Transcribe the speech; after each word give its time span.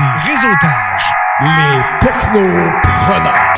Réseautage. 0.00 1.12
Les 1.42 1.82
technopreneurs. 2.00 3.50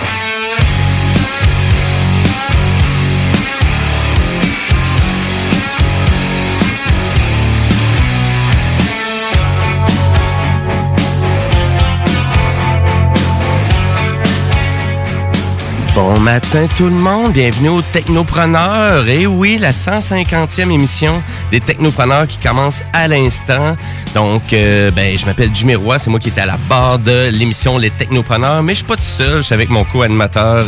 Bon 15.94 16.18
matin 16.18 16.66
tout 16.74 16.86
le 16.86 16.90
monde, 16.90 17.32
bienvenue 17.32 17.68
aux 17.68 17.82
Technopreneurs. 17.82 19.06
Et 19.08 19.26
oui, 19.26 19.58
la 19.58 19.70
150e 19.70 20.72
émission 20.72 21.22
des 21.50 21.60
Technopreneurs 21.60 22.26
qui 22.26 22.38
commence 22.38 22.82
à 22.94 23.06
l'instant. 23.06 23.76
Donc, 24.14 24.52
euh, 24.52 24.90
ben, 24.90 25.16
je 25.16 25.24
m'appelle 25.24 25.50
Jimmy 25.54 25.74
Roy, 25.74 25.98
c'est 25.98 26.10
moi 26.10 26.20
qui 26.20 26.28
étais 26.28 26.42
à 26.42 26.46
la 26.46 26.58
barre 26.68 26.98
de 26.98 27.30
l'émission 27.30 27.78
Les 27.78 27.90
Technopreneurs, 27.90 28.62
mais 28.62 28.72
je 28.72 28.78
suis 28.78 28.86
pas 28.86 28.96
tout 28.96 29.02
seul, 29.02 29.36
je 29.36 29.42
suis 29.42 29.54
avec 29.54 29.70
mon 29.70 29.84
co-animateur, 29.84 30.64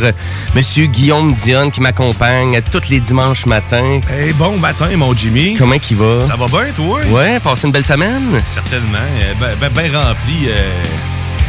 Monsieur 0.55 0.87
Guillaume 0.87 1.35
Dion, 1.35 1.71
qui 1.71 1.81
m'accompagne 1.83 2.61
tous 2.73 2.89
les 2.89 3.01
dimanches 3.01 3.45
matins. 3.47 4.01
Hey, 4.11 4.33
bon 4.33 4.57
matin, 4.57 4.89
mon 4.97 5.15
Jimmy. 5.15 5.57
Comment 5.59 5.75
il 5.91 5.97
va? 5.97 6.23
Ça 6.27 6.37
va 6.37 6.47
bien, 6.47 6.73
toi? 6.75 7.01
Ouais, 7.11 7.39
passé 7.41 7.67
une 7.67 7.73
belle 7.73 7.85
semaine? 7.85 8.43
Certainement, 8.47 8.99
euh, 9.21 9.33
ben, 9.41 9.51
ben, 9.61 9.71
ben 9.75 9.97
rempli. 9.97 10.49
Euh, 10.49 10.83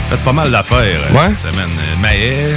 fait 0.09 0.17
pas 0.17 0.33
mal 0.33 0.51
d'affaires 0.51 0.77
euh, 0.79 1.13
Ouais. 1.17 1.33
cette 1.41 1.53
semaine. 1.53 1.69
Euh, 2.03 2.55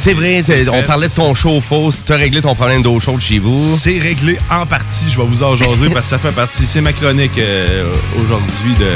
C'est 0.00 0.14
vrai, 0.14 0.42
on 0.72 0.82
parlait 0.82 1.08
de 1.08 1.12
ton 1.12 1.34
chauffe-eau, 1.34 1.90
tu 2.06 2.12
as 2.12 2.16
réglé 2.16 2.40
ton 2.40 2.54
problème 2.54 2.82
d'eau 2.82 2.98
chaude 2.98 3.20
chez 3.20 3.38
vous. 3.38 3.58
C'est 3.76 3.98
réglé 3.98 4.38
en 4.50 4.64
partie, 4.66 5.06
je 5.10 5.18
vais 5.20 5.26
vous 5.26 5.42
en 5.42 5.56
jaser 5.56 5.90
parce 5.92 6.06
que 6.06 6.10
ça 6.10 6.18
fait 6.18 6.34
partie. 6.34 6.66
C'est 6.66 6.80
ma 6.80 6.92
chronique 6.92 7.36
euh, 7.38 7.92
aujourd'hui 8.16 8.74
de. 8.78 8.88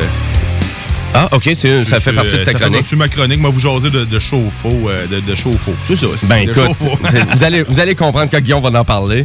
Ah, 1.17 1.29
ok, 1.33 1.51
c'est- 1.55 1.85
ça 1.85 2.01
fait 2.01 2.13
partie 2.13 2.33
de 2.39 2.45
ta 2.45 2.53
ça 2.53 2.59
chronique. 2.59 2.91
de 2.91 2.97
ma 2.97 3.09
chronique, 3.09 3.39
moi 3.39 3.51
vous 3.51 3.61
jaser 3.61 3.91
de, 3.91 4.05
de 4.05 4.19
chauffe-eau, 4.19 4.89
euh, 4.89 5.07
de, 5.07 5.21
de 5.21 5.35
chauffe-eau. 5.35 5.75
C'est 5.87 5.95
ça. 5.97 6.07
c'est 6.17 6.27
Ben 6.29 6.45
de 6.47 6.51
écoute, 6.51 6.77
vous 7.37 7.45
allez, 7.45 7.63
vous 7.63 7.79
allez 7.81 7.95
comprendre 7.95 8.29
quand 8.31 8.41
Guillaume 8.41 8.63
va 8.69 8.81
en 8.81 8.85
parler. 8.85 9.25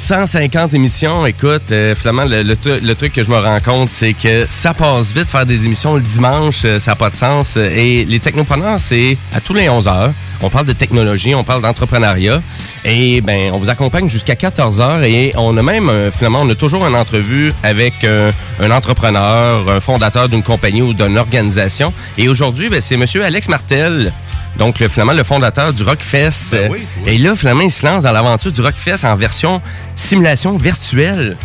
150 0.00 0.72
émissions, 0.74 1.26
écoute, 1.26 1.70
euh, 1.72 1.94
finalement, 1.94 2.24
le, 2.24 2.42
le 2.42 2.54
tru- 2.56 2.80
le 2.82 2.94
truc 2.94 3.12
que 3.12 3.22
je 3.22 3.28
me 3.28 3.36
rends 3.38 3.60
compte, 3.60 3.90
c'est 3.90 4.14
que 4.14 4.46
ça 4.48 4.72
passe 4.72 5.12
vite 5.12 5.26
faire 5.28 5.44
des 5.44 5.66
émissions 5.66 5.94
le 5.94 6.00
dimanche, 6.00 6.62
euh, 6.64 6.80
ça 6.80 6.92
n'a 6.92 6.96
pas 6.96 7.10
de 7.10 7.14
sens. 7.16 7.54
Euh, 7.58 7.68
Et 7.76 8.06
les 8.06 8.18
technopreneurs, 8.18 8.80
c'est 8.80 9.18
à 9.34 9.40
tous 9.40 9.52
les 9.52 9.68
11 9.68 9.86
heures. 9.88 10.10
On 10.42 10.48
parle 10.48 10.64
de 10.66 10.72
technologie, 10.72 11.34
on 11.34 11.44
parle 11.44 11.60
d'entrepreneuriat. 11.60 12.40
Et 12.86 13.20
ben, 13.20 13.50
on 13.52 13.58
vous 13.58 13.68
accompagne 13.68 14.08
jusqu'à 14.08 14.36
14 14.36 14.80
heures 14.80 15.02
et 15.04 15.32
on 15.36 15.54
a 15.58 15.62
même, 15.62 15.90
euh, 15.90 16.10
finalement, 16.10 16.40
on 16.42 16.48
a 16.48 16.54
toujours 16.54 16.86
une 16.86 16.96
entrevue 16.96 17.52
avec 17.62 18.02
un 18.04 18.70
entrepreneur, 18.70 19.68
un 19.70 19.80
fondateur 19.80 20.30
d'une 20.30 20.42
compagnie 20.42 20.80
ou 20.82 20.94
d'une 20.94 21.18
organisation. 21.18 21.92
Et 22.16 22.28
aujourd'hui, 22.30 22.70
ben, 22.70 22.80
c'est 22.80 22.96
Monsieur 22.96 23.22
Alex 23.22 23.48
Martel. 23.50 24.12
Donc, 24.58 24.78
le, 24.80 24.88
finalement, 24.88 25.12
le 25.12 25.22
fondateur 25.22 25.72
du 25.72 25.82
Rockfest. 25.82 26.50
Ben 26.52 26.70
oui, 26.70 26.78
oui. 27.04 27.12
Et 27.14 27.18
là, 27.18 27.34
finalement, 27.34 27.62
il 27.62 27.70
se 27.70 27.84
lance 27.86 28.02
dans 28.02 28.12
l'aventure 28.12 28.52
du 28.52 28.60
Rockfest 28.60 29.04
en 29.04 29.16
version 29.16 29.62
simulation 29.94 30.56
virtuelle. 30.58 31.36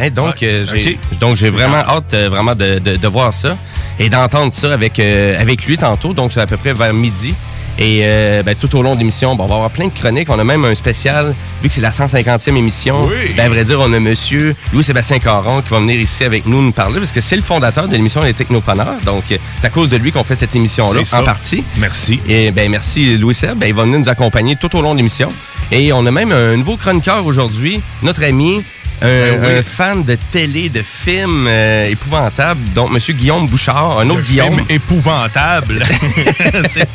Hein, 0.00 0.10
donc, 0.10 0.36
Ouais, 0.40 0.48
euh, 0.48 0.64
j'ai, 0.64 0.98
donc, 1.20 1.36
j'ai 1.36 1.50
vraiment 1.50 1.78
hâte 1.78 2.14
euh, 2.14 2.28
vraiment 2.28 2.54
de, 2.54 2.78
de- 2.78 2.96
de 2.96 3.08
voir 3.08 3.34
ça 3.34 3.56
et 3.98 4.08
d'entendre 4.08 4.52
ça 4.52 4.72
avec, 4.72 4.98
euh, 5.00 5.40
avec 5.40 5.64
lui 5.66 5.76
tantôt. 5.76 6.14
Donc, 6.14 6.32
c'est 6.32 6.40
à 6.40 6.46
peu 6.46 6.56
près 6.56 6.72
vers 6.72 6.92
midi. 6.94 7.34
Et 7.78 8.00
euh, 8.02 8.42
ben, 8.42 8.56
tout 8.56 8.74
au 8.76 8.82
long 8.82 8.94
de 8.94 8.98
l'émission, 8.98 9.32
on 9.32 9.36
va 9.36 9.44
avoir 9.44 9.70
plein 9.70 9.86
de 9.86 9.92
chroniques. 9.92 10.28
On 10.30 10.38
a 10.38 10.44
même 10.44 10.64
un 10.64 10.74
spécial, 10.74 11.34
vu 11.62 11.68
que 11.68 11.74
c'est 11.74 11.80
la 11.80 11.90
150e 11.90 12.56
émission. 12.56 13.06
Oui. 13.06 13.32
Ben, 13.36 13.46
à 13.46 13.48
vrai 13.48 13.64
dire, 13.64 13.78
on 13.80 13.92
a 13.92 14.00
monsieur 14.00 14.56
Louis-Sébastien 14.72 15.20
Caron 15.20 15.62
qui 15.62 15.70
va 15.70 15.78
venir 15.78 16.00
ici 16.00 16.24
avec 16.24 16.46
nous 16.46 16.60
nous 16.60 16.72
parler 16.72 16.98
parce 16.98 17.12
que 17.12 17.20
c'est 17.20 17.36
le 17.36 17.42
fondateur 17.42 17.86
de 17.86 17.92
l'émission 17.92 18.22
Les 18.22 18.34
Technopreneurs. 18.34 19.00
Donc, 19.04 19.24
euh, 19.30 19.36
c'est 19.58 19.68
à 19.68 19.70
cause 19.70 19.90
de 19.90 19.96
lui 19.96 20.10
qu'on 20.10 20.24
fait 20.24 20.34
cette 20.34 20.56
émission-là, 20.56 21.02
en 21.12 21.22
partie. 21.22 21.62
Merci. 21.76 22.20
Et 22.28 22.50
ben 22.50 22.68
merci 22.70 23.16
Louis 23.16 23.34
Seb, 23.34 23.58
ben, 23.58 23.66
il 23.66 23.74
va 23.74 23.84
venir 23.84 24.00
nous 24.00 24.08
accompagner 24.08 24.56
tout 24.56 24.74
au 24.76 24.82
long 24.82 24.92
de 24.92 24.96
l'émission. 24.96 25.28
Et 25.70 25.92
on 25.92 26.04
a 26.06 26.10
même 26.10 26.32
un 26.32 26.56
nouveau 26.56 26.76
chroniqueur 26.76 27.26
aujourd'hui, 27.26 27.80
notre 28.02 28.24
ami, 28.24 28.64
un, 29.02 29.06
Ben 29.06 29.40
oui. 29.42 29.58
un 29.58 29.62
fan 29.62 30.04
de 30.04 30.16
télé, 30.32 30.68
de 30.68 30.82
films 30.82 31.46
euh, 31.48 31.86
épouvantables, 31.86 32.60
donc 32.74 32.90
Monsieur 32.90 33.14
Guillaume 33.14 33.46
Bouchard, 33.46 34.00
un 34.00 34.08
autre 34.10 34.18
Le 34.20 34.24
Guillaume. 34.24 34.54
film 34.56 34.66
épouvantable. 34.68 35.84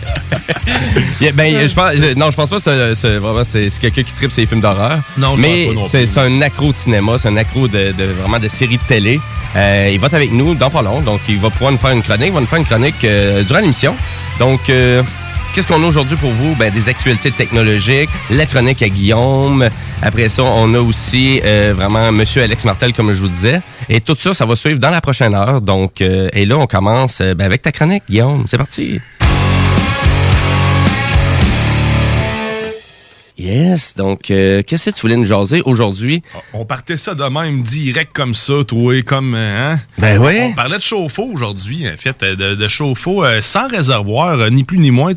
Ben, 1.33 1.67
je 1.67 1.73
pense, 1.73 1.93
je- 1.95 2.13
non, 2.17 2.29
je 2.31 2.35
pense 2.35 2.49
pas 2.49 2.57
que 2.57 2.61
c'est- 2.61 2.95
c'est 2.95 3.17
vraiment 3.17 3.43
c'est 3.47 3.69
c'est 3.69 3.79
quelqu'un 3.79 4.03
qui 4.03 4.13
tripe 4.13 4.31
ses 4.31 4.45
films 4.45 4.61
d'horreur. 4.61 4.99
Non, 5.17 5.35
je 5.37 5.41
mais 5.41 5.65
pense 5.67 5.75
pas 5.75 5.83
c'est 5.89 5.97
plus. 5.99 6.07
c'est 6.07 6.19
un 6.19 6.41
accro 6.41 6.67
de 6.71 6.75
cinéma, 6.75 7.17
c'est 7.17 7.29
un 7.29 7.37
accro 7.37 7.67
de, 7.67 7.93
de- 7.97 8.13
vraiment 8.21 8.39
de 8.39 8.47
séries 8.49 8.77
de 8.77 8.83
télé. 8.83 9.19
Euh, 9.55 9.89
il 9.91 9.99
va 9.99 10.07
être 10.07 10.13
avec 10.15 10.31
nous 10.31 10.53
dans 10.55 10.69
pas 10.69 10.81
long, 10.81 11.01
donc 11.01 11.21
il 11.29 11.39
va 11.39 11.49
pouvoir 11.49 11.71
nous 11.71 11.77
faire 11.77 11.91
une 11.91 12.03
chronique. 12.03 12.27
Il 12.27 12.33
va 12.33 12.41
nous 12.41 12.47
faire 12.47 12.59
une 12.59 12.65
chronique 12.65 13.03
euh, 13.05 13.43
durant 13.43 13.59
l'émission. 13.59 13.95
Donc, 14.39 14.69
euh, 14.69 15.01
qu'est-ce 15.53 15.67
qu'on 15.67 15.83
a 15.83 15.87
aujourd'hui 15.87 16.17
pour 16.17 16.31
vous? 16.31 16.55
Ben, 16.55 16.71
des 16.71 16.89
actualités 16.89 17.31
technologiques, 17.31 18.09
la 18.29 18.45
chronique 18.45 18.81
à 18.81 18.89
Guillaume. 18.89 19.69
Après 20.01 20.27
ça, 20.27 20.43
on 20.43 20.73
a 20.73 20.79
aussi 20.79 21.39
euh, 21.43 21.73
vraiment 21.75 22.11
Monsieur 22.11 22.41
Alex 22.41 22.65
Martel, 22.65 22.93
comme 22.93 23.13
je 23.13 23.21
vous 23.21 23.29
disais. 23.29 23.61
Et 23.87 24.01
tout 24.01 24.15
ça, 24.15 24.33
ça 24.33 24.45
va 24.45 24.55
suivre 24.55 24.79
dans 24.79 24.89
la 24.89 25.01
prochaine 25.01 25.35
heure. 25.35 25.61
Donc, 25.61 26.01
euh, 26.01 26.29
et 26.33 26.45
là, 26.45 26.57
on 26.57 26.65
commence 26.65 27.21
euh, 27.21 27.33
ben, 27.35 27.45
avec 27.45 27.61
ta 27.61 27.71
chronique, 27.71 28.03
Guillaume. 28.09 28.43
C'est 28.47 28.57
parti. 28.57 28.99
Yes, 33.43 33.95
donc, 33.97 34.31
euh, 34.31 34.63
qu'est-ce 34.65 34.89
que 34.89 34.95
tu 34.95 35.01
voulais 35.01 35.17
nous 35.17 35.25
jaser 35.25 35.61
aujourd'hui? 35.65 36.23
On 36.53 36.63
partait 36.63 36.95
ça 36.95 37.13
de 37.13 37.23
même, 37.25 37.61
direct 37.61 38.11
comme 38.13 38.33
ça, 38.33 38.53
toi, 38.65 39.01
comme. 39.01 39.35
euh, 39.35 39.73
Hein? 39.73 39.79
Ben 39.97 40.17
oui. 40.17 40.35
On 40.43 40.53
parlait 40.53 40.77
de 40.77 40.81
chauffe-eau 40.81 41.29
aujourd'hui, 41.33 41.85
en 41.87 41.97
fait, 41.97 42.23
euh, 42.23 42.35
de, 42.37 42.55
de 42.55 42.67
chauffe-eau 42.69 43.25
euh, 43.25 43.41
sans 43.41 43.67
réservoir, 43.67 44.39
euh, 44.39 44.49
ni 44.49 44.63
plus 44.63 44.79
ni 44.79 44.91
moins. 44.91 45.11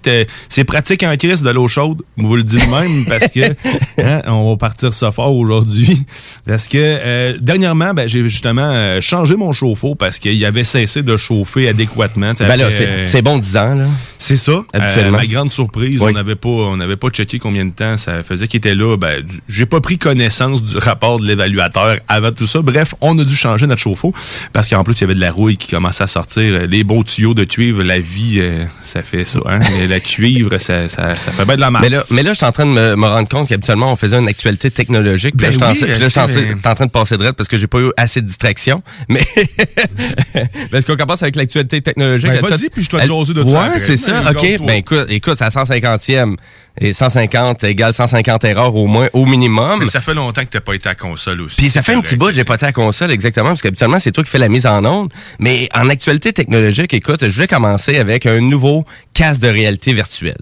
C'est 0.48 0.64
pratique 0.64 1.04
en 1.04 1.14
crise 1.16 1.42
de 1.42 1.50
l'eau 1.50 1.68
chaude, 1.68 2.02
je 2.18 2.24
vous 2.24 2.34
le 2.34 2.42
dis 2.42 2.56
de 2.58 2.66
même, 2.66 3.04
parce 3.08 3.28
que 3.30 3.54
hein, 4.02 4.22
on 4.26 4.50
va 4.50 4.56
partir 4.56 4.92
ça 4.92 5.12
fort 5.12 5.34
aujourd'hui. 5.36 6.04
Parce 6.46 6.66
que 6.66 7.38
dernièrement, 7.38 7.94
ben, 7.94 8.08
j'ai 8.08 8.26
justement 8.26 9.00
changé 9.00 9.36
mon 9.36 9.52
chauffe-eau 9.52 9.94
parce 9.94 10.18
qu'il 10.18 10.44
avait 10.44 10.64
cessé 10.64 11.04
de 11.04 11.16
chauffer 11.16 11.68
adéquatement. 11.68 12.32
Ben 12.40 12.56
là, 12.56 12.70
c'est 13.06 13.22
bon 13.22 13.38
10 13.38 13.56
ans, 13.56 13.74
là. 13.76 13.86
C'est 14.18 14.36
ça. 14.36 14.64
Habituellement. 14.72 15.18
Euh, 15.18 15.20
ma 15.20 15.26
grande 15.26 15.52
surprise, 15.52 16.00
Oui. 16.00 16.10
on 16.10 16.14
n'avait 16.14 16.34
pas, 16.36 16.48
on 16.48 16.76
n'avait 16.76 16.96
pas 16.96 17.08
checké 17.10 17.38
combien 17.38 17.64
de 17.64 17.70
temps 17.72 17.96
ça 17.96 18.22
faisait 18.22 18.46
qu'il 18.48 18.58
était 18.58 18.74
là. 18.74 18.96
Ben, 18.96 19.24
j'ai 19.48 19.66
pas 19.66 19.80
pris 19.80 19.98
connaissance 19.98 20.62
du 20.62 20.76
rapport 20.78 21.20
de 21.20 21.26
l'évaluateur 21.26 21.96
avant 22.08 22.32
tout 22.32 22.46
ça. 22.46 22.60
Bref, 22.62 22.94
on 23.00 23.18
a 23.18 23.24
dû 23.24 23.34
changer 23.34 23.66
notre 23.66 23.80
chauffe-eau 23.80 24.12
parce 24.52 24.68
qu'en 24.68 24.84
plus 24.84 24.94
il 24.94 25.00
y 25.02 25.04
avait 25.04 25.14
de 25.14 25.20
la 25.20 25.30
rouille 25.32 25.56
qui 25.56 25.68
commençait 25.68 26.04
à 26.04 26.06
sortir. 26.06 26.66
Les 26.66 26.84
beaux 26.84 27.02
tuyaux 27.04 27.34
de 27.34 27.44
cuivre, 27.44 27.82
la 27.82 27.98
vie, 27.98 28.36
euh, 28.38 28.64
ça 28.82 29.02
fait 29.02 29.24
ça. 29.24 29.40
Hein? 29.46 29.60
La 29.88 30.00
cuivre, 30.00 30.58
ça, 30.58 30.88
ça, 30.88 31.14
ça 31.14 31.30
fait 31.32 31.44
bien 31.44 31.54
de 31.56 31.60
la 31.60 31.70
marque. 31.70 31.84
Mais 31.84 31.90
là, 31.90 32.04
mais 32.10 32.22
là, 32.22 32.32
je 32.32 32.36
suis 32.38 32.46
en 32.46 32.52
train 32.52 32.66
de 32.66 32.70
me, 32.70 32.96
me 32.96 33.06
rendre 33.06 33.28
compte 33.28 33.48
qu'habituellement, 33.48 33.92
on 33.92 33.96
faisait 33.96 34.16
une 34.18 34.28
actualité 34.28 34.70
technologique. 34.70 35.34
Là, 35.40 35.48
Ben 35.48 35.52
je 35.52 35.56
suis 35.58 35.64
en- 35.64 35.70
oui, 35.72 35.78
puis 35.78 35.88
là, 36.00 36.06
je 36.06 36.08
suis 36.08 36.20
en- 36.20 36.26
mais- 36.26 36.74
train 36.74 36.86
de 36.86 36.90
passer 36.90 37.16
de 37.16 37.30
parce 37.30 37.48
que 37.48 37.56
j'ai 37.58 37.66
pas 37.66 37.78
eu 37.80 37.90
assez 37.96 38.20
de 38.20 38.26
distraction. 38.26 38.82
Mais 39.08 39.22
est-ce 40.72 40.86
qu'on 40.86 40.96
commence 40.96 41.22
avec 41.22 41.36
l'actualité 41.36 41.80
technologique? 41.80 42.30
Ben, 42.30 42.40
vas-y, 42.40 42.68
puis 42.70 42.82
je 42.82 42.90
dois 42.90 43.00
te 43.02 43.06
jaser 43.06 43.34
de 43.34 43.40
ça 43.40 43.46
Ouais, 43.46 43.56
après. 43.58 43.78
c'est 43.78 43.96
ça? 44.06 44.30
OK. 44.30 44.58
Ben, 44.60 44.76
écoute, 44.76 45.06
écoute, 45.08 45.34
c'est 45.36 45.44
à 45.44 45.48
150e. 45.48 46.36
Et 46.78 46.92
150 46.92 47.64
égale 47.64 47.94
150 47.94 48.44
erreurs 48.44 48.74
au 48.74 48.86
moins, 48.86 49.08
au 49.14 49.24
minimum. 49.24 49.78
Mais 49.80 49.86
ça 49.86 50.02
fait 50.02 50.12
longtemps 50.12 50.42
que 50.42 50.50
t'as 50.50 50.60
pas 50.60 50.74
été 50.74 50.88
à 50.90 50.94
console 50.94 51.40
aussi. 51.40 51.56
Puis 51.56 51.70
ça 51.70 51.80
fait 51.80 51.94
un 51.94 52.02
petit 52.02 52.16
bout, 52.16 52.32
j'ai 52.32 52.44
pas 52.44 52.56
été 52.56 52.64
à 52.64 52.68
la 52.68 52.72
console 52.72 53.10
exactement, 53.12 53.48
parce 53.48 53.62
qu'habituellement, 53.62 53.98
c'est 53.98 54.12
toi 54.12 54.22
qui 54.22 54.30
fais 54.30 54.38
la 54.38 54.50
mise 54.50 54.66
en 54.66 54.84
onde. 54.84 55.10
Mais 55.38 55.70
en 55.74 55.88
actualité 55.88 56.34
technologique, 56.34 56.92
écoute, 56.92 57.26
je 57.26 57.34
voulais 57.34 57.46
commencer 57.46 57.96
avec 57.96 58.26
un 58.26 58.40
nouveau 58.40 58.84
casque 59.14 59.40
de 59.40 59.48
réalité 59.48 59.94
virtuelle. 59.94 60.36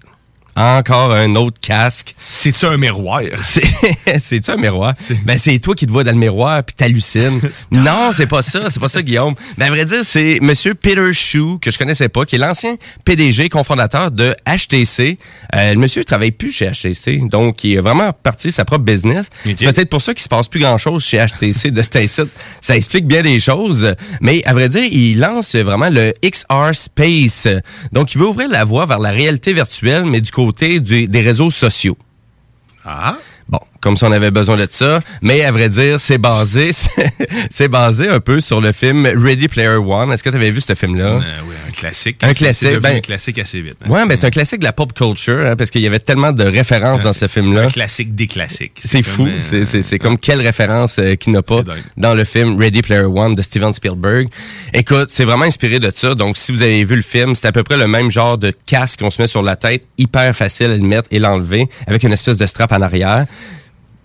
Encore 0.56 1.12
un 1.12 1.34
autre 1.34 1.58
casque. 1.60 2.14
C'est-tu 2.28 2.66
un 2.66 2.76
miroir? 2.76 3.22
C'est- 3.42 3.64
C'est-tu 4.18 4.50
un 4.52 4.56
miroir? 4.56 4.94
Ben, 5.24 5.36
c'est 5.36 5.58
toi 5.58 5.74
qui 5.74 5.86
te 5.86 5.90
vois 5.92 6.04
dans 6.04 6.12
le 6.12 6.18
miroir 6.18 6.62
puis 6.62 6.74
t'hallucines. 6.76 7.40
non, 7.72 8.10
c'est 8.12 8.26
pas 8.26 8.42
ça. 8.42 8.70
C'est 8.70 8.78
pas 8.80 8.88
ça, 8.88 9.02
Guillaume. 9.02 9.34
Ben, 9.58 9.66
à 9.66 9.70
vrai 9.70 9.84
dire, 9.84 10.04
c'est 10.04 10.38
Monsieur 10.40 10.74
Peter 10.74 11.12
Shu, 11.12 11.58
que 11.60 11.70
je 11.70 11.78
connaissais 11.78 12.08
pas, 12.08 12.24
qui 12.24 12.36
est 12.36 12.38
l'ancien 12.38 12.76
PDG, 13.04 13.48
cofondateur 13.48 14.10
de 14.12 14.34
HTC. 14.46 15.18
Euh, 15.54 15.72
le 15.74 15.78
monsieur 15.80 16.04
travaille 16.04 16.30
plus 16.30 16.52
chez 16.52 16.70
HTC. 16.70 17.22
Donc, 17.28 17.64
il 17.64 17.74
est 17.74 17.80
vraiment 17.80 18.12
parti 18.12 18.48
de 18.48 18.52
sa 18.52 18.64
propre 18.64 18.84
business. 18.84 19.30
C'est 19.44 19.56
peut-être 19.72 19.90
pour 19.90 20.02
ça 20.02 20.14
qu'il 20.14 20.22
se 20.22 20.28
passe 20.28 20.48
plus 20.48 20.60
grand-chose 20.60 21.04
chez 21.04 21.18
HTC 21.24 21.70
de 21.72 21.82
cet. 21.82 21.94
Ça 22.60 22.76
explique 22.76 23.06
bien 23.06 23.22
des 23.22 23.40
choses. 23.40 23.94
Mais, 24.20 24.42
à 24.44 24.52
vrai 24.52 24.68
dire, 24.68 24.84
il 24.84 25.18
lance 25.18 25.54
vraiment 25.56 25.90
le 25.90 26.12
XR 26.24 26.74
Space. 26.74 27.48
Donc, 27.92 28.14
il 28.14 28.18
veut 28.20 28.26
ouvrir 28.28 28.48
la 28.48 28.64
voie 28.64 28.86
vers 28.86 28.98
la 29.00 29.10
réalité 29.10 29.52
virtuelle, 29.52 30.04
mais 30.04 30.20
du 30.20 30.30
côté 30.30 30.43
du- 30.80 31.08
des 31.08 31.20
réseaux 31.20 31.50
sociaux. 31.50 31.96
Ah? 32.84 33.18
Bon, 33.48 33.60
comme 33.84 33.96
si 33.98 34.02
on 34.04 34.10
avait 34.12 34.30
besoin 34.32 34.56
de 34.56 34.66
ça. 34.68 35.00
Mais 35.22 35.44
à 35.44 35.52
vrai 35.52 35.68
dire, 35.68 36.00
c'est 36.00 36.18
basé, 36.18 36.70
c'est 37.50 37.68
basé 37.68 38.08
un 38.08 38.18
peu 38.18 38.40
sur 38.40 38.60
le 38.60 38.72
film 38.72 39.06
Ready 39.06 39.46
Player 39.48 39.76
One. 39.76 40.10
Est-ce 40.10 40.22
que 40.24 40.30
tu 40.30 40.36
avais 40.36 40.50
vu 40.50 40.60
ce 40.60 40.74
film-là? 40.74 41.04
Euh, 41.04 41.20
oui, 41.46 41.54
un 41.68 41.70
classique. 41.70 42.16
Un 42.24 42.32
classique, 42.34 42.78
ben- 42.80 42.96
un 42.96 43.00
classique 43.00 43.38
assez 43.38 43.60
vite. 43.60 43.76
hein. 43.84 43.90
Ouais, 43.90 44.06
ben 44.06 44.16
c'est 44.16 44.26
un 44.26 44.30
classique 44.30 44.60
de 44.60 44.64
la 44.64 44.72
pop 44.72 44.92
culture, 44.92 45.38
hein, 45.46 45.54
parce 45.56 45.70
qu'il 45.70 45.82
y 45.82 45.86
avait 45.86 45.98
tellement 46.00 46.32
de 46.32 46.44
références 46.44 47.02
dans 47.02 47.12
ce 47.12 47.28
film-là. 47.28 47.64
Un 47.64 47.68
classique 47.68 48.14
des 48.14 48.26
classiques. 48.26 48.80
C'est 48.84 49.02
fou. 49.02 49.26
euh, 49.26 49.64
C'est- 49.64 49.82
c'est 49.82 49.98
comme 49.98 50.18
quelle 50.18 50.40
référence 50.40 50.98
euh, 50.98 51.14
qu'il 51.16 51.32
n'a 51.32 51.42
pas 51.42 51.60
dans 51.96 52.14
le 52.14 52.24
film 52.24 52.58
Ready 52.58 52.80
Player 52.82 53.02
One 53.04 53.34
de 53.34 53.42
Steven 53.42 53.72
Spielberg. 53.72 54.28
Écoute, 54.72 55.08
c'est 55.10 55.24
vraiment 55.24 55.44
inspiré 55.44 55.78
de 55.78 55.90
ça. 55.94 56.14
Donc, 56.14 56.38
si 56.38 56.52
vous 56.52 56.62
avez 56.62 56.82
vu 56.84 56.96
le 56.96 57.02
film, 57.02 57.34
c'est 57.34 57.46
à 57.46 57.52
peu 57.52 57.62
près 57.62 57.76
le 57.76 57.86
même 57.86 58.10
genre 58.10 58.38
de 58.38 58.52
casque 58.66 59.00
qu'on 59.00 59.10
se 59.10 59.20
met 59.20 59.28
sur 59.28 59.42
la 59.42 59.56
tête, 59.56 59.84
hyper 59.98 60.34
facile 60.34 60.70
à 60.70 60.76
le 60.76 60.82
mettre 60.82 61.08
et 61.10 61.18
l'enlever, 61.18 61.68
avec 61.86 62.02
une 62.02 62.12
espèce 62.12 62.38
de 62.38 62.46
strap 62.46 62.72
en 62.72 62.80
arrière. 62.80 63.26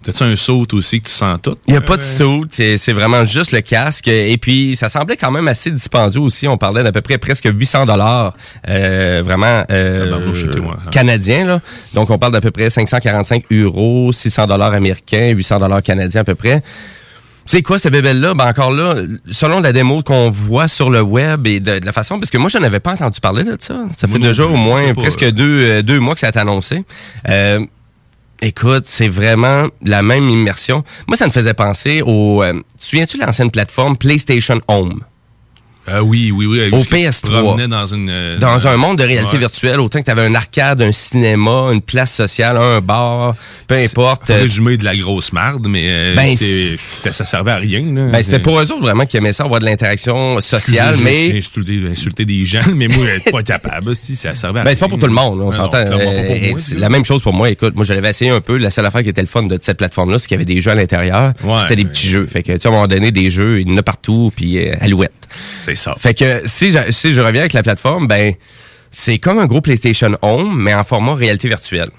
T'as-tu 0.04 0.24
un 0.24 0.36
saut 0.36 0.66
aussi 0.74 1.02
que 1.02 1.08
tu 1.08 1.14
sens 1.14 1.40
tout? 1.42 1.58
Il 1.68 1.72
n'y 1.72 1.78
a 1.78 1.82
pas 1.82 1.98
de 1.98 2.02
saut, 2.02 2.46
c'est 2.50 2.94
vraiment 2.94 3.26
juste 3.26 3.52
le 3.52 3.62
casque. 3.62 4.08
Et 4.08 4.38
puis, 4.38 4.76
ça 4.76 4.88
semblait 4.88 5.18
quand 5.18 5.32
même 5.32 5.48
assez 5.48 5.72
dispendieux 5.72 6.22
aussi. 6.22 6.48
On 6.48 6.58
parlait 6.58 6.84
d'à 6.84 6.92
peu 6.92 7.02
près 7.02 7.18
presque 7.18 7.50
800 7.52 7.86
dollars, 7.86 8.36
vraiment 8.66 9.64
euh, 9.72 10.34
c'était 10.34 10.60
moi, 10.62 10.78
hein. 10.80 10.90
canadiens. 10.90 11.46
Là. 11.46 11.62
Donc, 11.94 12.10
on 12.10 12.18
parle 12.18 12.32
d'à 12.32 12.42
peu 12.42 12.52
près 12.52 12.70
545 12.70 13.44
euros, 13.52 14.12
600 14.12 14.48
dollars 14.48 14.74
américains, 14.74 15.30
800 15.30 15.60
dollars 15.60 15.84
canadiens 15.84 16.22
à 16.22 16.26
peu 16.26 16.36
près. 16.36 16.64
C'est 17.52 17.64
quoi 17.64 17.80
cette 17.80 17.94
bébelle-là? 17.94 18.36
Ben 18.36 18.48
encore 18.48 18.70
là, 18.70 18.94
selon 19.32 19.60
la 19.60 19.74
démo 19.74 20.04
qu'on 20.04 20.30
voit 20.30 20.68
sur 20.68 20.92
le 20.92 21.02
web 21.02 21.48
et 21.48 21.60
de, 21.60 21.80
de 21.80 21.86
la 21.86 21.92
façon, 21.92 22.20
parce 22.20 22.30
que 22.30 22.38
moi, 22.38 22.48
je 22.48 22.60
n'avais 22.60 22.80
pas 22.80 22.94
entendu 22.94 23.20
parler 23.20 23.44
de 23.44 23.58
ça. 23.58 23.74
Ça 23.98 24.08
fait 24.08 24.20
déjà 24.20 24.46
au 24.46 24.56
moins 24.56 24.94
presque 24.94 25.24
euh. 25.24 25.32
deux, 25.32 25.64
euh, 25.64 25.82
deux 25.82 26.00
mois 26.00 26.14
que 26.14 26.20
ça 26.20 26.28
a 26.28 26.30
été 26.30 26.38
annoncé. 26.38 26.84
Euh, 27.28 27.66
Écoute, 28.42 28.86
c'est 28.86 29.10
vraiment 29.10 29.68
la 29.84 30.02
même 30.02 30.30
immersion. 30.30 30.84
Moi, 31.08 31.18
ça 31.18 31.28
me 31.28 31.32
faisait 31.32 31.54
penser 31.54 32.02
au... 32.02 32.42
euh, 32.42 32.54
tu 32.54 32.78
te 32.78 32.84
souviens-tu 32.86 33.18
de 33.18 33.26
l'ancienne 33.26 33.52
plateforme 33.52 33.98
PlayStation 33.98 34.62
Home? 34.68 35.04
Ah 35.92 36.04
oui, 36.04 36.32
oui, 36.32 36.46
oui. 36.46 36.68
Au 36.68 36.72
Parce 36.72 36.88
que 36.88 36.96
tu 36.96 37.02
te 37.02 37.28
PS3. 37.28 37.42
promenais 37.42 37.68
dans 37.68 37.86
une... 37.86 38.10
euh, 38.10 38.38
Dans 38.38 38.68
un 38.68 38.78
monde 38.78 38.98
de 38.98 39.04
réalité 39.04 39.34
Ouais. 39.34 39.40
virtuelle, 39.40 39.80
autant 39.80 40.00
que 40.00 40.06
tu 40.06 40.12
avais 40.12 40.24
un 40.26 40.36
arcade, 40.36 40.82
un 40.82 40.92
cinéma, 40.92 41.70
une 41.74 41.82
place 41.82 42.14
sociale, 42.14 42.58
un 42.58 42.82
bar, 42.82 43.36
peu 43.68 43.76
importe. 43.76 44.30
Euh, 44.30 44.42
résumer 44.42 44.78
de 44.78 44.86
la 44.86 44.96
grosse 44.96 45.34
marde, 45.34 45.68
mais 45.68 45.84
euh, 45.86 46.16
Ben, 46.16 46.36
c'est- 46.36 46.78
ça 47.12 47.24
servait 47.26 47.52
à 47.52 47.58
rien. 47.58 47.82
Ben, 47.82 48.22
c'était 48.24 48.40
pour 48.40 48.60
eux 48.60 48.64
autres 48.72 48.82
vraiment 48.82 49.06
qui 49.06 49.18
aimaient 49.18 49.34
ça, 49.34 49.44
avoir 49.44 49.60
de 49.60 49.66
l'interaction 49.66 50.40
sociale, 50.42 50.90
Excusez, 50.96 51.10
j'ai- 51.10 51.22
J'ai 51.28 51.32
mais 51.34 51.38
insulté, 51.40 51.82
insulté 51.92 52.26
des 52.26 52.46
gens, 52.46 52.60
mais 52.76 52.88
moi, 52.88 53.06
pas 53.32 53.44
capable. 53.44 53.96
Si 53.96 54.16
ça 54.16 54.34
servait 54.34 54.60
à 54.62 54.64
ben, 54.64 54.74
c'est 54.76 54.80
pas 54.82 54.88
pour 54.88 55.00
tout 55.00 55.08
le 55.08 55.14
monde, 55.14 55.42
on 55.42 55.52
s'entend. 55.52 55.78
Euh, 55.78 56.54
la 56.78 56.90
même 56.90 57.06
chose 57.06 57.22
pour 57.24 57.34
moi. 57.34 57.50
Écoute, 57.50 57.76
moi, 57.76 57.84
je 57.86 57.94
l'avais 57.94 58.10
essayé 58.10 58.32
un 58.32 58.42
peu. 58.42 58.58
La 58.58 58.70
seule 58.70 58.86
affaire 58.86 59.04
qui 59.04 59.10
était 59.10 59.22
le 59.22 59.28
fun 59.28 59.44
de 59.44 59.58
cette 59.62 59.78
plateforme-là, 59.78 60.20
c'est 60.20 60.28
qu'il 60.28 60.36
y 60.36 60.42
avait 60.42 60.46
des 60.46 60.62
jeux 60.62 60.72
à 60.72 60.76
l'intérieur. 60.76 61.34
Ouais. 61.44 61.58
C'était 61.62 61.76
des 61.78 61.86
petits 61.86 62.08
jeux. 62.08 62.26
Fait 62.28 62.44
que, 62.44 62.52
tu 62.54 62.60
sais, 62.60 62.68
à 62.68 62.72
un 62.72 62.74
moment 62.74 62.88
donné, 62.88 63.12
des 63.12 63.30
jeux, 63.30 63.62
il 63.62 63.70
y 63.70 63.74
en 63.74 63.78
a 63.78 63.84
partout, 63.84 64.32
puis 64.36 64.58
euh, 64.58 64.74
alouette. 64.82 65.12
C'est 65.56 65.76
Fait 65.98 66.14
que 66.14 66.42
si 66.46 66.72
je, 66.72 66.92
si 66.92 67.14
je 67.14 67.22
reviens 67.22 67.42
avec 67.42 67.54
la 67.54 67.64
plateforme, 67.64 68.08
ben 68.08 68.34
c'est 68.92 69.20
comme 69.20 69.40
un 69.40 69.46
gros 69.46 69.62
PlayStation 69.62 70.12
Home, 70.22 70.62
mais 70.62 70.74
en 70.74 70.84
format 70.84 71.14
réalité 71.14 71.48
virtuelle. 71.48 71.90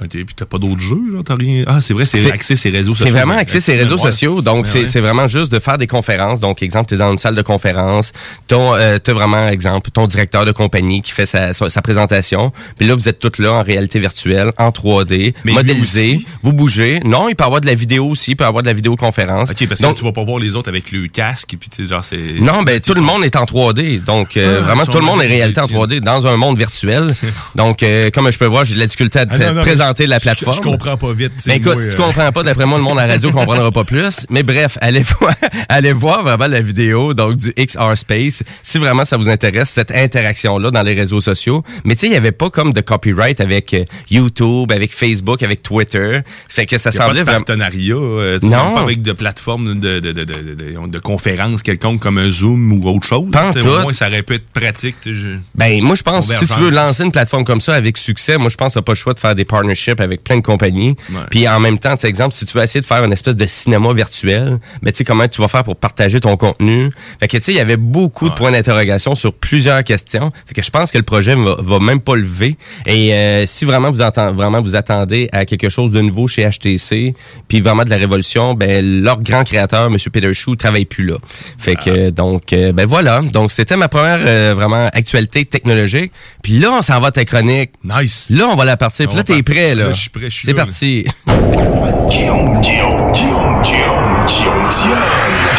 OK, 0.00 0.08
puis 0.10 0.26
t'as 0.36 0.44
pas 0.46 0.58
d'autres 0.58 0.80
jeux, 0.80 1.00
là? 1.12 1.20
T'as 1.24 1.34
rien. 1.34 1.64
Ah, 1.66 1.80
c'est 1.80 1.92
vrai, 1.94 2.04
c'est 2.04 2.18
C'est- 2.18 2.30
axé 2.32 2.54
ces 2.56 2.70
réseaux 2.70 2.94
sociaux. 2.94 3.06
C'est 3.06 3.18
vraiment 3.18 3.36
axé 3.36 3.60
sur 3.60 3.72
les 3.74 3.80
réseaux 3.80 3.98
sociaux. 3.98 4.42
Donc, 4.42 4.66
Ouais, 4.66 4.84
c'est 4.86 4.94
ouais. 4.94 5.00
vraiment 5.00 5.26
juste 5.26 5.50
de 5.52 5.58
faire 5.58 5.76
des 5.78 5.86
conférences. 5.86 6.40
Donc, 6.40 6.62
exemple, 6.62 6.86
tu 6.88 6.94
es 6.94 6.98
dans 6.98 7.10
une 7.10 7.18
salle 7.18 7.34
de 7.34 7.42
conférence. 7.42 8.12
Ton, 8.46 8.74
euh, 8.74 8.98
t'as 8.98 9.12
vraiment, 9.12 9.48
exemple, 9.48 9.90
ton 9.90 10.06
directeur 10.06 10.44
de 10.44 10.52
compagnie 10.52 11.02
qui 11.02 11.10
fait 11.12 11.26
sa, 11.26 11.52
sa, 11.52 11.68
sa 11.68 11.82
présentation. 11.82 12.52
Puis 12.78 12.86
là, 12.86 12.94
vous 12.94 13.08
êtes 13.08 13.18
tous 13.18 13.42
là 13.42 13.52
en 13.54 13.62
réalité 13.62 13.98
virtuelle, 13.98 14.52
en 14.58 14.70
3D, 14.70 15.34
Mais 15.44 15.52
modélisé. 15.52 16.20
Vous 16.42 16.52
bougez. 16.52 17.00
Non, 17.04 17.28
il 17.28 17.34
peut 17.36 17.44
y 17.44 17.46
avoir 17.46 17.60
de 17.60 17.66
la 17.66 17.74
vidéo 17.74 18.06
aussi. 18.06 18.32
Il 18.32 18.36
peut 18.36 18.44
y 18.44 18.46
avoir 18.46 18.62
de 18.62 18.68
la 18.68 18.74
vidéoconférence. 18.74 19.50
OK, 19.50 19.66
parce 19.68 19.80
que 19.80 19.84
Donc, 19.86 19.94
là, 19.96 19.98
tu 19.98 20.04
vas 20.04 20.12
pas 20.12 20.24
voir 20.24 20.38
les 20.38 20.54
autres 20.56 20.68
avec 20.68 20.92
le 20.92 21.08
casque, 21.08 21.56
puis 21.58 21.68
tu 21.68 21.86
genre, 21.88 22.04
c'est... 22.04 22.16
Non, 22.40 22.62
ben 22.62 22.78
tout 22.80 22.94
le 22.94 23.00
monde 23.00 23.24
est 23.24 23.34
en 23.36 23.44
3D. 23.44 24.02
Donc 24.04 24.36
euh, 24.36 24.58
Ah, 24.60 24.64
vraiment 24.64 24.84
tout 24.86 24.98
le 24.98 25.04
monde 25.04 25.22
est 25.22 25.26
réalité 25.26 25.60
en 25.60 25.66
tiens. 25.66 25.76
3D 25.78 26.00
dans 26.00 26.26
un 26.26 26.36
monde 26.36 26.56
virtuel. 26.56 27.12
Donc 27.56 27.82
euh, 27.82 28.10
comme 28.10 28.30
je 28.30 28.38
peux 28.38 28.46
voir, 28.46 28.64
j'ai 28.64 28.74
de 28.74 28.78
la 28.80 28.86
difficulté 28.86 29.18
à 29.20 29.26
te 29.26 29.34
Ah, 29.34 29.38
non, 29.38 29.54
non, 29.54 29.62
présenter 29.62 29.87
mais 29.98 30.06
la 30.06 30.18
je- 30.18 30.22
plateforme. 30.24 30.56
Je, 30.56 30.60
comprends 30.62 30.96
pas 30.96 31.12
vite. 31.12 31.32
Mais 31.46 31.56
écoute, 31.56 31.74
moi, 31.74 31.82
si 31.82 31.90
tu 31.90 32.00
euh, 32.00 32.04
comprends 32.06 32.32
pas, 32.32 32.42
d'après 32.42 32.66
moi, 32.66 32.78
le 32.78 32.84
monde 32.84 32.98
à 32.98 33.06
la 33.06 33.14
radio 33.14 33.30
comprendra 33.30 33.70
pas 33.70 33.84
plus. 33.84 34.26
Mais 34.30 34.42
bref, 34.42 34.78
allez 34.80 35.02
voir, 35.20 35.34
allez 35.68 35.92
voir 35.92 36.22
vraiment 36.22 36.46
la 36.46 36.60
vidéo 36.60 37.14
donc 37.14 37.36
du 37.36 37.52
XR 37.54 37.96
Space 37.96 38.42
si 38.62 38.78
vraiment 38.78 39.04
ça 39.04 39.16
vous 39.16 39.28
intéresse 39.28 39.70
cette 39.70 39.90
interaction 39.90 40.58
là 40.58 40.70
dans 40.70 40.82
les 40.82 40.94
réseaux 40.94 41.20
sociaux. 41.20 41.62
Mais 41.84 41.94
tu 41.94 42.00
sais, 42.00 42.06
il 42.08 42.12
y 42.12 42.16
avait 42.16 42.32
pas 42.32 42.50
comme 42.50 42.72
de 42.72 42.80
copyright 42.80 43.40
avec 43.40 43.74
euh, 43.74 43.84
YouTube, 44.10 44.70
avec 44.72 44.92
Facebook, 44.94 45.42
avec 45.42 45.62
Twitter. 45.62 46.20
Fait 46.48 46.66
que 46.66 46.78
ça 46.78 46.90
y 46.90 46.94
a 46.94 46.98
pas 46.98 47.04
semblait 47.06 47.20
de 47.20 47.24
vraiment 47.24 47.38
partenariat. 47.44 47.94
euh, 47.94 48.38
Non. 48.42 48.74
Pas 48.74 48.80
avec 48.80 49.02
de 49.02 49.12
plateforme 49.12 49.78
de, 49.78 50.00
de, 50.00 50.12
de, 50.12 50.24
de, 50.24 50.54
de, 50.54 50.86
de 50.88 51.62
quelconque 51.62 52.00
comme 52.00 52.18
un 52.18 52.30
Zoom 52.30 52.72
ou 52.72 52.88
autre 52.88 53.06
chose. 53.06 53.30
Pas 53.30 53.50
Au 53.50 53.80
moins, 53.82 53.92
ça 53.92 54.08
aurait 54.08 54.22
pu 54.22 54.34
être 54.34 54.46
pratique. 54.52 54.96
je- 55.04 55.36
Ben, 55.54 55.82
moi, 55.82 55.94
je 55.94 56.02
pense, 56.02 56.26
si 56.32 56.46
tu 56.46 56.60
veux 56.60 56.70
lancer 56.70 57.02
une 57.04 57.12
plateforme 57.12 57.44
comme 57.44 57.60
ça 57.60 57.74
avec 57.74 57.96
succès, 57.98 58.38
moi, 58.38 58.48
je 58.48 58.56
pense 58.56 58.74
que 58.74 58.80
pas 58.80 58.92
le 58.92 58.96
choix 58.96 59.14
de 59.14 59.18
faire 59.18 59.34
des 59.34 59.44
partnerships 59.44 59.77
avec 59.98 60.24
plein 60.24 60.36
de 60.36 60.42
compagnies. 60.42 60.96
Ouais. 61.10 61.20
Puis, 61.30 61.48
en 61.48 61.60
même 61.60 61.78
temps, 61.78 61.96
tu 61.96 62.06
exemple, 62.06 62.34
si 62.34 62.46
tu 62.46 62.56
veux 62.56 62.62
essayer 62.62 62.80
de 62.80 62.86
faire 62.86 63.04
une 63.04 63.12
espèce 63.12 63.36
de 63.36 63.46
cinéma 63.46 63.92
virtuel, 63.92 64.58
ben, 64.82 64.92
tu 64.92 64.98
sais, 64.98 65.04
comment 65.04 65.26
tu 65.28 65.40
vas 65.40 65.48
faire 65.48 65.64
pour 65.64 65.76
partager 65.76 66.20
ton 66.20 66.36
contenu? 66.36 66.90
Fait 67.20 67.28
que, 67.28 67.36
tu 67.36 67.44
sais, 67.44 67.52
il 67.52 67.56
y 67.56 67.60
avait 67.60 67.76
beaucoup 67.76 68.28
de 68.28 68.34
points 68.34 68.50
d'interrogation 68.50 69.14
sur 69.14 69.32
plusieurs 69.32 69.84
questions. 69.84 70.30
Fait 70.46 70.54
que 70.54 70.62
je 70.62 70.70
pense 70.70 70.90
que 70.90 70.98
le 70.98 71.04
projet 71.04 71.34
va, 71.34 71.56
va 71.58 71.78
même 71.78 72.00
pas 72.00 72.16
lever. 72.16 72.56
Et 72.86 73.12
euh, 73.12 73.46
si 73.46 73.64
vraiment 73.64 73.90
vous, 73.90 74.02
entend, 74.02 74.32
vraiment 74.32 74.60
vous 74.60 74.76
attendez 74.76 75.28
à 75.32 75.44
quelque 75.44 75.68
chose 75.68 75.92
de 75.92 76.00
nouveau 76.00 76.28
chez 76.28 76.48
HTC, 76.48 77.14
puis 77.48 77.60
vraiment 77.60 77.84
de 77.84 77.90
la 77.90 77.96
révolution, 77.96 78.54
ben, 78.54 79.02
leur 79.02 79.20
grand 79.20 79.44
créateur, 79.44 79.86
M. 79.86 79.96
Peter 80.12 80.32
Chou, 80.34 80.56
travaille 80.56 80.84
plus 80.84 81.06
là. 81.06 81.16
Fait 81.58 81.76
que, 81.76 82.10
donc, 82.10 82.52
euh, 82.52 82.72
ben 82.72 82.86
voilà. 82.86 83.20
Donc, 83.20 83.52
c'était 83.52 83.76
ma 83.76 83.88
première, 83.88 84.20
euh, 84.26 84.54
vraiment, 84.54 84.88
actualité 84.92 85.44
technologique. 85.44 86.12
Puis 86.42 86.58
là, 86.58 86.72
on 86.72 86.82
s'en 86.82 87.00
va 87.00 87.08
à 87.08 87.10
ta 87.10 87.24
chronique. 87.24 87.70
Nice. 87.84 88.28
Là, 88.30 88.48
on 88.50 88.56
va 88.56 88.64
la 88.64 88.76
partir. 88.76 89.08
Puis 89.08 89.16
là, 89.16 89.22
t'es 89.22 89.34
partir. 89.34 89.44
Prêt, 89.58 89.74
là. 89.74 89.84
Là, 89.86 89.90
je 89.92 90.00
suis 90.00 90.10
prêt, 90.10 90.30
je 90.30 90.34
suis 90.34 90.46
C'est 90.46 90.54
parti. 90.54 91.06
Guillaume, 91.26 92.60
Guillaume, 92.60 93.12
Guillaume, 93.12 93.62
Guillaume, 93.62 94.24
Guillaume, 94.26 94.68
Diane 94.70 95.38
de 95.44 95.58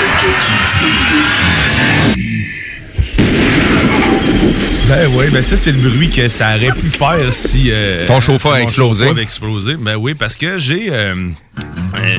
Ben 4.89 5.07
oui, 5.13 5.25
ben 5.31 5.43
ça, 5.43 5.55
c'est 5.55 5.71
le 5.71 5.77
bruit 5.87 6.09
que 6.09 6.27
ça 6.29 6.55
aurait 6.55 6.71
pu 6.71 6.89
faire 6.89 7.31
si... 7.31 7.65
euh, 7.69 8.07
Ton 8.07 8.19
chauffeur 8.19 8.53
si 8.55 8.57
a 8.57 8.61
explosé. 8.63 8.99
chauffeur 9.03 9.11
avait 9.11 9.21
explosé. 9.21 9.75
Ben 9.79 9.95
oui, 9.95 10.15
parce 10.17 10.35
que 10.35 10.57
j'ai... 10.57 10.87
euh, 10.89 11.27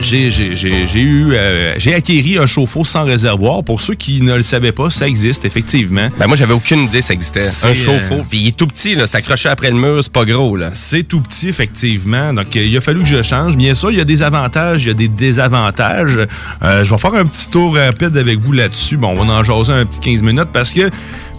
j'ai 0.00 0.30
j'ai- 0.30 0.54
j'ai- 0.54 0.86
j'ai 0.86 1.00
eu... 1.00 1.32
euh, 1.32 1.74
j'ai 1.78 1.94
acquéri 1.94 2.38
un 2.38 2.46
chauffe-eau 2.46 2.84
sans 2.84 3.02
réservoir. 3.02 3.64
Pour 3.64 3.80
ceux 3.80 3.94
qui 3.94 4.22
ne 4.22 4.36
le 4.36 4.42
savaient 4.42 4.70
pas, 4.70 4.88
ça 4.88 5.08
existe, 5.08 5.44
effectivement. 5.44 6.08
Ben, 6.16 6.28
moi, 6.28 6.36
j'avais 6.36 6.52
aucune 6.52 6.84
idée 6.84 7.00
que 7.00 7.04
ça 7.04 7.12
existait. 7.14 7.48
Un 7.64 7.74
chauffe-eau. 7.74 8.20
euh, 8.20 8.24
Puis 8.30 8.38
il 8.38 8.48
est 8.48 8.56
tout 8.56 8.68
petit, 8.68 8.94
là. 8.94 9.08
C'est 9.08 9.16
accroché 9.18 9.48
après 9.48 9.70
le 9.72 9.76
mur, 9.76 9.98
c'est 10.04 10.12
pas 10.12 10.24
gros, 10.24 10.56
là. 10.56 10.70
C'est 10.72 11.02
tout 11.02 11.20
petit, 11.20 11.48
effectivement. 11.48 12.32
Donc, 12.32 12.54
il 12.54 12.76
a 12.76 12.80
fallu 12.80 13.00
que 13.00 13.06
je 13.08 13.20
change. 13.22 13.56
Bien 13.56 13.74
sûr, 13.74 13.90
il 13.90 13.98
y 13.98 14.00
a 14.00 14.04
des 14.04 14.22
avantages, 14.22 14.84
il 14.84 14.88
y 14.88 14.90
a 14.92 14.94
des 14.94 15.08
désavantages. 15.08 16.20
Je 16.62 16.88
vais 16.90 16.98
faire 16.98 17.14
un 17.14 17.24
petit 17.26 17.48
tour 17.50 17.74
rapide 17.74 18.16
avec 18.16 18.38
vous 18.38 18.52
là-dessus. 18.52 18.96
Bon, 18.96 19.08
on 19.18 19.24
va 19.24 19.32
en 19.32 19.42
jaser 19.42 19.72
un 19.72 19.86
petit 19.86 19.98
15 20.00 20.22
minutes 20.22 20.50
parce 20.52 20.72
que 20.72 20.88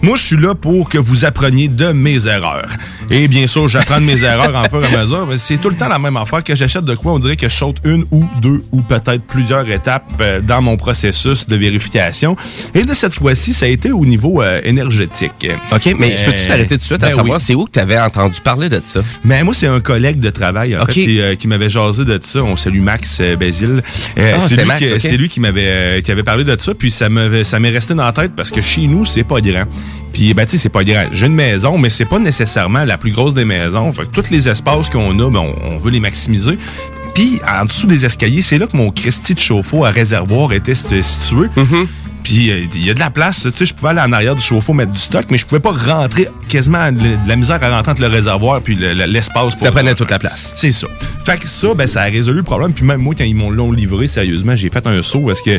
moi, 0.02 0.16
je 0.16 0.22
suis 0.24 0.36
là 0.36 0.56
pour 0.56 0.88
que 0.88 0.98
vous 0.98 1.21
appreniez 1.24 1.68
de 1.68 1.92
mes 1.92 2.26
erreurs. 2.26 2.68
Et 3.10 3.28
bien 3.28 3.46
sûr, 3.46 3.68
j'apprends 3.68 4.00
de 4.00 4.06
mes 4.06 4.24
erreurs 4.24 4.54
en 4.56 4.64
fur 4.68 4.82
et 4.84 4.94
à 4.94 5.00
mesure. 5.02 5.26
Mais 5.26 5.36
c'est 5.38 5.58
tout 5.58 5.68
le 5.70 5.76
temps 5.76 5.88
la 5.88 5.98
même 5.98 6.16
affaire. 6.16 6.42
Que 6.44 6.54
j'achète 6.54 6.84
de 6.84 6.94
quoi, 6.94 7.12
on 7.12 7.18
dirait 7.18 7.36
que 7.36 7.48
je 7.48 7.54
saute 7.54 7.76
une 7.84 8.04
ou 8.10 8.24
deux 8.40 8.62
ou 8.72 8.80
peut-être 8.82 9.22
plusieurs 9.26 9.68
étapes 9.70 10.04
euh, 10.20 10.40
dans 10.40 10.62
mon 10.62 10.76
processus 10.76 11.46
de 11.46 11.56
vérification. 11.56 12.36
Et 12.74 12.84
de 12.84 12.94
cette 12.94 13.14
fois-ci, 13.14 13.52
ça 13.54 13.66
a 13.66 13.68
été 13.68 13.92
au 13.92 14.04
niveau 14.06 14.42
euh, 14.42 14.60
énergétique. 14.64 15.46
OK, 15.70 15.94
mais 15.98 16.16
je 16.16 16.24
peux-tu 16.24 16.38
Euh, 16.42 16.46
t'arrêter 16.48 16.68
tout 16.76 16.80
de 16.80 16.82
suite 16.82 17.00
ben 17.00 17.08
à 17.08 17.10
savoir 17.10 17.38
oui. 17.38 17.44
c'est 17.44 17.54
où 17.54 17.64
que 17.66 17.70
tu 17.72 17.78
avais 17.78 17.98
entendu 17.98 18.40
parler 18.40 18.68
de 18.68 18.80
ça? 18.84 19.00
Mais 19.24 19.42
moi, 19.44 19.54
c'est 19.54 19.66
un 19.66 19.80
collègue 19.80 20.20
de 20.20 20.30
travail, 20.30 20.76
en 20.76 20.80
Ok. 20.80 20.86
fait, 20.92 20.92
qui, 21.02 21.20
euh, 21.20 21.34
qui 21.34 21.48
m'avait 21.48 21.68
jasé 21.68 22.04
de 22.04 22.18
ça. 22.22 22.40
On 22.42 22.56
salue 22.56 22.80
Max 22.80 23.18
euh, 23.20 23.36
Basile. 23.36 23.82
Euh, 24.18 24.32
Ah, 24.36 24.40
c'est 24.48 25.16
lui, 25.16 25.28
qui- 25.28 25.38
lui 25.38 25.42
m'avait 25.42 25.60
euh, 25.66 26.00
qui 26.00 26.10
avait 26.10 26.22
parlé 26.22 26.44
de 26.44 26.56
ça, 26.58 26.74
puis 26.74 26.90
ça 26.90 27.08
m'est 27.08 27.28
resté 27.70 27.94
dans 27.94 28.04
la 28.04 28.12
tête 28.12 28.32
parce 28.36 28.50
que 28.50 28.60
chez 28.60 28.86
nous, 28.86 29.04
c'est 29.04 29.24
pas 29.24 29.40
grand. 29.40 29.64
Puis 30.12 30.34
ben 30.34 30.44
tu 30.44 30.52
sais, 30.52 30.58
c'est 30.58 30.68
pas 30.68 30.84
grand. 30.84 31.04
J'ai 31.12 31.26
une 31.26 31.34
maison, 31.34 31.76
mais 31.76 31.90
c'est 31.90 32.06
pas 32.06 32.18
nécessairement 32.18 32.84
la 32.84 32.96
plus 32.96 33.12
grosse 33.12 33.34
des 33.34 33.44
maisons. 33.44 33.92
Fait 33.92 34.02
que 34.02 34.20
tous 34.20 34.30
les 34.30 34.48
espaces 34.48 34.88
qu'on 34.88 35.18
a, 35.18 35.30
ben, 35.30 35.44
on, 35.70 35.76
veut 35.76 35.90
les 35.90 36.00
maximiser. 36.00 36.58
Puis 37.14 37.40
en 37.46 37.66
dessous 37.66 37.86
des 37.86 38.06
escaliers, 38.06 38.40
c'est 38.40 38.58
là 38.58 38.66
que 38.66 38.76
mon 38.76 38.90
Christy 38.90 39.34
de 39.34 39.38
chauffe-eau 39.38 39.84
à 39.84 39.90
réservoir 39.90 40.52
était 40.52 40.74
situé. 40.74 41.48
Mm-hmm. 41.56 41.86
Puis 42.24 42.50
euh, 42.50 42.60
il 42.74 42.84
y 42.86 42.90
a 42.90 42.94
de 42.94 43.00
la 43.00 43.10
place, 43.10 43.42
tu 43.42 43.50
sais, 43.56 43.66
je 43.66 43.74
pouvais 43.74 43.90
aller 43.90 44.00
en 44.00 44.12
arrière 44.12 44.34
du 44.34 44.40
chauffe-eau 44.40 44.72
mettre 44.72 44.92
du 44.92 44.98
stock, 44.98 45.24
mais 45.30 45.38
je 45.38 45.44
pouvais 45.46 45.60
pas 45.60 45.72
rentrer 45.72 46.28
quasiment 46.48 46.90
de 46.92 47.16
la 47.26 47.36
misère 47.36 47.58
à 47.62 47.68
rentrer 47.70 47.92
entre 47.92 48.02
le 48.02 48.08
réservoir 48.08 48.60
puis 48.60 48.74
le- 48.76 48.94
le- 48.94 49.04
l'espace. 49.06 49.54
Ça 49.56 49.70
prenait 49.72 49.94
toute 49.94 50.10
la 50.10 50.18
place. 50.18 50.52
C'est 50.54 50.72
ça. 50.72 50.86
Fait 51.24 51.38
que 51.38 51.46
ça, 51.46 51.74
ben, 51.74 51.86
ça 51.86 52.02
a 52.02 52.04
résolu 52.04 52.38
le 52.38 52.42
problème. 52.42 52.72
Puis 52.72 52.84
même 52.84 53.00
moi, 53.00 53.14
quand 53.16 53.24
ils 53.24 53.34
m'ont 53.34 53.50
l'ont 53.50 53.72
livré, 53.72 54.06
sérieusement, 54.08 54.54
j'ai 54.56 54.68
fait 54.70 54.86
un 54.86 55.02
saut 55.02 55.20
parce 55.26 55.42
que 55.42 55.58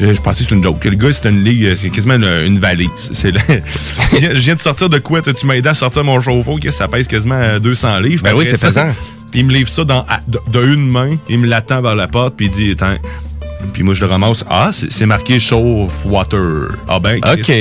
je, 0.00 0.12
je 0.14 0.20
pensais 0.20 0.38
que 0.38 0.44
c'était 0.44 0.54
une 0.56 0.62
joke. 0.62 0.80
Que 0.80 0.88
le 0.88 0.96
gars, 0.96 1.12
c'était 1.12 1.30
une 1.30 1.44
ligue, 1.44 1.74
c'est 1.76 1.90
quasiment 1.90 2.14
une, 2.14 2.24
une 2.46 2.58
valise. 2.58 2.88
C'est 3.12 3.32
je 4.12 4.32
viens- 4.38 4.54
de 4.54 4.60
sortir 4.60 4.88
de 4.88 4.98
quoi? 4.98 5.22
Tu 5.22 5.46
m'as 5.46 5.54
aidé 5.54 5.68
à 5.68 5.74
sortir 5.74 6.04
mon 6.04 6.20
chauffe-eau, 6.20 6.58
que 6.58 6.70
ça 6.70 6.88
pèse 6.88 7.06
quasiment 7.06 7.34
euh, 7.36 7.58
200 7.58 8.00
livres. 8.00 8.22
Ben 8.24 8.34
oui, 8.34 8.44
c'est 8.46 8.60
pesant. 8.60 8.92
Puis 9.30 9.40
il 9.40 9.46
me 9.46 9.52
livre 9.52 9.68
ça 9.68 9.84
dans, 9.84 10.04
de, 10.26 10.38
de 10.50 10.74
une 10.74 10.88
main, 10.88 11.16
il 11.28 11.38
me 11.38 11.46
l'attend 11.46 11.80
vers 11.80 11.94
la 11.94 12.08
porte, 12.08 12.34
puis 12.36 12.46
il 12.46 12.50
dit, 12.52 12.76
Puis 13.72 13.82
moi, 13.82 13.94
je 13.94 14.00
le 14.04 14.10
ramasse. 14.10 14.44
Ah, 14.48 14.70
c'est 14.72 15.06
marqué 15.06 15.38
chauffe 15.38 16.04
water. 16.04 16.76
Ah 16.88 16.98
ben, 16.98 17.18
OK. 17.18 17.52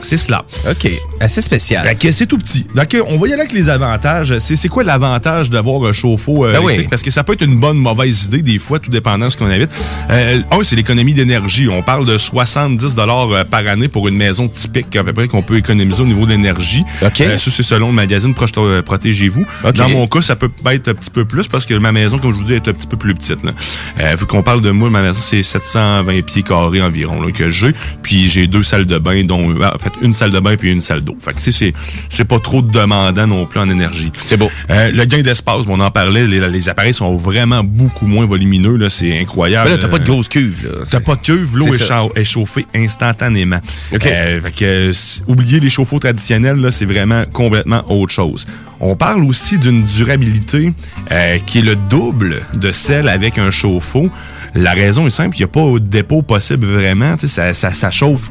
c'est 0.00 0.16
cela. 0.16 0.44
OK. 0.68 0.90
Assez 1.20 1.40
spécial. 1.40 1.86
Fait 1.86 1.94
que 1.94 2.10
c'est 2.10 2.26
tout 2.26 2.38
petit. 2.38 2.66
Donc, 2.74 2.96
on 3.06 3.18
va 3.18 3.28
y 3.28 3.32
aller 3.32 3.42
avec 3.42 3.52
les 3.52 3.68
avantages. 3.68 4.38
C'est 4.38 4.68
quoi 4.68 4.84
l'avantage 4.84 5.50
d'avoir 5.50 5.84
un 5.84 5.92
chauffe-eau 5.92 6.46
euh, 6.46 6.52
Ben 6.52 6.60
oui. 6.62 6.86
Parce 6.88 7.02
que 7.02 7.10
ça 7.10 7.24
peut 7.24 7.34
être 7.34 7.44
une 7.44 7.58
bonne 7.58 7.78
mauvaise 7.78 8.24
idée 8.24 8.42
des 8.42 8.58
fois, 8.58 8.78
tout 8.78 8.90
dépendant 8.90 9.26
de 9.26 9.30
ce 9.30 9.36
qu'on 9.36 9.50
habite. 9.50 9.70
Euh, 10.10 10.40
un, 10.50 10.62
c'est 10.62 10.76
l'économie 10.76 11.14
d'énergie. 11.14 11.68
On 11.68 11.82
parle 11.82 12.06
de 12.06 12.18
70 12.18 12.94
dollars 12.94 13.30
euh, 13.32 13.44
par 13.44 13.66
année 13.66 13.88
pour 13.88 14.08
une 14.08 14.16
maison 14.16 14.48
typique 14.48 14.94
à 14.96 15.04
peu 15.04 15.12
près 15.12 15.28
qu'on 15.28 15.42
peut 15.42 15.56
économiser 15.56 16.02
au 16.02 16.06
niveau 16.06 16.26
de 16.26 16.30
l'énergie. 16.30 16.84
OK. 17.02 17.20
Euh, 17.20 17.38
ça, 17.38 17.50
c'est 17.50 17.62
selon 17.62 17.88
le 17.88 17.94
magazine 17.94 18.34
Protégez-vous. 18.34 19.44
Dans 19.74 19.88
mon 19.88 20.06
cas, 20.06 20.22
ça 20.22 20.36
peut 20.36 20.50
être 20.66 20.88
un 20.88 20.94
petit 20.94 21.10
peu 21.10 21.24
plus 21.24 21.48
parce 21.48 21.66
que 21.66 21.74
ma 21.74 21.92
maison, 21.92 22.18
comme 22.18 22.32
je 22.32 22.38
vous 22.38 22.44
dis, 22.44 22.54
est 22.54 22.68
un 22.68 22.72
petit 22.72 22.86
peu 22.86 22.96
plus 22.96 23.14
petite. 23.14 23.42
Là. 23.42 23.52
Euh, 24.00 24.16
vu 24.18 24.26
qu'on 24.26 24.42
parle 24.42 24.60
de 24.60 24.70
moi, 24.70 24.90
ma 24.90 25.02
maison, 25.02 25.18
c'est 25.20 25.42
720 25.46 26.22
pieds 26.22 26.42
carrés 26.42 26.82
environ 26.82 27.22
là, 27.22 27.30
que 27.32 27.48
j'ai. 27.48 27.72
Puis 28.02 28.28
j'ai 28.28 28.46
deux 28.46 28.62
salles 28.62 28.86
de 28.86 28.98
bain, 28.98 29.24
dont 29.24 29.54
en 29.62 29.78
fait 29.78 29.92
une 30.02 30.14
salle 30.14 30.30
de 30.30 30.40
bain 30.40 30.56
puis 30.56 30.70
une 30.70 30.80
salle 30.80 31.02
d'eau. 31.02 31.16
Fait 31.20 31.32
que 31.32 31.40
c'est 31.40 31.72
c'est 32.08 32.24
pas 32.24 32.38
trop 32.38 32.62
demandant 32.62 33.26
non 33.26 33.46
plus 33.46 33.60
en 33.60 33.68
énergie. 33.68 34.10
C'est 34.24 34.36
beau. 34.36 34.50
Euh, 34.70 34.90
le 34.92 35.04
gain 35.04 35.22
d'espace, 35.22 35.62
on 35.68 35.80
en 35.80 35.90
parlait, 35.90 36.26
les, 36.26 36.48
les 36.48 36.68
appareils 36.68 36.94
sont 36.94 37.16
vraiment 37.16 37.62
beaucoup 37.64 38.06
moins 38.06 38.26
volumineux. 38.26 38.76
là, 38.76 38.88
C'est 38.88 39.18
incroyable. 39.18 39.70
Mais 39.70 39.76
là, 39.76 39.82
t'as 39.82 39.88
pas 39.88 39.98
de 39.98 40.04
grosse 40.04 40.28
cuve, 40.28 40.64
là. 40.64 40.84
T'as 40.90 41.00
pas 41.00 41.14
de 41.14 41.20
cuve, 41.20 41.56
l'eau 41.56 41.66
est, 42.14 42.24
chauffée 42.24 42.66
instantanément. 42.74 43.60
OK. 43.92 44.06
Euh, 44.06 44.40
fait 44.40 44.52
que, 44.52 44.64
euh, 44.64 44.92
oubliez 45.26 45.60
les 45.60 45.70
chauffe-eau 45.70 45.98
traditionnels, 45.98 46.56
là, 46.56 46.70
c'est 46.70 46.84
vraiment 46.84 47.24
complètement 47.32 47.84
autre 47.90 48.12
chose. 48.12 48.46
On 48.80 48.96
parle 48.96 49.24
aussi 49.24 49.58
d'une 49.58 49.84
durabilité 49.84 50.72
euh, 51.10 51.38
qui 51.38 51.58
est 51.58 51.62
le 51.62 51.76
double 51.76 52.42
de 52.54 52.72
celle 52.72 53.08
avec 53.08 53.38
un 53.38 53.50
chauffe-eau. 53.50 54.10
La 54.54 54.72
raison 54.72 55.06
est 55.06 55.10
simple, 55.10 55.35
il 55.36 55.40
n'y 55.40 55.44
a 55.44 55.48
pas 55.48 55.70
de 55.72 55.78
dépôt 55.86 56.22
possible 56.22 56.66
vraiment. 56.66 57.16
Ça, 57.18 57.52
ça, 57.54 57.70
ça 57.70 57.90
chauffe. 57.90 58.30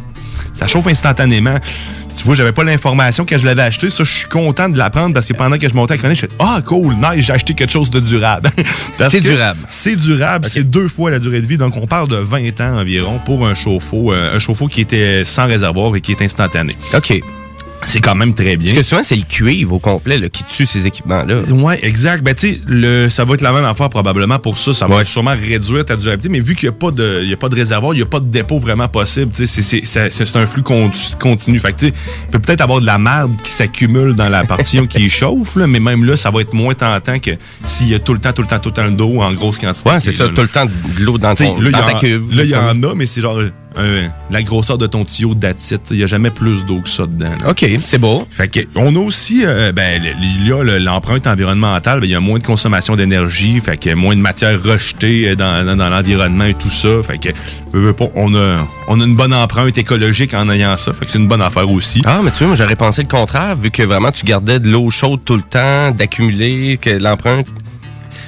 Ça 0.54 0.68
chauffe 0.68 0.88
instantanément. 0.88 1.58
Tu 2.18 2.24
vois, 2.24 2.36
j'avais 2.36 2.54
pas 2.54 2.64
l'information 2.64 3.26
quand 3.28 3.38
je 3.38 3.46
l'avais 3.46 3.62
acheté. 3.62 3.90
Ça, 3.90 4.04
je 4.06 4.12
suis 4.12 4.28
content 4.30 4.70
de 4.70 4.78
l'apprendre 4.78 5.14
parce 5.14 5.28
que 5.28 5.34
pendant 5.34 5.58
que 5.58 5.68
je 5.68 5.74
montais 5.74 5.96
à 5.96 5.98
chronique, 5.98 6.16
je 6.18 6.28
fais 6.28 6.32
Ah, 6.40 6.62
cool, 6.66 6.96
nice, 6.96 7.26
j'ai 7.26 7.34
acheté 7.34 7.54
quelque 7.54 7.72
chose 7.72 7.90
de 7.90 8.00
durable. 8.00 8.50
C'est 9.10 9.20
durable. 9.20 9.60
C'est 9.68 9.96
durable, 9.98 10.46
c'est 10.50 10.64
deux 10.64 10.88
fois 10.88 11.12
la 11.12 11.20
durée 11.20 11.42
de 11.42 11.46
vie. 11.46 11.58
Donc, 11.58 11.76
on 11.76 11.88
parle 11.88 12.08
de 12.08 12.16
20 12.16 12.62
ans 12.62 12.78
environ 12.80 13.20
pour 13.26 13.46
un 13.46 13.54
chauffe-eau. 13.54 14.14
euh, 14.14 14.36
un 14.36 14.40
chauffe-eau 14.40 14.68
qui 14.68 14.82
était 14.82 15.24
sans 15.26 15.46
réservoir 15.46 15.94
et 15.96 16.02
qui 16.02 16.14
est 16.14 16.22
instantané. 16.22 16.76
OK. 16.94 17.22
C'est 17.86 18.00
quand 18.02 18.16
même 18.16 18.34
très 18.34 18.58
bien. 18.58 18.74
Parce 18.74 18.80
que 18.84 18.90
souvent, 18.90 19.04
c'est 19.04 19.16
le 19.16 19.24
cuivre 19.24 19.74
au 19.74 19.80
complet 19.80 20.18
là, 20.18 20.28
qui 20.30 20.44
tue 20.44 20.66
ces 20.66 20.88
équipements-là. 20.88 21.42
Ouais, 21.52 21.80
exact. 21.84 22.24
Ben, 22.24 22.34
tu 22.36 22.54
sais, 22.54 22.60
le- 22.68 23.10
ça 23.10 23.24
va 23.26 23.36
être 23.36 23.42
la 23.42 23.52
même 23.54 23.66
affaire 23.66 23.90
probablement 23.90 24.40
pour 24.40 24.58
ça. 24.58 24.74
Ça 24.74 24.88
va 24.88 25.04
sûrement 25.04 25.36
réduire 25.40 25.86
ta 25.86 25.96
durabilité, 25.96 26.30
mais 26.30 26.40
vu 26.40 26.56
qu'il 26.56 26.68
n'y 26.70 26.76
a, 26.76 26.78
pas 26.78 26.92
de- 26.92 27.22
il 27.24 27.30
y 27.30 27.34
a 27.34 27.38
pas 27.38 27.50
de 27.50 27.56
réservoir, 27.56 27.94
il 27.94 27.98
n'y 27.98 28.04
a 28.04 28.08
pas 28.08 28.20
de 28.20 28.26
dépôt 28.28 28.60
vraiment 28.60 28.88
possible, 28.88 29.32
tu 29.36 29.46
sais, 29.46 29.62
c'est- 29.62 29.86
c'est 29.86 30.10
c'est- 30.10 30.26
c'est 30.26 30.38
un 30.38 30.48
flux 30.48 30.64
continu. 30.64 31.60
Fait 31.60 31.74
que, 31.74 31.78
tu 31.80 31.88
sais, 31.90 31.94
il 32.28 32.32
peut 32.32 32.40
peut-être 32.40 32.62
avoir 32.62 32.82
de 32.82 32.86
la 32.86 32.98
merde 32.98 33.34
qui 33.44 33.52
s'accumule 33.52 34.14
dans 34.16 34.30
la 34.30 34.44
partition 34.46 34.86
qui 34.88 35.10
chauffe, 35.10 35.56
là, 35.56 35.68
mais 35.68 35.80
même 35.80 36.04
là, 36.06 36.18
ça 36.18 36.32
va 36.32 36.42
être 36.42 36.54
moins 36.54 36.74
tentant 36.74 37.20
que 37.20 37.32
s'il 37.64 37.90
y 37.90 37.96
a 37.96 38.00
tout 38.00 38.14
le 38.14 38.20
temps, 38.20 38.34
tout 38.34 38.42
le 38.42 38.48
temps, 38.48 38.60
tout 38.60 38.70
le 38.70 38.76
temps 38.76 38.92
d'eau 38.92 39.22
en 39.22 39.34
grosse 39.34 39.60
quantité. 39.60 39.90
Ouais, 39.90 40.00
c'est 40.00 40.12
ça. 40.12 40.26
là. 40.26 40.32
Tout 40.36 40.42
le 40.42 40.48
temps 40.48 40.66
de 40.66 40.72
l'eau 41.04 41.18
dans, 41.18 41.36
ton, 41.36 41.60
là, 41.60 41.70
dans 41.72 41.86
ta 41.86 41.94
cuve. 42.00 42.36
Là, 42.36 42.44
il 42.44 42.50
y 42.50 42.56
en 42.56 42.82
a, 42.84 42.96
mais 42.96 43.06
c'est 43.06 43.22
genre 43.22 43.40
euh, 43.78 44.08
la 44.32 44.42
grosseur 44.44 44.78
de 44.78 44.88
ton 44.88 45.06
tuyau 45.06 45.36
d'acide. 45.36 45.80
Il 45.92 45.98
n'y 45.98 46.04
a 46.04 46.08
jamais 46.08 46.30
plus 46.30 46.66
d'eau 46.66 46.80
que 46.82 46.90
ça 46.90 47.06
dedans. 47.06 47.32
là. 47.44 47.50
OK, 47.52 47.66
c'est 47.84 47.98
beau. 47.98 48.28
Fait 48.32 48.48
que, 48.48 48.60
on 48.76 48.96
a 48.96 49.00
aussi, 49.00 49.42
euh, 49.46 49.72
ben, 49.72 50.02
il 50.22 50.48
y 50.48 50.52
a 50.52 50.64
le- 50.64 50.78
l'empreinte 50.80 51.28
environnementale, 51.28 52.00
ben, 52.00 52.06
il 52.08 52.12
y 52.12 52.16
a 52.16 52.20
moins 52.20 52.40
de 52.40 52.44
consommation 52.46 52.96
d'énergie, 52.96 53.60
fait 53.60 53.78
que 53.78 53.94
moins 53.94 54.16
de 54.16 54.22
matière 54.22 54.62
rejetée 54.62 55.30
euh, 55.30 55.36
dans, 55.36 55.66
dans, 55.66 55.76
dans 55.76 55.90
l'environnement 55.90 56.46
et 56.46 56.54
tout 56.54 56.70
ça. 56.70 56.90
Fait 57.04 57.18
que, 57.18 57.30
veux, 57.74 57.82
veux 57.88 57.94
pas, 57.94 58.08
on 58.16 58.34
a, 58.36 58.68
on 58.88 59.00
a 59.00 59.04
une 59.04 59.16
bonne 59.16 59.34
empreinte 59.34 59.78
écologique 59.78 60.34
en 60.34 60.50
ayant 60.50 60.78
ça, 60.78 60.94
fait 60.94 61.06
que 61.06 61.12
c'est 61.12 61.20
une 61.20 61.28
bonne 61.28 61.42
affaire 61.42 61.70
aussi. 61.70 62.02
Ah, 62.06 62.22
mais 62.24 62.32
tu 62.32 62.40
vois, 62.40 62.48
moi, 62.48 62.56
j'aurais 62.56 62.76
pensé 62.76 63.02
le 63.02 63.08
contraire, 63.08 63.56
vu 63.56 63.72
que 63.72 63.84
vraiment, 63.84 64.12
tu 64.12 64.26
gardais 64.26 64.60
de 64.60 64.70
l'eau 64.70 64.90
chaude 64.90 65.22
tout 65.26 65.36
le 65.36 65.42
temps, 65.44 65.92
d'accumuler, 65.92 66.78
que 66.82 66.90
l'empreinte... 66.92 67.48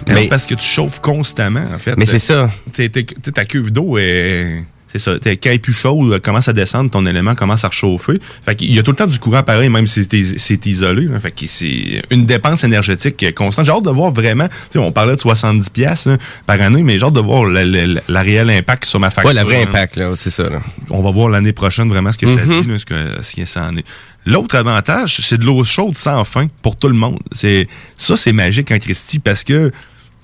Mais 0.07 0.13
Mais, 0.13 0.27
parce 0.27 0.45
que 0.45 0.53
tu 0.55 0.65
chauffes 0.65 1.01
constamment, 1.01 1.65
en 1.73 1.77
fait. 1.77 1.95
mais 1.97 2.05
c'est 2.05 2.19
ça. 2.19 2.49
T'es- 2.71 2.89
ta 2.89 3.43
cuve 3.43 3.71
d'eau 3.71 3.97
est. 3.97 4.63
C'est 4.91 4.99
ça. 4.99 5.19
T'es- 5.19 5.35
Quand 5.37 5.49
elle 5.49 5.55
est 5.55 5.59
plus 5.59 5.73
chaude, 5.73 6.11
elle 6.13 6.21
commence 6.21 6.47
à 6.47 6.53
descendre, 6.53 6.89
ton 6.89 7.05
élément 7.05 7.35
commence 7.35 7.63
à 7.65 7.67
réchauffer. 7.67 8.19
Fait 8.43 8.55
qu'il 8.55 8.73
y 8.73 8.79
a 8.79 8.83
tout 8.83 8.91
le 8.91 8.95
temps 8.95 9.05
du 9.07 9.19
courant 9.19 9.43
pareil, 9.43 9.67
même 9.69 9.85
si 9.85 10.05
c'est- 10.09 10.37
c'est 10.39 10.65
isolé. 10.65 11.05
là. 11.07 11.19
Fait 11.19 11.31
que 11.31 11.45
c'est 11.45 12.01
une 12.09 12.25
dépense 12.25 12.63
énergétique 12.63 13.33
constante. 13.35 13.65
J'ai 13.65 13.71
hâte 13.71 13.83
de 13.83 13.89
voir 13.89 14.11
vraiment. 14.11 14.47
Tu 14.47 14.53
sais, 14.73 14.79
on 14.79 14.91
parlait 14.93 15.15
de 15.15 15.19
70 15.19 15.69
pièces 15.69 16.07
par 16.45 16.61
année, 16.61 16.83
mais 16.83 16.97
j'ai 16.97 17.05
hâte 17.05 17.13
de 17.13 17.19
voir 17.19 17.43
le, 17.45 17.63
le- 17.63 18.01
la 18.07 18.21
réelle 18.21 18.49
impact 18.49 18.85
sur 18.85 18.99
ma 18.99 19.09
facture. 19.09 19.33
Ouais, 19.33 19.39
le 19.39 19.45
vrai 19.45 19.57
hein. 19.63 19.67
impact, 19.67 19.97
là, 19.97 20.15
c'est 20.15 20.29
ça. 20.29 20.49
Là. 20.49 20.61
On 20.89 21.01
va 21.01 21.11
voir 21.11 21.29
l'année 21.29 21.53
prochaine 21.53 21.89
vraiment 21.89 22.11
ce 22.11 22.17
que 22.17 22.27
ça 22.27 22.45
Mhm. 22.45 22.61
dit, 22.63 22.67
là, 22.69 22.77
ce 22.77 22.85
que, 22.85 22.95
ce 23.21 23.35
que 23.35 23.45
ça 23.45 23.65
en 23.65 23.75
est. 23.75 23.85
L'autre 24.25 24.55
avantage, 24.55 25.17
c'est 25.21 25.37
de 25.37 25.45
l'eau 25.45 25.63
chaude 25.63 25.95
sans 25.95 26.23
fin 26.23 26.47
pour 26.61 26.75
tout 26.75 26.87
le 26.87 26.93
monde. 26.93 27.19
C'est 27.33 27.67
ça, 27.97 28.17
c'est 28.17 28.33
magique 28.33 28.71
en 28.71 28.79
Christie 28.79 29.19
parce 29.19 29.43
que 29.43 29.71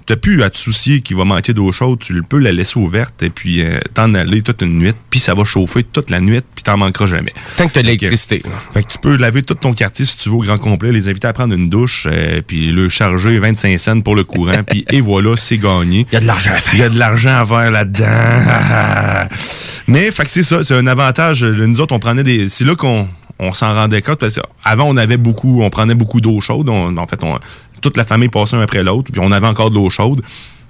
t'as 0.06 0.16
plus 0.16 0.44
à 0.44 0.50
te 0.50 0.58
soucier 0.58 1.02
qu'il 1.02 1.18
va 1.18 1.26
manquer 1.26 1.54
d'eau 1.54 1.72
chaude. 1.72 2.00
Tu 2.00 2.22
peux 2.24 2.38
la 2.40 2.52
laisser 2.52 2.78
ouverte 2.80 3.24
et 3.24 3.30
puis 3.30 3.62
euh, 3.62 3.80
t'en 3.94 4.14
aller 4.14 4.42
toute 4.42 4.62
une 4.62 4.78
nuit, 4.80 4.94
puis 5.10 5.20
ça 5.20 5.34
va 5.34 5.44
chauffer 5.44 5.84
toute 5.84 6.10
la 6.10 6.20
nuit, 6.20 6.42
puis 6.56 6.64
t'en 6.64 6.78
manqueras 6.78 7.06
jamais. 7.08 7.34
Tant 7.58 7.68
que 7.68 7.74
tu 7.74 7.80
as 7.80 7.82
de 7.82 7.88
l'électricité. 7.88 8.44
Fait 8.72 8.84
que 8.84 8.88
tu 8.92 8.98
peux 8.98 9.18
laver 9.18 9.44
tout 9.44 9.56
ton 9.56 9.74
quartier 9.74 10.06
si 10.06 10.18
tu 10.18 10.30
veux 10.30 10.36
au 10.36 10.40
grand 10.40 10.58
complet, 10.58 10.92
les 10.92 11.08
inviter 11.10 11.28
à 11.28 11.34
prendre 11.34 11.54
une 11.54 11.70
douche, 11.70 12.08
euh, 12.12 12.42
puis 12.46 12.72
le 12.72 12.90
charger 12.90 13.40
25 13.40 13.80
cents 13.80 14.02
pour 14.02 14.16
le 14.16 14.24
courant, 14.24 14.64
puis 14.68 14.86
et 14.92 15.02
voilà, 15.02 15.36
c'est 15.38 15.58
gagné. 15.58 16.06
Il 16.12 16.14
y 16.14 16.18
a 16.18 16.22
de 16.22 16.28
l'argent 16.28 16.52
à 16.54 16.58
faire. 16.58 16.74
Il 16.74 16.80
y 16.80 16.84
a 16.84 16.90
de 16.90 17.00
l'argent 17.00 17.36
à 17.42 17.46
faire 17.46 17.72
là-dedans. 17.72 18.08
Mais 19.88 20.12
fait 20.12 20.24
que 20.24 20.30
c'est 20.30 20.44
ça, 20.44 20.64
c'est 20.64 20.76
un 20.76 20.88
avantage. 20.88 21.44
Nous 21.44 21.82
autres, 21.82 21.94
on 21.96 22.00
prenait 22.00 22.24
des. 22.24 22.50
C'est 22.50 22.64
là 22.64 22.76
qu'on 22.76 23.08
on 23.40 23.54
s'en 23.54 23.74
rendait 23.74 24.02
compte. 24.02 24.20
Parce 24.20 24.36
que 24.36 24.42
avant, 24.64 24.86
on 24.86 24.98
avait 24.98 25.18
beaucoup, 25.18 25.62
on 25.62 25.70
prenait 25.70 25.96
beaucoup 25.96 26.22
d'eau 26.22 26.40
chaude. 26.40 26.70
On- 26.70 26.96
en 26.98 27.08
fait, 27.08 27.22
on, 27.24 27.38
toute 27.84 27.98
la 27.98 28.06
famille 28.06 28.30
passait 28.30 28.56
un 28.56 28.62
après 28.62 28.82
l'autre, 28.82 29.12
puis 29.12 29.22
on 29.24 29.32
avait 29.32 29.48
encore 29.48 29.70
de 29.70 29.76
l'eau 29.76 29.90
chaude. 29.90 30.22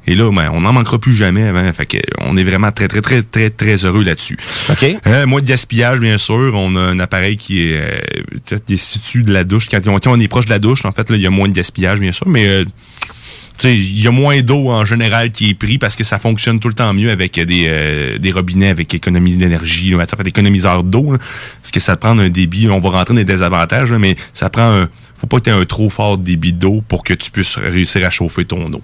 Et 0.06 0.15
là, 0.15 0.30
ben, 0.32 0.52
on 0.54 0.62
n'en 0.62 0.73
manquera 0.73 0.99
plus 0.99 1.15
jamais. 1.15 1.43
Avant. 1.43 1.71
Fait 1.71 1.86
que 1.86 1.97
on 2.19 2.36
est 2.36 2.43
vraiment 2.43 2.71
très, 2.71 2.89
très, 2.89 2.99
très, 2.99 3.23
très, 3.23 3.49
très 3.49 3.86
heureux 3.86 4.04
là-dessus. 4.04 4.38
OK. 4.69 4.86
Euh, 5.08 5.26
moins 5.26 5.39
de 5.39 5.45
gaspillage, 5.45 5.99
bien 5.99 6.17
sûr. 6.17 6.52
On 6.56 6.76
a 6.76 6.80
un 6.82 6.99
appareil 6.99 7.38
qui 7.38 7.62
est 7.62 7.78
euh, 7.78 8.58
des 8.67 8.76
situe 8.76 9.23
de 9.23 9.32
la 9.32 9.45
douche. 9.45 9.69
Quand, 9.69 9.80
quand 9.82 10.08
on 10.08 10.19
est 10.19 10.28
proche 10.28 10.45
de 10.45 10.49
la 10.49 10.60
douche, 10.60 10.84
en 10.84 10.91
fait, 10.91 11.10
là, 11.10 11.15
il 11.15 11.21
y 11.21 11.28
a 11.28 11.30
moins 11.30 11.47
de 11.47 11.54
gaspillage, 11.54 12.02
bien 12.02 12.12
sûr. 12.12 12.28
Mais 12.28 12.47
euh, 12.47 12.65
il 13.63 14.02
y 14.02 14.08
a 14.08 14.12
moins 14.12 14.41
d'eau 14.41 14.69
en 14.69 14.84
général 14.84 15.30
qui 15.30 15.52
est 15.52 15.54
pris 15.54 15.78
parce 15.78 15.95
que 15.95 16.04
ça 16.04 16.19
fonctionne 16.19 16.60
tout 16.60 16.67
le 16.67 16.73
temps 16.73 16.93
mieux 16.93 17.12
avec 17.12 17.39
des, 17.39 17.65
euh, 17.67 18.17
des 18.17 18.32
robinets 18.32 18.69
avec 18.69 18.93
économie 18.93 19.38
d'énergie, 19.38 19.95
économiseurs 20.26 20.84
d'eau. 20.84 21.15
Parce 21.62 21.71
que 21.71 21.80
ça 21.80 21.95
prend 21.95 22.17
un 22.17 22.30
débit, 22.30 22.67
on 22.69 22.80
va 22.80 22.89
rentrer 22.89 23.13
dans 23.13 23.19
les 23.19 23.26
désavantages, 23.26 23.91
là, 23.91 23.99
mais 23.99 24.15
ça 24.34 24.49
prend 24.49 24.82
un. 24.82 24.89
Faut 25.24 25.28
pas 25.28 25.40
que 25.40 25.46
tu 25.46 25.50
aies 25.52 25.54
un 25.54 25.64
trop 25.64 25.90
fort 25.90 26.18
débit 26.18 26.52
d'eau 26.52 26.84
pour 26.86 27.06
que 27.06 27.14
tu 27.14 27.32
puisses 27.32 27.58
réussir 27.58 28.06
à 28.06 28.10
chauffer 28.10 28.44
ton 28.44 28.70
eau. 28.74 28.82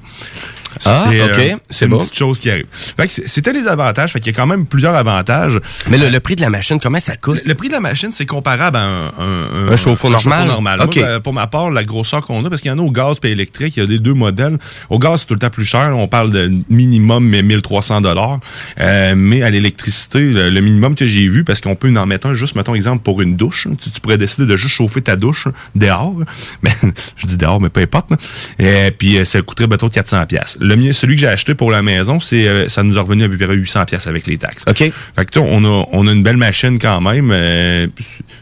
Ah, 0.86 1.06
C'est, 1.10 1.20
euh, 1.22 1.28
c'est 1.36 1.56
c'est 1.70 1.86
une 1.86 1.92
bon. 1.92 1.98
petite 2.00 2.16
chose 2.16 2.40
qui 2.40 2.50
arrive. 2.50 2.66
Fait 2.72 3.08
que 3.08 3.14
c'est- 3.14 3.28
c'était 3.28 3.54
les 3.54 3.68
avantages. 3.68 4.14
Fait 4.14 4.20
qu'il 4.20 4.32
y 4.32 4.36
a 4.36 4.38
quand 4.40 4.48
même 4.48 4.66
plusieurs 4.66 4.96
avantages. 4.96 5.60
Mais 5.90 5.98
le, 5.98 6.10
le 6.10 6.20
prix 6.20 6.36
de 6.36 6.42
la 6.42 6.50
machine, 6.50 6.78
comment 6.82 7.00
ça 7.00 7.16
coûte? 7.16 7.42
Le, 7.44 7.50
le 7.50 7.56
prix 7.56 7.68
de 7.68 7.74
la 7.74 7.80
machine, 7.80 8.10
c'est 8.14 8.26
comparable 8.26 8.78
à 8.78 8.84
un, 8.84 9.08
un, 9.08 9.68
Un 9.72 9.76
chauffe-eau 9.76 10.10
normal? 10.10 10.48
normal. 10.48 10.82
OK. 10.82 10.96
Moi, 10.98 11.06
ben, 11.06 11.20
pour 11.20 11.34
ma 11.34 11.48
part, 11.48 11.72
la 11.72 11.84
grosseur 11.84 12.26
qu'on 12.26 12.44
a, 12.46 12.50
parce 12.50 12.62
qu'il 12.62 12.70
y 12.70 12.74
en 12.74 12.78
a 12.80 12.82
au 12.82 12.92
gaz 12.92 13.18
et 13.24 13.30
électrique, 13.32 13.78
il 13.78 13.80
y 13.82 13.84
a 13.84 13.90
les 13.90 14.00
deux 14.00 14.14
modèles. 14.14 14.58
Au 14.90 15.00
gaz, 15.00 15.22
c'est 15.22 15.26
tout 15.28 15.34
le 15.34 15.40
temps 15.40 15.50
plus 15.50 15.66
cher. 15.66 15.94
On 15.96 16.08
parle 16.08 16.30
de 16.30 16.52
minimum 16.70 17.26
mais 17.28 17.42
1300 17.42 18.02
dollars. 18.02 18.40
Euh, 18.80 19.14
mais 19.16 19.42
à 19.44 19.50
l'électricité, 19.50 20.20
le, 20.20 20.50
le 20.50 20.62
minimum 20.62 20.96
que 20.96 21.06
j'ai 21.08 21.28
vu, 21.28 21.44
parce 21.44 21.62
qu'on 21.62 21.76
peut 21.76 21.94
en 21.98 22.06
mettre 22.06 22.28
un, 22.28 22.34
juste, 22.34 22.56
mettons 22.56 22.76
exemple, 22.76 23.04
pour 23.04 23.22
une 23.22 23.36
douche. 23.36 23.68
Tu, 23.82 23.90
tu 23.92 24.02
pourrais 24.02 24.18
décider 24.18 24.46
de 24.46 24.56
juste 24.58 24.76
chauffer 24.76 25.02
ta 25.02 25.16
douche 25.16 25.48
dehors. 25.76 26.16
Mais, 26.62 26.72
je 27.16 27.26
dis 27.28 27.38
dehors, 27.38 27.60
mais 27.62 27.70
peu 27.70 27.82
importe. 27.82 28.12
là. 28.12 28.18
Et 28.60 28.92
puis, 28.92 29.18
euh, 29.18 29.26
ça 29.26 29.42
coûterait, 29.42 29.68
mettons, 29.68 29.90
400 29.90 30.26
pièces. 30.26 30.58
Le 30.60 30.92
celui 30.92 31.16
que 31.16 31.22
j'ai 31.22 31.28
acheté 31.28 31.56
pour 31.56 31.72
la 31.72 31.82
maison, 31.82 32.20
c'est, 32.20 32.48
euh, 32.48 32.68
ça 32.68 32.84
nous 32.84 32.98
a 32.98 33.02
revenu 33.02 33.24
à 33.24 33.30
peu 33.30 33.38
près 33.38 33.54
800 33.54 33.86
pièces 33.86 34.08
avec 34.08 34.28
les 34.28 34.38
taxes. 34.38 34.64
OK. 34.68 34.78
Fait 34.78 34.92
que 35.26 35.32
tu 35.32 35.40
sais, 35.40 35.46
on 35.48 35.64
a, 35.64 35.86
on 35.92 36.08
a 36.08 36.12
une 36.12 36.24
belle 36.24 36.38
machine 36.38 36.78
quand 36.80 37.00
même. 37.02 37.32
euh, 37.32 37.88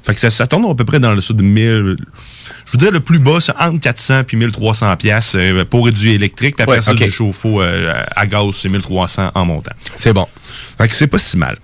fait 0.04 0.14
que 0.14 0.20
ça, 0.20 0.30
ça 0.30 0.48
tourne 0.48 0.66
à 0.70 0.76
peu 0.76 0.86
près 0.86 1.00
dans 1.00 1.14
le 1.14 1.22
sud 1.22 1.38
de 1.38 1.44
1000. 1.44 1.96
Je 2.66 2.72
vous 2.74 2.78
dirais 2.78 2.92
le 2.92 3.00
plus 3.00 3.20
bas, 3.20 3.38
c'est 3.40 3.54
entre 3.60 3.80
400 3.80 4.24
puis 4.26 4.36
1300 4.38 4.96
pièces 4.98 5.36
euh, 5.36 5.64
pour 5.64 5.90
du 5.92 6.10
électrique. 6.10 6.56
Puis 6.56 6.64
après 6.64 6.78
Ouais, 6.78 6.82
ça, 6.82 6.92
ok. 6.92 6.98
du 7.04 7.12
chauffe-eau 7.12 7.62
à 7.62 8.26
gaz, 8.26 8.56
c'est 8.56 8.70
1300 8.70 9.32
en 9.34 9.46
montant. 9.46 9.72
C'est 9.96 10.14
bon. 10.14 10.28
Fait 10.78 10.88
que 10.88 10.94
c'est 10.96 11.08
pas 11.08 11.20
si 11.20 11.38
mal. 11.38 11.58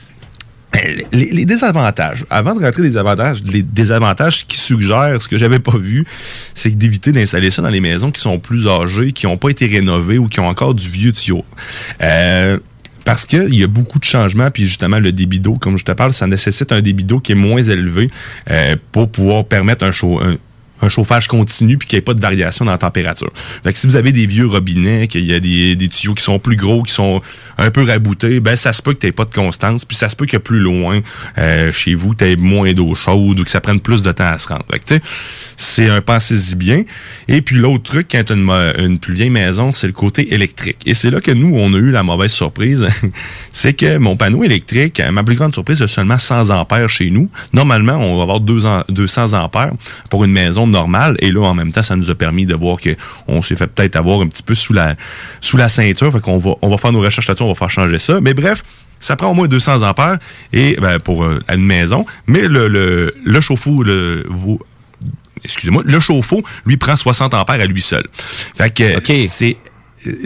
Mais 0.74 1.06
Les, 1.12 1.46
désavantages, 1.46 2.26
avant 2.30 2.56
de 2.56 2.64
rentrer 2.64 2.82
des 2.82 2.98
avantages, 2.98 3.44
les 3.44 3.62
désavantages 3.62 4.48
qui 4.48 4.58
suggèrent, 4.58 5.22
ce 5.22 5.28
que 5.28 5.38
j'avais 5.38 5.60
pas 5.60 5.78
vu, 5.78 6.06
c'est 6.54 6.76
d'éviter 6.76 7.12
d'installer 7.12 7.52
ça 7.52 7.62
dans 7.62 7.70
les 7.70 7.80
maisons 7.80 8.12
qui 8.12 8.22
sont 8.22 8.40
plus 8.40 8.68
âgées, 8.68 9.12
qui 9.12 9.26
n'ont 9.26 9.38
pas 9.38 9.50
été 9.50 9.68
rénovées 9.68 10.18
ou 10.18 10.28
qui 10.28 10.40
ont 10.40 10.48
encore 10.48 10.74
du 10.74 10.90
vieux 10.90 11.12
tuyau. 11.12 11.46
Euh, 12.02 12.58
parce 13.06 13.26
qu'il 13.26 13.54
y 13.54 13.64
a 13.64 13.68
beaucoup 13.68 14.00
de 14.00 14.06
changements, 14.06 14.50
puis 14.50 14.66
justement, 14.66 15.00
le 15.00 15.12
débit 15.12 15.40
d'eau, 15.40 15.56
comme 15.56 15.78
je 15.78 15.84
te 15.84 15.92
parle, 15.92 16.14
ça 16.14 16.26
nécessite 16.26 16.72
un 16.72 16.82
débit 16.82 17.04
d'eau 17.04 17.20
qui 17.20 17.34
est 17.34 17.36
moins 17.36 17.62
élevé 17.62 18.10
euh, 18.50 18.76
pour 18.92 19.10
pouvoir 19.10 19.46
permettre 19.46 19.86
un, 19.86 19.92
chaud, 19.92 20.22
un, 20.22 20.38
un 20.84 20.90
chauffage 20.90 21.28
continu 21.28 21.78
puis 21.78 21.88
qu'il 21.88 21.98
n'y 21.98 22.00
ait 22.00 22.04
pas 22.04 22.14
de 22.14 22.22
variation 22.22 22.66
dans 22.66 22.72
la 22.72 22.78
température. 22.78 23.32
Fait 23.64 23.74
que 23.74 23.80
si 23.80 23.88
vous 23.88 23.96
avez 23.96 24.12
des 24.12 24.26
vieux 24.26 24.48
robinets, 24.48 25.08
qu'il 25.08 25.26
y 25.26 25.34
a 25.34 25.40
des, 25.40 25.90
tuyaux 25.90 26.14
qui 26.14 26.24
sont 26.24 26.40
plus 26.40 26.56
gros, 26.56 26.84
qui 26.84 26.94
sont 26.94 27.22
un 27.58 27.72
peu 27.72 27.84
raboutés, 27.84 28.40
ben 28.40 28.56
ça 28.56 28.74
se 28.74 28.82
peut 28.82 28.94
que 28.94 29.00
tu 29.00 29.12
pas 29.12 29.26
de 29.26 29.34
constance, 29.34 29.86
puis 29.86 29.96
ça 29.96 30.10
se 30.10 30.16
peut 30.16 30.26
que 30.26 30.38
plus 30.38 30.60
loin 30.60 31.02
euh, 31.38 31.72
chez 31.72 31.94
vous, 31.94 32.16
tu 32.16 32.26
aies 32.26 32.36
moins 32.36 32.74
d'eau 32.74 32.96
chaude 32.96 33.40
ou 33.40 33.44
que 33.44 33.52
ça 33.52 33.62
prenne 33.62 33.80
plus 33.80 34.02
de 34.02 34.12
temps 34.12 34.26
à 34.26 34.38
se 34.38 34.48
rendre. 34.48 34.66
Fait 34.72 34.80
que, 34.80 35.06
c'est 35.58 35.90
un 35.90 36.02
pensez-y 36.02 36.56
bien. 36.56 36.84
Et 37.28 37.42
puis 37.42 37.58
l'autre 37.58 37.84
truc, 37.84 38.08
quand 38.12 38.24
tu 38.26 38.34
une, 38.34 39.00
plus 39.00 39.14
vieille 39.14 39.30
maison, 39.30 39.72
c'est 39.72 39.88
le 39.88 39.94
côté 39.94 40.34
électrique. 40.34 40.78
Et 40.86 40.94
c'est 40.94 41.10
là 41.10 41.22
que 41.22 41.32
nous, 41.32 41.56
on 41.56 41.74
a 41.74 41.78
eu 41.78 41.92
la 41.92 42.04
mauvaise 42.04 42.32
surprise. 42.32 42.88
c'est 43.52 43.74
que 43.74 43.98
mon 43.98 44.16
panneau 44.16 44.44
électrique, 44.44 45.02
ma 45.12 45.24
plus 45.24 45.36
grande 45.36 45.54
surprise, 45.54 45.78
c'est 45.78 45.88
seulement 45.88 46.18
100 46.18 46.50
ampères 46.50 46.90
chez 46.90 47.10
nous. 47.10 47.30
Normalement, 47.54 47.96
on 47.96 48.18
va 48.18 48.24
avoir 48.24 48.40
200 48.40 48.84
200 48.90 49.34
ampères 49.34 49.74
pour 50.10 50.24
une 50.24 50.32
maison 50.32 50.68
normale. 50.68 51.16
Et 51.20 51.32
là, 51.32 51.42
en 51.42 51.54
même 51.54 51.72
temps, 51.72 51.84
ça 51.84 51.96
nous 51.96 52.10
a 52.10 52.16
permis 52.16 52.46
de 52.46 52.56
voir 52.56 52.80
que 52.80 52.96
on 53.28 53.42
s'est 53.42 53.56
fait 53.56 53.68
peut-être 53.68 53.96
avoir 53.96 54.22
un 54.22 54.28
petit 54.28 54.44
peu 54.44 54.56
sous 54.56 54.74
la, 54.74 54.96
sous 55.42 55.58
la 55.58 55.70
ceinture. 55.70 56.12
Fait 56.12 56.22
qu'on 56.22 56.38
va, 56.38 56.56
on 56.62 56.70
va 56.70 56.78
faire 56.78 56.92
nos 56.92 57.02
recherches 57.02 57.28
là-dessus, 57.28 57.44
on 57.44 57.50
va 57.50 57.56
faire 57.56 57.70
changer 57.70 58.00
ça. 58.00 58.20
Mais 58.22 58.34
bref, 58.34 58.64
ça 59.00 59.16
prend 59.16 59.30
au 59.30 59.34
moins 59.34 59.48
200 59.48 59.82
ampères 59.82 60.18
et 60.54 60.78
ben, 60.82 61.00
pour 61.00 61.24
euh, 61.24 61.40
une 61.54 61.66
maison. 61.66 62.06
Mais 62.26 62.48
le, 62.48 62.68
le, 62.68 63.14
le 63.24 63.42
chauffe-eau, 63.42 63.84
le, 63.84 64.26
excusez-moi, 65.44 65.84
le 65.86 66.00
chauffe-eau, 66.00 66.44
lui, 66.66 66.78
prend 66.78 66.96
60 66.96 67.34
ampères 67.34 67.62
à 67.62 67.66
lui 67.66 67.82
seul. 67.82 68.06
Fait 68.56 68.74
que 68.74 69.00
c'est 69.28 69.58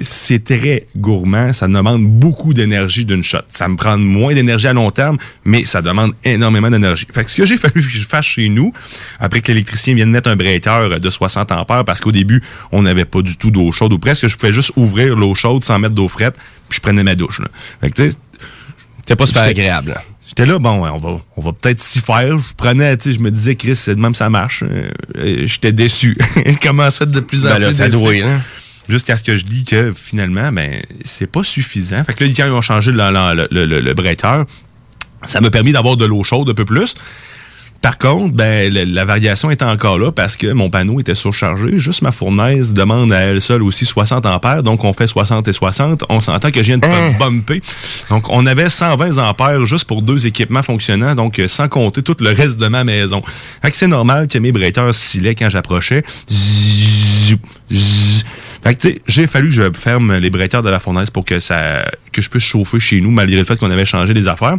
c'est 0.02 0.44
très 0.44 0.88
gourmand, 0.96 1.54
ça 1.54 1.68
demande 1.68 2.02
beaucoup 2.02 2.54
d'énergie 2.54 3.06
d'une 3.06 3.24
shot. 3.24 3.40
Ça 3.48 3.68
me 3.68 3.76
prend 3.76 3.98
moins 3.98 4.34
d'énergie 4.34 4.68
à 4.68 4.74
long 4.74 4.92
terme, 4.92 5.18
mais 5.46 5.66
ça 5.66 5.82
demande 5.82 6.14
énormément 6.24 6.70
d'énergie. 6.70 7.08
Fait 7.12 7.24
que 7.24 7.30
ce 7.30 7.36
que 7.36 7.46
j'ai 7.46 7.58
fallu 7.58 7.82
que 7.82 7.90
je 7.90 8.06
fasse 8.06 8.26
chez 8.26 8.50
nous, 8.50 8.74
après 9.20 9.42
que 9.42 9.52
l'électricien 9.52 9.94
vienne 9.94 10.10
mettre 10.10 10.30
un 10.30 10.36
breaker 10.36 11.00
de 11.00 11.10
60 11.10 11.52
ampères, 11.52 11.86
parce 11.86 12.00
qu'au 12.00 12.12
début, 12.12 12.42
on 12.72 12.82
n'avait 12.82 13.06
pas 13.06 13.22
du 13.22 13.38
tout 13.38 13.52
d'eau 13.52 13.72
chaude, 13.72 13.94
ou 13.94 14.00
presque, 14.00 14.28
je 14.28 14.36
pouvais 14.36 14.54
juste 14.54 14.72
ouvrir 14.76 15.16
l'eau 15.16 15.36
chaude 15.36 15.64
sans 15.64 15.80
mettre 15.80 15.94
d'eau 15.94 16.08
frette, 16.08 16.36
puis 16.70 16.78
je 16.78 16.82
prenais 16.82 17.04
ma 17.04 17.16
douche. 17.16 17.40
Là. 17.40 17.48
Fait 17.82 17.92
que, 17.92 17.96
tu 17.96 18.12
sais, 18.12 18.18
C'était 19.00 19.16
pas 19.16 19.26
super 19.26 19.44
agréable. 19.44 20.02
Là. 20.28 20.34
J'étais 20.36 20.46
là, 20.46 20.60
bon, 20.60 20.86
on 20.88 20.98
va, 20.98 21.20
on 21.38 21.42
va 21.42 21.54
peut-être 21.54 21.82
s'y 21.82 22.00
faire. 22.00 22.38
Je 22.38 22.54
prenais, 22.56 22.96
tu 22.98 23.04
sais, 23.06 23.12
je 23.18 23.20
me 23.24 23.32
disais, 23.32 23.56
Chris, 23.56 23.76
c'est 23.76 23.96
de 23.96 24.00
même 24.00 24.16
ça 24.16 24.30
marche. 24.30 24.64
Euh, 24.64 25.44
J'étais 25.48 25.72
déçu. 25.72 26.18
je 26.46 26.58
commençais 26.58 27.06
de 27.06 27.20
plus 27.20 27.46
en 27.46 27.50
Ben 27.50 27.60
là, 27.60 27.68
plus 27.68 27.78
ça 27.78 27.88
déçu? 27.90 28.22
hein. 28.24 28.42
Jusqu'à 28.90 29.18
ce 29.18 29.24
que 29.24 29.36
je 29.36 29.44
dis 29.44 29.66
que 29.66 29.92
finalement, 29.94 30.50
ben, 30.52 30.82
c'est 31.04 31.28
pas 31.30 31.44
suffisant. 31.44 32.04
Fait 32.06 32.14
que 32.14 32.24
là, 32.24 32.32
quand 32.36 32.46
ils 32.46 32.52
ont 32.54 32.62
changé 32.62 32.92
le, 32.94 32.98
le, 32.98 33.48
le, 33.52 33.66
le- 33.66 33.82
le 33.82 33.94
breaker, 33.94 34.44
ça 35.26 35.42
m'a 35.42 35.50
permis 35.50 35.74
d'avoir 35.74 35.98
de 35.98 36.06
l'eau 36.06 36.24
chaude 36.24 36.50
un 36.50 36.54
peu 36.54 36.64
plus. 36.64 36.96
Par 37.88 37.98
contre, 37.98 38.36
ben, 38.36 38.74
la, 38.74 38.84
la 38.84 39.06
variation 39.06 39.50
est 39.50 39.62
encore 39.62 39.98
là 39.98 40.12
parce 40.12 40.36
que 40.36 40.52
mon 40.52 40.70
panneau 40.70 41.00
était 41.00 41.16
surchargé. 41.16 41.80
Juste 41.80 42.02
ma 42.02 42.12
fournaise 42.12 42.74
demande 42.74 43.14
à 43.14 43.20
elle 43.22 43.40
seule 43.40 43.64
aussi 43.64 43.86
60 43.86 44.26
ampères. 44.26 44.62
Donc, 44.62 44.84
on 44.84 44.92
fait 44.92 45.08
60 45.08 45.48
et 45.48 45.54
60. 45.54 46.04
On 46.10 46.20
s'entend 46.20 46.52
que 46.52 46.58
je 46.62 46.64
viens 46.68 46.78
de 46.80 46.86
Hein? 46.86 47.14
bumper. 47.18 47.62
Donc, 48.10 48.30
on 48.30 48.46
avait 48.46 48.68
120 48.68 49.20
ampères 49.20 49.66
juste 49.66 49.86
pour 49.86 50.02
deux 50.02 50.28
équipements 50.28 50.64
fonctionnants. 50.64 51.16
Donc, 51.16 51.40
euh, 51.40 51.48
sans 51.48 51.70
compter 51.70 52.04
tout 52.04 52.18
le 52.20 52.32
reste 52.32 52.58
de 52.58 52.68
ma 52.68 52.84
maison. 52.84 53.24
Fait 53.62 53.72
que 53.72 53.78
c'est 53.78 53.88
normal 53.88 54.28
que 54.28 54.38
mes 54.38 54.52
breakers 54.52 54.88
oscillaient 54.88 55.36
quand 55.36 55.50
j'approchais. 55.50 56.04
Fait 58.64 58.76
que, 58.76 58.82
tu 58.82 58.90
sais, 58.90 59.02
j'ai 59.08 59.28
fallu 59.28 59.48
que 59.48 59.56
je 59.56 59.72
ferme 59.72 60.18
les 60.18 60.30
breakers 60.30 60.62
de 60.62 60.70
la 60.70 60.80
fournaise 60.80 61.10
pour 61.10 61.24
que 61.24 61.40
ça, 61.40 61.86
que 62.12 62.22
je 62.22 62.30
puisse 62.30 62.44
chauffer 62.44 62.82
chez 62.82 63.00
nous, 63.00 63.12
malgré 63.12 63.38
le 63.38 63.46
fait 63.46 63.56
qu'on 63.58 63.72
avait 63.72 63.86
changé 63.86 64.14
les 64.14 64.28
affaires. 64.28 64.56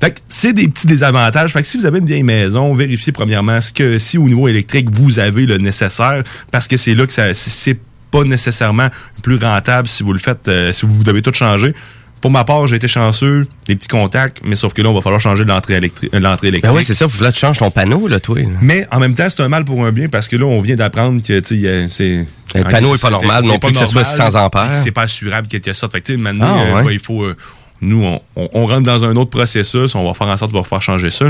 Fait 0.00 0.12
que 0.12 0.20
c'est 0.28 0.52
des 0.52 0.68
petits 0.68 0.86
désavantages. 0.86 1.52
Fait 1.52 1.60
que 1.62 1.66
si 1.66 1.76
vous 1.76 1.86
avez 1.86 1.98
une 1.98 2.06
vieille 2.06 2.22
maison, 2.22 2.72
vérifiez 2.74 3.12
premièrement 3.12 3.60
ce 3.60 3.72
que 3.72 3.98
si 3.98 4.16
au 4.18 4.24
niveau 4.28 4.46
électrique 4.48 4.88
vous 4.92 5.18
avez 5.18 5.44
le 5.46 5.58
nécessaire, 5.58 6.22
parce 6.52 6.68
que 6.68 6.76
c'est 6.76 6.94
là 6.94 7.06
que 7.06 7.12
ça 7.12 7.34
c'est 7.34 7.78
pas 8.10 8.22
nécessairement 8.24 8.88
plus 9.22 9.36
rentable 9.36 9.88
si 9.88 10.02
vous 10.02 10.12
le 10.12 10.18
faites, 10.18 10.46
euh, 10.48 10.72
si 10.72 10.86
vous 10.86 11.02
devez 11.04 11.20
tout 11.22 11.34
changer. 11.34 11.74
Pour 12.20 12.32
ma 12.32 12.42
part, 12.42 12.66
j'ai 12.66 12.74
été 12.76 12.88
chanceux, 12.88 13.46
des 13.66 13.76
petits 13.76 13.86
contacts, 13.86 14.40
mais 14.44 14.56
sauf 14.56 14.72
que 14.72 14.82
là, 14.82 14.88
on 14.88 14.94
va 14.94 15.02
falloir 15.02 15.20
changer 15.20 15.44
l'entrée 15.44 15.78
électri- 15.78 16.08
euh, 16.12 16.18
l'entrée 16.18 16.48
électrique. 16.48 16.72
Ben 16.72 16.76
oui, 16.76 16.84
c'est 16.84 16.94
ça. 16.94 17.06
Faut 17.08 17.22
là, 17.22 17.30
tu 17.30 17.38
changes 17.38 17.58
ton 17.58 17.70
panneau, 17.70 18.08
là, 18.08 18.18
toi. 18.18 18.40
là. 18.40 18.48
Mais 18.60 18.88
en 18.90 18.98
même 18.98 19.14
temps, 19.14 19.26
c'est 19.28 19.40
un 19.40 19.48
mal 19.48 19.64
pour 19.64 19.84
un 19.86 19.92
bien 19.92 20.08
parce 20.08 20.26
que 20.26 20.34
là, 20.34 20.44
on 20.46 20.60
vient 20.60 20.74
d'apprendre 20.74 21.22
que 21.22 21.38
tu 21.38 21.88
c'est. 21.88 22.26
Le 22.56 22.64
panneau 22.64 22.94
est 22.96 23.00
pas 23.02 23.10
normal 23.10 23.44
non 23.44 23.58
plus 23.60 23.70
que 23.72 23.78
ce 23.78 23.86
soit 23.86 24.02
normal, 24.02 24.30
600 24.32 24.44
ampères. 24.46 24.74
C'est 24.74 24.90
pas 24.90 25.02
assurable 25.02 25.46
quelque 25.46 25.72
sorte. 25.74 25.92
Fait 25.92 26.00
que, 26.00 26.06
tu 26.06 26.12
sais, 26.14 26.18
maintenant, 26.18 26.56
Ah, 26.58 26.78
euh, 26.78 26.82
ouais. 26.84 26.94
il 26.94 26.98
faut. 27.00 27.22
euh, 27.22 27.36
nous, 27.80 28.04
on, 28.36 28.66
rentre 28.66 28.82
dans 28.82 29.04
un 29.04 29.14
autre 29.16 29.30
processus, 29.30 29.94
on 29.94 30.04
va 30.04 30.14
faire 30.14 30.26
en 30.26 30.36
sorte 30.36 30.52
de 30.52 30.62
faire 30.62 30.82
changer 30.82 31.10
ça. 31.10 31.26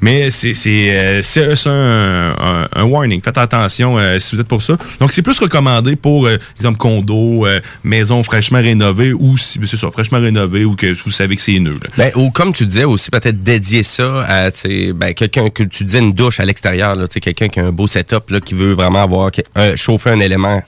Mais 0.00 0.30
c'est 0.30 0.54
euh, 0.66 2.32
un, 2.74 2.84
warning. 2.84 3.20
Faites 3.22 3.38
attention 3.38 3.98
euh, 3.98 4.18
si 4.18 4.34
vous 4.34 4.40
êtes 4.40 4.48
pour 4.48 4.62
ça. 4.62 4.76
Donc, 4.98 5.12
c'est 5.12 5.22
plus 5.22 5.38
recommandé 5.38 5.96
pour, 5.96 6.26
euh, 6.26 6.38
exemple, 6.56 6.78
condo, 6.78 7.46
euh, 7.46 7.60
maison 7.84 8.22
fraîchement 8.22 8.58
rénovée 8.58 9.12
ou 9.12 9.36
si 9.36 9.60
c'est 9.64 9.76
ça, 9.76 9.90
fraîchement 9.90 10.20
rénovée 10.20 10.64
ou 10.64 10.74
que 10.74 10.94
vous 11.04 11.10
savez 11.10 11.36
que 11.36 11.42
c'est 11.42 11.58
nœud. 11.58 11.70
là. 11.70 11.90
Ben, 11.96 12.12
ou 12.16 12.30
comme 12.30 12.52
tu 12.52 12.66
disais 12.66 12.84
aussi, 12.84 13.10
peut-être 13.10 13.42
dédier 13.42 13.82
ça 13.82 14.24
à 14.24 14.50
ben, 14.94 15.14
quelqu'un 15.14 15.50
que 15.50 15.62
tu 15.64 15.84
disais 15.84 15.98
une 15.98 16.12
douche 16.12 16.40
à 16.40 16.44
l'extérieur, 16.44 16.96
quelqu'un 17.08 17.48
qui 17.48 17.60
a 17.60 17.66
un 17.66 17.72
beau 17.72 17.86
setup, 17.86 18.30
là, 18.30 18.40
qui 18.40 18.54
veut 18.54 18.72
vraiment 18.72 19.02
avoir 19.02 19.30
un- 19.54 19.76
chauffer 19.76 20.10
un 20.10 20.20
élément. 20.20 20.62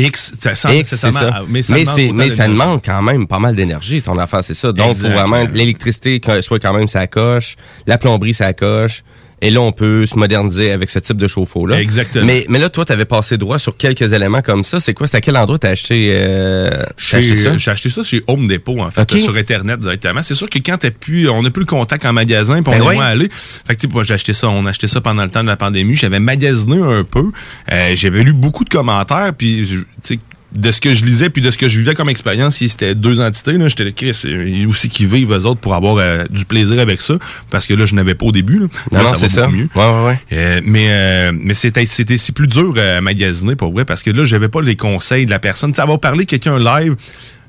X, 0.00 0.32
ça, 0.40 0.54
sans 0.54 0.70
X, 0.70 0.88
c'est 0.96 1.12
ça. 1.12 1.42
Mais 1.48 1.60
Mais, 1.68 1.84
ça 1.84 1.94
demande 1.96 2.16
mais 2.16 2.30
ça 2.30 2.48
demande 2.48 2.80
quand 2.84 3.02
même 3.02 3.26
pas 3.26 3.38
mal 3.38 3.54
d'énergie, 3.54 4.02
ton 4.02 4.18
affaire, 4.18 4.42
c'est 4.42 4.54
ça. 4.54 4.72
Donc, 4.72 4.96
il 4.96 5.02
faut 5.02 5.08
vraiment 5.10 5.44
l'électricité 5.52 6.20
soit 6.40 6.58
quand 6.58 6.72
même 6.72 6.88
ça 6.88 7.06
coche, 7.06 7.56
la 7.86 7.98
plomberie 7.98 8.34
ça 8.34 8.52
coche. 8.52 9.02
Et 9.42 9.50
là, 9.50 9.60
on 9.62 9.72
peut 9.72 10.04
se 10.06 10.18
moderniser 10.18 10.70
avec 10.70 10.90
ce 10.90 10.98
type 10.98 11.16
de 11.16 11.26
chauffe-eau-là. 11.26 11.80
Exactement. 11.80 12.26
Mais, 12.26 12.44
mais 12.48 12.58
là, 12.58 12.68
toi, 12.68 12.84
tu 12.84 12.92
avais 12.92 13.06
passé 13.06 13.38
droit 13.38 13.58
sur 13.58 13.76
quelques 13.76 14.12
éléments 14.12 14.42
comme 14.42 14.62
ça. 14.62 14.80
C'est 14.80 14.92
quoi? 14.92 15.06
C'est 15.06 15.16
à 15.16 15.20
quel 15.20 15.36
endroit 15.36 15.58
t'as 15.58 15.70
acheté, 15.70 16.10
euh, 16.12 16.70
Chez- 16.96 17.16
acheté 17.18 17.36
ça? 17.36 17.56
J'ai 17.56 17.70
acheté 17.70 17.88
ça 17.90 18.02
chez 18.02 18.22
Home 18.26 18.48
Depot, 18.48 18.78
en 18.80 18.90
fait, 18.90 19.10
sur 19.16 19.34
Internet 19.36 19.80
directement. 19.80 20.22
C'est 20.22 20.34
sûr 20.34 20.48
que 20.50 20.58
quand 20.58 20.76
t'as 20.78 20.90
plus, 20.90 21.28
on 21.30 21.42
n'a 21.42 21.50
plus 21.50 21.60
le 21.60 21.66
contact 21.66 22.04
en 22.04 22.12
magasin, 22.12 22.62
puis 22.62 22.72
on 22.74 22.78
Ben 22.84 22.90
est 22.90 22.94
moins 22.94 23.06
allé. 23.06 23.28
Fait 23.30 23.74
que, 23.76 23.80
tu 23.80 23.86
sais, 23.88 23.92
moi, 23.92 24.02
j'ai 24.02 24.14
acheté 24.14 24.32
ça, 24.34 24.48
on 24.50 24.66
a 24.66 24.70
acheté 24.70 24.86
ça 24.86 25.00
pendant 25.00 25.22
le 25.24 25.30
temps 25.30 25.42
de 25.42 25.48
la 25.48 25.56
pandémie. 25.56 25.94
J'avais 25.94 26.20
magasiné 26.20 26.80
un 26.82 27.04
peu. 27.04 27.30
Euh, 27.72 27.92
J'avais 27.96 28.22
lu 28.22 28.32
beaucoup 28.34 28.64
de 28.64 28.70
commentaires, 28.70 29.32
puis, 29.36 29.66
tu 29.68 29.86
sais, 30.02 30.18
de 30.52 30.72
ce 30.72 30.80
que 30.80 30.94
je 30.94 31.04
lisais 31.04 31.30
puis 31.30 31.42
de 31.42 31.50
ce 31.50 31.58
que 31.58 31.68
je 31.68 31.78
vivais 31.78 31.94
comme 31.94 32.08
expérience, 32.08 32.56
si 32.56 32.68
c'était 32.68 32.94
deux 32.94 33.20
entités, 33.20 33.52
là, 33.52 33.68
j'étais 33.68 33.92
Chris, 33.92 34.24
aussi 34.68 34.88
qui 34.88 35.06
vivent 35.06 35.32
eux 35.32 35.46
autres 35.46 35.60
pour 35.60 35.74
avoir 35.74 35.96
euh, 35.98 36.24
du 36.30 36.44
plaisir 36.44 36.78
avec 36.80 37.00
ça, 37.00 37.14
parce 37.50 37.66
que 37.66 37.74
là, 37.74 37.86
je 37.86 37.94
n'avais 37.94 38.14
pas 38.14 38.26
au 38.26 38.32
début. 38.32 38.58
Là, 38.58 38.66
Non, 38.92 39.02
va 39.04 39.14
c'est 39.14 39.28
ça. 39.28 39.46
mieux. 39.48 39.68
Ouais, 39.74 39.82
ouais, 39.84 40.04
ouais. 40.06 40.20
Euh, 40.32 40.60
mais 40.64 40.86
euh, 40.90 41.32
mais 41.34 41.54
c'était 41.54 41.86
c'était 41.86 42.18
c'est 42.18 42.32
plus 42.34 42.46
dur 42.48 42.74
euh, 42.76 42.98
à 42.98 43.00
magasiner 43.00 43.54
pour 43.56 43.72
vrai 43.72 43.84
parce 43.84 44.02
que 44.02 44.10
là 44.10 44.24
j'avais 44.24 44.48
pas 44.48 44.60
les 44.60 44.76
conseils 44.76 45.26
de 45.26 45.30
la 45.30 45.38
personne. 45.38 45.74
Sais, 45.74 45.80
avoir 45.82 46.00
parlé 46.00 46.26
quelqu'un 46.26 46.58
live. 46.58 46.96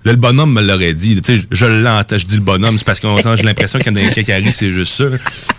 Là, 0.04 0.14
le 0.14 0.18
bonhomme 0.18 0.54
me 0.54 0.62
l'aurait 0.62 0.94
dit. 0.94 1.22
Tu 1.22 1.38
sais, 1.38 1.46
je 1.52 1.66
l'entends, 1.66 2.18
je 2.18 2.26
dis 2.26 2.36
le 2.36 2.42
bonhomme, 2.42 2.78
c'est 2.78 2.86
parce 2.86 3.00
que 3.00 3.08
j'ai 3.36 3.44
l'impression 3.44 3.78
qu'il 3.80 3.96
y 3.98 4.04
en 4.04 4.08
a 4.08 4.12
qui 4.12 4.32
arrive, 4.32 4.52
c'est 4.52 4.72
juste 4.72 4.94
ça. 4.94 5.04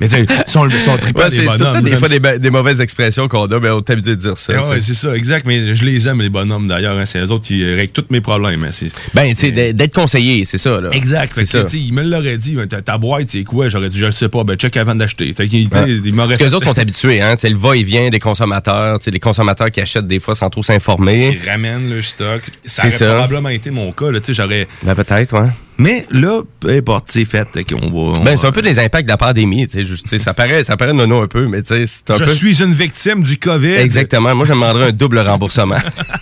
Mais 0.00 0.09
tu 0.09 0.16
sont, 0.48 0.68
ils 0.68 0.81
sont 0.81 0.96
trippants, 0.98 1.22
Ouais, 1.22 1.31
c'est 1.31 1.42
bonhommes. 1.44 1.83
des 1.83 1.96
fois 1.96 2.09
des, 2.09 2.38
des 2.38 2.50
mauvaises 2.50 2.81
expressions 2.81 3.28
qu'on 3.28 3.46
a, 3.46 3.61
mais 3.61 3.70
on 3.70 3.78
est 3.78 3.90
habitué 3.90 4.12
de 4.16 4.20
dire 4.20 4.37
ça. 4.38 4.52
Sais. 4.64 4.81
c'est 4.81 4.94
ça, 4.94 5.14
exact. 5.14 5.46
Mais 5.46 5.74
je 5.76 5.85
les 5.85 6.09
aime, 6.09 6.20
les 6.20 6.28
bonhommes, 6.28 6.66
d'ailleurs. 6.68 6.98
hein. 6.98 7.05
c'est 7.07 7.20
eux 7.20 7.31
autres 7.31 7.44
qui 7.44 7.64
règlent 7.74 7.92
tous 7.92 8.07
mes 8.11 8.20
problèmes. 8.20 8.64
hein. 8.64 8.70
C'est- 8.72 8.92
Ben, 9.14 9.33
tu 9.35 9.52
sais, 9.55 9.72
d'être 9.72 9.94
conseillé, 9.94 10.44
c'est 10.44 10.59
ça. 10.59 10.81
Là. 10.81 10.90
Exact. 10.92 11.35
Fait 11.35 11.44
C'est 11.44 11.59
que, 11.59 11.59
ça. 11.59 11.70
tu 11.70 11.78
sais, 11.78 11.85
il 11.85 11.92
me 11.94 12.02
l'aurait 12.02 12.37
dit. 12.37 12.55
Ben, 12.55 12.66
Ta, 12.66 12.83
ta 12.83 12.98
boîte, 12.98 13.26
c'est 13.28 13.44
quoi? 13.44 13.68
J'aurais 13.68 13.90
dit, 13.90 13.98
je 13.98 14.07
le 14.07 14.11
sais 14.12 14.28
pas. 14.28 14.42
Ben, 14.44 14.57
check 14.57 14.76
avant 14.76 14.94
d'acheter. 14.94 15.33
Fait 15.33 15.46
qu'il 15.46 15.68
Ouais. 15.68 16.00
il 16.05 16.12
m'aurait 16.14 16.28
Parce 16.31 16.38
que 16.38 16.44
les 16.44 16.55
autres 16.55 16.66
sont 16.66 16.78
habitués, 16.78 17.20
hein. 17.22 17.37
Tu 17.37 17.42
sais, 17.42 17.50
le 17.50 17.57
va-et-vient 17.57 18.11
des 18.11 18.18
consommateurs, 18.18 18.98
les 19.07 19.20
consommateurs 19.20 19.70
qui 19.70 19.81
achètent 19.81 20.07
des 20.09 20.18
fois 20.18 20.35
sans 20.35 20.50
trop 20.50 20.62
s'informer. 20.62 21.38
qui 21.40 21.48
ramènent 21.48 21.88
le 21.90 22.02
stock. 22.02 22.42
Ça 22.64 22.83
C'est 22.83 22.88
aurait 22.88 22.90
ça. 22.98 23.07
probablement 23.12 23.48
été 23.50 23.70
mon 23.70 23.92
cas. 23.92 24.11
Là, 24.11 24.20
tu 24.33 24.35
sais, 24.35 24.42
j'aurais... 24.42 24.68
Ben, 24.83 24.95
peut-être, 24.95 25.40
ouais. 25.40 25.51
Mais 25.79 26.07
là, 26.11 26.42
peu 26.61 26.68
importe, 26.71 27.07
c'est 27.11 27.25
fait. 27.25 27.49
qu'on 27.68 27.81
va, 27.81 28.21
on 28.21 28.25
Ben, 28.25 28.37
c'est 28.37 28.47
un 28.47 28.53
peu 28.53 28.62
des 28.62 28.79
impacts 28.79 29.05
de 29.07 29.11
la 29.12 29.16
pandémie, 29.16 29.66
tu 29.66 29.79
sais. 29.79 29.85
juste, 29.85 30.05
tu 30.05 30.11
sais, 30.11 30.18
Ça 30.18 30.35
paraît, 30.35 30.62
ça 30.64 30.77
paraît 30.77 30.92
nono 30.92 31.23
un 31.23 31.27
peu, 31.27 31.47
mais 31.49 31.62
tu 31.62 31.75
sais, 31.75 31.87
c'est 31.87 32.11
un 32.11 32.18
Je 32.18 32.25
peu. 32.25 32.33
suis 32.33 32.62
une 32.62 32.75
victime 32.75 33.23
du 33.23 33.38
COVID. 33.38 33.75
Exactement. 33.75 34.35
Moi, 34.35 34.45
je 34.45 34.53
demanderais 34.53 34.88
un 34.88 34.92
double 34.92 35.18
remboursement 35.21 35.79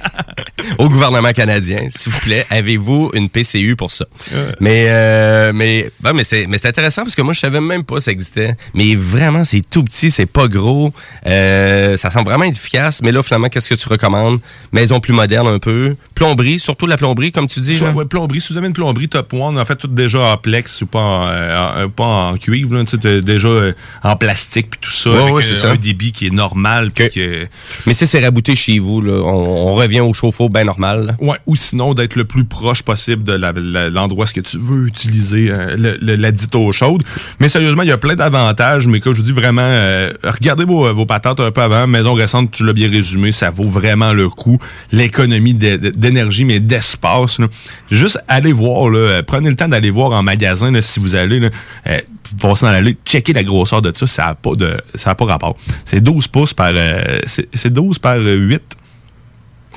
au 0.79 0.89
gouvernement 0.89 1.33
canadien. 1.33 1.87
S'il 1.91 2.13
vous 2.13 2.21
plaît, 2.21 2.47
avez-vous 2.51 3.11
une 3.15 3.29
PCU 3.29 3.77
pour 3.77 3.91
ça? 3.91 4.05
Mais, 4.61 4.87
euh, 4.89 5.53
mais, 5.55 5.91
ben, 6.01 6.13
mais 6.13 6.25
c'est, 6.25 6.47
mais 6.47 6.59
c'est 6.59 6.69
intéressant 6.69 7.03
parce 7.03 7.15
que 7.15 7.23
moi, 7.23 7.33
je 7.33 7.41
savais 7.41 7.61
même 7.61 7.85
pas 7.85 8.01
ça 8.01 8.11
existait. 8.11 8.57
Mais 8.75 8.95
vraiment, 8.95 9.45
c'est 9.45 9.63
tout 9.69 9.83
petit, 9.85 10.11
c'est 10.11 10.27
pas 10.27 10.49
gros. 10.49 10.93
Euh, 11.27 11.97
ça 11.97 12.11
semble 12.11 12.27
vraiment 12.31 12.45
efficace. 12.45 13.01
Mais 13.03 13.13
là, 13.13 13.23
finalement, 13.23 13.49
qu'est-ce 13.49 13.71
que 13.71 13.75
tu 13.75 13.89
recommandes? 13.89 14.41
Maison 14.73 15.01
plus 15.01 15.13
moderne 15.13 15.47
un 15.49 15.59
peu. 15.59 15.97
Plomberie, 16.15 16.59
surtout 16.59 16.87
la 16.87 16.97
plomberie, 16.97 17.33
comme 17.33 17.47
tu 17.47 17.61
dis. 17.61 17.77
Soit, 17.79 17.89
là. 17.89 17.95
ouais, 17.95 18.05
plomberie, 18.05 18.41
si 18.41 18.53
vous 18.53 18.59
avez 18.59 18.67
une 18.67 18.73
plomberie 18.75 19.09
top 19.09 19.33
one, 19.33 19.59
en 19.59 19.65
fait, 19.65 19.77
tout 19.77 19.89
déjà 19.89 20.21
en 20.21 20.37
plex 20.37 20.83
ou 20.83 20.87
pas 20.87 20.99
en, 21.01 21.29
euh, 21.29 21.85
en- 21.87 21.89
pas 21.89 22.05
en 22.05 22.37
cuivre, 22.37 22.75
là, 22.75 22.83
déjà 23.23 23.49
en 24.03 24.17
plastique 24.17 24.71
puis 24.71 24.81
tout 24.83 24.91
ça, 24.91 25.11
Ouais, 25.11 25.19
avec 25.23 25.35
ouais, 25.35 25.43
c'est 25.43 25.55
ça. 25.55 25.71
un 25.71 25.77
débit 25.77 26.13
qui 26.13 26.27
est 26.27 26.31
normal. 26.31 26.93
que- 26.93 27.47
Mais 27.87 27.95
si 27.95 28.07
c'est 28.07 28.21
rabouté 28.21 28.55
chez 28.55 28.79
vous, 28.79 29.01
là, 29.01 29.13
on, 29.25 29.69
on 29.69 29.75
revient 29.75 30.01
au 30.01 30.13
chauffe-eau 30.13 30.49
bien 30.51 30.65
normal. 30.65 31.17
Ouais, 31.21 31.37
ou 31.47 31.57
sinon 31.57 31.95
d'être 31.95 32.17
le 32.17 32.25
plus 32.25 32.45
proche 32.45 32.83
possible 32.83 33.23
de 33.25 33.33
l'endroit 33.89 34.27
ce 34.27 34.35
que 34.35 34.41
tu 34.41 34.59
veux 34.59 34.87
utiliser 34.87 35.49
euh, 35.51 35.97
la 36.01 36.31
dite 36.33 36.55
eau 36.55 36.71
chaude. 36.73 37.03
Mais 37.41 37.49
sérieusement, 37.49 37.83
il 37.83 37.89
y 37.89 37.93
a 37.93 37.99
plein 37.99 38.15
d'avantages, 38.17 38.87
mais 38.87 39.01
comme 39.01 39.15
je 39.15 39.21
vous 39.21 39.27
dis 39.27 39.33
vraiment, 39.33 39.63
euh, 39.65 40.13
regardez 40.25 40.65
vos, 40.65 40.93
vos 40.95 41.07
patentes 41.07 41.41
un 41.41 41.51
peu 41.51 41.63
avant. 41.63 41.87
Maison 41.87 42.13
récente, 42.15 42.51
tu 42.51 42.65
l'as 42.67 42.73
bien 42.73 42.91
résumé, 42.91 43.33
ça 43.33 43.51
vaut 43.51 43.69
vraiment 43.69 44.13
le 44.13 44.29
coup. 44.29 44.59
L'économie 44.93 45.55
d'é- 45.55 45.79
d'énergie, 45.79 46.45
mais 46.45 46.61
d'espace. 46.61 47.39
Juste 47.91 48.19
allez 48.29 48.53
voir, 48.53 48.91
là, 48.91 48.99
euh, 48.99 49.23
prenez 49.23 49.49
le 49.51 49.57
temps 49.57 49.69
d'aller 49.69 49.91
voir 49.91 50.13
en 50.13 50.23
magasin 50.23 50.71
là, 50.71 50.83
si 50.83 51.01
vous 51.01 51.15
allez. 51.17 51.41
Là, 51.41 51.49
euh, 51.87 51.99
vous 52.31 52.37
passez 52.37 52.65
dans 52.67 52.73
l'allée, 52.73 52.97
checkez 53.05 53.33
la 53.33 53.43
grosseur 53.43 53.83
de 53.83 53.93
ça, 53.95 54.07
ça 54.07 54.27
n'a 54.27 54.35
pas, 54.35 54.55
de, 54.55 54.77
ça 54.95 55.15
pas 55.15 55.25
rapport. 55.25 55.57
C'est 55.85 56.01
12 56.01 56.29
pouces 56.29 56.55
par... 56.55 56.71
euh, 56.75 57.01
c'est 57.27 57.49
c'est 57.55 57.73
12 57.73 57.99
par 57.99 58.17
euh, 58.17 58.35
8. 58.37 58.63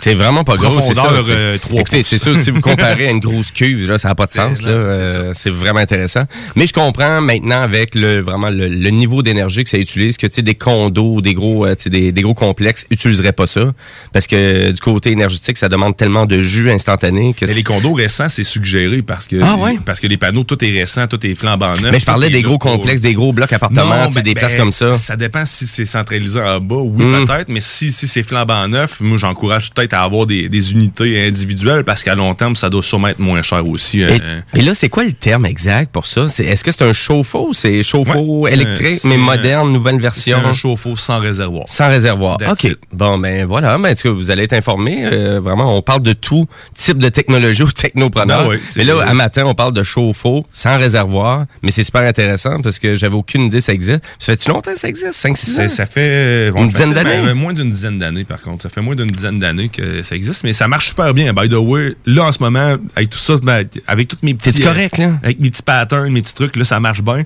C'est 0.04 0.13
vraiment 0.16 0.44
pas 0.44 0.56
gros, 0.56 0.80
c'est 0.82 0.98
euh, 1.00 1.58
c'est 2.04 2.18
sûr, 2.18 2.38
si 2.38 2.52
vous 2.52 2.60
comparez 2.70 3.08
à 3.08 3.12
une 3.12 3.20
grosse 3.20 3.52
cuve, 3.52 3.89
là, 3.89 3.98
ça 3.98 4.10
n'a 4.10 4.16
pas 4.16 4.26
de 4.26 4.32
sens. 4.32 4.58
C'est 4.60 4.68
Euh, 4.68 5.32
C'est 5.34 5.50
vraiment 5.50 5.80
intéressant. 5.80 6.22
Mais 6.56 6.68
je 6.68 6.74
comprends 6.74 7.22
maintenant 7.22 7.62
avec 7.62 7.96
le 7.96 8.20
vraiment 8.22 8.50
le, 8.50 8.68
le 8.68 8.89
niveau 8.89 9.22
d'énergie 9.22 9.63
que 9.63 9.70
ça 9.70 9.78
utilise 9.78 10.18
que 10.18 10.28
tu 10.28 10.34
sais 10.36 10.42
des 10.42 10.56
condos, 10.56 11.22
des 11.22 11.34
gros, 11.34 11.66
euh, 11.66 11.76
tu 11.76 11.84
sais, 11.84 11.89
des, 11.89 12.12
des 12.12 12.22
gros 12.22 12.34
complexes 12.34 12.86
utiliseraient 12.89 13.32
pas 13.32 13.48
ça 13.48 13.72
parce 14.12 14.28
que 14.28 14.72
du 14.72 14.82
côté 14.82 15.12
énergétique, 15.12 15.58
ça 15.58 15.70
demande 15.70 15.96
tellement 15.96 16.26
de 16.26 16.42
jus 16.42 16.70
instantané 16.70 17.34
que 17.34 17.46
Mais 17.46 17.54
les 17.54 17.63
condos 17.63 17.94
récents, 17.94 18.28
c'est 18.30 18.44
suggéré 18.44 19.02
parce 19.02 19.28
que, 19.28 19.38
Ah 19.42 19.56
ouais? 19.56 19.80
parce 19.86 20.00
que 20.02 20.08
les 20.08 20.18
panneaux, 20.18 20.44
tout 20.44 20.63
est 20.66 20.72
récent, 20.72 21.08
tout 21.08 21.26
est 21.26 21.36
flambant 21.36 21.74
neuf. 21.78 21.92
Mais 21.92 22.00
je 22.00 22.06
parlais 22.06 22.30
des 22.30 22.42
gros 22.42 22.58
pour- 22.58 22.72
complexes, 22.72 23.02
des 23.02 23.13
gros 23.13 23.32
blocs 23.32 23.54
appartements, 23.54 23.86
Non, 24.06 24.10
sais, 24.10 24.16
ben- 24.16 24.24
des 24.24 24.34
places 24.34 24.54
ben, 24.54 24.60
comme 24.60 24.72
ça. 24.74 24.94
Ça 24.94 25.16
dépend 25.16 25.46
si 25.46 25.66
c'est 25.68 25.86
centralisé 25.86 26.39
en 26.42 26.60
bas, 26.60 26.76
oui, 26.78 27.04
Mm. 27.06 27.26
peut-être, 27.26 27.50
mais 27.50 27.62
si, 27.62 27.92
si 27.92 28.08
c'est 28.08 28.24
flambant 28.24 28.68
neuf, 28.68 29.00
moi, 29.00 29.18
j'encourage 29.18 29.72
peut-être 29.74 29.92
à 29.93 30.03
avoir 30.03 30.25
des, 30.25 30.49
des 30.49 30.71
unités 30.71 31.25
individuelles 31.27 31.84
parce 31.84 32.03
qu'à 32.03 32.15
long 32.15 32.34
terme, 32.34 32.56
ça 32.56 32.69
doit 32.69 32.84
sûrement 32.84 33.08
être 33.10 33.19
moins 33.19 33.41
cher 33.41 33.65
aussi. 33.67 34.01
Et, 34.01 34.06
euh, 34.21 34.39
et 34.56 34.62
là, 34.62 34.73
c'est 34.73 34.89
quoi 34.89 35.03
le 35.03 35.12
terme 35.13 35.45
exact 35.45 35.91
pour 35.91 36.08
ça? 36.08 36.29
C'est- 36.29 36.45
Est-ce 36.45 36.63
que 36.63 36.71
c'est 36.71 36.84
un 36.84 36.93
chauffe-eau? 36.93 37.51
C'est 37.53 37.84
chauffe-eau 37.84 38.41
Ouais, 38.41 38.51
c'est- 38.51 38.56
électrique, 38.62 38.99
c'est 39.01 39.08
mais 39.08 39.17
moderne, 39.17 39.71
nouvelle 39.71 39.95
c'est 39.95 40.01
version? 40.32 40.38
un 40.45 40.53
chauffe-eau 40.53 40.95
sans 40.95 41.19
réservoir. 41.19 41.65
Sans 41.67 41.89
réservoir. 41.89 42.38
That's 42.38 42.51
OK. 42.51 42.63
it. 42.65 42.77
Bon, 42.91 43.17
ben 43.17 43.45
voilà. 43.45 43.77
Ben, 43.77 43.89
est-ce 43.89 44.03
que 44.03 44.10
vous 44.10 44.32
allez 44.32 44.43
être 44.43 44.53
informé? 44.53 45.06
Euh, 45.06 45.39
vraiment, 45.39 45.75
on 45.77 45.82
parle 45.82 46.01
de 46.01 46.13
tout 46.13 46.47
type 46.73 46.97
de 46.97 47.10
technologie 47.10 47.63
ou 47.63 47.71
technopreneur. 47.71 48.49
Ben 48.49 48.60
c'est- 48.65 48.79
mais 48.79 48.86
là, 48.86 49.01
à 49.06 49.13
matin, 49.13 49.43
on 49.45 49.53
parle 49.56 49.73
de 49.73 49.84
chauffe-eau 49.84 50.45
sans 50.51 50.77
réservoir. 50.77 51.45
Mais 51.62 51.71
c'est 51.71 51.84
super 51.84 52.03
intéressant 52.03 52.62
parce 52.62 52.79
que 52.79 52.95
j'avais 52.95 53.15
aucune 53.15 53.43
idée 53.47 53.58
que 53.60 53.63
ça 53.63 53.73
existe. 53.73 54.01
Ça 54.19 54.34
fait-tu 54.34 54.49
longtemps 54.49 54.73
que 54.73 54.79
ça 54.79 54.88
existe? 54.89 55.13
5-6 55.13 55.51
ans? 55.51 55.56
C'est- 55.67 55.69
Ça 55.69 55.86
fait 55.86 56.49
Une 56.56 56.69
dizaine 56.69 56.91
d'années? 56.93 57.10
euh, 57.27 57.36
Moins 57.36 57.53
d'une 57.53 57.71
dizaine 57.71 57.99
d'années, 57.99 58.23
par 58.23 58.41
contre. 58.41 58.63
Ça 58.63 58.69
fait 58.69 58.82
moins 58.82 58.95
d'une 58.95 59.08
dizaine 59.12 59.39
d'années 59.39 59.69
que 59.69 59.82
ça 60.04 60.15
existe, 60.15 60.43
mais 60.43 60.54
ça 60.54 60.67
marche 60.67 60.88
super 60.89 61.13
bien. 61.13 61.34
By 61.34 61.48
the 61.50 61.54
way, 61.54 61.96
là, 62.06 62.26
en 62.26 62.32
ce 62.32 62.41
moment, 62.41 62.78
avec 62.96 63.10
tout 63.10 63.17
ça, 63.19 63.36
ben, 63.43 63.65
avec 63.88 64.08
toutes 64.08 64.24
mes 64.24 64.34
petits... 64.34 64.62
Correct, 64.62 64.98
là? 64.98 65.13
Avec 65.24 65.39
mes 65.39 65.50
petits 65.50 65.62
patterns, 65.63 66.10
mes 66.12 66.22
petits 66.22 66.34
trucs, 66.34 66.56
là, 66.56 66.65
ça 66.65 66.80
marche 66.80 67.02
bien. 67.02 67.24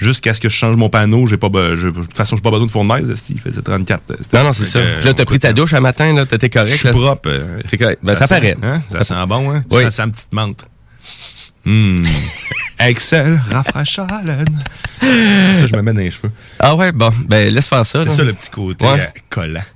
Jusqu'à 0.00 0.32
ce 0.32 0.40
que 0.40 0.48
je 0.48 0.54
change 0.54 0.76
mon 0.76 0.88
panneau, 0.88 1.26
j'ai 1.26 1.36
pas, 1.36 1.48
je- 1.74 1.88
de 1.88 1.90
toute 1.90 2.16
façon, 2.16 2.36
j'ai 2.36 2.42
pas 2.42 2.52
besoin 2.52 2.66
de 2.66 2.70
fournaise, 2.70 3.10
esti, 3.10 3.32
il 3.34 3.40
faisait 3.40 3.62
34. 3.62 4.20
esti. 4.20 4.36
Non, 4.36 4.44
non, 4.44 4.52
c'est 4.52 4.64
ça. 4.64 4.78
Là, 4.80 5.12
t'as 5.12 5.24
pris 5.24 5.40
ta 5.40 5.52
douche 5.52 5.72
un 5.74 5.80
matin, 5.80 6.14
là. 6.14 6.24
T'étais 6.24 6.48
correct, 6.48 6.70
Je 6.70 6.76
suis 6.76 6.88
propre. 6.90 7.28
euh, 7.28 7.58
C'est 7.66 7.78
correct. 7.78 7.98
Ben, 8.04 8.14
ça, 8.14 8.26
sent- 8.28 8.34
paraît. 8.34 8.56
hein? 8.62 8.80
Ça, 8.92 9.02
sent 9.02 9.14
bon, 9.26 9.50
hein? 9.52 9.64
Oui. 9.72 9.82
Ça 9.82 9.90
sent 9.90 10.02
une 10.02 10.12
petite 10.12 10.32
menthe. 10.32 10.64
Hum. 11.66 12.04
Excel, 12.80 13.40
laine. 14.24 14.58
ça, 15.00 15.66
je 15.66 15.74
me 15.76 15.82
mets 15.82 15.92
dans 15.92 16.00
les 16.00 16.10
cheveux. 16.12 16.30
Ah 16.60 16.76
ouais, 16.76 16.92
bon. 16.92 17.12
Ben, 17.26 17.52
laisse 17.52 17.66
faire 17.68 17.84
ça. 17.84 18.04
C'est 18.04 18.12
ça 18.12 18.22
le 18.22 18.32
petit 18.32 18.50
côté 18.50 18.84
Ouais. 18.84 19.00
euh, 19.00 19.06
collant. 19.28 19.62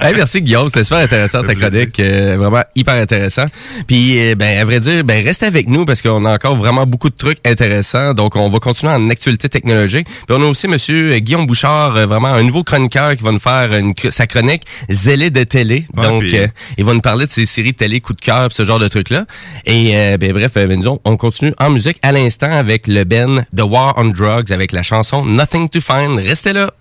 Hey, 0.00 0.14
merci 0.14 0.42
Guillaume, 0.42 0.68
c'était 0.68 0.84
super 0.84 0.98
intéressant 0.98 1.42
ta 1.42 1.54
chronique, 1.54 1.98
euh, 2.00 2.36
vraiment 2.38 2.62
hyper 2.74 2.94
intéressant. 2.96 3.46
Puis 3.86 4.18
euh, 4.18 4.34
ben 4.34 4.58
à 4.58 4.64
vrai 4.64 4.80
dire, 4.80 5.02
ben 5.04 5.24
restez 5.24 5.46
avec 5.46 5.68
nous 5.68 5.84
parce 5.86 6.02
qu'on 6.02 6.24
a 6.26 6.34
encore 6.34 6.56
vraiment 6.56 6.84
beaucoup 6.86 7.08
de 7.08 7.14
trucs 7.16 7.38
intéressants. 7.46 8.12
Donc 8.12 8.36
on 8.36 8.48
va 8.50 8.58
continuer 8.58 8.92
en 8.92 9.08
actualité 9.10 9.48
technologique. 9.48 10.06
Puis 10.06 10.36
on 10.36 10.42
a 10.42 10.46
aussi 10.46 10.68
monsieur 10.68 11.18
Guillaume 11.18 11.46
Bouchard, 11.46 11.96
euh, 11.96 12.06
vraiment 12.06 12.28
un 12.28 12.42
nouveau 12.42 12.62
chroniqueur 12.64 13.16
qui 13.16 13.22
va 13.22 13.32
nous 13.32 13.38
faire 13.38 13.72
une, 13.72 13.94
sa 14.10 14.26
chronique 14.26 14.62
zélé 14.90 15.30
de 15.30 15.44
télé. 15.44 15.86
Ouais, 15.96 16.02
Donc 16.04 16.20
puis- 16.22 16.36
euh, 16.38 16.46
il 16.76 16.84
va 16.84 16.92
nous 16.94 17.00
parler 17.00 17.24
de 17.26 17.30
ses 17.30 17.46
séries 17.46 17.74
télé 17.74 18.00
coup 18.00 18.12
de 18.12 18.20
cœur, 18.20 18.48
pis 18.48 18.54
ce 18.56 18.64
genre 18.64 18.78
de 18.78 18.88
trucs 18.88 19.10
là. 19.10 19.24
Et 19.64 19.96
euh, 19.96 20.16
ben 20.24 20.32
bref, 20.32 20.52
euh, 20.56 20.76
nous, 20.76 20.98
on 21.04 21.16
continue 21.18 21.52
en 21.58 21.68
musique 21.68 21.98
à 22.00 22.10
l'instant 22.10 22.50
avec 22.50 22.86
le 22.86 23.04
Ben 23.04 23.44
The 23.54 23.60
War 23.60 23.92
on 23.98 24.06
Drugs 24.06 24.52
avec 24.52 24.72
la 24.72 24.82
chanson 24.82 25.26
Nothing 25.26 25.68
to 25.68 25.82
Find. 25.82 26.18
Restez 26.18 26.54
là. 26.54 26.72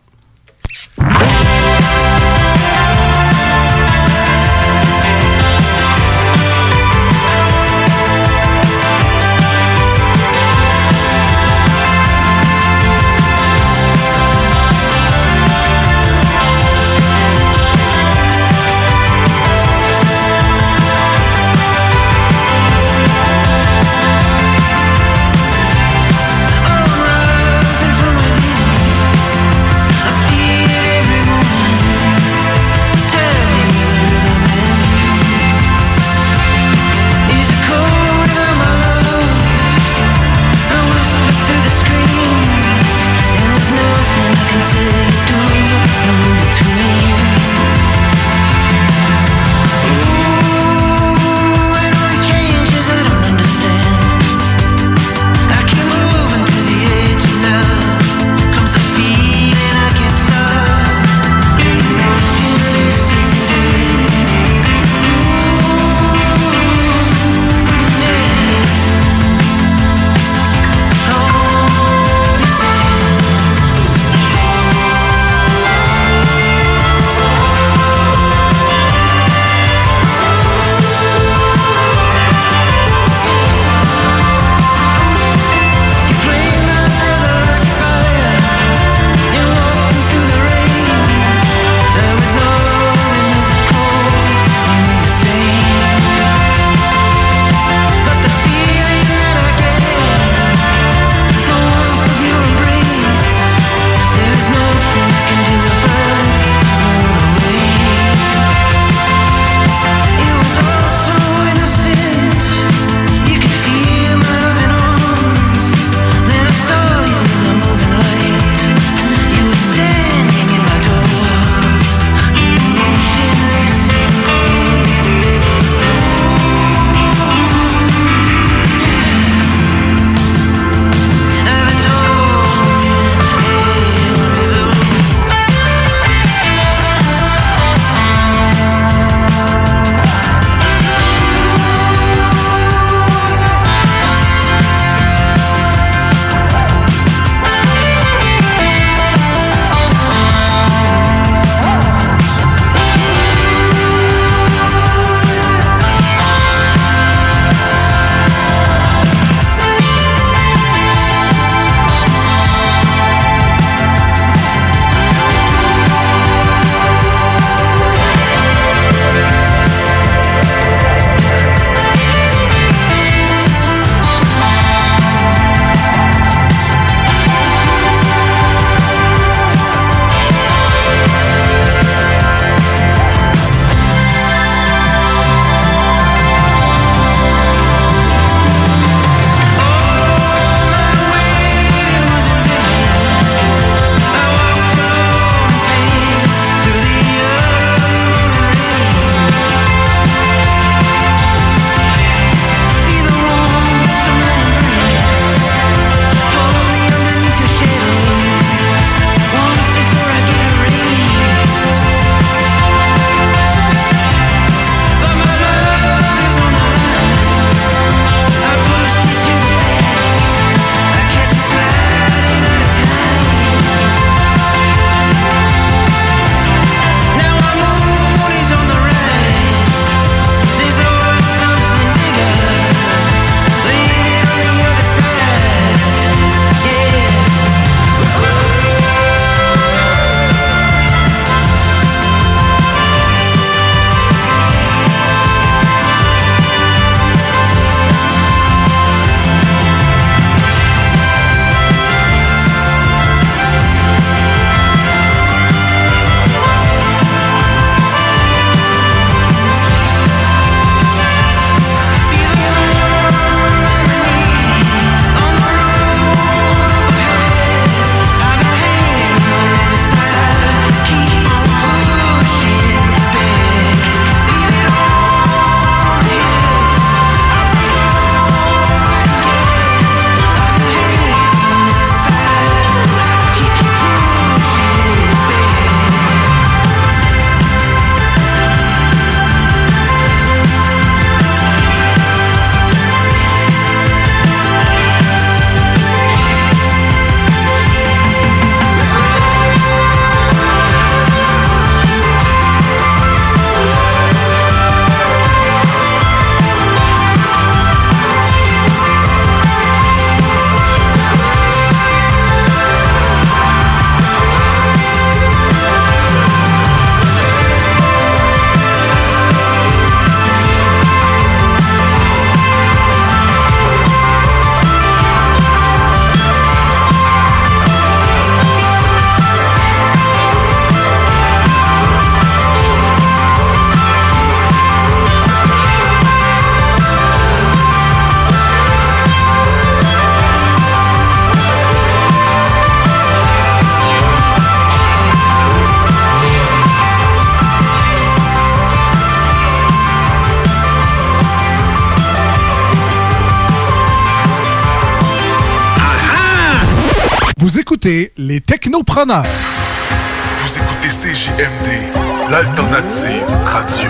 Vous 359.06 360.58
écoutez 360.58 360.88
CJMD, 360.88 362.32
l'alternative 362.32 363.26
radio. 363.44 363.90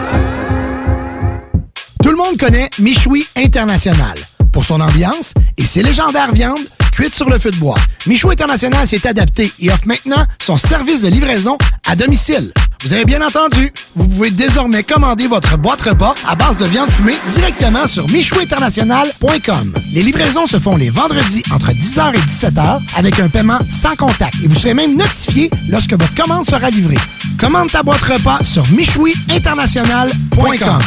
Tout 2.01 2.09
le 2.09 2.15
monde 2.15 2.35
connaît 2.39 2.67
Michoui 2.79 3.23
International 3.35 4.17
pour 4.51 4.65
son 4.65 4.81
ambiance 4.81 5.35
et 5.59 5.63
ses 5.63 5.83
légendaires 5.83 6.31
viandes 6.31 6.57
cuites 6.91 7.13
sur 7.13 7.29
le 7.29 7.37
feu 7.37 7.51
de 7.51 7.57
bois. 7.57 7.77
Michoui 8.07 8.31
International 8.31 8.87
s'est 8.87 9.05
adapté 9.07 9.51
et 9.59 9.69
offre 9.69 9.85
maintenant 9.85 10.25
son 10.43 10.57
service 10.57 11.01
de 11.01 11.09
livraison 11.09 11.59
à 11.87 11.95
domicile. 11.95 12.51
Vous 12.83 12.91
avez 12.93 13.05
bien 13.05 13.21
entendu, 13.21 13.71
vous 13.93 14.07
pouvez 14.07 14.31
désormais 14.31 14.81
commander 14.81 15.27
votre 15.27 15.59
boîte 15.59 15.81
repas 15.81 16.15
à 16.27 16.33
base 16.33 16.57
de 16.57 16.65
viande 16.65 16.89
fumée 16.89 17.15
directement 17.27 17.85
sur 17.85 18.09
michouinternational.com. 18.09 19.73
Les 19.93 20.01
livraisons 20.01 20.47
se 20.47 20.57
font 20.57 20.75
les 20.75 20.89
vendredis 20.89 21.43
entre 21.53 21.71
10h 21.71 22.15
et 22.15 22.17
17h 22.17 22.81
avec 22.95 23.19
un 23.19 23.29
paiement 23.29 23.59
sans 23.69 23.95
contact 23.95 24.33
et 24.43 24.47
vous 24.47 24.55
serez 24.55 24.73
même 24.73 24.97
notifié 24.97 25.51
lorsque 25.69 25.91
votre 25.91 26.15
commande 26.15 26.47
sera 26.47 26.71
livrée. 26.71 26.97
Commande 27.39 27.69
ta 27.69 27.83
boîte 27.83 28.01
repas 28.01 28.39
sur 28.43 28.67
michouiinternational.com. 28.71 30.81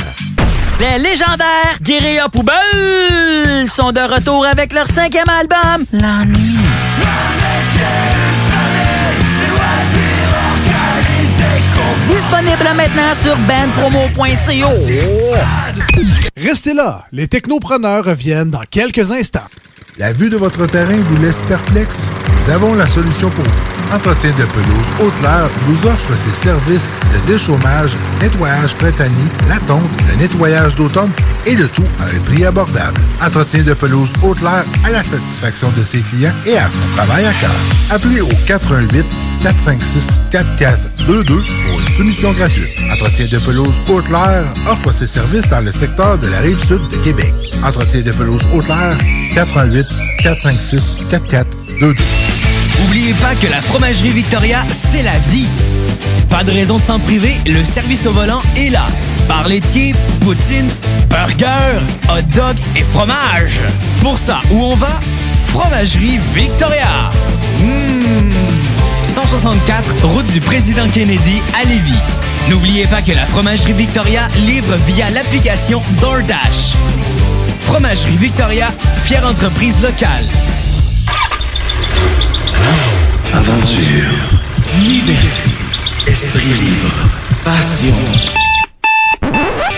Les 0.81 0.99
légendaires 0.99 1.79
Guérilla 1.83 2.29
Poubelle 2.29 3.69
sont 3.69 3.93
de 3.93 4.01
retour 4.01 4.45
avec 4.45 4.73
leur 4.73 4.89
cinquième 4.89 5.29
album, 5.29 5.87
La 5.93 6.25
Nuit. 6.25 6.57
Disponible 12.09 12.71
maintenant 12.77 13.15
sur 13.23 13.37
bandpromo.co. 13.37 14.73
Restez 16.47 16.75
là, 16.75 17.05
les 17.11 17.27
technopreneurs 17.27 18.05
reviennent 18.05 18.51
dans 18.51 18.63
quelques 18.71 19.11
instants. 19.11 19.51
La 19.99 20.13
vue 20.13 20.31
de 20.31 20.37
votre 20.37 20.65
terrain 20.67 20.95
vous 20.95 21.17
laisse 21.21 21.43
perplexe? 21.43 22.05
Nous 22.39 22.51
avons 22.53 22.75
la 22.75 22.87
solution 22.87 23.29
pour 23.31 23.43
vous. 23.43 23.93
Entretien 23.93 24.31
de 24.31 24.45
pelouse 24.45 24.91
Haute-Lair 25.01 25.51
vous 25.63 25.89
offre 25.89 26.15
ses 26.15 26.31
services 26.31 26.89
de 27.13 27.27
déchômage, 27.27 27.97
nettoyage 28.23 28.77
printanier, 28.77 29.29
la 29.49 29.59
tonte, 29.59 29.91
le 30.09 30.23
nettoyage 30.23 30.77
d'automne 30.77 31.11
et 31.47 31.57
le 31.57 31.67
tout 31.67 31.83
à 31.99 32.05
un 32.05 32.21
prix 32.21 32.45
abordable. 32.45 33.01
Entretien 33.21 33.65
de 33.65 33.75
pelouse 33.75 34.13
Haute-Lair 34.23 34.65
à 34.85 34.91
la 34.91 35.03
satisfaction 35.03 35.69
de 35.77 35.83
ses 35.83 35.99
clients 35.99 36.35
et 36.47 36.59
à 36.59 36.71
son 36.71 36.97
travail 36.97 37.25
à 37.25 37.33
cœur. 37.41 37.57
Appelez 37.91 38.21
au 38.21 38.31
88 38.47 39.05
456 39.43 40.21
4422 41.07 41.37
pour 41.71 41.81
une 41.81 41.89
soumission 41.89 42.33
gratuite. 42.33 42.71
Entretien 42.93 43.29
de 43.29 43.39
pelouse 43.39 43.81
Haute-Lair 43.89 44.45
offre 44.69 44.93
ses 44.93 45.07
services 45.07 45.47
dans 45.49 45.61
le 45.61 45.71
secteur 45.71 46.19
de 46.19 46.27
la 46.27 46.41
rive 46.41 46.59
sud 46.59 46.83
de 46.89 46.97
Québec. 46.97 47.33
Entretien 47.65 48.03
de 48.03 48.11
pelouse 48.11 48.43
Haute-Lair 48.53 48.99
88 49.33 49.87
456 50.21 50.99
4422. 51.09 51.95
Oubliez 52.85 53.15
pas 53.15 53.37
que 53.37 53.47
la 53.47 53.63
fromagerie 53.63 54.11
Victoria, 54.11 54.67
c'est 54.69 55.03
la 55.03 55.17
vie. 55.31 55.49
Pas 56.29 56.43
de 56.43 56.51
raison 56.51 56.79
de 56.79 56.83
s'en 56.83 56.99
priver, 56.99 57.35
le 57.47 57.63
service 57.65 58.05
au 58.07 58.13
volant 58.13 58.43
est 58.57 58.71
là. 58.71 58.87
Bar 59.29 59.47
laitier, 59.47 59.95
poutine, 60.21 60.69
burger, 61.09 61.81
hot 62.11 62.23
dog 62.35 62.57
et 62.75 62.83
fromage. 62.83 63.61
Pour 64.01 64.19
ça, 64.19 64.41
où 64.51 64.61
on 64.61 64.75
va? 64.75 65.01
Fromagerie 65.47 66.19
Victoria. 66.35 67.13
Mmh. 67.61 67.96
164, 69.17 70.05
route 70.05 70.27
du 70.27 70.43
président 70.43 70.87
Kennedy 70.91 71.43
à 71.59 71.65
Lévis. 71.65 71.99
N'oubliez 72.51 72.87
pas 72.87 73.01
que 73.01 73.13
la 73.13 73.25
fromagerie 73.25 73.73
Victoria 73.73 74.29
livre 74.45 74.77
via 74.87 75.09
l'application 75.09 75.83
DoorDash. 76.03 76.77
Fromagerie 77.63 78.19
Victoria, 78.19 78.71
fière 79.05 79.27
entreprise 79.27 79.81
locale. 79.81 80.27
Aventure, 83.33 84.13
liberté, 84.81 85.51
esprit 86.07 86.53
libre, 86.61 86.93
passion. 87.43 87.97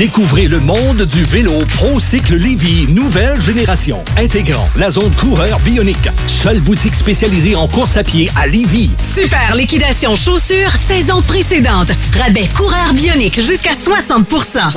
Découvrez 0.00 0.48
le 0.48 0.60
monde 0.60 1.02
du 1.02 1.24
vélo 1.24 1.62
ProCycle 1.74 2.36
Lévy, 2.36 2.90
nouvelle 2.90 3.38
génération, 3.38 4.02
intégrant 4.16 4.66
la 4.76 4.90
zone 4.90 5.14
coureur 5.14 5.60
bionique. 5.60 6.08
Seule 6.26 6.58
boutique 6.60 6.94
spécialisée 6.94 7.54
en 7.54 7.68
course 7.68 7.98
à 7.98 8.02
pied 8.02 8.30
à 8.34 8.46
Lévy. 8.46 8.90
Super 9.02 9.54
liquidation 9.54 10.16
chaussures 10.16 10.72
saison 10.88 11.20
précédente. 11.20 11.90
Rabais 12.18 12.48
coureur 12.56 12.94
bionique 12.94 13.42
jusqu'à 13.46 13.72
60% 13.72 14.72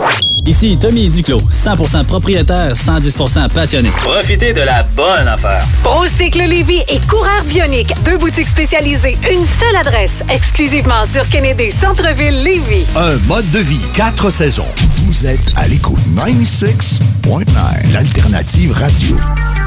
Ici 0.45 0.77
Tommy 0.77 1.07
Duclos, 1.07 1.39
100% 1.53 2.03
propriétaire, 2.03 2.73
110% 2.73 3.47
passionné. 3.47 3.91
Profitez 3.91 4.51
de 4.51 4.59
la 4.59 4.83
bonne 4.83 5.29
affaire. 5.29 5.65
Procycle 5.83 6.39
Lévy 6.39 6.81
et 6.89 6.99
coureur 7.07 7.45
bionique, 7.45 7.93
deux 8.03 8.17
boutiques 8.17 8.49
spécialisées, 8.49 9.17
une 9.31 9.45
seule 9.45 9.77
adresse, 9.77 10.21
exclusivement 10.29 11.05
sur 11.09 11.29
Kennedy 11.29 11.71
Centre-ville 11.71 12.43
Lévy. 12.43 12.83
Un 12.97 13.15
mode 13.25 13.49
de 13.51 13.59
vie, 13.59 13.79
quatre 13.93 14.29
saisons. 14.29 14.67
Vous 15.13 15.27
êtes 15.27 15.51
à 15.57 15.67
l'écoute 15.67 15.99
96.9, 16.17 17.93
l'alternative 17.93 18.71
radio. 18.71 19.15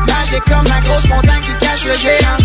Magique 0.04 0.42
comme 0.44 0.64
la 0.64 0.80
grosse 0.80 1.06
montagne 1.06 1.40
qui 1.40 1.64
cache 1.64 1.84
le 1.84 1.94
géant. 1.94 2.36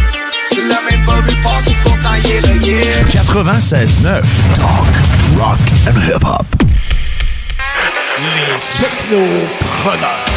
Tu 0.52 0.62
l'as 0.68 0.82
même 0.88 1.04
pas 1.04 1.20
vu 1.22 1.36
passer, 1.41 1.76
pourtant 1.84 2.14
il 2.24 2.32
est 2.32 2.41
là, 2.41 2.54
yeah. 2.64 3.04
96.9, 3.06 4.22
talk, 4.54 4.88
rock 5.36 5.60
and 5.88 5.99
hip-hop. 6.08 6.45
Les 8.20 8.54
technopreneurs. 8.80 10.30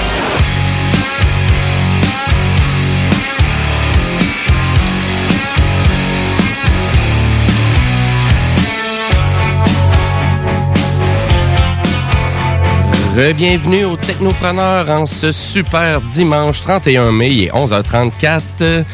Bienvenue 13.15 13.85
aux 13.85 13.97
Technopreneurs 13.97 14.91
en 14.91 15.07
ce 15.07 15.31
super 15.31 16.01
dimanche 16.01 16.61
31 16.62 17.12
mai, 17.12 17.29
il 17.31 17.45
est 17.45 17.51
11h34. 17.53 18.85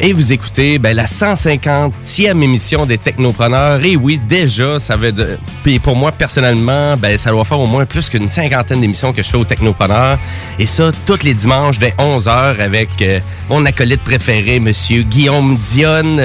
Et 0.00 0.12
vous 0.12 0.32
écoutez 0.32 0.78
ben, 0.78 0.94
la 0.94 1.06
150e 1.06 2.40
émission 2.40 2.86
des 2.86 2.98
Technopreneurs. 2.98 3.84
Et 3.84 3.96
oui, 3.96 4.20
déjà, 4.28 4.78
ça 4.78 4.96
veut 4.96 5.10
de... 5.10 5.36
Puis 5.64 5.80
pour 5.80 5.96
moi, 5.96 6.12
personnellement, 6.12 6.96
ben, 6.96 7.18
ça 7.18 7.30
doit 7.30 7.44
faire 7.44 7.58
au 7.58 7.66
moins 7.66 7.84
plus 7.84 8.08
qu'une 8.08 8.28
cinquantaine 8.28 8.80
d'émissions 8.80 9.12
que 9.12 9.24
je 9.24 9.28
fais 9.28 9.36
aux 9.36 9.44
Technopreneurs. 9.44 10.16
Et 10.60 10.66
ça, 10.66 10.90
tous 11.04 11.24
les 11.24 11.34
dimanches, 11.34 11.80
dès 11.80 11.90
11h, 11.98 12.60
avec 12.60 12.90
euh, 13.02 13.18
mon 13.48 13.66
acolyte 13.66 14.00
préféré, 14.02 14.60
Monsieur 14.60 15.02
Guillaume 15.02 15.56
Dionne. 15.56 16.22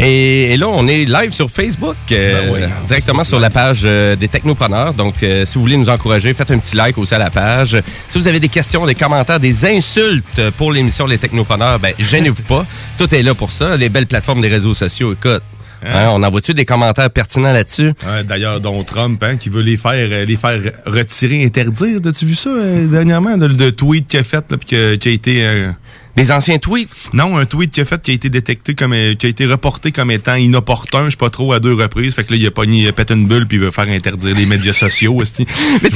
et, 0.00 0.54
et 0.54 0.56
là, 0.56 0.66
on 0.66 0.88
est 0.88 1.04
live 1.04 1.30
sur 1.30 1.48
Facebook, 1.48 1.94
euh, 2.10 2.66
directement 2.88 3.22
sur 3.22 3.38
la 3.38 3.50
page 3.50 3.82
euh, 3.84 4.16
des 4.16 4.26
Technopreneurs. 4.26 4.94
Donc, 4.94 5.14
si 5.20 5.54
vous 5.54 5.60
voulez 5.60 5.76
nous 5.76 5.90
encourager, 5.90 6.34
faites 6.34 6.50
un 6.50 6.58
petit 6.58 6.74
like 6.74 6.98
aussi 6.98 7.14
à 7.14 7.18
la 7.18 7.30
page. 7.30 7.80
Si 8.08 8.18
vous 8.18 8.26
avez 8.26 8.40
des 8.40 8.48
questions, 8.48 8.84
des 8.84 8.96
commentaires, 8.96 9.38
des 9.38 9.64
insultes 9.64 10.50
pour 10.58 10.72
l'émission 10.72 11.06
Les 11.06 11.18
Technopreneurs, 11.18 11.78
ben, 11.78 11.92
gênez-vous 12.00 12.42
pas. 12.42 12.63
Tout 12.98 13.14
est 13.14 13.22
là 13.22 13.34
pour 13.34 13.50
ça. 13.52 13.76
Les 13.76 13.88
belles 13.88 14.06
plateformes 14.06 14.40
des 14.40 14.48
réseaux 14.48 14.74
sociaux, 14.74 15.12
écoute. 15.12 15.42
hein, 15.84 16.08
on 16.12 16.22
envoie-tu 16.22 16.54
des 16.54 16.64
commentaires 16.64 17.10
pertinents 17.10 17.52
là-dessus? 17.52 17.92
Ouais, 18.06 18.24
D'ailleurs, 18.24 18.60
dont 18.60 18.82
Trump, 18.84 19.22
hein, 19.22 19.36
qui 19.36 19.48
veut 19.50 19.62
les 19.62 19.76
faire, 19.76 19.92
euh, 20.10 20.24
les 20.24 20.36
faire 20.36 20.60
retirer, 20.86 21.44
interdire. 21.44 21.98
As-tu 22.04 22.24
vu 22.26 22.34
ça 22.34 22.50
euh, 22.50 22.86
dernièrement, 22.86 23.36
le, 23.36 23.48
le 23.48 23.70
tweet 23.72 24.06
qu'il 24.06 24.20
a 24.20 24.24
fait, 24.24 24.44
puis 24.56 24.66
que- 24.66 24.94
qui 24.96 25.08
a 25.08 25.12
été... 25.12 25.44
euh, 25.46 25.70
Des 26.16 26.30
anciens 26.30 26.58
tweets? 26.58 26.88
Non, 27.12 27.36
un 27.36 27.44
tweet 27.44 27.70
qu'il 27.72 27.82
a 27.82 27.86
fait 27.86 28.00
qui 28.00 28.10
a 28.12 28.14
été 28.14 28.28
détecté 28.30 28.74
comme 28.74 28.92
euh, 28.92 29.14
qui 29.14 29.26
a 29.26 29.28
été 29.28 29.46
reporté 29.46 29.90
comme 29.92 30.10
étant 30.12 30.36
inopportun, 30.36 31.06
je 31.06 31.10
sais 31.10 31.16
pas 31.16 31.30
trop, 31.30 31.52
à 31.52 31.60
deux 31.60 31.74
reprises. 31.74 32.14
Fait 32.14 32.22
que 32.24 32.32
là, 32.32 32.38
il 32.40 32.46
a 32.46 32.50
pogné, 32.50 32.90
pété 32.92 33.14
une 33.14 33.26
bulle 33.26 33.46
puis 33.46 33.56
il 33.56 33.62
veut 33.64 33.70
faire 33.72 33.88
interdire 33.88 34.34
les 34.34 34.46
médias 34.46 34.72
sociaux. 34.72 35.16
Mais 35.18 35.24
tu 35.24 35.34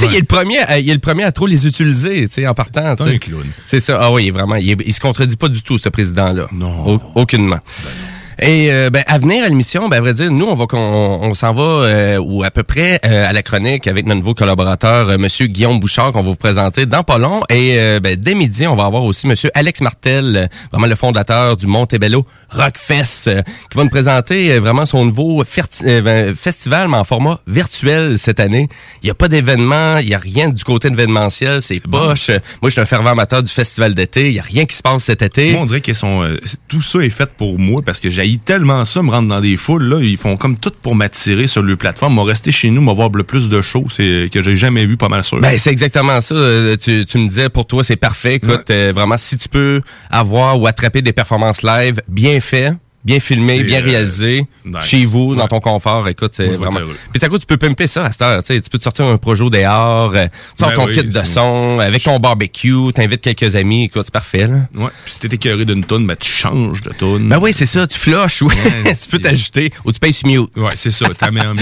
sais, 0.01 0.05
Ouais. 0.05 0.11
il 0.11 0.15
est 0.15 0.19
le 0.19 0.25
premier, 0.25 0.59
à- 0.59 0.79
il 0.79 0.89
est 0.89 0.93
le 0.93 0.99
premier 0.99 1.23
à 1.23 1.31
trop 1.31 1.47
les 1.47 1.65
utiliser, 1.67 2.27
tu 2.27 2.33
sais, 2.35 2.47
en 2.47 2.53
partant. 2.53 2.95
C'est 2.97 3.03
un 3.03 3.17
clown. 3.17 3.45
C'est 3.65 3.79
ça. 3.79 3.97
Ah 4.01 4.11
oui, 4.11 4.29
vraiment. 4.29 4.55
Il, 4.55 4.71
est- 4.71 4.77
il 4.85 4.93
se 4.93 4.99
contredit 4.99 5.35
pas 5.37 5.47
du 5.47 5.61
tout, 5.61 5.77
ce 5.77 5.89
président-là. 5.89 6.47
Non. 6.51 6.99
aucunement. 7.15 7.59
Et 8.41 8.71
euh, 8.71 8.89
ben, 8.89 9.03
à 9.07 9.17
venir 9.17 9.43
à 9.43 9.49
l'émission, 9.49 9.89
ben, 9.89 9.97
à 9.97 10.01
vrai 10.01 10.13
dire, 10.13 10.31
nous, 10.31 10.45
on 10.45 10.55
va 10.55 10.65
qu'on 10.65 10.77
on, 10.77 11.33
s'en 11.33 11.53
va 11.53 11.63
euh, 11.63 12.17
ou 12.17 12.43
à 12.43 12.51
peu 12.51 12.63
près 12.63 12.99
euh, 13.05 13.29
à 13.29 13.33
la 13.33 13.43
chronique 13.43 13.87
avec 13.87 14.05
notre 14.05 14.19
nouveau 14.19 14.33
collaborateur, 14.33 15.09
euh, 15.09 15.17
Monsieur 15.17 15.47
Guillaume 15.47 15.79
Bouchard, 15.79 16.11
qu'on 16.11 16.21
va 16.21 16.29
vous 16.29 16.35
présenter 16.35 16.85
dans 16.85 17.03
pas 17.03 17.17
long. 17.17 17.41
Et 17.49 17.75
euh, 17.77 17.99
ben, 17.99 18.15
dès 18.15 18.35
midi, 18.35 18.65
on 18.67 18.75
va 18.75 18.85
avoir 18.85 19.03
aussi 19.03 19.27
Monsieur 19.27 19.51
Alex 19.53 19.81
Martel, 19.81 20.35
euh, 20.35 20.47
vraiment 20.71 20.87
le 20.87 20.95
fondateur 20.95 21.57
du 21.57 21.67
Montebello 21.67 22.25
Rockfest, 22.49 23.27
euh, 23.27 23.41
qui 23.69 23.77
va 23.77 23.83
nous 23.83 23.89
présenter 23.89 24.53
euh, 24.53 24.59
vraiment 24.59 24.85
son 24.85 25.05
nouveau 25.05 25.41
euh, 25.41 26.01
ben, 26.01 26.35
festival, 26.35 26.87
mais 26.87 26.97
en 26.97 27.03
format 27.03 27.39
virtuel 27.47 28.17
cette 28.17 28.39
année. 28.39 28.69
Il 29.03 29.07
n'y 29.07 29.11
a 29.11 29.15
pas 29.15 29.27
d'événement, 29.27 29.97
il 29.97 30.07
n'y 30.07 30.15
a 30.15 30.19
rien 30.19 30.49
du 30.49 30.63
côté 30.63 30.87
événementiel, 30.87 31.61
c'est 31.61 31.79
poche. 31.79 32.29
Moi, 32.61 32.69
je 32.69 32.69
suis 32.69 32.81
un 32.81 32.85
fervent 32.85 33.11
amateur 33.11 33.43
du 33.43 33.51
festival 33.51 33.93
d'été. 33.93 34.27
Il 34.27 34.33
n'y 34.33 34.39
a 34.39 34.43
rien 34.43 34.65
qui 34.65 34.75
se 34.75 34.81
passe 34.81 35.03
cet 35.03 35.21
été. 35.21 35.51
Moi, 35.51 35.61
on 35.61 35.65
dirait 35.65 35.81
que 35.81 35.93
sont, 35.93 36.23
euh, 36.23 36.39
tout 36.67 36.81
ça 36.81 36.99
est 36.99 37.09
fait 37.09 37.31
pour 37.33 37.59
moi 37.59 37.81
parce 37.85 37.99
que 37.99 38.09
j'haïs 38.29 38.39
tellement 38.39 38.85
ça, 38.85 39.01
me 39.01 39.09
rendre 39.09 39.29
dans 39.29 39.41
des 39.41 39.57
foules. 39.57 39.83
Là, 39.83 39.99
ils 40.01 40.17
font 40.17 40.37
comme 40.37 40.57
tout 40.57 40.71
pour 40.81 40.95
m'attirer 40.95 41.47
sur 41.47 41.61
le 41.61 41.75
plateforme. 41.75 42.13
Moi, 42.13 42.25
rester 42.25 42.51
chez 42.51 42.69
nous, 42.69 42.81
m'avoir 42.81 43.09
le 43.09 43.23
plus 43.23 43.49
de 43.49 43.61
shows 43.61 43.87
c'est 43.89 44.29
que 44.31 44.43
j'ai 44.43 44.55
jamais 44.55 44.85
vu, 44.85 44.97
pas 44.97 45.09
mal 45.09 45.23
sûr. 45.23 45.39
Ben, 45.39 45.57
c'est 45.57 45.71
exactement 45.71 46.21
ça. 46.21 46.35
Euh, 46.35 46.77
Tu, 46.77 47.05
tu 47.05 47.17
me 47.17 47.27
disais, 47.27 47.49
pour 47.49 47.65
toi, 47.65 47.83
c'est 47.83 47.95
parfait. 47.95 48.35
Écoute, 48.35 48.69
euh, 48.69 48.91
vraiment, 48.93 49.17
si 49.17 49.37
tu 49.37 49.49
peux 49.49 49.81
avoir 50.09 50.59
ou 50.59 50.67
attraper 50.67 51.01
des 51.01 51.13
performances 51.13 51.63
live 51.63 52.01
bien 52.07 52.39
fait, 52.39 52.73
bien 53.03 53.19
filmé, 53.19 53.63
bien 53.63 53.81
euh, 53.81 53.85
réalisé, 53.85 54.45
nice. 54.65 54.83
chez 54.83 55.05
vous, 55.05 55.35
dans 55.35 55.47
ton 55.47 55.59
confort, 55.59 56.07
écoute, 56.07 56.31
c'est 56.33 56.47
vraiment... 56.47 56.81
Puis 57.13 57.23
à 57.23 57.29
coup, 57.29 57.37
tu 57.37 57.45
peux 57.45 57.57
pimper 57.57 57.87
ça 57.87 58.05
à 58.05 58.11
cette 58.11 58.21
heure. 58.21 58.43
Tu 58.43 58.59
peux 58.69 58.77
te 58.77 58.83
sortir 58.83 59.05
un 59.05 59.17
projet 59.17 59.49
dehors, 59.49 60.11
euh, 60.15 60.25
tu 60.25 60.59
sors 60.59 60.69
Ben 60.69 60.75
ton 60.75 60.85
oui, 60.85 60.93
kit 60.93 61.03
de 61.03 61.23
son, 61.23 61.79
avec 61.79 62.03
ton 62.03 62.19
barbecue, 62.19 62.91
t'invites 62.93 63.21
quelques 63.21 63.55
amis, 63.55 63.85
écoute, 63.85 64.03
c'est 64.05 64.13
parfait, 64.13 64.47
là. 64.47 64.67
Ouais. 64.75 64.89
Puis 65.05 65.13
si 65.13 65.19
t'es 65.21 65.33
écœuré 65.33 65.65
d'une 65.65 65.83
toune, 65.83 66.05
ben, 66.05 66.15
tu 66.15 66.29
changes 66.29 66.81
de 66.81 66.89
toune. 66.91 67.29
Ben 67.29 67.39
oui, 67.39 67.53
c'est 67.53 67.65
ça, 67.65 67.87
tu 67.87 67.97
flushes, 67.97 68.41
oui. 68.41 68.53
tu 68.83 69.09
peux 69.09 69.19
t'ajouter, 69.19 69.71
ou 69.85 69.91
tu 69.91 69.99
payes 69.99 70.13
sur 70.13 70.27
mute. 70.27 70.57
Ouais, 70.57 70.73
c'est 70.75 70.91
ça, 70.91 71.07
t'as 71.17 71.31
mis 71.31 71.41
en 71.41 71.53
mieux. 71.53 71.61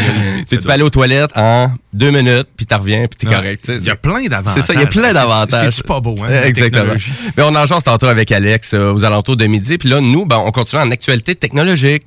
Tu 0.50 0.58
peux 0.58 0.70
aller 0.70 0.84
aux 0.84 0.90
toilettes 0.90 1.32
en 1.36 1.72
deux 1.98 2.12
minutes, 2.12 2.48
puis 2.56 2.66
t'en 2.66 2.78
reviens, 2.80 3.08
puis 3.08 3.18
t'es 3.18 3.28
correct. 3.28 3.70
Il 3.74 3.84
y 3.84 3.89
a 3.89 3.95
plein 3.95 4.24
d'avantages. 4.28 4.54
C'est 4.56 4.62
ça, 4.62 4.74
il 4.74 4.80
y 4.80 4.84
a 4.84 4.88
plein 4.88 5.08
C'est- 5.10 5.14
d'avantages. 5.14 5.74
c'est-tu 5.76 5.88
pas 5.88 6.00
beau, 6.00 6.16
hein, 6.24 6.43
Exactement. 6.45 6.93
Mais 7.36 7.43
on 7.43 7.54
en 7.56 7.66
jase 7.66 7.84
tantôt 7.84 8.08
avec 8.08 8.32
Alex 8.32 8.74
euh, 8.74 8.91
aux 8.93 9.04
alentours 9.04 9.36
de 9.38 9.45
midi. 9.45 9.78
Puis 9.78 9.89
là, 9.89 10.00
nous, 10.02 10.26
ben, 10.26 10.41
on 10.45 10.52
continue 10.52 10.82
en 10.82 10.91
actualité 10.91 11.36
technologique. 11.36 12.04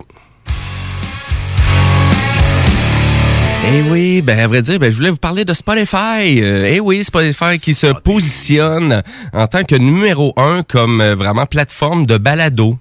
Eh 3.73 3.83
oui, 3.91 4.21
ben 4.23 4.39
à 4.41 4.47
vrai 4.47 4.63
dire, 4.63 4.79
ben, 4.81 4.91
je 4.91 4.97
voulais 4.97 5.11
vous 5.11 5.17
parler 5.19 5.45
de 5.45 5.53
Spotify. 5.53 6.41
Euh, 6.43 6.67
eh 6.67 6.81
oui, 6.81 7.05
Spotify 7.05 7.59
qui 7.61 7.75
se 7.75 7.87
positionne 7.89 9.03
en 9.33 9.47
tant 9.47 9.63
que 9.65 9.77
numéro 9.77 10.33
un 10.37 10.63
comme 10.63 11.01
euh, 11.01 11.15
vraiment 11.15 11.47
plateforme 11.47 12.07
de 12.07 12.17
balado. 12.17 12.79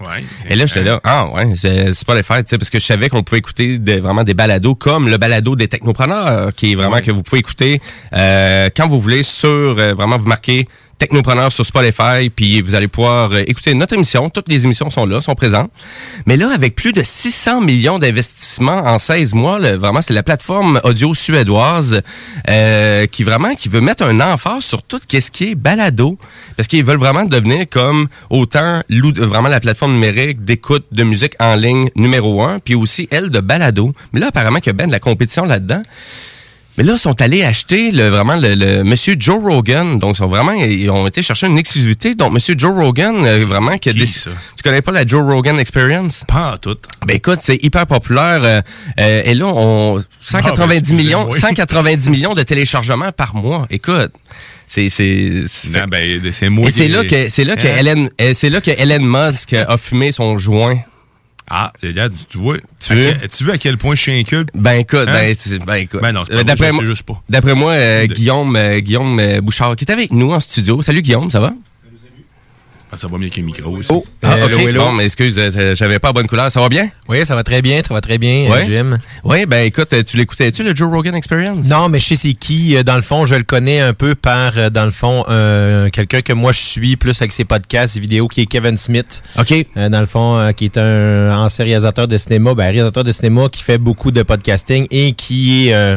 Ouais. 0.00 0.24
Et 0.50 0.56
là, 0.56 0.66
j'étais 0.66 0.82
là, 0.82 1.00
ah 1.04 1.28
ouais, 1.30 1.52
c'est 1.54 1.92
Spotify, 1.94 2.38
tu 2.38 2.44
sais, 2.48 2.58
parce 2.58 2.68
que 2.70 2.78
je 2.80 2.84
savais 2.84 3.08
qu'on 3.08 3.22
pouvait 3.22 3.38
écouter 3.38 3.78
des- 3.78 4.00
vraiment 4.00 4.24
des 4.24 4.34
balados 4.34 4.74
comme 4.74 5.08
le 5.08 5.16
balado 5.18 5.54
des 5.56 5.68
technopreneurs, 5.68 6.52
qui 6.52 6.72
est 6.72 6.74
vraiment 6.74 7.00
que 7.00 7.12
vous 7.12 7.22
pouvez 7.22 7.38
écouter 7.38 7.80
euh, 8.12 8.68
quand 8.76 8.88
vous 8.88 8.98
voulez 8.98 9.22
sur, 9.22 9.48
euh, 9.48 9.94
vraiment 9.94 10.18
vous 10.18 10.26
marquez 10.26 10.66
technopreneurs 10.98 11.52
sur 11.52 11.64
Spotify, 11.66 12.30
puis 12.34 12.60
vous 12.60 12.74
allez 12.74 12.88
pouvoir 12.88 13.32
euh, 13.32 13.42
écouter 13.46 13.74
notre 13.74 13.94
émission. 13.94 14.28
Toutes 14.28 14.48
les 14.48 14.64
émissions 14.64 14.90
sont 14.90 15.06
là, 15.06 15.20
sont 15.20 15.34
présentes. 15.34 15.70
Mais 16.26 16.36
là, 16.36 16.50
avec 16.52 16.74
plus 16.74 16.92
de 16.92 17.02
600 17.02 17.60
millions 17.60 17.98
d'investissements 17.98 18.78
en 18.84 18.98
16 18.98 19.34
mois, 19.34 19.58
là, 19.58 19.76
vraiment, 19.76 20.02
c'est 20.02 20.14
la 20.14 20.22
plateforme 20.22 20.80
audio 20.84 21.14
suédoise 21.14 22.02
euh, 22.48 23.06
qui 23.06 23.24
vraiment 23.24 23.54
qui 23.54 23.68
veut 23.68 23.80
mettre 23.80 24.04
un 24.04 24.20
emphase 24.20 24.64
sur 24.64 24.82
tout 24.82 24.98
ce 24.98 25.30
qui 25.30 25.50
est 25.50 25.54
balado, 25.54 26.18
parce 26.56 26.68
qu'ils 26.68 26.84
veulent 26.84 26.98
vraiment 26.98 27.24
devenir 27.24 27.66
comme 27.70 28.08
autant 28.30 28.80
vraiment 28.88 29.48
la 29.48 29.60
plateforme 29.60 29.92
numérique 29.92 30.44
d'écoute 30.44 30.86
de 30.92 31.02
musique 31.04 31.34
en 31.40 31.54
ligne 31.54 31.90
numéro 31.96 32.42
un, 32.42 32.58
puis 32.58 32.74
aussi 32.74 33.08
elle 33.10 33.30
de 33.30 33.40
balado. 33.40 33.92
Mais 34.12 34.20
là, 34.20 34.28
apparemment 34.28 34.58
qu'il 34.58 34.68
y 34.68 34.70
a 34.70 34.74
bien 34.74 34.86
de 34.86 34.92
la 34.92 35.00
compétition 35.00 35.44
là-dedans. 35.44 35.82
Mais 36.76 36.82
là, 36.82 36.94
ils 36.94 36.98
sont 36.98 37.20
allés 37.22 37.44
acheter 37.44 37.92
le, 37.92 38.08
vraiment 38.08 38.34
le, 38.36 38.54
le 38.54 38.82
monsieur 38.82 39.14
Joe 39.18 39.38
Rogan. 39.40 39.98
Donc, 40.00 40.14
ils 40.14 40.18
sont 40.18 40.26
vraiment, 40.26 40.52
ils 40.52 40.90
ont 40.90 41.06
été 41.06 41.22
chercher 41.22 41.46
une 41.46 41.56
exclusivité. 41.58 42.14
Donc, 42.16 42.32
monsieur 42.32 42.56
Joe 42.58 42.72
Rogan, 42.74 43.24
euh, 43.24 43.44
vraiment, 43.46 43.78
qui 43.78 43.90
a 43.90 43.92
ça? 44.06 44.30
Tu 44.56 44.62
connais 44.64 44.82
pas 44.82 44.90
la 44.90 45.06
Joe 45.06 45.22
Rogan 45.24 45.60
Experience? 45.60 46.24
Pas 46.26 46.54
en 46.54 46.56
tout. 46.56 46.76
Ben 47.06 47.16
écoute, 47.16 47.38
c'est 47.42 47.62
hyper 47.62 47.86
populaire. 47.86 48.40
euh, 48.42 48.60
euh, 48.98 49.22
et 49.24 49.34
là, 49.34 49.46
on 49.46 50.02
190 50.20 50.90
ben, 50.90 50.96
millions, 50.96 51.26
excusez-moi. 51.28 51.50
190 51.50 52.10
millions 52.10 52.34
de 52.34 52.42
téléchargements 52.42 53.12
par 53.12 53.36
mois. 53.36 53.66
Écoute, 53.70 54.10
c'est 54.66 54.88
c'est 54.88 55.44
c'est- 55.46 55.68
Non, 55.70 55.84
ben, 55.88 56.20
c'est 56.70 56.88
là 56.88 57.04
que 57.04 57.28
c'est 57.28 57.44
là 57.44 57.54
que 57.56 57.68
Hein? 57.68 57.76
Elon 57.78 58.08
euh, 58.20 58.32
c'est 58.34 58.50
là 58.50 58.60
que 58.60 58.70
Elon 58.72 59.04
Musk 59.04 59.52
a 59.52 59.76
fumé 59.78 60.10
son 60.10 60.36
joint. 60.36 60.80
Ah, 61.50 61.72
regarde, 61.82 62.14
tu 62.28 62.38
vois. 62.38 62.56
Tu 62.80 62.94
veux? 62.94 63.12
quel- 63.18 63.28
tu 63.28 63.44
veux 63.44 63.52
à 63.52 63.58
quel 63.58 63.76
point 63.76 63.94
je 63.94 64.00
suis 64.00 64.18
inculte? 64.18 64.48
Ben 64.54 64.72
écoute, 64.72 65.00
Hein? 65.06 65.12
ben, 65.12 65.34
c'est- 65.34 65.58
ben 65.58 65.74
écoute. 65.74 66.00
Ben 66.00 66.12
non, 66.12 66.22
c'est 66.24 66.32
pas 66.32 66.40
Euh, 66.40 66.44
moi, 66.44 66.68
je 66.70 66.72
moi, 66.74 66.84
juste 66.84 67.02
pas. 67.02 67.22
D'après 67.28 67.54
moi, 67.54 67.72
euh, 67.72 68.06
Guillaume, 68.06 68.56
euh, 68.56 68.80
Guillaume 68.80 69.40
Bouchard, 69.40 69.76
qui 69.76 69.84
est 69.84 69.90
avec 69.92 70.10
nous 70.12 70.32
en 70.32 70.40
studio. 70.40 70.80
Salut 70.80 71.02
Guillaume, 71.02 71.30
ça 71.30 71.40
va? 71.40 71.52
Ah, 72.94 72.96
ça 72.96 73.08
va 73.08 73.18
mieux 73.18 73.28
qu'un 73.28 73.42
micro 73.42 73.70
aussi. 73.76 73.88
Oh, 73.92 74.04
ah, 74.22 74.36
Hello, 74.38 74.56
ok. 74.56 74.62
hello. 74.68 74.84
Bon, 74.84 74.92
mais 74.92 75.04
excuse, 75.04 75.36
euh, 75.38 75.74
j'avais 75.74 75.98
pas 75.98 76.08
la 76.08 76.12
bonne 76.12 76.28
couleur. 76.28 76.50
Ça 76.52 76.60
va 76.60 76.68
bien? 76.68 76.88
Oui, 77.08 77.26
ça 77.26 77.34
va 77.34 77.42
très 77.42 77.60
bien, 77.60 77.80
ça 77.86 77.92
va 77.92 78.00
très 78.00 78.18
bien, 78.18 78.48
euh. 78.50 78.64
Jim. 78.64 78.98
Oui, 79.24 79.46
ben 79.46 79.64
écoute, 79.64 79.92
euh, 79.92 80.02
tu 80.04 80.16
l'écoutais-tu, 80.16 80.62
le 80.62 80.74
Joe 80.76 80.88
Rogan 80.90 81.14
Experience? 81.16 81.68
Non, 81.68 81.88
mais 81.88 81.98
je 81.98 82.04
sais 82.06 82.16
c'est 82.16 82.32
qui. 82.34 82.76
euh, 82.76 82.82
Dans 82.84 82.94
le 82.96 83.02
fond, 83.02 83.26
je 83.26 83.34
le 83.34 83.42
connais 83.42 83.80
un 83.80 83.94
peu 83.94 84.14
par, 84.14 84.52
euh, 84.56 84.70
dans 84.70 84.84
le 84.84 84.90
fond, 84.92 85.24
euh, 85.28 85.90
quelqu'un 85.90 86.20
que 86.20 86.32
moi 86.32 86.52
je 86.52 86.60
suis 86.60 86.96
plus 86.96 87.20
avec 87.20 87.32
ses 87.32 87.44
podcasts, 87.44 87.94
ses 87.94 88.00
vidéos, 88.00 88.28
qui 88.28 88.42
est 88.42 88.46
Kevin 88.46 88.76
Smith. 88.76 89.22
OK. 89.38 89.52
Euh, 89.76 89.88
dans 89.88 90.00
le 90.00 90.06
fond, 90.06 90.36
euh, 90.38 90.52
qui 90.52 90.66
est 90.66 90.78
un 90.78 91.36
ancien 91.36 91.64
réalisateur 91.64 92.06
de 92.06 92.16
cinéma, 92.16 92.54
ben, 92.54 92.64
réalisateur 92.64 93.02
de 93.04 93.12
cinéma 93.12 93.48
qui 93.50 93.62
fait 93.62 93.78
beaucoup 93.78 94.12
de 94.12 94.22
podcasting 94.22 94.86
et 94.90 95.12
qui 95.14 95.68
est, 95.68 95.74
euh, 95.74 95.96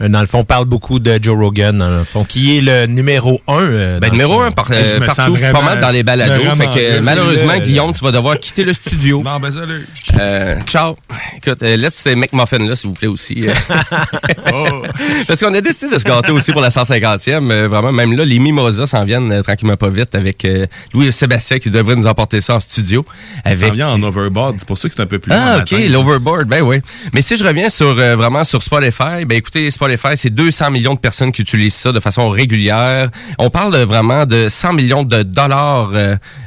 euh, 0.00 0.08
dans 0.08 0.20
le 0.20 0.26
fond, 0.26 0.44
parle 0.44 0.64
beaucoup 0.64 0.98
de 0.98 1.18
Joe 1.20 1.36
Rogan, 1.38 1.76
dans 1.76 1.90
le 1.90 2.04
fond, 2.04 2.24
qui 2.24 2.56
est 2.56 2.60
le 2.62 2.86
numéro 2.86 3.40
un. 3.48 3.60
euh, 3.60 4.00
Ben, 4.00 4.06
le 4.06 4.12
numéro 4.12 4.40
un 4.40 4.50
par- 4.50 4.68
euh, 4.70 4.98
partout, 5.00 5.34
vraiment- 5.34 5.58
pas 5.60 5.64
mal 5.64 5.80
dans 5.80 5.90
les 5.90 6.02
balados. 6.02 6.37
Fait 6.56 6.66
que 6.66 7.00
malheureusement, 7.02 7.52
là, 7.52 7.58
Guillaume, 7.58 7.92
tu 7.92 8.04
vas 8.04 8.12
devoir 8.12 8.38
quitter 8.38 8.64
le 8.64 8.72
studio. 8.72 9.22
Non, 9.24 9.38
ben 9.40 9.50
salut. 9.52 9.86
Euh, 10.18 10.60
ciao. 10.66 10.96
Écoute, 11.36 11.62
euh, 11.62 11.76
laisse 11.76 11.94
ces 11.94 12.14
McMuffin 12.14 12.58
là, 12.58 12.76
s'il 12.76 12.88
vous 12.90 12.94
plaît 12.94 13.08
aussi. 13.08 13.46
euh. 13.48 13.54
Oh. 14.52 14.82
Parce 15.26 15.40
qu'on 15.40 15.52
a 15.54 15.60
décidé 15.60 15.94
de 15.94 15.98
se 15.98 16.04
gâter 16.04 16.32
aussi 16.32 16.52
pour 16.52 16.60
la 16.62 16.70
150e. 16.70 17.50
euh, 17.50 17.68
vraiment, 17.68 17.92
même 17.92 18.16
là, 18.16 18.24
les 18.24 18.38
mimosas 18.38 18.86
s'en 18.86 19.04
viennent 19.04 19.30
euh, 19.30 19.42
tranquillement 19.42 19.76
pas 19.76 19.90
vite 19.90 20.14
avec 20.14 20.44
euh, 20.44 20.66
Louis-Sébastien 20.94 21.58
qui 21.58 21.70
devrait 21.70 21.96
nous 21.96 22.06
emporter 22.06 22.40
ça 22.40 22.54
en 22.56 22.60
studio. 22.60 23.04
Ça 23.44 23.50
Avec... 23.50 23.74
vient 23.74 23.88
en 23.88 24.02
overboard, 24.02 24.56
c'est 24.58 24.66
pour 24.66 24.78
ça 24.78 24.88
que 24.88 24.94
c'est 24.94 25.02
un 25.02 25.06
peu 25.06 25.18
plus 25.18 25.30
long 25.30 25.38
Ah, 25.38 25.58
OK, 25.60 25.70
l'overboard, 25.90 26.46
ben 26.48 26.62
oui. 26.62 26.80
Mais 27.12 27.20
si 27.20 27.36
je 27.36 27.44
reviens 27.44 27.68
sur 27.68 27.98
euh, 27.98 28.16
vraiment 28.16 28.42
sur 28.44 28.62
Spotify, 28.62 29.24
ben 29.26 29.36
écoutez, 29.36 29.70
Spotify, 29.70 30.16
c'est 30.16 30.30
200 30.30 30.70
millions 30.70 30.94
de 30.94 30.98
personnes 31.00 31.30
qui 31.32 31.42
utilisent 31.42 31.74
ça 31.74 31.92
de 31.92 32.00
façon 32.00 32.30
régulière. 32.30 33.10
On 33.38 33.50
parle 33.50 33.76
vraiment 33.82 34.24
de 34.24 34.48
100 34.48 34.72
millions 34.72 35.02
de 35.02 35.22
dollars 35.22 35.90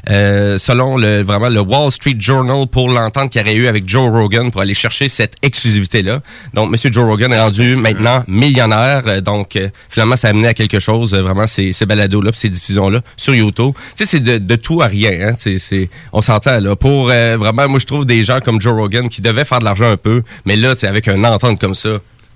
euh, 0.10 0.58
selon 0.58 0.98
le 0.98 1.22
vraiment 1.22 1.50
le 1.50 1.62
Wall 1.62 1.92
Street 1.92 2.16
Journal 2.18 2.66
pour 2.68 2.90
l'entente 2.90 3.32
qu'il 3.32 3.42
y 3.42 3.44
aurait 3.44 3.56
eu 3.56 3.68
avec 3.68 3.88
Joe 3.88 4.10
Rogan 4.10 4.50
pour 4.52 4.62
aller 4.62 4.74
chercher 4.74 5.10
cette 5.10 5.36
exclusivité-là. 5.42 6.22
Donc, 6.54 6.72
Monsieur 6.72 6.92
Joe 6.92 7.06
Rogan 7.08 7.32
est 7.32 7.40
rendu 7.40 7.76
maintenant 7.76 8.24
millionnaire. 8.28 9.04
Euh, 9.08 9.22
Donc, 9.22 9.56
euh, 9.56 9.70
finalement, 9.90 10.16
ça 10.16 10.28
a 10.28 10.32
amené 10.32 10.48
à 10.48 10.54
quelque 10.54 10.80
chose, 10.80 11.14
euh, 11.14 11.22
vraiment, 11.22 11.46
ces, 11.48 11.74
ces 11.74 11.86
balados-là, 11.86 12.32
ces 12.34 12.50
diffusions-là 12.50 13.02
sur 13.16 13.36
YouTube. 13.36 13.74
Tu 13.96 14.04
sais, 14.04 14.06
c'est 14.06 14.20
de, 14.20 14.38
de 14.38 14.56
tout 14.56 14.82
à 14.82 14.88
rien. 14.88 15.12
Hein? 15.30 15.34
C'est- 15.38 15.60
c'est- 15.60 15.90
on 16.14 16.22
s'entend, 16.22 16.60
là. 16.60 16.76
Pour 16.76 17.06
vraiment, 17.08 17.68
moi, 17.70 17.80
je 17.80 17.86
trouve 17.86 18.06
des 18.06 18.24
gens 18.24 18.40
comme 18.40 18.60
Joe 18.62 18.74
Rogan 18.74 19.08
qui 19.08 19.22
devaient 19.22 19.46
faire 19.46 19.60
de 19.60 19.66
l'argent 19.66 19.90
un 19.92 19.98
peu, 19.98 20.24
mais 20.46 20.56
là, 20.56 20.74
tu 20.76 20.82
sais, 20.82 20.88
avec 20.88 21.08
une 21.08 21.26
entente 21.26 21.60
comme 21.60 21.76
ça, 21.76 21.90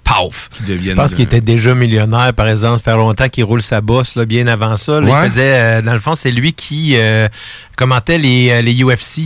paf! 0.05 0.49
Je 0.65 0.93
pense 0.93 1.13
qu'il 1.15 1.25
était 1.25 1.41
déjà 1.41 1.75
millionnaire, 1.75 2.33
par 2.33 2.47
exemple, 2.47 2.81
faire 2.81 2.97
longtemps 2.97 3.27
qu'il 3.27 3.43
roule 3.43 3.61
sa 3.61 3.81
bosse, 3.81 4.15
là, 4.15 4.25
bien 4.25 4.47
avant 4.47 4.77
ça. 4.77 5.01
là. 5.01 5.11
Ouais. 5.11 5.25
Il 5.25 5.29
faisait, 5.31 5.41
euh, 5.53 5.81
dans 5.81 5.93
le 5.93 5.99
fond, 5.99 6.15
c'est 6.15 6.31
lui 6.31 6.53
qui 6.53 6.93
euh, 6.95 7.27
commentait 7.75 8.17
les, 8.17 8.49
euh, 8.51 8.61
les 8.61 8.81
UFC. 8.83 9.23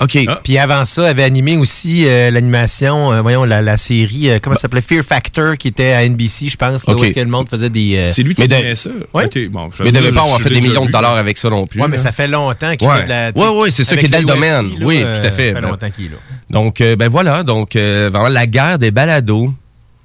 OK. 0.00 0.18
Puis 0.42 0.58
avant 0.58 0.84
ça, 0.84 1.06
avait 1.06 1.22
animé 1.22 1.56
aussi 1.56 2.04
euh, 2.04 2.28
l'animation, 2.32 3.12
euh, 3.12 3.22
voyons, 3.22 3.44
la, 3.44 3.62
la 3.62 3.76
série, 3.76 4.28
euh, 4.28 4.38
comment 4.42 4.56
ça 4.56 4.62
s'appelait? 4.62 4.82
Fear 4.82 5.04
Factor, 5.04 5.56
qui 5.56 5.68
était 5.68 5.92
à 5.92 6.02
NBC, 6.08 6.48
je 6.48 6.56
pense, 6.56 6.84
là, 6.88 6.94
OK. 6.94 7.00
où 7.00 7.04
est-ce 7.04 7.14
que 7.14 7.20
le 7.20 7.26
monde 7.26 7.48
faisait 7.48 7.70
des... 7.70 7.96
euh, 7.96 8.10
C'est 8.10 8.24
lui 8.24 8.34
qui 8.34 8.42
fait 8.42 8.74
ça? 8.74 8.90
Ouais. 9.14 9.26
Ok, 9.26 9.38
bon, 9.50 9.70
Mais 9.80 9.86
il 9.90 9.92
devait 9.92 10.10
pas 10.10 10.22
avoir 10.22 10.40
fait 10.40 10.50
des 10.50 10.60
millions 10.60 10.84
de 10.86 10.90
dollars 10.90 11.14
avec 11.16 11.38
ça 11.38 11.48
non 11.48 11.68
plus. 11.68 11.80
Ouais, 11.80 11.86
mais 11.88 11.96
ça 11.96 12.10
fait 12.10 12.26
longtemps 12.26 12.74
qu'il 12.74 12.88
Ouais. 12.88 12.96
fait 12.96 13.04
de 13.04 13.08
la... 13.08 13.30
Ouais, 13.36 13.60
ouais, 13.62 13.70
c'est 13.70 13.84
ça 13.84 13.96
qui 13.96 14.06
est 14.06 14.08
dans 14.08 14.18
le 14.18 14.24
domaine. 14.24 14.68
là, 14.80 14.84
Oui, 14.84 15.00
euh, 15.04 15.20
tout 15.20 15.26
à 15.28 15.30
fait. 15.30 15.50
Ça 15.50 15.54
fait 15.54 15.60
Ben, 15.62 15.70
longtemps 15.70 15.90
qu'il 15.90 16.06
est 16.06 16.08
là. 16.08 16.16
Donc, 16.50 16.80
euh, 16.80 16.96
ben 16.96 17.08
voilà, 17.08 17.44
donc 17.44 17.76
euh, 17.76 18.10
vraiment 18.12 18.28
la 18.28 18.46
guerre 18.48 18.80
des 18.80 18.90
balados. 18.90 19.54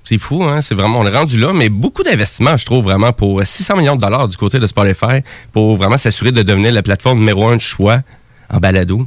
C'est 0.09 0.17
fou, 0.17 0.43
hein? 0.43 0.59
C'est 0.61 0.73
vraiment, 0.73 1.01
on 1.01 1.05
est 1.05 1.15
rendu 1.15 1.39
là, 1.39 1.53
mais 1.53 1.69
beaucoup 1.69 2.01
d'investissements, 2.01 2.57
je 2.57 2.65
trouve, 2.65 2.83
vraiment, 2.83 3.13
pour 3.13 3.41
euh, 3.41 3.45
600 3.45 3.77
millions 3.77 3.95
de 3.95 4.01
dollars 4.01 4.27
du 4.27 4.37
côté 4.37 4.57
de 4.57 4.65
Spotify, 4.65 5.21
pour 5.53 5.75
vraiment 5.75 5.97
s'assurer 5.97 6.31
de 6.31 6.41
devenir 6.41 6.73
la 6.73 6.81
plateforme 6.81 7.19
numéro 7.19 7.47
un 7.47 7.57
de 7.57 7.61
choix 7.61 7.99
en 8.49 8.57
balado. 8.57 9.05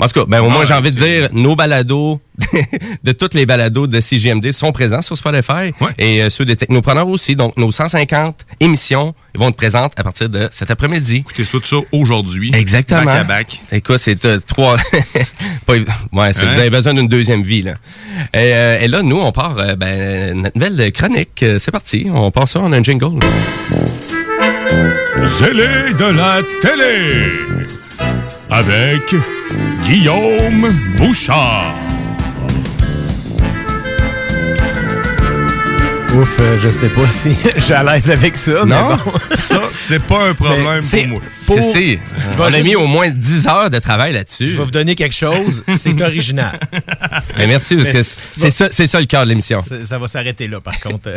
En 0.00 0.06
tout 0.08 0.20
cas, 0.20 0.26
ben, 0.26 0.40
au 0.40 0.50
moins, 0.50 0.64
j'ai 0.64 0.74
envie 0.74 0.90
de 0.92 0.96
dire, 0.96 1.28
nos 1.32 1.54
balados, 1.56 2.20
de 3.04 3.12
toutes 3.12 3.34
les 3.34 3.46
balados 3.46 3.86
de 3.86 4.00
CGMD 4.00 4.50
sont 4.52 4.72
présents 4.72 5.02
sur 5.02 5.16
Spotify. 5.16 5.72
Et 5.98 6.22
euh, 6.22 6.30
ceux 6.30 6.44
des 6.44 6.56
technopreneurs 6.56 7.08
aussi. 7.08 7.36
Donc, 7.36 7.56
nos 7.56 7.70
150 7.70 8.44
émissions 8.60 9.14
vont 9.36 9.48
être 9.50 9.56
présentes 9.56 9.92
à 9.96 10.02
partir 10.02 10.28
de 10.28 10.48
cet 10.50 10.70
après-midi. 10.70 11.18
Écoutez 11.18 11.44
tout 11.44 11.60
ça 11.64 11.76
aujourd'hui. 11.92 12.50
Exactement. 12.54 13.04
Back 13.04 13.14
à 13.16 13.24
back. 13.24 13.60
Écoute, 13.72 13.98
c'est 13.98 14.24
euh, 14.24 14.38
trois. 14.44 14.76
Pas 15.66 15.74
ouais, 15.74 16.32
c'est- 16.32 16.44
Hein? 16.44 16.52
vous 16.54 16.60
avez 16.60 16.70
besoin 16.70 16.94
d'une 16.94 17.08
deuxième 17.08 17.42
vie, 17.42 17.62
là. 17.62 17.74
Et, 18.34 18.52
euh, 18.54 18.78
et 18.80 18.88
là, 18.88 19.02
nous, 19.02 19.20
on 19.20 19.30
part, 19.32 19.54
ben, 19.76 20.40
notre 20.40 20.58
nouvelle 20.58 20.92
chronique. 20.92 21.44
C'est 21.58 21.70
parti. 21.70 22.06
On 22.12 22.30
part 22.30 22.48
ça, 22.48 22.60
on 22.62 22.72
a 22.72 22.78
un 22.78 22.82
jingle. 22.82 23.18
Zélé 25.38 25.66
de 25.98 26.12
la 26.16 26.40
télé 26.60 27.32
avec 28.50 29.14
Guillaume 29.84 30.68
Bouchard. 30.96 31.74
Ouf, 36.14 36.36
euh, 36.38 36.58
je 36.60 36.68
sais 36.68 36.88
pas 36.90 37.06
si 37.10 37.36
je 37.56 37.60
suis 37.60 37.72
à 37.74 37.82
l'aise 37.82 38.08
avec 38.08 38.36
ça, 38.36 38.64
mais 38.64 38.74
Non? 38.80 38.96
bon. 38.96 39.12
Ça, 39.34 39.60
c'est 39.72 39.98
pas 40.00 40.28
un 40.28 40.34
problème 40.34 40.64
Mais 40.76 40.82
c'est 40.82 41.00
pour 41.02 41.08
moi. 41.08 41.20
pour-. 41.46 41.58
Je 41.58 41.98
On 42.38 42.44
a 42.44 42.60
mis 42.60 42.76
au 42.76 42.86
moins 42.86 43.10
10 43.10 43.48
heures 43.48 43.68
de 43.68 43.78
travail 43.80 44.12
là-dessus. 44.12 44.46
Je 44.48 44.56
vais 44.56 44.64
vous 44.64 44.70
donner 44.70 44.94
quelque 44.94 45.14
chose, 45.14 45.64
c'est 45.74 46.00
original. 46.00 46.58
Ben, 47.36 47.48
merci, 47.48 47.74
parce 47.76 47.88
Mais 47.88 47.94
que 47.94 48.02
c'est- 48.04 48.16
c'est 48.36 48.50
ça, 48.50 48.68
c'est 48.70 48.86
ça 48.86 49.00
le 49.00 49.06
cœur 49.06 49.24
de 49.24 49.30
l'émission. 49.30 49.60
Ça, 49.60 49.84
ça 49.84 49.98
va 49.98 50.06
s'arrêter 50.08 50.46
là, 50.48 50.60
par 50.60 50.78
contre. 50.80 51.10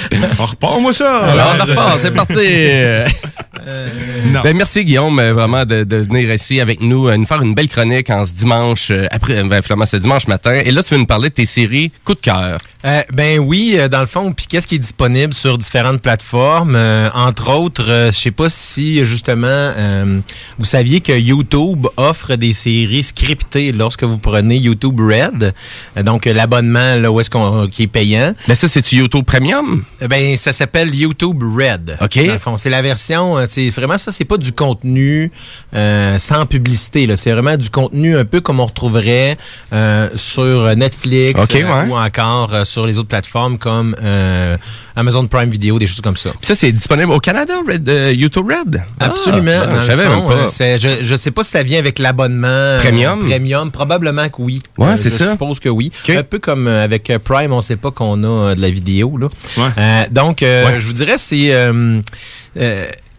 On 0.38 0.44
repart, 0.46 0.80
moi, 0.80 0.92
ça. 0.92 1.18
Alors, 1.20 1.54
on 1.60 1.64
repart, 1.64 1.98
c'est 1.98 2.12
parti. 2.14 2.34
non. 4.32 4.40
Ben, 4.42 4.56
merci 4.56 4.84
Guillaume 4.84 5.18
euh, 5.18 5.32
vraiment 5.32 5.64
de, 5.64 5.84
de 5.84 5.96
venir 5.96 6.32
ici 6.32 6.60
avec 6.60 6.80
nous, 6.80 7.08
euh, 7.08 7.16
nous 7.16 7.26
faire 7.26 7.42
une 7.42 7.54
belle 7.54 7.68
chronique 7.68 8.10
en 8.10 8.24
ce 8.24 8.32
dimanche 8.32 8.90
euh, 8.90 9.06
après 9.10 9.42
ben, 9.44 9.62
finalement 9.62 9.86
ce 9.86 9.96
dimanche 9.96 10.26
matin. 10.26 10.52
Et 10.64 10.70
là 10.72 10.82
tu 10.82 10.94
veux 10.94 11.00
nous 11.00 11.06
parler 11.06 11.28
de 11.28 11.34
tes 11.34 11.46
séries 11.46 11.92
coup 12.04 12.14
de 12.14 12.20
cœur. 12.20 12.58
Euh, 12.84 13.02
ben 13.12 13.38
oui, 13.38 13.76
euh, 13.78 13.86
dans 13.88 14.00
le 14.00 14.06
fond, 14.06 14.32
puis 14.32 14.46
qu'est-ce 14.48 14.66
qui 14.66 14.76
est 14.76 14.80
disponible 14.80 15.32
sur 15.34 15.58
différentes 15.58 16.00
plateformes, 16.02 16.74
Euh, 16.74 17.08
entre 17.14 17.52
autres, 17.52 17.84
euh, 17.88 18.10
je 18.10 18.18
sais 18.18 18.30
pas 18.32 18.48
si 18.48 19.04
justement 19.04 19.46
euh, 19.46 20.18
vous 20.58 20.64
saviez 20.64 21.00
que 21.00 21.12
YouTube 21.12 21.86
offre 21.96 22.34
des 22.36 22.52
séries 22.52 23.04
scriptées 23.04 23.70
lorsque 23.72 24.02
vous 24.02 24.18
prenez 24.18 24.56
YouTube 24.56 24.98
Red, 25.00 25.52
Euh, 25.96 26.02
donc 26.02 26.26
euh, 26.26 26.32
l'abonnement 26.32 26.96
là 26.96 27.10
où 27.12 27.20
est-ce 27.20 27.30
qu'on 27.30 27.68
qui 27.68 27.84
est 27.84 27.86
payant. 27.86 28.32
Ben 28.48 28.54
ça 28.54 28.66
c'est 28.66 28.90
YouTube 28.92 29.24
Premium? 29.24 29.81
Euh, 30.02 30.08
Ben 30.08 30.36
ça 30.36 30.52
s'appelle 30.52 30.94
YouTube 30.94 31.42
Red. 31.42 31.96
OK. 32.00 32.18
C'est 32.56 32.70
la 32.70 32.82
version, 32.82 33.38
euh, 33.38 33.46
c'est 33.48 33.68
vraiment 33.70 33.98
ça, 33.98 34.10
c'est 34.12 34.24
pas 34.24 34.36
du 34.36 34.52
contenu 34.52 35.30
euh, 35.74 36.18
sans 36.18 36.46
publicité 36.46 37.08
c'est 37.16 37.32
vraiment 37.32 37.56
du 37.56 37.70
contenu 37.70 38.16
un 38.16 38.24
peu 38.24 38.40
comme 38.40 38.60
on 38.60 38.66
retrouverait 38.66 39.36
euh, 39.72 40.08
sur 40.14 40.74
Netflix 40.76 41.40
euh, 41.40 41.62
ouais. 41.62 41.88
ou 41.88 41.96
encore 41.96 42.52
euh, 42.54 42.64
sur 42.64 42.86
les 42.86 42.98
autres 42.98 43.08
plateformes 43.08 43.58
comme 43.58 43.94
euh, 44.02 44.56
Amazon 44.96 45.26
Prime 45.26 45.50
Video, 45.50 45.78
des 45.78 45.86
choses 45.86 46.00
comme 46.00 46.16
ça. 46.16 46.30
Puis 46.30 46.46
ça 46.46 46.54
c'est 46.54 46.72
disponible 46.72 47.10
au 47.12 47.18
Canada, 47.18 47.54
Red, 47.66 47.88
euh, 47.88 48.12
YouTube 48.12 48.46
Red? 48.48 48.82
Absolument. 49.00 49.62
Ah, 49.64 49.80
je 49.80 49.86
savais 49.86 50.04
fond, 50.04 50.28
même 50.28 50.46
pas. 50.46 50.46
je, 50.48 50.98
je 51.02 51.16
sais 51.16 51.30
pas 51.30 51.44
si 51.44 51.50
ça 51.50 51.62
vient 51.62 51.78
avec 51.78 51.98
l'abonnement 51.98 52.46
euh, 52.48 52.80
Premium? 52.80 53.18
Premium, 53.20 53.70
probablement 53.70 54.28
que 54.28 54.40
oui. 54.42 54.62
Ouais, 54.78 54.88
Euh, 54.92 54.96
c'est 54.96 55.10
je 55.10 55.16
ça. 55.16 55.30
suppose 55.32 55.60
que 55.60 55.68
oui. 55.68 55.90
Un 56.08 56.22
peu 56.22 56.38
comme 56.38 56.66
avec 56.66 57.10
Prime, 57.24 57.52
on 57.52 57.60
sait 57.60 57.76
pas 57.76 57.90
qu'on 57.90 58.22
a 58.24 58.54
de 58.54 58.60
la 58.60 58.70
vidéo 58.70 59.16
là. 59.18 59.28
Ouais. 59.56 59.70
Euh, 59.78 60.04
donc, 60.10 60.42
euh, 60.42 60.66
Ouais. 60.66 60.80
je 60.80 60.86
vous 60.86 60.92
dirais 60.92 61.18
c'est 61.18 61.52
euh, 61.52 62.00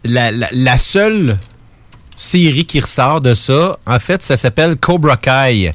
la, 0.04 0.30
la- 0.30 0.48
la 0.52 0.78
seule 0.78 1.38
série 2.16 2.64
qui 2.64 2.80
ressort 2.80 3.20
de 3.20 3.34
ça. 3.34 3.78
En 3.86 3.98
fait, 3.98 4.22
ça 4.22 4.36
s'appelle 4.36 4.76
Cobra 4.76 5.16
Kai. 5.16 5.74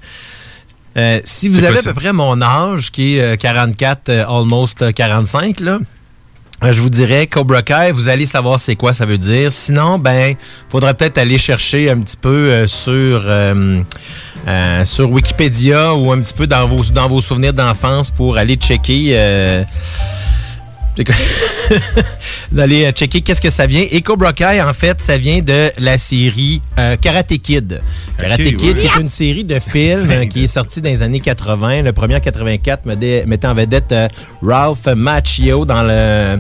Si 1.24 1.48
vous 1.50 1.64
avez 1.64 1.80
à 1.80 1.82
peu 1.84 1.94
près 1.94 2.14
mon 2.14 2.42
âge, 2.42 2.92
qui 2.92 3.18
est 3.18 3.22
euh, 3.22 3.36
44, 3.38 4.10
euh, 4.10 4.26
almost 4.28 4.82
euh, 4.82 4.92
45, 4.92 5.62
là, 5.62 5.80
je 6.62 6.82
vous 6.82 6.90
dirais 6.90 7.26
Cobra 7.28 7.62
Kai, 7.62 7.92
vous 7.94 8.10
allez 8.10 8.26
savoir 8.26 8.60
c'est 8.60 8.76
quoi 8.76 8.94
ça 8.94 9.06
veut 9.06 9.18
dire. 9.18 9.50
Sinon, 9.52 9.98
ben, 9.98 10.36
faudrait 10.68 10.94
peut-être 10.94 11.18
aller 11.18 11.38
chercher 11.38 11.90
un 11.90 12.00
petit 12.02 12.18
peu 12.18 12.30
euh, 12.52 12.68
sur 12.68 13.22
euh, 13.26 13.82
euh, 14.48 14.84
sur 14.86 15.10
Wikipédia 15.10 15.94
ou 15.96 16.12
un 16.12 16.20
petit 16.20 16.34
peu 16.34 16.48
dans 16.48 16.68
vos 16.68 16.84
dans 16.86 17.08
vos 17.08 17.22
souvenirs 17.22 17.54
d'enfance 17.54 18.12
pour 18.12 18.38
aller 18.38 18.56
checker. 18.56 19.16
D'aller 22.52 22.86
euh, 22.88 22.92
checker 22.92 23.22
qu'est-ce 23.22 23.42
que 23.42 23.50
ça 23.50 23.66
vient. 23.66 23.86
Et 23.90 24.02
Cobra 24.02 24.34
Kai, 24.34 24.62
en 24.62 24.74
fait, 24.74 25.02
ça 25.02 25.18
vient 25.18 25.42
de 25.42 25.72
la 25.78 25.98
série 25.98 26.62
euh, 26.78 26.96
Karate 26.98 27.38
Kid. 27.42 27.82
Karate 28.18 28.42
Kid, 28.42 28.62
ouais. 28.62 28.74
qui 28.74 28.88
est 28.88 29.00
une 29.00 29.10
série 29.10 29.44
de 29.44 29.60
films 29.72 30.10
euh, 30.10 30.26
qui 30.26 30.46
est 30.46 30.48
sortie 30.48 30.82
dans 30.82 30.90
les 30.90 31.04
années 31.04 31.20
80. 31.20 31.84
Le 31.84 31.94
premier 31.94 32.16
en 32.16 32.20
84 32.20 32.86
mettait 32.86 33.48
en 33.48 33.54
vedette 33.54 33.92
euh, 33.92 34.08
Ralph 34.42 34.86
Macchio 34.88 35.66
dans 35.66 35.84
le, 35.84 36.40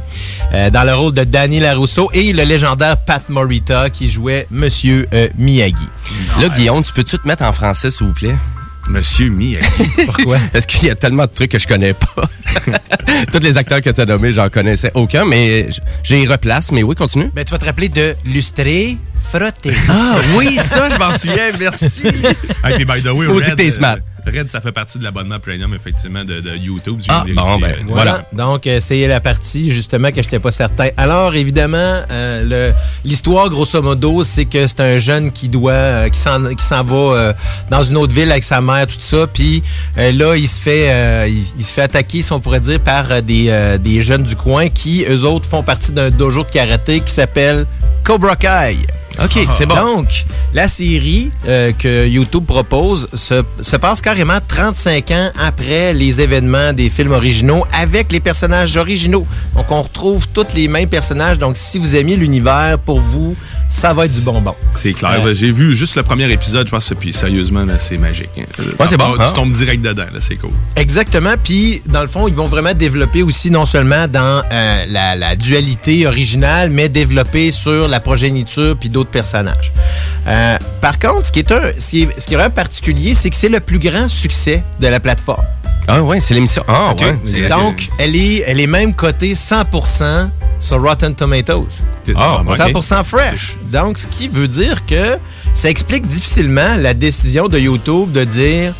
euh, 0.54 0.70
dans 0.70 0.84
le 0.84 0.94
rôle 0.94 1.14
de 1.14 1.24
Danny 1.24 1.60
LaRusso 1.60 2.10
et 2.14 2.34
le 2.34 2.44
légendaire 2.44 2.98
Pat 2.98 3.28
Morita 3.30 3.90
qui 3.90 4.10
jouait 4.10 4.48
Monsieur 4.52 5.08
euh, 5.14 5.28
Miyagi. 5.38 5.88
Là 6.40 6.50
Guillaume, 6.50 6.84
tu 6.84 6.94
peux-tu 6.94 7.18
te 7.18 7.28
mettre 7.28 7.44
en 7.44 7.54
français 7.54 7.92
s'il 7.92 8.08
vous 8.08 8.14
plaît? 8.14 8.36
Monsieur 8.90 9.30
Miyagi. 9.30 9.68
Pourquoi? 10.06 10.40
Parce 10.52 10.66
qu'il 10.66 10.88
y 10.88 10.92
a 10.92 10.96
tellement 10.96 11.24
de 11.26 11.32
trucs 11.32 11.52
que 11.52 11.60
je 11.60 11.68
connais 11.68 11.94
pas. 11.94 12.30
Tous 13.32 13.40
les 13.40 13.56
acteurs 13.58 13.82
que 13.82 13.90
tu 13.90 14.02
as 14.02 14.06
nommés, 14.06 14.34
j'en 14.34 14.50
connaissais 14.50 14.92
aucun, 14.96 15.26
mais 15.26 15.70
j- 15.72 15.80
j'ai 16.04 16.26
replace. 16.26 16.72
Mais 16.72 16.82
oui, 16.84 16.96
continue. 16.96 17.30
Ben, 17.34 17.46
tu 17.46 17.52
vas 17.52 17.60
te 17.60 17.66
rappeler 17.66 17.90
de 17.90 18.16
Lustrer, 18.26 18.98
Frotter. 19.32 19.74
Ah 19.90 20.18
oui, 20.36 20.58
ça, 20.64 20.90
je 20.90 20.98
m'en 20.98 21.12
souviens, 21.12 21.50
merci. 21.60 22.08
Hey, 22.64 22.76
puis 22.76 22.86
by 22.86 23.02
the 23.04 23.12
way, 23.14 23.28
Red, 23.28 23.72
smart. 23.72 23.98
Red, 24.30 24.48
ça 24.48 24.62
fait 24.62 24.72
partie 24.72 25.00
de 25.00 25.04
l'abonnement 25.04 25.40
premium, 25.40 25.74
effectivement, 25.74 26.24
de, 26.24 26.40
de 26.40 26.56
YouTube. 26.56 27.00
Ah, 27.08 27.26
bon, 27.36 27.58
ben, 27.60 27.76
Voilà. 27.88 28.26
Donc, 28.34 28.68
euh, 28.68 28.80
c'est 28.82 29.08
la 29.08 29.20
partie, 29.20 29.72
justement, 29.72 30.10
que 30.10 30.16
je 30.16 30.28
n'étais 30.28 30.40
pas 30.40 30.52
certain. 30.52 30.90
Alors, 30.98 31.36
évidemment, 31.36 32.02
euh, 32.12 32.72
l'histoire, 33.04 33.50
grosso 33.50 33.82
modo, 33.82 34.24
c'est 34.24 34.46
que 34.46 34.68
c'est 34.68 34.80
un 34.80 35.00
jeune 35.00 35.32
qui 35.32 35.50
doit, 35.50 35.72
euh, 35.72 36.10
qui 36.10 36.20
s'en 36.20 36.84
va 36.84 36.96
euh, 36.96 37.34
dans 37.70 37.84
une 37.84 37.98
autre 37.98 38.14
ville 38.14 38.32
avec 38.32 38.44
sa 38.44 38.62
mère, 38.62 38.88
tout 38.88 38.96
ça. 39.00 39.28
Puis 39.28 39.64
là, 39.96 40.36
il 40.36 40.48
se 40.48 40.60
fait 40.62 41.30
il, 41.30 41.44
il 41.58 41.66
se 41.66 41.74
fait 41.74 41.82
attaquer, 41.84 42.22
si 42.22 42.32
on 42.32 42.40
pourrait 42.40 42.60
dire, 42.60 42.80
par 42.80 43.22
des, 43.22 43.78
des 43.82 44.02
jeunes 44.02 44.24
du 44.24 44.36
coin 44.36 44.70
qui, 44.70 45.06
eux 45.10 45.24
autres, 45.24 45.48
font 45.50 45.64
partie 45.64 45.92
d'un 45.92 46.10
dojo 46.10 46.44
de 46.44 46.50
karaté 46.50 47.00
qui 47.02 47.12
s'appelle 47.12 47.66
Cobra 48.04 48.36
Kai. 48.36 48.78
OK, 49.24 49.48
c'est 49.52 49.66
bon. 49.66 49.76
Donc, 49.76 50.08
la 50.54 50.68
série 50.68 51.32
euh, 51.48 51.72
que 51.78 52.08
YouTube 52.08 52.46
propose 52.46 53.08
se, 53.14 53.44
se 53.62 53.76
passe 53.76 54.02
carrément 54.02 54.40
35 54.48 55.12
ans 55.12 55.30
après 55.40 55.94
les 55.94 56.22
événements 56.22 56.74
des 56.74 56.90
films 56.90 57.12
originaux 57.12 57.64
avec 57.74 58.12
les 58.12 58.20
personnages 58.20 58.78
originaux. 58.78 59.26
Donc, 59.56 59.70
on 59.72 59.82
retrouve 59.82 60.28
tous 60.30 60.54
les 60.56 60.68
mêmes 60.68 60.90
personnages. 60.90 61.38
Donc, 61.38 61.58
si 61.58 61.80
vous 61.80 61.96
aimez 61.96 62.16
l'univers, 62.16 62.78
pour 62.86 63.00
vous, 63.00 63.36
ça 63.68 63.94
va 63.94 64.06
être 64.06 64.14
du 64.14 64.22
bonbon. 64.22 64.56
C'est 64.76 64.94
clair. 64.94 65.22
J'ai 65.34 65.52
vu 65.52 65.76
juste 65.76 65.96
le 65.96 66.04
premier 66.04 66.32
épisode, 66.32 66.68
je 66.68 66.72
pense, 66.72 66.92
puis 67.00 67.14
sérieusement, 67.14 67.66
c'est 67.78 67.98
magique. 67.98 68.30
hein. 68.40 68.44
Ouais, 68.80 68.88
c'est 68.88 68.98
bon, 68.98 69.16
Tu 69.16 69.22
hein? 69.22 69.32
tombes 69.36 69.52
direct 69.52 69.82
dedans, 69.84 70.06
là, 70.14 70.20
c'est 70.20 70.36
cool. 70.36 70.52
Exactement. 70.76 71.34
Puis, 71.44 71.82
dans 71.88 72.02
le 72.02 72.08
fond, 72.08 72.28
ils 72.28 72.34
vont 72.34 72.48
vraiment 72.48 72.74
développer 72.74 73.22
aussi, 73.24 73.52
non 73.52 73.66
seulement 73.66 74.08
dans 74.08 74.42
euh, 74.52 74.86
la, 74.88 75.16
la 75.16 75.36
dualité 75.36 76.08
originale, 76.08 76.70
mais 76.70 76.90
développer 76.90 77.52
sur 77.52 77.88
la 77.88 78.00
progéniture 78.00 78.76
puis 78.80 78.90
d'autres 78.90 79.09
personnages. 79.10 79.72
Euh, 80.28 80.58
par 80.82 80.98
contre, 81.00 81.26
ce 81.26 81.32
qui 81.32 81.40
est, 81.40 81.52
un, 81.52 81.62
ce 81.78 81.90
qui 81.90 82.04
est, 82.04 82.20
ce 82.20 82.26
qui 82.26 82.34
est 82.34 82.38
vraiment 82.38 82.54
particulier, 82.54 83.16
c'est 83.16 83.30
que 83.30 83.36
c'est 83.36 83.50
le 83.50 83.60
plus 83.60 83.80
grand 83.80 84.08
succès 84.10 84.64
de 84.80 84.88
la 84.88 85.00
plateforme. 85.00 85.44
Ah 85.88 86.02
ouais, 86.04 86.20
c'est 86.20 86.34
l'émission. 86.36 86.64
Ah 86.68 86.92
Ok. 86.92 87.02
ouais. 87.02 87.18
C'est- 87.26 87.48
Donc, 87.50 87.90
elle 87.98 88.16
est, 88.16 88.44
elle 88.46 88.60
est 88.60 88.68
même 88.68 88.94
cotée 88.94 89.34
100% 89.36 90.30
sur 90.60 90.82
Rotten 90.82 91.16
Tomatoes. 91.16 91.68
Ah, 92.16 92.42
ok. 92.48 92.56
100% 92.58 93.04
fresh. 93.04 93.58
Donc, 93.72 93.98
ce 93.98 94.08
qui 94.08 94.28
veut 94.28 94.48
dire 94.48 94.86
que 94.86 95.18
ça 95.54 95.70
explique 95.70 96.06
difficilement 96.08 96.76
la 96.78 96.94
décision 96.94 97.48
de 97.48 97.58
YouTube 97.58 98.12
de 98.12 98.24
dire 98.24 98.74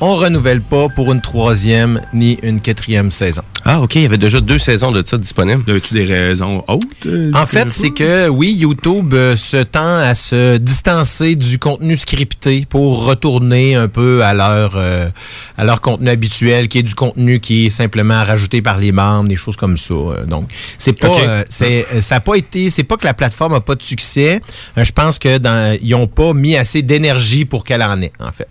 on 0.00 0.16
renouvelle 0.16 0.60
pas 0.60 0.88
pour 0.94 1.12
une 1.12 1.20
troisième 1.20 2.00
ni 2.12 2.38
une 2.42 2.60
quatrième 2.60 3.10
saison. 3.10 3.42
Ah, 3.66 3.80
OK, 3.80 3.94
il 3.96 4.02
y 4.02 4.06
avait 4.06 4.18
déjà 4.18 4.40
deux 4.40 4.58
saisons 4.58 4.92
de 4.92 5.02
ça 5.06 5.16
disponibles. 5.16 5.64
Y 5.66 5.76
a-tu 5.76 5.94
des 5.94 6.04
raisons 6.04 6.62
autres? 6.68 6.86
euh, 7.06 7.30
En 7.34 7.46
fait, 7.46 7.72
c'est 7.72 7.90
que 7.90 8.28
oui, 8.28 8.52
YouTube 8.52 9.14
euh, 9.14 9.36
se 9.38 9.56
tend 9.62 9.96
à 9.98 10.14
se 10.14 10.58
distancer 10.58 11.34
du 11.34 11.58
contenu 11.58 11.96
scripté 11.96 12.66
pour 12.68 13.04
retourner 13.06 13.74
un 13.74 13.88
peu 13.88 14.22
à 14.22 14.34
leur 14.34 14.74
euh, 14.76 15.08
à 15.56 15.64
leur 15.64 15.80
contenu 15.80 16.10
habituel, 16.10 16.68
qui 16.68 16.78
est 16.80 16.82
du 16.82 16.94
contenu 16.94 17.40
qui 17.40 17.66
est 17.66 17.70
simplement 17.70 18.22
rajouté 18.22 18.60
par 18.60 18.76
les 18.78 18.92
membres, 18.92 19.30
des 19.30 19.36
choses 19.36 19.56
comme 19.56 19.78
ça. 19.78 19.94
Euh, 19.94 20.24
Donc, 20.26 20.50
c'est 20.76 20.92
pas, 20.92 21.44
c'est, 21.48 21.86
ça 22.02 22.16
a 22.16 22.20
pas 22.20 22.34
été, 22.34 22.68
c'est 22.68 22.84
pas 22.84 22.96
que 22.98 23.06
la 23.06 23.14
plateforme 23.14 23.54
a 23.54 23.60
pas 23.60 23.76
de 23.76 23.82
succès. 23.82 24.40
Je 24.76 24.92
pense 24.92 25.18
que 25.18 25.38
dans, 25.38 25.74
ils 25.80 25.94
ont 25.94 26.06
pas 26.06 26.34
mis 26.34 26.56
assez 26.56 26.82
d'énergie 26.82 27.46
pour 27.46 27.64
qu'elle 27.64 27.82
en 27.82 28.00
ait, 28.02 28.12
en 28.20 28.30
fait. 28.32 28.48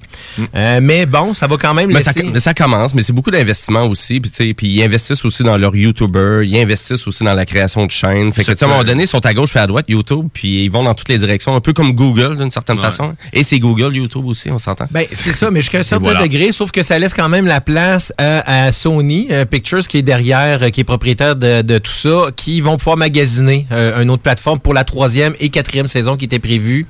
Euh, 0.55 0.79
mais 0.81 1.05
bon, 1.05 1.35
ça 1.35 1.45
va 1.45 1.57
quand 1.57 1.75
même 1.75 1.91
Mais 1.91 2.01
ça, 2.01 2.13
laisser. 2.13 2.29
mais 2.33 2.39
ça 2.39 2.53
commence, 2.55 2.95
mais 2.95 3.03
c'est 3.03 3.13
beaucoup 3.13 3.31
d'investissement 3.31 3.85
aussi. 3.85 4.19
Puis, 4.19 4.31
tu 4.31 4.37
sais, 4.47 4.53
puis 4.55 4.67
ils 4.67 4.81
investissent 4.83 5.02
investissent 5.03 5.25
aussi 5.25 5.43
dans 5.43 5.57
leurs 5.57 5.75
YouTubers, 5.75 6.43
ils 6.43 6.57
investissent 6.57 7.05
aussi 7.07 7.23
dans 7.23 7.33
la 7.33 7.45
création 7.45 7.85
de 7.85 7.91
chaînes. 7.91 8.31
Fait 8.31 8.43
que, 8.43 8.51
tu 8.51 8.57
sais, 8.57 8.63
à 8.63 8.67
un 8.67 8.71
moment 8.71 8.83
donné, 8.83 9.03
ils 9.03 9.07
sont 9.07 9.25
à 9.25 9.33
gauche 9.33 9.51
puis 9.51 9.59
à 9.59 9.67
droite, 9.67 9.85
YouTube, 9.89 10.27
puis 10.33 10.63
ils 10.63 10.69
vont 10.69 10.83
dans 10.83 10.93
toutes 10.93 11.09
les 11.09 11.17
directions, 11.17 11.55
un 11.55 11.59
peu 11.59 11.73
comme 11.73 11.93
Google, 11.93 12.37
d'une 12.37 12.49
certaine 12.49 12.79
façon. 12.79 13.15
Et 13.33 13.43
c'est 13.43 13.59
Google, 13.59 13.93
YouTube 13.95 14.25
aussi, 14.25 14.49
on 14.49 14.59
s'entend. 14.59 14.85
Ben, 14.91 15.05
c'est 15.11 15.33
ça, 15.33 15.51
mais 15.51 15.61
jusqu'à 15.61 15.79
un 15.79 15.83
certain 15.83 16.03
voilà. 16.03 16.21
degré, 16.23 16.51
sauf 16.51 16.71
que 16.71 16.83
ça 16.83 16.97
laisse 16.97 17.13
quand 17.13 17.29
même 17.29 17.45
la 17.45 17.61
place 17.61 18.13
euh, 18.21 18.41
à 18.45 18.71
Sony 18.71 19.27
euh, 19.31 19.45
Pictures 19.45 19.85
qui 19.87 19.97
est 19.97 20.03
derrière, 20.03 20.63
euh, 20.63 20.69
qui 20.69 20.81
est 20.81 20.85
propriétaire 20.85 21.35
de, 21.35 21.61
de 21.61 21.77
tout 21.77 21.91
ça, 21.91 22.27
qui 22.35 22.61
vont 22.61 22.77
pouvoir 22.77 22.97
magasiner 22.97 23.65
euh, 23.71 24.01
une 24.01 24.09
autre 24.09 24.23
plateforme 24.23 24.59
pour 24.59 24.73
la 24.73 24.83
troisième 24.83 25.33
et 25.39 25.49
quatrième 25.49 25.87
saison 25.87 26.15
qui 26.15 26.25
était 26.25 26.39
prévue. 26.39 26.85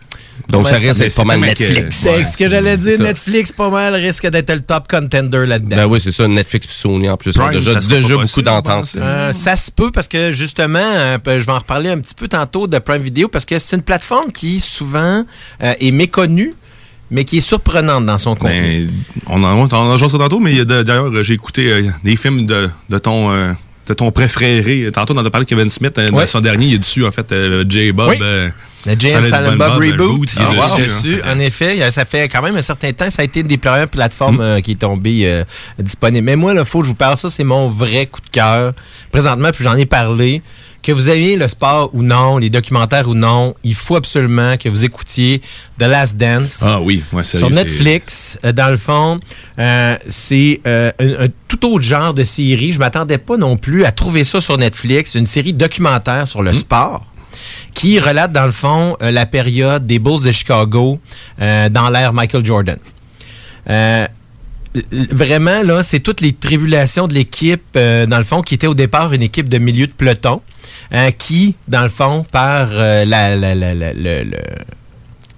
Donc, 0.50 0.68
ça 0.68 0.76
risque 0.76 1.00
d'être 1.00 1.16
pas 1.16 1.24
mal 1.24 1.40
Netflix. 1.40 1.98
C'est 1.98 2.24
ce 2.24 2.38
que 2.38 2.50
j'allais 2.50 2.78
dire. 2.78 2.98
ça. 2.98 3.04
Netflix, 3.04 3.52
pas 3.52 3.70
mal, 3.70 3.96
risque 3.96 4.28
d'être 4.28 4.52
le 4.52 4.62
top 4.62 4.88
contender 4.88 5.46
là-dedans. 5.46 5.76
Ben 5.76 5.86
oui, 5.86 6.00
c'est 6.02 6.12
ça, 6.12 6.28
Netflix 6.28 6.68
puis 6.68 6.76
Sony 6.76 7.10
en 7.10 7.18
plus. 7.18 7.34
Prime, 7.34 7.48
ont 7.48 7.52
déjà 7.52 7.74
ça 7.74 7.82
sera 7.82 8.02
déjà 8.04 8.16
beaucoup 8.18 8.42
d'ententes. 8.42 8.94
Euh, 8.98 9.34
ça 9.34 9.56
se 9.56 9.72
peut 9.72 9.92
parce 9.92 10.08
que 10.08 10.32
justement, 10.32 10.80
euh, 10.80 11.18
je 11.26 11.46
vais 11.46 11.52
en 11.52 11.58
reparler 11.60 11.90
un 11.90 12.00
petit 12.00 12.16
peu 12.16 12.28
tantôt 12.28 12.68
de 12.68 12.78
Prime 12.80 13.02
Video 13.02 13.28
parce 13.28 13.46
que 13.46 13.58
c'est 13.60 13.76
une 13.76 13.82
plateforme 13.84 14.32
qui 14.32 14.60
souvent 14.60 15.24
euh, 15.64 15.74
est 15.80 15.92
méconnue, 15.92 16.56
mais 17.12 17.24
qui 17.26 17.38
est 17.40 17.42
surprenante 17.42 18.06
dans 18.06 18.18
son 18.18 18.36
contenu. 18.36 18.88
Ben, 18.88 18.90
on 19.28 19.44
en, 19.44 19.92
a 19.92 19.98
joué 19.98 20.10
ça 20.10 20.18
tantôt, 20.18 20.40
mais 20.40 20.64
d'ailleurs, 20.66 21.24
j'ai 21.24 21.34
écouté 21.34 21.72
euh, 21.72 21.90
des 22.04 22.16
films 22.16 22.46
de, 22.46 22.70
de 22.90 22.98
ton. 23.00 23.32
euh, 23.32 23.54
de 23.86 23.94
ton 23.94 24.12
préféré. 24.12 24.90
Tantôt, 24.94 25.14
on 25.14 25.18
en 25.20 25.26
a 25.26 25.30
parlé 25.30 25.44
de 25.44 25.50
Kevin 25.50 25.70
Smith. 25.70 25.94
Ouais. 25.98 26.10
Dans 26.10 26.26
son 26.26 26.40
dernier, 26.40 26.68
il 26.68 26.72
y 26.72 26.76
a 26.76 26.78
dessus, 26.78 27.06
en 27.06 27.12
fait, 27.12 27.30
euh, 27.34 27.66
J-Bob. 27.68 28.12
Oui. 28.12 28.50
Le 28.86 28.92
and 28.94 29.24
Silent 29.24 29.56
Bob 29.56 29.74
Reboot, 29.82 30.30
il 30.36 30.42
est 30.42 30.84
dessus, 30.86 31.22
hein. 31.24 31.36
En 31.36 31.40
effet, 31.40 31.90
ça 31.92 32.04
fait 32.06 32.28
quand 32.28 32.42
même 32.42 32.56
un 32.58 32.62
certain 32.62 32.92
temps. 32.92 33.10
Ça 33.10 33.22
a 33.22 33.26
été 33.26 33.40
une 33.40 33.48
des 33.48 33.58
premières 33.58 33.88
plateformes 33.88 34.42
euh, 34.42 34.60
qui 34.62 34.72
est 34.72 34.80
tombée 34.80 35.22
euh, 35.24 35.44
disponible. 35.80 36.26
Mais 36.26 36.36
moi, 36.36 36.54
il 36.54 36.66
faut 36.66 36.80
que 36.80 36.86
je 36.86 36.90
vous 36.90 36.96
parle. 36.96 37.16
Ça, 37.16 37.30
c'est 37.30 37.44
mon 37.46 37.70
vrai 37.70 38.08
coup 38.08 38.20
de 38.22 38.30
cœur. 38.30 38.74
Présentement, 39.12 39.50
puis 39.54 39.64
j'en 39.64 39.76
ai 39.78 39.86
parlé. 39.86 40.42
Que 40.82 40.92
vous 40.92 41.08
aimiez 41.08 41.38
le 41.38 41.48
sport 41.48 41.92
ou 41.94 42.04
non, 42.04 42.38
les 42.40 42.50
documentaires 42.50 43.08
ou 43.08 43.14
non, 43.14 43.56
il 43.64 43.74
faut 43.74 43.96
absolument 43.96 44.58
que 44.58 44.68
vous 44.68 44.84
écoutiez 44.84 45.40
The 45.80 45.84
Last 45.84 46.18
Dance. 46.18 46.60
Ah 46.62 46.82
oui, 46.82 47.02
ouais, 47.14 47.24
sérieux, 47.24 47.48
Sur 47.48 47.56
Netflix, 47.56 48.38
euh, 48.44 48.52
dans 48.52 48.70
le 48.70 48.76
fond, 48.76 49.18
euh, 49.60 49.96
c'est 50.10 50.60
euh, 50.68 50.92
un, 51.00 51.24
un 51.24 51.28
tout 51.48 51.66
autre 51.74 51.86
genre 51.86 52.14
de 52.14 52.26
série. 52.26 52.74
Je 52.74 52.80
m'attendais 52.80 53.18
pas 53.18 53.38
non 53.38 53.56
plus 53.56 53.86
à 53.86 53.94
trouver 53.94 54.26
ça 54.26 54.42
sur 54.42 54.58
Netflix. 54.58 55.16
Une 55.16 55.26
série 55.26 55.54
documentaire 55.54 56.28
sur 56.28 56.44
le 56.44 56.52
Hmm. 56.52 56.56
sport 56.56 57.06
qui 57.74 58.00
relate 58.00 58.32
dans 58.32 58.46
le 58.46 58.52
fond 58.52 58.96
euh, 59.02 59.12
la 59.12 59.26
période 59.26 59.86
des 59.88 60.00
Bulls 60.00 60.24
de 60.24 60.32
Chicago 60.32 61.00
euh, 61.42 61.70
dans 61.70 61.90
l'ère 61.90 62.14
Michael 62.14 62.46
Jordan. 62.46 62.78
Euh, 63.70 64.08
vraiment, 65.12 65.62
là, 65.64 65.84
c'est 65.84 66.00
toutes 66.00 66.22
les 66.22 66.34
tribulations 66.34 67.08
de 67.08 67.14
l'équipe, 67.14 67.74
dans 67.76 68.18
le 68.18 68.24
fond, 68.24 68.42
qui 68.42 68.56
était 68.56 68.68
au 68.68 68.74
départ 68.74 69.14
une 69.14 69.22
équipe 69.22 69.48
de 69.50 69.58
milieu 69.60 69.88
de 69.88 69.92
peloton, 69.92 70.42
qui, 71.18 71.56
dans 71.68 71.84
le 71.84 71.90
fond, 71.90 72.26
par 72.32 72.68
la, 72.72 73.06
la- 73.06 73.36
la- 73.36 73.56
la- 73.56 73.74
le- 73.76 74.24
le- 74.24 74.38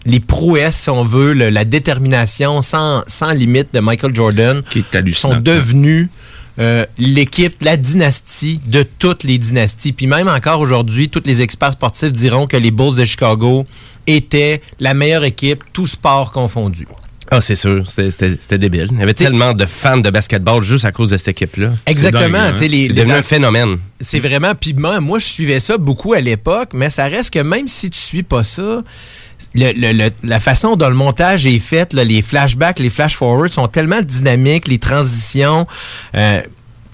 les 0.06 0.20
prouesses, 0.20 0.76
si 0.76 0.89
on 0.89 1.04
veut, 1.04 1.34
le- 1.34 1.50
la 1.50 1.66
détermination 1.66 2.62
sans, 2.62 3.04
sans 3.08 3.32
limite 3.32 3.74
de 3.74 3.80
Michael 3.80 4.14
Jordan, 4.16 4.62
sont 5.16 5.30
devenus 5.43 6.10
euh, 6.60 6.86
l'équipe, 6.97 7.53
la 7.62 7.78
dynastie 7.78 8.60
de 8.66 8.84
toutes 8.84 9.24
les 9.24 9.38
dynasties. 9.38 9.91
Puis 9.93 10.08
même 10.08 10.28
encore 10.28 10.60
aujourd'hui, 10.60 11.10
tous 11.10 11.24
les 11.26 11.41
experts 11.41 11.74
sportifs 11.74 12.14
diront 12.14 12.47
que 12.47 12.58
les 12.58 12.72
Bulls 12.72 12.95
de 12.95 13.06
Chicago 13.06 13.66
étaient 14.08 14.62
la 14.80 14.93
meilleure 14.93 15.24
équipe, 15.24 15.64
tout 15.74 15.88
sport 15.88 16.32
confondu. 16.32 16.88
Ah, 17.32 17.41
c'est 17.41 17.56
sûr, 17.56 17.84
c'était- 17.89 18.58
débile. 18.60 18.89
Il 18.91 18.99
y 18.99 19.01
avait 19.01 19.16
tellement 19.16 19.53
de 19.53 19.66
fans 19.66 19.97
de 19.97 20.12
basketball 20.12 20.62
juste 20.62 20.86
à 20.86 20.91
cause 20.91 21.10
de 21.10 21.18
cette 21.18 21.30
équipe-là. 21.30 21.72
Exactement, 21.88 22.38
C'est 22.38 22.38
hein? 22.38 22.51
les- 22.51 22.58
C'est 22.60 22.68
les- 22.68 22.89
devenu 22.89 23.14
un 23.14 23.24
phénomène. 23.24 23.80
C'est 23.99 24.20
vraiment. 24.20 24.53
Puis 24.53 24.76
moi, 24.76 24.99
moi, 25.01 25.18
je 25.18 25.26
suivais 25.26 25.60
ça 25.60 25.80
beaucoup 25.80 26.14
à 26.14 26.22
l'époque, 26.22 26.70
mais 26.74 26.91
ça 26.91 27.06
reste 27.08 27.34
que 27.34 27.39
même 27.39 27.68
si 27.68 27.89
tu 27.89 27.97
suis 27.99 28.22
pas 28.22 28.43
ça, 28.43 28.84
la 29.56 30.40
façon 30.40 30.76
dont 30.76 30.90
le 30.90 30.96
montage 30.96 31.46
est 31.46 31.60
fait, 31.60 31.94
les 31.94 32.22
flashbacks, 32.22 32.80
les 32.80 32.90
flash-forwards 32.90 33.54
sont 33.54 33.68
tellement 33.68 34.02
dynamiques, 34.02 34.68
les 34.68 34.80
transitions. 34.80 35.68
euh, 36.16 36.42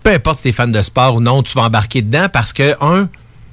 peu 0.03 0.11
importe 0.11 0.37
si 0.37 0.43
tu 0.43 0.49
es 0.49 0.51
fan 0.51 0.71
de 0.71 0.81
sport 0.81 1.15
ou 1.15 1.19
non, 1.19 1.43
tu 1.43 1.53
vas 1.53 1.63
embarquer 1.63 2.01
dedans 2.01 2.27
parce 2.31 2.53
que, 2.53 2.75
un, 2.81 3.07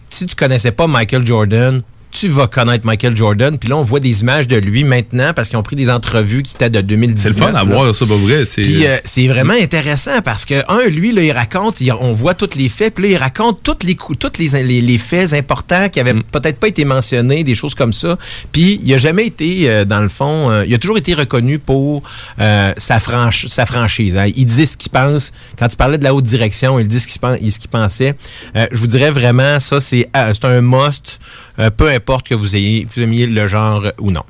si 0.08 0.26
tu 0.26 0.34
connaissais 0.34 0.72
pas 0.72 0.86
Michael 0.86 1.26
Jordan, 1.26 1.82
tu 2.10 2.28
vas 2.28 2.46
connaître 2.46 2.86
Michael 2.86 3.16
Jordan. 3.16 3.58
Puis 3.58 3.68
là, 3.68 3.76
on 3.76 3.82
voit 3.82 4.00
des 4.00 4.22
images 4.22 4.48
de 4.48 4.56
lui 4.56 4.84
maintenant 4.84 5.32
parce 5.34 5.48
qu'ils 5.48 5.58
ont 5.58 5.62
pris 5.62 5.76
des 5.76 5.90
entrevues 5.90 6.42
qui 6.42 6.54
étaient 6.56 6.70
de 6.70 6.80
2019. 6.80 7.32
C'est 7.34 7.38
le 7.40 7.46
fun 7.46 7.54
à 7.54 7.64
voir, 7.64 7.94
ça, 7.94 8.06
pas 8.06 8.16
vrai. 8.16 8.44
c'est- 8.46 8.62
Puis 8.62 8.86
euh, 8.86 8.96
c'est 9.04 9.28
vraiment 9.28 9.52
intéressant 9.54 10.20
parce 10.24 10.44
que, 10.44 10.54
un, 10.68 10.88
lui, 10.88 11.12
là, 11.12 11.22
il 11.22 11.32
raconte, 11.32 11.80
il- 11.80 11.92
on 11.92 12.12
voit 12.12 12.34
tous 12.34 12.56
les 12.56 12.68
faits, 12.68 12.94
puis 12.94 13.04
là, 13.04 13.10
il 13.10 13.16
raconte 13.16 13.62
tous 13.62 13.86
les, 13.86 13.94
tous 13.96 14.32
les, 14.38 14.62
les, 14.62 14.80
les 14.80 14.98
faits 14.98 15.32
importants 15.32 15.88
qui 15.88 16.00
avaient 16.00 16.14
Mm. 16.14 16.22
peut-être 16.32 16.58
pas 16.58 16.68
été 16.68 16.84
mentionnés, 16.84 17.44
des 17.44 17.54
choses 17.54 17.74
comme 17.74 17.92
ça. 17.92 18.16
Puis 18.52 18.80
il 18.82 18.94
a 18.94 18.98
jamais 18.98 19.26
été, 19.26 19.68
euh, 19.70 19.84
dans 19.84 20.00
le 20.00 20.08
fond, 20.08 20.50
euh, 20.50 20.64
il 20.66 20.74
a 20.74 20.78
toujours 20.78 20.98
été 20.98 21.14
reconnu 21.14 21.58
pour 21.58 22.02
euh, 22.40 22.72
sa, 22.78 22.98
sa 23.46 23.66
franchise. 23.66 24.16
hein. 24.16 24.26
Il 24.34 24.46
dit 24.46 24.66
ce 24.66 24.76
qu'il 24.76 24.90
pense. 24.90 25.32
Quand 25.58 25.66
il 25.72 25.76
parlait 25.76 25.98
de 25.98 26.04
la 26.04 26.14
haute 26.14 26.24
direction, 26.24 26.78
il 26.78 26.86
dit 26.86 27.00
ce 27.00 27.06
qu'il 27.06 27.52
ce 27.52 27.58
qu'il 27.58 27.70
pensait. 27.70 28.14
Euh, 28.56 28.66
je 28.72 28.78
vous 28.78 28.86
dirais 28.86 29.10
vraiment, 29.10 29.60
ça, 29.60 29.80
c'est 29.80 30.08
euh, 30.16 30.32
c'est 30.32 30.44
un 30.46 30.60
must, 30.60 31.18
euh, 31.18 31.47
peu 31.76 31.88
importe 31.88 32.28
que 32.28 32.34
vous 32.34 32.54
ayez, 32.56 32.86
vous 32.90 33.02
aimiez 33.02 33.26
le 33.26 33.46
genre 33.48 33.84
euh, 33.84 33.90
ou 33.98 34.10
non. 34.10 34.24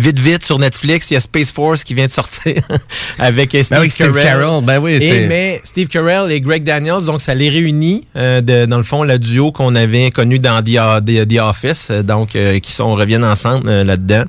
Vite, 0.00 0.18
vite, 0.18 0.42
sur 0.44 0.58
Netflix, 0.58 1.10
il 1.10 1.14
y 1.14 1.16
a 1.16 1.20
Space 1.20 1.52
Force 1.52 1.84
qui 1.84 1.94
vient 1.94 2.06
de 2.06 2.10
sortir 2.12 2.54
avec 3.18 3.54
euh, 3.54 3.62
Steve, 3.62 3.78
Ben 3.78 3.82
oui, 3.82 3.90
Steve 3.90 4.06
Carell. 4.14 4.24
Carell, 4.24 4.64
ben 4.64 4.78
oui, 4.78 4.92
Et 5.00 5.26
mais 5.26 5.60
Steve 5.64 5.88
Carell 5.88 6.30
et 6.32 6.40
Greg 6.40 6.62
Daniels, 6.62 7.04
donc 7.04 7.20
ça 7.20 7.34
les 7.34 7.48
réunit, 7.50 8.06
euh, 8.16 8.40
de- 8.40 8.64
dans 8.66 8.78
le 8.78 8.82
fond, 8.82 9.02
le 9.04 9.18
duo 9.18 9.52
qu'on 9.52 9.74
avait 9.74 10.10
connu 10.10 10.38
dans 10.38 10.62
The, 10.62 11.04
The- 11.04 11.28
The 11.28 11.38
Office, 11.40 11.88
euh, 11.90 12.02
donc 12.02 12.34
euh, 12.34 12.58
qui 12.60 12.72
sont 12.72 12.94
reviennent 12.94 13.24
ensemble 13.24 13.68
euh, 13.68 13.84
là-dedans. 13.84 14.24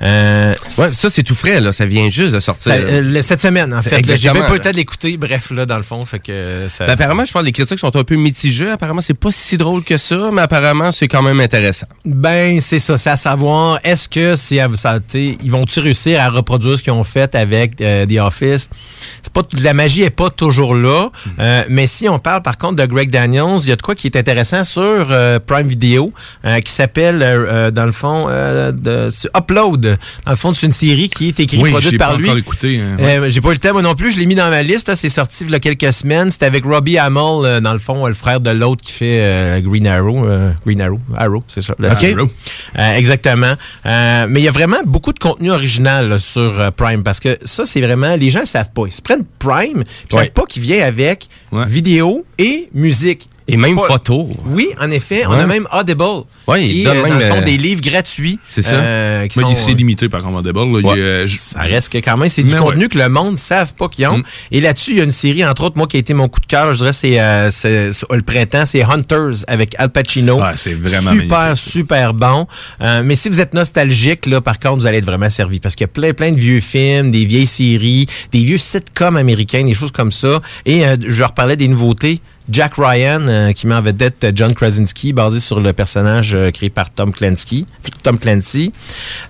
Ouais, 0.00 0.54
ça, 0.90 1.10
c'est 1.10 1.22
tout 1.22 1.34
frais, 1.34 1.60
là. 1.60 1.72
Ça 1.72 1.86
vient 1.86 2.08
juste 2.08 2.34
de 2.34 2.40
sortir. 2.40 2.72
ça, 2.72 3.22
cette 3.22 3.40
semaine, 3.40 3.72
en 3.74 3.82
fait. 3.82 4.02
J'ai 4.16 4.32
même 4.32 4.42
pas 4.42 4.48
eu 4.48 4.52
le 4.52 4.54
là. 4.56 4.60
temps 4.60 4.70
de 4.70 4.76
l'écouter, 4.76 5.16
bref, 5.16 5.50
là, 5.50 5.66
dans 5.66 5.76
le 5.76 5.82
fond, 5.82 6.04
fait 6.06 6.18
que 6.18 6.66
ça, 6.68 6.86
Ben, 6.86 6.92
apparemment, 6.94 7.24
je 7.24 7.32
parle 7.32 7.44
des 7.44 7.52
critiques 7.52 7.78
sont 7.78 7.94
un 7.96 8.04
peu 8.04 8.16
mitigées. 8.16 8.70
Apparemment, 8.70 9.00
c'est 9.00 9.14
pas 9.14 9.30
si 9.30 9.56
drôle 9.56 9.82
que 9.84 9.98
ça, 9.98 10.30
mais 10.32 10.42
apparemment, 10.42 10.92
c'est 10.92 11.08
quand 11.08 11.22
même 11.22 11.40
intéressant. 11.40 11.86
Ben, 12.04 12.60
c'est 12.60 12.78
ça. 12.78 12.96
C'est 12.98 13.10
à 13.10 13.16
savoir, 13.16 13.80
est-ce 13.84 14.08
que 14.08 14.36
c'est 14.36 14.60
ça, 14.76 14.98
ils 15.14 15.50
vont-tu 15.50 15.80
réussir 15.80 16.20
à 16.20 16.28
reproduire 16.30 16.78
ce 16.78 16.82
qu'ils 16.82 16.92
ont 16.92 17.04
fait 17.04 17.34
avec 17.34 17.80
euh, 17.80 18.06
The 18.06 18.18
Office? 18.20 18.68
C'est 19.22 19.32
pas, 19.32 19.42
la 19.62 19.74
magie 19.74 20.02
est 20.02 20.10
pas 20.10 20.30
toujours 20.30 20.74
là. 20.74 21.10
Euh, 21.38 21.64
mais 21.68 21.86
si 21.86 22.08
on 22.08 22.18
parle, 22.18 22.42
par 22.42 22.58
contre, 22.58 22.76
de 22.76 22.86
Greg 22.86 23.10
Daniels, 23.10 23.58
il 23.62 23.68
y 23.68 23.72
a 23.72 23.76
de 23.76 23.82
quoi 23.82 23.94
qui 23.94 24.06
est 24.06 24.16
intéressant 24.16 24.64
sur 24.64 24.82
euh, 24.82 25.38
Prime 25.44 25.68
Video, 25.68 26.12
euh, 26.44 26.60
qui 26.60 26.72
s'appelle, 26.72 27.18
dans 27.74 27.86
le 27.86 27.92
fond, 27.92 28.26
euh, 28.28 28.72
de, 28.72 29.08
Upload. 29.36 29.98
Dans 30.24 30.30
le 30.30 30.36
fond, 30.36 30.54
c'est 30.54 30.66
une 30.66 30.72
série 30.72 31.08
qui 31.08 31.28
est 31.28 31.40
écrite, 31.40 31.62
Oui, 31.62 31.70
produite 31.70 31.98
par 31.98 32.16
lui. 32.16 32.30
écouté, 32.30 32.80
hein, 32.80 33.20
ouais. 33.20 33.30
J'ai 33.30 33.40
pas 33.40 33.50
eu 33.50 33.52
le 33.52 33.58
temps, 33.58 33.72
moi 33.72 33.82
non 33.82 33.94
plus. 33.94 34.12
Je 34.12 34.18
l'ai 34.18 34.26
mis 34.26 34.34
dans 34.34 34.50
ma 34.50 34.62
liste. 34.62 34.94
C'est 34.94 35.08
sorti 35.08 35.44
il 35.44 35.50
y 35.50 35.54
a 35.54 35.60
quelques 35.60 35.92
semaines. 35.92 36.30
C'était 36.30 36.46
avec 36.46 36.64
Robbie 36.64 36.98
Hamill, 36.98 37.60
dans 37.62 37.72
le 37.72 37.78
fond, 37.78 38.06
le 38.06 38.14
frère 38.14 38.40
de 38.40 38.50
l'autre 38.50 38.82
qui 38.82 38.92
fait 38.92 39.60
Green 39.62 39.86
Arrow. 39.86 40.22
euh, 40.24 40.52
Green 40.64 40.80
Arrow. 40.80 41.00
Arrow, 41.16 41.42
c'est 41.48 41.62
ça. 41.62 41.74
Euh, 41.80 42.96
exactement. 42.96 43.54
Euh, 43.86 44.26
mais 44.28 44.40
il 44.40 44.44
y 44.44 44.48
a 44.48 44.52
vraiment 44.52 44.82
beaucoup 44.92 45.12
de 45.12 45.18
contenu 45.18 45.50
original 45.50 46.08
là, 46.08 46.18
sur 46.18 46.60
euh, 46.60 46.70
Prime 46.70 47.02
parce 47.02 47.18
que 47.18 47.36
ça, 47.44 47.64
c'est 47.66 47.80
vraiment. 47.80 48.14
Les 48.16 48.30
gens 48.30 48.40
ne 48.42 48.46
savent 48.46 48.70
pas. 48.72 48.82
Ils 48.86 48.92
se 48.92 49.02
prennent 49.02 49.24
Prime, 49.38 49.82
ils 50.10 50.14
Ouais. 50.16 50.24
savent 50.24 50.30
pas 50.32 50.44
qu'il 50.46 50.62
vient 50.62 50.84
avec 50.86 51.28
vidéo 51.66 52.24
et 52.38 52.68
musique. 52.74 53.28
Et 53.52 53.56
même 53.56 53.76
Pas- 53.76 53.86
photo. 53.86 54.28
Oui, 54.46 54.70
en 54.80 54.90
effet. 54.90 55.24
On 55.28 55.32
a 55.32 55.46
même 55.46 55.66
Audible. 55.72 56.02
Ouais, 56.48 56.62
qui 56.62 56.70
il 56.70 56.80
est, 56.80 56.84
donne 56.84 56.96
euh, 56.96 57.02
dans 57.02 57.08
même, 57.10 57.18
le 57.20 57.26
fond, 57.26 57.36
euh, 57.40 57.44
des 57.44 57.56
livres 57.56 57.80
gratuits. 57.82 58.38
C'est 58.48 58.62
ça. 58.62 58.72
euh, 58.74 59.26
qui 59.28 59.38
Mais 59.38 59.44
il- 59.50 59.54
sont, 59.56 59.62
c'est 59.66 59.72
euh, 59.72 59.74
limité 59.76 60.08
par 60.08 60.22
contre, 60.22 60.38
Audible. 60.38 60.58
là. 60.58 60.92
Il 60.96 61.00
euh, 61.00 61.26
je- 61.26 61.36
Ça 61.38 61.60
reste 61.62 61.92
que 61.92 61.98
quand 61.98 62.16
même, 62.16 62.28
c'est 62.28 62.42
du 62.42 62.54
contenu 62.54 62.88
que 62.88 62.98
le 62.98 63.08
monde 63.08 63.32
ne 63.32 63.36
savent 63.36 63.74
pas 63.74 63.88
qu'ils 63.88 64.06
ont. 64.08 64.18
Mm. 64.18 64.24
Et 64.50 64.60
là-dessus, 64.60 64.90
il 64.92 64.96
y 64.96 65.00
a 65.00 65.04
une 65.04 65.12
série, 65.12 65.44
entre 65.44 65.64
autres, 65.64 65.76
moi, 65.78 65.86
qui 65.86 65.96
a 65.98 66.00
été 66.00 66.14
mon 66.14 66.28
coup 66.28 66.40
de 66.40 66.46
cœur, 66.46 66.72
je 66.72 66.78
dirais, 66.78 66.92
c'est 66.92 67.20
euh, 67.20 67.50
c'est- 67.50 67.92
c'est- 67.92 68.06
le 68.10 68.22
printemps, 68.22 68.64
c'est 68.66 68.82
Hunters 68.82 69.44
avec 69.46 69.74
Al 69.78 69.90
Pacino. 69.90 70.40
Ah, 70.42 70.54
c'est 70.56 70.72
vraiment 70.74 71.10
Super, 71.12 71.38
magnifique. 71.38 71.70
super 71.72 72.14
bon. 72.14 72.46
Euh, 72.80 73.02
mais 73.04 73.14
si 73.16 73.28
vous 73.28 73.40
êtes 73.40 73.54
nostalgique, 73.54 74.26
là, 74.26 74.40
par 74.40 74.58
contre, 74.58 74.76
vous 74.80 74.86
allez 74.86 74.98
être 74.98 75.04
vraiment 75.06 75.30
servi. 75.30 75.60
Parce 75.60 75.74
qu'il 75.76 75.84
y 75.84 75.90
a 75.90 75.92
plein, 75.92 76.12
plein 76.14 76.32
de 76.32 76.40
vieux 76.40 76.60
films, 76.60 77.10
des 77.10 77.24
vieilles 77.26 77.46
séries, 77.46 78.06
des 78.32 78.42
vieux 78.44 78.58
sitcoms 78.58 79.16
américains, 79.16 79.62
des 79.64 79.74
choses 79.74 79.92
comme 79.92 80.10
ça. 80.12 80.40
Et 80.66 80.86
euh, 80.86 80.96
je 81.06 81.18
leur 81.20 81.32
parlais 81.32 81.56
des 81.56 81.68
nouveautés. 81.68 82.20
Jack 82.50 82.74
Ryan, 82.76 83.20
euh, 83.28 83.52
qui 83.52 83.66
met 83.66 83.74
en 83.74 83.80
vedette 83.82 84.24
euh, 84.24 84.32
John 84.34 84.54
Krasinski, 84.54 85.12
basé 85.12 85.40
sur 85.40 85.60
le 85.60 85.72
personnage 85.72 86.34
euh, 86.34 86.50
créé 86.50 86.70
par 86.70 86.90
Tom 86.90 87.12
Clancy. 87.12 87.66
Tom 88.02 88.18
Clancy. 88.18 88.72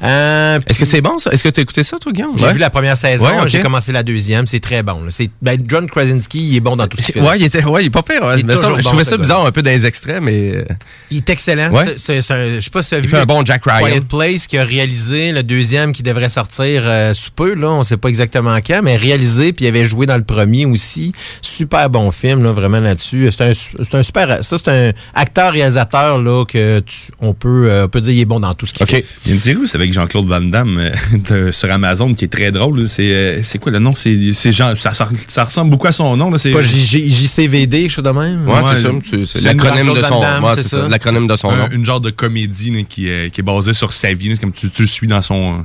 Euh, 0.03 0.59
Est-ce 0.67 0.79
que 0.79 0.85
c'est 0.85 1.01
bon, 1.01 1.19
ça? 1.19 1.31
Est-ce 1.31 1.43
que 1.45 1.49
tu 1.49 1.61
as 1.61 1.63
écouté 1.63 1.83
ça, 1.83 1.99
toi, 1.99 2.13
Guillaume? 2.13 2.33
J'ai 2.37 2.45
Ouais. 2.47 2.53
vu 2.55 2.59
la 2.59 2.71
première 2.71 2.97
saison, 2.97 3.27
Ouais, 3.43 3.49
j'ai 3.49 3.61
commencé 3.61 3.93
la 3.93 4.03
deuxième, 4.03 4.47
c'est 4.47 4.61
très 4.61 4.83
bon. 4.83 5.01
C'est 5.11 5.31
ben, 5.41 5.59
John 5.69 5.89
Krasinski, 5.89 6.49
il 6.51 6.57
est 6.57 6.61
bon 6.61 6.77
dans 6.77 6.87
tout 6.87 6.97
ce 7.01 7.13
fait. 7.13 7.21
Ouais, 7.21 7.39
il 7.39 7.45
était, 7.45 7.65
ouais, 7.65 7.83
il 7.85 7.87
est 7.87 7.91
pas 7.91 8.03
pire. 8.03 8.23
Il 8.37 8.47
Mais 8.47 8.57
ça, 8.57 8.71
je 8.79 8.83
trouvais 8.85 9.05
ça 9.05 9.17
bizarre 9.17 9.45
un 9.47 9.53
peu 9.53 9.63
dans 9.63 9.71
les 9.71 9.87
extraits, 9.87 10.21
mais. 10.23 10.65
Il 11.11 11.19
est 11.19 11.31
excellent. 11.31 11.71
C'est- 11.97 12.23
je 12.23 12.61
sais 12.61 12.71
pas 12.71 12.83
si 12.83 12.89
tu 12.91 12.95
as 12.95 12.99
Il 12.99 13.05
vu 13.05 13.09
fait 13.09 13.19
un 13.19 13.27
bon 13.27 13.45
Jack 13.45 13.65
Ryan. 13.67 13.87
Quiet 13.87 14.01
Place 14.09 14.47
qui 14.47 14.59
a 14.59 14.65
réalisé 14.65 15.33
le 15.33 15.43
deuxième 15.43 15.93
qui 15.93 16.03
devrait 16.03 16.29
sortir 16.29 16.85
sous 17.15 17.31
peu. 17.33 17.55
Là, 17.55 17.71
on 17.71 17.85
sait 17.85 17.97
pas 17.97 18.09
exactement 18.09 18.57
quand, 18.67 18.81
mais 18.83 18.97
réalisé 18.97 19.53
puis 19.53 19.65
il 19.67 19.69
avait 19.69 19.87
joué 19.87 20.07
dans 20.07 20.17
le 20.17 20.25
premier 20.25 20.65
aussi. 20.67 21.13
Super 21.41 21.91
bon 21.91 22.11
film, 22.11 22.43
là, 22.43 22.53
vraiment 22.53 22.81
là-dessus. 22.81 23.02
C'est 23.03 23.41
un, 23.41 23.53
c'est 23.55 23.95
un 23.95 24.03
super. 24.03 24.43
Ça, 24.45 24.57
c'est 24.59 24.69
un 24.69 24.93
acteur 25.15 25.53
réalisateur 25.53 26.21
là 26.23 26.45
que 26.47 26.81
tu- 26.81 27.13
on 27.21 27.35
peut, 27.35 27.69
euh, 27.71 27.85
on 27.85 27.89
peut 27.89 28.01
dire 28.01 28.13
il 28.13 28.21
est 28.21 28.25
bon 28.25 28.41
dans 28.41 28.53
tout 28.55 28.67
ce 28.67 28.73
qu'il 28.75 28.87
fait. 28.87 29.05
Il 29.25 29.29
y 29.29 29.33
a 29.33 29.35
une 29.35 29.41
série 29.41 29.57
aussi 29.59 29.77
avec 29.77 29.93
Jean-Claude 29.93 30.27
Van 30.27 30.41
Damme 30.41 30.79
euh, 30.79 30.91
de- 31.47 31.53
sur 31.53 31.71
Amazon 31.71 32.15
qui 32.15 32.25
est 32.25 32.29
très 32.29 32.51
drôle. 32.51 32.89
C'est 32.89 33.13
euh, 33.13 33.41
c'est 33.43 33.59
quoi 33.59 33.73
le 33.73 33.79
nom? 33.79 33.95
C'est 33.95 34.33
c'est 34.33 34.53
Jean- 34.53 34.75
ça, 34.75 35.45
ressemble 35.45 35.71
beaucoup 35.71 35.87
à 35.87 35.93
son 35.93 36.17
nom. 36.17 36.31
là. 36.31 36.39
C'est 36.39 36.51
Pas 36.51 36.63
JCVD, 36.63 37.81
quelque 37.83 37.91
chose 37.91 38.05
de 38.05 38.11
même. 38.11 38.49
Ouais, 38.49 38.61
c'est 38.63 38.83
ça. 38.83 38.89
C'est- 39.09 39.27
c'est 39.27 39.41
l'acronyme 39.43 39.79
Jean-Claude 39.87 39.97
de 39.99 40.03
son- 40.03 40.15
Van 40.15 40.21
Damme, 40.21 40.45
ouais, 40.45 40.51
c'est 40.57 40.63
ça, 40.69 40.89
l'acronyme 40.89 41.27
de 41.27 41.37
son 41.37 41.51
Un- 41.51 41.57
nom. 41.57 41.69
Une 41.71 41.85
genre 41.85 42.01
de 42.01 42.11
comédie 42.11 42.71
là, 42.71 42.83
qui, 42.89 43.09
est, 43.09 43.31
qui 43.33 43.41
est 43.41 43.45
basée 43.45 43.73
sur 43.73 43.93
sa 43.93 44.13
vie. 44.13 44.29
là. 44.31 44.37
Comme 44.37 44.53
tu, 44.53 44.71
tu 44.71 44.83
le 44.83 44.89
suis 44.89 45.07
dans 45.07 45.23
son 45.23 45.65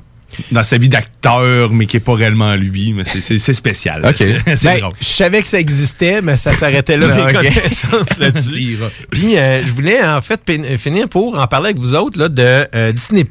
dans 0.52 0.64
sa 0.64 0.78
vie 0.78 0.90
d'acteur, 0.90 1.72
mais 1.72 1.86
qui 1.86 1.98
est 1.98 2.02
pas 2.02 2.14
réellement 2.16 2.56
lui. 2.56 2.94
Mais 2.94 3.04
c'est- 3.06 3.22
c'est 3.22 3.38
c'est 3.38 3.54
spécial. 3.54 4.06
OK. 4.06 4.20
Ben, 4.64 4.80
drôle. 4.80 4.94
je 5.00 5.06
savais 5.06 5.42
que 5.42 5.48
ça 5.48 5.60
existait, 5.60 6.22
mais 6.22 6.38
ça 6.38 6.54
s'arrêtait 6.54 6.98
là. 6.98 7.08
Puis, 9.12 9.38
euh, 9.38 9.66
je 9.66 9.72
voulais 9.72 10.04
en 10.04 10.22
fait 10.22 10.42
finir 10.78 11.10
pour 11.10 11.40
en 11.40 11.48
parler 11.48 11.68
avec 11.70 11.80
vous 11.80 11.96
autres 11.96 12.20
là, 12.20 12.30
de 12.30 12.68
euh, 12.76 12.92
Disney+. 12.92 13.26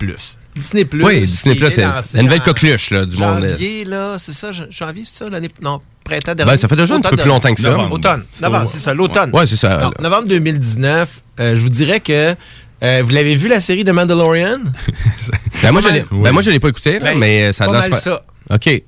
Disney+. 0.57 0.87
Oui, 0.95 1.21
Disney 1.27 1.55
Plus, 1.55 1.71
c'est 1.71 1.83
la 2.17 2.23
nouvelle 2.23 2.41
coqueluche 2.41 2.91
là, 2.91 3.05
du 3.05 3.17
monde. 3.19 3.47
Janvier, 3.47 3.85
là, 3.85 4.15
c'est 4.19 4.33
ça, 4.33 4.53
jan- 4.53 4.65
janvier, 4.71 5.03
c'est 5.05 5.25
ça, 5.25 5.31
l'année... 5.31 5.51
Non, 5.63 5.81
printemps 6.03 6.35
dernier. 6.35 6.53
Ben, 6.53 6.57
ça 6.57 6.67
fait 6.67 6.77
déjà 6.77 6.95
un 6.95 7.01
petit 7.01 7.11
peu 7.11 7.17
plus 7.17 7.29
longtemps 7.29 7.53
que 7.53 7.61
ça. 7.61 7.69
dernier. 7.69 7.83
Novembre. 7.85 7.97
Automne, 7.97 8.25
C'est 8.33 8.43
novembre, 8.43 8.69
c'est 8.71 8.79
ça, 8.79 8.95
l'automne. 8.95 9.31
Ouais, 9.35 9.47
c'est 9.47 9.57
ça, 9.57 9.79
Non, 9.81 9.91
novembre 10.01 10.29
2019, 10.29 11.23
euh, 11.41 11.57
je 11.57 11.61
vous 11.61 11.69
dirais 11.69 12.01
que... 12.01 12.35
euh, 12.83 13.03
vous 13.05 13.11
l'avez 13.13 13.35
vu, 13.37 13.49
la 13.49 13.61
série 13.61 13.85
de 13.85 13.93
Mandalorian? 13.93 14.59
Ben, 15.63 15.73
moi, 15.73 15.81
je 15.81 15.89
Pas 15.89 15.95
l'ai 15.95 16.03
ben, 16.13 16.33
moi, 16.33 16.43
je 16.43 16.51
l'ai 16.51 16.61
pas 16.61 16.69
écouté, 16.69 16.99
là, 16.99 17.13
Ben, 17.13 17.19
mais 17.19 17.51
ça 17.51 17.65
a 17.65 17.67
pas 17.69 17.73
l'air 17.81 17.91
mal 17.91 17.99
super- 17.99 18.21
ça. 18.49 18.55
OK. 18.55 18.83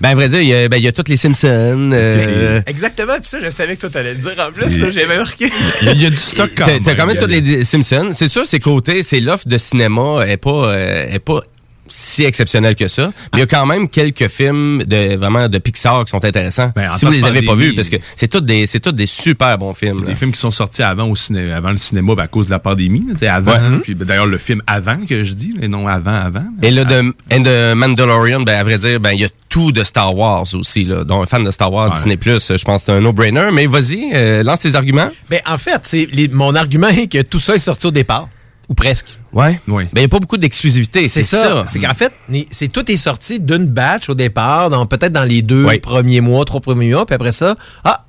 Ben, 0.00 0.10
à 0.10 0.14
vrai 0.14 0.28
dire, 0.28 0.40
il 0.40 0.48
y 0.48 0.54
a, 0.54 0.68
ben, 0.68 0.78
il 0.78 0.84
y 0.84 0.88
a 0.88 0.92
toutes 0.92 1.08
les 1.10 1.16
Simpsons. 1.18 1.90
euh, 1.92 2.60
Exactement, 2.66 3.14
puis 3.14 3.28
ça, 3.28 3.38
je 3.42 3.50
savais 3.50 3.76
que 3.76 3.82
toi, 3.82 3.90
t'allais 3.90 4.14
le 4.14 4.20
dire 4.20 4.34
en 4.38 4.50
plus, 4.50 4.78
là, 4.78 4.90
j'avais 4.90 5.18
marqué. 5.18 5.50
Il 5.82 6.00
y 6.00 6.06
a 6.06 6.10
du 6.10 6.16
stock 6.16 6.50
quand 6.56 6.66
même. 6.66 6.82
t'as 6.82 6.94
quand 6.94 7.06
même 7.06 7.18
tous 7.18 7.26
les 7.26 7.64
Simpsons. 7.64 8.08
C'est 8.12 8.28
sûr, 8.28 8.46
c'est 8.46 8.58
côté, 8.60 9.02
c'est 9.02 9.20
l'offre 9.20 9.46
de 9.48 9.58
cinéma 9.58 10.26
est 10.26 10.36
pas, 10.38 10.50
euh, 10.68 11.06
est 11.10 11.18
pas 11.18 11.40
si 11.88 12.24
exceptionnelle 12.24 12.76
que 12.76 12.88
ça. 12.88 13.12
Mais 13.32 13.38
il 13.38 13.40
y 13.40 13.42
a 13.42 13.46
quand 13.46 13.66
même 13.66 13.88
quelques 13.88 14.28
films 14.28 14.82
de 14.84 15.16
vraiment 15.16 15.48
de 15.48 15.58
Pixar 15.58 16.04
qui 16.04 16.10
sont 16.10 16.24
intéressants. 16.24 16.72
Ben, 16.74 16.90
en 16.90 16.92
si 16.92 17.04
vous 17.04 17.10
les 17.10 17.24
avez 17.24 17.42
pas 17.42 17.54
vus, 17.54 17.74
parce 17.74 17.90
que 17.90 17.96
c'est 18.16 18.28
tous 18.28 18.40
des, 18.40 18.66
c'est 18.66 18.86
des 18.88 19.06
super 19.06 19.58
bons 19.58 19.74
films. 19.74 20.02
là. 20.02 20.08
Des 20.08 20.14
films 20.14 20.32
qui 20.32 20.40
sont 20.40 20.50
sortis 20.50 20.82
avant 20.82 21.08
au 21.08 21.16
ciné 21.16 21.52
avant 21.52 21.70
le 21.70 21.76
cinéma 21.76 22.14
ben, 22.14 22.24
à 22.24 22.28
cause 22.28 22.46
de 22.46 22.50
la 22.50 22.58
pandémie. 22.58 23.04
avant. 23.28 23.52
Ouais. 23.52 23.78
Puis, 23.82 23.94
ben, 23.94 24.06
D'ailleurs, 24.06 24.26
le 24.26 24.38
film 24.38 24.62
avant 24.66 25.04
que 25.06 25.24
je 25.24 25.32
dis, 25.32 25.54
et 25.60 25.68
non 25.68 25.86
avant, 25.86 26.14
avant. 26.14 26.44
Et 26.62 26.70
là, 26.70 26.84
de, 26.84 27.14
and 27.32 27.40
de 27.40 27.74
Mandalorian, 27.74 28.40
ben, 28.40 28.58
à 28.58 28.64
vrai 28.64 28.78
dire, 28.78 29.00
ben, 29.00 29.12
il 29.12 29.20
y 29.20 29.24
a 29.24 29.28
tout 29.48 29.72
de 29.72 29.84
Star 29.84 30.14
Wars 30.16 30.46
aussi, 30.54 30.84
là. 30.84 31.04
Donc, 31.04 31.22
un 31.22 31.26
fan 31.26 31.44
de 31.44 31.50
Star 31.50 31.72
Wars, 31.72 31.90
Disney+, 31.90 32.18
je 32.22 32.64
pense 32.64 32.82
que 32.82 32.86
c'est 32.86 32.92
un 32.92 33.00
no-brainer. 33.00 33.48
Mais 33.52 33.66
vas-y, 33.66 34.10
euh, 34.14 34.42
lance 34.42 34.60
tes 34.60 34.74
arguments. 34.74 35.10
Ben, 35.30 35.40
en 35.46 35.58
fait, 35.58 35.80
c'est 35.82 36.08
mon 36.32 36.54
argument 36.54 36.88
est 36.88 37.10
que 37.10 37.22
tout 37.22 37.40
ça 37.40 37.54
est 37.54 37.58
sorti 37.58 37.86
au 37.86 37.90
départ. 37.90 38.28
Ou 38.68 38.74
presque. 38.74 39.18
Ouais. 39.32 39.60
Oui. 39.66 39.84
Ben, 39.84 39.90
il 39.96 39.98
n'y 40.00 40.04
a 40.04 40.08
pas 40.08 40.18
beaucoup 40.18 40.36
d'exclusivité, 40.36 41.08
C'est 41.08 41.22
ça. 41.22 41.42
ça. 41.42 41.64
C'est 41.66 41.78
qu'en 41.78 41.94
fait, 41.94 42.12
les- 42.28 42.46
c'est 42.50 42.68
tout 42.68 42.90
est 42.90 42.96
sorti 42.98 43.40
d'une 43.40 43.66
batch 43.66 44.10
au 44.10 44.14
départ, 44.14 44.68
dans- 44.68 44.84
peut-être 44.84 45.12
dans 45.12 45.24
les 45.24 45.40
deux 45.42 45.66
premiers 45.80 46.20
mois, 46.20 46.44
trois 46.44 46.60
premiers 46.60 46.90
mois, 46.92 47.06
puis 47.06 47.14
après 47.14 47.32
ça, 47.32 47.56
ah, 47.84 48.04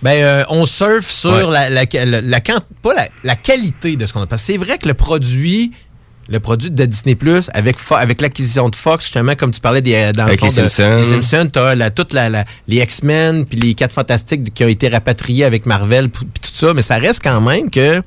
ben 0.00 0.12
euh, 0.12 0.44
on 0.48 0.64
surfe 0.64 1.10
sur 1.10 1.30
Ouais. 1.32 1.50
la, 1.50 1.70
la, 1.70 1.84
la- 2.04 2.20
la 2.20 2.40
quant- 2.40 2.60
pas 2.82 2.94
la, 2.94 3.08
la 3.24 3.34
qualité 3.34 3.96
de 3.96 4.06
ce 4.06 4.12
qu'on 4.12 4.22
a. 4.22 4.26
Parce 4.28 4.42
que 4.42 4.46
c'est 4.46 4.58
vrai 4.58 4.78
que 4.78 4.86
le 4.86 4.94
produit, 4.94 5.72
le 6.28 6.38
produit 6.38 6.70
de 6.70 6.84
Disney 6.84 7.16
Plus 7.16 7.50
avec 7.52 7.78
Fo- 7.80 7.96
avec 7.98 8.20
l'acquisition 8.20 8.68
de 8.68 8.76
Fox, 8.76 9.06
justement, 9.06 9.34
comme 9.34 9.50
tu 9.50 9.60
parlais 9.60 9.82
des, 9.82 10.12
dans 10.12 10.26
le 10.26 10.36
fond 10.36 10.46
les 10.46 10.62
de- 10.62 10.68
Simpsons. 10.68 10.96
les 10.98 11.02
Simpsons, 11.22 11.50
t'as 11.52 11.74
la, 11.74 11.90
toute 11.90 12.12
la, 12.12 12.28
la- 12.28 12.44
les 12.68 12.76
X-Men 12.76 13.44
puis 13.44 13.58
les 13.58 13.74
quatre 13.74 13.92
fantastiques 13.92 14.54
qui 14.54 14.62
ont 14.62 14.68
été 14.68 14.88
rapatriés 14.88 15.44
avec 15.44 15.66
Marvel 15.66 16.10
puis 16.10 16.24
tout 16.40 16.50
ça, 16.54 16.74
mais 16.74 16.82
ça 16.82 16.98
reste 16.98 17.20
quand 17.24 17.40
même 17.40 17.68
que 17.68 18.00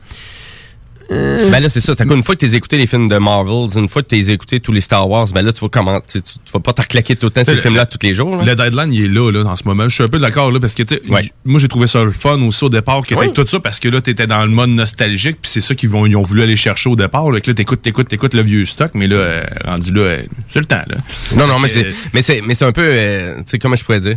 Ben 1.12 1.60
là, 1.60 1.68
c'est 1.68 1.82
ça. 1.82 1.94
C'est 1.98 2.06
une 2.10 2.24
fois 2.24 2.36
que 2.36 2.46
tu 2.46 2.52
as 2.52 2.56
écouté 2.56 2.78
les 2.78 2.88
films 2.88 3.10
de 3.10 3.18
Marvel, 3.18 3.68
une 3.78 3.90
fois 3.90 4.02
que 4.02 4.08
tu 4.08 4.16
as 4.16 4.32
écouté 4.34 4.60
tous 4.62 4.72
les 4.72 4.80
Star 4.80 5.10
Wars, 5.10 5.28
ben 5.34 5.42
là, 5.46 5.52
tu 5.52 5.60
vas 5.60 5.68
comment, 5.70 6.00
tu, 6.00 6.22
tu- 6.22 6.34
tu 6.46 6.52
vas 6.54 6.60
pas 6.62 6.72
te 6.72 6.82
reclaquer 6.82 7.16
tout 7.18 7.26
le 7.26 7.32
temps 7.32 7.44
ces 7.44 7.56
Le- 7.56 7.60
films-là 7.62 7.86
tous 7.86 7.98
les 8.02 8.14
jours. 8.14 8.38
là. 8.38 8.44
Le 8.44 8.56
deadline, 8.56 8.94
il 8.94 9.06
est 9.06 9.08
là, 9.10 9.30
là, 9.32 9.44
en 9.50 9.56
ce 9.58 9.64
moment. 9.66 9.90
Je 9.90 9.96
suis 9.96 10.04
un 10.04 10.08
peu 10.08 10.20
d'accord, 10.20 10.52
là, 10.52 10.60
parce 10.62 10.74
que, 10.74 10.84
tu 10.84 10.96
sais, 10.96 11.02
Ouais. 11.10 11.30
moi, 11.44 11.60
j'ai 11.60 11.68
trouvé 11.68 11.88
ça 11.88 12.04
le 12.04 12.12
fun 12.12 12.42
aussi 12.44 12.64
au 12.64 12.70
départ, 12.70 13.04
qui 13.04 13.14
était 13.14 13.24
Oui. 13.24 13.34
tout 13.34 13.46
ça, 13.46 13.60
parce 13.60 13.80
que 13.82 13.90
là, 13.90 14.00
t'étais 14.00 14.28
dans 14.28 14.42
le 14.46 14.52
mode 14.52 14.70
nostalgique, 14.70 15.38
puis 15.42 15.52
c'est 15.52 15.62
ça 15.62 15.76
qu'ils 15.76 15.90
vont, 15.90 16.06
ils 16.06 16.16
ont 16.16 16.24
voulu 16.24 16.44
aller 16.44 16.56
chercher 16.56 16.90
au 16.90 16.96
départ, 16.96 17.30
là, 17.30 17.42
que 17.42 17.50
là, 17.50 17.54
t'écoutes, 17.56 17.82
t'écoutes, 17.82 18.08
t'écoutes 18.08 18.34
le 18.34 18.42
vieux 18.44 18.66
stock, 18.66 18.92
mais 18.94 19.08
là, 19.08 19.16
euh, 19.18 19.44
rendu 19.66 19.92
là, 19.92 20.02
euh, 20.02 20.22
c'est 20.48 20.60
le 20.60 20.66
temps, 20.66 20.84
là. 20.88 20.96
Non, 21.36 21.46
non, 21.48 21.60
mais 21.60 21.68
que, 21.68 21.74
c'est, 21.74 21.88
mais 22.14 22.22
c'est, 22.22 22.42
mais 22.42 22.54
c'est 22.54 22.66
un 22.66 22.72
peu, 22.72 22.84
euh, 22.86 23.36
tu 23.40 23.44
sais, 23.48 23.60
comment 23.60 23.76
je 23.76 23.84
pourrais 23.84 24.00
dire? 24.00 24.16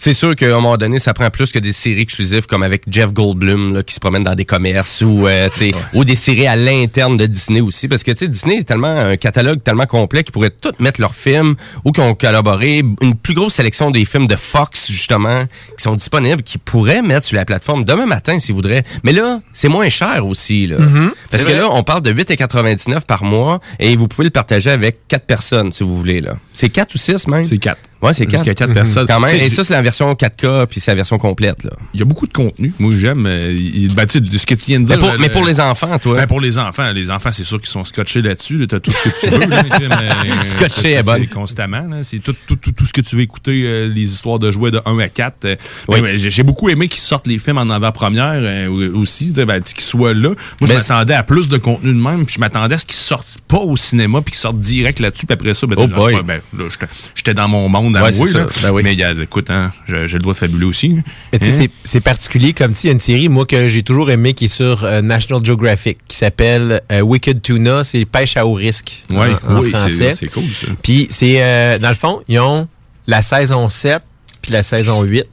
C'est 0.00 0.12
sûr 0.12 0.36
qu'à 0.36 0.46
un 0.46 0.50
moment 0.50 0.76
donné, 0.76 1.00
ça 1.00 1.12
prend 1.12 1.28
plus 1.28 1.50
que 1.50 1.58
des 1.58 1.72
séries 1.72 2.02
exclusives 2.02 2.46
comme 2.46 2.62
avec 2.62 2.84
Jeff 2.88 3.12
Goldblum 3.12 3.74
là, 3.74 3.82
qui 3.82 3.92
se 3.92 3.98
promène 3.98 4.22
dans 4.22 4.36
des 4.36 4.44
commerces 4.44 5.02
ou, 5.02 5.26
euh, 5.26 5.48
ou 5.92 6.04
des 6.04 6.14
séries 6.14 6.46
à 6.46 6.54
l'interne 6.54 7.16
de 7.16 7.26
Disney 7.26 7.60
aussi. 7.60 7.88
Parce 7.88 8.04
que 8.04 8.12
tu 8.12 8.18
sais, 8.18 8.28
Disney 8.28 8.58
est 8.58 8.62
tellement 8.62 8.96
un 8.96 9.16
catalogue 9.16 9.60
tellement 9.60 9.86
complet 9.86 10.22
qu'ils 10.22 10.32
pourraient 10.32 10.50
tous 10.50 10.72
mettre 10.78 11.00
leurs 11.00 11.16
films 11.16 11.56
ou 11.84 11.90
qui 11.90 12.00
ont 12.00 12.14
collaboré. 12.14 12.84
Une 13.02 13.16
plus 13.16 13.34
grosse 13.34 13.54
sélection 13.54 13.90
des 13.90 14.04
films 14.04 14.28
de 14.28 14.36
Fox, 14.36 14.88
justement, 14.88 15.46
qui 15.76 15.82
sont 15.82 15.96
disponibles, 15.96 16.44
qui 16.44 16.58
pourraient 16.58 17.02
mettre 17.02 17.26
sur 17.26 17.36
la 17.36 17.44
plateforme 17.44 17.84
demain 17.84 18.06
matin 18.06 18.38
s'ils 18.38 18.54
voudraient. 18.54 18.84
Mais 19.02 19.12
là, 19.12 19.40
c'est 19.52 19.68
moins 19.68 19.88
cher 19.88 20.24
aussi. 20.24 20.68
Là. 20.68 20.78
Mhm. 20.78 21.12
Parce 21.28 21.42
que 21.42 21.50
vrai. 21.50 21.58
là, 21.58 21.68
on 21.72 21.82
parle 21.82 22.02
de 22.02 22.12
8,99 22.12 23.00
par 23.00 23.24
mois 23.24 23.58
et 23.80 23.96
vous 23.96 24.06
pouvez 24.06 24.26
le 24.26 24.30
partager 24.30 24.70
avec 24.70 25.08
quatre 25.08 25.26
personnes 25.26 25.72
si 25.72 25.82
vous 25.82 25.96
voulez. 25.96 26.20
là. 26.20 26.36
C'est 26.54 26.68
quatre 26.68 26.94
ou 26.94 26.98
six 26.98 27.26
même? 27.26 27.44
C'est 27.44 27.58
quatre. 27.58 27.80
Ouais, 28.00 28.12
c'est 28.12 28.26
quatre. 28.26 28.44
quatre 28.52 28.72
personnes. 28.72 29.06
Quand 29.08 29.18
même. 29.20 29.34
Et 29.40 29.48
ça, 29.48 29.64
c'est 29.64 29.72
la 29.74 29.82
version 29.82 30.12
4K 30.14 30.66
puis 30.66 30.78
c'est 30.80 30.90
la 30.92 30.94
version 30.96 31.18
complète. 31.18 31.64
Là. 31.64 31.72
Il 31.94 31.98
y 32.00 32.02
a 32.02 32.06
beaucoup 32.06 32.26
de 32.26 32.32
contenu. 32.32 32.72
Moi, 32.78 32.92
j'aime. 32.98 33.26
euh, 33.26 33.52
il- 33.52 33.92
ben, 33.94 34.06
tu 34.06 34.14
sais, 34.14 34.20
de 34.20 34.38
ce 34.38 34.46
que 34.46 34.54
tu 34.54 34.66
viens 34.66 34.80
de 34.80 34.88
Mais 34.88 34.96
dire. 34.96 35.10
pour, 35.10 35.18
mais 35.18 35.28
pour 35.28 35.44
les 35.44 35.58
enfants, 35.60 35.98
toi. 35.98 36.16
Ben, 36.16 36.26
pour 36.26 36.40
les 36.40 36.58
enfants, 36.58 36.92
les 36.92 37.10
enfants, 37.10 37.30
c'est 37.32 37.44
sûr 37.44 37.58
qu'ils 37.60 37.70
sont 37.70 37.84
scotchés 37.84 38.22
là-dessus. 38.22 38.56
Là, 38.58 38.66
T'as 38.68 38.78
tout 38.80 38.90
ce 38.92 39.08
que 39.08 39.20
tu 39.26 39.30
veux. 39.32 39.38
là, 39.40 39.62
mais, 39.80 39.84
euh, 40.30 40.42
Scotché 40.44 40.92
est 40.92 41.02
c'est 41.02 41.26
constamment. 41.26 41.82
là. 41.88 41.96
C'est 42.02 42.18
tout, 42.20 42.34
tout, 42.46 42.56
tout, 42.56 42.72
tout 42.72 42.84
ce 42.86 42.92
que 42.92 43.00
tu 43.00 43.16
veux 43.16 43.22
écouter, 43.22 43.62
euh, 43.64 43.88
les 43.88 44.02
histoires 44.12 44.38
de 44.38 44.50
jouets 44.50 44.70
de 44.70 44.80
1 44.84 44.98
à 45.00 45.08
4. 45.08 45.44
euh. 45.44 45.56
Oui. 45.88 45.96
Mais, 46.00 46.12
mais 46.12 46.18
j'ai 46.18 46.30
j'ai 46.30 46.42
beaucoup 46.44 46.68
aimé 46.68 46.86
qu'ils 46.88 47.00
sortent 47.00 47.26
les 47.26 47.38
films 47.38 47.58
en 47.58 47.68
avant-première 47.68 48.34
euh, 48.36 48.92
aussi, 48.94 49.28
tu 49.30 49.34
sais, 49.36 49.44
ben, 49.44 49.60
qu'ils 49.60 49.80
soient 49.80 50.14
là. 50.14 50.28
Moi, 50.60 50.68
je 50.68 50.72
m'attendais 50.72 51.14
à 51.14 51.22
plus 51.24 51.48
de 51.48 51.56
contenu 51.58 51.92
de 51.92 52.00
même, 52.00 52.26
puis 52.26 52.36
je 52.36 52.40
m'attendais 52.40 52.76
à 52.76 52.78
ce 52.78 52.84
qu'ils 52.84 52.94
sortent 52.96 53.26
pas 53.48 53.58
au 53.58 53.76
cinéma, 53.76 54.20
puis 54.20 54.32
qu'ils 54.32 54.40
sortent 54.40 54.58
direct 54.60 55.00
là-dessus, 55.00 55.26
puis 55.26 55.34
après 55.34 55.54
ça, 55.54 55.66
ben, 55.66 55.74
Oh 55.78 55.86
tu 55.86 55.88
sais, 55.94 55.96
boy. 55.96 56.22
ben, 56.22 56.40
là, 56.56 56.64
j'étais- 56.70 56.92
j'étais 57.14 57.34
dans 57.34 57.48
mon 57.48 57.68
monde 57.68 57.87
à 57.96 58.02
Ouais, 58.02 58.10
moi, 58.16 58.26
c'est 58.26 58.32
ça. 58.32 58.38
là. 58.40 58.46
Ben 58.62 58.70
oui. 58.72 58.82
Mais 58.84 58.92
il 58.94 58.98
y 58.98 59.04
a- 59.04 59.12
écoute, 59.12 59.50
hein, 59.50 59.72
j'ai 59.86 60.04
le 60.06 60.18
droit 60.18 60.32
de 60.32 60.38
fabuler 60.38 60.64
aussi. 60.66 60.96
Mais 61.32 61.38
sais, 61.40 61.64
Hein? 61.64 61.66
c'est- 61.84 62.00
particulier 62.00 62.52
comme 62.52 62.74
s'il 62.74 62.88
y 62.88 62.90
a 62.90 62.92
une 62.94 63.00
série, 63.00 63.28
moi, 63.28 63.46
que 63.46 63.68
j'ai 63.68 63.82
toujours 63.82 64.10
aimé 64.10 64.34
qui 64.34 64.46
est 64.46 64.48
sur 64.48 64.84
euh, 64.84 65.02
National 65.02 65.44
Geographic, 65.44 65.98
qui 66.08 66.16
s'appelle 66.16 66.80
euh, 66.92 67.00
Wicked 67.00 67.42
Tuna, 67.42 67.84
c'est 67.84 68.04
pêche 68.04 68.36
à 68.36 68.46
haut 68.46 68.54
risque 68.54 69.04
Ouais, 69.10 69.30
en, 69.46 69.60
oui, 69.60 69.70
c'est- 69.72 69.78
français. 69.78 70.14
c'est 70.14 70.28
cool, 70.28 70.44
ça. 70.44 70.66
Puis 70.82 71.06
c'est, 71.10 71.42
euh, 71.42 71.78
dans 71.78 71.88
le 71.90 71.94
fond, 71.94 72.20
ils 72.28 72.38
ont 72.38 72.68
la 73.06 73.22
saison 73.22 73.68
7 73.68 74.02
puis 74.42 74.52
la 74.52 74.62
saison 74.62 75.02
8. 75.02 75.26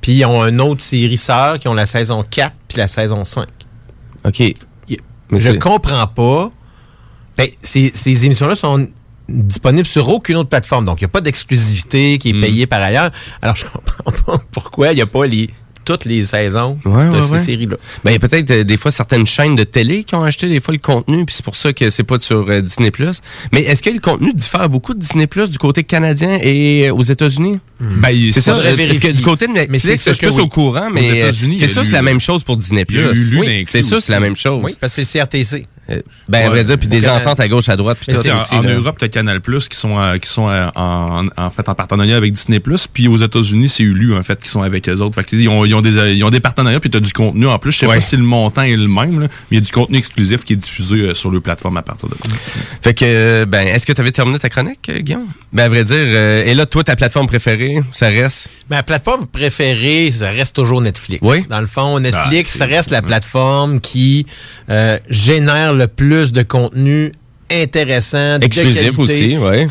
Puis 0.00 0.12
ils 0.12 0.24
ont 0.24 0.42
une 0.46 0.60
autre 0.60 0.80
série 0.82 1.16
sœur 1.18 1.58
qui 1.58 1.68
ont 1.68 1.74
la 1.74 1.86
saison 1.86 2.24
4 2.28 2.54
puis 2.68 2.78
la 2.78 2.88
saison 2.88 3.24
5. 3.24 3.46
OK. 4.24 4.42
Je 5.32 5.50
comprends 5.52 6.06
pas. 6.08 6.50
Ben, 7.36 7.46
ces, 7.62 7.90
ces 7.94 8.26
émissions-là 8.26 8.56
sont 8.56 8.88
disponibles 9.30 9.86
sur 9.86 10.08
aucune 10.08 10.36
autre 10.36 10.48
plateforme. 10.48 10.84
Donc, 10.84 11.00
il 11.00 11.04
n'y 11.04 11.06
a 11.06 11.12
pas 11.12 11.20
d'exclusivité 11.20 12.18
qui 12.18 12.30
est 12.30 12.32
Hmm. 12.32 12.40
payée 12.42 12.66
par 12.66 12.80
ailleurs. 12.82 13.10
Alors, 13.42 13.56
je 13.56 13.64
comprends 13.66 14.12
pas 14.36 14.42
pourquoi 14.52 14.92
il 14.92 14.96
n'y 14.96 15.02
a 15.02 15.06
pas 15.06 15.26
les, 15.26 15.48
toutes 15.84 16.04
les 16.04 16.22
saisons 16.24 16.78
Ouais, 16.84 17.06
de 17.08 17.10
ouais, 17.16 17.22
ces 17.22 17.32
ouais. 17.32 17.38
séries-là. 17.38 17.76
Ben, 18.04 18.10
il 18.10 18.14
y 18.14 18.16
a 18.16 18.18
peut-être 18.20 18.50
euh, 18.50 18.64
des 18.64 18.76
fois 18.76 18.90
certaines 18.90 19.26
chaînes 19.26 19.56
de 19.56 19.64
télé 19.64 20.04
qui 20.04 20.14
ont 20.14 20.22
acheté 20.22 20.48
des 20.48 20.60
fois 20.60 20.72
le 20.72 20.78
contenu, 20.78 21.24
puis 21.24 21.34
c'est 21.34 21.44
pour 21.44 21.56
ça 21.56 21.72
que 21.72 21.88
c'est 21.90 22.04
pas 22.04 22.18
sur 22.18 22.48
euh, 22.48 22.60
Disney+. 22.60 22.92
Mais 23.52 23.62
est-ce 23.62 23.82
que 23.82 23.90
le 23.90 23.98
contenu 23.98 24.32
diffère 24.34 24.68
beaucoup 24.68 24.94
de 24.94 24.98
Disney+, 24.98 25.26
du 25.26 25.58
côté 25.58 25.82
canadien 25.84 26.38
et 26.42 26.88
euh, 26.88 26.94
aux 26.94 27.02
États-Unis? 27.02 27.58
Ben, 27.80 28.10
il- 28.10 28.32
c'est 28.32 28.42
ça, 28.42 28.52
faudrait 28.52 28.68
euh, 28.72 28.76
parce 28.76 28.82
que 28.88 28.92
vérifier. 28.92 29.12
du 29.14 29.22
côté 29.22 29.46
de 29.46 29.52
Mais 29.52 29.78
c'est 29.78 29.96
je 29.96 30.12
suis 30.12 30.12
que 30.12 30.26
plus 30.26 30.36
oui. 30.36 30.42
au 30.42 30.48
courant, 30.48 30.90
mais 30.92 31.00
c'est 31.00 31.08
il 31.08 31.18
y 31.58 31.64
a 31.64 31.66
sûr 31.68 31.82
eu- 31.82 31.86
c'est 31.86 31.92
la 31.92 32.02
même 32.02 32.20
chose 32.20 32.44
pour 32.44 32.56
Disney+. 32.56 32.84
Oui, 32.90 33.64
c'est 33.66 33.78
aussi. 33.80 34.00
c'est 34.02 34.12
la 34.12 34.20
même 34.20 34.36
chose. 34.36 34.60
Oui, 34.62 34.72
parce 34.78 34.94
que 34.94 35.02
c'est 35.02 35.18
CRTC. 35.18 35.66
Euh, 35.90 36.00
ben, 36.28 36.46
à 36.46 36.50
vrai 36.50 36.64
dire, 36.64 36.78
puis 36.78 36.88
des 36.88 37.08
ententes 37.08 37.40
à 37.40 37.48
gauche, 37.48 37.68
à 37.68 37.76
droite. 37.76 37.98
Puis 38.00 38.14
tout 38.14 38.28
en, 38.28 38.38
aussi, 38.38 38.54
en 38.54 38.62
là. 38.62 38.74
Europe, 38.74 38.96
t'as 38.98 39.08
Canal 39.08 39.40
Plus 39.40 39.68
qui 39.68 39.76
sont, 39.76 39.98
euh, 39.98 40.18
qui 40.18 40.28
sont 40.28 40.48
euh, 40.48 40.68
en, 40.74 41.26
en 41.36 41.50
fait 41.50 41.68
en 41.68 41.74
partenariat 41.74 42.16
avec 42.16 42.32
Disney 42.32 42.60
Plus. 42.60 42.86
Puis 42.86 43.08
aux 43.08 43.16
États-Unis, 43.16 43.68
c'est 43.68 43.82
Hulu 43.82 44.14
en 44.14 44.22
fait 44.22 44.40
qui 44.42 44.48
sont 44.48 44.62
avec 44.62 44.88
eux 44.88 45.00
autres. 45.00 45.14
Fait 45.16 45.24
qu'ils 45.24 45.48
ont, 45.48 45.64
ils 45.64 45.74
ont 45.74 45.80
des, 45.80 45.96
euh, 45.98 46.12
ils 46.12 46.22
ont 46.24 46.30
des 46.30 46.40
partenariats 46.40 46.80
puis 46.80 46.90
t'as 46.90 47.00
du 47.00 47.12
contenu 47.12 47.46
en 47.46 47.58
plus. 47.58 47.72
Je 47.72 47.78
sais 47.78 47.86
Ouais. 47.86 47.96
pas 47.96 48.00
si 48.00 48.16
le 48.16 48.22
montant 48.22 48.62
est 48.62 48.76
le 48.76 48.86
même, 48.88 49.20
là, 49.20 49.26
mais 49.50 49.56
il 49.56 49.58
y 49.58 49.58
a 49.58 49.64
du 49.64 49.72
contenu 49.72 49.98
exclusif 49.98 50.44
qui 50.44 50.52
est 50.52 50.56
diffusé 50.56 50.96
euh, 50.96 51.14
sur 51.14 51.30
leur 51.30 51.42
plateforme 51.42 51.76
à 51.76 51.82
partir 51.82 52.08
de 52.08 52.14
là. 52.14 52.34
Fait 52.82 52.94
que, 52.94 53.04
euh, 53.04 53.46
ben, 53.46 53.66
est-ce 53.66 53.84
que 53.86 53.92
tu 53.92 54.00
avais 54.00 54.12
terminé 54.12 54.38
ta 54.38 54.48
chronique, 54.48 54.90
Guillaume? 55.00 55.26
Ben, 55.52 55.64
à 55.64 55.68
vrai 55.68 55.82
dire, 55.84 55.96
euh, 55.98 56.44
et 56.44 56.54
là, 56.54 56.66
toi, 56.66 56.84
ta 56.84 56.94
plateforme 56.96 57.26
préférée, 57.26 57.82
ça 57.90 58.06
reste? 58.08 58.48
Ma 58.68 58.82
plateforme 58.82 59.26
préférée, 59.26 60.10
ça 60.12 60.30
reste 60.30 60.54
toujours 60.54 60.80
Netflix. 60.80 61.20
Oui. 61.22 61.44
Dans 61.48 61.60
le 61.60 61.66
fond, 61.66 61.98
Netflix, 61.98 62.52
Ah, 62.54 62.58
ça 62.58 62.66
reste 62.66 62.90
la 62.90 63.02
plateforme 63.02 63.80
qui 63.80 64.26
euh, 64.68 64.98
génère 65.08 65.74
le 65.80 65.88
plus 65.88 66.32
de 66.32 66.42
contenu 66.42 67.12
intéressant, 67.50 68.38
de 68.38 68.44
Exclusif 68.44 68.96
qualité. 68.96 69.00
aussi, 69.00 69.38
ouais. 69.38 69.64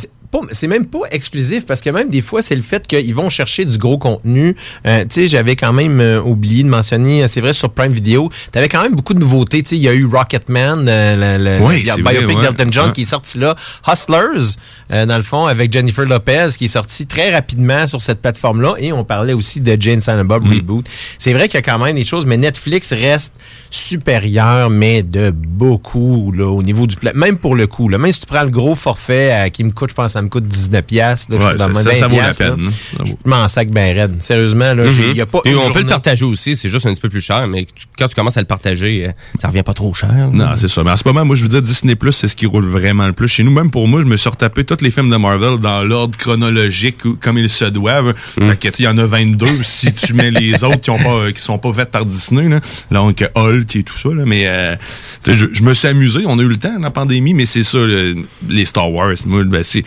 C'est 0.51 0.67
même 0.67 0.85
pas 0.85 0.99
exclusif 1.11 1.65
parce 1.65 1.81
que 1.81 1.89
même 1.89 2.09
des 2.09 2.21
fois, 2.21 2.41
c'est 2.43 2.55
le 2.55 2.61
fait 2.61 2.85
qu'ils 2.85 3.15
vont 3.15 3.29
chercher 3.29 3.65
du 3.65 3.77
gros 3.79 3.97
contenu. 3.97 4.55
Euh, 4.85 5.01
tu 5.01 5.07
sais, 5.09 5.27
j'avais 5.27 5.55
quand 5.55 5.73
même 5.73 5.99
euh, 5.99 6.21
oublié 6.21 6.63
de 6.63 6.69
mentionner, 6.69 7.23
euh, 7.23 7.27
c'est 7.27 7.41
vrai, 7.41 7.51
sur 7.53 7.71
Prime 7.71 7.91
Video, 7.91 8.29
tu 8.51 8.57
avais 8.59 8.69
quand 8.69 8.83
même 8.83 8.93
beaucoup 8.95 9.15
de 9.15 9.19
nouveautés. 9.19 9.63
Tu 9.63 9.69
sais, 9.69 9.75
il 9.77 9.81
y 9.81 9.87
a 9.87 9.93
eu 9.93 10.05
Rocketman, 10.05 10.85
euh, 10.87 11.37
le, 11.37 11.43
le- 11.59 11.65
Oui, 11.65 11.83
le 11.83 12.03
biopic 12.03 12.37
ouais. 12.37 12.41
d'Elton 12.43 12.67
John 12.71 12.85
Ouais. 12.87 12.93
qui 12.93 13.01
est 13.01 13.05
sorti 13.05 13.39
là. 13.39 13.55
Hustlers, 13.87 14.53
euh, 14.91 15.05
dans 15.07 15.17
le 15.17 15.23
fond, 15.23 15.47
avec 15.47 15.73
Jennifer 15.73 16.05
Lopez, 16.05 16.49
qui 16.57 16.65
est 16.65 16.69
sorti 16.69 17.07
très 17.07 17.33
rapidement 17.33 17.87
sur 17.87 17.99
cette 17.99 18.21
plateforme-là. 18.21 18.75
Et 18.77 18.93
on 18.93 19.03
parlait 19.03 19.33
aussi 19.33 19.61
de 19.61 19.75
Jane 19.79 19.99
Silent 19.99 20.25
Bob 20.25 20.45
Mm. 20.45 20.53
Reboot. 20.53 20.85
C'est 21.17 21.33
vrai 21.33 21.47
qu'il 21.47 21.55
y 21.55 21.57
a 21.57 21.61
quand 21.63 21.79
même 21.83 21.95
des 21.95 22.05
choses, 22.05 22.25
mais 22.27 22.37
Netflix 22.37 22.93
reste 22.93 23.33
supérieur, 23.71 24.69
mais 24.69 25.01
de 25.01 25.31
beaucoup 25.31 26.31
là, 26.31 26.45
au 26.47 26.61
niveau 26.61 26.85
du 26.85 26.95
Même 27.15 27.37
pour 27.37 27.55
le 27.55 27.65
coût. 27.65 27.89
Là. 27.89 27.97
Même 27.97 28.11
si 28.11 28.19
tu 28.19 28.25
prends 28.27 28.43
le 28.43 28.49
gros 28.51 28.75
forfait 28.75 29.49
qui 29.51 29.63
me 29.63 29.71
coûte, 29.71 29.89
je 29.89 29.95
pense, 29.95 30.15
ça 30.19 30.23
me 30.23 30.29
coûte 30.29 30.45
19 30.47 30.81
piastres. 30.85 31.31
là, 31.33 31.37
je 31.39 31.43
Ouais, 31.45 31.49
suis 31.51 31.57
dans 31.57 31.73
ça- 31.73 31.83
ça- 31.83 31.95
ça 31.95 32.07
20 32.07 32.13
vaut 32.15 32.21
la 32.21 32.33
peine, 32.33 32.67
hein. 32.67 32.69
Ça 32.97 33.03
vaut. 33.03 33.17
Je 33.25 33.29
m'en 33.29 33.47
sac 33.47 33.71
ben 33.71 33.95
raide. 33.97 34.21
Sérieusement, 34.21 34.73
là, 34.73 34.87
j'ai- 34.87 35.11
il 35.11 35.15
y 35.17 35.21
a 35.21 35.25
pas 35.25 35.39
Et 35.45 35.51
une 35.51 35.57
on 35.57 35.71
peut 35.71 35.79
le 35.81 35.85
partager 35.87 36.25
aussi, 36.25 36.55
c'est 36.55 36.69
juste 36.69 36.85
un 36.85 36.93
petit 36.93 37.01
peu 37.01 37.09
plus 37.09 37.21
cher, 37.21 37.47
mais 37.47 37.65
tu- 37.65 37.85
quand 37.97 38.07
tu 38.07 38.15
commences 38.15 38.37
à 38.37 38.41
le 38.41 38.47
partager, 38.47 39.07
euh, 39.07 39.11
ça 39.39 39.47
revient 39.47 39.63
pas 39.63 39.73
trop 39.73 39.93
cher. 39.93 40.29
Non, 40.31 40.49
c'est 40.55 40.67
ça. 40.67 40.83
Mais 40.83 40.91
en 40.91 40.97
ce 40.97 41.03
moment, 41.07 41.23
moi, 41.25 41.35
je 41.35 41.43
veux 41.43 41.49
dire, 41.49 41.61
Disney 41.61 41.95
Plus, 41.95 42.11
c'est 42.11 42.27
ce 42.27 42.35
qui 42.35 42.45
roule 42.45 42.65
vraiment 42.65 43.07
le 43.07 43.13
plus 43.13 43.27
chez 43.27 43.43
nous. 43.43 43.51
Même 43.51 43.71
pour 43.71 43.87
moi, 43.87 44.01
je 44.01 44.05
me 44.07 44.17
suis 44.17 44.29
retapé 44.29 44.63
tous 44.63 44.77
les 44.81 44.91
films 44.91 45.09
de 45.09 45.17
Marvel 45.17 45.57
dans 45.59 45.83
l'ordre 45.83 46.17
chronologique 46.17 47.05
ou- 47.05 47.15
comme 47.21 47.37
ils 47.37 47.49
se 47.49 47.65
doivent. 47.65 48.13
Mm. 48.39 48.49
Fait 48.49 48.55
que, 48.57 48.67
tu 48.69 48.77
sais, 48.77 48.83
il 48.83 48.85
y 48.85 48.87
en 48.89 48.97
a 48.97 49.05
22 49.05 49.63
si 49.63 49.93
tu 49.93 50.13
mets 50.13 50.31
les 50.31 50.63
autres 50.63 50.79
qui 50.81 50.89
ont 50.89 50.97
pas, 50.99 51.09
euh, 51.13 51.31
qui 51.31 51.41
sont 51.41 51.57
pas 51.57 51.71
faites 51.73 51.91
par 51.91 52.05
Disney, 52.05 52.47
là. 52.49 52.59
Donc, 52.91 53.23
Hulk 53.35 53.75
et 53.75 53.83
tout 53.83 53.93
ça, 53.97 54.09
là. 54.09 54.23
Mais, 54.25 54.43
euh, 54.47 54.75
tu 55.23 55.31
sais, 55.31 55.37
je, 55.37 55.45
je 55.53 55.63
me 55.63 55.73
suis 55.73 55.87
amusé. 55.87 56.23
On 56.25 56.37
a 56.39 56.41
eu 56.41 56.47
le 56.47 56.57
temps 56.57 56.73
dans 56.73 56.79
la 56.79 56.91
pandémie, 56.91 57.33
mais 57.33 57.45
c'est 57.45 57.63
ça, 57.63 57.77
le- 57.79 58.15
les 58.47 58.65
Star 58.65 58.91
Wars. 58.91 59.13
Moi, 59.25 59.43
ben, 59.43 59.63
c'est, 59.63 59.83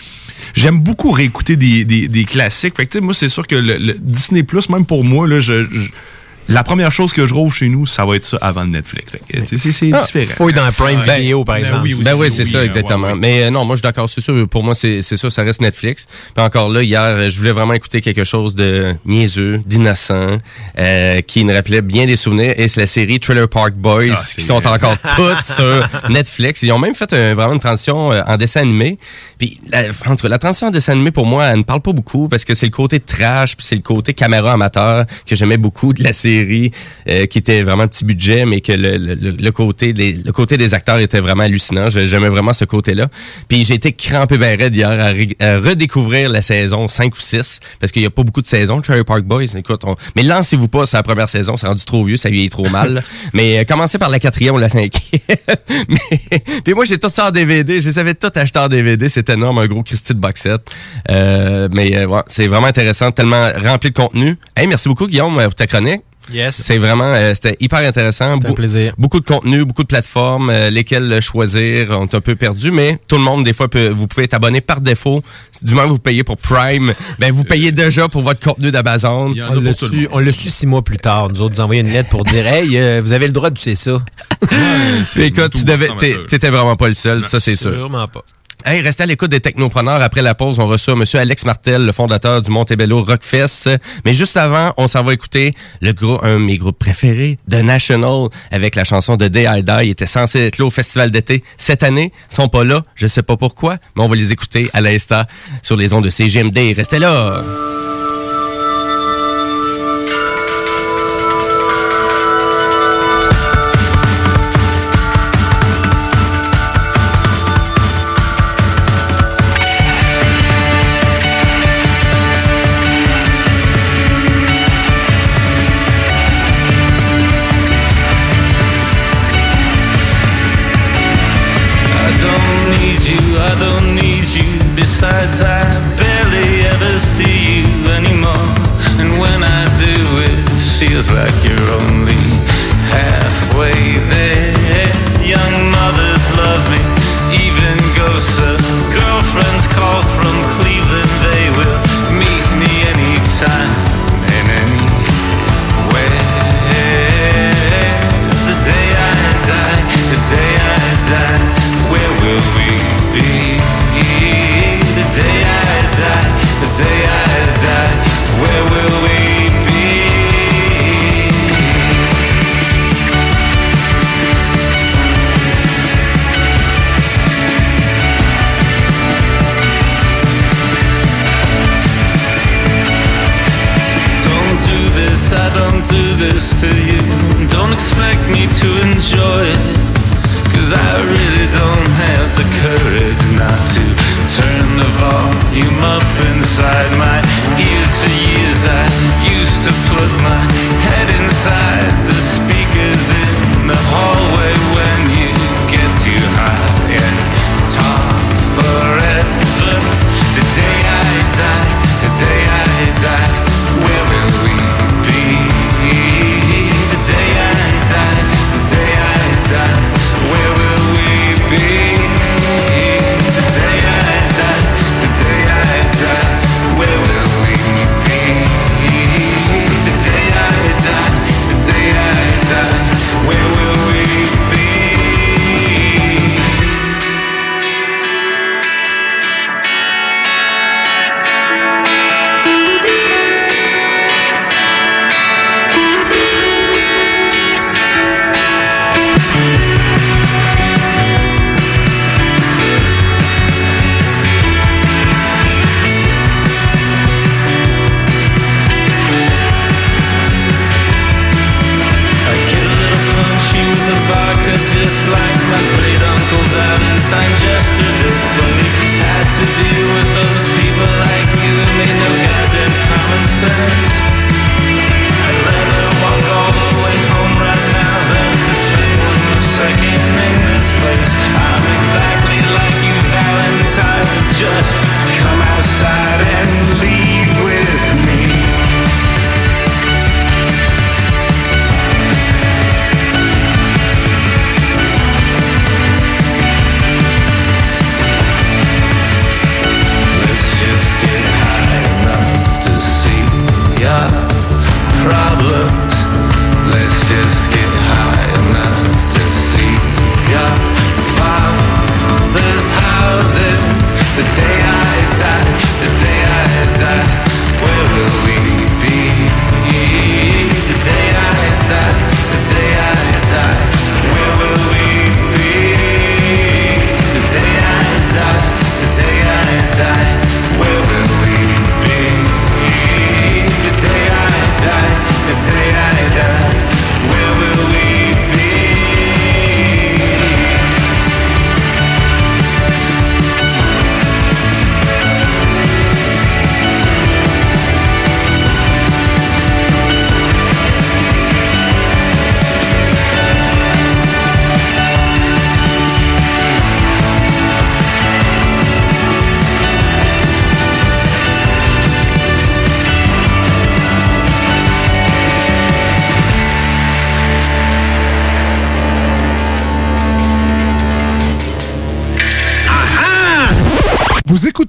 j'aime 0.55 0.81
beaucoup 0.81 1.11
réécouter 1.13 1.57
des, 1.57 1.85
des, 1.85 2.09
des 2.09 2.25
classiques. 2.25 2.77
Fait 2.77 2.87
que, 2.87 2.93
tu 2.93 2.99
sais, 2.99 3.05
moi, 3.05 3.15
c'est 3.15 3.29
sûr 3.29 3.47
que 3.47 3.55
le, 3.57 3.77
le 3.79 3.95
Disney 3.99 4.43
Plus, 4.43 4.69
même 4.69 4.87
pour 4.87 5.05
moi, 5.05 5.27
là, 5.27 5.41
je, 5.41 5.65
je- 5.65 5.89
la 6.49 6.65
première 6.65 6.91
chose 6.91 7.13
que 7.13 7.25
je 7.25 7.33
rouvre 7.33 7.55
chez 7.55 7.69
nous, 7.69 7.87
ça 7.87 8.05
va 8.05 8.17
être 8.17 8.25
ça 8.25 8.37
avant 8.41 8.65
Netflix. 8.67 9.13
Fait 9.13 9.21
que, 9.21 9.47
tu 9.47 9.57
sais, 9.59 9.71
c'est, 9.71 9.91
Ah, 9.95 10.03
différent. 10.05 10.35
Faut 10.37 10.49
être 10.49 10.57
dans 10.57 10.73
Prime 10.73 11.01
Ben, 11.07 11.21
Video, 11.21 11.45
par 11.45 11.55
ben 11.55 11.61
exemple. 11.63 11.83
oui, 11.85 11.95
oui, 11.97 12.05
Ben 12.05 12.15
oui, 12.17 12.31
c'est- 12.33 12.43
oui, 12.43 12.51
ça, 12.51 12.59
euh, 12.59 12.65
exactement. 12.65 13.07
ouais, 13.07 13.13
ouais. 13.13 13.19
Mais 13.19 13.43
euh, 13.45 13.51
non, 13.51 13.65
moi, 13.65 13.77
je 13.77 13.79
suis 13.79 13.83
d'accord. 13.85 14.11
C'est 14.11 14.21
sûr, 14.21 14.49
pour 14.49 14.65
moi, 14.65 14.75
c'est 14.75 15.03
c'est 15.03 15.17
ça, 15.17 15.31
ça 15.31 15.45
reste 15.45 15.61
Netflix. 15.61 16.09
Puis 16.35 16.45
encore 16.45 16.69
là, 16.69 16.83
hier, 16.83 17.01
euh, 17.01 17.31
je 17.31 17.39
voulais 17.39 17.53
vraiment 17.53 17.75
écouter 17.75 18.01
quelque 18.01 18.25
chose 18.25 18.57
de 18.57 18.93
niaiseux, 19.07 19.61
d'innocent, 19.65 20.37
euh, 20.81 21.21
qui 21.21 21.45
me 21.45 21.55
rappelait 21.55 21.81
bien 21.81 22.07
des 22.07 22.17
souvenirs. 22.17 22.55
Et 22.57 22.67
c'est 22.67 22.81
la 22.81 22.87
série 22.89 23.21
Trailer 23.21 23.49
Park 23.49 23.75
Boys, 23.75 24.07
Ah, 24.13 24.21
qui 24.35 24.41
sont 24.45 24.67
encore 24.67 24.97
toutes 25.17 25.43
sur 25.43 25.89
Netflix. 26.11 26.63
Ils 26.65 26.73
ont 26.73 26.79
même 26.81 26.97
fait 26.97 27.13
un- 27.13 27.35
vraiment 27.35 27.53
une 27.55 27.61
transition 27.61 28.11
euh, 28.11 28.21
en 28.27 28.37
dessin 28.37 28.63
animé. 28.63 28.99
Puis, 29.43 29.59
la, 29.71 29.87
en 30.07 30.15
tout 30.15 30.23
cas, 30.23 30.29
la 30.29 30.39
transition 30.39 30.69
en 30.69 30.71
dessin 30.71 30.93
animé, 30.93 31.11
pour 31.11 31.27
moi, 31.27 31.47
elle 31.47 31.59
ne 31.59 31.63
parle 31.65 31.81
pas 31.81 31.91
beaucoup 31.93 32.29
parce 32.29 32.45
que 32.45 32.55
c'est 32.55 32.67
le 32.67 32.71
côté 32.71 33.01
trash, 33.01 33.57
puis 33.57 33.67
c'est 33.67 33.75
le 33.75 33.83
côté 33.83 34.15
caméra 34.15 34.53
amateur 34.53 35.05
que 35.27 35.35
j'aimais 35.35 35.57
beaucoup 35.57 35.93
de 35.93 36.01
la 36.05 36.13
série, 36.13 36.71
euh, 37.09 37.27
qui 37.27 37.39
était 37.39 37.65
vraiment 37.65 37.89
petit 37.89 38.05
budget, 38.05 38.47
mais 38.47 38.61
que 38.61 38.71
le, 38.71 38.97
le- 38.99 39.15
le- 39.17 39.51
côté, 39.51 39.93
des, 39.93 40.13
le 40.13 40.31
côté 40.31 40.57
des 40.57 40.75
acteurs 40.75 40.99
était 41.01 41.19
vraiment 41.19 41.43
hallucinant. 41.43 41.89
J'aimais 41.89 42.29
vraiment 42.29 42.53
ce 42.53 42.65
côté-là. 42.65 43.09
Puis 43.49 43.65
j'ai 43.65 43.75
été 43.75 43.91
crampé 43.91 44.39
ben 44.39 44.57
raide 44.57 44.77
hier 44.77 44.89
à, 44.91 45.09
à 45.45 45.59
redécouvrir 45.59 46.31
la 46.31 46.41
saison 46.41 46.87
5 46.87 47.13
ou 47.17 47.21
6, 47.21 47.59
parce 47.81 47.91
qu'il 47.91 48.03
n'y 48.03 48.07
a 48.07 48.11
pas 48.11 48.23
beaucoup 48.23 48.43
de 48.43 48.47
saisons, 48.47 48.81
Trailer 48.81 49.05
Park 49.05 49.23
Boys. 49.25 49.57
Écoute, 49.57 49.83
on- 49.85 49.97
mais 50.15 50.23
lancez-vous 50.23 50.69
pas 50.69 50.87
sur 50.87 50.99
la 50.99 51.03
première 51.03 51.29
saison, 51.29 51.57
c'est 51.57 51.67
rendu 51.67 51.85
trop 51.85 52.05
vieux, 52.05 52.17
ça 52.17 52.31
vieillit 52.31 52.49
trop 52.49 52.69
mal. 52.69 52.95
là. 52.95 53.01
mais 53.33 53.59
euh, 53.59 53.65
commencez 53.65 53.99
par 53.99 54.09
la 54.09 54.21
quatrième 54.21 54.55
ou 54.55 54.59
la 54.59 54.69
cinquième. 54.69 55.21
mais, 55.89 56.39
puis 56.65 56.75
moi, 56.75 56.85
j'ai 56.85 56.99
tout 56.99 57.09
ça 57.09 57.27
en 57.27 57.31
DVD, 57.33 57.81
je 57.81 57.89
les 57.89 57.99
avais 57.99 58.15
tout 58.15 58.31
acheté 58.37 58.61
en 58.61 58.69
DVD, 58.69 59.09
c'est 59.09 59.32
énorme, 59.33 59.59
un 59.59 59.67
gros 59.67 59.83
Christy 59.83 60.15
de 60.15 60.19
box 60.21 60.43
set. 60.43 60.61
Euh, 61.11 61.69
mais 61.73 61.97
euh, 61.97 62.07
ouais, 62.07 62.23
c'est 62.27 62.47
vraiment 62.47 62.67
intéressant, 62.67 63.11
tellement 63.13 63.51
rempli 63.63 63.91
de 63.91 63.95
contenu. 63.95 64.37
Hey, 64.57 64.67
merci 64.67 64.89
beaucoup 64.89 65.07
Guillaume 65.07 65.41
pour 65.43 65.55
ta 65.55 65.67
chronique. 65.67 66.03
Yes. 66.31 66.55
C'est 66.55 66.79
vraiment, 66.79 67.13
euh, 67.13 67.35
c'était 67.35 67.57
hyper 67.61 67.81
intéressant. 67.81 68.33
C'était 68.35 68.49
un 68.49 68.53
plaisir. 68.53 68.95
Beaucoup 68.97 69.19
de 69.19 69.25
contenu, 69.25 69.65
beaucoup 69.65 69.83
de 69.83 69.89
plateformes, 69.89 70.51
euh, 70.51 70.71
lesquelles 70.71 71.21
choisir. 71.21 71.91
On 71.91 72.07
est 72.07 72.15
un 72.15 72.21
peu 72.21 72.37
perdu, 72.37 72.71
mais 72.71 72.99
tout 73.09 73.17
le 73.17 73.23
monde, 73.23 73.45
des 73.45 73.53
fois, 73.53 73.69
peut, 73.69 73.89
vous 73.89 74.07
pouvez 74.07 74.25
être 74.25 74.35
abonné 74.35 74.61
par 74.61 74.81
défaut. 74.81 75.23
Du 75.63 75.75
moment 75.75 75.89
que 75.89 75.93
vous 75.93 75.99
payez 75.99 76.23
pour 76.23 76.37
Prime, 76.37 76.95
ben 77.19 77.33
vous 77.33 77.45
payez 77.45 77.73
déjà 77.73 78.09
pour 78.09 78.23
votre 78.23 78.41
contenu 78.41 78.71
d'Amazon. 78.71 79.35
On 79.51 79.61
l'a 79.61 79.75
su, 79.75 80.09
on 80.13 80.33
su 80.33 80.51
six 80.51 80.67
mois 80.67 80.83
plus 80.83 80.99
tard. 80.99 81.29
Nous 81.31 81.43
autres, 81.43 81.57
nous 81.57 81.61
envoyer 81.61 81.81
une 81.81 81.93
lettre 81.93 82.11
pour 82.11 82.25
dire 82.25 82.47
Hey, 82.53 82.77
euh, 82.77 83.01
vous 83.03 83.13
avez 83.13 83.27
le 83.27 83.33
droit 83.33 83.51
de 83.51 83.59
c'est 83.59 83.75
ça. 83.75 84.03
Écoute, 85.17 85.53
tu 85.55 85.65
devais, 85.65 85.89
t'étais 86.29 86.51
vraiment 86.51 86.77
pas 86.77 86.89
le 86.89 86.95
seul, 86.95 87.23
ça 87.25 87.41
c'est 87.41 87.57
sûr. 87.57 87.73
Sûrement 87.73 88.09
pas. 88.09 88.25
Hey, 88.65 88.81
restez 88.81 89.03
à 89.03 89.07
l'écoute 89.07 89.31
des 89.31 89.41
technopreneurs. 89.41 90.01
Après 90.03 90.23
la 90.23 90.35
pause, 90.35 90.59
on 90.61 90.67
reçoit 90.67 90.95
M. 90.95 91.05
Alex 91.15 91.45
Martel, 91.45 91.85
le 91.85 91.93
fondateur 91.93 92.43
du 92.43 92.51
Montebello 92.51 93.03
Rockfest. 93.03 93.69
Mais 94.05 94.15
juste 94.15 94.37
avant, 94.37 94.73
on 94.77 94.87
s'en 94.87 95.03
va 95.03 95.13
écouter 95.13 95.53
le 95.81 95.93
groupe, 95.93 96.23
un 96.23 96.35
de 96.35 96.45
mes 96.45 96.59
groupes 96.59 96.79
préférés, 96.79 97.39
The 97.51 97.63
National, 97.63 98.29
avec 98.51 98.77
la 98.77 98.85
chanson 98.85 99.17
de 99.17 99.29
Day 99.29 99.47
I 99.49 99.63
Die. 99.63 99.73
Ils 99.83 99.91
étaient 99.91 100.07
censés 100.07 100.41
être 100.41 100.59
là 100.59 100.67
au 100.67 100.71
festival 100.71 101.11
d'été 101.11 101.43
cette 101.57 101.83
année. 101.83 102.13
Ils 102.31 102.35
sont 102.35 102.49
pas 102.49 102.65
là. 102.65 102.83
Je 102.95 103.07
sais 103.07 103.23
pas 103.23 103.37
pourquoi, 103.37 103.79
mais 103.97 104.03
on 104.03 104.09
va 104.09 104.17
les 104.17 104.33
écouter 104.33 104.71
à 104.73 104.81
l'instant 104.81 105.23
sur 105.63 105.77
les 105.77 105.93
ondes 105.93 106.05
de 106.05 106.11
CGMD. 106.11 106.75
Restez 106.77 106.99
là! 106.99 107.43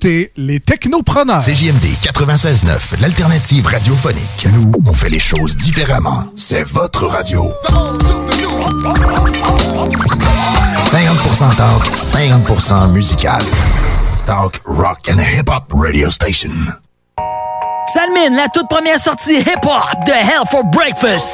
Écoutez 0.04 0.32
les 0.36 0.60
Technopreneurs. 0.60 1.42
CJMD 1.42 1.86
96.9, 2.04 3.00
l'alternative 3.02 3.66
radiophonique. 3.68 4.48
Nous, 4.54 4.72
on 4.86 4.94
fait 4.94 5.10
les 5.10 5.20
choses 5.20 5.56
différemment. 5.56 6.26
C'est 6.36 6.64
votre 6.64 7.08
radio. 7.08 7.50
50% 10.92 11.56
talk, 11.56 11.86
50% 11.96 12.92
musical. 12.92 13.42
Talk, 14.26 14.62
rock 14.66 15.10
and 15.10 15.20
hip-hop 15.20 15.72
radio 15.74 16.10
station. 16.10 16.52
Salmine, 17.94 18.36
la 18.36 18.48
toute 18.54 18.68
première 18.70 19.00
sortie 19.00 19.40
hip-hop 19.40 20.06
de 20.06 20.12
Hell 20.12 20.46
for 20.50 20.64
Breakfast. 20.66 21.32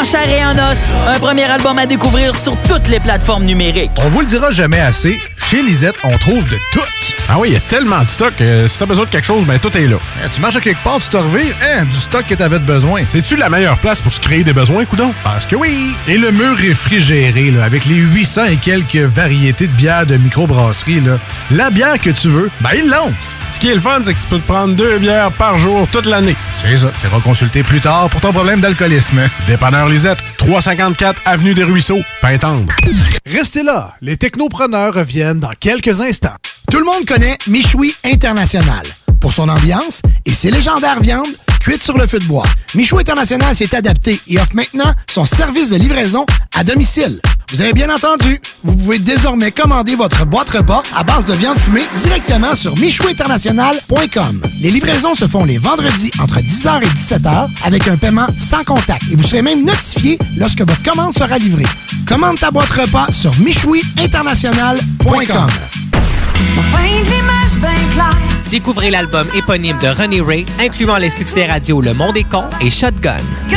En 0.00 0.04
chair 0.04 0.30
et 0.30 0.42
en 0.42 0.52
os, 0.70 0.94
un 1.14 1.18
premier 1.18 1.44
album 1.44 1.78
à 1.78 1.84
découvrir 1.84 2.34
sur 2.34 2.56
toutes 2.62 2.88
les 2.88 3.00
plateformes 3.00 3.44
numériques. 3.44 3.90
On 3.98 4.08
vous 4.08 4.20
le 4.20 4.26
dira 4.26 4.50
jamais 4.50 4.80
assez, 4.80 5.20
chez 5.36 5.62
Lisette, 5.62 5.96
on 6.04 6.16
trouve 6.16 6.42
de 6.48 6.56
tout. 6.72 6.80
Ah 7.28 7.38
oui, 7.38 7.48
il 7.50 7.52
y 7.52 7.56
a 7.56 7.60
tellement 7.60 8.02
de 8.02 8.08
stock. 8.08 8.32
euh, 8.40 8.66
si 8.66 8.78
t'as 8.78 8.86
besoin 8.86 9.04
de 9.04 9.10
quelque 9.10 9.26
chose, 9.26 9.44
ben 9.44 9.58
tout 9.58 9.76
est 9.76 9.86
là. 9.86 9.96
Eh, 10.24 10.28
tu 10.30 10.40
marches 10.40 10.56
à 10.56 10.60
quelque 10.62 10.82
part, 10.82 11.00
tu 11.00 11.08
te 11.08 11.18
revires, 11.18 11.54
hein, 11.62 11.84
du 11.84 11.98
stock 11.98 12.24
que 12.26 12.34
t'avais 12.34 12.58
de 12.58 12.64
besoin. 12.64 13.02
C'est-tu 13.10 13.36
la 13.36 13.50
meilleure 13.50 13.76
place 13.76 14.00
pour 14.00 14.10
se 14.12 14.20
créer 14.20 14.42
des 14.42 14.54
besoins, 14.54 14.86
coudon? 14.86 15.12
Parce 15.22 15.44
que 15.44 15.54
oui! 15.54 15.94
Et 16.08 16.16
le 16.16 16.30
mur 16.30 16.56
réfrigéré, 16.56 17.50
là, 17.50 17.64
avec 17.64 17.84
les 17.84 17.96
800 17.96 18.44
et 18.46 18.56
quelques 18.56 18.96
variétés 18.96 19.66
de 19.66 19.72
bières 19.72 20.06
de 20.06 20.16
microbrasserie, 20.16 21.00
là, 21.02 21.18
la 21.50 21.68
bière 21.68 21.98
que 21.98 22.10
tu 22.10 22.28
veux, 22.28 22.50
ben 22.62 22.70
ils 22.74 22.88
l'ont! 22.88 23.12
Ce 23.54 23.60
qui 23.60 23.68
est 23.68 23.74
le 23.74 23.80
fun, 23.80 24.00
c'est 24.04 24.14
que 24.14 24.20
tu 24.20 24.26
peux 24.26 24.38
te 24.38 24.46
prendre 24.46 24.74
deux 24.74 24.98
bières 24.98 25.32
par 25.32 25.58
jour 25.58 25.86
toute 25.92 26.06
l'année. 26.06 26.36
C'est 26.62 26.78
ça. 26.78 26.90
Tu 27.00 27.06
iras 27.06 27.20
consulter 27.20 27.62
plus 27.62 27.80
tard 27.80 28.08
pour 28.08 28.20
ton 28.20 28.32
problème 28.32 28.60
d'alcoolisme. 28.60 29.20
Dépanneur 29.46 29.88
Lisette, 29.88 30.18
354 30.38 31.20
Avenue 31.24 31.54
des 31.54 31.64
Ruisseaux, 31.64 32.00
Pintendre. 32.22 32.72
Restez 33.26 33.62
là, 33.62 33.94
les 34.00 34.16
technopreneurs 34.16 34.94
reviennent 34.94 35.40
dans 35.40 35.52
quelques 35.58 36.00
instants. 36.00 36.34
Tout 36.70 36.78
le 36.78 36.84
monde 36.84 37.04
connaît 37.06 37.36
Michoui 37.48 37.94
International 38.04 38.82
pour 39.20 39.32
son 39.32 39.48
ambiance 39.48 40.00
et 40.24 40.30
ses 40.30 40.50
légendaires 40.50 41.00
viandes 41.00 41.26
cuites 41.60 41.82
sur 41.82 41.98
le 41.98 42.06
feu 42.06 42.18
de 42.18 42.24
bois. 42.24 42.46
Michoui 42.74 43.00
International 43.00 43.54
s'est 43.54 43.74
adapté 43.74 44.18
et 44.28 44.38
offre 44.38 44.54
maintenant 44.54 44.92
son 45.10 45.24
service 45.24 45.70
de 45.70 45.76
livraison 45.76 46.24
à 46.56 46.64
domicile. 46.64 47.20
Vous 47.52 47.60
avez 47.60 47.72
bien 47.72 47.92
entendu, 47.92 48.40
vous 48.62 48.76
pouvez 48.76 49.00
désormais 49.00 49.50
commander 49.50 49.96
votre 49.96 50.24
boîte 50.24 50.50
repas 50.50 50.84
à 50.96 51.02
base 51.02 51.24
de 51.24 51.32
viande 51.32 51.58
fumée 51.58 51.82
directement 51.96 52.54
sur 52.54 52.78
michouinternational.com. 52.78 54.42
Les 54.60 54.70
livraisons 54.70 55.16
se 55.16 55.26
font 55.26 55.44
les 55.44 55.58
vendredis 55.58 56.12
entre 56.22 56.38
10h 56.38 56.84
et 56.84 56.86
17h 56.86 57.48
avec 57.64 57.88
un 57.88 57.96
paiement 57.96 58.28
sans 58.38 58.62
contact 58.62 59.02
et 59.10 59.16
vous 59.16 59.24
serez 59.24 59.42
même 59.42 59.64
notifié 59.64 60.16
lorsque 60.36 60.60
votre 60.60 60.80
commande 60.84 61.12
sera 61.12 61.38
livrée. 61.38 61.66
Commande 62.06 62.38
ta 62.38 62.52
boîte 62.52 62.70
repas 62.70 63.08
sur 63.10 63.36
michouiinternational.com. 63.40 65.50
Découvrez 68.52 68.92
l'album 68.92 69.26
éponyme 69.34 69.78
de 69.78 69.88
Ronnie 69.88 70.20
Ray, 70.20 70.46
incluant 70.60 70.98
les 70.98 71.10
succès 71.10 71.46
radio 71.46 71.80
Le 71.80 71.94
Monde 71.94 72.16
est 72.16 72.28
con 72.28 72.44
et 72.60 72.70
Shotgun. 72.70 73.16
Que 73.50 73.56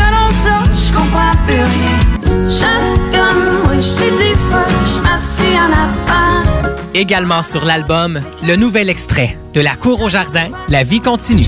Également 6.93 7.43
sur 7.43 7.65
l'album, 7.65 8.21
le 8.43 8.55
nouvel 8.55 8.89
extrait 8.89 9.37
de 9.53 9.61
La 9.61 9.75
cour 9.75 10.01
au 10.01 10.09
jardin, 10.09 10.47
La 10.69 10.83
vie 10.83 11.01
continue. 11.01 11.47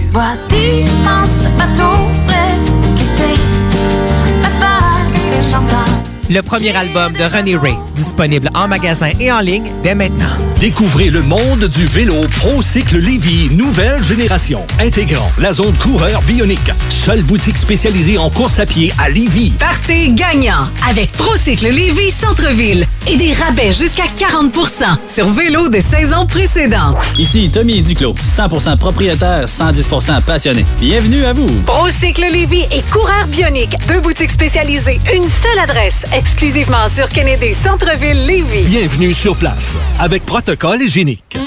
Le 6.28 6.42
premier 6.42 6.76
album 6.76 7.14
de 7.14 7.24
Ronnie 7.24 7.56
Ray, 7.56 7.76
disponible 7.96 8.50
en 8.56 8.68
magasin 8.68 9.12
et 9.20 9.32
en 9.32 9.42
ligne 9.42 9.72
dès 9.84 9.94
maintenant. 9.94 10.26
Découvrez 10.60 11.10
le 11.10 11.22
monde 11.22 11.66
du 11.66 11.86
vélo 11.86 12.28
ProCycle 12.40 12.98
Lévy, 12.98 13.54
nouvelle 13.56 14.04
génération, 14.04 14.66
intégrant 14.80 15.30
la 15.38 15.54
zone 15.54 15.76
coureur 15.78 16.22
bionique. 16.24 16.72
Seule 16.90 17.22
boutique 17.22 17.58
spécialisée 17.58 18.18
en 18.18 18.32
course 18.32 18.58
à 18.58 18.66
pied 18.66 18.92
à 18.98 19.10
Lévy. 19.10 19.52
Partez 19.60 20.12
gagnant 20.14 20.68
avec 20.90 21.12
Procycle 21.12 21.68
Lévis 21.68 22.10
Centre-Ville 22.12 22.88
et 23.08 23.18
des 23.18 23.34
rabais 23.34 23.74
jusqu'à 23.74 24.06
40% 24.18 24.98
sur 25.08 25.30
vélo 25.30 25.70
de 25.70 25.80
saison 25.80 26.26
précédente. 26.26 26.98
Ici 27.20 27.52
Tommy 27.54 27.82
Duclos, 27.84 28.16
100% 28.16 28.78
propriétaire, 28.78 29.46
110% 29.46 30.22
passionné. 30.24 30.66
Bienvenue 30.80 31.26
à 31.26 31.34
vous. 31.34 31.50
Procycle 31.68 32.26
Lévis 32.32 32.66
et 32.72 32.82
Coureur 32.92 33.28
Bionique, 33.28 33.76
deux 33.88 34.00
boutiques 34.00 34.32
spécialisées, 34.32 35.00
une 35.14 35.28
seule 35.28 35.60
adresse, 35.60 36.06
exclusivement 36.16 36.88
sur 36.88 37.10
Kennedy 37.10 37.54
Centre-ville 37.54 38.26
Lévis. 38.26 38.64
Bienvenue 38.64 39.14
sur 39.14 39.36
place 39.36 39.76
avec 40.00 40.26
protocole 40.26 40.82
hygiénique. 40.82 41.38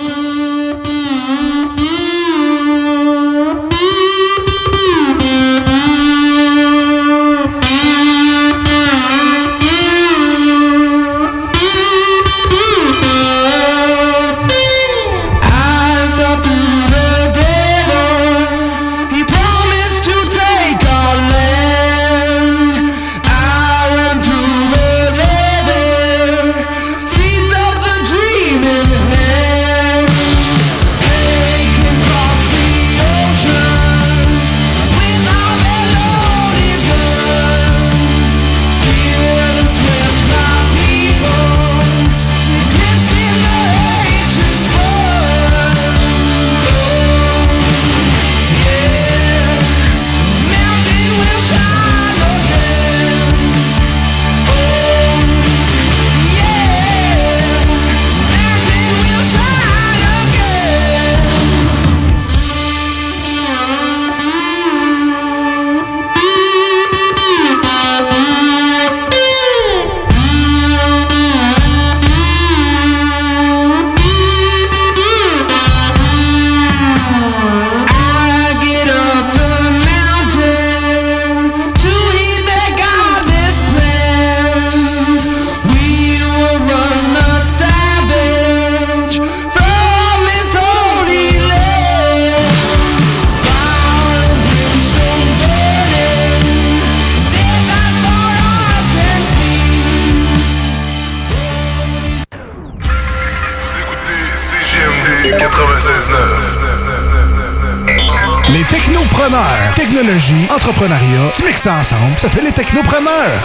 Ça 111.69 111.81
ensemble, 111.81 112.19
ça 112.19 112.31
fait 112.31 112.41
les 112.41 112.53
technopreneurs. 112.53 113.43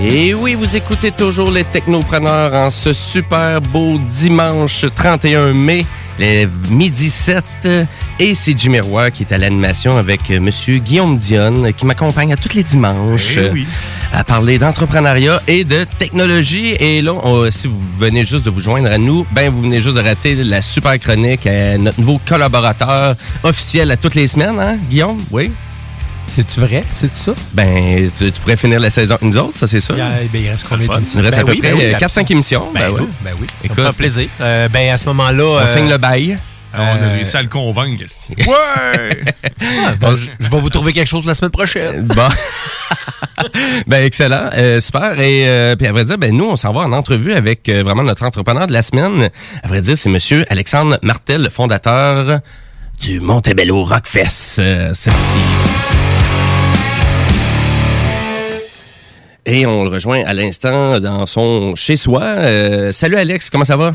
Et 0.00 0.32
oui, 0.32 0.54
vous 0.54 0.76
écoutez 0.76 1.10
toujours 1.10 1.50
les 1.50 1.64
technopreneurs 1.64 2.54
en 2.54 2.70
ce 2.70 2.94
super 2.94 3.60
beau 3.60 3.98
dimanche 3.98 4.86
31 4.94 5.52
mai, 5.52 5.84
les 6.18 6.48
midi 6.70 7.10
7. 7.10 7.44
Et 8.18 8.32
c'est 8.34 8.56
Jimmy 8.58 8.80
Roy 8.80 9.10
qui 9.10 9.24
est 9.24 9.32
à 9.32 9.36
l'animation 9.36 9.98
avec 9.98 10.30
euh, 10.30 10.40
Monsieur 10.40 10.78
Guillaume 10.78 11.18
Dionne, 11.18 11.74
qui 11.74 11.84
m'accompagne 11.84 12.32
à 12.32 12.36
tous 12.36 12.54
les 12.54 12.62
dimanches 12.62 13.34
Eh 13.36 13.40
euh, 13.40 13.50
oui. 13.52 13.66
à 14.10 14.24
parler 14.24 14.58
d'entrepreneuriat 14.58 15.42
et 15.46 15.64
de 15.64 15.84
technologie. 15.98 16.76
Et 16.80 17.02
là, 17.02 17.12
on- 17.12 17.50
si 17.50 17.66
vous 17.66 17.78
venez 17.98 18.24
juste 18.24 18.46
de 18.46 18.50
vous 18.50 18.60
joindre 18.60 18.90
à 18.90 18.96
nous, 18.96 19.26
ben 19.32 19.50
vous 19.50 19.60
venez 19.60 19.82
juste 19.82 19.98
de 19.98 20.02
rater 20.02 20.34
la 20.34 20.62
super 20.62 20.98
chronique 20.98 21.46
à 21.46 21.76
notre 21.76 22.00
nouveau 22.00 22.18
collaborateur 22.26 23.16
officiel 23.42 23.90
à 23.90 23.98
toutes 23.98 24.14
les 24.14 24.26
semaines, 24.28 24.58
hein, 24.58 24.78
Guillaume? 24.88 25.18
Oui. 25.30 25.50
C'est-tu 26.26 26.60
vrai? 26.60 26.84
C'est 26.90 27.12
ça? 27.12 27.34
Ben, 27.52 28.10
tu, 28.16 28.32
tu 28.32 28.40
pourrais 28.40 28.56
finir 28.56 28.80
la 28.80 28.88
saison 28.90 29.14
avec 29.16 29.22
nous 29.30 29.36
autres, 29.36 29.58
ça 29.58 29.68
c'est 29.68 29.80
ça? 29.82 29.92
Il, 29.94 30.00
a- 30.00 30.08
ben, 30.32 30.42
il 30.42 30.48
reste 30.48 30.66
combien 30.68 30.86
d'émissions? 30.88 31.20
Il 31.20 31.24
reste 31.26 31.36
Ben 31.36 31.42
à 31.42 31.44
peu 31.52 31.52
près 31.60 31.70
ben 31.70 31.76
oui, 31.78 31.84
euh, 31.84 31.92
absolument. 32.00 32.28
4-5 32.28 32.32
émissions. 32.32 32.62
Ben, 32.74 32.90
ouais. 32.90 33.00
oui, 33.02 33.06
ben 33.20 33.30
oui. 33.38 33.46
Écoute, 33.62 33.76
ça 33.76 33.82
me 33.82 33.86
fera 33.88 33.92
plaisir. 33.92 34.28
Euh, 34.40 34.68
ben, 34.70 34.90
à 34.90 34.96
ce 34.96 35.04
moment-là... 35.06 35.44
on 35.44 35.58
euh, 35.58 35.66
signe 35.66 35.90
le 35.90 35.98
bail. 35.98 36.38
Ah, 36.76 36.94
on 36.98 37.02
a 37.02 37.06
Euh, 37.06 37.14
réussi 37.14 37.36
à 37.36 37.42
le 37.42 37.48
convaincre. 37.48 38.04
Ouais! 38.38 39.20
ah, 39.60 39.94
je, 40.16 40.28
je 40.38 40.50
vais 40.50 40.60
vous 40.60 40.70
trouver 40.70 40.92
quelque 40.92 41.08
chose 41.08 41.24
la 41.26 41.34
semaine 41.34 41.50
prochaine. 41.50 42.06
Bon. 42.16 42.28
ben 43.86 44.02
excellent, 44.04 44.50
Euh, 44.54 44.80
super. 44.80 45.18
Et 45.20 45.46
euh, 45.48 45.76
puis 45.76 45.86
à 45.86 45.92
vrai 45.92 46.04
dire, 46.04 46.18
ben 46.18 46.34
nous 46.36 46.44
on 46.46 46.56
s'en 46.56 46.72
va 46.72 46.80
en 46.82 46.92
entrevue 46.92 47.32
avec 47.32 47.68
euh, 47.68 47.82
vraiment 47.82 48.02
notre 48.02 48.24
entrepreneur 48.24 48.66
de 48.66 48.72
la 48.72 48.82
semaine. 48.82 49.30
À 49.62 49.68
vrai 49.68 49.80
dire, 49.82 49.96
c'est 49.98 50.08
Monsieur 50.10 50.44
Alexandre 50.50 50.98
Martel, 51.02 51.42
le 51.42 51.50
fondateur 51.50 52.40
du 53.00 53.20
Montebello 53.20 53.84
Rockfest. 53.84 54.58
Euh, 54.60 54.90
c'est 54.94 55.10
parti. 55.10 55.38
Et 59.48 59.64
on 59.64 59.84
le 59.84 59.90
rejoint 59.90 60.24
à 60.26 60.34
l'instant 60.34 60.98
dans 60.98 61.24
son 61.26 61.74
chez 61.76 61.96
soi. 61.96 62.22
Euh, 62.22 62.90
salut 62.90 63.16
Alex, 63.16 63.48
comment 63.50 63.64
ça 63.64 63.76
va? 63.76 63.94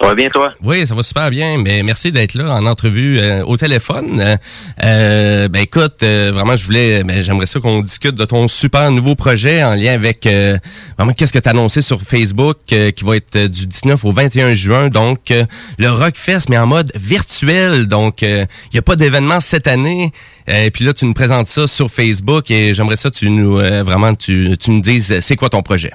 Ça 0.00 0.06
va 0.06 0.14
bien, 0.14 0.28
toi? 0.28 0.50
Oui, 0.62 0.86
ça 0.86 0.94
va 0.94 1.02
super 1.02 1.28
bien. 1.28 1.58
Mais 1.58 1.82
merci 1.82 2.10
d'être 2.10 2.32
là 2.32 2.54
en 2.54 2.64
entrevue 2.64 3.18
euh, 3.18 3.44
au 3.44 3.58
téléphone. 3.58 4.38
Euh, 4.82 5.48
ben 5.48 5.60
écoute, 5.60 6.02
euh, 6.02 6.30
vraiment, 6.32 6.56
je 6.56 6.64
voulais, 6.64 7.04
ben, 7.04 7.20
j'aimerais 7.20 7.44
ça 7.44 7.60
qu'on 7.60 7.80
discute 7.82 8.14
de 8.14 8.24
ton 8.24 8.48
super 8.48 8.90
nouveau 8.90 9.14
projet 9.14 9.62
en 9.62 9.74
lien 9.74 9.92
avec 9.92 10.26
euh, 10.26 10.56
vraiment 10.96 11.12
qu'est-ce 11.12 11.34
que 11.34 11.38
tu 11.38 11.46
as 11.46 11.52
annoncé 11.52 11.82
sur 11.82 12.00
Facebook 12.00 12.56
euh, 12.72 12.92
qui 12.92 13.04
va 13.04 13.16
être 13.16 13.46
du 13.46 13.66
19 13.66 14.02
au 14.06 14.10
21 14.10 14.54
juin. 14.54 14.88
Donc 14.88 15.34
le 15.78 15.90
Rockfest, 15.90 16.48
mais 16.48 16.56
en 16.56 16.66
mode 16.66 16.92
virtuel. 16.94 17.86
Donc 17.86 18.22
il 18.22 18.48
n'y 18.72 18.78
a 18.78 18.82
pas 18.82 18.96
d'événement 18.96 19.40
cette 19.40 19.66
année. 19.66 20.12
Et 20.48 20.70
puis 20.70 20.84
là, 20.86 20.94
tu 20.94 21.04
nous 21.04 21.14
présentes 21.14 21.46
ça 21.46 21.66
sur 21.66 21.90
Facebook 21.90 22.50
et 22.50 22.72
j'aimerais 22.72 22.96
ça 22.96 23.10
que 23.10 23.16
tu 23.16 23.28
nous 23.28 23.56
vraiment 23.84 24.14
tu, 24.14 24.56
tu 24.58 24.70
nous 24.70 24.80
dises 24.80 25.20
c'est 25.20 25.36
quoi 25.36 25.50
ton 25.50 25.62
projet? 25.62 25.92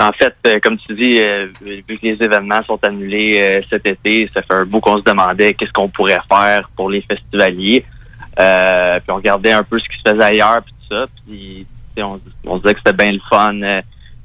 En 0.00 0.12
fait, 0.12 0.34
euh, 0.46 0.58
comme 0.62 0.78
tu 0.78 0.94
dis, 0.94 1.20
euh, 1.20 1.46
vu 1.62 1.82
que 1.86 2.06
les 2.06 2.16
événements 2.22 2.62
sont 2.66 2.82
annulés 2.82 3.38
euh, 3.38 3.60
cet 3.68 3.86
été, 3.86 4.30
ça 4.32 4.40
fait 4.40 4.54
un 4.54 4.64
bout 4.64 4.80
qu'on 4.80 4.96
se 4.96 5.02
demandait 5.04 5.52
qu'est-ce 5.52 5.72
qu'on 5.72 5.90
pourrait 5.90 6.20
faire 6.26 6.70
pour 6.74 6.88
les 6.88 7.02
festivaliers. 7.02 7.84
Euh, 8.38 8.98
puis 9.00 9.10
on 9.10 9.16
regardait 9.16 9.52
un 9.52 9.62
peu 9.62 9.78
ce 9.78 9.86
qui 9.86 9.98
se 10.02 10.10
faisait 10.10 10.24
ailleurs, 10.24 10.62
puis 10.64 10.72
tout 10.80 10.96
ça. 10.96 11.06
Puis 11.26 11.66
on, 11.98 12.18
on 12.46 12.56
se 12.56 12.62
disait 12.62 12.74
que 12.74 12.80
c'était 12.82 12.96
bien 12.96 13.12
le 13.12 13.20
fun. 13.28 13.60
euh, 13.62 13.82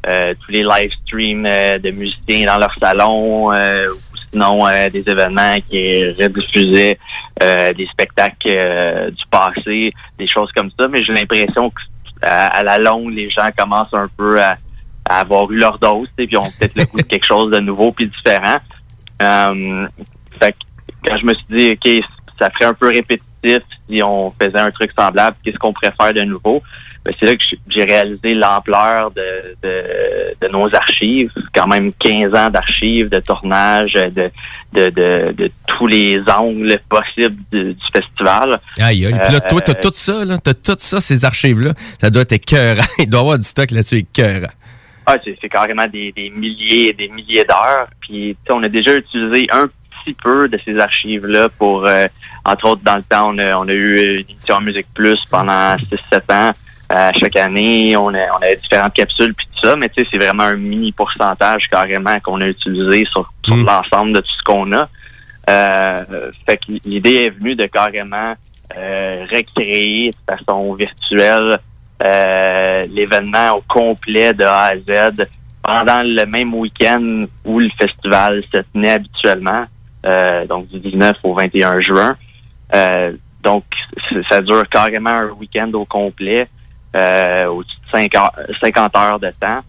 euh, 0.07 0.33
tous 0.39 0.51
les 0.51 0.61
live 0.61 0.91
streams 1.03 1.43
de 1.43 1.89
musiciens 1.89 2.45
dans 2.45 2.59
leur 2.59 2.73
salon, 2.79 3.47
ou 3.47 4.17
sinon 4.31 4.65
des 4.93 5.03
événements 5.09 5.57
qui 5.67 6.05
rediffusaient 6.11 6.99
des 7.41 7.87
spectacles 7.91 9.11
du 9.11 9.23
passé, 9.31 9.89
des 10.19 10.27
choses 10.27 10.51
comme 10.51 10.69
ça. 10.79 10.87
Mais 10.87 11.01
j'ai 11.03 11.11
l'impression 11.11 11.71
que 11.71 11.81
à 12.21 12.63
la 12.63 12.77
longue, 12.77 13.11
les 13.13 13.31
gens 13.31 13.49
commencent 13.57 13.93
un 13.93 14.07
peu 14.15 14.39
à, 14.39 14.57
à 15.05 15.19
avoir 15.19 15.51
eu 15.51 15.57
leur 15.57 15.77
dose, 15.79 16.07
sais, 16.17 16.25
puis 16.25 16.37
ont 16.37 16.49
peut-être 16.59 16.75
le 16.75 16.85
goût 16.85 16.97
de 16.97 17.03
quelque 17.03 17.25
chose 17.25 17.51
de 17.51 17.59
nouveau 17.59 17.91
puis 17.91 18.07
différent. 18.07 18.57
Euh, 19.21 19.87
fait 20.39 20.51
que 20.51 20.57
quand 21.07 21.17
je 21.17 21.25
me 21.25 21.33
suis 21.33 21.45
dit, 21.49 21.71
OK, 21.71 22.03
ça 22.39 22.49
ferait 22.49 22.65
un 22.65 22.73
peu 22.73 22.87
répétitif 22.87 23.61
si 23.89 24.01
on 24.01 24.33
faisait 24.41 24.59
un 24.59 24.71
truc 24.71 24.91
semblable, 24.97 25.35
qu'est-ce 25.43 25.57
qu'on 25.57 25.71
pourrait 25.73 25.93
faire 25.99 26.13
de 26.13 26.23
nouveau? 26.23 26.63
Ben, 27.05 27.13
c'est 27.19 27.27
là 27.27 27.35
que 27.35 27.43
j'ai 27.67 27.83
réalisé 27.83 28.33
l'ampleur 28.33 29.11
de, 29.11 29.55
de, 29.61 30.35
de 30.41 30.51
nos 30.51 30.65
archives, 30.73 31.29
quand 31.53 31.67
même 31.67 31.93
15 31.93 32.33
ans 32.33 32.49
d'archives, 32.49 33.09
de 33.09 33.19
tournage, 33.19 33.93
de, 33.93 34.31
de, 34.73 34.89
de, 34.89 35.51
tous 35.67 35.85
les 35.85 36.19
angles 36.27 36.75
possibles 36.89 37.37
du, 37.51 37.75
du 37.75 37.85
festival. 37.93 38.59
Aïe, 38.79 39.05
aïe. 39.05 39.19
Puis 39.23 39.33
là, 39.33 39.39
toi, 39.41 39.61
t'as 39.61 39.73
Euh, 39.73 39.81
tout 39.83 39.91
ça, 39.93 40.25
là. 40.25 40.39
T'as 40.39 40.55
tout 40.55 40.77
ça, 40.79 40.99
ces 40.99 41.23
archives-là. 41.23 41.73
Ça 42.01 42.09
doit 42.09 42.23
être 42.23 42.31
écœurant. 42.31 42.81
Il 42.97 43.07
doit 43.07 43.19
y 43.19 43.21
avoir 43.21 43.37
du 43.37 43.45
stock 43.45 43.69
là-dessus 43.69 43.97
écœurant. 43.97 44.51
Ah, 45.05 45.17
c'est 45.23 45.49
carrément 45.49 45.85
des, 45.85 46.11
des 46.11 46.29
milliers 46.29 46.89
et 46.89 46.93
des 46.93 47.07
milliers 47.09 47.43
d'heures. 47.43 47.87
Puis, 48.01 48.35
tu 48.35 48.47
sais, 48.47 48.53
on 48.53 48.63
a 48.63 48.69
déjà 48.69 48.95
utilisé 48.95 49.47
un 49.51 49.67
petit 50.03 50.13
peu 50.13 50.47
de 50.47 50.59
ces 50.65 50.77
archives-là 50.77 51.49
pour, 51.49 51.85
euh, 51.87 52.07
entre 52.43 52.69
autres, 52.69 52.81
dans 52.83 52.95
le 52.95 53.03
temps, 53.03 53.33
on 53.33 53.37
a, 53.37 53.57
on 53.57 53.67
a 53.67 53.71
eu 53.71 54.19
une 54.19 54.29
émission 54.29 54.59
Musique 54.61 54.87
Plus 54.93 55.23
pendant 55.29 55.75
6-7 55.75 56.33
ans. 56.33 56.53
Euh, 56.93 57.11
chaque 57.19 57.35
année, 57.35 57.97
on 57.97 58.09
a, 58.09 58.25
on 58.37 58.43
a 58.43 58.55
différentes 58.55 58.93
capsules 58.93 59.33
puis 59.33 59.47
tout 59.47 59.67
ça, 59.67 59.75
mais 59.75 59.89
tu 59.89 60.03
sais, 60.03 60.07
c'est 60.11 60.17
vraiment 60.17 60.43
un 60.43 60.55
mini 60.55 60.91
pourcentage 60.91 61.67
carrément 61.67 62.19
qu'on 62.19 62.41
a 62.41 62.47
utilisé 62.47 63.05
sur, 63.05 63.31
sur 63.43 63.55
l'ensemble 63.55 64.13
de 64.13 64.19
tout 64.19 64.33
ce 64.37 64.43
qu'on 64.43 64.71
a. 64.71 64.87
Euh, 65.49 66.31
fait 66.47 66.57
que 66.57 66.73
l'idée 66.85 67.25
est 67.25 67.29
venue 67.29 67.55
de 67.55 67.65
carrément 67.65 68.35
euh, 68.77 69.25
recréer 69.31 70.11
de 70.11 70.35
façon 70.35 70.73
virtuelle 70.73 71.59
euh, 72.03 72.85
l'événement 72.89 73.57
au 73.57 73.63
complet 73.67 74.33
de 74.33 74.43
A 74.43 74.71
à 74.71 74.77
Z 74.77 75.27
pendant 75.63 76.03
le 76.03 76.25
même 76.25 76.53
week-end 76.53 77.25
où 77.43 77.59
le 77.59 77.69
festival 77.79 78.43
se 78.51 78.59
tenait 78.73 78.91
habituellement, 78.91 79.65
euh, 80.05 80.45
donc 80.45 80.67
du 80.67 80.79
19 80.79 81.15
au 81.23 81.33
21 81.33 81.79
juin. 81.79 82.15
Euh, 82.73 83.13
donc, 83.41 83.63
ça 84.29 84.41
dure 84.41 84.67
carrément 84.69 85.09
un 85.11 85.29
week-end 85.29 85.71
au 85.73 85.85
complet, 85.85 86.47
euh, 86.95 87.45
au-dessus 87.47 87.77
de 87.85 87.97
5 87.97 88.15
heures- 88.15 88.31
50 88.61 88.97
heures 88.97 89.19
de 89.19 89.31
temps. 89.39 89.61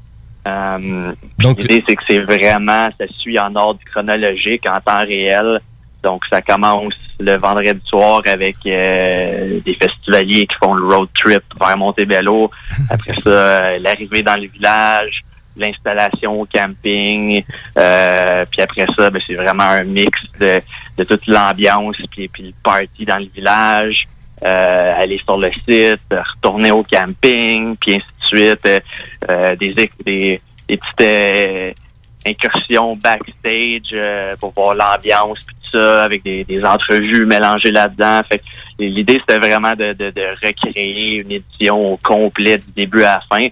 Euh, 0.48 1.12
L'idée, 1.58 1.84
c'est 1.86 1.96
que 1.96 2.02
c'est 2.08 2.20
vraiment, 2.20 2.88
ça 2.98 3.06
suit 3.18 3.38
en 3.38 3.54
ordre 3.56 3.80
chronologique, 3.84 4.64
en 4.68 4.80
temps 4.80 5.04
réel. 5.04 5.60
Donc, 6.06 6.22
ça 6.30 6.40
commence 6.40 6.94
le 7.18 7.36
vendredi 7.36 7.80
soir 7.84 8.22
avec 8.26 8.58
euh, 8.64 9.58
des 9.64 9.74
festivaliers 9.74 10.46
qui 10.46 10.54
font 10.62 10.74
le 10.74 10.84
road 10.84 11.08
trip 11.20 11.42
vers 11.58 11.76
Montebello. 11.76 12.48
Après 12.90 13.12
ça, 13.14 13.28
euh, 13.28 13.78
l'arrivée 13.80 14.22
dans 14.22 14.36
le 14.36 14.46
village, 14.46 15.22
l'installation 15.56 16.42
au 16.42 16.46
camping. 16.46 17.42
Euh, 17.76 18.44
puis 18.48 18.62
après 18.62 18.86
ça, 18.96 19.10
ben, 19.10 19.20
c'est 19.26 19.34
vraiment 19.34 19.64
un 19.64 19.82
mix 19.82 20.12
de, 20.38 20.60
de 20.96 21.04
toute 21.04 21.26
l'ambiance 21.26 21.96
puis, 22.10 22.28
puis 22.28 22.42
le 22.44 22.52
party 22.62 23.04
dans 23.04 23.18
le 23.18 23.28
village. 23.34 24.06
Euh, 24.44 25.02
aller 25.02 25.18
sur 25.24 25.38
le 25.38 25.50
site, 25.50 25.98
retourner 26.10 26.70
au 26.70 26.84
camping, 26.84 27.74
puis 27.78 27.94
ainsi 27.94 28.04
de 28.20 28.26
suite. 28.26 28.68
Euh, 29.28 29.56
des, 29.56 29.74
des, 30.04 30.40
des 30.68 30.76
petites 30.76 31.76
euh, 32.26 32.30
incursions 32.30 32.96
backstage 32.96 33.90
euh, 33.92 34.34
pour 34.40 34.52
voir 34.52 34.74
l'ambiance 34.74 35.38
puis 35.46 35.56
tout 35.70 35.78
ça 35.78 36.04
avec 36.04 36.22
des, 36.22 36.44
des 36.44 36.64
entrevues 36.64 37.26
mélangées 37.26 37.70
là-dedans. 37.70 38.22
Fait 38.30 38.42
l'idée 38.78 39.20
c'était 39.20 39.38
vraiment 39.38 39.72
de, 39.72 39.92
de, 39.92 40.10
de 40.10 40.22
recréer 40.46 41.16
une 41.16 41.32
édition 41.32 41.92
au 41.92 41.96
complet 41.96 42.58
du 42.58 42.70
début 42.74 43.02
à 43.02 43.20
la 43.30 43.36
fin, 43.38 43.48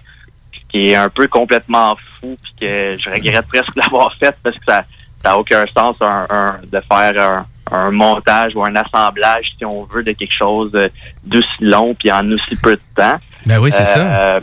ce 0.53 0.59
qui 0.69 0.89
est 0.91 0.95
un 0.95 1.09
peu 1.09 1.27
complètement 1.27 1.95
fou 2.19 2.37
puis 2.41 2.53
que 2.61 2.97
je 2.97 3.09
regrette 3.09 3.47
presque 3.47 3.75
l'avoir 3.75 4.13
fait 4.15 4.35
parce 4.43 4.57
que 4.57 4.65
ça 4.67 4.83
n'a 5.23 5.37
aucun 5.37 5.65
sens 5.75 5.95
un, 6.01 6.27
un- 6.29 6.59
de 6.71 6.79
faire 6.81 7.19
un, 7.19 7.45
un 7.75 7.91
montage 7.91 8.51
ou 8.55 8.63
un 8.63 8.75
assemblage 8.75 9.45
si 9.57 9.65
on 9.65 9.83
veut 9.85 10.03
de 10.03 10.11
quelque 10.11 10.33
chose 10.37 10.71
de- 10.71 10.91
d'aussi 11.23 11.47
long 11.61 11.95
puis 11.95 12.11
en 12.11 12.29
aussi 12.31 12.55
peu 12.61 12.75
de 12.75 12.81
temps. 12.95 13.17
Ben 13.45 13.57
oui, 13.59 13.71
c'est 13.71 13.81
Euh, 13.81 13.85
ça. 13.85 13.99
euh, 14.35 14.39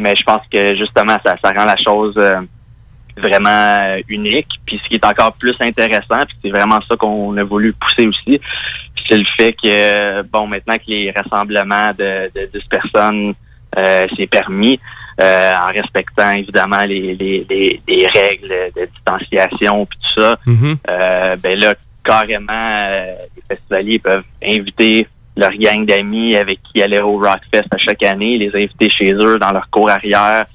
mais 0.00 0.14
je 0.16 0.22
pense 0.24 0.42
que 0.52 0.74
justement, 0.76 1.16
ça, 1.24 1.36
ça 1.42 1.50
rend 1.56 1.64
la 1.64 1.76
chose 1.76 2.14
euh, 2.18 2.40
vraiment 3.18 3.96
unique. 4.08 4.48
Puis 4.66 4.80
ce 4.82 4.88
qui 4.88 4.94
est 4.94 5.04
encore 5.04 5.34
plus 5.34 5.54
intéressant, 5.60 6.24
puis 6.26 6.36
c'est 6.42 6.50
vraiment 6.50 6.80
ça 6.88 6.96
qu'on 6.96 7.36
a 7.36 7.44
voulu 7.44 7.72
pousser 7.72 8.06
aussi, 8.06 8.40
c'est 9.08 9.18
le 9.18 9.24
fait 9.36 9.52
que, 9.52 10.22
bon, 10.22 10.46
maintenant 10.46 10.76
que 10.76 10.88
les 10.88 11.10
rassemblements 11.10 11.90
de, 11.98 12.30
de 12.34 12.46
10 12.52 12.64
personnes, 12.68 13.34
euh, 13.76 14.06
c'est 14.16 14.26
permis, 14.26 14.80
euh, 15.20 15.52
en 15.56 15.72
respectant 15.72 16.30
évidemment 16.30 16.84
les, 16.84 17.14
les, 17.14 17.46
les, 17.50 17.80
les 17.88 18.06
règles 18.06 18.54
de 18.76 18.88
distanciation 18.94 19.84
puis 19.84 19.98
tout 19.98 20.20
ça, 20.20 20.36
euh, 20.46 21.36
ben 21.36 21.58
là, 21.58 21.74
carrément, 22.04 22.86
euh, 22.90 23.14
les 23.36 23.42
festivaliers 23.48 23.98
peuvent 23.98 24.24
inviter 24.42 25.06
leur 25.36 25.50
gang 25.50 25.84
d'amis 25.84 26.36
avec 26.36 26.60
qui 26.62 26.82
allaient 26.82 27.00
au 27.00 27.18
Rockfest 27.18 27.66
à 27.70 27.78
chaque 27.78 28.02
année, 28.02 28.38
les 28.38 28.50
inviter 28.54 28.88
chez 28.90 29.12
eux 29.12 29.38
dans 29.38 29.52
leur 29.52 29.68
cour 29.70 29.90
arrière, 29.90 30.46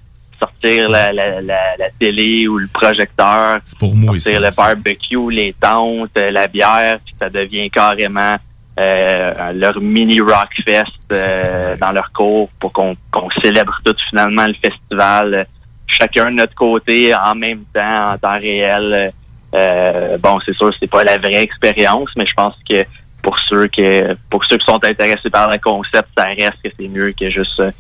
sortir 0.44 0.90
la, 0.90 1.11
la, 1.14 1.41
la, 1.41 1.61
la 1.78 1.90
télé 1.99 2.48
ou 2.48 2.57
le 2.57 2.68
projecteur, 2.68 3.60
pour 3.80 3.95
moi, 3.95 4.14
sortir 4.20 4.41
le 4.41 4.49
barbecue, 4.56 5.32
les 5.32 5.53
tentes, 5.53 6.18
euh, 6.18 6.32
la 6.32 6.48
bière, 6.48 6.98
puis 7.06 7.15
ça 7.20 7.30
devient 7.30 7.70
carrément 7.70 8.36
euh, 8.80 9.52
leur 9.53 9.80
mini 9.80 10.20
Rockfest 10.20 11.06
euh, 11.11 11.76
dans 11.78 11.91
leur 11.91 12.11
cour 12.11 12.49
pour 12.60 12.72
qu'on 12.74 13.30
célèbre 13.44 13.76
tout 13.86 13.95
finalement 14.10 14.48
le 14.48 14.56
festival, 14.65 15.48
chacun 15.88 16.26
de 16.32 16.38
notre 16.38 16.56
côté, 16.56 17.14
en 17.15 17.36
même 17.36 17.64
temps, 17.74 18.14
en 18.14 18.18
temps 18.18 18.40
réel. 18.40 19.11
euh, 19.56 20.18
bon, 20.18 20.40
c'est 20.45 20.56
sûr, 20.56 20.74
c'est 20.80 20.90
pas 20.90 21.03
la 21.03 21.18
vraie 21.20 21.44
expérience, 21.44 22.10
mais 22.18 22.26
je 22.26 22.34
pense 22.34 22.56
que 22.70 22.84
pour 23.22 23.38
ceux 23.48 23.68
que 23.68 24.15
pour 24.30 24.44
ceux 24.45 24.57
qui 24.57 24.65
sont 24.65 24.84
intéressés 24.84 25.30
par 25.30 25.49
le 25.49 25.57
concept, 25.60 26.10
ça 26.18 26.26
reste 26.26 26.60
que 26.64 26.70
c'est 26.78 26.88
mieux 26.88 27.14
que 27.18 27.30
juste 27.30 27.60
euh, 27.60 27.72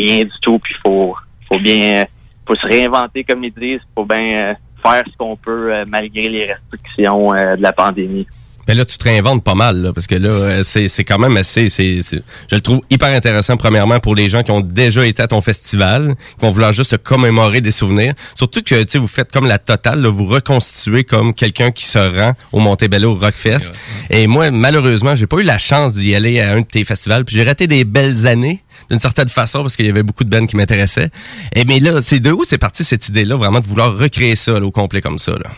rien 0.00 0.18
du 0.24 0.38
tout. 0.40 0.58
Puis 0.60 0.74
faut 0.84 1.14
faut 1.52 1.60
bien 1.60 2.04
faut 2.46 2.56
se 2.56 2.66
réinventer 2.66 3.24
comme 3.24 3.44
ils 3.44 3.52
disent, 3.52 3.80
faut 3.94 4.04
bien 4.04 4.32
euh, 4.32 4.54
faire 4.82 5.02
ce 5.06 5.16
qu'on 5.16 5.36
peut 5.36 5.72
euh, 5.72 5.84
malgré 5.88 6.28
les 6.28 6.46
restrictions 6.46 7.32
euh, 7.34 7.56
de 7.56 7.62
la 7.62 7.72
pandémie. 7.72 8.26
Ben 8.66 8.76
là, 8.76 8.84
tu 8.84 8.96
te 8.96 9.04
réinventes 9.04 9.42
pas 9.42 9.54
mal, 9.54 9.82
là, 9.82 9.92
parce 9.92 10.06
que 10.06 10.14
là, 10.14 10.30
euh, 10.32 10.62
c'est 10.64 10.86
c'est 10.88 11.02
quand 11.04 11.18
même 11.18 11.36
assez. 11.36 11.68
c'est 11.68 12.00
c'est- 12.00 12.22
je 12.50 12.54
le 12.54 12.60
trouve 12.60 12.80
hyper 12.90 13.08
intéressant, 13.08 13.56
premièrement, 13.56 13.98
pour 13.98 14.14
les 14.14 14.28
gens 14.28 14.42
qui 14.42 14.50
ont 14.52 14.60
déjà 14.60 15.04
été 15.04 15.20
à 15.22 15.26
ton 15.26 15.40
festival, 15.40 16.14
qui 16.38 16.44
vont 16.46 16.50
vouloir 16.52 16.72
juste 16.72 16.90
se 16.92 16.96
commémorer 16.96 17.60
des 17.60 17.72
souvenirs. 17.72 18.14
Surtout 18.34 18.62
que, 18.62 18.82
tu 18.84 18.90
sais, 18.92 18.98
vous 18.98 19.08
faites 19.08 19.32
comme 19.32 19.46
la 19.46 19.58
totale, 19.58 20.00
là, 20.00 20.08
vous 20.08 20.26
reconstituez 20.26 21.02
comme 21.04 21.34
quelqu'un 21.34 21.72
qui 21.72 21.84
se 21.86 21.98
rend 21.98 22.34
au 22.52 22.60
Montebello 22.60 23.14
Rockfest. 23.16 23.72
Et 24.10 24.26
moi, 24.28 24.50
malheureusement, 24.50 25.14
j'ai 25.16 25.26
pas 25.26 25.38
eu 25.38 25.42
la 25.44 25.58
chance 25.58 25.94
d'y 25.94 26.14
aller 26.14 26.40
à 26.40 26.52
un 26.52 26.60
de 26.60 26.66
tes 26.66 26.84
festivals, 26.84 27.24
puis 27.24 27.34
j'ai 27.36 27.42
raté 27.44 27.66
des 27.66 27.84
belles 27.84 28.26
années. 28.26 28.62
D'une 28.90 28.98
certaine 28.98 29.28
façon, 29.28 29.60
parce 29.62 29.76
qu'il 29.76 29.86
y 29.86 29.88
avait 29.90 30.02
beaucoup 30.02 30.24
de 30.24 30.28
bands 30.30 30.44
qui 30.46 30.56
m'intéressaient. 30.56 31.10
Et 31.54 31.64
mais 31.64 31.78
là, 31.80 32.00
c'est 32.02 32.20
de 32.20 32.30
où 32.30 32.42
c'est 32.44 32.58
parti 32.58 32.84
cette 32.84 33.08
idée-là, 33.08 33.36
vraiment, 33.36 33.60
de 33.60 33.66
vouloir 33.66 33.96
recréer 33.96 34.36
ça 34.36 34.52
là, 34.52 34.66
au 34.66 34.70
complet 34.70 35.00
comme 35.00 35.18
ça? 35.18 35.32
Là? 35.32 35.50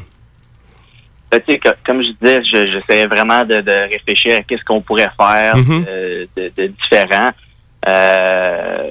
Ben, 1.47 1.59
comme 1.85 2.03
je 2.03 2.11
disais, 2.21 2.43
je- 2.45 2.71
j'essayais 2.73 3.07
vraiment 3.07 3.45
de, 3.45 3.61
de 3.61 3.91
réfléchir 3.91 4.39
à 4.39 4.43
qu'est-ce 4.43 4.65
qu'on 4.65 4.81
pourrait 4.81 5.11
faire 5.19 5.57
Mhm. 5.57 5.85
de, 5.85 6.29
de- 6.37 6.53
de 6.57 6.67
différent. 6.69 7.31
Euh, 7.89 8.89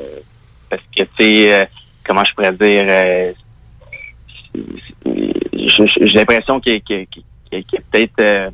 parce 0.69 0.83
que, 0.95 1.03
tu 1.03 1.09
sais, 1.19 1.53
euh, 1.61 1.65
comment 2.05 2.23
je 2.23 2.33
pourrais 2.33 2.51
dire, 2.53 2.85
euh, 2.87 3.31
j'ai 5.05 6.17
l'impression 6.17 6.59
qu'il 6.59 6.81
y 6.89 6.93
a, 6.93 6.99
y 7.57 7.63
peut-être 7.91 8.19
euh, 8.19 8.49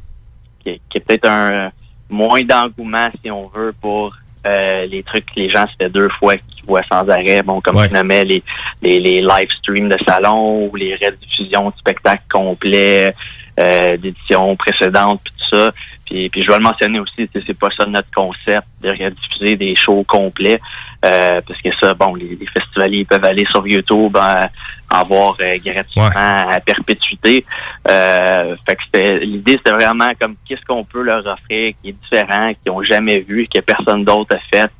qu'il 0.63 0.73
y 0.73 0.75
a- 0.97 0.99
peut-être 0.99 1.27
un 1.27 1.51
euh, 1.53 1.69
moins 2.09 2.41
d'engouement, 2.41 3.09
si 3.23 3.29
on 3.31 3.47
veut, 3.47 3.73
pour 3.81 4.15
euh, 4.47 4.85
les 4.85 5.03
trucs 5.03 5.25
que 5.25 5.39
les 5.39 5.49
gens 5.49 5.65
se 5.67 5.73
fait 5.77 5.89
deux 5.89 6.09
fois 6.17 6.35
qu'ils 6.37 6.63
voient 6.65 6.83
sans 6.89 7.07
arrêt. 7.09 7.41
Bon, 7.43 7.59
comme 7.59 7.85
tu 7.85 7.93
nommais, 7.93 8.23
les, 8.23 8.41
les, 8.81 8.99
les 8.99 9.21
live 9.21 9.49
streams 9.59 9.89
de 9.89 9.97
salon 10.07 10.67
ou 10.71 10.75
les 10.75 10.95
rediffusions 10.95 11.69
de 11.69 11.75
spectacles 11.77 12.23
complets 12.31 13.13
euh, 13.59 13.97
d'éditions 13.97 14.55
précédentes, 14.55 15.21
puis 15.23 15.33
tout 15.37 15.55
ça. 15.55 15.71
Puis, 16.05 16.29
puis 16.29 16.41
je 16.41 16.47
vais 16.47 16.57
le 16.57 16.63
mentionner 16.63 16.99
aussi, 16.99 17.29
c'est 17.33 17.59
pas 17.59 17.69
ça 17.77 17.85
notre 17.85 18.09
concept 18.15 18.65
de 18.81 18.89
rediffuser 18.89 19.55
des 19.55 19.75
shows 19.75 20.03
complets, 20.05 20.59
euh, 21.05 21.39
parce 21.47 21.61
que 21.61 21.69
ça, 21.79 21.93
bon, 21.93 22.15
les, 22.15 22.35
les 22.35 22.47
festivaliers 22.47 23.05
peuvent 23.05 23.23
aller 23.25 23.45
sur 23.51 23.67
YouTube 23.67 24.17
euh, 24.17 24.47
en 24.91 25.03
voir 25.03 25.35
euh, 25.41 25.57
gratuitement 25.63 26.03
à 26.15 26.59
perpétuité. 26.61 27.45
Euh, 27.87 28.55
fait 28.67 28.75
que 28.75 28.83
c'était 28.85 29.19
l'idée, 29.19 29.53
c'était 29.57 29.71
vraiment 29.71 30.11
comme 30.19 30.35
qu'est-ce 30.47 30.65
qu'on 30.65 30.83
peut 30.83 31.03
leur 31.03 31.25
offrir 31.27 31.73
qui 31.81 31.89
est 31.89 32.01
différent, 32.01 32.51
qu'ils 32.61 32.71
ont 32.71 32.81
jamais 32.83 33.19
vu, 33.19 33.47
que 33.53 33.59
personne 33.61 34.03
d'autre 34.03 34.35
a 34.35 34.39
fait. 34.51 34.71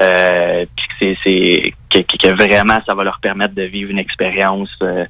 Euh, 0.00 0.64
puis 0.74 0.86
que 1.14 1.20
c'est, 1.22 1.72
que, 1.90 1.98
que- 1.98 2.16
que 2.16 2.34
vraiment 2.34 2.78
ça 2.86 2.94
va 2.94 3.04
leur 3.04 3.20
permettre 3.20 3.54
de 3.54 3.62
vivre 3.64 3.90
une 3.90 3.98
expérience 3.98 4.74
euh, 4.82 5.04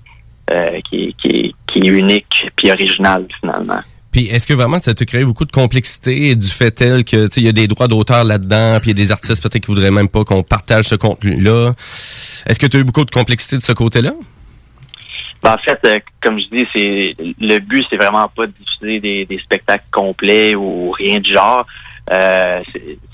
euh, 0.51 0.81
qui, 0.91 1.15
qui, 1.23 1.52
qui 1.73 1.81
est 1.81 1.89
unique 1.91 2.27
puis 2.57 2.71
originale 2.71 3.27
finalement. 3.41 3.81
Puis 4.11 4.27
est-ce 4.27 4.47
que 4.47 4.53
vraiment 4.53 4.79
ça 4.79 4.93
te 4.93 5.05
crée 5.05 5.25
beaucoup 5.25 5.47
de 5.47 5.53
complexité 5.53 6.35
du 6.37 6.47
fait 6.49 6.71
tel 6.71 7.03
que 7.05 7.27
tu 7.27 7.33
sais 7.33 7.41
il 7.41 7.47
y 7.47 7.49
a 7.49 7.53
des 7.53 7.67
droits 7.67 7.89
d'auteur 7.89 8.25
là-dedans, 8.25 8.79
puis 8.81 8.91
il 8.91 8.99
y 8.99 9.01
a 9.01 9.05
des 9.05 9.11
artistes 9.11 9.43
peut-être 9.43 9.65
qui 9.65 9.69
voudraient 9.73 9.91
même 9.91 10.09
pas 10.09 10.23
qu'on 10.25 10.43
partage 10.43 10.85
ce 10.85 10.97
contenu-là? 10.97 11.71
Est-ce 12.47 12.59
que 12.59 12.67
tu 12.67 12.77
as 12.77 12.81
eu 12.81 12.85
beaucoup 12.85 13.05
de 13.07 13.11
complexité 13.11 13.57
de 13.57 13.63
ce 13.63 13.73
côté-là? 13.73 14.13
Ben, 15.43 15.55
en 15.55 15.59
fait, 15.59 15.79
euh, 15.87 15.99
comme 16.23 16.39
je 16.39 16.47
dis, 16.57 16.67
c'est 16.73 17.17
le 17.41 17.59
but, 17.59 17.85
c'est 17.91 17.97
vraiment 17.97 18.29
pas 18.29 18.47
de 18.47 18.53
diffuser 18.53 19.01
des, 19.01 19.25
des 19.25 19.39
spectacles 19.39 19.87
complets 19.91 20.55
ou 20.55 20.91
rien 20.93 21.19
du 21.19 21.33
genre. 21.33 21.67
Euh, 22.13 22.61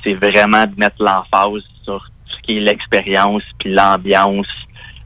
c'est- 0.05 0.15
vraiment 0.15 0.65
de 0.65 0.75
mettre 0.79 0.97
l'emphase 1.01 1.63
sur 1.85 2.03
ce 2.27 2.37
qui 2.43 2.57
est 2.57 2.61
l'expérience 2.61 3.43
puis 3.59 3.71
l'ambiance 3.71 4.47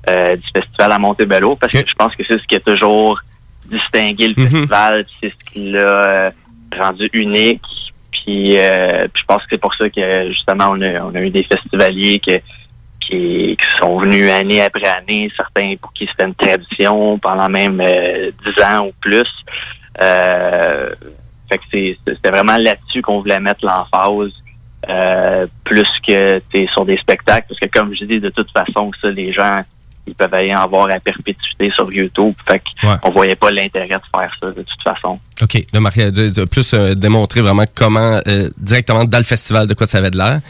euh, 0.08 0.36
du 0.36 0.42
festival 0.56 0.92
à 0.92 0.98
Montebello, 0.98 1.56
parce 1.56 1.72
que 1.72 1.78
je 1.86 1.94
pense 1.94 2.14
que 2.16 2.22
c'est 2.26 2.38
ce 2.38 2.46
qui 2.46 2.54
a 2.56 2.60
toujours 2.60 3.20
distingué 3.66 4.28
le 4.28 4.34
festival, 4.34 5.04
puis 5.04 5.14
c'est 5.22 5.30
ce 5.30 5.52
qui 5.52 5.70
l'a 5.72 5.78
euh, 5.80 6.30
rendu 6.78 7.08
unique. 7.12 7.62
Puis, 8.10 8.56
euh, 8.58 9.08
puis 9.12 9.22
je 9.22 9.24
pense 9.26 9.38
que 9.42 9.48
c'est 9.50 9.58
pour 9.60 9.74
ça 9.74 9.88
que 9.90 10.30
justement 10.30 10.68
on 10.70 10.80
a, 10.82 11.00
on 11.04 11.14
a 11.14 11.20
eu 11.20 11.30
des 11.30 11.42
festivaliers 11.42 12.20
que, 12.20 12.38
qui, 13.00 13.56
qui 13.56 13.78
sont 13.80 13.98
venus 13.98 14.30
année 14.30 14.62
après 14.62 14.86
année, 14.86 15.30
certains 15.36 15.74
pour 15.80 15.92
qui 15.92 16.06
c'était 16.06 16.24
une 16.28 16.34
tradition 16.34 17.18
pendant 17.18 17.48
même 17.48 17.80
euh, 17.80 18.30
10 18.56 18.62
ans 18.64 18.86
ou 18.86 18.92
plus. 19.00 19.28
Euh, 20.00 20.90
fait 21.48 21.58
que 21.58 21.64
c'est- 21.72 21.98
c'était 22.06 22.30
vraiment 22.30 22.56
là-dessus 22.56 23.02
qu'on 23.02 23.20
voulait 23.20 23.40
mettre 23.40 23.64
l'emphase. 23.66 24.32
euh, 24.88 25.46
plus 25.62 25.88
que 26.04 26.42
sur 26.72 26.84
des 26.84 26.96
spectacles, 26.96 27.46
parce 27.48 27.60
que 27.60 27.68
comme 27.68 27.94
je 27.94 28.04
dis, 28.04 28.18
de 28.18 28.30
toute 28.30 28.50
façon, 28.50 28.90
ça, 29.00 29.10
les 29.10 29.32
gens, 29.32 29.62
ils 30.06 30.14
peuvent 30.14 30.34
aller 30.34 30.54
en 30.54 30.66
voir 30.68 30.90
à 30.90 30.98
perpétuité 30.98 31.70
sur 31.70 31.90
YouTube. 31.92 32.34
Fait 32.46 32.62
qu'on 32.80 33.10
voyait 33.10 33.36
pas 33.36 33.50
l'intérêt 33.50 33.86
de 33.88 33.92
faire 33.92 34.36
ça 34.40 34.46
de 34.48 34.62
toute 34.62 34.82
façon. 34.82 35.18
OK. 35.40 35.58
Là, 35.72 35.80
Marc, 35.80 35.98
de, 35.98 36.28
de 36.28 36.44
plus 36.44 36.74
euh, 36.74 36.94
démontrer 36.94 37.40
vraiment 37.40 37.64
comment, 37.74 38.20
euh, 38.26 38.50
directement 38.58 39.04
dans 39.04 39.18
le 39.18 39.24
festival, 39.24 39.66
de 39.66 39.74
quoi 39.74 39.86
ça 39.86 39.98
avait 39.98 40.10
de 40.10 40.18
l'air. 40.18 40.40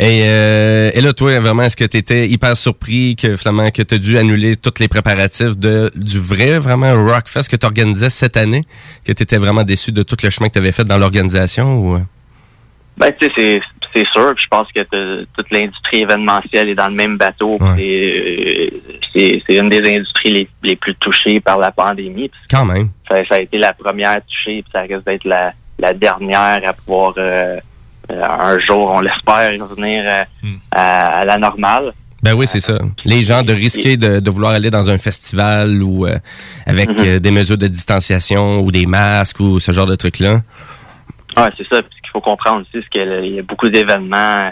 Et, 0.00 0.22
euh, 0.24 0.90
et 0.92 1.00
là, 1.00 1.12
toi, 1.12 1.38
vraiment, 1.38 1.62
est-ce 1.62 1.76
que 1.76 1.84
tu 1.84 1.96
étais 1.96 2.28
hyper 2.28 2.56
surpris 2.56 3.14
que 3.14 3.36
finalement 3.36 3.70
que 3.70 3.82
tu 3.82 3.94
as 3.94 3.98
dû 3.98 4.18
annuler 4.18 4.56
tous 4.56 4.74
les 4.80 4.88
préparatifs 4.88 5.56
de 5.56 5.90
du 5.94 6.18
vrai, 6.18 6.58
vraiment, 6.58 6.92
Rockfest 6.94 7.48
que 7.48 7.56
tu 7.56 7.66
organisais 7.66 8.10
cette 8.10 8.36
année? 8.36 8.62
Que 9.04 9.12
tu 9.12 9.22
étais 9.22 9.38
vraiment 9.38 9.62
déçu 9.62 9.92
de 9.92 10.02
tout 10.02 10.16
le 10.22 10.30
chemin 10.30 10.48
que 10.48 10.54
tu 10.54 10.58
avais 10.58 10.72
fait 10.72 10.84
dans 10.84 10.98
l'organisation? 10.98 11.78
ou... 11.78 11.98
Ben, 12.96 13.10
tu 13.20 13.28
sais, 13.36 13.60
c'est, 13.94 14.06
sûr. 14.12 14.34
puis 14.34 14.44
Je 14.44 14.48
pense 14.48 14.68
que 14.72 15.24
toute 15.36 15.50
l'industrie 15.50 16.02
événementielle 16.02 16.68
est 16.68 16.74
dans 16.74 16.88
le 16.88 16.94
même 16.94 17.16
bateau. 17.16 17.58
C'est, 17.76 18.72
euh, 19.16 19.60
une 19.60 19.68
des 19.68 19.96
industries 19.96 20.32
les, 20.32 20.48
les 20.62 20.76
plus 20.76 20.94
touchées 20.96 21.40
par 21.40 21.58
la 21.58 21.70
pandémie. 21.70 22.30
Quand 22.50 22.64
même. 22.64 22.88
Ça, 23.08 23.24
ça 23.24 23.36
a 23.36 23.40
été 23.40 23.58
la 23.58 23.72
première 23.72 24.20
touchée, 24.26 24.62
puis 24.62 24.70
ça 24.72 24.80
risque 24.80 25.04
d'être 25.06 25.24
la, 25.24 25.52
la 25.78 25.92
dernière 25.92 26.60
à 26.66 26.72
pouvoir 26.72 27.14
euh, 27.18 27.58
euh, 28.10 28.22
un 28.22 28.58
jour, 28.58 28.90
on 28.92 29.00
l'espère, 29.00 29.52
revenir 29.60 30.04
euh, 30.06 30.24
à, 30.72 31.20
à 31.20 31.24
la 31.24 31.38
normale. 31.38 31.92
Ben 32.22 32.32
oui, 32.32 32.46
c'est 32.46 32.60
ça. 32.60 32.78
Les 33.04 33.22
gens 33.22 33.42
de 33.42 33.52
risquer 33.52 33.98
de, 33.98 34.18
de 34.18 34.30
vouloir 34.30 34.52
aller 34.52 34.70
dans 34.70 34.88
un 34.88 34.96
festival 34.96 35.82
ou 35.82 36.06
euh, 36.06 36.18
avec 36.64 36.88
euh, 37.00 37.18
des 37.18 37.30
mesures 37.30 37.58
de 37.58 37.68
distanciation 37.68 38.60
ou 38.60 38.70
des 38.72 38.86
masques 38.86 39.40
ou 39.40 39.60
ce 39.60 39.72
genre 39.72 39.86
de 39.86 39.94
trucs-là. 39.94 40.40
Ouais, 41.36 41.48
c'est 41.58 41.68
ça. 41.68 41.82
Puis 41.82 42.00
faut 42.14 42.20
comprendre 42.20 42.62
aussi, 42.62 42.86
qu'il 42.88 43.34
y 43.34 43.38
a 43.38 43.42
beaucoup 43.42 43.68
d'événements. 43.68 44.50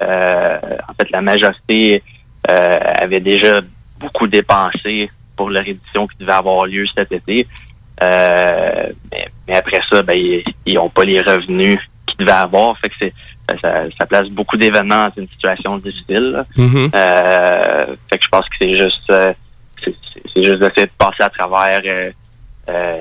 euh, 0.00 0.58
en 0.88 0.94
fait, 0.94 1.10
la 1.10 1.20
majorité 1.20 2.02
euh, 2.48 2.78
avait 3.02 3.20
déjà 3.20 3.60
beaucoup 3.98 4.26
dépensé 4.26 5.10
pour 5.36 5.50
leur 5.50 5.66
édition 5.66 6.06
qui 6.06 6.16
devait 6.18 6.32
avoir 6.32 6.64
lieu 6.66 6.84
cet 6.94 7.12
été. 7.12 7.46
Euh, 8.02 8.86
mais, 9.12 9.26
mais 9.46 9.56
après 9.56 9.80
ça, 9.90 10.02
ben, 10.02 10.16
ils 10.66 10.74
n'ont 10.74 10.88
pas 10.88 11.04
les 11.04 11.20
revenus 11.20 11.78
qu'ils 12.06 12.18
devaient 12.18 12.30
avoir. 12.32 12.78
Fait 12.78 12.88
que 12.88 12.94
c'est 12.98 13.12
ça, 13.60 13.82
ça- 13.98 14.06
place 14.06 14.28
beaucoup 14.28 14.56
d'événements 14.56 15.08
dans 15.08 15.22
une 15.22 15.28
situation 15.28 15.76
difficile. 15.78 16.44
Mhm. 16.56 16.90
Euh, 16.94 17.86
fait 18.08 18.18
que 18.18 18.24
je 18.24 18.28
pense 18.28 18.48
que 18.48 18.56
c'est 18.60 18.76
juste 18.76 19.12
c'est 19.82 20.44
juste 20.44 20.60
d'essayer 20.62 20.86
de 20.86 20.92
passer 20.96 21.22
à 21.22 21.28
travers 21.30 21.80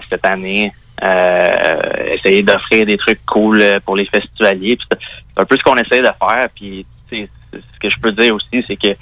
cette 0.10 0.26
année, 0.26 0.72
essayer 1.02 2.44
d'offrir 2.44 2.86
des 2.86 2.98
trucs 2.98 3.26
cool 3.26 3.62
euh, 3.62 3.80
pour 3.80 3.96
les 3.96 4.06
festivaliers. 4.06 4.78
C'est 4.92 4.98
un 5.42 5.46
peu 5.46 5.58
ce 5.58 5.64
qu'on 5.64 5.76
essaie 5.76 6.02
de 6.02 6.04
faire. 6.20 6.48
Puis 6.54 6.86
ce 7.12 7.80
que 7.80 7.90
je 7.90 8.00
peux 8.00 8.12
dire 8.12 8.36
aussi, 8.36 8.64
c'est 8.68 8.76
que 8.76 8.96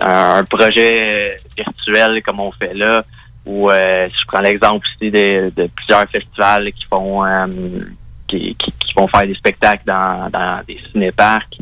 un, 0.00 0.44
projet 0.44 1.38
virtuel 1.56 2.22
comme 2.22 2.40
on 2.40 2.52
fait 2.52 2.74
là, 2.74 3.04
ou 3.46 3.70
euh, 3.70 4.08
je 4.08 4.26
prends 4.26 4.40
l'exemple 4.40 4.86
aussi 4.86 5.10
de, 5.10 5.50
de 5.56 5.66
plusieurs 5.74 6.06
festivals 6.10 6.70
qui 6.72 6.84
font 6.84 7.24
euh, 7.24 7.46
qui, 8.26 8.54
qui, 8.56 8.72
qui 8.72 8.92
vont 8.94 9.08
faire 9.08 9.24
des 9.24 9.34
spectacles 9.34 9.84
dans, 9.86 10.28
dans 10.30 10.60
des 10.66 10.78
cinéparcs. 10.92 11.58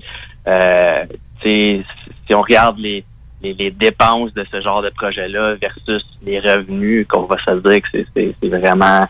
Euh, 0.48 1.04
si 1.42 1.84
on 2.30 2.40
regarde 2.40 2.78
les, 2.78 3.04
les, 3.40 3.54
les 3.54 3.70
dépenses 3.70 4.34
de 4.34 4.44
ce 4.50 4.60
genre 4.60 4.82
de 4.82 4.90
projet-là 4.90 5.54
versus 5.54 6.04
les 6.24 6.40
revenus, 6.40 7.06
qu'on 7.06 7.26
va 7.26 7.36
se 7.38 7.52
dire 7.60 7.80
que 7.82 8.04
c'est 8.14 8.48
vraiment 8.48 9.06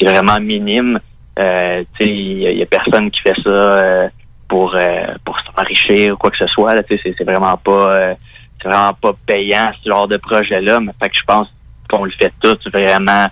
c'est 0.00 0.06
vraiment 0.10 0.38
minime. 0.40 0.98
Euh, 1.38 1.84
tu 1.98 2.04
sais, 2.04 2.10
il 2.10 2.38
y, 2.58 2.60
a- 2.60 2.62
a 2.64 2.66
personne 2.66 3.10
qui 3.10 3.20
fait 3.20 3.34
ça 3.44 3.48
euh, 3.50 4.08
pour 4.48 4.74
euh, 4.74 5.14
pour 5.24 5.36
s'enrichir 5.40 6.14
ou 6.14 6.16
quoi 6.16 6.30
que 6.30 6.38
ce 6.38 6.46
soit. 6.48 6.74
là. 6.74 6.82
Tu 6.82 6.96
sais, 6.96 7.02
c'est 7.04 7.14
c'est 7.18 7.24
vraiment 7.24 7.56
pas 7.56 7.96
euh, 7.96 8.14
c'est 8.60 8.68
vraiment 8.68 8.92
pas 8.94 9.12
payant 9.26 9.70
ce 9.82 9.88
genre 9.88 10.08
de 10.08 10.16
projet-là. 10.16 10.80
Mais 10.80 10.92
fait 11.02 11.08
que 11.10 11.16
je 11.16 11.24
pense 11.24 11.48
qu'on 11.88 12.04
le 12.04 12.10
fait 12.12 12.32
tous 12.42 12.58
vraiment 12.72 13.26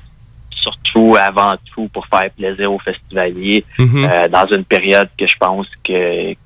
surtout 0.51 1.16
avant 1.20 1.55
tout 1.74 1.89
pour 1.93 2.07
faire 2.07 2.31
plaisir 2.36 2.73
aux 2.73 2.78
festivaliers 2.81 3.65
Mhm. 3.78 4.05
euh, 4.11 4.28
dans 4.28 4.47
une 4.57 4.65
période 4.65 5.09
que 5.19 5.27
je 5.27 5.35
pense 5.39 5.66
que, 5.85 6.32
que 6.35 6.36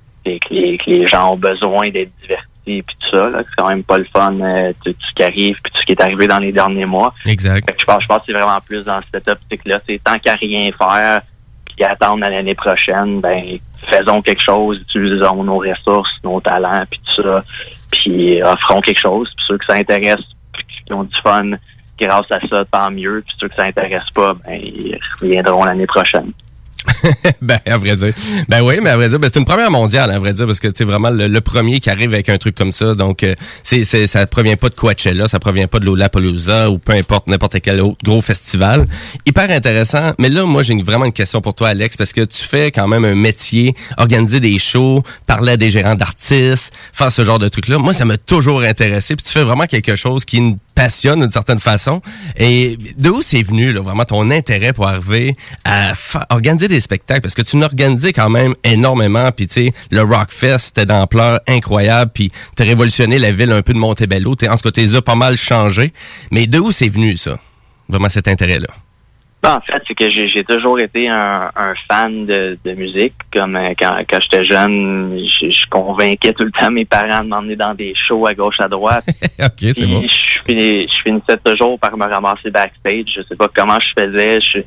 les, 0.51 0.77
que 0.77 0.89
les 0.89 1.07
gens 1.07 1.33
ont 1.33 1.37
besoin 1.37 1.89
d'être 1.89 2.11
divertis 2.21 2.47
puis 2.63 2.83
tout 2.83 3.09
ça. 3.17 3.29
là. 3.29 3.43
C'est 3.47 3.55
quand 3.55 3.69
même 3.69 3.83
pas 3.83 3.97
le 3.97 4.05
fun, 4.05 4.39
euh, 4.39 4.73
tout, 4.83 4.93
tout 4.93 5.07
ce 5.07 5.13
qui 5.13 5.23
arrive, 5.23 5.59
puis 5.61 5.71
tout 5.71 5.79
ce 5.79 5.85
qui 5.85 5.91
est 5.91 6.01
arrivé 6.01 6.27
dans 6.27 6.39
les 6.39 6.51
derniers 6.51 6.85
mois. 6.85 7.13
Exact. 7.25 7.65
Fait 7.65 7.75
que 7.75 7.81
je 7.81 7.85
pense, 7.85 8.01
je 8.01 8.07
pense 8.07 8.19
que 8.19 8.23
c'est 8.27 8.33
vraiment 8.33 8.59
plus 8.61 8.83
dans 8.85 8.99
cette 9.13 9.27
optique-là. 9.27 9.77
C'est 9.87 10.01
tant 10.03 10.17
qu'à 10.17 10.35
rien 10.35 10.69
faire, 10.77 11.21
puis 11.65 11.83
attendre 11.83 12.25
à 12.25 12.29
l'année 12.29 12.55
prochaine, 12.55 13.19
ben 13.21 13.57
faisons 13.87 14.21
quelque 14.21 14.41
chose, 14.41 14.79
utilisons 14.81 15.43
nos 15.43 15.57
ressources, 15.57 16.11
nos 16.23 16.39
talents, 16.39 16.85
puis 16.89 17.01
tout 17.05 17.21
ça, 17.21 17.43
puis 17.91 18.41
offrons 18.41 18.81
quelque 18.81 19.01
chose. 19.01 19.29
Puis 19.35 19.45
ceux 19.47 19.73
intéresse, 19.73 20.21
puis 20.53 20.65
qui 20.85 20.93
ont 20.93 21.03
du 21.03 21.15
fun 21.21 21.51
grâce 21.99 22.31
à 22.31 22.39
ça, 22.47 22.65
tant 22.65 22.91
mieux. 22.91 23.23
Puis 23.25 23.35
ceux 23.39 23.49
que 23.49 23.55
ça 23.55 23.63
intéresse 23.63 24.09
pas, 24.13 24.33
ben 24.45 24.59
ils 24.61 24.97
reviendront 25.19 25.63
l'année 25.65 25.87
prochaine. 25.87 26.31
ben, 27.41 27.59
à 27.65 27.77
vrai 27.77 27.95
dire. 27.95 28.13
Ben 28.47 28.61
oui, 28.61 28.75
mais 28.81 28.89
à 28.89 28.97
vrai 28.97 29.09
dire, 29.09 29.19
ben, 29.19 29.29
c'est 29.31 29.39
une 29.39 29.45
première 29.45 29.71
mondiale, 29.71 30.11
à 30.11 30.19
vrai 30.19 30.33
dire, 30.33 30.45
parce 30.45 30.59
que 30.59 30.69
c'est 30.73 30.83
vraiment 30.83 31.09
le, 31.09 31.41
premier 31.41 31.79
qui 31.79 31.89
arrive 31.89 32.13
avec 32.13 32.29
un 32.29 32.37
truc 32.37 32.55
comme 32.55 32.71
ça. 32.71 32.93
Donc, 32.93 33.23
euh, 33.23 33.35
c'est, 33.63 33.83
ça 34.07 34.25
provient 34.25 34.55
pas 34.55 34.69
de 34.69 34.75
Coachella, 34.75 35.27
ça 35.27 35.39
provient 35.39 35.67
pas 35.67 35.79
de 35.79 35.85
Lollapalooza 35.85 36.69
ou 36.69 36.77
peu 36.77 36.93
importe 36.93 37.27
n'importe 37.27 37.59
quel 37.61 37.81
autre 37.81 37.97
gros 38.03 38.21
festival. 38.21 38.87
Hyper 39.25 39.49
intéressant. 39.51 40.11
Mais 40.19 40.29
là, 40.29 40.45
moi, 40.45 40.63
j'ai 40.63 40.81
vraiment 40.81 41.05
une 41.05 41.13
question 41.13 41.41
pour 41.41 41.53
toi, 41.53 41.69
Alex, 41.69 41.97
parce 41.97 42.13
que 42.13 42.21
tu 42.21 42.43
fais 42.43 42.71
quand 42.71 42.87
même 42.87 43.03
un 43.03 43.15
métier, 43.15 43.75
organiser 43.97 44.39
des 44.39 44.57
shows, 44.57 45.03
parler 45.27 45.53
à 45.53 45.57
des 45.57 45.69
gérants 45.69 45.95
d'artistes, 45.95 46.73
faire 46.93 47.11
ce 47.11 47.23
genre 47.23 47.39
de 47.39 47.49
trucs-là. 47.49 47.77
Moi, 47.77 47.93
ça 47.93 48.05
m'a 48.05 48.17
toujours 48.17 48.61
intéressé. 48.61 49.15
Puis 49.15 49.25
tu 49.25 49.31
fais 49.31 49.43
vraiment 49.43 49.65
quelque 49.65 49.95
chose 49.95 50.23
qui 50.25 50.41
me 50.41 50.55
passionne 50.75 51.21
d'une 51.21 51.31
certaine 51.31 51.59
façon. 51.59 52.01
Et 52.37 52.77
de 52.97 53.09
où 53.09 53.21
c'est 53.21 53.43
venu, 53.43 53.73
là, 53.73 53.81
vraiment, 53.81 54.05
ton 54.05 54.31
intérêt 54.31 54.73
pour 54.73 54.87
arriver 54.87 55.35
à 55.65 55.93
organiser 56.29 56.67
des 56.67 56.79
spectacles? 56.79 56.92
Parce 57.07 57.33
que 57.35 57.41
tu 57.41 57.57
n'as 57.57 57.65
organisé 57.65 58.13
quand 58.13 58.29
même 58.29 58.53
énormément. 58.63 59.31
Puis, 59.31 59.47
tu 59.47 59.53
sais, 59.65 59.73
le 59.91 60.01
Rockfest, 60.01 60.57
c'était 60.59 60.85
d'ampleur 60.85 61.39
incroyable. 61.47 62.11
Puis, 62.13 62.29
tu 62.55 62.63
as 62.63 62.65
révolutionné 62.65 63.17
la 63.19 63.31
ville 63.31 63.51
un 63.51 63.61
peu 63.61 63.73
de 63.73 63.79
Montebello. 63.79 64.35
T'es- 64.35 64.49
En 64.49 64.55
tout 64.57 64.63
cas, 64.63 64.71
t'es 64.71 64.85
pas 65.01 65.15
mal 65.15 65.37
changé. 65.37 65.91
Mais 66.31 66.45
de 66.47 66.59
où 66.59 66.71
c'est 66.71 66.89
venu, 66.89 67.17
ça? 67.17 67.37
Vraiment, 67.89 68.09
cet 68.09 68.27
intérêt-là? 68.27 68.67
Ben, 69.41 69.55
en 69.57 69.59
fait, 69.59 69.81
c'est 69.85 69.93
que 69.93 70.09
j'ai 70.09 70.29
j'ai 70.29 70.45
toujours 70.45 70.79
été 70.79 71.09
un, 71.09 71.51
un 71.53 71.73
fan 71.89 72.25
de, 72.25 72.57
de 72.63 72.71
musique. 72.75 73.13
Comme 73.33 73.57
euh, 73.57 73.73
quand, 73.77 73.97
quand 74.09 74.19
j'étais 74.21 74.45
jeune, 74.45 75.19
je, 75.19 75.49
je 75.49 75.65
convainquais 75.69 76.31
tout 76.31 76.45
le 76.45 76.51
temps 76.51 76.71
mes 76.71 76.85
parents 76.85 77.25
de 77.25 77.27
m'emmener 77.27 77.57
dans 77.57 77.73
des 77.73 77.93
shows 78.07 78.25
à 78.25 78.33
gauche 78.33 78.55
à 78.59 78.69
droite. 78.69 79.03
OK, 79.43 79.51
c'est 79.59 79.73
Puis 79.83 79.85
bon. 79.93 80.01
Je, 80.01 80.43
finis- 80.53 80.87
je 80.87 81.01
finissais 81.03 81.37
toujours 81.43 81.77
par 81.77 81.97
me 81.97 82.05
ramasser 82.05 82.51
backstage. 82.51 83.07
Je 83.17 83.21
sais 83.29 83.35
pas 83.37 83.49
comment 83.53 83.77
je 83.81 84.01
faisais. 84.01 84.39
Je, 84.39 84.59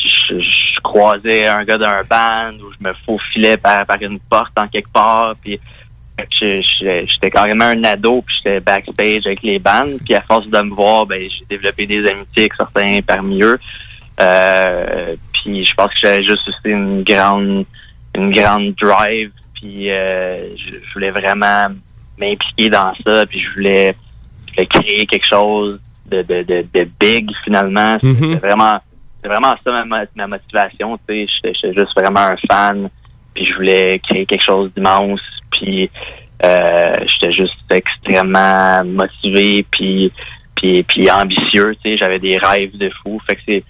je, 0.00 0.40
je 0.40 0.80
croisais 0.82 1.46
un 1.46 1.64
gars 1.64 1.78
d'un 1.78 2.02
band 2.04 2.56
ou 2.64 2.72
je 2.72 2.88
me 2.88 2.94
faufilais 3.04 3.56
par, 3.56 3.86
par 3.86 4.00
une 4.00 4.18
porte 4.20 4.52
en 4.56 4.68
quelque 4.68 4.90
part. 4.92 5.34
Puis 5.42 5.60
j'étais 6.30 7.30
carrément 7.30 7.66
un 7.66 7.84
ado, 7.84 8.22
puis 8.22 8.36
j'étais 8.36 8.60
backstage 8.60 9.26
avec 9.26 9.42
les 9.42 9.58
bandes. 9.58 9.98
Puis 10.04 10.14
à 10.14 10.22
force 10.22 10.46
de 10.48 10.62
me 10.62 10.74
voir, 10.74 11.06
ben 11.06 11.28
j'ai 11.28 11.44
développé 11.48 11.86
des 11.86 12.06
amitiés 12.06 12.44
avec 12.44 12.54
certains 12.54 13.00
parmi 13.06 13.42
eux. 13.42 13.58
Euh, 14.20 15.14
puis 15.32 15.64
je 15.64 15.74
pense 15.74 15.88
que 15.88 16.00
j'avais 16.02 16.24
juste 16.24 16.48
aussi 16.48 16.58
une 16.64 17.02
grande 17.02 17.66
une 18.16 18.30
grande 18.30 18.74
drive. 18.74 19.30
Puis 19.54 19.90
euh, 19.90 20.56
je, 20.56 20.72
je 20.72 20.92
voulais 20.94 21.10
vraiment 21.10 21.68
m'impliquer 22.18 22.70
dans 22.70 22.92
ça. 23.06 23.26
Puis 23.26 23.42
je 23.42 23.50
voulais, 23.52 23.94
je 24.46 24.52
voulais 24.54 24.66
créer 24.66 25.06
quelque 25.06 25.26
chose 25.26 25.80
de, 26.06 26.22
de, 26.22 26.42
de, 26.42 26.64
de 26.72 26.88
big 26.98 27.30
finalement. 27.44 27.98
Mhm. 28.02 28.38
c'est 28.38 28.46
vraiment 28.46 28.78
c'est 29.26 29.32
vraiment 29.32 29.54
ça 29.64 29.84
ma, 29.84 30.04
ma 30.14 30.26
motivation. 30.28 30.98
Tu 31.08 31.26
sais, 31.26 31.52
j'étais 31.54 31.74
juste 31.74 31.92
vraiment 31.96 32.20
un 32.20 32.36
fan. 32.48 32.88
Puis 33.34 33.46
je 33.46 33.54
voulais 33.54 33.98
créer 33.98 34.24
quelque 34.24 34.42
chose 34.44 34.70
d'immense. 34.74 35.20
Puis 35.50 35.90
euh, 36.44 36.96
j'étais 37.06 37.32
juste 37.32 37.56
extrêmement 37.70 38.84
motivé. 38.84 39.66
Puis 39.70 40.12
puis, 40.54 40.82
puis 40.84 41.10
ambitieux. 41.10 41.74
Tu 41.82 41.90
sais, 41.92 41.96
j'avais 41.98 42.18
des 42.18 42.38
rêves 42.38 42.76
de 42.78 42.88
fou. 43.02 43.20
Fait 43.26 43.36
que 43.36 43.42
c'est 43.46 43.64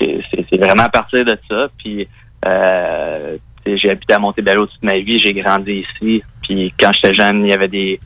c'est 0.00 0.56
vraiment 0.56 0.84
à 0.84 0.88
partir 0.88 1.24
de 1.24 1.36
ça. 1.50 1.68
Puis 1.78 2.06
euh, 2.46 3.36
j'ai 3.66 3.90
habité 3.90 4.14
à 4.14 4.18
Montebello 4.18 4.66
toute 4.66 4.82
ma 4.82 4.98
vie. 4.98 5.18
J'ai 5.18 5.32
grandi 5.32 5.84
ici. 6.00 6.22
Puis 6.42 6.72
quand 6.78 6.92
j'étais 6.94 7.14
jeune, 7.14 7.40
il 7.44 7.48
y 7.50 7.52
avait 7.52 7.68
des 7.68 7.98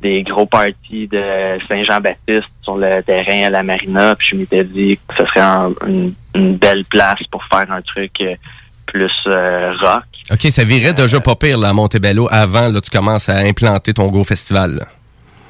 des 0.00 0.22
gros 0.22 0.46
parties 0.46 1.06
de 1.08 1.22
Saint-Jean-Baptiste 1.68 2.48
sur 2.62 2.76
le 2.78 3.02
terrain 3.02 3.48
à 3.48 3.50
la 3.50 3.62
marina. 3.62 4.14
Puis 4.16 4.28
je 4.28 4.36
m'étais 4.36 4.64
dit 4.64 4.98
que 5.06 5.14
ce 5.14 5.26
serait 5.26 5.40
un- 5.40 5.74
une, 5.86 6.14
une 6.34 6.56
belle 6.56 6.84
place 6.84 7.20
pour 7.30 7.44
faire 7.44 7.70
un 7.70 7.82
truc 7.82 8.12
euh, 8.22 8.34
plus 8.86 9.10
euh, 9.26 9.72
rock. 9.80 10.02
OK, 10.32 10.42
ça 10.50 10.64
virait 10.64 10.92
déjà 10.94 11.20
pas 11.20 11.34
pire, 11.36 11.58
là, 11.58 11.70
à 11.70 11.72
Montebello, 11.72 12.28
avant, 12.30 12.68
là, 12.68 12.80
tu 12.80 12.90
commences 12.90 13.28
à 13.28 13.38
implanter 13.38 13.92
ton 13.92 14.08
gros 14.08 14.24
festival, 14.24 14.76
là. 14.76 14.86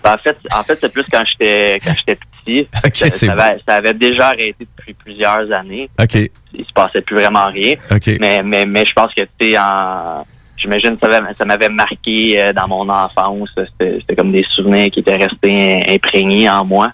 Ben, 0.02 0.14
en 0.14 0.18
fait, 0.18 0.36
en 0.54 0.62
fait, 0.62 0.78
c'est 0.80 0.90
plus 0.92 1.04
quand 1.12 1.22
j'étais 1.26 1.78
quand 1.84 1.92
j'étais 1.94 2.16
petit. 2.16 2.66
Ça, 3.10 3.26
bon. 3.26 3.32
avait, 3.42 3.58
ça 3.68 3.74
avait 3.76 3.92
déjà 3.92 4.28
arrêté 4.28 4.56
depuis 4.78 4.94
plusieurs 4.94 5.52
années. 5.52 5.90
OK. 6.00 6.14
Il 6.14 6.64
se 6.64 6.72
passait 6.74 7.02
plus 7.02 7.16
vraiment 7.16 7.44
rien. 7.48 7.74
OK. 7.90 8.16
Mais 8.18 8.40
mais 8.42 8.64
mais 8.64 8.86
je 8.86 8.94
pense 8.94 9.12
que 9.14 9.20
tu 9.38 9.50
sais 9.52 9.58
en 9.58 10.24
j'imagine 10.56 10.96
que 10.96 11.06
ça 11.10 11.18
avait- 11.18 11.34
ça 11.34 11.44
m'avait 11.44 11.68
marqué 11.68 12.42
euh, 12.42 12.52
dans 12.54 12.66
mon 12.66 12.88
enfance. 12.88 13.50
C'était 13.78 14.16
comme 14.16 14.32
des 14.32 14.44
souvenirs 14.54 14.88
qui 14.90 15.00
étaient 15.00 15.16
restés 15.16 15.74
im- 15.86 15.94
imprégnés 15.94 16.48
en 16.48 16.64
moi. 16.64 16.92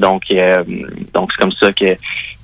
Donc 0.00 0.22
euh, 0.32 0.64
donc 1.12 1.30
c'est 1.32 1.42
comme 1.42 1.52
ça 1.52 1.72
que 1.74 1.94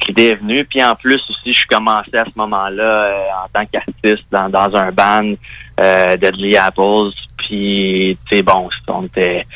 l'idée 0.09 0.31
est 0.31 0.35
venue. 0.37 0.65
Puis 0.65 0.83
en 0.83 0.95
plus 0.95 1.21
aussi, 1.29 1.53
je 1.53 1.67
commençais 1.67 2.19
à 2.19 2.25
ce 2.25 2.37
moment-là 2.37 2.85
euh, 2.85 3.23
en 3.45 3.49
tant 3.53 3.67
qu'artiste 3.67 4.25
dans, 4.31 4.49
dans 4.49 4.75
un 4.77 4.91
band 4.93 5.35
euh, 5.81 6.17
Deadly 6.17 6.57
Apples. 6.57 7.11
Puis 7.39 8.19
tu 8.29 8.37
sais 8.37 8.43
bon, 8.43 8.69
on 8.89 9.05
était 9.05 9.47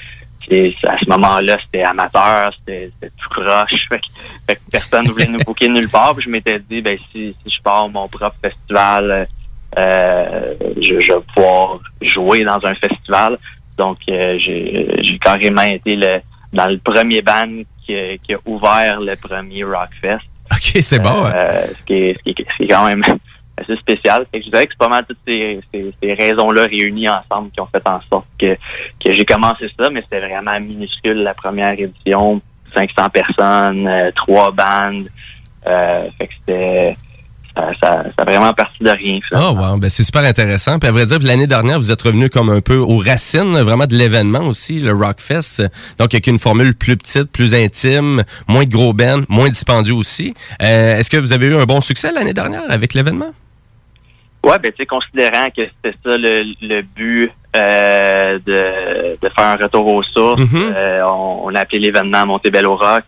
à 0.50 0.98
ce 0.98 1.08
moment-là, 1.08 1.56
c'était 1.64 1.82
amateur, 1.82 2.52
c'était 2.58 2.90
tout 3.00 3.28
croche. 3.28 3.88
Fait 3.88 4.00
fait 4.46 4.54
que 4.56 4.60
personne 4.70 5.06
ne 5.06 5.10
voulait 5.10 5.26
nous 5.26 5.40
booker 5.40 5.68
nulle 5.68 5.88
part. 5.88 6.14
Je 6.20 6.28
m'étais 6.28 6.60
dit, 6.60 6.80
ben 6.80 6.96
si, 7.10 7.34
si 7.44 7.52
je 7.52 7.62
pars 7.62 7.88
mon 7.88 8.08
propre 8.08 8.36
festival, 8.42 9.26
euh, 9.76 10.54
je, 10.80 11.00
je 11.00 11.12
vais 11.12 11.20
pouvoir 11.34 11.80
jouer 12.00 12.44
dans 12.44 12.64
un 12.64 12.74
festival. 12.76 13.38
Donc 13.76 13.98
euh, 14.08 14.38
j'ai 14.38 15.18
carrément 15.20 15.62
été 15.62 15.96
le 15.96 16.20
dans 16.52 16.66
le 16.66 16.78
premier 16.78 17.22
band 17.22 17.62
qui, 17.84 17.94
qui 18.22 18.34
a 18.34 18.38
ouvert 18.46 19.00
le 19.00 19.14
premier 19.16 19.64
Rockfest. 19.64 20.24
OK, 20.56 20.80
c'est 20.82 20.98
bon. 20.98 21.24
hein. 21.24 21.32
Euh, 21.36 21.66
ce, 21.68 21.84
qui 21.84 21.94
est, 21.94 22.16
ce, 22.18 22.22
qui 22.22 22.30
est, 22.30 22.46
ce 22.50 22.56
qui 22.56 22.62
est 22.64 22.68
quand 22.68 22.86
même 22.86 23.02
assez 23.56 23.76
spécial. 23.76 24.26
Fait 24.32 24.40
que 24.40 24.46
je 24.46 24.50
dirais 24.50 24.66
que 24.66 24.72
c'est 24.72 24.78
pas 24.78 24.88
mal 24.88 25.04
toutes 25.06 25.18
ces, 25.26 25.60
ces, 25.72 25.94
ces 26.02 26.14
raisons-là 26.14 26.64
réunies 26.64 27.08
ensemble 27.08 27.50
qui 27.50 27.60
ont 27.60 27.66
fait 27.66 27.86
en 27.86 28.00
sorte 28.08 28.26
que, 28.38 28.54
que 29.04 29.12
j'ai 29.12 29.24
commencé 29.24 29.66
ça, 29.78 29.90
mais 29.90 30.02
c'était 30.02 30.26
vraiment 30.26 30.58
minuscule 30.60 31.22
la 31.22 31.34
première 31.34 31.72
édition. 31.78 32.40
500 32.74 33.08
personnes, 33.10 33.86
euh, 33.86 34.10
trois 34.14 34.50
bandes. 34.50 35.08
Euh, 35.66 36.08
fait 36.18 36.26
que 36.26 36.34
c'était... 36.40 36.96
Ça, 37.56 37.70
ça, 37.82 38.02
ça 38.04 38.14
a 38.18 38.24
vraiment 38.24 38.52
parti 38.52 38.76
de 38.84 38.90
rien. 38.90 39.18
Ah, 39.32 39.50
wow, 39.50 39.78
ben 39.78 39.88
c'est 39.88 40.02
super 40.04 40.22
intéressant. 40.24 40.78
Puis 40.78 40.88
à 40.88 40.92
vrai 40.92 41.06
dire, 41.06 41.18
l'année 41.22 41.46
dernière, 41.46 41.78
vous 41.78 41.90
êtes 41.90 42.02
revenu 42.02 42.28
comme 42.28 42.50
un 42.50 42.60
peu 42.60 42.76
aux 42.76 42.98
racines 42.98 43.58
vraiment 43.62 43.86
de 43.86 43.94
l'événement 43.94 44.40
aussi, 44.40 44.78
le 44.78 44.92
Rockfest. 44.92 45.62
Donc, 45.98 46.12
avec 46.12 46.26
une 46.26 46.38
formule 46.38 46.74
plus 46.74 46.96
petite, 46.98 47.32
plus 47.32 47.54
intime, 47.54 48.24
moins 48.46 48.64
de 48.64 48.70
gros 48.70 48.92
bands, 48.92 49.22
moins 49.30 49.48
dispendieux 49.48 49.94
aussi. 49.94 50.34
Euh, 50.62 50.96
Est-ce 50.98 51.08
que 51.08 51.16
vous 51.16 51.32
avez 51.32 51.46
eu 51.46 51.56
un 51.56 51.64
bon 51.64 51.80
succès 51.80 52.12
l'année 52.12 52.34
dernière 52.34 52.62
avec 52.68 52.92
l'événement? 52.92 53.32
Ouais, 54.44 54.58
ben 54.62 54.70
tu 54.70 54.76
sais, 54.82 54.86
considérant 54.86 55.48
que 55.56 55.62
c'était 55.64 55.96
ça 56.04 56.16
le, 56.16 56.44
le 56.60 56.82
but 56.82 57.32
euh, 57.56 58.38
de, 58.46 59.18
de 59.20 59.28
faire 59.34 59.48
un 59.48 59.56
retour 59.56 59.86
aux 59.86 60.02
sources, 60.02 60.40
Mhm. 60.40 60.72
euh, 60.76 61.00
on, 61.08 61.40
on 61.46 61.54
a 61.54 61.60
appelé 61.60 61.78
l'événement 61.80 62.26
Montebello 62.26 62.76
Rock. 62.76 63.04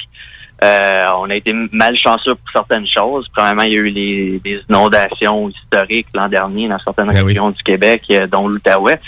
Euh, 0.62 1.04
on 1.18 1.30
a 1.30 1.36
été 1.36 1.52
malchanceux 1.72 2.34
pour 2.34 2.50
certaines 2.52 2.86
choses. 2.86 3.28
Premièrement, 3.34 3.62
il 3.62 3.72
y 3.72 3.76
a 3.76 3.78
eu 3.78 3.90
les, 3.90 4.40
des 4.40 4.60
inondations 4.68 5.48
historiques 5.48 6.08
l'an 6.14 6.28
dernier 6.28 6.68
dans 6.68 6.78
certaines 6.80 7.10
régions 7.10 7.50
du 7.50 7.62
Québec, 7.62 8.02
euh, 8.10 8.26
dont 8.26 8.48
l'Outaouais. 8.48 9.00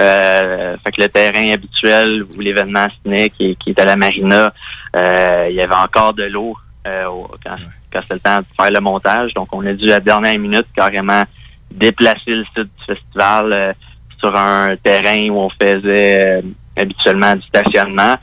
Euh, 0.00 0.76
fait 0.82 0.92
que 0.92 1.02
le 1.02 1.08
terrain 1.08 1.52
habituel 1.52 2.24
où 2.34 2.40
l'événement 2.40 2.86
se 2.88 2.96
tenait, 3.04 3.28
qui, 3.28 3.54
qui 3.56 3.70
est 3.70 3.80
à 3.80 3.84
la 3.84 3.96
marina, 3.96 4.52
euh, 4.96 5.46
il 5.50 5.56
y 5.56 5.60
avait 5.60 5.74
encore 5.74 6.14
de 6.14 6.24
l'eau 6.24 6.56
euh, 6.86 7.04
quand, 7.44 7.56
quand 7.92 8.00
c'était 8.02 8.14
le 8.14 8.20
temps 8.20 8.38
de 8.38 8.46
faire 8.56 8.70
le 8.70 8.80
montage. 8.80 9.34
Donc, 9.34 9.48
on 9.52 9.64
a 9.66 9.74
dû 9.74 9.90
à 9.90 9.96
la 9.96 10.00
dernière 10.00 10.38
minute 10.38 10.66
carrément 10.74 11.24
déplacer 11.70 12.30
le 12.30 12.44
site 12.56 12.70
du 12.78 12.84
festival 12.86 13.52
euh, 13.52 13.72
sur 14.18 14.34
un 14.34 14.74
terrain 14.76 15.28
où 15.28 15.38
on 15.38 15.50
faisait 15.50 16.42
habituellement 16.78 17.34
du 17.36 17.42
stationnement, 17.42 18.16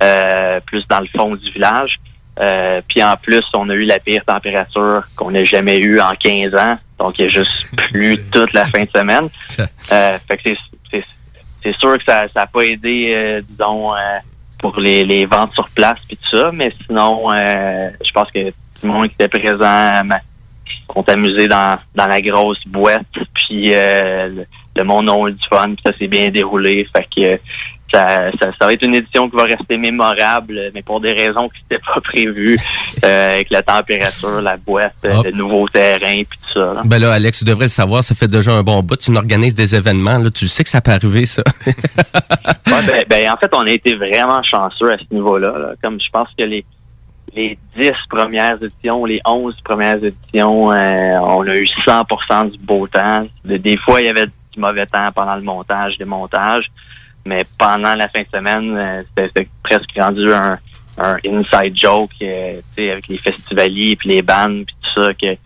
euh, 0.00 0.60
plus 0.60 0.84
dans 0.88 1.00
le 1.00 1.08
fond 1.08 1.34
du 1.34 1.50
village. 1.50 1.98
Euh, 2.40 2.80
puis 2.88 3.02
en 3.02 3.16
plus, 3.16 3.42
on 3.54 3.68
a 3.68 3.74
eu 3.74 3.84
la 3.84 3.98
pire 3.98 4.24
température 4.24 5.02
qu'on 5.16 5.34
ait 5.34 5.44
jamais 5.44 5.78
eue 5.78 6.00
en 6.00 6.14
15 6.14 6.54
ans. 6.54 6.78
Donc, 6.98 7.18
il 7.18 7.26
y 7.26 7.28
a 7.28 7.30
juste 7.30 7.74
plu 7.90 8.18
toute 8.32 8.52
la 8.52 8.64
fin 8.66 8.82
de 8.82 8.88
semaine. 8.94 9.28
Euh, 9.92 10.18
fait 10.28 10.36
que 10.38 10.50
c'est- 11.62 11.78
sûr 11.78 11.98
que 11.98 12.04
ça 12.04 12.24
n'a 12.34 12.46
pas 12.46 12.62
aidé, 12.62 13.10
euh, 13.14 13.42
disons, 13.46 13.94
euh, 13.94 13.98
pour 14.58 14.78
les, 14.80 15.04
les 15.04 15.26
ventes 15.26 15.52
sur 15.52 15.68
place 15.70 15.98
puis 16.08 16.16
tout 16.16 16.36
ça, 16.38 16.50
mais 16.52 16.72
sinon, 16.86 17.28
je 17.34 18.10
pense 18.12 18.30
que 18.30 18.48
tout 18.50 18.54
le 18.84 18.88
monde 18.88 19.08
qui 19.08 19.14
était 19.20 19.28
présent 19.28 20.02
sont 20.92 21.08
amusés 21.08 21.48
dans, 21.48 21.78
dans 21.94 22.06
la 22.06 22.20
grosse 22.22 22.66
boîte, 22.66 23.04
puis 23.34 23.70
le, 23.70 24.46
le 24.76 24.84
monde 24.84 25.10
a 25.10 25.28
eu 25.28 25.32
du 25.32 25.46
fun, 25.48 25.66
puis 25.74 25.82
ça 25.84 25.92
s'est 25.98 26.08
bien 26.08 26.30
déroulé. 26.30 26.86
Fait 26.94 27.06
que 27.14 27.40
ça, 27.92 28.30
ça, 28.40 28.50
ça 28.58 28.66
va 28.66 28.72
être 28.72 28.84
une 28.84 28.94
édition 28.94 29.28
qui 29.28 29.36
va 29.36 29.44
rester 29.44 29.76
mémorable, 29.76 30.70
mais 30.74 30.82
pour 30.82 31.00
des 31.00 31.12
raisons 31.12 31.48
qui 31.48 31.62
n'étaient 31.70 31.82
pas 31.84 32.00
prévues, 32.00 32.58
euh, 33.04 33.34
avec 33.34 33.50
la 33.50 33.62
température, 33.62 34.40
la 34.40 34.56
boîte, 34.56 34.94
le 35.02 35.30
nouveau 35.32 35.66
terrain, 35.68 36.22
puis 36.28 36.38
tout 36.46 36.54
ça. 36.54 36.74
là. 36.74 36.82
Ben 36.84 36.98
là, 37.00 37.12
Alex, 37.12 37.38
tu 37.40 37.44
devrais 37.44 37.64
le 37.66 37.68
savoir, 37.70 38.02
ça 38.04 38.14
fait 38.14 38.28
déjà 38.28 38.52
un 38.52 38.62
bon 38.62 38.82
bout. 38.82 38.96
Tu 38.96 39.14
organises 39.16 39.54
des 39.54 39.74
événements, 39.74 40.18
là, 40.18 40.30
tu 40.30 40.46
sais 40.48 40.64
que 40.64 40.70
ça 40.70 40.80
peut 40.80 40.92
arriver, 40.92 41.26
ça. 41.26 41.42
Ouais, 42.66 42.86
ben, 42.86 43.04
ben, 43.08 43.30
en 43.32 43.36
fait, 43.36 43.50
on 43.54 43.62
a 43.66 43.70
été 43.70 43.94
vraiment 43.96 44.42
chanceux 44.44 44.92
à 44.92 44.96
ce 44.98 45.04
niveau-là. 45.12 45.52
là. 45.58 45.68
Comme 45.82 45.98
je 46.00 46.08
pense 46.12 46.28
que 46.38 46.44
les 46.44 46.64
les 47.34 47.56
10 47.76 47.90
premières 48.08 48.58
éditions, 48.62 49.04
les 49.04 49.20
11 49.24 49.54
premières 49.64 50.02
éditions, 50.02 50.72
euh, 50.72 51.12
on 51.20 51.46
a 51.46 51.54
eu 51.56 51.66
100% 51.86 52.50
du 52.50 52.58
beau 52.58 52.86
temps. 52.88 53.24
De- 53.44 53.56
Des 53.56 53.76
fois, 53.76 54.00
il 54.00 54.06
y 54.06 54.08
avait 54.08 54.26
du 54.26 54.58
mauvais 54.58 54.86
temps 54.86 55.10
pendant 55.14 55.36
le 55.36 55.42
montage, 55.42 55.96
des 55.98 56.04
montages, 56.04 56.64
mais 57.24 57.44
pendant 57.58 57.94
la 57.94 58.08
fin 58.08 58.20
de 58.20 58.28
semaine, 58.32 58.76
euh, 58.76 59.02
c'était 59.16 59.48
presque 59.62 59.90
rendu 59.96 60.32
un, 60.32 60.58
un 60.98 61.16
inside 61.24 61.76
joke, 61.76 62.10
euh, 62.22 62.56
tu 62.76 62.82
sais, 62.82 62.90
avec 62.90 63.08
les 63.08 63.18
festivaliers 63.18 63.96
puis 63.96 64.10
les 64.10 64.22
bandes 64.22 64.64
puis 64.66 64.76
tout 64.82 65.02
ça, 65.02 65.14
que 65.14 65.36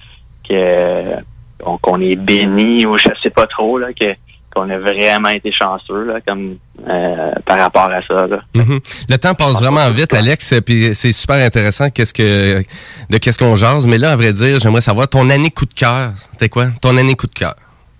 qu'on 1.80 2.00
est 2.00 2.16
béni 2.16 2.84
ou 2.84 2.98
je 2.98 3.08
sais 3.22 3.30
pas 3.30 3.46
trop 3.46 3.78
là, 3.78 3.88
que 3.98 4.14
qu'on 4.54 4.70
a 4.70 4.78
vraiment 4.78 5.30
été 5.30 5.50
chanceux 5.50 6.04
là, 6.04 6.20
comme 6.26 6.58
euh, 6.88 7.32
par 7.44 7.58
rapport 7.58 7.90
à 7.90 8.02
ça. 8.02 8.26
Là. 8.26 8.40
Mhm. 8.54 8.78
Le 9.08 9.16
temps 9.16 9.34
passe 9.34 9.58
vraiment 9.58 9.88
vite, 9.90 10.14
Alex, 10.14 10.54
puis 10.64 10.94
c'est 10.94 11.12
super 11.12 11.36
intéressant 11.44 11.90
qu'est-ce 11.90 12.14
que 12.14 12.62
de 13.10 13.18
qu'est-ce 13.18 13.38
qu'on 13.38 13.56
jase. 13.56 13.86
Mais 13.86 13.98
là, 13.98 14.12
à 14.12 14.16
vrai 14.16 14.32
dire, 14.32 14.60
j'aimerais 14.60 14.80
savoir 14.80 15.08
ton 15.08 15.28
année 15.28 15.50
coup 15.50 15.66
de 15.66 15.74
cœur. 15.74 16.12
C'était 16.32 16.48
quoi? 16.48 16.68
Ton 16.80 16.96
année 16.96 17.16
coup 17.16 17.26
de 17.26 17.34
cœur 17.34 17.56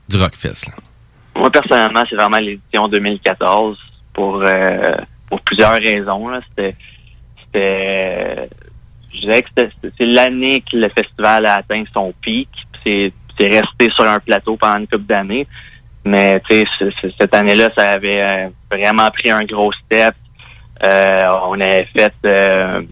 du 0.09 0.17
Rockfest? 0.17 0.69
là? 0.69 0.75
Moi, 1.37 1.51
personnellement, 1.51 2.03
c'est 2.09 2.17
vraiment 2.17 2.39
l'édition 2.39 2.89
2014 2.89 3.79
pour, 4.13 4.43
euh, 4.43 4.97
pour 5.29 5.41
plusieurs 5.41 5.75
raisons. 5.75 6.31
C'était, 6.49 6.77
c'était, 7.45 8.49
je 9.13 9.21
dirais 9.21 9.43
que 9.43 9.49
c'est 9.83 10.07
l'année 10.07 10.63
que 10.63 10.77
le 10.77 10.89
festival 10.91 11.47
a 11.47 11.55
atteint 11.57 11.85
son 11.93 12.13
pic. 12.21 12.49
C'est, 12.85 13.13
c'est 13.39 13.49
resté 13.49 13.91
sur 13.93 14.05
un 14.05 14.21
plateau 14.21 14.57
pendant 14.57 14.79
une 14.79 14.87
couple 14.87 15.07
d'années. 15.07 15.47
Mais 16.05 16.41
tu 16.49 16.63
sais, 16.79 16.91
cette 17.19 17.35
année-là, 17.35 17.71
ça 17.77 17.93
avait 17.93 18.21
euh, 18.21 18.49
vraiment 18.71 19.09
pris 19.11 19.31
un 19.31 19.45
gros 19.45 19.73
step. 19.73 20.15
Euh, 20.83 21.23
on 21.49 21.61
avait 21.61 21.89
fait, 21.97 22.13
euh, 22.27 22.83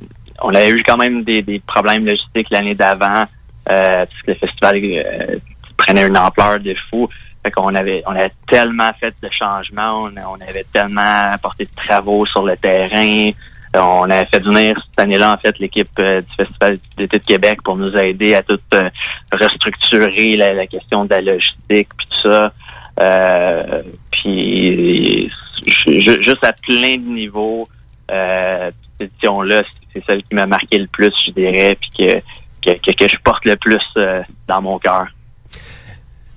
on 0.40 0.55
avait 0.55 0.70
eu 0.70 0.82
quand 0.86 0.97
même 0.97 1.23
des, 1.23 1.43
des 1.43 1.60
problèmes 1.60 2.06
logistiques 2.06 2.48
l'année 2.51 2.74
d'avant, 2.74 3.24
euh, 3.70 4.06
parce 4.06 4.23
que 4.24 4.31
le 4.31 4.35
festival 4.36 4.81
euh, 4.82 5.39
prenait 5.77 6.06
une 6.06 6.16
ampleur 6.16 6.59
de 6.60 6.74
fou. 6.89 7.09
Fait 7.43 7.51
qu'on 7.51 7.74
avait, 7.74 8.02
on 8.06 8.12
avait 8.12 8.32
tellement 8.47 8.90
fait 9.01 9.14
de 9.23 9.28
changements, 9.31 10.05
on, 10.05 10.10
on 10.16 10.40
avait 10.48 10.64
tellement 10.73 11.32
apporté 11.32 11.64
de 11.64 11.74
travaux 11.74 12.24
sur 12.27 12.43
le 12.44 12.56
terrain. 12.56 13.28
On 13.74 14.02
avait 14.10 14.27
fait 14.27 14.40
venir 14.44 14.74
cette 14.90 15.01
année-là, 15.01 15.32
en 15.32 15.39
fait, 15.39 15.59
l'équipe 15.59 15.89
euh, 15.98 16.20
du 16.20 16.27
Festival 16.36 16.77
d'été 16.98 17.19
de 17.19 17.24
Québec 17.24 17.62
pour 17.64 17.77
nous 17.77 17.97
aider 17.97 18.35
à 18.35 18.43
tout 18.43 18.60
euh, 18.74 18.90
restructurer 19.32 20.36
la, 20.36 20.52
la 20.52 20.66
question 20.66 21.05
de 21.05 21.10
la 21.10 21.20
logistique, 21.23 21.89
puis 21.97 22.06
tout 22.10 22.31
ça. 22.31 22.52
Euh, 23.01 23.82
puis 24.10 25.31
ju- 25.66 26.01
ju- 26.01 26.23
juste 26.23 26.44
à 26.44 26.52
plein 26.52 26.97
de 26.97 27.09
niveaux, 27.09 27.69
euh, 28.10 28.70
cette 29.01 29.10
édition-là, 29.10 29.62
c'est- 29.93 30.02
celle 30.06 30.23
qui 30.23 30.35
m'a 30.35 30.47
marqué 30.47 30.78
le 30.78 30.86
plus, 30.86 31.12
je 31.27 31.31
dirais, 31.32 31.77
puis 31.81 31.90
que, 31.98 32.19
que, 32.64 32.78
que, 32.78 32.93
que 33.05 33.09
je 33.10 33.16
porte 33.24 33.44
le 33.47 33.56
plus 33.56 33.82
euh, 33.97 34.23
dans 34.48 34.60
mon 34.60 34.78
cœur. 34.78 35.06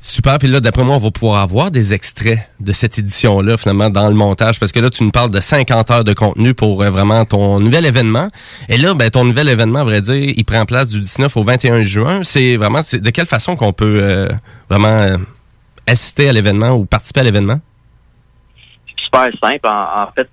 Super. 0.07 0.38
Puis 0.38 0.48
là, 0.48 0.60
d'après 0.60 0.84
moi, 0.84 0.98
on 0.98 0.99
va 0.99 1.10
pouvoir 1.10 1.41
avoir 1.41 1.72
des 1.72 1.95
extraits 1.95 2.38
de 2.60 2.72
cette 2.73 2.99
édition-là, 2.99 3.57
finalement, 3.57 3.90
dans 3.90 4.07
le 4.07 4.14
montage. 4.14 4.60
Parce 4.60 4.72
que 4.72 4.80
là, 4.80 4.91
tu 4.91 5.03
nous 5.03 5.10
parles 5.10 5.32
de 5.32 5.40
50 5.40 5.90
heures 5.90 6.03
de 6.03 6.14
contenu 6.14 6.53
pour 6.53 6.84
euh, 6.84 6.91
vraiment 6.91 7.26
ton 7.26 7.60
nouvel 7.60 7.88
événement. 7.88 8.27
Et 8.69 8.77
là, 8.77 8.94
ben, 8.94 9.10
ton 9.10 9.26
nouvel 9.26 9.49
événement, 9.49 9.80
à 9.80 9.84
vrai 9.84 10.02
dire, 10.02 10.32
il 10.38 10.45
prend 10.45 10.64
place 10.65 10.90
du 10.90 10.99
19 10.99 11.36
au 11.36 11.41
21 11.41 11.82
juin. 11.82 12.19
C'est 12.22 12.56
vraiment, 12.56 12.84
c'est 12.84 13.02
de 13.02 13.10
quelle 13.10 13.26
façon 13.26 13.56
qu'on 13.56 13.73
peut 13.73 13.98
euh, 13.99 14.27
vraiment 14.69 15.02
euh, 15.02 15.18
assister 15.88 16.30
à 16.30 16.34
l'événement 16.34 16.69
ou 16.73 16.86
participer 16.86 17.22
à 17.22 17.23
l'événement? 17.23 17.60
super 19.03 19.30
simple. 19.41 19.68
En, 19.68 20.03
en 20.03 20.11
fait, 20.15 20.30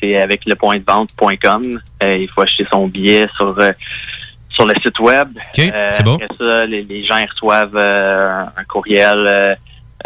c'est 0.00 0.16
avec 0.16 0.42
le 0.46 0.54
point 0.54 0.76
de 0.76 0.84
vente.com. 0.86 1.80
Il 2.04 2.28
faut 2.28 2.42
acheter 2.42 2.64
son 2.70 2.86
billet 2.86 3.26
sur 3.36 3.56
sur 4.60 4.66
le 4.68 4.74
site 4.82 4.98
web. 5.00 5.28
Euh, 5.74 5.88
c'est 5.90 6.02
bon. 6.02 6.14
Après 6.16 6.28
ça, 6.38 6.66
les, 6.66 6.82
les 6.82 7.02
gens 7.02 7.16
reçoivent 7.30 7.76
euh, 7.76 8.44
un 8.56 8.64
courriel 8.68 9.18
euh, 9.26 9.54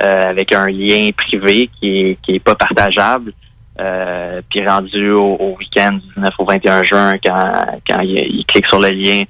euh, 0.00 0.30
avec 0.30 0.52
un 0.54 0.66
lien 0.68 1.10
privé 1.16 1.70
qui 1.80 1.98
est, 1.98 2.18
qui 2.22 2.34
est 2.36 2.40
pas 2.40 2.54
partageable. 2.54 3.32
Euh, 3.80 4.40
puis 4.48 4.66
rendu 4.66 5.10
au, 5.10 5.34
au 5.34 5.56
week-end 5.58 5.94
du 5.94 6.06
19 6.16 6.34
au 6.38 6.44
21 6.44 6.82
juin, 6.84 7.14
quand, 7.24 7.52
quand 7.88 8.00
ils, 8.00 8.18
ils 8.18 8.44
cliquent 8.46 8.68
sur 8.68 8.78
le 8.78 8.88
lien, 8.90 9.24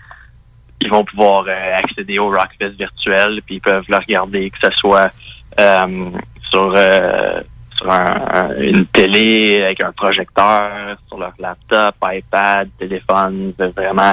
ils 0.83 0.91
vont 0.91 1.05
pouvoir 1.05 1.45
euh, 1.49 1.77
accéder 1.79 2.19
au 2.19 2.29
Rockfest 2.29 2.77
virtuel, 2.79 3.41
puis 3.47 3.57
ils 3.57 3.61
peuvent 3.61 3.85
le 3.89 3.97
regarder, 3.97 4.51
que 4.51 4.59
ce 4.63 4.71
soit 4.77 5.11
euh, 5.59 6.11
sur, 6.51 6.75
euh, 6.77 7.41
sur 7.79 7.91
un- 7.91 8.23
un- 8.35 8.57
une 8.61 8.85
télé 8.87 9.63
avec 9.65 9.83
un 9.83 9.93
projecteur, 9.93 10.71
sur 11.09 11.19
leur 11.19 11.33
laptop, 11.39 11.95
iPad, 12.05 12.69
téléphone, 12.79 13.55
vraiment 13.75 14.13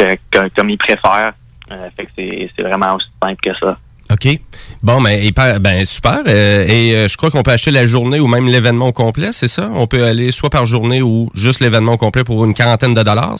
que, 0.00 0.16
que- 0.30 0.48
comme 0.56 0.70
ils 0.70 0.78
préfèrent. 0.78 1.32
Euh, 1.70 1.88
fait 1.96 2.06
que 2.06 2.10
c'est 2.56 2.62
vraiment 2.62 2.96
aussi 2.96 3.06
simple 3.22 3.40
que 3.42 3.54
ça. 3.58 3.78
OK. 4.12 4.40
Bon, 4.82 5.00
ben, 5.00 5.22
hyper- 5.22 5.60
ben 5.60 5.84
super. 5.84 6.18
Euh, 6.26 6.64
et 6.66 6.96
euh, 6.96 7.08
je 7.08 7.16
crois 7.16 7.30
qu'on 7.30 7.44
peut 7.44 7.52
acheter 7.52 7.70
la 7.70 7.86
journée 7.86 8.18
ou 8.18 8.26
même 8.26 8.48
l'événement 8.48 8.88
au 8.88 8.92
complet, 8.92 9.28
c'est 9.30 9.46
ça? 9.46 9.70
On 9.72 9.86
peut 9.86 10.04
aller 10.04 10.32
soit 10.32 10.50
par 10.50 10.66
journée 10.66 11.00
ou 11.00 11.30
juste 11.34 11.60
l'événement 11.60 11.92
au 11.92 11.96
complet 11.96 12.24
pour 12.24 12.44
une 12.44 12.54
quarantaine 12.54 12.92
de 12.94 13.02
dollars? 13.04 13.36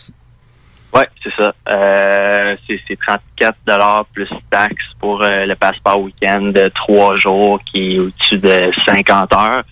Ouais, 0.94 1.08
c'est 1.24 1.32
ça. 1.34 1.52
Euh, 1.68 2.56
c'est 2.68 2.80
c'est 2.86 2.98
34 3.04 3.56
dollars 3.66 4.06
plus 4.12 4.28
taxes 4.50 4.86
pour 5.00 5.22
le 5.22 5.54
passeport 5.54 6.00
week-end 6.00 6.40
de 6.54 6.68
trois 6.74 7.16
jours 7.16 7.58
qui 7.72 7.96
est 7.96 7.98
au-dessus 7.98 8.38
de 8.38 8.70
50 8.86 9.32
heures. 9.34 9.64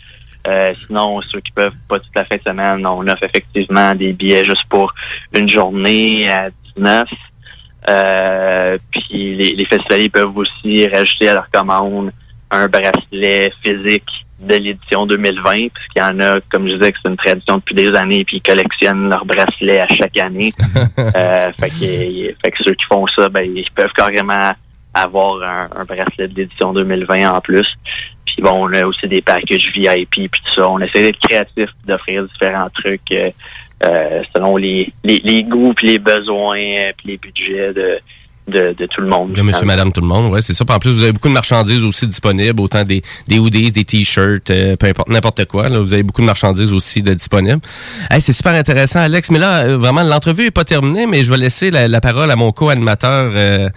Sinon, 0.86 1.20
ceux 1.22 1.40
qui 1.40 1.50
peuvent 1.52 1.74
pas 1.88 1.98
toute 2.00 2.14
la 2.16 2.24
fin 2.24 2.36
de 2.36 2.42
semaine, 2.42 2.86
on 2.86 3.06
offre 3.06 3.22
effectivement 3.24 3.94
des 3.94 4.12
billets 4.14 4.44
juste 4.46 4.64
pour 4.70 4.94
une 5.34 5.48
journée 5.48 6.28
à 6.30 6.48
19. 6.78 7.08
Euh, 7.88 8.78
puis 8.90 9.34
les, 9.34 9.50
les 9.50 9.64
festivaliers 9.66 10.08
peuvent 10.08 10.36
aussi 10.36 10.86
rajouter 10.88 11.28
à 11.28 11.34
leur 11.34 11.50
commande 11.50 12.10
un 12.50 12.66
bracelet 12.68 13.52
physique 13.62 14.10
de 14.40 14.54
l'édition 14.54 15.06
2020, 15.06 15.68
puisqu'il 15.74 15.98
y 15.98 16.02
en 16.02 16.20
a, 16.20 16.40
comme 16.50 16.68
je 16.68 16.74
disais, 16.74 16.92
que 16.92 16.98
c'est 17.02 17.08
une 17.08 17.16
tradition 17.16 17.56
depuis 17.56 17.74
des 17.74 17.92
années, 17.94 18.24
puis 18.24 18.36
ils 18.36 18.42
collectionnent 18.42 19.08
leurs 19.08 19.24
bracelets 19.24 19.80
à 19.80 19.88
chaque 19.88 20.16
année. 20.18 20.50
euh, 20.98 21.52
fait, 21.58 21.70
que, 21.70 22.34
fait 22.42 22.50
que 22.50 22.64
ceux 22.64 22.74
qui 22.74 22.84
font 22.84 23.06
ça, 23.08 23.28
ben, 23.28 23.42
ils 23.42 23.68
peuvent 23.74 23.92
carrément 23.96 24.52
avoir 24.94 25.42
un, 25.42 25.68
un 25.76 25.84
bracelet 25.84 26.28
de 26.28 26.34
l'édition 26.34 26.72
2020 26.72 27.30
en 27.30 27.40
plus. 27.40 27.66
Puis 28.26 28.36
bon, 28.42 28.68
on 28.68 28.72
a 28.72 28.84
aussi 28.84 29.08
des 29.08 29.20
packages 29.20 29.70
VIP, 29.74 30.10
puis 30.10 30.30
tout 30.30 30.54
ça. 30.54 30.68
On 30.70 30.78
essaie 30.80 31.02
d'être 31.02 31.18
créatif, 31.18 31.68
d'offrir 31.86 32.24
différents 32.24 32.70
trucs 32.70 33.00
euh, 33.12 33.30
euh, 33.84 34.22
selon 34.34 34.56
les, 34.56 34.92
les, 35.04 35.20
les 35.24 35.42
goûts, 35.44 35.72
puis 35.74 35.88
les 35.88 35.98
besoins, 35.98 36.58
euh, 36.58 36.92
puis 36.96 37.08
les 37.10 37.16
budgets 37.18 37.72
de, 37.72 37.98
de, 38.48 38.74
de 38.78 38.86
tout 38.86 39.02
le 39.02 39.08
monde. 39.08 39.32
De 39.32 39.42
monsieur, 39.42 39.66
madame, 39.66 39.92
tout 39.92 40.00
le 40.00 40.06
monde, 40.06 40.32
ouais, 40.32 40.40
c'est 40.40 40.54
ça. 40.54 40.64
Puis 40.64 40.74
en 40.74 40.78
plus, 40.78 40.90
vous 40.90 41.02
avez 41.02 41.12
beaucoup 41.12 41.28
de 41.28 41.34
marchandises 41.34 41.84
aussi 41.84 42.06
disponibles, 42.06 42.60
autant 42.62 42.82
des, 42.82 43.02
des 43.28 43.38
hoodies, 43.38 43.72
des 43.72 43.84
t-shirts, 43.84 44.50
euh, 44.50 44.74
peu 44.74 44.86
importe, 44.86 45.10
n'importe 45.10 45.44
quoi. 45.44 45.68
Là, 45.68 45.80
vous 45.80 45.92
avez 45.92 46.02
beaucoup 46.02 46.22
de 46.22 46.26
marchandises 46.26 46.72
aussi 46.72 47.02
de 47.02 47.12
disponibles. 47.12 47.60
Hey, 48.10 48.22
c'est 48.22 48.32
super 48.32 48.54
intéressant, 48.54 49.00
Alex. 49.00 49.30
Mais 49.30 49.38
là, 49.38 49.64
euh, 49.64 49.76
vraiment, 49.76 50.02
l'entrevue 50.02 50.46
est 50.46 50.50
pas 50.50 50.64
terminée, 50.64 51.06
mais 51.06 51.24
je 51.24 51.30
vais 51.30 51.36
laisser 51.36 51.70
la, 51.70 51.88
la 51.88 52.00
parole 52.00 52.30
à 52.30 52.36
mon 52.36 52.50
co-animateur, 52.50 53.32
euh, 53.34 53.68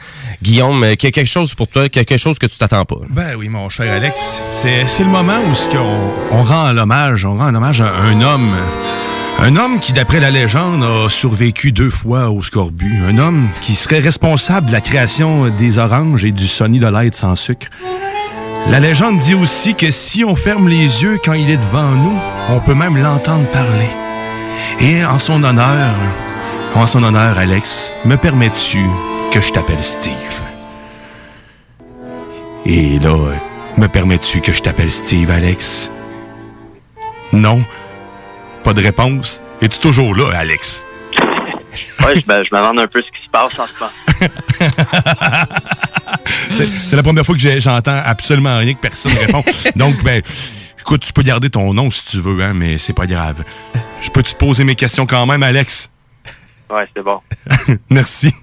Guillaume, 0.41 0.95
qui 0.97 1.07
a 1.07 1.11
quelque 1.11 1.27
chose 1.29 1.53
pour 1.53 1.67
toi, 1.67 1.89
quelque 1.89 2.17
chose 2.17 2.39
que 2.39 2.47
tu 2.47 2.57
t'attends 2.57 2.85
pas. 2.85 2.95
Ben 3.09 3.35
oui, 3.37 3.49
mon 3.49 3.67
cher 3.67 3.91
Alex, 3.91 4.41
c'est 4.51 4.87
c'est 4.87 5.03
le 5.03 5.09
moment 5.09 5.37
où 5.51 5.53
ce 5.53 5.69
qu'on 5.69 6.37
on 6.37 6.43
rend 6.43 6.71
l'hommage, 6.71 7.25
on 7.25 7.35
rend 7.35 7.47
un 7.47 7.55
hommage 7.55 7.81
à 7.81 7.93
un 7.93 8.21
homme, 8.21 8.55
un 9.39 9.55
homme 9.55 9.79
qui, 9.79 9.93
d'après 9.93 10.19
la 10.19 10.29
légende, 10.29 10.83
a 10.83 11.09
survécu 11.09 11.71
deux 11.71 11.89
fois 11.89 12.29
au 12.29 12.41
scorbut, 12.41 12.93
un 13.09 13.17
homme 13.17 13.47
qui 13.61 13.73
serait 13.73 13.99
responsable 13.99 14.67
de 14.67 14.71
la 14.71 14.81
création 14.81 15.49
des 15.49 15.77
oranges 15.79 16.25
et 16.25 16.31
du 16.31 16.47
Sony 16.47 16.79
de 16.79 16.87
Light 16.87 17.15
sans 17.15 17.35
sucre. 17.35 17.67
La 18.69 18.79
légende 18.79 19.17
dit 19.17 19.33
aussi 19.33 19.73
que 19.73 19.89
si 19.89 20.23
on 20.23 20.35
ferme 20.35 20.69
les 20.69 21.01
yeux 21.01 21.19
quand 21.25 21.33
il 21.33 21.49
est 21.49 21.57
devant 21.57 21.89
nous, 21.89 22.17
on 22.49 22.59
peut 22.59 22.75
même 22.75 22.97
l'entendre 22.97 23.45
parler. 23.47 23.89
Et 24.79 25.03
en 25.03 25.17
son 25.17 25.43
honneur, 25.43 25.95
en 26.75 26.85
son 26.85 27.03
honneur, 27.03 27.37
Alex, 27.37 27.89
me 28.05 28.17
permets-tu 28.17 28.85
que 29.31 29.41
je 29.41 29.51
t'appelle 29.51 29.83
Steve? 29.83 30.13
Et 32.65 32.99
là, 32.99 33.17
me 33.77 33.87
permets-tu 33.87 34.41
que 34.41 34.53
je 34.53 34.61
t'appelle 34.61 34.91
Steve, 34.91 35.31
Alex? 35.31 35.89
Non. 37.33 37.61
Pas 38.63 38.73
de 38.73 38.81
réponse. 38.81 39.41
Es-tu 39.61 39.79
toujours 39.79 40.15
là, 40.15 40.37
Alex? 40.37 40.85
Je 42.01 42.05
me, 42.07 42.43
je 42.43 42.49
me 42.53 42.57
demande 42.57 42.79
un 42.79 42.87
peu 42.87 43.01
ce 43.01 43.07
qui 43.07 43.23
se 43.23 43.29
passe 43.29 43.51
en 43.57 43.65
ce 43.65 43.79
moment. 43.79 45.45
C'est 46.89 46.95
la 46.95 47.03
première 47.03 47.25
fois 47.25 47.35
que 47.35 47.59
j'entends 47.59 48.01
absolument 48.03 48.57
rien 48.57 48.73
que 48.73 48.79
personne 48.79 49.13
répond. 49.13 49.43
Donc, 49.75 50.03
ben, 50.03 50.21
Écoute, 50.81 51.03
tu 51.05 51.13
peux 51.13 51.21
garder 51.21 51.49
ton 51.51 51.73
nom 51.75 51.91
si 51.91 52.05
tu 52.05 52.17
veux, 52.17 52.43
hein, 52.43 52.53
mais 52.53 52.79
c'est 52.79 52.93
pas 52.93 53.05
grave. 53.05 53.43
Je 54.01 54.09
peux 54.09 54.23
te 54.23 54.33
poser 54.35 54.63
mes 54.63 54.75
questions 54.75 55.05
quand 55.05 55.27
même, 55.27 55.43
Alex? 55.43 55.91
Ouais, 56.71 56.89
c'est 56.95 57.03
bon. 57.03 57.21
Merci. 57.89 58.33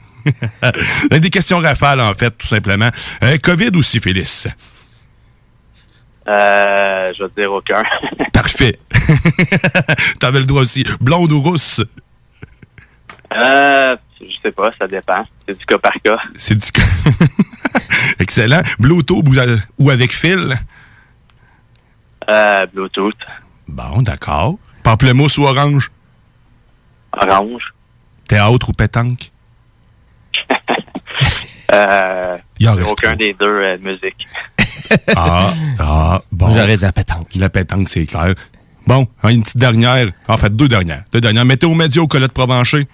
Des 1.10 1.30
questions 1.30 1.58
rafales, 1.58 2.00
en 2.00 2.14
fait, 2.14 2.30
tout 2.30 2.46
simplement. 2.46 2.90
Euh, 3.24 3.38
COVID 3.42 3.70
ou 3.74 3.82
syphilis? 3.82 4.46
Euh, 6.28 7.06
je 7.16 7.22
vais 7.24 7.28
te 7.30 7.40
dire 7.40 7.52
aucun. 7.52 7.82
Parfait. 8.32 8.78
T'avais 10.20 10.40
le 10.40 10.44
droit 10.46 10.62
aussi. 10.62 10.84
Blonde 11.00 11.32
ou 11.32 11.40
rousse? 11.40 11.82
euh, 13.32 13.96
je 14.20 14.34
sais 14.42 14.52
pas, 14.52 14.70
ça 14.78 14.86
dépend. 14.86 15.24
C'est 15.46 15.56
du 15.58 15.64
cas 15.64 15.78
par 15.78 15.92
cas. 16.04 16.18
C'est 16.36 16.54
du 16.56 16.70
cas. 16.70 16.82
Excellent. 18.18 18.62
Bluetooth 18.78 19.26
ou, 19.26 19.38
euh, 19.38 19.56
ou 19.78 19.90
avec 19.90 20.12
fil? 20.14 20.56
Euh, 22.28 22.66
Bluetooth. 22.66 23.14
Bon, 23.66 24.02
d'accord. 24.02 24.56
Pamplemousse 24.82 25.38
ou 25.38 25.44
orange? 25.44 25.90
Orange. 27.12 27.72
Théâtre 28.28 28.68
ou 28.68 28.72
pétanque? 28.72 29.30
Euh, 31.74 32.38
Il 32.58 32.68
aucun 32.68 33.14
des 33.14 33.34
deux 33.34 33.46
euh, 33.46 33.76
de 33.76 33.82
musique. 33.82 34.26
Ah, 35.16 35.52
ah, 35.78 36.22
bon. 36.32 36.52
J'aurais 36.54 36.76
dit 36.76 36.84
la 36.84 36.92
pétanque. 36.92 37.34
La 37.34 37.50
pétanque, 37.50 37.88
c'est 37.88 38.06
clair. 38.06 38.34
Bon, 38.86 39.06
hein, 39.22 39.28
une 39.30 39.42
petite 39.42 39.58
dernière. 39.58 40.08
En 40.28 40.38
fait, 40.38 40.54
deux 40.54 40.68
dernières. 40.68 41.04
Deux 41.12 41.20
dernières. 41.20 41.44
Météo 41.44 41.74
média 41.74 42.00
ou 42.00 42.06
Colette 42.06 42.32
Provencher? 42.32 42.86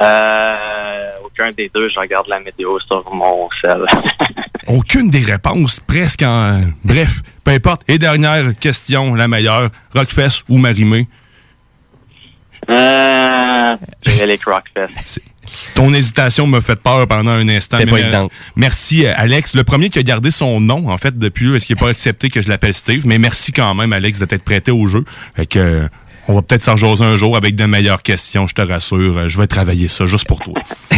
Euh, 0.00 1.10
aucun 1.24 1.52
des 1.52 1.70
deux, 1.72 1.88
je 1.88 2.00
regarde 2.00 2.26
la 2.26 2.40
météo 2.40 2.80
sur 2.80 3.14
mon 3.14 3.48
sel. 3.60 3.84
Aucune 4.66 5.10
des 5.10 5.20
réponses, 5.20 5.78
presque 5.78 6.22
en... 6.22 6.62
Bref, 6.82 7.20
peu 7.44 7.52
importe. 7.52 7.82
Et 7.86 7.98
dernière 7.98 8.56
question, 8.58 9.14
la 9.14 9.28
meilleure. 9.28 9.70
Rockfest 9.94 10.44
ou 10.48 10.58
Marimé? 10.58 11.06
euh, 12.70 13.76
les 14.26 14.38
Rockfest. 14.44 15.20
Ton 15.74 15.92
hésitation 15.92 16.46
m'a 16.46 16.60
fait 16.60 16.76
peur 16.76 17.06
pendant 17.06 17.30
un 17.32 17.48
instant. 17.48 17.78
C'était 17.78 17.90
mais 17.92 17.98
pas 18.00 18.06
évident. 18.06 18.30
Merci, 18.56 19.06
euh, 19.06 19.12
Alex. 19.16 19.54
Le 19.54 19.64
premier 19.64 19.88
qui 19.90 19.98
a 19.98 20.02
gardé 20.02 20.30
son 20.30 20.60
nom, 20.60 20.90
en 20.90 20.96
fait, 20.98 21.16
depuis, 21.18 21.50
parce 21.50 21.64
qu'il 21.64 21.76
n'a 21.76 21.80
pas 21.80 21.88
accepté 21.88 22.28
que 22.28 22.42
je 22.42 22.48
l'appelle 22.48 22.74
Steve? 22.74 23.06
Mais 23.06 23.18
merci 23.18 23.52
quand 23.52 23.74
même, 23.74 23.92
Alex, 23.92 24.18
de 24.18 24.24
t'être 24.24 24.44
prêté 24.44 24.70
au 24.70 24.86
jeu. 24.86 25.04
Fait 25.34 25.46
que, 25.46 25.58
euh, 25.58 25.88
on 26.28 26.34
va 26.34 26.42
peut-être 26.42 26.62
s'en 26.62 26.76
jaser 26.76 27.04
un 27.04 27.16
jour 27.16 27.36
avec 27.36 27.54
de 27.54 27.66
meilleures 27.66 28.02
questions, 28.02 28.46
je 28.46 28.54
te 28.54 28.62
rassure. 28.62 29.18
Euh, 29.18 29.28
Je 29.28 29.38
vais 29.38 29.46
travailler 29.46 29.88
ça 29.88 30.06
juste 30.06 30.26
pour 30.26 30.40
toi. 30.40 30.54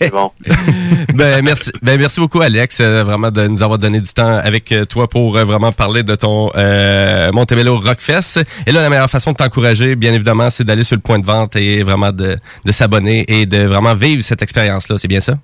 C'est 0.00 0.10
bon. 0.10 0.30
ben, 1.14 1.42
merci, 1.42 1.70
ben, 1.82 1.98
merci 1.98 2.20
beaucoup, 2.20 2.40
Alex, 2.40 2.80
euh, 2.80 3.02
vraiment 3.04 3.30
de 3.30 3.46
nous 3.46 3.62
avoir 3.62 3.78
donné 3.78 4.00
du 4.00 4.12
temps 4.12 4.38
avec 4.38 4.70
euh, 4.72 4.84
toi 4.84 5.08
pour 5.08 5.36
euh, 5.36 5.44
vraiment 5.44 5.72
parler 5.72 6.02
de 6.02 6.14
ton 6.14 6.50
euh, 6.54 7.30
Montebello 7.32 7.78
Rockfest. 7.78 8.44
Et 8.66 8.72
là, 8.72 8.82
la 8.82 8.90
meilleure 8.90 9.10
façon 9.10 9.32
de 9.32 9.36
t'encourager, 9.36 9.96
bien 9.96 10.12
évidemment, 10.12 10.50
c'est 10.50 10.64
d'aller 10.64 10.84
sur 10.84 10.96
le 10.96 11.02
point 11.02 11.18
de 11.18 11.26
vente 11.26 11.56
et 11.56 11.82
vraiment 11.82 12.12
de, 12.12 12.36
de 12.64 12.72
s'abonner 12.72 13.24
et 13.28 13.46
de 13.46 13.64
vraiment 13.64 13.94
vivre 13.94 14.22
cette 14.22 14.42
expérience-là. 14.42 14.98
C'est 14.98 15.08
bien 15.08 15.20
ça? 15.20 15.34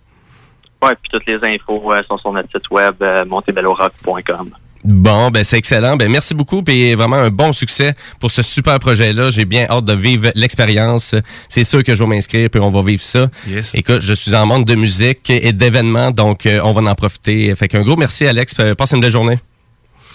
Ouais, 0.83 0.93
puis 1.03 1.11
toutes 1.11 1.27
les 1.27 1.39
infos 1.55 1.93
sont 2.09 2.19
sur 2.19 2.33
notre 2.33 2.49
site 2.53 2.71
web 2.71 2.95
montebellorock.com. 3.27 4.51
Bon, 4.85 5.31
ben 5.31 5.45
c'est 5.45 5.59
excellent. 5.59 5.97
Ben 5.97 6.11
merci 6.11 6.35
beaucoup 6.35 6.63
et 6.69 6.95
vraiment 6.95 7.17
un 7.17 7.31
bon 7.31 7.53
succès 7.53 7.95
pour 8.21 8.31
ce 8.31 8.43
super 8.43 8.79
projet-là. 8.79 9.31
J'ai 9.31 9.45
bien 9.45 9.67
hâte 9.69 9.85
de 9.85 9.93
vivre 9.93 10.31
l'expérience. 10.35 11.15
C'est 11.49 11.65
sûr 11.65 11.83
que 11.83 11.95
je 11.95 12.03
vais 12.03 12.09
m'inscrire 12.09 12.49
puis 12.51 12.61
on 12.61 12.71
va 12.71 12.83
vivre 12.83 13.03
ça. 13.03 13.29
Yes. 13.49 13.75
Écoute, 13.75 14.01
je 14.01 14.15
suis 14.15 14.35
en 14.35 14.47
manque 14.47 14.67
de 14.67 14.75
musique 14.75 15.31
et 15.31 15.53
d'événements, 15.53 16.11
donc 16.11 16.47
euh, 16.47 16.61
on 16.63 16.73
va 16.73 16.91
en 16.91 16.95
profiter. 16.95 17.55
Fait 17.55 17.69
qu'un 17.69 17.83
gros 17.83 17.97
merci 17.97 18.27
Alex. 18.27 18.55
Euh, 18.61 18.75
Passe 18.75 18.93
une 18.93 19.01
belle 19.01 19.13
journée. 19.13 19.39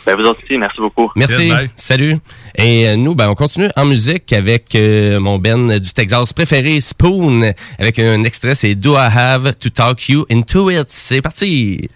Ben, 0.05 0.15
vous 0.17 0.29
aussi, 0.29 0.57
merci 0.57 0.79
beaucoup. 0.79 1.09
Merci. 1.15 1.51
Salut. 1.75 2.17
Et 2.55 2.87
euh, 2.87 2.95
nous, 2.97 3.15
ben, 3.15 3.29
on 3.29 3.35
continue 3.35 3.69
en 3.75 3.85
musique 3.85 4.33
avec 4.33 4.75
euh, 4.75 5.19
mon 5.19 5.39
Ben 5.39 5.79
du 5.79 5.93
Texas 5.93 6.33
préféré, 6.33 6.79
Spoon, 6.81 7.53
avec 7.79 7.99
un 7.99 8.23
extrait, 8.23 8.55
c'est 8.55 8.75
Do 8.75 8.95
I 8.95 9.07
Have 9.13 9.57
to 9.57 9.69
Talk 9.69 10.09
You 10.09 10.25
Into 10.29 10.69
It? 10.71 10.85
C'est 10.89 11.21
parti. 11.21 11.89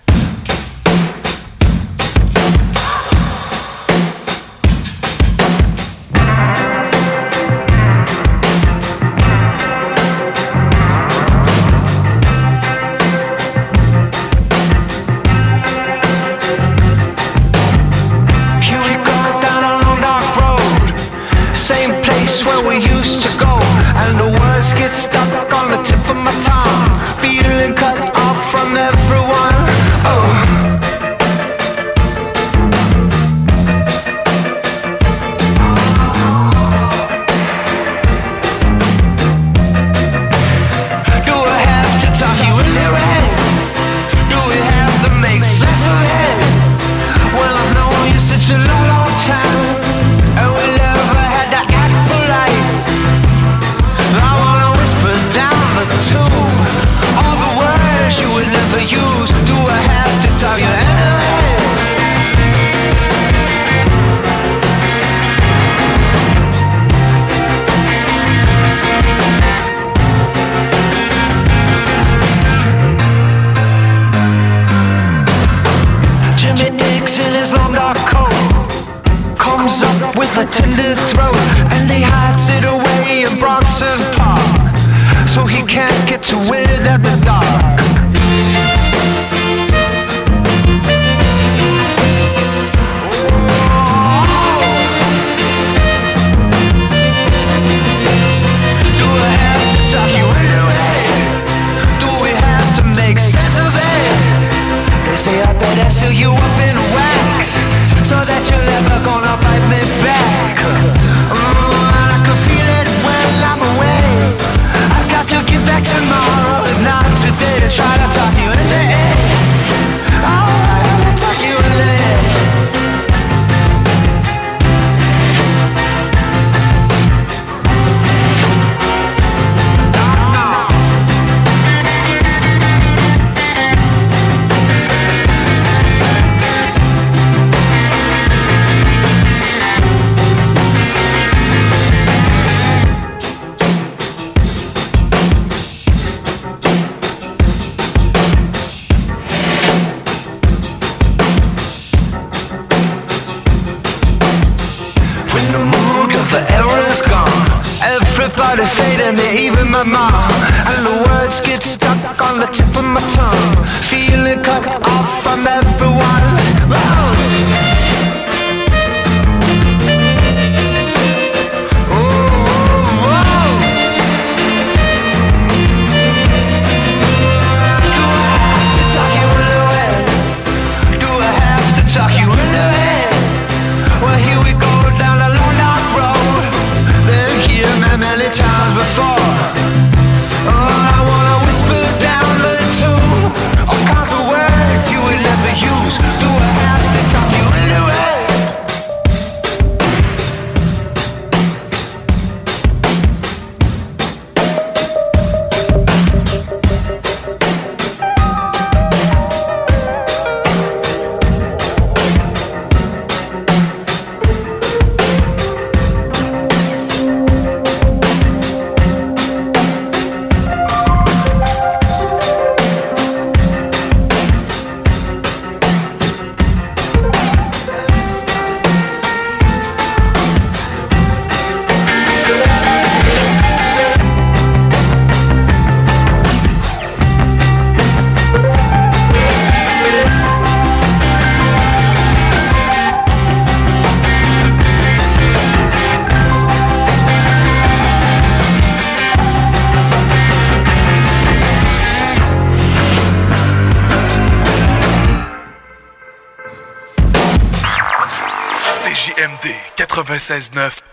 96.9 260.28 260.87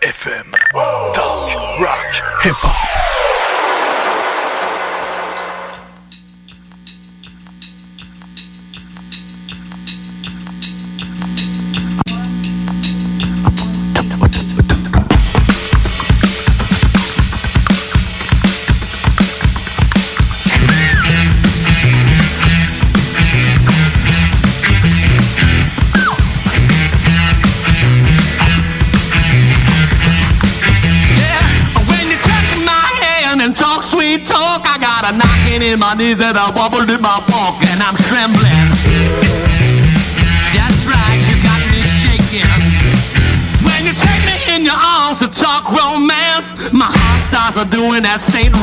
in 36.15 36.21
my 36.21 36.31
knees 36.31 36.47
and 36.47 36.55
wobble 36.55 36.89
in 36.89 37.01
my 37.01 37.19
walk, 37.29 37.61
and 37.61 37.81
I'm 37.81 37.95
trembling. 38.07 38.71
That's 40.55 40.85
right, 40.87 41.19
you 41.27 41.35
got 41.43 41.59
me 41.71 41.81
shaking. 41.83 42.47
When 43.63 43.85
you 43.85 43.93
take 43.93 44.23
me 44.23 44.55
in 44.55 44.65
your 44.65 44.77
arms 44.77 45.19
to 45.19 45.27
talk 45.27 45.69
romance, 45.71 46.55
my 46.71 46.87
heart 46.87 47.23
starts 47.23 47.57
doing 47.71 48.03
that 48.03 48.21
Saint 48.21 48.53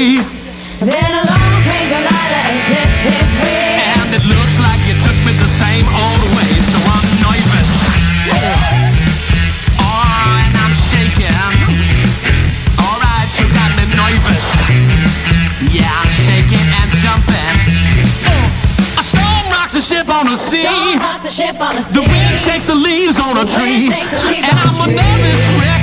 day. 0.00 0.16
Then 0.80 1.12
along 1.12 1.60
came 1.68 1.88
Delilah 1.92 2.42
and 2.48 2.58
clipped 2.72 3.00
his 3.04 3.30
wig. 3.36 3.84
And 4.00 4.10
it 4.16 4.24
looks 4.24 4.56
like 4.64 4.80
you 4.88 4.96
took 5.04 5.18
me 5.28 5.32
the 5.36 5.50
same 5.60 5.84
old 5.92 6.24
way, 6.36 6.52
so 6.72 6.78
I'm 6.80 7.04
nervous. 7.20 7.70
Oh, 8.32 8.48
and 10.40 10.54
I'm 10.56 10.72
shaking. 10.72 11.36
Alright, 12.80 13.30
you 13.36 13.46
got 13.52 13.70
me 13.76 13.84
nervous. 13.92 14.46
Yeah, 15.68 15.84
I'm 15.84 16.12
shaking 16.24 16.64
and 16.64 16.90
jumping. 16.96 17.56
A 18.96 19.04
storm 19.04 19.44
rocks 19.52 19.76
a 19.76 19.82
ship 19.84 20.08
on 20.08 20.24
the 20.32 20.36
sea. 20.36 20.64
The 20.64 22.04
wind 22.08 22.38
shakes 22.40 22.66
the 22.66 22.74
leaves 22.74 23.20
on 23.20 23.36
a 23.36 23.44
tree. 23.44 23.92
And 23.92 24.56
I'm 24.64 24.80
a 24.80 24.88
nervous 24.96 25.44
wreck 25.60 25.79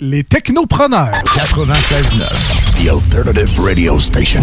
les 0.00 0.22
Technopreneurs. 0.22 1.12
96.9, 1.34 2.84
The 2.84 2.88
Alternative 2.90 3.60
Radio 3.60 3.98
Station. 3.98 4.42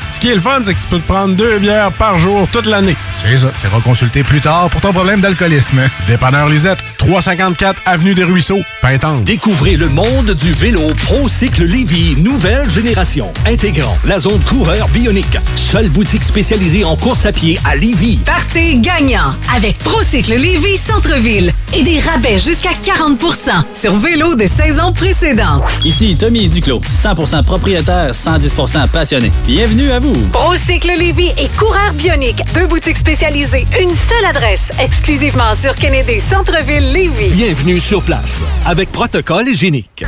Ce 0.21 0.27
qui 0.27 0.33
est 0.33 0.35
le 0.35 0.41
fun, 0.41 0.61
c'est 0.63 0.75
que 0.75 0.79
tu 0.79 0.85
peux 0.85 0.99
te 0.99 1.07
prendre 1.07 1.33
deux 1.33 1.57
bières 1.57 1.91
par 1.93 2.19
jour 2.19 2.47
toute 2.51 2.67
l'année. 2.67 2.95
C'est 3.23 3.37
ça. 3.37 3.51
Tu 3.59 3.81
consulter 3.81 4.21
plus 4.21 4.39
tard 4.39 4.69
pour 4.69 4.79
ton 4.79 4.93
problème 4.93 5.19
d'alcoolisme. 5.19 5.81
Dépanneur 6.07 6.47
Lisette, 6.47 6.77
354 6.99 7.81
Avenue 7.87 8.13
des 8.13 8.23
Ruisseaux, 8.23 8.61
Pintante. 8.83 9.23
Découvrez 9.23 9.77
le 9.77 9.89
monde 9.89 10.35
du 10.35 10.51
vélo 10.53 10.93
ProCycle 11.05 11.63
Lévy, 11.63 12.21
nouvelle 12.21 12.69
génération, 12.69 13.33
intégrant 13.47 13.97
la 14.05 14.19
zone 14.19 14.39
coureur 14.41 14.87
bionique. 14.89 15.39
Seule 15.55 15.89
boutique 15.89 16.23
spécialisée 16.23 16.83
en 16.83 16.95
course 16.95 17.25
à 17.25 17.31
pied 17.31 17.59
à 17.65 17.75
Lévy. 17.75 18.19
Partez 18.23 18.77
gagnant 18.77 19.33
avec 19.55 19.79
Procycle 19.79 20.35
Lévis 20.35 20.77
Centre-Ville 20.77 21.51
et 21.73 21.81
des 21.81 21.99
rabais 21.99 22.37
jusqu'à 22.37 22.73
40% 22.83 23.63
sur 23.73 23.95
vélo 23.95 24.35
de 24.35 24.45
saison 24.45 24.93
précédente. 24.93 25.63
Ici 25.83 26.15
Tommy 26.15 26.47
Duclos, 26.47 26.81
100% 26.81 27.43
propriétaire, 27.43 28.11
110% 28.11 28.87
passionné. 28.89 29.31
Bienvenue 29.47 29.91
à 29.91 29.97
vous. 29.97 30.10
Procycle 30.33 30.91
Lévis 30.97 31.31
et 31.37 31.47
Coureur 31.57 31.93
Bionique, 31.93 32.43
deux 32.53 32.67
boutiques 32.67 32.97
spécialisées, 32.97 33.65
une 33.79 33.93
seule 33.93 34.25
adresse, 34.25 34.71
exclusivement 34.77 35.55
sur 35.55 35.73
Kennedy 35.73 36.19
Centre-Ville 36.19 36.91
Lévis. 36.91 37.29
Bienvenue 37.29 37.79
sur 37.79 38.01
place, 38.01 38.43
avec 38.65 38.91
protocole 38.91 39.47
hygiénique. 39.47 40.03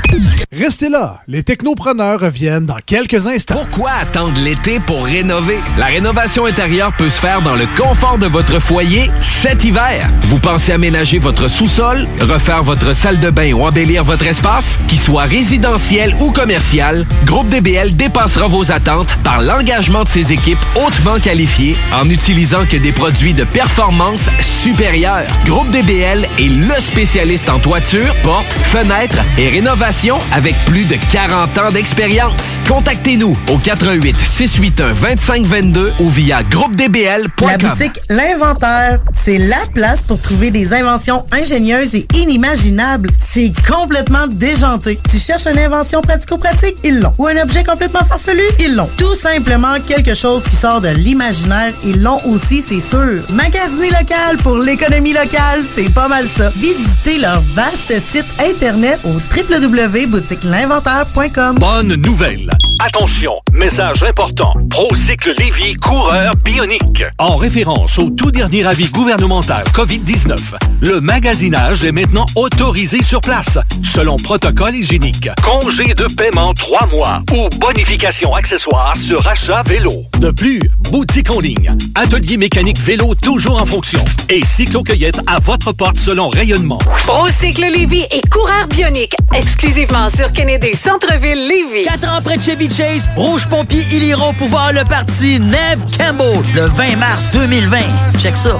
Restez 0.51 0.89
là, 0.89 1.21
les 1.27 1.43
Technopreneurs 1.43 2.19
reviennent 2.19 2.65
dans 2.65 2.79
quelques 2.85 3.27
instants. 3.27 3.55
Pourquoi 3.55 3.91
attendre 3.91 4.39
l'été 4.41 4.81
pour 4.81 5.05
rénover? 5.05 5.59
La 5.77 5.85
rénovation 5.85 6.45
intérieure 6.45 6.91
peut 6.97 7.09
se 7.09 7.19
faire 7.19 7.41
dans 7.41 7.55
le 7.55 7.65
confort 7.77 8.17
de 8.17 8.27
votre 8.27 8.59
foyer 8.59 9.09
cet 9.21 9.63
hiver. 9.63 10.09
Vous 10.23 10.39
pensez 10.39 10.73
aménager 10.73 11.19
votre 11.19 11.47
sous-sol, 11.47 12.07
refaire 12.21 12.61
votre 12.61 12.93
salle 12.93 13.19
de 13.19 13.29
bain 13.29 13.53
ou 13.53 13.63
embellir 13.65 14.03
votre 14.03 14.27
espace? 14.27 14.77
Qu'il 14.89 14.99
soit 14.99 15.23
résidentiel 15.23 16.13
ou 16.19 16.31
commercial, 16.31 17.05
Groupe 17.25 17.47
DBL 17.47 17.95
dépassera 17.95 18.47
vos 18.47 18.69
attentes 18.69 19.15
par 19.23 19.41
l'engagement 19.41 19.92
de 20.01 20.09
ses 20.09 20.33
équipes 20.33 20.65
hautement 20.75 21.19
qualifiées 21.19 21.77
en 21.93 22.05
n'utilisant 22.05 22.65
que 22.65 22.77
des 22.77 22.91
produits 22.91 23.35
de 23.35 23.43
performance 23.43 24.29
supérieure. 24.41 25.27
Groupe 25.45 25.69
DBL 25.69 26.27
est 26.39 26.49
le 26.49 26.63
le 26.75 26.81
spécialiste 26.81 27.49
en 27.49 27.59
toiture, 27.59 28.15
portes, 28.23 28.51
fenêtres 28.63 29.19
et 29.37 29.49
rénovation 29.49 30.17
avec 30.31 30.55
plus 30.65 30.85
de 30.85 30.95
40 31.11 31.57
ans 31.57 31.71
d'expérience. 31.71 32.59
Contactez-nous 32.67 33.37
au 33.51 33.57
88 33.57 34.15
681 34.19 34.93
2522 35.15 35.93
ou 35.99 36.09
via 36.09 36.41
groupedbl.com. 36.43 37.47
La 37.47 37.57
boutique 37.57 38.01
L'Inventaire, 38.09 38.99
c'est 39.13 39.37
la 39.37 39.57
place 39.73 40.03
pour 40.03 40.19
trouver 40.21 40.51
des 40.51 40.73
inventions 40.73 41.25
ingénieuses 41.31 41.95
et 41.95 42.07
inimaginables. 42.15 43.09
C'est 43.17 43.51
complètement 43.67 44.27
déjanté. 44.27 44.99
Tu 45.09 45.19
cherches 45.19 45.47
une 45.47 45.59
invention 45.59 46.01
pratico-pratique? 46.01 46.77
Ils 46.83 47.01
l'ont. 47.01 47.13
Ou 47.17 47.27
un 47.27 47.41
objet 47.41 47.63
complètement 47.63 48.05
farfelu? 48.05 48.43
Ils 48.59 48.75
l'ont. 48.75 48.89
Tout 48.97 49.15
simplement 49.15 49.75
quelque 49.85 50.13
chose 50.13 50.43
qui 50.45 50.55
sort 50.55 50.79
de 50.81 50.89
l'imaginaire? 50.89 51.73
Ils 51.85 52.01
l'ont 52.01 52.21
aussi, 52.25 52.61
c'est 52.61 52.81
sûr. 52.81 53.21
Magasiner 53.33 53.89
local 53.89 54.37
pour 54.41 54.57
l'économie 54.57 55.13
locale, 55.13 55.63
c'est 55.75 55.89
pas 55.89 56.07
mal 56.07 56.27
ça. 56.27 56.51
Visitez 56.55 57.17
leur 57.19 57.41
vaste 57.53 57.93
site 57.99 58.25
internet 58.39 58.99
au 59.03 59.19
www.boutiquelinventaire.com. 59.35 61.57
Bonne 61.59 61.95
nouvelle. 61.95 62.49
Attention, 62.85 63.33
message 63.53 64.03
important. 64.03 64.53
Procycle 64.69 65.33
Lévy 65.37 65.75
coureur 65.75 66.35
bionique. 66.43 67.05
En 67.19 67.37
référence 67.37 67.97
au 67.99 68.09
tout 68.09 68.31
dernier 68.31 68.65
avis 68.65 68.89
gouvernemental 68.89 69.63
COVID-19, 69.73 70.37
le 70.81 70.99
magasinage 70.99 71.83
est 71.83 71.91
maintenant 71.91 72.25
autorisé 72.35 73.03
sur 73.03 73.21
place, 73.21 73.59
selon 73.83 74.15
protocole 74.17 74.73
hygiénique. 74.75 75.29
Congé 75.43 75.93
de 75.93 76.05
paiement 76.13 76.53
3 76.53 76.87
mois 76.87 77.21
ou 77.31 77.47
bonification 77.57 78.33
accessoire 78.35 78.97
sur 78.97 79.25
achat 79.27 79.62
vélo. 79.65 80.05
De 80.19 80.31
plus, 80.31 80.61
boutique 80.91 81.29
en 81.31 81.39
ligne, 81.39 81.75
atelier 81.95 82.37
mécanique 82.37 82.79
vélo 82.79 83.13
toujours 83.15 83.61
en 83.61 83.65
fonction 83.65 84.03
et 84.29 84.43
cyclo-cueillette 84.43 85.19
à 85.27 85.39
votre 85.39 85.71
porte 85.71 85.97
selon 85.97 86.29
rayonnement. 86.29 86.79
Procycle 87.05 87.61
Lévy 87.61 88.05
et 88.11 88.21
coureur 88.29 88.67
bionique, 88.69 89.15
exclusivement 89.33 90.09
sur 90.09 90.31
Kennedy 90.31 90.73
Centre-ville 90.73 91.47
Lévy. 91.47 91.85
4 91.85 92.07
ans 92.09 92.21
près 92.23 92.37
de 92.37 92.41
Chevy 92.41 92.69
Chase, 92.69 93.09
Rouge 93.15 93.47
Pompier, 93.47 93.85
ils 93.91 94.03
iront 94.03 94.33
pouvoir 94.33 94.73
le 94.73 94.83
parti 94.83 95.39
Neve 95.39 95.85
Campbell 95.97 96.41
le 96.55 96.65
20 96.65 96.95
mars 96.97 97.29
2020. 97.31 97.77
Check 98.21 98.37
ça. 98.37 98.59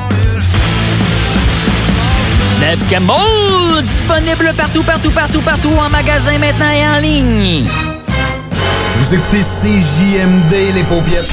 Neve 2.59 2.84
Campbell, 2.89 3.84
disponible 3.84 4.53
partout, 4.55 4.84
partout, 4.84 5.11
partout, 5.11 5.41
partout, 5.41 5.73
en 5.80 5.89
magasin 5.89 6.38
maintenant 6.38 6.71
et 6.71 6.88
en 6.88 6.99
ligne. 7.01 7.65
Vous 9.03 9.15
écoutez 9.15 9.41
CJMD, 9.41 10.73
les 10.75 10.84
paupiètes. 10.84 11.30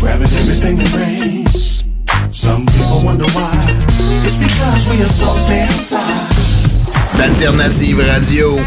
Grabbing 0.00 0.28
everything 0.28 0.78
that 0.78 0.96
rains. 0.96 1.84
Some 2.30 2.66
people 2.66 3.00
wonder 3.04 3.26
why. 3.34 3.50
It's 4.24 4.36
because 4.36 4.88
we 4.88 5.02
are 5.02 5.06
so 5.06 5.26
damn 5.48 5.68
fly. 5.70 5.98
D'Alternative 7.18 7.98
Radio. 7.98 8.58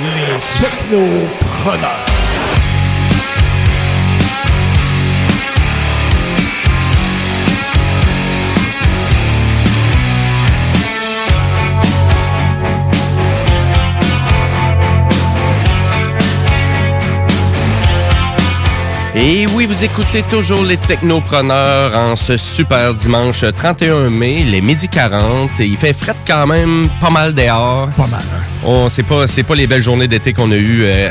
Les 0.00 0.40
technopreneurs. 0.58 2.17
Et 19.20 19.48
oui, 19.48 19.66
vous 19.66 19.82
écoutez 19.82 20.22
toujours 20.22 20.62
les 20.64 20.76
technopreneurs 20.76 21.96
en 21.96 22.14
ce 22.14 22.36
super 22.36 22.94
dimanche 22.94 23.44
31 23.52 24.10
mai, 24.10 24.44
les 24.44 24.60
midi 24.60 24.88
40. 24.88 25.58
Et 25.58 25.66
il 25.66 25.76
fait 25.76 25.92
fret 25.92 26.14
quand 26.24 26.46
même 26.46 26.88
pas 27.00 27.10
mal 27.10 27.34
dehors. 27.34 27.88
Pas 27.96 28.06
mal, 28.06 28.20
hein? 28.20 28.42
On 28.64 28.88
c'est 28.88 29.02
pas 29.02 29.26
c'est 29.26 29.42
pas 29.42 29.56
les 29.56 29.66
belles 29.66 29.82
journées 29.82 30.06
d'été 30.06 30.32
qu'on 30.32 30.52
a 30.52 30.56
eues 30.56 30.82
euh, 30.84 31.10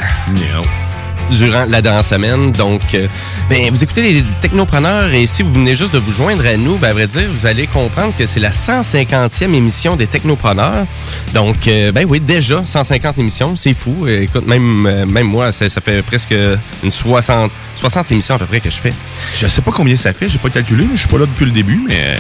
durant 1.32 1.66
la 1.66 1.82
dernière 1.82 2.06
semaine. 2.06 2.52
Donc 2.52 2.82
euh, 2.94 3.08
ben, 3.50 3.70
vous 3.70 3.84
écoutez 3.84 4.02
les 4.02 4.24
technopreneurs 4.42 5.14
et 5.14 5.28
si 5.28 5.44
vous 5.44 5.54
venez 5.54 5.76
juste 5.76 5.94
de 5.94 6.00
vous 6.00 6.14
joindre 6.14 6.46
à 6.46 6.58
nous, 6.58 6.78
ben, 6.78 6.90
à 6.90 6.94
vrai 6.94 7.08
dire, 7.08 7.30
vous 7.30 7.46
allez 7.46 7.68
comprendre 7.68 8.14
que 8.18 8.26
c'est 8.26 8.40
la 8.40 8.52
150e 8.52 9.54
émission 9.54 9.96
des 9.96 10.08
technopreneurs. 10.08 10.86
Donc 11.34 11.68
euh, 11.68 11.92
ben 11.92 12.06
oui, 12.08 12.20
déjà 12.20 12.66
150 12.66 13.18
émissions, 13.20 13.56
c'est 13.56 13.74
fou. 13.74 14.06
Euh, 14.06 14.24
Écoute, 14.28 14.48
même 14.48 15.06
même 15.06 15.28
moi, 15.28 15.52
ça, 15.52 15.70
ça 15.70 15.80
fait 15.80 16.02
presque 16.02 16.34
une 16.84 16.92
60 16.92 17.52
60 17.80 18.12
émissions 18.12 18.36
à 18.36 18.40
peu 18.40 18.46
près 18.46 18.60
que 18.60 18.70
je 18.70 18.78
fais. 18.78 18.94
Je 19.36 19.48
sais 19.48 19.62
pas 19.62 19.72
combien 19.72 19.96
ça 19.96 20.12
fait, 20.14 20.28
j'ai 20.28 20.40
pas 20.40 20.50
calculé, 20.50 20.86
je 20.94 21.00
suis 21.00 21.08
pas 21.08 21.18
là 21.18 21.26
depuis 21.26 21.46
le 21.46 21.52
début, 21.52 21.82
mais. 21.88 22.18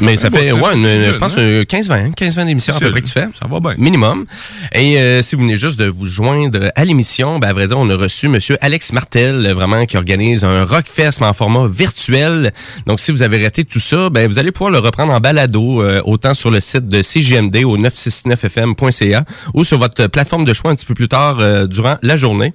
Mais 0.00 0.16
ça 0.16 0.30
fait, 0.30 0.52
ouais, 0.52 0.74
une- 0.74 0.86
une- 0.86 1.12
je 1.12 1.18
pense 1.18 1.36
hein? 1.36 1.40
euh, 1.40 1.64
15-20, 1.64 2.14
15-20 2.14 2.46
émissions 2.48 2.74
à 2.74 2.78
peu 2.80 2.90
près 2.90 3.00
que 3.00 3.06
tu 3.06 3.12
fais. 3.12 3.26
Ça 3.38 3.46
va 3.50 3.60
bien. 3.60 3.74
Minimum. 3.78 4.26
Et 4.72 4.98
euh, 4.98 5.22
si 5.22 5.34
vous 5.34 5.42
venez 5.42 5.56
juste 5.56 5.78
de 5.80 5.86
vous 5.86 6.06
joindre 6.06 6.70
à 6.76 6.84
l'émission, 6.84 7.38
ben, 7.38 7.48
à 7.48 7.52
vrai 7.52 7.66
dire, 7.66 7.78
on 7.78 7.88
a 7.90 7.96
reçu 7.96 8.28
Monsieur 8.28 8.56
Alex 8.60 8.92
Martel, 8.92 9.50
vraiment, 9.52 9.86
qui 9.86 9.96
organise 9.96 10.44
un 10.44 10.64
Rockfest, 10.64 11.20
mais 11.20 11.26
en 11.26 11.32
format 11.32 11.66
virtuel. 11.68 12.52
Donc, 12.86 13.00
si 13.00 13.10
vous 13.10 13.22
avez 13.22 13.42
raté 13.42 13.64
tout 13.64 13.80
ça, 13.80 14.08
ben, 14.10 14.28
vous 14.28 14.38
allez 14.38 14.52
pouvoir 14.52 14.70
le 14.70 14.78
reprendre 14.78 15.12
en 15.12 15.20
balado, 15.20 15.82
euh, 15.82 16.00
autant 16.04 16.34
sur 16.34 16.50
le 16.50 16.60
site 16.60 16.88
de 16.88 17.02
CGMD 17.02 17.64
au 17.64 17.76
969fm.ca 17.78 19.24
ou 19.54 19.64
sur 19.64 19.78
votre 19.78 20.06
plateforme 20.06 20.44
de 20.44 20.52
choix 20.54 20.70
un 20.70 20.74
petit 20.74 20.86
peu 20.86 20.94
plus 20.94 21.08
tard 21.08 21.38
euh, 21.40 21.66
durant 21.66 21.96
la 22.02 22.16
journée. 22.16 22.52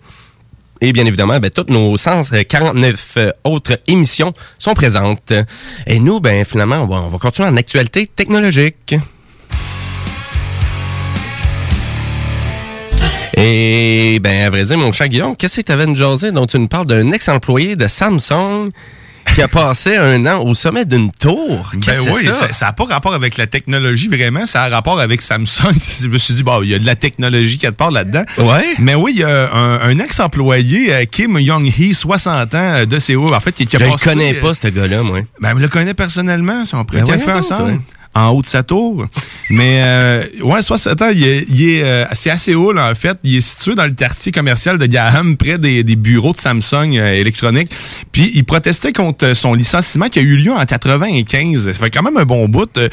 Et 0.86 0.92
bien 0.92 1.06
évidemment, 1.06 1.40
ben, 1.40 1.50
toutes 1.50 1.70
nos 1.70 1.96
149 1.96 3.14
euh, 3.16 3.32
autres 3.46 3.80
émissions 3.88 4.34
sont 4.60 4.74
présentes. 4.74 5.32
Et 5.88 5.98
nous, 5.98 6.20
ben, 6.20 6.44
finalement, 6.44 6.80
on 6.80 6.88
va, 6.88 6.96
on 7.04 7.08
va 7.08 7.18
continuer 7.20 7.48
en 7.48 7.56
actualité 7.56 8.06
technologique. 8.06 8.94
Et 13.38 14.20
ben, 14.22 14.44
à 14.44 14.50
vrai 14.50 14.66
dire, 14.66 14.78
mon 14.78 14.92
cher 14.92 15.08
Guillaume, 15.08 15.38
qu'est-ce 15.38 15.62
que 15.62 15.66
tu 15.66 15.72
avais 15.72 15.96
jaser 15.96 16.34
dont 16.34 16.48
tu 16.48 16.60
nous 16.60 16.68
parles 16.68 16.88
d'un 16.88 17.14
ex-employé 17.14 17.78
de 17.78 17.88
Samsung? 17.88 18.70
Qui 19.34 19.42
a 19.42 19.48
passé 19.48 19.96
un 19.96 20.26
an 20.26 20.44
au 20.44 20.54
sommet 20.54 20.86
d'une 20.86 21.12
tour? 21.12 21.72
Ben 21.74 21.96
oui, 22.14 22.30
ça? 22.52 22.66
n'a 22.68 22.74
pas 22.74 22.86
rapport 22.86 23.14
avec 23.14 23.38
la 23.38 23.48
technologie 23.48 24.08
vraiment, 24.08 24.46
ça 24.46 24.64
a 24.64 24.70
rapport 24.70 25.00
avec 25.00 25.22
Samsung. 25.22 25.74
Je 26.02 26.08
me 26.08 26.18
suis 26.18 26.34
dit, 26.34 26.44
bon, 26.44 26.62
il 26.62 26.70
y 26.70 26.76
a 26.76 26.80
de 26.80 26.86
la 26.86 26.96
technologie 26.96 27.58
quelque 27.58 27.78
part 27.78 27.92
là-dedans. 27.92 28.24
Ouais. 28.38 28.76
Mais 28.80 28.96
oui, 28.96 29.14
il 29.16 29.20
y 29.22 29.24
a 29.24 29.54
un, 29.54 29.82
un 29.82 30.00
ex-employé, 30.00 30.94
euh, 30.94 31.06
Kim 31.06 31.38
Young-hee, 31.40 31.94
60 31.94 32.54
ans, 32.54 32.58
euh, 32.58 32.86
de 32.86 33.00
Séoul. 33.00 33.34
En 33.34 33.40
fait, 33.40 33.60
il 33.60 33.68
a 33.76 33.80
Je 33.80 33.92
passé, 33.92 34.10
connais 34.10 34.36
euh, 34.38 34.42
pas, 34.42 34.54
ce 34.54 34.68
gars-là, 34.68 35.02
moi. 35.02 35.20
Ben, 35.40 35.54
on 35.56 35.60
le 35.60 35.68
connaît 35.68 35.94
personnellement. 35.94 36.64
On 36.74 36.86
pris 36.86 36.98
Ben 36.98 37.06
café 37.06 37.32
ensemble. 37.32 37.72
toi. 37.74 37.80
En 38.16 38.30
haut 38.30 38.42
de 38.42 38.48
sa 38.48 38.62
tour. 38.64 39.06
Mais, 39.50 39.82
euh, 39.84 40.24
ouais, 40.44 40.62
60 40.62 41.02
ans, 41.02 41.10
il 41.14 41.24
est, 41.26 41.46
il 41.50 41.68
est, 41.70 41.84
euh, 41.84 42.06
c'est 42.14 42.30
à 42.30 42.38
Séoul, 42.38 42.80
en 42.80 42.94
fait. 42.96 43.18
Il 43.24 43.36
est 43.38 43.42
situé 43.42 43.74
dans 43.74 43.86
le 43.86 43.92
quartier 43.92 44.32
commercial 44.32 44.78
de 44.78 44.86
Gaham, 44.86 45.36
près 45.36 45.58
des, 45.58 45.84
des 45.84 45.96
bureaux 45.96 46.32
de 46.34 46.38
Samsung 46.38 46.96
euh, 46.98 47.14
électronique. 47.14 47.72
Puis, 48.12 48.32
il 48.36 48.44
protestait 48.46 48.94
contre 48.94 49.34
son 49.34 49.54
licenciement 49.56 50.10
qui 50.10 50.20
a 50.20 50.22
eu 50.22 50.36
lieu 50.36 50.52
en 50.52 50.64
95. 50.66 51.72
Ça 51.72 51.74
fait 51.74 51.90
quand 51.90 52.04
même 52.04 52.18
un 52.18 52.26
bon 52.26 52.48
bout. 52.48 52.70
euh, 52.78 52.88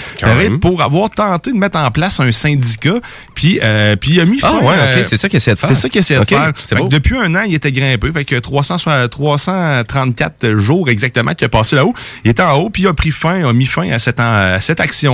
pour 0.60 0.80
avoir 0.82 1.10
tenté 1.10 1.52
de 1.52 1.56
mettre 1.58 1.78
en 1.78 1.90
place 1.90 2.18
un 2.20 2.32
syndicat. 2.32 2.94
Puis, 3.34 3.60
euh, 3.62 3.96
puis 3.96 4.12
il 4.12 4.20
a 4.20 4.24
mis 4.24 4.38
Ah, 4.42 4.48
fin, 4.60 4.66
ouais, 4.66 4.74
euh, 4.78 4.98
ok, 5.00 5.04
c'est 5.04 5.16
ça 5.16 5.28
qu'il 5.28 5.36
essayait 5.36 5.54
de 5.54 5.60
faire. 5.60 5.68
C'est 5.68 5.74
ça 5.74 5.88
qu'il 5.88 5.98
essayait 6.00 6.20
Ok, 6.20 6.28
de 6.30 6.34
faire. 6.34 6.52
c'est 6.66 6.76
Fait 6.76 6.82
que 6.82 6.88
depuis 6.88 7.16
un 7.16 7.34
an, 7.34 7.42
il 7.46 7.54
était 7.54 7.72
grimpé. 7.72 8.10
Fait 8.12 8.24
que 8.24 8.36
300, 8.36 8.76
334 9.10 10.56
jours 10.56 10.88
exactement 10.88 11.34
qu'il 11.34 11.44
a 11.44 11.48
passé 11.48 11.76
là-haut. 11.76 11.94
Il 12.24 12.30
était 12.30 12.42
en 12.42 12.54
haut, 12.54 12.70
puis 12.70 12.82
il 12.82 12.86
a 12.88 12.94
pris 12.94 13.10
fin, 13.10 13.46
a 13.48 13.52
mis 13.52 13.66
fin 13.66 13.90
à 13.90 13.98
cette, 13.98 14.20
à 14.20 14.60
cette 14.60 14.80
action-là, 14.80 15.09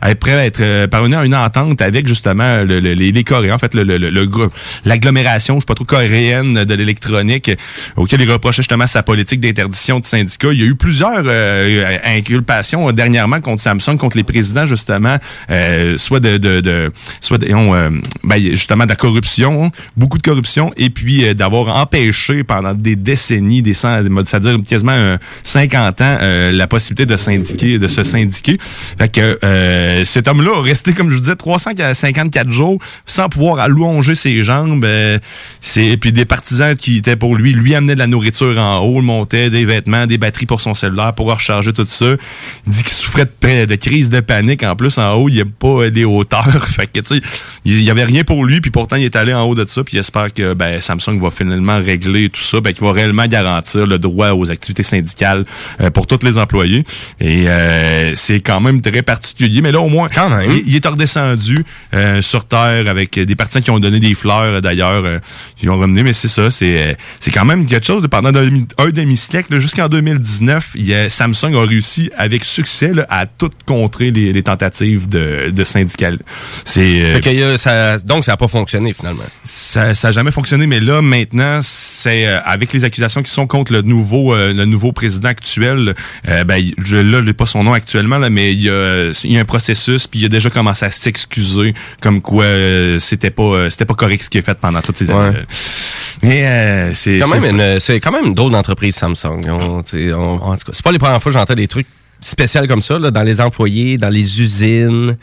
à 0.00 0.10
être 0.10 0.18
prêt 0.20 0.32
à 0.34 0.44
être 0.46 0.60
euh, 0.60 0.86
parvenu 0.86 1.14
à 1.16 1.24
une 1.24 1.34
entente 1.34 1.80
avec 1.82 2.06
justement 2.06 2.62
le- 2.62 2.80
le- 2.80 2.92
les, 2.94 3.24
Coréens, 3.24 3.54
en 3.54 3.58
fait, 3.58 3.74
le, 3.74 4.24
groupe, 4.26 4.52
l'agglomération, 4.84 5.56
je 5.56 5.60
sais 5.60 5.66
pas 5.66 5.74
trop, 5.74 5.84
coréenne 5.84 6.64
de 6.64 6.74
l'électronique, 6.74 7.50
auquel 7.96 8.20
il 8.20 8.30
reprochait 8.30 8.62
justement 8.62 8.86
sa 8.86 9.02
politique 9.02 9.40
d'interdiction 9.40 10.00
de 10.00 10.06
syndicats. 10.06 10.48
Il 10.52 10.58
y 10.60 10.62
a 10.62 10.66
eu 10.66 10.74
plusieurs 10.74 11.22
euh, 11.26 11.96
inculpations 12.04 12.88
euh, 12.88 12.92
dernièrement 12.92 13.40
contre 13.40 13.62
Samsung, 13.62 13.96
contre 13.96 14.16
les 14.16 14.24
présidents 14.24 14.64
justement, 14.64 15.16
euh, 15.50 15.96
soit 15.98 16.20
de, 16.20 16.90
soit 17.20 17.38
de, 17.38 17.52
on, 17.54 17.74
euh, 17.74 17.90
ben, 18.24 18.40
justement 18.42 18.84
de 18.84 18.90
la 18.90 18.96
corruption, 18.96 19.70
beaucoup 19.96 20.18
de 20.18 20.22
corruption, 20.22 20.72
et 20.76 20.90
puis 20.90 21.24
euh, 21.24 21.34
d'avoir 21.34 21.76
empêché 21.76 22.44
pendant 22.44 22.74
des 22.74 22.96
décennies, 22.96 23.62
des 23.62 23.74
cent- 23.74 24.02
c'est-à-dire 24.24 24.56
quasiment 24.68 24.92
euh, 24.92 25.16
50 25.42 26.00
ans, 26.00 26.18
euh, 26.20 26.52
la 26.52 26.66
possibilité 26.66 27.06
de 27.06 27.16
syndiquer, 27.16 27.78
de 27.78 27.88
se 27.88 28.02
syndiquer. 28.04 28.58
Fait 28.60 29.10
que 29.10 29.31
euh, 29.44 30.04
cet 30.04 30.28
homme-là 30.28 30.58
a 30.58 30.62
resté, 30.62 30.92
comme 30.92 31.10
je 31.10 31.14
vous 31.14 31.20
disais, 31.20 31.36
354 31.36 32.50
jours 32.50 32.78
sans 33.06 33.28
pouvoir 33.28 33.58
allonger 33.58 34.14
ses 34.14 34.42
jambes. 34.42 34.84
euh, 34.84 35.18
c'est 35.60 35.96
puis 35.96 36.12
des 36.12 36.24
partisans 36.24 36.74
qui 36.74 36.98
étaient 36.98 37.16
pour 37.16 37.36
lui, 37.36 37.52
lui 37.52 37.74
amenaient 37.74 37.94
de 37.94 37.98
la 37.98 38.06
nourriture 38.06 38.58
en 38.58 38.78
haut, 38.78 38.96
le 38.96 39.06
montait 39.06 39.50
des 39.50 39.64
vêtements, 39.64 40.06
des 40.06 40.18
batteries 40.18 40.46
pour 40.46 40.60
son 40.60 40.74
cellulaire 40.74 41.14
pour 41.14 41.26
recharger 41.26 41.72
tout 41.72 41.86
ça. 41.86 42.14
Il 42.66 42.72
dit 42.72 42.82
qu'il 42.82 42.92
souffrait 42.92 43.26
de, 43.42 43.74
crise 43.76 44.10
de 44.10 44.20
panique 44.20 44.62
en 44.62 44.76
plus 44.76 44.98
en 44.98 45.14
haut, 45.14 45.28
il 45.28 45.38
aime 45.38 45.50
pas 45.50 45.88
les 45.88 46.04
hauteurs. 46.04 46.64
fait 46.66 46.86
que 46.86 47.00
tu 47.00 47.16
sais, 47.16 47.20
il 47.64 47.82
y 47.82 47.90
avait 47.90 48.04
rien 48.04 48.24
pour 48.24 48.44
lui 48.44 48.60
puis 48.60 48.70
pourtant 48.70 48.96
il 48.96 49.04
est 49.04 49.16
allé 49.16 49.34
en 49.34 49.42
haut 49.42 49.54
de 49.54 49.64
ça 49.66 49.84
puis 49.84 49.96
il 49.96 50.00
espère 50.00 50.32
que 50.32 50.54
ben 50.54 50.80
Samsung 50.80 51.18
va 51.18 51.30
finalement 51.30 51.78
régler 51.78 52.28
tout 52.28 52.40
ça, 52.40 52.60
ben 52.60 52.72
qu'il 52.72 52.84
va 52.84 52.92
réellement 52.92 53.26
garantir 53.26 53.86
le 53.86 53.98
droit 53.98 54.30
aux 54.30 54.50
activités 54.50 54.82
syndicales 54.82 55.44
euh, 55.80 55.90
pour 55.90 56.06
tous 56.06 56.22
les 56.22 56.38
employés 56.38 56.84
et 57.20 57.48
euh, 57.48 58.14
c'est 58.14 58.40
quand 58.40 58.60
même 58.60 58.80
très 58.80 59.02
particulier 59.02 59.21
particulier, 59.22 59.60
mais 59.62 59.72
là, 59.72 59.80
au 59.80 59.88
moins, 59.88 60.08
Il, 60.48 60.62
il 60.66 60.76
est 60.76 60.86
redescendu 60.86 61.64
euh, 61.94 62.20
sur 62.22 62.44
Terre 62.46 62.88
avec 62.88 63.18
des 63.18 63.34
partisans 63.36 63.62
qui 63.62 63.70
ont 63.70 63.78
donné 63.80 64.00
des 64.00 64.14
fleurs, 64.14 64.42
euh, 64.42 64.60
d'ailleurs, 64.60 65.04
euh, 65.04 65.18
qui 65.56 65.68
ont 65.68 65.78
ramené, 65.78 66.02
mais 66.02 66.12
c'est 66.12 66.28
ça, 66.28 66.50
c'est 66.50 66.90
euh, 66.90 66.94
c'est 67.20 67.30
quand 67.30 67.44
même 67.44 67.64
quelque 67.66 67.86
chose. 67.86 68.02
de 68.02 68.06
Pendant 68.08 68.28
un 68.30 68.32
demi- 68.44 68.66
un 68.78 68.90
demi-siècle, 68.90 69.58
jusqu'en 69.58 69.88
2019, 69.88 70.72
il 70.74 70.92
a- 70.92 71.08
Samsung 71.08 71.54
a 71.54 71.64
réussi 71.66 72.10
avec 72.18 72.44
succès 72.44 72.92
là, 72.92 73.06
à 73.08 73.26
tout 73.26 73.50
contrer 73.66 74.10
les, 74.10 74.32
les 74.32 74.42
tentatives 74.42 75.08
de, 75.08 75.50
de 75.50 75.64
syndical. 75.64 76.18
C'est 76.64 77.02
euh, 77.02 77.14
Fait 77.14 77.20
que, 77.20 77.28
euh, 77.30 77.56
ça- 77.56 77.98
donc, 77.98 78.24
ça 78.24 78.32
n'a 78.32 78.36
pas 78.36 78.48
fonctionné 78.48 78.92
finalement. 78.92 79.22
ça 79.44 79.94
ça 79.94 80.08
a 80.08 80.12
jamais 80.12 80.30
fonctionné, 80.30 80.66
mais 80.66 80.80
là 80.80 81.00
maintenant, 81.02 81.60
c'est 81.62 82.26
euh, 82.26 82.40
avec 82.44 82.72
les 82.72 82.84
accusations 82.84 83.22
qui 83.22 83.30
sont 83.30 83.46
contre 83.46 83.72
le 83.72 83.82
nouveau 83.82 84.34
euh, 84.34 84.52
le 84.52 84.64
nouveau 84.64 84.92
président 84.92 85.28
actuel. 85.28 85.94
euh, 86.28 86.44
ben 86.44 86.62
je 86.84 86.96
là, 86.96 87.22
j'ai 87.24 87.32
pas 87.32 87.46
son 87.46 87.62
nom 87.64 87.72
actuellement 87.72 88.18
là, 88.18 88.30
mais 88.30 88.52
il 88.52 88.62
y 88.62 88.68
a 88.68 89.11
il 89.24 89.32
y 89.32 89.38
a 89.38 89.40
un 89.40 89.44
processus, 89.44 90.06
puis 90.06 90.20
il 90.20 90.24
a 90.26 90.28
déjà 90.28 90.50
commencé 90.50 90.84
à 90.84 90.90
s'excuser 90.90 91.74
comme 92.00 92.20
quoi 92.20 92.44
euh, 92.44 92.98
c'était 92.98 93.30
pas 93.30 93.42
euh, 93.42 93.70
c'était 93.70 93.84
pas 93.84 93.94
correct 93.94 94.22
ce 94.24 94.30
qu'il 94.30 94.40
a 94.40 94.42
fait 94.42 94.58
pendant 94.58 94.80
toutes 94.82 94.96
ces 94.96 95.10
années. 95.10 95.38
Mais 96.22 96.46
euh, 96.46 96.94
c'est 96.94 97.18
quand, 97.18 97.28
même 97.28 97.44
une- 97.58 97.80
c'est 97.80 98.00
quand 98.00 98.12
même 98.12 98.26
une 98.26 98.34
drôle 98.34 98.52
d'entreprise 98.52 98.94
Samsung. 98.96 99.40
On- 99.48 99.82
on- 99.82 100.18
en 100.42 100.56
tout 100.56 100.64
cas, 100.66 100.72
c'est 100.72 100.82
pas 100.84 100.92
les 100.92 100.98
premières 100.98 101.20
fois 101.22 101.32
que 101.32 101.38
j'entends 101.38 101.54
des 101.54 101.68
trucs 101.68 101.86
spéciaux 102.20 102.66
comme 102.68 102.80
ça, 102.82 102.98
là, 102.98 103.10
dans 103.10 103.22
les 103.24 103.40
employés, 103.40 103.98
dans 103.98 104.08
les 104.10 104.40
usines. 104.40 105.16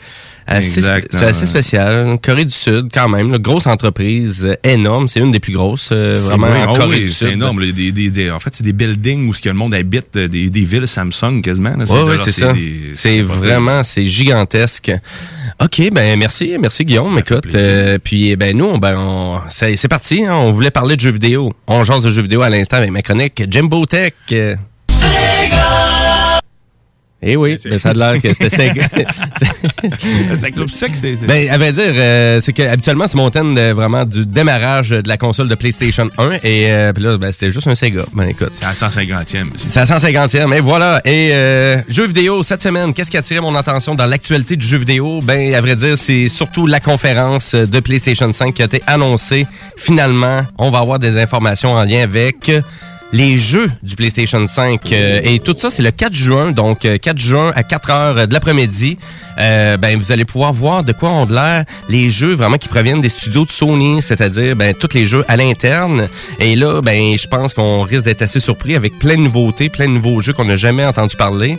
Assez 0.52 0.82
C'est 0.82 0.90
assez 0.90 1.24
ouais. 1.42 1.46
spécial. 1.46 2.18
Corée 2.20 2.44
du 2.44 2.50
Sud, 2.52 2.88
quand 2.92 3.08
même, 3.08 3.30
là, 3.30 3.38
grosse 3.38 3.68
entreprise, 3.68 4.44
euh, 4.44 4.56
énorme. 4.64 5.06
C'est 5.06 5.20
une 5.20 5.30
des 5.30 5.38
plus 5.38 5.52
grosses, 5.52 5.90
euh, 5.92 6.14
C'est 6.16 6.22
vraiment, 6.22 6.48
vrai. 6.48 6.64
en 6.64 6.74
Ah 6.74 6.76
Corée 6.76 6.96
oui, 6.96 7.00
du 7.02 7.08
c'est 7.08 7.26
Sud. 7.26 7.34
énorme. 7.34 7.60
Des, 7.72 7.92
des- 7.92 8.10
des- 8.10 8.30
en 8.32 8.40
fait, 8.40 8.50
c'est 8.52 8.64
des 8.64 8.72
buildings 8.72 9.28
où 9.28 9.32
ce 9.32 9.40
que 9.42 9.48
le 9.48 9.54
monde 9.54 9.74
habite, 9.74 10.16
euh, 10.16 10.26
des, 10.26 10.48
villes 10.48 10.86
Samsung 10.88 11.40
quasiment. 11.42 11.76
là. 11.76 11.84
Oui, 11.88 11.98
oui, 12.04 12.14
c'est 12.18 12.32
ça. 12.32 12.52
C'est 12.94 13.22
vraiment, 13.22 13.84
c'est 13.84 14.02
gigantesque. 14.02 14.90
OK, 15.62 15.90
ben 15.92 16.18
merci, 16.18 16.56
merci 16.60 16.84
Guillaume. 16.84 17.18
Écoute, 17.18 17.54
euh, 17.54 17.98
puis 18.02 18.34
ben 18.34 18.56
nous, 18.56 18.78
ben 18.78 18.96
on- 18.98 19.40
c'est 19.50 19.76
c'est 19.76 19.88
parti. 19.88 20.24
hein, 20.24 20.34
on 20.34 20.50
voulait 20.50 20.70
parler 20.70 20.96
de 20.96 21.00
jeux 21.00 21.10
vidéo. 21.10 21.52
On 21.68 21.84
jase 21.84 22.02
de 22.02 22.10
jeux 22.10 22.22
vidéo 22.22 22.42
à 22.42 22.48
l'instant 22.48 22.78
avec 22.78 22.90
ma 22.90 23.02
chronique 23.02 23.42
Jimbo 23.48 23.84
Tech. 23.86 24.12
Eh 27.22 27.36
oui, 27.36 27.58
ça 27.58 27.90
a 27.90 27.92
l'air 27.92 28.22
que 28.22 28.32
c'était 28.32 28.48
Sega. 28.48 28.88
C'est 30.68 31.26
Ben, 31.26 31.50
à 31.50 31.58
vrai 31.58 31.72
dire, 31.72 31.84
euh, 31.88 32.40
c'est 32.40 32.52
que 32.52 32.62
habituellement, 32.62 33.06
c'est 33.06 33.16
mon 33.16 33.30
thème 33.30 33.54
de, 33.54 33.72
vraiment 33.72 34.04
du 34.04 34.24
démarrage 34.24 34.90
de 34.90 35.06
la 35.06 35.16
console 35.16 35.48
de 35.48 35.54
PlayStation 35.54 36.08
1. 36.16 36.32
Et 36.42 36.70
euh, 36.72 36.92
puis 36.92 37.02
là, 37.04 37.18
ben, 37.18 37.30
c'était 37.30 37.50
juste 37.50 37.66
un 37.66 37.74
Sega. 37.74 38.04
Ben, 38.14 38.28
écoute. 38.28 38.52
C'est 38.54 38.64
à 38.64 38.72
150e. 38.72 39.48
C'est 39.68 39.80
à 39.80 39.84
150e, 39.84 40.54
et 40.54 40.60
voilà. 40.60 41.00
Et 41.04 41.30
euh, 41.32 41.76
jeux 41.88 42.06
vidéo, 42.06 42.42
cette 42.42 42.62
semaine, 42.62 42.94
qu'est-ce 42.94 43.10
qui 43.10 43.16
a 43.16 43.20
attiré 43.20 43.40
mon 43.40 43.54
attention 43.54 43.94
dans 43.94 44.06
l'actualité 44.06 44.56
du 44.56 44.66
jeu 44.66 44.78
vidéo? 44.78 45.20
Ben, 45.22 45.54
à 45.54 45.60
vrai 45.60 45.76
dire, 45.76 45.98
c'est 45.98 46.28
surtout 46.28 46.66
la 46.66 46.80
conférence 46.80 47.54
de 47.54 47.80
PlayStation 47.80 48.32
5 48.32 48.54
qui 48.54 48.62
a 48.62 48.64
été 48.64 48.82
annoncée. 48.86 49.46
Finalement, 49.76 50.42
on 50.58 50.70
va 50.70 50.78
avoir 50.78 50.98
des 50.98 51.18
informations 51.18 51.74
en 51.74 51.84
lien 51.84 52.02
avec 52.02 52.50
les 53.12 53.38
jeux 53.38 53.70
du 53.82 53.96
PlayStation 53.96 54.46
5. 54.46 54.92
Euh, 54.92 55.20
et 55.24 55.40
tout 55.40 55.54
ça, 55.56 55.70
c'est 55.70 55.82
le 55.82 55.90
4 55.90 56.14
juin. 56.14 56.52
Donc, 56.52 56.84
euh, 56.84 56.98
4 56.98 57.18
juin 57.18 57.52
à 57.54 57.62
4 57.62 57.90
heures 57.90 58.28
de 58.28 58.32
l'après-midi. 58.32 58.98
Euh, 59.38 59.76
ben, 59.76 59.96
vous 59.96 60.12
allez 60.12 60.24
pouvoir 60.24 60.52
voir 60.52 60.84
de 60.84 60.92
quoi 60.92 61.10
ont 61.10 61.26
de 61.26 61.32
l'air 61.32 61.64
les 61.88 62.10
jeux 62.10 62.34
vraiment 62.34 62.58
qui 62.58 62.68
proviennent 62.68 63.00
des 63.00 63.08
studios 63.08 63.44
de 63.44 63.50
Sony, 63.50 64.02
c'est-à-dire 64.02 64.54
ben, 64.54 64.74
tous 64.74 64.92
les 64.94 65.06
jeux 65.06 65.24
à 65.28 65.36
l'interne. 65.36 66.08
Et 66.38 66.56
là, 66.56 66.80
ben, 66.82 67.16
je 67.16 67.26
pense 67.26 67.54
qu'on 67.54 67.82
risque 67.82 68.04
d'être 68.04 68.22
assez 68.22 68.40
surpris 68.40 68.76
avec 68.76 68.98
plein 68.98 69.16
de 69.16 69.22
nouveautés, 69.22 69.68
plein 69.68 69.86
de 69.86 69.92
nouveaux 69.92 70.20
jeux 70.20 70.32
qu'on 70.32 70.44
n'a 70.44 70.56
jamais 70.56 70.84
entendu 70.84 71.16
parler. 71.16 71.58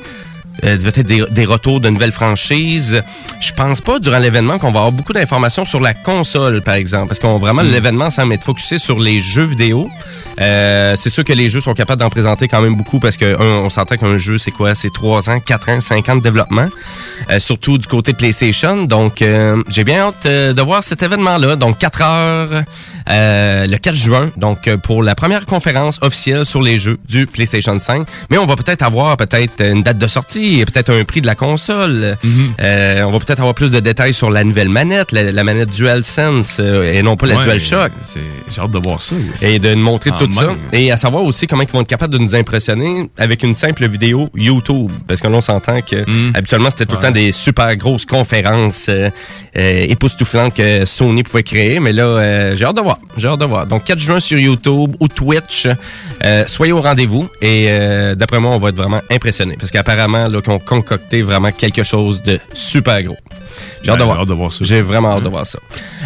Euh, 0.64 0.78
des, 0.78 1.26
des 1.32 1.46
retours 1.46 1.80
de 1.80 1.90
nouvelles 1.90 2.12
franchises. 2.12 3.02
Je 3.40 3.52
pense 3.54 3.82
pas 3.82 4.00
durant 4.00 4.20
l'événement 4.20 4.60
qu'on 4.60 4.72
va 4.72 4.80
avoir 4.80 4.92
beaucoup 4.92 5.14
d'informations 5.14 5.66
sur 5.66 5.80
la 5.80 5.94
console, 5.94 6.62
par 6.62 6.76
exemple, 6.76 7.08
parce 7.08 7.20
qu'on 7.20 7.38
vraiment 7.40 7.64
l'événement 7.64 8.10
semble 8.10 8.34
être 8.34 8.44
focusé 8.44 8.78
sur 8.78 9.00
les 9.00 9.22
jeux 9.22 9.46
vidéo. 9.46 9.90
Euh, 10.40 10.96
c'est 10.96 11.10
sûr 11.10 11.24
que 11.24 11.34
les 11.34 11.50
jeux 11.50 11.62
sont 11.62 11.74
capables 11.74 12.00
d'en 12.00 12.10
présenter 12.10 12.48
quand 12.48 12.62
même 12.62 12.76
beaucoup 12.76 13.00
parce 13.00 13.18
que 13.18 13.40
un, 13.42 13.64
on 13.66 13.70
s'entend 13.70 13.98
qu'un 13.98 14.18
jeu 14.18 14.38
c'est 14.38 14.52
quoi? 14.52 14.76
C'est 14.76 14.92
3 14.94 15.30
ans, 15.30 15.40
4 15.40 15.70
ans, 15.70 15.80
5 15.80 16.10
ans 16.10 16.16
de 16.16 16.22
développement, 16.22 16.68
Euh, 17.30 17.40
surtout 17.40 17.78
du 17.78 17.88
côté 17.88 18.14
PlayStation. 18.14 18.84
Donc 18.86 19.22
euh, 19.22 19.62
j'ai 19.70 19.84
bien 19.84 20.08
hâte 20.08 20.28
de 20.28 20.62
voir 20.62 20.84
cet 20.84 21.02
événement-là. 21.04 21.56
Donc 21.56 21.80
4 21.80 22.02
heures 22.02 22.64
le 23.08 23.78
4 23.78 23.96
juin, 23.96 24.30
donc 24.38 24.74
pour 24.84 25.04
la 25.04 25.16
première 25.16 25.46
conférence 25.46 26.00
officielle 26.02 26.46
sur 26.46 26.62
les 26.62 26.78
jeux 26.78 26.98
du 27.08 27.26
PlayStation 27.26 27.78
5. 27.78 28.08
Mais 28.30 28.38
on 28.38 28.46
va 28.46 28.56
peut-être 28.56 28.84
avoir 28.84 29.18
peut-être 29.18 29.62
une 29.64 29.84
date 29.84 29.98
de 29.98 30.08
sortie 30.08 30.41
peut-être 30.66 30.90
un 30.92 31.04
prix 31.04 31.22
de 31.22 31.26
la 31.28 31.36
console. 31.36 32.18
Euh, 32.62 33.02
on 33.04 33.12
va 33.12 33.20
peut-être 33.20 33.40
avoir 33.40 33.54
plus 33.56 33.72
de 33.72 33.80
détails 33.80 34.14
sur 34.14 34.30
la 34.30 34.44
nouvelle 34.44 34.70
manette, 34.70 35.12
la, 35.12 35.32
la 35.32 35.44
manette 35.44 35.70
DualSense 35.72 36.58
euh, 36.60 36.92
et 36.94 37.02
non 37.04 37.16
pas 37.16 37.28
la 37.28 37.38
Ouais, 37.38 37.44
DualShock. 37.46 37.92
J'ai 38.50 38.62
hâte 38.62 38.72
de 38.72 38.78
voir 38.80 39.02
ça. 39.02 39.16
Et 39.42 39.60
de 39.60 39.74
nous 39.74 39.84
montrer 39.84 40.12
tout 40.18 40.30
ça. 40.30 40.54
Et 40.74 40.92
à 40.92 40.98
savoir 40.98 41.24
aussi 41.24 41.48
comment 41.48 41.64
ils 41.64 41.70
vont 41.70 41.82
être 41.82 41.88
capables 41.88 42.14
de 42.14 42.20
nous 42.20 42.36
impressionner 42.36 43.10
avec 43.18 43.44
une 43.44 43.54
simple 43.54 43.88
vidéo 43.88 44.30
YouTube. 44.36 44.92
Parce 45.08 45.22
que 45.22 45.28
là, 45.28 45.38
on 45.38 45.42
s'entend 45.42 45.82
que 45.82 46.06
habituellement, 46.38 46.70
c'était 46.70 46.86
tout 46.86 46.96
le 46.96 47.02
temps 47.02 47.12
des 47.12 47.32
super 47.32 47.76
grosses 47.76 48.06
conférences 48.06 48.88
euh, 48.90 49.10
euh, 49.58 49.86
époustouflantes 49.90 50.54
que 50.56 50.86
Sony 50.86 51.24
pouvait 51.24 51.44
créer. 51.44 51.80
Mais 51.80 51.94
là, 51.94 52.54
j'ai 52.56 52.66
hâte 52.66 52.76
de 52.76 52.82
voir. 52.82 53.00
J'ai 53.18 53.28
hâte 53.28 53.40
de 53.40 53.46
voir. 53.46 53.66
Donc, 53.66 53.84
4 53.86 54.00
juin 54.00 54.20
sur 54.20 54.38
YouTube 54.38 54.96
ou 55.00 55.08
Twitch. 55.08 55.68
Soyez 56.48 56.74
au 56.74 56.82
rendez-vous. 56.82 57.28
Et 57.42 57.68
d'après 58.16 58.40
moi, 58.40 58.52
on 58.52 58.58
va 58.60 58.70
être 58.70 58.78
vraiment 58.78 59.02
impressionnés. 59.10 59.56
Parce 59.60 59.72
qu'apparemment, 59.72 60.28
là, 60.32 60.42
qu'on 60.42 60.60
concocté 60.60 61.22
vraiment 61.22 61.52
quelque 61.52 61.84
chose 61.84 62.22
de 62.24 62.40
super 62.54 63.02
gros. 63.04 63.18
J'ai 63.84 63.92
hâte 63.92 63.98
de 63.98 64.02
Ben, 64.02 64.06
voir. 64.06 64.20
hâte 64.22 64.28
de 64.30 64.34
voir 64.34 64.54
ça. 64.54 64.60
J'ai 64.62 64.82
vraiment 64.82 65.12
hâte 65.12 65.24
de 65.24 65.30
voir 65.30 65.46
ça. 65.46 65.60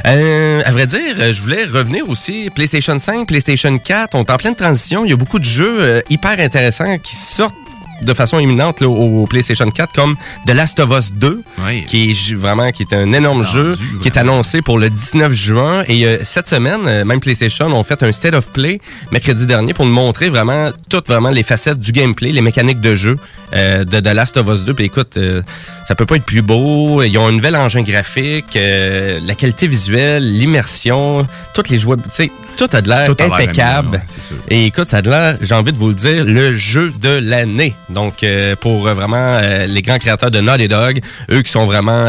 Euh, 0.06 0.62
à 0.66 0.72
vrai 0.72 0.88
dire, 0.88 1.16
euh, 1.20 1.32
je 1.34 1.42
voulais 1.42 1.66
revenir 1.66 2.10
aussi. 2.10 2.50
PlayStation 2.56 2.98
5, 2.98 3.28
PlayStation 3.28 3.78
4, 3.78 4.16
on 4.16 4.24
est 4.24 4.30
en 4.32 4.38
pleine 4.38 4.56
transition. 4.56 5.06
Il 5.06 5.12
y 5.12 5.14
a 5.14 5.18
beaucoup 5.18 5.40
de 5.40 5.46
jeux 5.46 5.78
euh, 5.82 6.02
hyper 6.10 6.40
intéressants 6.40 6.98
qui 6.98 7.16
sortent 7.16 7.54
de 8.02 8.14
façon 8.14 8.40
imminente 8.40 8.82
là, 8.82 8.90
au 8.90 9.26
PlayStation 9.26 9.72
4 9.72 9.94
comme 9.94 10.18
The 10.46 10.52
Last 10.52 10.82
of 10.82 10.92
Us 10.92 11.14
2 11.14 11.42
qui 11.88 12.10
est 12.12 12.34
vraiment 12.36 12.70
qui 12.74 12.84
est 12.84 12.94
un 12.94 13.14
énorme 13.14 13.42
jeu 13.46 13.78
qui 14.02 14.10
est 14.10 14.18
annoncé 14.18 14.62
pour 14.62 14.78
le 14.78 14.90
19 14.90 15.32
juin 15.32 15.86
et 15.88 16.06
euh, 16.06 16.18
cette 16.24 16.48
semaine 16.48 16.82
euh, 16.88 17.06
même 17.06 17.22
PlayStation 17.22 17.68
ont 17.68 17.84
fait 17.86 18.04
un 18.04 18.12
state 18.12 18.34
of 18.34 18.48
play 18.48 18.82
mercredi 19.14 19.46
dernier 19.46 19.74
pour 19.74 19.86
nous 19.86 19.94
montrer 19.94 20.28
vraiment 20.28 20.72
toutes 20.90 21.08
vraiment 21.08 21.30
les 21.30 21.44
facettes 21.44 21.80
du 21.80 21.94
gameplay 21.94 22.34
les 22.34 22.42
mécaniques 22.42 22.82
de 22.82 22.96
jeu 22.96 23.16
euh, 23.56 23.84
de 23.86 24.00
The 24.00 24.14
Last 24.14 24.38
of 24.38 24.48
Us 24.48 24.64
2 24.66 24.74
puis 24.74 24.86
écoute 24.86 25.18
euh, 25.18 25.42
ça 25.88 25.96
peut 25.96 26.06
pas 26.06 26.16
être 26.18 26.26
plus 26.26 26.42
beau 26.42 27.02
ils 27.04 27.18
ont 27.18 27.28
un 27.28 27.32
nouvel 27.32 27.56
engin 27.56 27.82
graphique 27.84 28.56
euh, 28.56 29.20
la 29.26 29.34
qualité 29.36 29.68
visuelle 29.68 30.24
l'immersion 30.38 31.26
toutes 31.54 31.70
les 31.70 31.78
jouets 31.78 31.96
tu 31.98 32.04
sais 32.12 32.32
tout 32.58 32.68
a 32.72 32.82
de 32.82 32.88
l'air 32.90 33.08
impeccable 33.26 34.02
et 34.50 34.66
écoute, 34.68 34.86
ça 34.88 34.98
a 34.98 35.02
de 35.02 35.10
l'air, 35.10 35.38
j'ai 35.42 35.56
envie 35.56 35.74
de 35.74 35.78
vous 35.78 35.90
le 35.90 35.94
dire, 35.94 36.24
le 36.24 36.54
jeu 36.54 36.90
de 37.02 37.10
l'année. 37.10 37.76
Donc, 37.90 38.24
euh, 38.24 38.56
pour 38.56 38.80
vraiment 38.88 39.40
les 39.68 39.82
grands 39.82 39.98
créateurs 40.00 40.32
de 40.32 40.40
Naughty 40.40 40.70
Dog, 40.70 41.02
eux 41.32 41.42
qui 41.42 41.52
sont 41.52 41.66
vraiment 41.66 42.08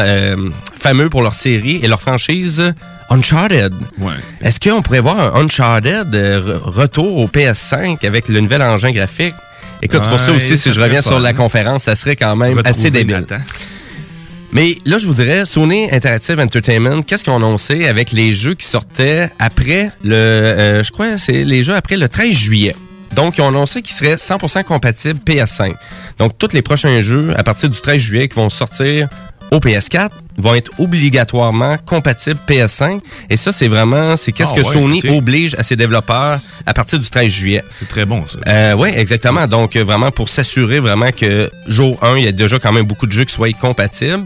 fameux 0.79 1.09
pour 1.09 1.21
leur 1.21 1.33
série 1.33 1.81
et 1.83 1.87
leur 1.89 1.99
franchise 1.99 2.73
Uncharted. 3.09 3.73
Est-ce 4.41 4.59
qu'on 4.61 4.81
pourrait 4.81 5.01
voir 5.01 5.35
un 5.35 5.41
Uncharted 5.43 6.07
re- 6.13 6.57
retour 6.63 7.17
au 7.17 7.27
PS5 7.27 8.05
avec 8.05 8.29
le 8.29 8.39
nouvel 8.39 8.61
engin 8.61 8.91
graphique? 8.91 9.35
Écoute, 9.81 10.01
c'est 10.03 10.09
pour 10.09 10.19
ça 10.19 10.31
aussi, 10.31 10.57
si 10.57 10.73
je 10.73 10.79
reviens 10.79 11.01
sur 11.01 11.19
la 11.19 11.33
conférence, 11.33 11.83
ça 11.83 11.95
serait 11.95 12.15
quand 12.15 12.35
même 12.35 12.61
assez 12.65 12.91
débile. 12.91 13.25
Mais 14.53 14.77
là, 14.85 14.97
je 14.97 15.05
vous 15.05 15.13
dirais, 15.13 15.45
Sony 15.45 15.89
Interactive 15.91 16.39
Entertainment, 16.39 17.01
qu'est-ce 17.01 17.25
qu'on 17.25 17.35
annoncé 17.35 17.85
avec 17.85 18.11
les 18.11 18.33
jeux 18.33 18.55
qui 18.55 18.65
sortaient 18.65 19.29
après 19.39 19.91
le, 20.03 20.15
euh, 20.15 20.83
je 20.83 20.91
crois, 20.91 21.17
c'est 21.17 21.43
les 21.43 21.63
jeux 21.63 21.75
après 21.75 21.97
le 21.97 22.07
13 22.07 22.31
juillet. 22.31 22.75
Donc, 23.13 23.37
ils 23.37 23.41
ont 23.41 23.49
annoncé 23.49 23.81
qu'ils 23.81 23.95
seraient 23.95 24.15
100% 24.15 24.63
compatibles 24.63 25.19
PS5. 25.25 25.73
Donc, 26.17 26.37
tous 26.37 26.53
les 26.53 26.61
prochains 26.61 27.01
jeux 27.01 27.33
à 27.35 27.43
partir 27.43 27.69
du 27.69 27.79
13 27.79 27.97
juillet 27.99 28.27
qui 28.29 28.35
vont 28.35 28.49
sortir 28.49 29.09
au 29.51 29.59
PS4 29.59 30.09
vont 30.37 30.53
être 30.55 30.71
obligatoirement 30.79 31.77
compatibles 31.85 32.39
PS5. 32.47 32.99
Et 33.29 33.35
ça, 33.37 33.51
c'est 33.51 33.67
vraiment, 33.67 34.15
c'est 34.17 34.31
qu'est-ce 34.31 34.51
Ah 34.53 34.61
que 34.61 34.67
ouais, 34.67 34.73
Sony 34.73 34.97
écoutez. 34.99 35.17
oblige 35.17 35.55
à 35.57 35.63
ses 35.63 35.75
développeurs 35.75 36.37
à 36.65 36.73
partir 36.73 36.99
du 36.99 37.09
13 37.09 37.27
juillet. 37.31 37.63
C'est 37.71 37.87
très 37.87 38.05
bon, 38.05 38.23
ça. 38.27 38.37
Euh, 38.47 38.73
oui, 38.73 38.89
exactement. 38.95 39.47
Donc, 39.47 39.75
euh, 39.75 39.83
vraiment, 39.83 40.11
pour 40.11 40.29
s'assurer 40.29 40.79
vraiment 40.79 41.11
que 41.11 41.49
jour 41.67 41.97
1, 42.03 42.17
il 42.17 42.25
y 42.25 42.27
a 42.27 42.31
déjà 42.31 42.59
quand 42.59 42.71
même 42.71 42.85
beaucoup 42.85 43.07
de 43.07 43.11
jeux 43.11 43.25
qui 43.25 43.33
soient 43.33 43.51
compatibles. 43.53 44.25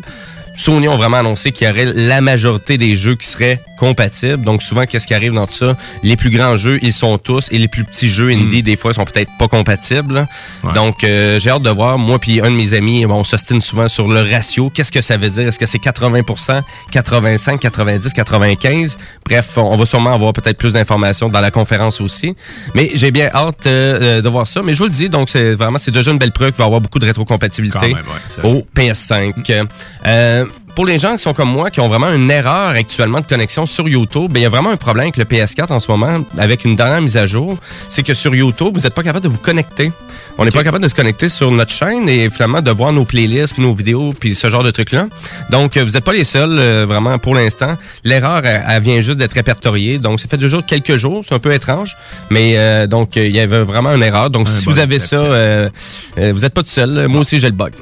Sony 0.55 0.87
ont 0.87 0.97
vraiment 0.97 1.17
annoncé 1.17 1.51
qu'il 1.51 1.67
y 1.67 1.71
aurait 1.71 1.91
la 1.93 2.21
majorité 2.21 2.77
des 2.77 2.95
jeux 2.95 3.15
qui 3.15 3.27
seraient 3.27 3.59
compatible. 3.77 4.43
Donc 4.43 4.61
souvent, 4.61 4.85
qu'est-ce 4.85 5.07
qui 5.07 5.13
arrive 5.13 5.33
dans 5.33 5.47
tout 5.47 5.53
ça? 5.53 5.75
Les 6.03 6.15
plus 6.15 6.29
grands 6.29 6.55
jeux, 6.55 6.79
ils 6.81 6.93
sont 6.93 7.17
tous, 7.17 7.49
et 7.51 7.57
les 7.57 7.67
plus 7.67 7.83
petits 7.83 8.09
jeux 8.09 8.29
indie, 8.29 8.63
des 8.63 8.75
fois, 8.75 8.93
sont 8.93 9.05
peut-être 9.05 9.31
pas 9.39 9.47
compatibles. 9.47 10.27
Donc 10.73 11.03
euh, 11.03 11.39
j'ai 11.39 11.49
hâte 11.49 11.63
de 11.63 11.69
voir. 11.69 11.97
Moi 11.97 12.19
puis 12.19 12.41
un 12.41 12.51
de 12.51 12.55
mes 12.55 12.73
amis, 12.73 13.05
on 13.05 13.23
s'ostine 13.23 13.61
souvent 13.61 13.87
sur 13.87 14.07
le 14.07 14.21
ratio. 14.21 14.69
Qu'est-ce 14.69 14.91
que 14.91 15.01
ça 15.01 15.17
veut 15.17 15.29
dire? 15.29 15.47
Est-ce 15.47 15.59
que 15.59 15.65
c'est 15.65 15.79
80% 15.79 16.61
85%, 16.91 17.59
90%, 17.59 18.13
95? 18.13 18.97
Bref, 19.25 19.57
on 19.57 19.75
va 19.75 19.85
sûrement 19.85 20.13
avoir 20.13 20.33
peut-être 20.33 20.57
plus 20.57 20.73
d'informations 20.73 21.29
dans 21.29 21.41
la 21.41 21.51
conférence 21.51 22.01
aussi. 22.01 22.35
Mais 22.75 22.91
j'ai 22.93 23.11
bien 23.11 23.29
hâte 23.33 23.67
euh, 23.67 23.99
euh, 24.01 24.21
de 24.21 24.29
voir 24.29 24.47
ça. 24.47 24.61
Mais 24.63 24.73
je 24.73 24.79
vous 24.79 24.85
le 24.85 24.91
dis, 24.91 25.09
donc 25.09 25.29
c'est 25.29 25.53
vraiment, 25.53 25.77
c'est 25.77 25.91
déjà 25.91 26.11
une 26.11 26.17
belle 26.17 26.31
preuve 26.31 26.51
qu'il 26.51 26.57
va 26.57 26.65
y 26.65 26.67
avoir 26.67 26.81
beaucoup 26.81 26.99
de 26.99 27.05
rétrocompatibilité 27.05 27.93
même, 27.93 28.03
ouais, 28.43 28.49
au 28.49 28.65
PS5. 28.75 29.67
Euh, 30.05 30.45
pour 30.76 30.85
les 30.85 30.98
gens 30.98 31.15
qui 31.15 31.22
sont 31.22 31.34
comme 31.34 31.49
moi, 31.49 31.69
qui 31.69 31.80
ont 31.80 31.89
vraiment 31.89 32.11
une 32.11 32.30
erreur 32.30 32.69
actuellement 32.69 33.19
de 33.19 33.26
connexion 33.26 33.65
sur 33.65 33.88
YouTube, 33.88 34.31
ben, 34.31 34.39
il 34.39 34.43
y 34.43 34.45
a 34.45 34.49
vraiment 34.49 34.69
un 34.69 34.77
problème 34.77 35.06
avec 35.06 35.18
le 35.18 35.26
PS4 35.26 35.72
en 35.72 35.80
ce 35.80 35.91
moment, 35.91 36.19
avec 36.38 36.65
une 36.65 36.76
dernière 36.76 37.02
mise 37.02 37.18
à 37.18 37.26
jour. 37.26 37.57
C'est 37.88 38.03
que 38.03 38.14
sur 38.14 38.34
YouTube, 38.35 38.73
vous 38.76 38.81
n'êtes 38.81 38.93
pas 38.93 39.03
capable 39.03 39.23
de 39.23 39.30
vous 39.30 39.38
connecter. 39.38 39.91
On 40.38 40.45
n'est 40.45 40.52
pas 40.52 40.64
capable 40.64 40.84
de 40.84 40.89
se 40.89 40.95
connecter 40.95 41.30
sur 41.30 41.52
notre 41.52 41.72
chaîne 41.72 42.07
et 42.07 42.30
finalement 42.30 42.61
de 42.61 42.72
voir 42.72 42.93
nos 42.93 43.06
playlists, 43.06 43.53
puis 43.53 43.64
nos 43.64 43.73
vidéos, 43.73 44.14
puis 44.18 44.34
ce 44.34 44.49
genre 44.49 44.64
de 44.64 44.72
trucs-là. 44.72 45.07
Donc, 45.49 45.76
euh, 45.76 45.84
vous 45.84 45.91
n'êtes 45.91 46.03
pas 46.03 46.14
les 46.14 46.23
seuls, 46.23 46.57
euh, 46.57 46.85
vraiment, 46.88 47.19
pour 47.19 47.35
l'instant. 47.35 47.73
L'erreur, 48.03 48.45
elle, 48.45 48.64
elle 48.68 48.81
vient 48.81 49.02
juste 49.02 49.19
d'être 49.19 49.34
répertoriée. 49.34 49.99
Donc, 49.99 50.19
ça 50.19 50.27
fait 50.27 50.38
déjà 50.38 50.61
quelques 50.61 50.95
jours. 50.95 51.22
C'est 51.27 51.35
un 51.35 51.39
peu 51.39 51.53
étrange. 51.53 51.95
Mais 52.30 52.57
euh, 52.57 52.88
donc, 52.88 53.18
euh, 53.18 53.26
il 53.26 53.35
y 53.35 53.39
avait 53.39 53.64
vraiment 53.64 53.93
une 53.93 54.03
erreur. 54.03 54.30
Donc, 54.30 54.48
Un 54.48 54.52
si 54.52 54.65
vous 54.65 54.80
avez 54.80 54.99
ça, 54.99 55.18
euh, 55.18 55.69
vous 56.18 56.39
n'êtes 56.39 56.53
pas 56.53 56.64
tout 56.64 56.69
seul. 56.69 57.07
Moi 57.07 57.22
aussi, 57.22 57.39
j'ai 57.39 57.48
le 57.48 57.53
bug. 57.53 57.73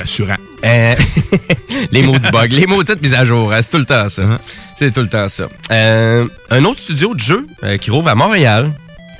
Assurant. 0.00 0.36
Euh, 0.64 0.94
les 1.92 2.02
maudits 2.02 2.30
bugs, 2.30 2.46
les 2.50 2.66
maudites 2.66 3.00
mises 3.02 3.14
à 3.14 3.24
jour, 3.24 3.52
hein, 3.52 3.60
c'est 3.62 3.70
tout 3.70 3.78
le 3.78 3.84
temps 3.84 4.08
ça. 4.08 4.22
C'est 4.74 4.90
tout 4.92 5.00
le 5.00 5.08
temps 5.08 5.28
ça. 5.28 5.48
Euh, 5.70 6.26
un 6.50 6.64
autre 6.64 6.80
studio 6.80 7.14
de 7.14 7.20
jeu 7.20 7.46
euh, 7.62 7.78
qui 7.78 7.90
rouvre 7.90 8.08
à 8.08 8.14
Montréal. 8.14 8.70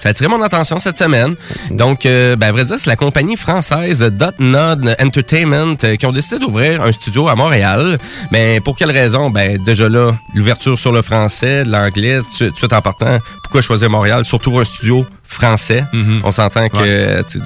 Ça 0.00 0.10
a 0.10 0.10
attiré 0.10 0.28
mon 0.28 0.42
attention 0.42 0.78
cette 0.78 0.98
semaine. 0.98 1.34
Donc, 1.70 2.04
euh, 2.04 2.36
ben, 2.36 2.48
à 2.48 2.52
vrai 2.52 2.64
dire, 2.64 2.78
c'est 2.78 2.90
la 2.90 2.96
compagnie 2.96 3.36
française 3.36 4.02
Dotnod 4.02 4.94
Entertainment 5.00 5.76
qui 5.76 6.04
ont 6.04 6.12
décidé 6.12 6.38
d'ouvrir 6.38 6.82
un 6.82 6.92
studio 6.92 7.28
à 7.28 7.34
Montréal. 7.34 7.98
Mais 8.30 8.60
pour 8.60 8.76
quelle 8.76 8.90
raison? 8.90 9.30
Ben, 9.30 9.56
déjà 9.64 9.88
là, 9.88 10.12
l'ouverture 10.34 10.78
sur 10.78 10.92
le 10.92 11.00
français, 11.00 11.64
l'anglais, 11.64 12.20
tout 12.38 12.50
de 12.50 12.56
suite 12.56 12.72
en 12.74 12.82
partant. 12.82 13.18
Pourquoi 13.42 13.62
choisir 13.62 13.88
Montréal? 13.88 14.26
Surtout 14.26 14.58
un 14.58 14.64
studio 14.64 15.06
français. 15.26 15.84
On 16.24 16.32
s'entend 16.32 16.68
que 16.68 16.76
euh, 16.78 17.22
tu 17.28 17.38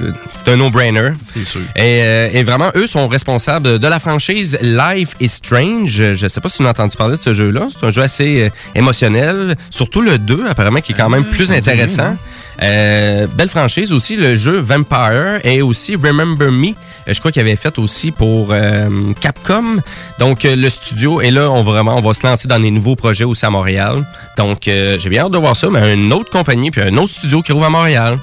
c'est 0.44 0.52
un 0.52 0.57
no-brainer. 0.57 1.11
C'est 1.23 1.44
sûr. 1.44 1.61
Et, 1.77 2.02
euh, 2.02 2.28
et 2.32 2.43
vraiment, 2.43 2.70
eux 2.74 2.86
sont 2.86 3.09
responsables 3.09 3.78
de, 3.78 3.89
la 3.89 4.01
franchise 4.01 4.59
Life 4.62 5.11
is 5.20 5.28
Strange. 5.28 5.90
Je 6.15 6.24
ne 6.24 6.28
sais 6.28 6.40
pas 6.40 6.48
si 6.48 6.59
vous 6.59 6.65
avez 6.65 6.70
entendu 6.70 6.97
parler 6.97 7.16
de 7.16 7.20
ce 7.20 7.32
jeu-là. 7.32 7.69
C'est 7.70 7.86
un 7.86 7.90
jeu 7.90 8.02
assez 8.02 8.44
euh, 8.44 8.51
émotionnel. 8.74 9.57
Surtout 9.70 10.01
le 10.01 10.19
2, 10.19 10.47
apparemment, 10.48 10.81
qui 10.81 10.93
est 10.93 10.94
quand 10.94 11.09
même 11.09 11.24
plus 11.24 11.47
dit 11.47 11.52
rien, 11.52 11.59
intéressant. 11.59 12.16
Euh, 12.62 13.26
belle 13.34 13.48
franchise 13.48 13.92
aussi, 13.92 14.16
le 14.16 14.36
jeu 14.36 14.58
Vampire 14.58 15.40
et 15.44 15.62
aussi 15.62 15.96
Remember 15.96 16.50
Me. 16.50 16.68
Euh, 16.68 16.72
Je 17.12 17.18
crois 17.18 17.32
qu'il 17.32 17.40
avait 17.40 17.56
fait 17.56 17.78
aussi 17.78 18.10
pour 18.10 18.48
euh, 18.50 19.12
Capcom. 19.20 19.78
Donc 20.18 20.44
le 20.44 20.68
studio 20.68 21.20
et 21.20 21.30
là 21.30 21.50
on 21.50 21.62
vraiment 21.62 21.96
on 21.96 22.02
va 22.02 22.12
se 22.12 22.26
lancer 22.26 22.48
dans 22.48 22.60
des 22.60 22.70
nouveaux 22.70 22.96
projets 22.96 23.24
aussi 23.24 23.46
à 23.46 23.50
Montréal. 23.50 24.04
Donc 24.36 24.62
j'ai 24.64 25.08
bien 25.08 25.24
hâte 25.24 25.32
de 25.32 25.38
voir 25.38 25.56
ça, 25.56 25.68
mais 25.70 25.94
une 25.94 26.12
autre 26.12 26.30
compagnie 26.30 26.70
puis 26.70 26.82
un 26.82 26.96
autre 26.96 27.12
studio 27.12 27.42
qui 27.42 27.52
rouvre 27.52 27.66
à 27.66 27.70
Montréal. 27.70 28.18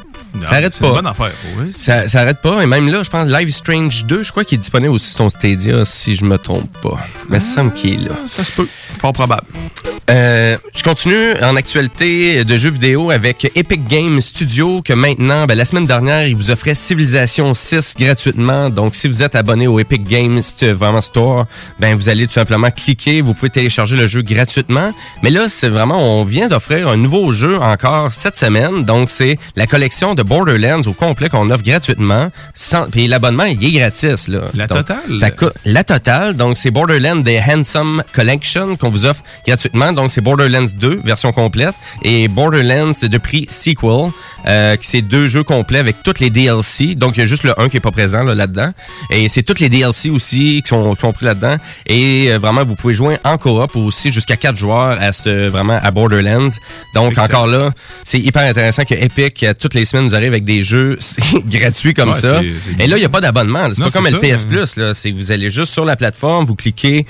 Ah, 0.45 0.49
ça 0.49 0.55
arrête 0.55 0.79
pas. 0.79 0.87
une 0.87 0.93
bonne 0.93 1.07
affaire, 1.07 1.31
pour 1.31 1.63
vrai. 1.63 1.71
Ça, 1.79 2.07
ça 2.07 2.21
arrête 2.21 2.41
pas. 2.41 2.61
Et 2.61 2.65
même 2.65 2.91
là, 2.91 3.03
je 3.03 3.09
pense 3.09 3.27
Live 3.27 3.49
Strange 3.49 4.05
2, 4.05 4.23
je 4.23 4.31
crois 4.31 4.43
qu'il 4.43 4.57
est 4.57 4.59
disponible 4.59 4.93
aussi 4.93 5.09
sur 5.09 5.17
ton 5.19 5.29
Stadia, 5.29 5.85
si 5.85 6.15
je 6.15 6.25
me 6.25 6.37
trompe 6.37 6.71
pas. 6.81 6.99
Mais 7.29 7.39
ça 7.39 7.63
me 7.63 7.69
qu'il 7.71 7.93
est 7.93 8.09
là. 8.09 8.15
Ça 8.27 8.43
se 8.43 8.51
peut. 8.51 8.67
Fort 8.99 9.13
probable. 9.13 9.47
Euh, 10.09 10.57
je 10.73 10.83
continue 10.83 11.33
en 11.41 11.57
actualité 11.57 12.45
de 12.45 12.55
jeux 12.55 12.69
vidéo 12.69 13.11
avec 13.11 13.51
Epic 13.55 13.87
Games 13.87 14.21
Studio 14.21 14.81
que 14.81 14.93
maintenant, 14.93 15.45
ben, 15.45 15.57
la 15.57 15.65
semaine 15.65 15.85
dernière, 15.85 16.25
ils 16.25 16.35
vous 16.35 16.49
offraient 16.49 16.75
Civilization 16.75 17.53
6 17.53 17.95
gratuitement. 17.99 18.69
Donc, 18.69 18.95
si 18.95 19.09
vous 19.09 19.21
êtes 19.21 19.35
abonné 19.35 19.67
au 19.67 19.79
Epic 19.79 20.05
Games 20.05 20.39
vraiment 20.61 21.01
Store, 21.01 21.45
ben, 21.79 21.95
vous 21.95 22.07
allez 22.07 22.25
tout 22.25 22.33
simplement 22.33 22.71
cliquer, 22.71 23.19
vous 23.19 23.33
pouvez 23.33 23.49
télécharger 23.49 23.97
le 23.97 24.07
jeu 24.07 24.21
gratuitement. 24.21 24.91
Mais 25.23 25.29
là, 25.29 25.49
c'est 25.49 25.67
vraiment, 25.67 26.19
on 26.19 26.23
vient 26.23 26.47
d'offrir 26.47 26.87
un 26.87 26.95
nouveau 26.95 27.31
jeu 27.33 27.57
encore 27.57 28.13
cette 28.13 28.37
semaine. 28.37 28.85
Donc, 28.85 29.11
c'est 29.11 29.37
la 29.57 29.67
collection 29.67 30.15
de 30.15 30.23
Borderlands 30.27 30.81
au 30.85 30.93
complet 30.93 31.29
qu'on 31.29 31.49
offre 31.49 31.63
gratuitement. 31.63 32.29
Sans, 32.53 32.89
puis 32.89 33.07
l'abonnement, 33.07 33.45
il 33.45 33.63
est 33.63 33.71
gratis, 33.79 34.27
là. 34.27 34.41
La 34.53 34.67
Donc, 34.67 34.79
totale? 34.79 35.17
ça 35.17 35.31
coûte- 35.31 35.53
la 35.65 35.83
totale. 35.83 36.35
Donc, 36.35 36.57
c'est 36.57 36.71
Borderlands 36.71 37.23
The 37.23 37.39
Handsome 37.49 38.03
Collection 38.13 38.75
qu'on 38.75 38.89
vous 38.89 39.05
offre 39.05 39.21
gratuitement. 39.47 39.93
Donc, 39.93 40.11
c'est 40.11 40.21
Borderlands 40.21 40.65
2, 40.77 41.01
version 41.03 41.31
complète, 41.31 41.73
et 42.03 42.27
Borderlands 42.27 42.91
de 43.01 43.17
prix 43.17 43.47
Sequel, 43.49 44.11
euh, 44.45 44.75
qui 44.75 44.87
c'est 44.87 45.01
deux 45.01 45.27
jeux 45.27 45.43
complets 45.43 45.79
avec 45.79 46.03
toutes 46.03 46.19
les 46.19 46.29
DLC. 46.29 46.95
Donc, 46.95 47.17
il 47.17 47.21
y 47.21 47.23
a 47.23 47.25
juste 47.27 47.43
le 47.43 47.59
1 47.59 47.69
qui 47.69 47.77
est 47.77 47.81
pas 47.81 47.91
présent 47.91 48.23
là, 48.23 48.35
là-dedans. 48.35 48.71
et 49.09 49.27
c'est 49.29 49.43
toutes 49.43 49.59
les 49.59 49.69
DLC 49.69 50.09
aussi 50.09 50.61
qui 50.63 50.69
sont, 50.69 50.93
qui 50.95 51.01
sont 51.01 51.13
pris 51.13 51.25
là-dedans. 51.25 51.55
Et 51.85 52.27
euh, 52.31 52.37
vraiment, 52.37 52.63
vous 52.65 52.75
pouvez 52.75 52.93
jouer 52.93 53.17
en 53.23 53.37
coop 53.37 53.75
aussi 53.75 54.11
jusqu'à 54.11 54.35
quatre 54.35 54.57
joueurs 54.57 54.97
à 55.01 55.11
ce, 55.13 55.47
vraiment 55.47 55.79
à 55.81 55.91
Borderlands. 55.91 56.49
Donc, 56.93 57.11
Excellent. 57.13 57.25
encore 57.25 57.47
là, 57.47 57.69
c'est 58.03 58.19
hyper 58.19 58.43
intéressant 58.43 58.83
que 58.83 58.93
Epic, 58.93 59.43
euh, 59.43 59.53
toutes 59.59 59.73
les 59.73 59.85
semaines, 59.85 60.06
nous 60.07 60.15
arrive 60.15 60.29
avec 60.29 60.45
des 60.45 60.63
jeux 60.63 60.97
gratuits 61.45 61.93
comme 61.93 62.09
Ouais, 62.09 62.15
ça. 62.15 62.41
Et 62.79 62.87
là, 62.87 62.97
il 62.97 62.99
n'y 62.99 63.05
a 63.05 63.09
pas 63.09 63.21
d'abonnement. 63.21 63.69
C'est 63.73 63.83
pas 63.83 63.89
comme 63.91 64.07
le 64.07 64.19
PS. 64.19 64.45
Plus. 64.45 64.75
là. 64.77 64.93
C'est 64.93 65.11
vous 65.11 65.31
allez 65.31 65.49
juste 65.49 65.71
sur 65.71 65.85
la 65.85 65.95
plateforme, 65.95 66.45
vous 66.45 66.55
cliquez. 66.55 67.05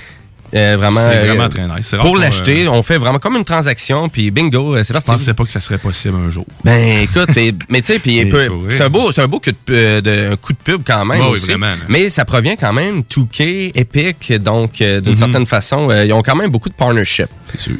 euh, 0.54 0.76
vraiment, 0.78 1.04
vraiment 1.04 1.42
euh, 1.44 1.48
très 1.48 1.68
nice. 1.68 1.94
Pour 2.00 2.16
l'acheter, 2.16 2.64
euh, 2.64 2.70
on 2.70 2.82
fait 2.82 2.96
vraiment 2.96 3.18
comme 3.18 3.36
une 3.36 3.44
transaction, 3.44 4.08
puis 4.08 4.30
bingo, 4.30 4.76
c'est 4.78 4.88
Je 4.88 4.92
parti. 4.94 5.10
pensais 5.10 5.34
pas 5.34 5.44
que 5.44 5.50
ça 5.50 5.60
serait 5.60 5.76
possible 5.76 6.14
un 6.26 6.30
jour. 6.30 6.46
Ben 6.64 7.00
écoute, 7.02 7.36
et- 7.36 7.52
mais 7.68 7.82
tu 7.82 7.92
sais, 7.92 7.98
puis 7.98 8.26
c'est 8.70 8.82
un 8.82 8.88
beau, 8.88 9.12
c'est 9.12 9.20
un 9.20 9.28
beau 9.28 9.40
coup 9.40 9.50
de, 9.66 10.00
de- 10.00 10.32
un 10.32 10.36
coup 10.36 10.54
de 10.54 10.58
pub 10.64 10.80
quand 10.86 11.04
même 11.04 11.20
Ouais, 11.20 11.32
oui, 11.34 11.38
vraiment, 11.40 11.74
mais 11.90 12.08
ça 12.08 12.24
provient 12.24 12.56
quand 12.56 12.72
même 12.72 13.02
2K, 13.02 13.72
Epic, 13.74 14.32
donc 14.42 14.76
d'une 14.78 15.02
Mhm. 15.10 15.14
certaine 15.16 15.44
façon, 15.46 15.90
ils 15.90 16.12
ont 16.14 16.22
quand 16.22 16.36
même 16.36 16.50
beaucoup 16.50 16.70
de 16.70 16.74
partnership. 16.74 17.26
C'est 17.42 17.60
sûr. 17.60 17.74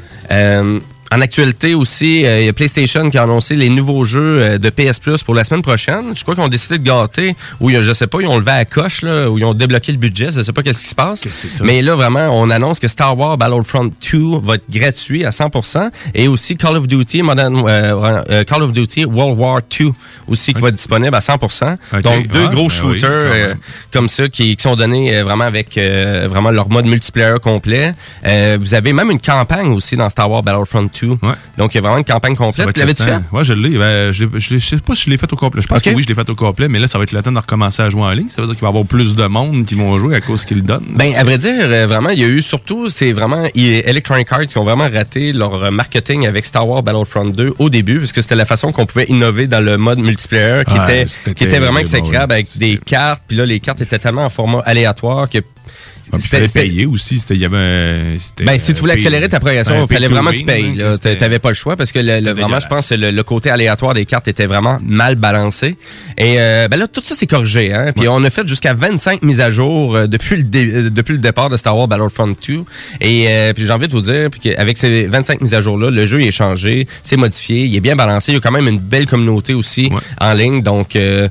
En 1.11 1.21
actualité 1.23 1.75
aussi, 1.75 2.27
euh, 2.27 2.41
il 2.41 2.47
y 2.47 2.49
a 2.49 2.53
PlayStation 2.53 3.09
qui 3.09 3.17
a 3.17 3.23
annoncé 3.23 3.57
les 3.57 3.71
nouveaux 3.71 4.05
jeux 4.05 4.41
euh, 4.43 4.59
de 4.59 4.69
PS 4.69 4.99
Plus 5.01 5.23
pour 5.23 5.35
la 5.35 5.43
semaine 5.45 5.63
prochaine. 5.63 6.13
Je 6.15 6.23
crois 6.23 6.35
qu'ils 6.35 6.45
ont 6.45 6.49
décidé 6.49 6.77
de 6.79 6.85
gâter, 6.85 7.35
ou 7.61 7.71
il 7.71 7.75
y 7.75 7.77
a- 7.79 7.83
je 7.83 7.93
sais 7.95 8.07
pas, 8.07 8.21
ils 8.21 8.27
ont 8.27 8.37
levé 8.39 8.51
à 8.51 8.57
la 8.59 8.65
coche, 8.67 9.01
là, 9.03 9.31
ou 9.31 9.39
ils 9.39 9.45
ont 9.45 9.55
débloqué 9.55 9.93
le 9.93 9.99
budget, 9.99 10.31
je 10.33 10.43
sais 10.43 10.53
pas 10.53 10.63
qu'est-ce 10.63 10.83
qui 10.83 10.89
se 10.89 10.95
passe. 10.95 11.23
Mais 11.65 11.81
là, 11.81 11.95
vraiment, 11.95 12.29
on 12.39 12.51
annonce 12.51 12.79
que 12.79 12.89
Star 12.89 13.17
Wars 13.19 13.39
Battlefront 13.39 13.91
2 14.13 14.39
va 14.43 14.57
être 14.57 14.69
gratuit 14.71 15.25
à 15.25 15.31
100%, 15.31 15.89
et 16.15 16.29
aussi 16.29 16.57
Call 16.59 16.77
of 16.77 16.87
Duty 16.87 17.23
Modern, 17.23 17.57
euh, 17.67 18.23
euh, 18.31 18.45
Call 18.45 18.63
of 18.63 18.73
Duty 18.73 19.07
World 19.07 19.39
War 19.39 19.61
2 19.81 19.91
aussi 20.29 20.53
qui 20.53 20.61
va 20.61 20.69
être 20.69 20.75
disponible 20.75 21.15
à 21.15 21.21
100%. 21.21 21.77
Ok. 21.95 22.03
Donc 22.03 22.27
deux 22.29 22.45
Ah, 22.45 22.49
gros 22.49 22.69
ben 22.69 22.75
oui, 22.85 22.95
shooters 23.01 23.11
euh, 23.11 23.55
comme 23.93 24.09
ça 24.09 24.29
qui, 24.29 24.57
qui 24.57 24.63
sont 24.63 24.77
donnés 24.77 25.23
vraiment 25.23 25.45
avec 25.45 25.79
euh, 25.79 26.27
vraiment 26.29 26.51
leur 26.51 26.69
mode 26.69 26.85
multiplayer 26.85 27.37
complet. 27.43 27.95
Euh, 28.27 28.59
vous 28.61 28.75
avez 28.75 28.93
même 28.93 29.11
une 29.11 29.21
campagne 29.21 29.69
aussi 29.73 29.97
dans 29.97 30.09
Star 30.11 30.31
Wars 30.31 30.43
Battlefront 30.43 30.83
2. 30.83 30.98
Donc 31.57 31.75
il 31.75 31.77
y 31.77 31.79
a 31.79 31.81
vraiment 31.83 31.99
une 31.99 32.05
campagne 32.05 32.35
complète. 32.37 32.67
le 32.67 32.73
L'avais-tu 32.81 33.05
temps. 33.05 33.09
fait? 33.31 33.37
Ouais, 33.37 33.45
je 33.45 33.53
l'ai. 33.55 33.79
Ben, 33.79 34.13
je, 34.13 34.25
l'ai- 34.25 34.41
je, 34.41 34.59
je 34.59 34.65
sais 34.65 34.77
pas 34.79 34.95
si 34.95 35.05
je 35.05 35.11
l'ai 35.11 35.17
fait 35.17 35.33
au 35.33 35.37
complet. 35.37 35.61
Je 35.63 35.67
pense 35.67 35.83
que 35.83 35.91
oui, 35.91 36.03
je 36.03 36.09
l'ai 36.09 36.15
fait 36.15 36.29
au 36.29 36.35
complet, 36.35 36.69
mais 36.69 36.79
là, 36.79 36.87
ça 36.87 36.99
va 36.99 37.05
être 37.05 37.13
le 37.13 37.23
temps 37.23 37.33
de 37.33 37.39
recommencer 37.39 37.83
à 37.83 37.91
jouer 37.91 38.03
en 38.03 38.11
ligne. 38.11 38.29
Ça 38.29 38.41
veut 38.43 38.47
dire 38.49 38.55
qu'il 38.57 38.63
va 38.63 38.69
y 38.69 38.71
avoir 38.71 38.85
plus 38.85 39.15
de 39.17 39.25
monde 39.27 39.65
qui 39.67 39.75
vont 39.75 39.97
jouer 39.99 40.17
à 40.17 40.21
cause 40.21 40.45
qu'ils 40.45 40.59
le 40.59 40.63
donnent. 40.63 40.85
Ben, 40.95 41.15
à 41.15 41.25
vrai 41.25 41.39
dire, 41.39 41.53
euh, 41.61 41.87
vraiment, 41.87 42.11
il 42.11 42.21
y 42.21 42.25
a 42.25 42.29
eu 42.29 42.43
surtout, 42.43 42.89
c'est 42.89 43.13
vraiment 43.13 43.47
Electronic 43.55 44.31
Arts 44.33 44.47
qui 44.47 44.59
ont 44.59 44.65
vraiment 44.65 44.89
raté 44.89 45.33
leur 45.33 45.55
euh, 45.65 45.71
marketing 45.71 46.27
avec 46.27 46.45
Star 46.45 46.67
Wars 46.69 46.83
Battlefront 46.83 47.27
2 47.31 47.55
au 47.59 47.71
début, 47.71 47.99
parce 47.99 48.13
que 48.13 48.23
c'était 48.23 48.37
la 48.37 48.45
façon 48.47 48.73
qu'on 48.73 48.87
pouvait 48.87 49.07
innover 49.09 49.47
dans 49.47 49.61
le 49.65 49.77
mode 49.77 49.99
multiplayer 49.99 50.63
qui, 50.67 50.75
était, 50.77 51.05
qui 51.35 51.45
était 51.45 51.59
vraiment 51.59 51.79
exécrable 51.81 52.33
avec 52.33 52.49
des 52.57 52.79
cartes, 52.85 53.23
puis 53.27 53.37
là, 53.37 53.45
les 53.47 53.61
cartes 53.61 53.81
étaient 53.81 53.99
tellement 53.99 54.25
en 54.25 54.31
format 54.31 54.61
aléatoire 54.67 55.29
que. 55.29 55.39
Ah, 56.13 56.17
puis 56.17 56.25
il 56.25 56.29
fallait 56.29 56.49
payer 56.69 56.87
aussi. 56.87 57.19
C'était, 57.19 57.35
il 57.35 57.41
y 57.41 57.45
avait 57.45 58.17
Ben, 58.45 58.59
si 58.59 58.73
tu 58.75 58.81
voulais 58.81 58.95
accélérer 58.95 59.29
ta 59.29 59.41
progression, 59.41 59.75
un 59.75 59.87
il 59.87 59.93
fallait 59.93 60.09
vraiment 60.09 60.31
que 60.31 60.37
tu 60.37 60.45
payes. 60.45 60.83
hein, 60.83 60.93
c'était- 60.93 61.17
T'avais 61.17 61.39
pas 61.39 61.49
le 61.49 61.55
choix 61.55 61.77
parce 61.77 61.93
que 61.93 61.99
le, 61.99 62.21
le- 62.21 62.33
vraiment, 62.33 62.61
je 62.61 62.67
pense 62.69 62.89
que 62.89 62.95
le, 62.95 63.11
le 63.11 63.23
côté 63.23 63.51
aléatoire 63.51 63.95
des 63.95 64.07
cartes 64.07 64.29
était 64.29 64.47
vraiment 64.47 64.79
mal 64.83 65.17
balancé. 65.17 65.77
Et 66.17 66.41
euh, 66.41 66.69
ben 66.69 66.79
là, 66.79 66.87
tout 66.89 67.03
ça, 67.05 67.15
c'est 67.15 67.27
corrigé. 67.27 67.73
Hein? 67.73 67.93
Puis 67.95 68.09
on 68.09 68.23
a 68.25 68.31
fait 68.31 68.47
jusqu'à 68.47 68.75
25 68.75 69.23
mises 69.23 69.41
à 69.41 69.51
jour 69.51 69.95
euh, 69.97 70.07
depuis, 70.07 70.37
le 70.37 70.43
dé- 70.45 70.73
euh, 70.75 70.91
depuis 70.91 71.13
le 71.13 71.19
départ 71.19 71.49
de 71.51 71.57
Star 71.57 71.77
Wars 71.77 71.89
Battlefront 71.89 72.29
2. 72.47 72.65
Et 73.01 73.27
euh, 73.29 73.53
puis 73.53 73.65
j'ai 73.67 73.73
envie 73.73 73.89
de 73.89 73.93
vous 73.93 74.01
dire 74.01 74.29
puis 74.31 74.41
qu'avec 74.41 74.79
ces 74.79 75.07
25 75.07 75.41
mises 75.41 75.55
à 75.55 75.61
jour-là, 75.61 75.91
le 75.91 76.07
jeu 76.07 76.21
il 76.23 76.29
est 76.29 76.33
changé, 76.33 76.87
c'est 77.03 77.17
modifié, 77.17 77.65
il 77.65 77.77
est 77.77 77.81
bien 77.81 77.97
balancé. 77.97 78.33
Il 78.33 78.35
y 78.37 78.39
a 78.39 78.41
quand 78.41 78.53
même 78.53 78.69
une 78.69 78.79
belle 78.81 79.07
communauté 79.07 79.55
aussi 79.55 79.91
en 80.21 80.33
ligne. 80.35 80.63
Donc... 80.63 80.97
euh, 80.97 81.29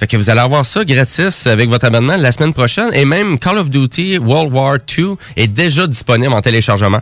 fait 0.00 0.06
que 0.06 0.16
vous 0.16 0.30
allez 0.30 0.40
avoir 0.40 0.64
ça 0.64 0.84
gratis 0.84 1.46
avec 1.46 1.68
votre 1.68 1.84
abonnement 1.84 2.16
la 2.16 2.32
semaine 2.32 2.52
prochaine. 2.54 2.90
Et 2.94 3.04
même 3.04 3.38
Call 3.38 3.58
of 3.58 3.70
Duty 3.70 4.18
World 4.18 4.52
War 4.52 4.78
II 4.98 5.14
est 5.36 5.46
déjà 5.46 5.86
disponible 5.86 6.32
en 6.32 6.40
téléchargement. 6.40 7.00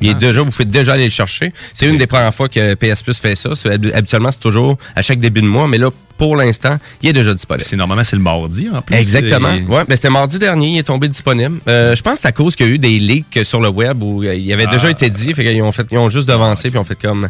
Il 0.00 0.10
est 0.10 0.14
déjà, 0.14 0.42
vous 0.42 0.50
faites 0.52 0.68
déjà 0.68 0.92
aller 0.92 1.04
le 1.04 1.10
chercher. 1.10 1.52
C'est 1.74 1.86
une 1.88 1.96
des 1.96 2.06
premières 2.06 2.32
fois 2.32 2.48
que 2.48 2.74
PS 2.74 3.02
Plus 3.02 3.18
fait 3.18 3.34
ça. 3.34 3.50
Habituellement, 3.94 4.30
c'est 4.30 4.38
toujours 4.40 4.76
à 4.94 5.02
chaque 5.02 5.18
début 5.18 5.42
de 5.42 5.46
mois, 5.48 5.66
mais 5.66 5.76
là, 5.76 5.90
pour 6.16 6.36
l'instant, 6.36 6.78
il 7.02 7.08
est 7.08 7.12
déjà 7.12 7.34
disponible. 7.34 7.64
C'est 7.64 7.74
normalement, 7.76 8.04
c'est 8.04 8.14
le 8.16 8.22
mardi, 8.22 8.68
en 8.72 8.80
plus. 8.80 8.94
Exactement. 8.96 9.52
Et- 9.52 9.62
Ouais, 9.64 9.82
ben 9.88 9.96
c'était 9.96 10.08
mardi 10.10 10.38
dernier, 10.38 10.68
il 10.68 10.78
est 10.78 10.84
tombé 10.84 11.08
disponible. 11.08 11.58
Euh, 11.68 11.96
je 11.96 12.02
pense 12.02 12.14
que 12.14 12.20
c'est 12.20 12.28
à 12.28 12.32
cause 12.32 12.54
qu'il 12.54 12.66
y 12.66 12.70
a 12.70 12.72
eu 12.74 12.78
des 12.78 12.98
leaks 13.00 13.40
sur 13.44 13.60
le 13.60 13.68
web 13.68 14.00
où 14.02 14.22
euh, 14.22 14.34
il 14.36 14.52
avait 14.52 14.66
Ah. 14.68 14.72
déjà 14.72 14.88
été 14.88 15.10
dit, 15.10 15.34
fait 15.34 15.44
qu'ils 15.44 15.62
ont 15.62 15.72
fait, 15.72 15.86
ils 15.90 15.98
ont 15.98 16.08
juste 16.08 16.28
devancé 16.28 16.70
puis 16.70 16.78
ont 16.78 16.84
fait 16.84 16.98
comme, 17.00 17.28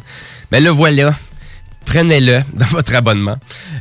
ben 0.50 0.62
le 0.62 0.68
voilà. 0.70 1.14
Prenez-le 1.88 2.42
dans 2.54 2.66
votre 2.66 2.94
abonnement. 2.94 3.36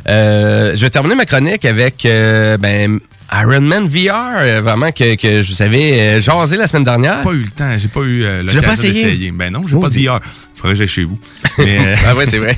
Euh, 0.07 0.73
je 0.75 0.81
vais 0.81 0.89
terminer 0.89 1.15
ma 1.15 1.25
chronique 1.25 1.65
avec 1.65 2.05
euh, 2.05 2.57
ben, 2.57 2.99
Iron 3.33 3.61
Man 3.61 3.87
VR, 3.87 4.37
euh, 4.39 4.61
vraiment 4.61 4.91
que, 4.91 5.15
que 5.15 5.41
je 5.41 5.53
vous 5.53 5.61
avais 5.61 6.19
jasé 6.19 6.55
la 6.55 6.67
semaine 6.67 6.85
dernière. 6.85 7.21
pas 7.21 7.31
eu 7.31 7.41
le 7.41 7.49
temps, 7.49 7.77
j'ai 7.77 7.89
pas 7.89 8.01
eu 8.01 8.23
l'occasion 8.43 8.61
d'essayer. 8.61 9.31
Ben 9.31 9.51
non, 9.51 9.61
j'ai 9.67 9.79
pas 9.79 9.89
dit 9.89 10.01
hier. 10.01 10.19
Faudrait 10.57 10.73
que 10.73 10.79
j'aille 10.79 10.87
chez 10.87 11.03
vous. 11.03 11.19
Mais, 11.59 11.77
euh, 11.77 11.95
ah 12.07 12.15
ouais, 12.15 12.25
c'est 12.25 12.39
vrai. 12.39 12.57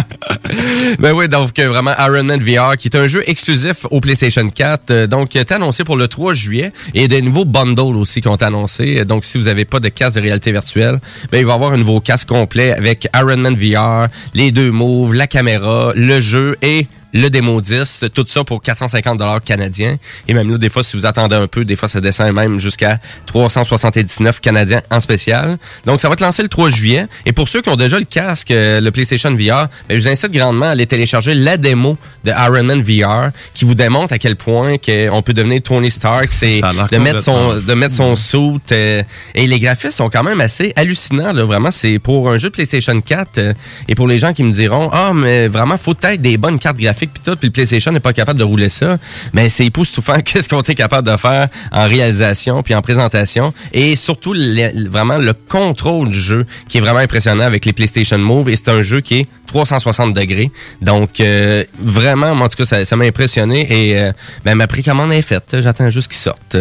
ben 0.98 1.12
oui, 1.12 1.28
donc 1.28 1.58
euh, 1.58 1.68
vraiment 1.68 1.92
Iron 1.98 2.24
Man 2.24 2.40
VR, 2.40 2.76
qui 2.76 2.88
est 2.88 2.96
un 2.96 3.06
jeu 3.06 3.22
exclusif 3.26 3.86
au 3.90 4.00
PlayStation 4.00 4.48
4, 4.48 4.90
euh, 4.90 5.06
donc 5.06 5.34
est 5.34 5.50
annoncé 5.50 5.82
pour 5.82 5.96
le 5.96 6.08
3 6.08 6.34
juillet, 6.34 6.72
et 6.92 6.98
il 6.98 7.00
y 7.00 7.04
a 7.04 7.08
des 7.08 7.22
nouveaux 7.22 7.46
bundles 7.46 7.96
aussi 7.96 8.20
qui 8.20 8.28
ont 8.28 8.34
été 8.34 8.44
annoncés. 8.44 9.04
Donc 9.06 9.24
si 9.24 9.38
vous 9.38 9.44
n'avez 9.44 9.64
pas 9.64 9.80
de 9.80 9.88
casque 9.88 10.16
de 10.16 10.22
réalité 10.22 10.52
virtuelle, 10.52 11.00
ben 11.32 11.38
il 11.38 11.46
va 11.46 11.52
y 11.52 11.54
avoir 11.54 11.72
un 11.72 11.78
nouveau 11.78 12.00
casque 12.00 12.28
complet 12.28 12.72
avec 12.72 13.08
Iron 13.14 13.38
Man 13.38 13.56
VR, 13.56 14.08
les 14.34 14.52
deux 14.52 14.70
moves, 14.70 15.14
la 15.14 15.26
caméra, 15.26 15.92
le 15.94 16.20
jeu 16.20 16.56
et 16.60 16.86
le 17.16 17.28
démo 17.30 17.60
10, 17.60 18.04
tout 18.14 18.24
ça 18.26 18.44
pour 18.44 18.62
450 18.62 19.18
dollars 19.18 19.42
canadiens. 19.42 19.96
Et 20.28 20.34
même 20.34 20.50
là, 20.50 20.58
des 20.58 20.68
fois, 20.68 20.82
si 20.82 20.96
vous 20.96 21.06
attendez 21.06 21.36
un 21.36 21.46
peu, 21.46 21.64
des 21.64 21.76
fois, 21.76 21.88
ça 21.88 22.00
descend 22.00 22.32
même 22.32 22.58
jusqu'à 22.58 22.98
379 23.26 24.40
canadiens 24.40 24.82
en 24.90 25.00
spécial. 25.00 25.58
Donc, 25.84 26.00
ça 26.00 26.08
va 26.08 26.14
être 26.14 26.20
lancé 26.20 26.42
le 26.42 26.48
3 26.48 26.70
juillet. 26.70 27.06
Et 27.24 27.32
pour 27.32 27.48
ceux 27.48 27.62
qui 27.62 27.68
ont 27.68 27.76
déjà 27.76 27.98
le 27.98 28.04
casque, 28.04 28.50
euh, 28.50 28.80
le 28.80 28.90
PlayStation 28.90 29.30
VR, 29.30 29.68
ben, 29.88 29.98
je 29.98 29.98
vous 29.98 30.08
incite 30.08 30.30
grandement 30.32 30.66
à 30.66 30.70
aller 30.70 30.86
télécharger 30.86 31.34
la 31.34 31.56
démo 31.56 31.96
de 32.24 32.30
Iron 32.30 32.62
Man 32.64 32.82
VR 32.82 33.30
qui 33.54 33.64
vous 33.64 33.74
démontre 33.74 34.12
à 34.12 34.18
quel 34.18 34.36
point 34.36 34.76
on 35.12 35.22
peut 35.22 35.32
devenir 35.32 35.62
Tony 35.62 35.90
Stark. 35.90 36.28
C'est 36.30 36.60
de 36.60 36.98
mettre 36.98 37.20
son, 37.22 37.54
de 37.54 37.74
mettre 37.74 37.94
son 37.94 38.14
suit. 38.14 38.36
euh, 38.72 39.02
et 39.34 39.46
les 39.46 39.58
graphismes 39.58 39.90
sont 39.90 40.10
quand 40.10 40.22
même 40.22 40.40
assez 40.40 40.72
hallucinants. 40.76 41.32
Là. 41.32 41.44
Vraiment, 41.44 41.70
c'est 41.70 41.98
pour 41.98 42.30
un 42.30 42.38
jeu 42.38 42.48
de 42.48 42.54
PlayStation 42.54 43.00
4 43.00 43.38
euh, 43.38 43.54
et 43.88 43.94
pour 43.94 44.06
les 44.06 44.18
gens 44.18 44.32
qui 44.32 44.42
me 44.42 44.52
diront 44.52 44.90
Ah, 44.92 45.12
mais 45.14 45.48
vraiment, 45.48 45.76
faut 45.76 45.94
peut-être 45.94 46.20
des 46.20 46.36
bonnes 46.36 46.58
cartes 46.58 46.76
graphiques 46.78 47.05
puis 47.12 47.22
tout, 47.24 47.36
puis 47.36 47.48
le 47.48 47.52
PlayStation 47.52 47.92
n'est 47.92 48.00
pas 48.00 48.12
capable 48.12 48.38
de 48.38 48.44
rouler 48.44 48.68
ça. 48.68 48.98
Mais 49.32 49.48
c'est 49.48 49.64
époustouflant 49.66 50.20
qu'est-ce 50.24 50.48
qu'on 50.48 50.62
est 50.62 50.74
capable 50.74 51.10
de 51.10 51.16
faire 51.16 51.48
en 51.72 51.86
réalisation 51.88 52.62
puis 52.62 52.74
en 52.74 52.82
présentation. 52.82 53.52
Et 53.72 53.96
surtout, 53.96 54.32
le- 54.34 54.88
vraiment, 54.88 55.16
le 55.18 55.32
contrôle 55.34 56.10
du 56.10 56.20
jeu 56.20 56.46
qui 56.68 56.78
est 56.78 56.80
vraiment 56.80 56.98
impressionnant 57.00 57.44
avec 57.44 57.64
les 57.64 57.72
PlayStation 57.72 58.18
Move. 58.18 58.48
Et 58.48 58.56
c'est 58.56 58.68
un 58.68 58.82
jeu 58.82 59.00
qui 59.00 59.20
est 59.20 59.26
360 59.46 60.12
degrés. 60.12 60.50
Donc, 60.82 61.20
euh, 61.20 61.64
vraiment, 61.80 62.34
moi, 62.34 62.46
en 62.46 62.48
tout 62.48 62.56
cas, 62.56 62.64
ça 62.64 62.84
ça 62.84 62.96
m'a 62.96 63.04
impressionné. 63.04 63.66
Et 63.70 63.98
euh, 63.98 64.12
ben, 64.44 64.54
ma 64.54 64.66
précommande 64.66 65.12
est 65.12 65.22
faite. 65.22 65.56
J'attends 65.60 65.90
juste 65.90 66.08
qu'il 66.08 66.18
sorte. 66.18 66.56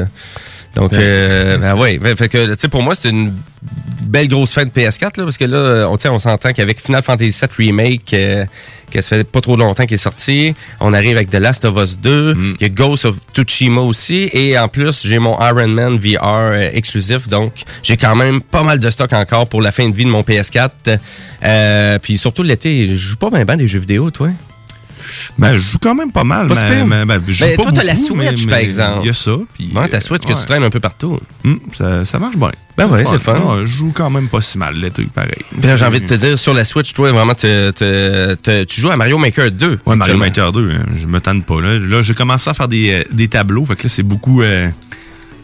Donc, 0.76 0.92
euh, 0.94 1.58
ben 1.58 1.76
ouais. 1.76 1.98
Fait- 2.02 2.16
Fait 2.18 2.28
que, 2.30 2.48
tu 2.54 2.60
sais, 2.60 2.68
pour 2.68 2.84
moi, 2.84 2.96
c'est 2.96 3.10
une 3.10 3.34
belle 4.06 4.28
grosse 4.28 4.54
fête 4.54 4.74
de 4.74 4.82
PS4, 4.82 5.18
là, 5.18 5.24
parce 5.24 5.38
que 5.38 5.46
là, 5.46 5.88
on, 5.90 5.98
tu 5.98 6.04
sais, 6.04 6.10
on 6.10 6.20
s'entend 6.20 6.54
qu'avec 6.54 6.82
Final 6.82 7.04
Fantasy 7.04 7.38
VII 7.40 7.68
Remake, 7.68 8.14
euh, 8.14 8.46
que 8.92 9.02
ça 9.02 9.18
fait 9.18 9.24
pas 9.24 9.42
trop 9.42 9.56
longtemps 9.56 9.86
qu'il 9.86 9.96
est 9.96 9.98
sorti, 9.98 10.56
on 10.80 10.94
arrive 10.94 11.18
avec 11.18 11.30
The 11.30 11.36
Last 11.36 11.66
of 11.66 11.76
Us 11.78 12.00
2, 12.00 12.36
il 12.60 12.62
y 12.62 12.66
a 12.66 12.70
Ghost 12.70 13.06
of 13.06 13.18
Tsushima 13.34 13.82
aussi, 13.82 14.30
et 14.34 14.58
en 14.58 14.68
plus, 14.68 15.06
j'ai 15.06 15.20
mon 15.20 15.38
Iron 15.40 15.68
Man 15.68 15.98
VR 15.98 16.24
euh, 16.24 16.70
exclusif, 16.74 17.28
donc 17.28 17.54
j'ai 17.84 17.98
quand 17.98 18.16
même 18.16 18.42
pas 18.42 18.64
mal 18.64 18.80
de 18.80 18.90
stock 18.90 19.12
encore 19.14 19.48
pour 19.48 19.62
la 19.62 19.72
fin 19.72 19.88
de 19.90 19.96
vie 19.96 20.06
de 20.06 20.10
mon 20.10 20.22
PS4. 20.22 21.00
Euh, 21.44 22.00
puis 22.00 22.18
surtout 22.18 22.44
l'été, 22.44 22.88
je 22.88 22.96
joue 22.96 23.18
pas 23.18 23.30
bien 23.30 23.46
ben 23.46 23.58
des 23.58 23.68
jeux 23.68 23.80
vidéo, 23.80 24.12
toi? 24.12 24.30
Ben, 25.38 25.54
je 25.54 25.58
joue 25.60 25.78
quand 25.82 25.96
même 25.96 26.12
pas 26.12 26.24
mal. 26.24 26.48
Pas 26.48 26.56
mais, 26.86 27.06
ben, 27.06 27.22
je 27.28 27.32
joue 27.34 27.46
Ben, 27.46 27.56
pas 27.58 27.64
toi, 27.64 27.72
t'as 27.74 27.84
la 27.84 27.96
Switch, 27.96 28.46
mais- 28.46 28.50
par 28.50 28.60
exemple. 28.60 29.00
Il 29.04 29.08
y 29.08 29.10
a 29.10 29.14
ça. 29.14 29.32
Puis, 29.54 29.70
Ouais, 29.76 29.88
ta 29.88 30.00
Switch 30.00 30.24
que 30.24 30.30
ouais. 30.34 30.40
tu 30.40 30.46
traînes 30.46 30.64
un 30.64 30.70
peu 30.70 30.80
partout. 30.80 31.20
Hum, 31.44 31.60
ça, 31.74 32.06
ça 32.06 32.20
marche 32.20 32.38
bien. 32.38 32.52
Ben 32.78 32.88
ouais, 32.88 33.06
c'est 33.06 33.20
fun. 33.20 33.60
Je 33.62 33.66
joue 33.66 33.92
quand 33.94 34.10
même 34.10 34.28
pas 34.28 34.42
si 34.42 34.58
mal 34.58 34.76
l'été, 34.76 35.04
pareil. 35.14 35.32
Puis 35.50 35.66
là, 35.68 35.78
j'ai 35.78 35.86
envie 35.86 36.02
de 36.02 36.06
te 36.08 36.14
dire, 36.14 36.38
sur 36.38 36.54
la 36.54 36.66
Switch, 36.66 36.92
toi, 36.94 37.10
vraiment, 37.14 37.34
te- 37.34 37.72
te- 37.72 38.34
te- 38.36 38.64
tu 38.66 38.82
joues 38.82 38.92
à 38.92 38.98
Mario 38.98 39.18
Maker 39.18 39.50
2. 39.52 39.80
Ouais, 39.86 39.96
Mario. 39.96 40.18
Maker 40.18 40.52
2, 40.52 40.70
hein, 40.72 40.86
je 40.94 41.08
me 41.08 41.22
tente 41.22 41.46
pas. 41.46 41.62
Là, 41.62 41.78
là 41.80 42.02
j'ai 42.02 42.14
commencé 42.14 42.50
à 42.50 42.54
faire 42.54 42.68
des, 42.68 42.92
euh, 42.92 43.04
des 43.12 43.30
tableaux. 43.30 43.66
Fait 43.66 43.78
que 43.78 43.84
là, 43.84 43.90
c'est 43.90 44.04
beaucoup. 44.04 44.42
euh, 44.42 44.68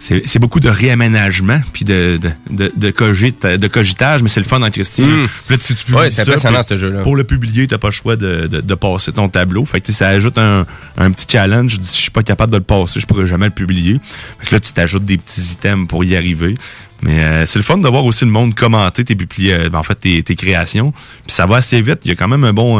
c'est 0.01 0.39
beaucoup 0.39 0.59
de 0.59 0.67
réaménagement 0.69 1.61
puis 1.73 1.85
de, 1.85 2.19
de, 2.21 2.31
de, 2.49 2.71
de, 2.75 2.91
cogite- 2.91 3.45
de 3.45 3.67
cogitage, 3.67 4.23
mais 4.23 4.29
c'est 4.29 4.39
le 4.39 4.45
fun 4.47 4.61
en 4.61 4.69
Christie. 4.71 5.03
Mm. 5.03 5.27
là. 5.49 5.57
Tu 5.57 5.93
Ouais, 5.93 6.09
c'est 6.09 6.21
impressionnant, 6.23 6.61
ce 6.67 6.75
jeu-là. 6.75 7.01
Pour 7.01 7.15
le 7.15 7.23
publier, 7.23 7.67
t'as 7.67 7.77
pas 7.77 7.89
le 7.89 7.93
choix 7.93 8.15
de, 8.15 8.47
de, 8.47 8.61
de 8.61 8.75
passer 8.75 9.11
ton 9.11 9.29
tableau. 9.29 9.63
Fait 9.65 9.79
que 9.79 9.91
ça 9.91 10.07
ajoute 10.09 10.37
un, 10.37 10.65
un 10.97 11.11
petit 11.11 11.25
challenge. 11.29 11.79
Si 11.83 11.97
je 11.97 12.01
suis 12.03 12.11
pas 12.11 12.23
capable 12.23 12.51
de 12.51 12.57
le 12.57 12.63
passer, 12.63 12.99
je 12.99 13.05
pourrais 13.05 13.27
jamais 13.27 13.45
le 13.45 13.51
publier. 13.51 13.99
Fait 14.39 14.47
que 14.47 14.55
là, 14.55 14.59
tu 14.59 14.73
t'ajoutes 14.73 15.05
des 15.05 15.17
petits 15.17 15.41
items 15.53 15.87
pour 15.87 16.03
y 16.03 16.15
arriver. 16.15 16.55
Mais 17.03 17.19
euh, 17.19 17.45
c'est 17.45 17.59
le 17.59 17.63
fun 17.63 17.77
de 17.77 17.87
voir 17.87 18.05
aussi 18.05 18.25
le 18.25 18.31
monde 18.31 18.53
commenter 18.55 19.03
tes 19.03 19.15
publi- 19.15 19.51
euh, 19.51 19.69
en 19.73 19.83
fait 19.83 19.95
tes, 19.95 20.23
tes 20.23 20.35
créations. 20.35 20.91
Puis 20.91 21.35
ça 21.35 21.45
va 21.45 21.57
assez 21.57 21.81
vite. 21.81 21.99
Il 22.05 22.09
y 22.09 22.11
a 22.11 22.15
quand 22.15 22.27
même 22.27 22.43
un 22.43 22.53
bon 22.53 22.79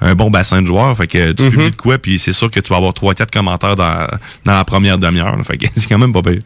un 0.00 0.14
bon 0.14 0.30
bassin 0.30 0.62
de 0.62 0.66
joueurs. 0.66 0.96
Fait 0.96 1.06
que 1.06 1.32
tu 1.32 1.42
Mhm. 1.44 1.50
publies 1.50 1.70
de 1.70 1.76
quoi, 1.76 1.98
puis 1.98 2.18
c'est 2.18 2.32
sûr 2.32 2.50
que 2.50 2.60
tu 2.60 2.68
vas 2.70 2.76
avoir 2.76 2.92
3-4 2.92 3.30
commentaires 3.30 3.76
dans, 3.76 4.06
dans 4.44 4.54
la 4.56 4.64
première 4.64 4.98
demi-heure. 4.98 5.36
Fait 5.44 5.56
que 5.58 5.66
c'est 5.74 5.88
quand 5.88 5.98
même 5.98 6.12
pas 6.12 6.22
pire. 6.22 6.40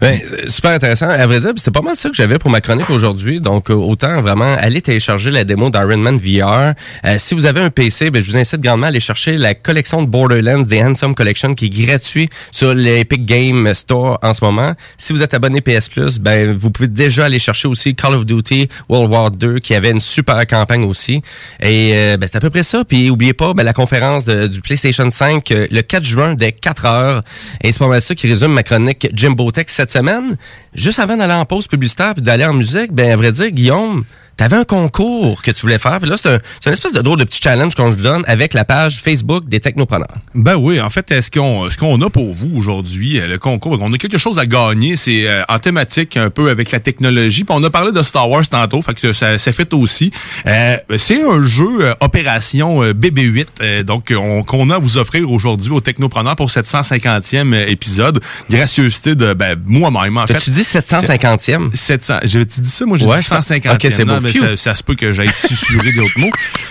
Ben, 0.00 0.18
super 0.48 0.72
intéressant. 0.72 1.08
À 1.08 1.26
vrai 1.26 1.40
dire, 1.40 1.52
c'est 1.56 1.70
pas 1.70 1.82
mal 1.82 1.96
ça 1.96 2.08
que 2.08 2.14
j'avais 2.16 2.38
pour 2.38 2.50
ma 2.50 2.60
chronique 2.60 2.90
aujourd'hui. 2.90 3.40
Donc, 3.40 3.70
euh, 3.70 3.74
autant 3.74 4.20
vraiment 4.20 4.54
aller 4.58 4.80
télécharger 4.82 5.30
la 5.30 5.44
démo 5.44 5.70
d'Iron 5.70 5.96
Man 5.98 6.18
VR. 6.18 6.74
Euh, 7.04 7.14
si 7.18 7.34
vous 7.34 7.46
avez 7.46 7.60
un 7.60 7.70
PC, 7.70 8.10
ben, 8.10 8.22
je 8.22 8.30
vous 8.30 8.36
incite 8.36 8.60
grandement 8.60 8.86
à 8.86 8.88
aller 8.88 9.00
chercher 9.00 9.36
la 9.36 9.54
collection 9.54 10.02
de 10.02 10.08
Borderlands, 10.08 10.62
des 10.62 10.82
Handsome 10.82 11.14
Collection, 11.14 11.54
qui 11.54 11.66
est 11.66 11.84
gratuit 11.86 12.28
sur 12.50 12.74
l'Epic 12.74 13.24
Game 13.26 13.72
Store 13.74 14.18
en 14.22 14.34
ce 14.34 14.44
moment. 14.44 14.72
Si 14.98 15.12
vous 15.12 15.22
êtes 15.22 15.34
abonné 15.34 15.60
PS 15.60 15.88
Plus, 15.88 16.18
ben, 16.18 16.49
vous 16.56 16.70
pouvez 16.70 16.88
déjà 16.88 17.24
aller 17.26 17.38
chercher 17.38 17.68
aussi 17.68 17.94
Call 17.94 18.14
of 18.14 18.26
Duty 18.26 18.68
World 18.88 19.10
War 19.10 19.30
2, 19.30 19.58
qui 19.58 19.74
avait 19.74 19.90
une 19.90 20.00
super 20.00 20.46
campagne 20.46 20.84
aussi. 20.84 21.22
Et 21.60 21.92
euh, 21.94 22.16
ben, 22.16 22.28
c'est 22.30 22.36
à 22.36 22.40
peu 22.40 22.50
près 22.50 22.62
ça. 22.62 22.84
Puis, 22.84 23.10
oubliez 23.10 23.32
pas 23.32 23.54
ben, 23.54 23.62
la 23.62 23.72
conférence 23.72 24.26
du 24.26 24.60
PlayStation 24.60 25.08
5 25.08 25.50
euh, 25.50 25.66
le 25.70 25.82
4 25.82 26.04
juin 26.04 26.34
dès 26.34 26.52
4 26.52 26.84
heures. 26.86 27.20
Et 27.62 27.72
c'est 27.72 27.78
pas 27.78 27.88
mal 27.88 28.02
ça 28.02 28.14
qui 28.14 28.26
résume 28.26 28.52
ma 28.52 28.62
chronique 28.62 29.08
Jimbo 29.14 29.50
Tech 29.50 29.66
cette 29.68 29.90
semaine. 29.90 30.36
Juste 30.74 30.98
avant 30.98 31.16
d'aller 31.16 31.32
en 31.32 31.44
pause 31.44 31.66
publicitaire 31.66 32.14
puis 32.14 32.22
d'aller 32.22 32.44
en 32.44 32.54
musique, 32.54 32.92
ben 32.92 33.10
à 33.10 33.16
vrai 33.16 33.32
dire, 33.32 33.50
Guillaume, 33.50 34.04
t'avais 34.40 34.56
un 34.56 34.64
concours 34.64 35.42
que 35.42 35.50
tu 35.50 35.60
voulais 35.60 35.76
faire. 35.76 35.98
Puis 36.00 36.08
là, 36.08 36.16
c'est 36.16 36.30
un, 36.30 36.38
une 36.64 36.72
espèce 36.72 36.94
de 36.94 37.02
drôle 37.02 37.18
de 37.18 37.24
petit 37.24 37.40
challenge 37.42 37.74
qu'on 37.74 37.92
se 37.92 37.98
donne 37.98 38.24
avec 38.26 38.54
la 38.54 38.64
page 38.64 39.00
Facebook 39.02 39.44
des 39.46 39.60
technopreneurs. 39.60 40.14
Ben 40.34 40.56
oui, 40.56 40.80
en 40.80 40.88
fait, 40.88 41.10
est-ce 41.10 41.30
qu'on 41.30 41.68
ce 41.68 41.76
qu'on 41.76 42.00
a 42.00 42.08
pour 42.08 42.32
vous 42.32 42.50
aujourd'hui, 42.56 43.20
euh, 43.20 43.26
le 43.26 43.38
concours, 43.38 43.76
on 43.82 43.92
a 43.92 43.98
quelque 43.98 44.16
chose 44.16 44.38
à 44.38 44.46
gagner, 44.46 44.96
c'est 44.96 45.28
euh, 45.28 45.42
en 45.50 45.58
thématique 45.58 46.16
un 46.16 46.30
peu 46.30 46.48
avec 46.48 46.70
la 46.70 46.80
technologie. 46.80 47.44
Puis 47.44 47.54
on 47.54 47.62
a 47.64 47.68
parlé 47.68 47.92
de 47.92 48.00
Star 48.02 48.30
Wars 48.30 48.48
tantôt, 48.48 48.80
fait 48.80 48.94
que 48.94 49.12
ça, 49.12 49.36
ça 49.38 49.52
fait 49.52 49.74
aussi. 49.74 50.10
Euh, 50.46 50.76
c'est 50.96 51.22
un 51.22 51.42
jeu 51.42 51.68
euh, 51.82 51.94
Opération 52.00 52.82
euh, 52.82 52.94
BB-8, 52.94 53.46
euh, 53.60 53.82
donc 53.82 54.10
on- 54.16 54.42
qu'on 54.42 54.70
a 54.70 54.76
à 54.76 54.78
vous 54.78 54.96
offrir 54.96 55.30
aujourd'hui 55.30 55.70
aux 55.70 55.82
technopreneurs 55.82 56.36
pour 56.36 56.50
cette 56.50 56.66
150e 56.66 57.52
épisode. 57.68 58.20
Gracieuseté 58.48 59.14
de 59.14 59.34
ben, 59.34 59.54
moi-même, 59.66 60.16
en 60.16 60.26
fait. 60.26 60.32
T'as-tu 60.34 60.50
dit 60.50 60.62
750e? 60.62 61.74
700. 61.74 62.20
J'ai-tu 62.24 62.60
dit 62.62 62.70
ça? 62.70 62.86
Moi, 62.86 62.96
j'ai 62.96 63.04
Ouais, 63.04 63.18
dit 63.18 63.24
150e. 63.26 63.74
ok, 63.74 63.86
c'est 63.90 64.04
Non, 64.06 64.14
beau. 64.18 64.29
Mais 64.34 64.40
ça, 64.40 64.56
ça 64.56 64.74
se 64.74 64.82
peut 64.82 64.94
que 64.94 65.12
j'aille 65.12 65.32
susurrer 65.32 65.92
d'autres 65.92 66.18
mots. 66.18 66.30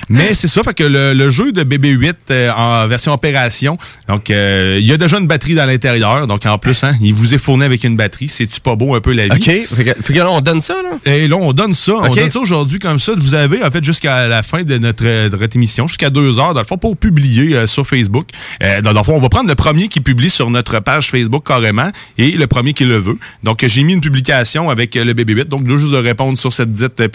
Mais 0.10 0.34
c'est 0.34 0.48
ça, 0.48 0.64
fait 0.64 0.74
que 0.74 0.84
le, 0.84 1.14
le 1.14 1.30
jeu 1.30 1.52
de 1.52 1.64
BB-8 1.64 2.14
euh, 2.32 2.52
en 2.52 2.88
version 2.88 3.14
opération, 3.14 3.78
donc 4.08 4.30
euh, 4.30 4.78
il 4.80 4.88
y 4.88 4.92
a 4.92 4.98
déjà 4.98 5.18
une 5.18 5.28
batterie 5.28 5.56
dans 5.56 5.66
l'intérieur. 5.66 6.28
Donc 6.28 6.46
en 6.46 6.58
plus, 6.58 6.84
hein, 6.84 6.96
il 7.02 7.14
vous 7.14 7.34
est 7.34 7.38
fourni 7.38 7.64
avec 7.64 7.84
une 7.84 7.96
batterie. 7.96 8.30
C'est-tu 8.30 8.60
pas 8.62 8.76
beau 8.76 8.96
un 8.96 9.02
peu 9.02 9.14
la 9.14 9.28
vie? 9.28 9.34
OK. 9.34 9.76
Fait 9.76 9.84
que, 9.84 10.02
fait 10.02 10.14
que 10.14 10.20
là, 10.20 10.32
on 10.32 10.42
donne 10.42 10.62
ça, 10.62 10.76
là? 10.82 11.12
Et 11.12 11.28
là, 11.28 11.36
on 11.36 11.54
donne 11.54 11.74
ça. 11.74 11.94
On 11.94 12.14
donne 12.14 12.30
ça 12.30 12.40
aujourd'hui 12.40 12.80
comme 12.80 13.00
ça. 13.00 13.14
Vous 13.16 13.34
avez, 13.34 13.64
en 13.64 13.72
fait, 13.72 13.84
jusqu'à 13.84 14.28
la 14.28 14.44
fin 14.44 14.64
de 14.64 14.78
notre, 14.78 15.04
de 15.04 15.38
notre 15.38 15.56
émission, 15.56 15.88
jusqu'à 15.88 16.10
deux 16.10 16.40
heures, 16.40 16.54
dans 16.54 16.62
le 16.62 16.66
fond, 16.66 16.78
pour 16.78 16.98
publier 16.98 17.56
euh, 17.56 17.68
sur 17.68 17.86
Facebook. 17.86 18.30
Euh, 18.64 18.82
dans 18.82 18.94
le 18.94 19.04
fond, 19.04 19.16
on 19.16 19.20
va 19.20 19.30
prendre 19.30 19.50
le 19.50 19.56
premier 19.56 19.88
qui 19.88 20.02
publie 20.02 20.30
sur 20.30 20.50
notre 20.50 20.80
page 20.80 21.10
Facebook 21.10 21.46
carrément 21.46 21.92
et 22.18 22.32
le 22.32 22.48
premier 22.48 22.74
qui 22.74 22.86
le 22.86 22.98
veut. 22.98 23.18
Donc, 23.44 23.66
j'ai 23.66 23.84
mis 23.84 23.94
une 23.94 24.02
publication 24.02 24.70
avec 24.70 24.96
euh, 24.96 25.04
le 25.04 25.14
BB-8. 25.14 25.46
Donc, 25.46 25.68
juste 25.68 25.92
de 25.92 25.98
répondre 25.98 26.38
sur 26.38 26.54
cette 26.54 26.72
dite 26.72 27.00
euh, 27.00 27.08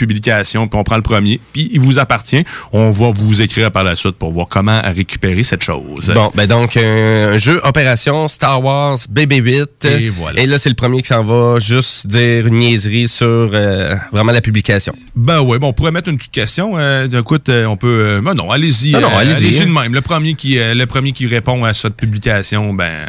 puis 0.43 0.59
on 0.59 0.85
prend 0.85 0.97
le 0.97 1.03
premier. 1.03 1.41
Puis, 1.53 1.71
il 1.73 1.81
vous 1.81 1.99
appartient. 1.99 2.45
On 2.73 2.91
va 2.91 3.11
vous 3.11 3.43
écrire 3.43 3.71
par 3.71 3.85
la 3.85 3.97
suite 3.97 4.17
pour 4.17 4.33
voir 4.33 4.49
comment 4.49 4.81
récupérer 4.85 5.43
cette 5.43 5.63
chose. 5.63 6.13
Bon, 6.15 6.31
ben 6.35 6.47
donc, 6.47 6.77
euh, 6.77 7.35
un 7.35 7.39
jeu 7.39 7.61
Opération 7.65 8.29
Star 8.29 8.63
Wars 8.63 8.97
BB-8. 9.13 9.67
Et 9.85 10.09
voilà. 10.09 10.41
Et 10.41 10.47
là, 10.47 10.59
c'est 10.59 10.69
le 10.69 10.75
premier 10.75 11.03
qui 11.03 11.09
s'en 11.09 11.23
va 11.23 11.59
juste 11.59 12.07
dire 12.07 12.47
une 12.47 12.59
niaiserie 12.59 13.09
sur 13.09 13.27
euh, 13.27 13.95
vraiment 14.13 14.33
la 14.33 14.41
publication. 14.41 14.95
Ben 15.17 15.41
ouais, 15.41 15.59
bon, 15.59 15.69
on 15.69 15.73
pourrait 15.73 15.93
mettre 15.93 16.09
une 16.09 16.17
petite 16.17 16.33
question. 16.33 16.75
Euh, 16.77 17.09
écoute, 17.09 17.49
euh, 17.49 17.67
on 17.67 17.77
peut. 17.77 18.21
ben 18.23 18.35
non, 18.35 18.51
allez-y. 18.51 18.93
Non, 18.93 19.01
non, 19.01 19.09
euh, 19.13 19.19
allez-y. 19.19 19.61
de 19.61 19.67
même. 19.67 19.95
Le 19.95 20.01
premier 20.01 20.35
qui, 20.35 20.57
le 20.57 20.85
premier 20.87 21.13
qui 21.13 21.27
répond 21.27 21.65
à 21.65 21.73
cette 21.73 21.95
publication, 21.95 22.75
ben 22.75 23.07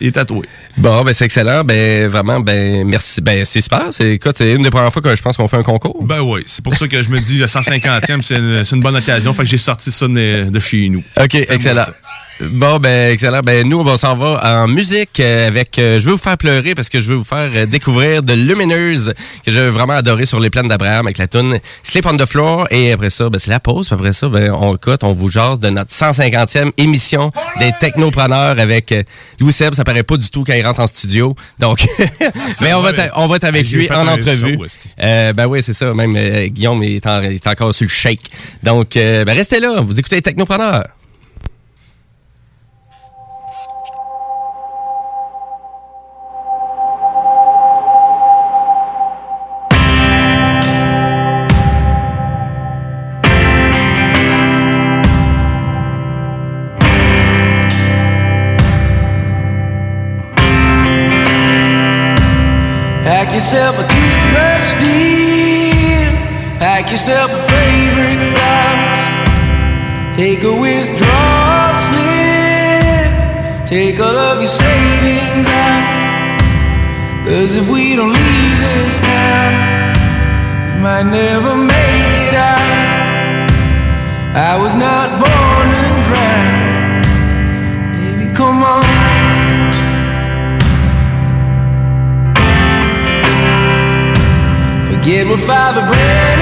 Il 0.00 0.08
est 0.08 0.12
tatoué. 0.12 0.48
Bon, 0.76 1.04
ben 1.04 1.12
c'est 1.12 1.26
excellent. 1.26 1.64
Ben 1.64 2.06
vraiment, 2.08 2.40
ben 2.40 2.86
merci. 2.86 3.20
Ben 3.20 3.44
c'est 3.44 3.60
super. 3.60 3.86
C'est 3.90 4.12
écoute, 4.14 4.36
c'est 4.36 4.52
une 4.52 4.62
des 4.62 4.70
premières 4.70 4.92
fois 4.92 5.02
que 5.02 5.14
je 5.14 5.22
pense 5.22 5.36
qu'on 5.36 5.48
fait 5.48 5.58
un 5.58 5.62
concours. 5.62 6.02
Ben 6.04 6.20
oui, 6.20 6.42
c'est 6.46 6.61
pour 6.62 6.74
ça 6.74 6.88
que 6.88 7.02
je 7.02 7.08
me 7.08 7.20
dis 7.20 7.38
le 7.38 7.46
150e, 7.46 8.22
c'est 8.22 8.36
une, 8.36 8.64
c'est 8.64 8.76
une 8.76 8.82
bonne 8.82 8.96
occasion. 8.96 9.34
Fait 9.34 9.42
que 9.42 9.48
j'ai 9.48 9.58
sorti 9.58 9.90
ça 9.92 10.06
de, 10.08 10.48
de 10.50 10.60
chez 10.60 10.88
nous. 10.88 11.02
OK, 11.20 11.34
excellent. 11.34 11.84
Bon, 12.50 12.78
ben, 12.78 13.12
excellent. 13.12 13.40
Ben, 13.40 13.68
nous, 13.68 13.78
on 13.80 13.96
s'en 13.96 14.16
va 14.16 14.40
en 14.62 14.66
musique 14.68 15.20
avec 15.20 15.78
euh, 15.78 15.98
Je 16.00 16.06
veux 16.06 16.12
vous 16.12 16.18
faire 16.18 16.36
pleurer 16.36 16.74
parce 16.74 16.88
que 16.88 17.00
je 17.00 17.10
veux 17.10 17.16
vous 17.16 17.24
faire 17.24 17.50
euh, 17.54 17.66
découvrir 17.66 18.22
de 18.22 18.32
Lumineuse 18.32 19.14
que 19.44 19.52
j'ai 19.52 19.68
vraiment 19.70 19.92
adoré 19.92 20.26
sur 20.26 20.40
les 20.40 20.50
plaines 20.50 20.66
d'Abraham 20.66 21.06
avec 21.06 21.18
la 21.18 21.28
tune 21.28 21.60
Sleep 21.82 22.04
on 22.06 22.16
the 22.16 22.26
Floor. 22.26 22.66
Et 22.70 22.92
après 22.92 23.10
ça, 23.10 23.28
ben, 23.30 23.38
c'est 23.38 23.50
la 23.50 23.60
pause. 23.60 23.86
Puis 23.86 23.94
après 23.94 24.12
ça, 24.12 24.28
ben, 24.28 24.50
on 24.52 24.74
écoute, 24.76 25.04
on 25.04 25.12
vous 25.12 25.30
jase 25.30 25.60
de 25.60 25.68
notre 25.70 25.90
150e 25.92 26.72
émission 26.78 27.30
des 27.60 27.72
technopreneurs 27.78 28.58
avec 28.58 28.92
euh, 28.92 29.02
Louis 29.38 29.52
Seb. 29.52 29.74
Ça 29.74 29.84
paraît 29.84 30.02
pas 30.02 30.16
du 30.16 30.28
tout 30.30 30.42
quand 30.44 30.54
il 30.54 30.66
rentre 30.66 30.80
en 30.80 30.86
studio. 30.86 31.36
Donc, 31.58 31.84
mais 32.60 32.74
on 32.74 32.80
va, 32.82 32.90
être- 32.90 33.12
on 33.16 33.26
va 33.28 33.36
être 33.36 33.44
avec 33.44 33.66
lui 33.70 33.86
en 33.92 34.06
entrevue. 34.20 34.56
Euh, 35.00 35.32
ben 35.32 35.46
oui, 35.46 35.62
c'est 35.62 35.74
ça. 35.74 35.94
Même 35.94 36.16
Guillaume 36.48 36.82
il 36.82 36.96
est, 36.96 37.06
en- 37.06 37.22
il 37.22 37.34
est 37.34 37.46
encore 37.46 37.72
sur 37.74 37.84
le 37.84 37.90
shake. 37.90 38.20
Donc, 38.62 38.90
ben, 38.94 39.28
restez 39.30 39.60
là. 39.60 39.80
Vous 39.80 39.98
écoutez 40.00 40.16
les 40.16 40.22
technopreneurs. 40.22 40.84
Yourself 66.92 67.30
a 67.32 67.38
favorite 67.48 68.20
blouse. 68.36 70.14
Take 70.14 70.42
a 70.44 70.52
withdrawal 70.52 71.72
slip. 71.88 73.08
Take 73.66 73.98
all 73.98 74.14
of 74.14 74.38
your 74.40 74.46
savings 74.46 75.46
out. 75.46 76.40
Cause 77.24 77.56
if 77.56 77.66
we 77.70 77.96
don't 77.96 78.12
leave 78.12 78.58
this 78.60 79.00
town, 79.00 79.94
we 80.66 80.80
might 80.82 81.04
never 81.04 81.56
make 81.56 82.14
it 82.28 82.34
out. 82.34 83.48
I 84.36 84.58
was 84.60 84.76
not 84.76 85.08
born 85.22 85.68
to 85.72 85.84
drown. 86.06 86.46
Baby, 87.96 88.26
come 88.34 88.62
on. 88.62 88.84
Forget 94.92 95.26
what 95.26 95.40
Father 95.40 95.80
Brennan 95.90 96.41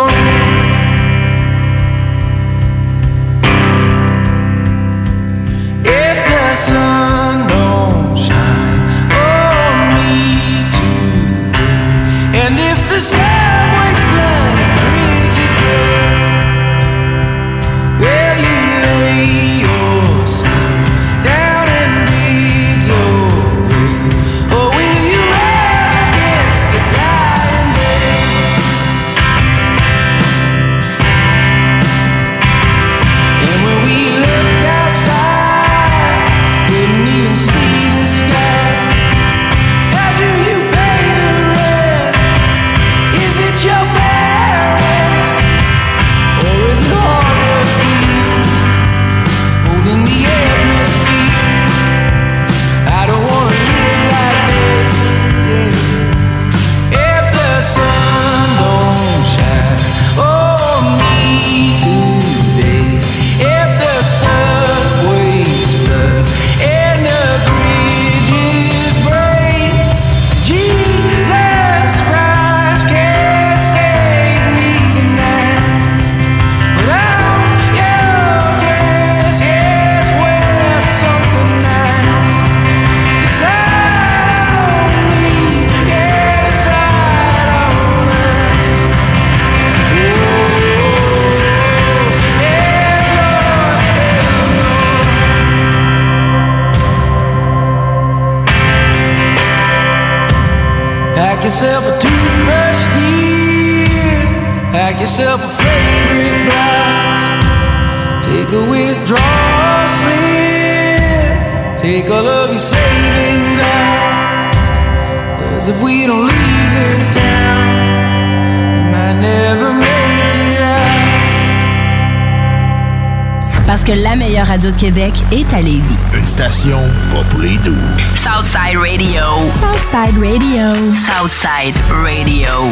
Parce 123.83 123.97
que 123.97 124.03
la 124.03 124.15
meilleure 124.15 124.45
radio 124.45 124.69
de 124.69 124.75
Québec 124.77 125.11
est 125.31 125.51
à 125.55 125.59
Lévis. 125.59 125.81
Une 126.13 126.27
station 126.27 126.77
pas 127.11 127.23
pour 127.31 127.39
les 127.39 127.57
doux. 127.57 127.75
Southside 128.15 128.77
Radio. 128.77 129.23
Southside 129.59 130.19
Radio. 130.19 130.93
Southside 130.93 131.75
Radio. 131.89 132.71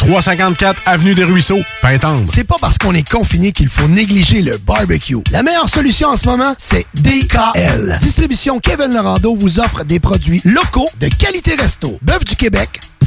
354 0.00 0.80
Avenue 0.86 1.14
des 1.14 1.24
Ruisseaux, 1.24 1.60
Pintendre. 1.82 2.24
C'est 2.26 2.44
pas 2.46 2.56
parce 2.58 2.78
qu'on 2.78 2.94
est 2.94 3.08
confiné 3.08 3.52
qu'il 3.52 3.68
faut 3.68 3.86
négliger 3.86 4.40
le 4.40 4.56
barbecue. 4.56 5.18
La 5.30 5.42
meilleure 5.42 5.68
solution 5.68 6.08
en 6.08 6.16
ce 6.16 6.26
moment, 6.26 6.54
c'est 6.56 6.86
DKL. 6.94 7.98
Distribution 8.00 8.60
Kevin 8.60 8.94
Lorando 8.94 9.34
vous 9.34 9.60
offre 9.60 9.84
des 9.84 10.00
produits 10.00 10.40
locaux 10.46 10.88
de 11.00 11.08
qualité 11.08 11.54
resto. 11.54 11.98
Bœuf 12.00 12.24
du 12.24 12.34
Québec, 12.34 12.80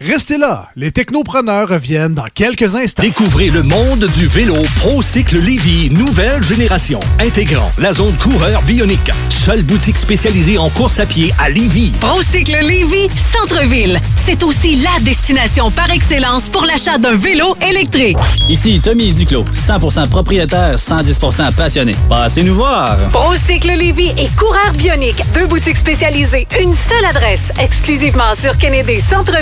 Restez 0.00 0.36
là, 0.36 0.68
les 0.74 0.90
technopreneurs 0.90 1.68
reviennent 1.68 2.14
dans 2.14 2.26
quelques 2.34 2.74
instants. 2.74 3.02
Découvrez 3.02 3.50
le 3.50 3.62
monde 3.62 4.08
du 4.16 4.26
vélo 4.26 4.56
ProCycle 4.80 5.38
Lévy, 5.38 5.90
nouvelle 5.90 6.42
génération, 6.42 6.98
intégrant 7.20 7.70
la 7.78 7.92
zone 7.92 8.16
coureur 8.16 8.62
bionique. 8.62 9.10
Seule 9.28 9.62
boutique 9.62 9.96
spécialisée 9.96 10.58
en 10.58 10.70
course 10.70 10.98
à 10.98 11.06
pied 11.06 11.32
à 11.38 11.50
Lévy. 11.50 11.92
Procycle 12.00 12.58
Lévy, 12.62 13.08
centre-ville. 13.14 14.00
C'est 14.24 14.42
aussi 14.42 14.76
la 14.76 15.00
destination 15.00 15.70
par 15.70 15.90
excellence 15.90 16.48
pour 16.48 16.64
l'achat 16.64 16.98
d'un 16.98 17.16
vélo 17.16 17.56
électrique. 17.60 18.16
Ici 18.48 18.80
Tommy 18.82 19.12
Duclos, 19.12 19.46
100% 19.54 20.08
propriétaire, 20.08 20.76
110% 20.76 21.52
passionné. 21.52 21.94
Passez 22.08 22.42
nous 22.42 22.54
voir. 22.54 22.96
Procycle 23.10 23.72
Lévy 23.72 24.12
et 24.18 24.28
Coureur 24.36 24.72
Bionique, 24.76 25.22
deux 25.34 25.46
boutiques 25.46 25.76
spécialisées, 25.76 26.46
une 26.60 26.74
seule 26.74 27.04
adresse, 27.04 27.52
exclusivement 27.60 28.34
sur 28.40 28.56
Kennedy 28.58 29.00
Centre-ville 29.00 29.41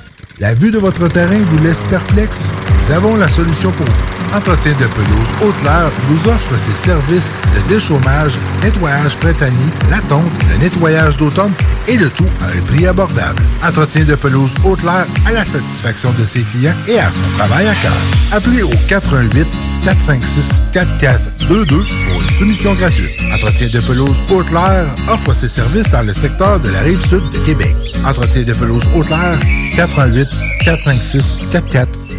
La 0.41 0.55
vue 0.55 0.71
de 0.71 0.79
votre 0.79 1.07
terrain 1.07 1.37
vous 1.37 1.59
laisse 1.59 1.83
perplexe? 1.83 2.49
Nous 2.79 2.91
avons 2.95 3.15
la 3.15 3.29
solution 3.29 3.71
pour 3.71 3.85
vous. 3.85 4.20
Entretien 4.33 4.71
de 4.73 4.87
pelouse 4.87 5.29
Haute-Lair 5.41 5.91
vous 6.07 6.29
offre 6.29 6.57
ses 6.57 6.75
services 6.75 7.31
de 7.53 7.67
déchômage, 7.67 8.39
nettoyage 8.63 9.17
printanier, 9.17 9.57
la 9.89 9.99
tonte, 10.01 10.31
le 10.49 10.57
nettoyage 10.57 11.17
d'automne 11.17 11.51
et 11.87 11.97
le 11.97 12.09
tout 12.09 12.29
à 12.41 12.45
un 12.45 12.61
prix 12.67 12.87
abordable. 12.87 13.43
Entretien 13.67 14.05
de 14.05 14.15
pelouse 14.15 14.53
Haute-Lair 14.63 15.05
à 15.25 15.31
la 15.31 15.43
satisfaction 15.43 16.11
de 16.17 16.25
ses 16.25 16.41
clients 16.41 16.75
et 16.87 16.99
à 16.99 17.11
son 17.11 17.37
travail 17.37 17.67
à 17.67 17.75
cœur. 17.75 17.91
Appelez 18.31 18.63
au 18.63 18.71
88 18.87 19.47
456 19.83 20.63
4422 20.71 21.65
pour 21.65 22.21
une 22.21 22.29
soumission 22.29 22.73
gratuite. 22.75 23.11
Entretien 23.33 23.67
de 23.67 23.79
pelouse 23.81 24.21
Haute-Lair 24.29 24.85
offre 25.09 25.33
ses 25.33 25.49
services 25.49 25.89
dans 25.89 26.03
le 26.03 26.13
secteur 26.13 26.59
de 26.59 26.69
la 26.69 26.79
rive 26.79 27.05
sud 27.05 27.27
de 27.29 27.37
Québec. 27.39 27.75
Entretien 28.05 28.43
de 28.43 28.53
pelouse 28.53 28.87
Haute-Lair 28.95 29.37
88 29.75 30.29
456 30.63 31.39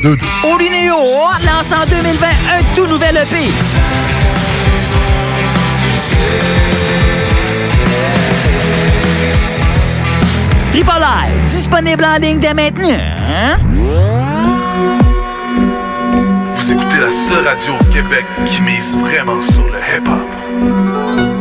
4422. 0.02 0.18
Olinéo 0.52 0.94
lance 1.46 1.72
en 1.72 1.86
2020 1.86 2.26
un 2.26 2.74
tout 2.74 2.86
nouvel 2.86 3.16
EP. 3.16 3.50
Triple 10.70 11.04
disponible 11.46 12.04
en 12.04 12.16
ligne 12.18 12.38
dès 12.38 12.54
maintenant. 12.54 12.88
hein? 12.88 13.56
Vous 16.54 16.72
écoutez 16.72 16.98
la 16.98 17.10
seule 17.10 17.46
radio 17.46 17.72
au 17.80 17.84
Québec 17.92 18.24
qui 18.46 18.62
mise 18.62 18.96
vraiment 18.98 19.40
sur 19.42 19.62
le 19.64 19.78
hip-hop. 19.96 21.32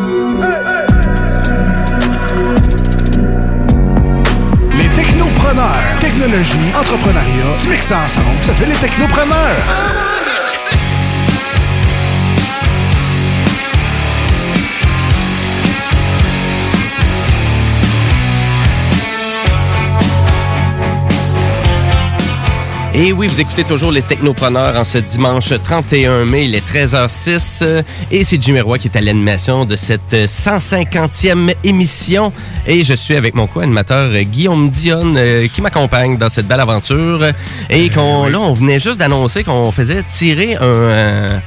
Les 4.77 4.89
technopreneurs. 4.89 5.90
Technologie, 6.11 6.59
entrepreneuriat, 6.77 7.57
tu 7.57 7.69
mixes 7.69 7.85
ça 7.87 7.99
ensemble, 7.99 8.43
ça 8.43 8.53
fait 8.53 8.65
les 8.65 8.75
technopreneurs. 8.75 10.30
Et 22.93 23.13
oui, 23.13 23.27
vous 23.27 23.39
écoutez 23.39 23.63
toujours 23.63 23.89
les 23.93 24.01
Technopreneurs 24.01 24.75
en 24.75 24.83
ce 24.83 24.97
dimanche 24.97 25.53
31 25.63 26.25
mai, 26.25 26.43
il 26.43 26.55
est 26.55 26.67
13h06. 26.67 27.59
euh, 27.61 27.81
Et 28.11 28.25
c'est 28.25 28.41
Jimmy 28.41 28.59
Roy 28.59 28.79
qui 28.79 28.89
est 28.89 28.97
à 28.97 29.01
l'animation 29.01 29.63
de 29.63 29.77
cette 29.77 30.13
euh, 30.13 30.25
150e 30.27 31.53
émission. 31.63 32.33
Et 32.67 32.83
je 32.83 32.93
suis 32.93 33.15
avec 33.15 33.33
mon 33.33 33.47
co-animateur 33.47 34.11
euh, 34.13 34.23
Guillaume 34.23 34.69
Dionne 34.69 35.15
euh, 35.17 35.47
qui 35.47 35.61
m'accompagne 35.61 36.17
dans 36.17 36.27
cette 36.27 36.49
belle 36.49 36.59
aventure. 36.59 37.23
Et 37.69 37.89
qu'on, 37.89 38.27
là, 38.27 38.39
on 38.41 38.51
venait 38.51 38.79
juste 38.79 38.99
d'annoncer 38.99 39.45
qu'on 39.45 39.71
faisait 39.71 40.03
tirer 40.03 40.55
un... 40.55 40.61
euh, 40.65 41.39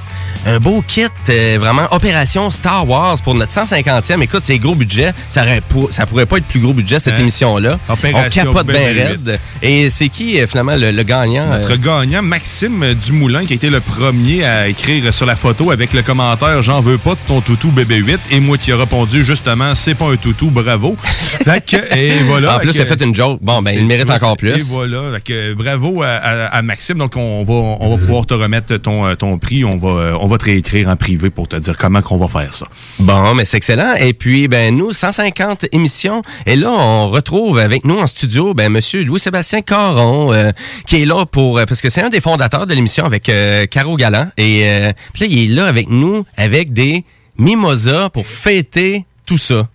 un 0.47 0.59
beau 0.61 0.83
kit, 0.87 1.07
euh, 1.31 1.57
vraiment 1.59 1.89
opération 1.91 2.51
Star 2.51 2.87
Wars 2.89 3.17
pour 3.23 3.35
notre 3.35 3.51
150e. 3.53 4.21
Écoute, 4.23 4.43
c'est 4.43 4.59
gros 4.59 4.75
budget. 4.75 5.13
Ça, 5.31 5.43
aurait 5.43 5.63
pour- 5.67 5.93
ça 5.93 6.05
pourrait 6.05 6.27
pas 6.27 6.37
être 6.37 6.45
plus 6.45 6.61
gros 6.61 6.73
budget, 6.75 6.99
cette 6.99 7.15
Hein? 7.15 7.21
émission-là. 7.21 7.79
Opération 7.89 8.43
On 8.43 8.53
capote 8.53 8.67
bien 8.67 8.81
BB-8. 8.81 9.07
raide. 9.09 9.41
Et 9.63 9.89
c'est 9.91 10.09
qui, 10.09 10.39
euh, 10.41 10.47
finalement, 10.47 10.77
le, 10.77 10.91
le 10.91 11.03
gagnant? 11.03 11.47
Notre 11.47 11.73
euh? 11.73 11.77
gagnant, 11.77 12.23
Maxime 12.23 12.95
Dumoulin, 13.07 13.45
qui 13.47 13.55
a 13.55 13.57
été 13.57 13.71
le 13.71 13.81
premier 13.81 14.45
à 14.45 14.69
écrire 14.69 15.13
sur 15.15 15.25
la 15.27 15.35
photo 15.37 15.71
avec 15.71 15.93
le 15.95 16.03
commentaire 16.03 16.63
J'en 16.63 16.81
veux 16.81 16.99
pas 16.99 17.13
de 17.13 17.19
ton 17.27 17.41
toutou 17.41 17.71
bébé 17.71 17.97
8. 17.97 18.21
Et 18.31 18.41
moi 18.41 18.59
qui 18.59 18.71
ai 18.71 18.75
répondu 18.75 19.25
justement 19.25 19.75
C'est 19.75 19.95
pas 19.95 20.07
un 20.11 20.17
toutou, 20.17 20.51
bravo. 20.51 20.97
Fait 21.45 21.65
que, 21.65 21.77
et 21.97 22.19
voilà. 22.27 22.57
En 22.57 22.59
plus, 22.59 22.75
il 22.75 22.81
a 22.83 22.87
fait 22.87 23.03
une 23.03 23.15
joke. 23.15 23.39
Bon, 23.43 23.61
ben, 23.63 23.73
il 23.73 23.87
mérite 23.87 24.09
encore 24.11 24.37
plus. 24.37 24.51
Et 24.59 24.63
voilà. 24.63 25.03
Fait 25.15 25.21
que, 25.23 25.55
bravo 25.55 26.03
à, 26.03 26.09
à- 26.09 26.47
à 26.57 26.63
Maxime. 26.63 26.99
Donc, 26.99 27.17
on 27.17 27.43
va, 27.45 27.53
on 27.55 27.91
va 27.91 27.99
pouvoir 27.99 28.27
te 28.27 28.35
remettre 28.35 28.77
ton, 28.77 29.15
ton 29.17 29.39
prix. 29.39 29.65
On 29.65 29.77
va, 29.77 29.89
euh, 29.89 30.17
on 30.21 30.27
va 30.27 30.34
te 30.39 30.45
réécrire 30.45 30.89
en 30.89 30.97
privé 30.97 31.31
pour 31.31 31.49
te 31.49 31.57
dire 31.57 31.77
comment 31.77 32.03
qu'on 32.03 32.17
va 32.17 32.29
faire 32.29 32.55
ça. 32.55 32.67
Bon, 32.99 33.35
mais 33.35 33.45
c'est 33.45 33.57
excellent. 33.57 33.95
Et 33.95 34.13
puis, 34.13 34.49
ben, 34.49 34.75
nous, 34.75 34.93
150 34.93 35.67
émissions. 35.73 36.23
Et 36.47 36.57
là, 36.57 36.71
on 36.71 37.09
retrouve 37.11 37.59
avec 37.59 37.85
nous 37.85 37.99
en 37.99 38.07
studio, 38.07 38.55
ben, 38.55 38.71
monsieur 38.71 39.03
Louis-Sébastien 39.05 39.63
Caron, 39.63 40.33
euh, 40.33 40.53
qui 40.87 41.03
est 41.03 41.07
là 41.07 41.27
pour, 41.27 41.59
euh, 41.59 41.65
parce 41.67 41.81
que 41.81 41.89
c'est 41.89 42.03
un 42.03 42.11
des 42.11 42.21
fondateurs 42.21 42.67
de 42.67 42.75
l'émission 42.75 43.05
avec 43.05 43.29
euh, 43.29 43.67
Caro 43.67 43.97
Galland. 43.97 44.29
Et 44.37 44.63
euh, 44.65 44.93
puis 45.13 45.23
là, 45.23 45.27
il 45.31 45.51
est 45.51 45.55
là 45.55 45.67
avec 45.67 45.89
nous 45.89 46.25
avec 46.37 46.73
des 46.73 47.05
mimosas 47.39 48.11
pour 48.11 48.27
fêter 48.27 49.05
tout 49.27 49.39
ça. 49.39 49.69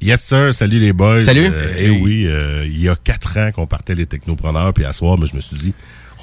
Yes, 0.00 0.22
sir. 0.22 0.54
Salut 0.54 0.78
les 0.78 0.92
boys. 0.92 1.22
Salut. 1.22 1.50
Euh, 1.52 1.72
eh 1.76 1.90
oui, 1.90 2.24
euh, 2.26 2.64
il 2.66 2.80
y 2.80 2.88
a 2.88 2.94
quatre 2.94 3.36
ans 3.38 3.50
qu'on 3.52 3.66
partait 3.66 3.96
les 3.96 4.06
technopreneurs, 4.06 4.72
puis 4.72 4.84
à 4.84 4.92
soir, 4.92 5.18
mais 5.18 5.26
je 5.26 5.34
me 5.34 5.40
suis 5.40 5.56
dit, 5.56 5.74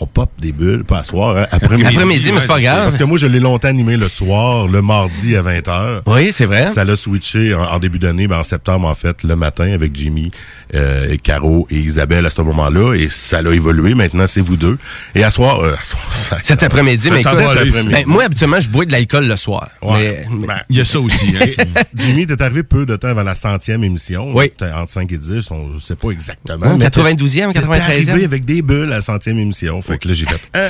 on 0.02 0.08
pop 0.08 0.30
des 0.40 0.52
bulles, 0.52 0.84
pas 0.84 1.00
à 1.00 1.04
soir, 1.04 1.38
hein, 1.38 1.48
après-midi. 1.52 1.88
Après-midi, 1.88 2.32
mais 2.34 2.40
c'est 2.42 2.48
pas 2.48 2.60
grave. 2.60 2.84
Parce 2.86 2.98
que 2.98 3.04
moi, 3.06 3.18
je 3.18 3.28
l'ai 3.28 3.40
longtemps 3.40 3.68
animé 3.70 3.96
le 3.98 4.10
soir, 4.10 4.68
le 4.68 4.82
mardi 4.82 5.36
à 5.36 5.42
20h. 5.42 6.02
Oui, 6.06 6.32
c'est 6.34 6.46
vrai. 6.46 6.68
Ça 6.68 6.84
l'a 6.84 6.96
switché 6.96 7.54
en, 7.54 7.62
en 7.64 7.80
début 7.80 8.00
d'année, 8.00 8.28
ben 8.28 8.40
en 8.40 8.44
septembre, 8.44 8.88
en 8.88 8.96
fait, 8.96 9.24
le 9.24 9.36
matin, 9.36 9.72
avec 9.72 9.96
Jimmy, 9.96 10.32
euh, 10.74 11.10
et 11.10 11.18
Caro 11.18 11.66
et 11.70 11.78
Isabelle 11.78 12.26
à 12.26 12.30
ce 12.30 12.42
moment-là. 12.42 12.94
Et 12.96 13.08
ça 13.10 13.42
l'a 13.42 13.52
évolué. 13.52 13.94
Maintenant, 13.94 14.28
c'est 14.28 14.42
vous 14.42 14.58
deux. 14.58 14.78
Et 15.16 15.24
à 15.24 15.30
soir... 15.30 15.62
euh, 15.62 15.76
à 15.80 15.84
soir, 15.84 16.04
ça- 16.14 16.38
Cet 16.42 16.64
après-midi, 16.64 17.10
mais 17.12 17.22
écoute, 17.22 17.34
après-midi. 17.40 17.90
ben, 17.92 18.04
moi, 18.08 18.24
habituellement, 18.26 18.60
je 18.60 18.70
bois 18.70 18.86
de 18.86 18.92
l'alcool 18.92 19.28
le 19.28 19.36
soir. 19.38 19.70
Ouais. 19.82 20.26
Mais, 20.30 20.48
Ben, 20.48 20.58
Il 20.70 20.78
y 20.78 20.82
a 20.82 20.86
ça 20.86 21.00
aussi. 21.00 21.34
Hein? 21.40 21.64
Jimmy, 21.96 22.28
t'es 22.28 22.42
arrivé 22.42 22.64
peu 22.64 22.86
de 22.86 22.96
temps 22.98 23.08
avant 23.10 23.24
la 23.24 23.36
centième 23.36 23.84
émission. 23.84 24.28
Oui. 24.34 24.52
T'es 24.58 24.72
Entre 24.72 24.92
5 24.92 25.12
et 25.12 25.18
10, 25.18 25.52
on 25.52 25.68
ne 25.70 25.80
sait 25.80 25.96
pas 25.96 26.10
exactement. 26.10 26.66
Ouais, 26.68 26.76
mais 26.78 26.90
t'es- 26.90 27.02
92e, 27.02 27.54
t'es 27.54 27.60
93e. 27.60 27.82
arrivé 27.82 28.24
avec 28.26 28.46
des 28.46 28.62
bulles 28.62 28.92
à 28.92 28.96
la 28.96 29.02
centième 29.02 29.40
émission. 29.40 29.82
Fait 29.86 29.98
que 29.98 30.08
là, 30.08 30.14
j'ai 30.14 30.26
fait... 30.26 30.42
Ah! 30.54 30.70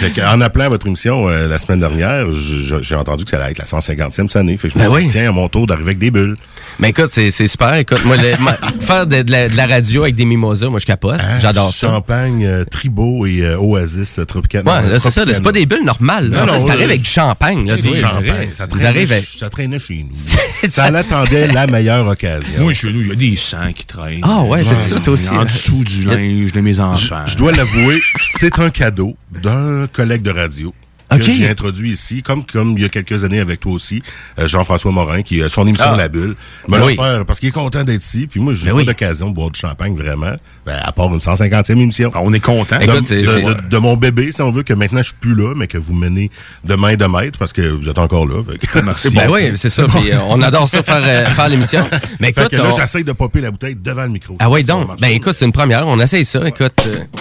Fait 0.00 0.10
que, 0.10 0.22
en 0.22 0.40
appelant 0.40 0.64
à 0.64 0.68
votre 0.70 0.86
émission 0.86 1.28
euh, 1.28 1.48
la 1.48 1.58
semaine 1.58 1.80
dernière, 1.80 2.32
j'ai 2.32 2.94
entendu 2.94 3.24
que 3.24 3.30
ça 3.30 3.36
allait 3.42 3.50
être 3.52 3.58
la 3.58 3.66
150e 3.66 4.10
cette 4.28 4.36
année. 4.36 4.56
Fait 4.56 4.68
que 4.68 4.74
je 4.74 4.78
me 4.78 4.84
Ben 4.84 4.90
suis 4.90 4.96
oui. 5.02 5.06
dit, 5.06 5.12
tiens, 5.12 5.28
à 5.28 5.32
mon 5.32 5.48
tour 5.50 5.66
d'arriver 5.66 5.88
avec 5.88 5.98
des 5.98 6.10
bulles. 6.10 6.36
Mais 6.78 6.90
écoute, 6.90 7.08
c'est 7.10 7.30
c'est 7.30 7.46
super. 7.46 7.74
Écoute, 7.74 8.04
moi, 8.04 8.16
le- 8.16 8.36
ma- 8.42 8.52
faire 8.80 9.06
de, 9.06 9.22
de 9.22 9.30
la, 9.32 9.48
de 9.48 9.56
la 9.56 9.66
radio 9.66 10.02
avec 10.02 10.14
des 10.14 10.24
mimosas, 10.24 10.68
moi, 10.68 10.78
je 10.78 10.86
capote. 10.86 11.18
Hein, 11.20 11.38
J'adore 11.40 11.72
ça. 11.72 11.88
Champagne, 11.88 12.44
euh, 12.44 12.64
Tribo 12.64 13.26
et 13.26 13.40
euh, 13.42 13.58
Oasis 13.58 14.18
euh, 14.18 14.24
Tropicana. 14.24 14.82
Ouais, 14.82 14.88
là, 14.90 14.98
c'est 14.98 15.10
ça. 15.10 15.24
là, 15.24 15.32
C'est 15.34 15.42
pas 15.42 15.52
des 15.52 15.66
bulles 15.66 15.84
normales. 15.84 16.28
Là, 16.30 16.40
Non, 16.40 16.46
non, 16.46 16.52
Là, 16.54 16.58
c'est 16.60 16.68
arrivé 16.70 16.84
avec 16.84 17.02
du 17.02 17.10
champagne. 17.10 17.66
Là, 17.66 17.76
Oui, 17.82 18.00
champagne, 18.00 18.48
ça 18.52 18.66
traînait, 18.66 19.02
avec- 19.02 19.24
ça 19.26 19.48
traînait 19.50 19.78
chez 19.78 20.04
nous. 20.08 20.16
ça 20.70 20.90
l'attendait 20.90 21.46
la 21.48 21.66
meilleure 21.66 22.06
occasion. 22.06 22.60
Moi, 22.60 22.72
chez 22.74 22.92
nous, 22.92 23.00
il 23.02 23.08
y 23.08 23.12
a 23.12 23.14
des 23.14 23.36
sangs 23.36 23.72
qui 23.74 23.86
traînent. 23.86 24.20
Ah 24.22 24.42
ouais, 24.42 24.62
c'est 24.62 24.80
ça, 24.94 25.00
toi 25.00 25.14
aussi, 25.14 25.28
En 25.30 25.40
hein. 25.40 25.44
dessous 25.44 25.82
du 25.84 26.04
linge 26.04 26.52
de 26.52 26.60
mes 26.60 26.80
enfants. 26.80 27.24
Je 27.26 27.36
dois 27.36 27.52
l'avouer, 27.52 28.00
c'est 28.38 28.58
un 28.58 28.70
cadeau 28.70 29.16
d'un 29.42 29.86
collègue 29.92 30.22
de 30.22 30.30
radio. 30.30 30.74
Que 31.08 31.22
j'ai 31.22 31.48
introduit 31.48 31.92
ici, 31.92 32.22
comme 32.22 32.44
comme 32.44 32.72
il 32.76 32.82
y 32.82 32.84
a 32.84 32.88
quelques 32.88 33.24
années 33.24 33.40
avec 33.40 33.60
toi 33.60 33.72
aussi, 33.72 34.02
euh, 34.38 34.46
Jean-François 34.48 34.90
Morin, 34.92 35.22
qui 35.22 35.42
a 35.42 35.48
son 35.48 35.66
émission 35.66 35.86
Ah. 35.92 35.96
La 35.96 36.08
Bulle. 36.08 36.34
Me 36.68 36.78
l'a 36.78 36.84
Oui. 36.86 36.96
offert 36.98 37.24
parce 37.24 37.40
qu'il 37.40 37.48
est 37.48 37.52
content 37.52 37.84
d'être 37.84 38.04
ici. 38.04 38.26
Puis 38.26 38.40
moi, 38.40 38.52
j'ai 38.52 38.66
Ben 38.66 38.72
pas 38.72 38.78
oui. 38.78 38.84
d'occasion 38.84 39.30
de 39.30 39.34
boire 39.34 39.50
du 39.50 39.58
champagne, 39.58 39.96
vraiment. 39.96 40.34
Ben, 40.66 40.78
à 40.82 40.92
part 40.92 41.06
une 41.14 41.20
150e 41.20 41.80
émission. 41.80 42.10
on 42.14 42.32
est 42.34 42.40
content. 42.40 42.78
De, 42.78 42.82
Écoute, 42.84 43.08
de- 43.08 43.54
de- 43.54 43.68
de 43.68 43.78
mon 43.78 43.96
bébé, 43.96 44.32
si 44.32 44.42
on 44.42 44.50
veut, 44.50 44.62
que 44.64 44.74
maintenant 44.74 44.98
je 44.98 45.08
suis 45.08 45.16
plus 45.20 45.34
là, 45.34 45.54
mais 45.56 45.66
que 45.68 45.78
vous 45.78 45.94
menez 45.94 46.30
de 46.64 46.74
main 46.74 46.96
de 46.96 47.06
maître 47.06 47.38
parce 47.38 47.52
que 47.52 47.62
vous 47.62 47.88
êtes 47.88 47.98
encore 47.98 48.26
là. 48.26 48.42
Fait 48.42 48.58
que- 48.58 48.78
Merci. 48.84 49.10
Ben 49.14 49.28
bon. 49.28 49.34
oui, 49.34 49.52
c'est 49.56 49.70
ça. 49.70 49.84
Puis, 49.86 50.10
euh, 50.12 50.18
on 50.28 50.42
adore 50.42 50.66
ça 50.68 50.82
faire, 50.82 51.02
euh, 51.04 51.24
faire 51.26 51.48
l'émission. 51.48 51.88
Mais 52.20 52.32
Fait 52.32 52.40
écoute, 52.42 52.50
que 52.50 52.56
là, 52.56 52.70
on- 52.72 52.76
j'essaye 52.76 53.04
de 53.04 53.12
popper 53.12 53.40
la 53.40 53.50
bouteille 53.52 53.76
devant 53.76 54.02
le 54.02 54.08
micro. 54.10 54.36
ah 54.40 54.48
va 54.48 54.62
donc. 54.62 55.00
Ben 55.00 55.08
écoute, 55.08 55.34
c'est 55.34 55.44
une 55.44 55.52
première. 55.52 55.86
On 55.86 55.98
essaye 56.00 56.24
ça. 56.24 56.46
Écoute, 56.46 56.72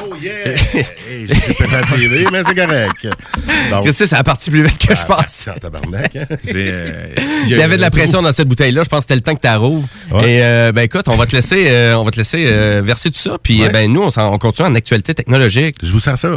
Oh 0.01 0.15
yeah! 0.21 0.31
Hey, 0.53 1.27
j'ai 1.27 1.35
fait 1.35 1.67
la 1.71 1.81
télé, 1.83 2.25
mais 2.31 2.41
c'est 2.45 2.55
correct. 2.55 3.07
C'est? 3.91 4.07
Ça 4.07 4.18
a 4.18 4.23
parti 4.23 4.49
plus 4.52 4.64
vite 4.64 4.77
que 4.77 4.95
je 4.95 5.06
pense. 5.06 5.26
c'est 5.27 5.52
en 5.52 5.56
tabarnak. 5.56 6.15
hein? 6.15 6.26
Euh, 6.56 7.07
Il 7.47 7.57
y 7.57 7.61
avait 7.61 7.76
de 7.77 7.81
la 7.81 7.91
pression 7.91 8.22
dans 8.22 8.31
cette 8.31 8.47
bouteille-là. 8.47 8.84
Je 8.84 8.89
pense 8.89 8.99
que 8.99 9.03
c'était 9.03 9.15
le 9.15 9.22
temps 9.22 9.35
que 9.35 9.41
tu 9.47 9.56
rouvres. 9.57 9.88
Ouais. 10.11 10.31
Et 10.31 10.43
euh, 10.43 10.72
ben 10.72 10.81
écoute, 10.84 11.07
on 11.07 11.15
va 11.15 11.26
te 11.26 11.35
laisser, 11.35 11.65
euh, 11.68 11.95
on 11.97 12.03
va 12.03 12.11
te 12.11 12.18
laisser 12.18 12.45
verser 12.81 13.11
tout 13.11 13.19
ça. 13.19 13.38
Puis 13.41 13.61
Ouais. 13.61 13.69
ben 13.69 13.91
nous, 13.91 14.07
on, 14.18 14.38
continue 14.38 14.68
en 14.69 14.76
actualité 14.76 15.14
technologique. 15.14 15.76
Je 15.84 15.91
vous 15.91 15.99
sers 15.99 16.18
ça. 16.18 16.30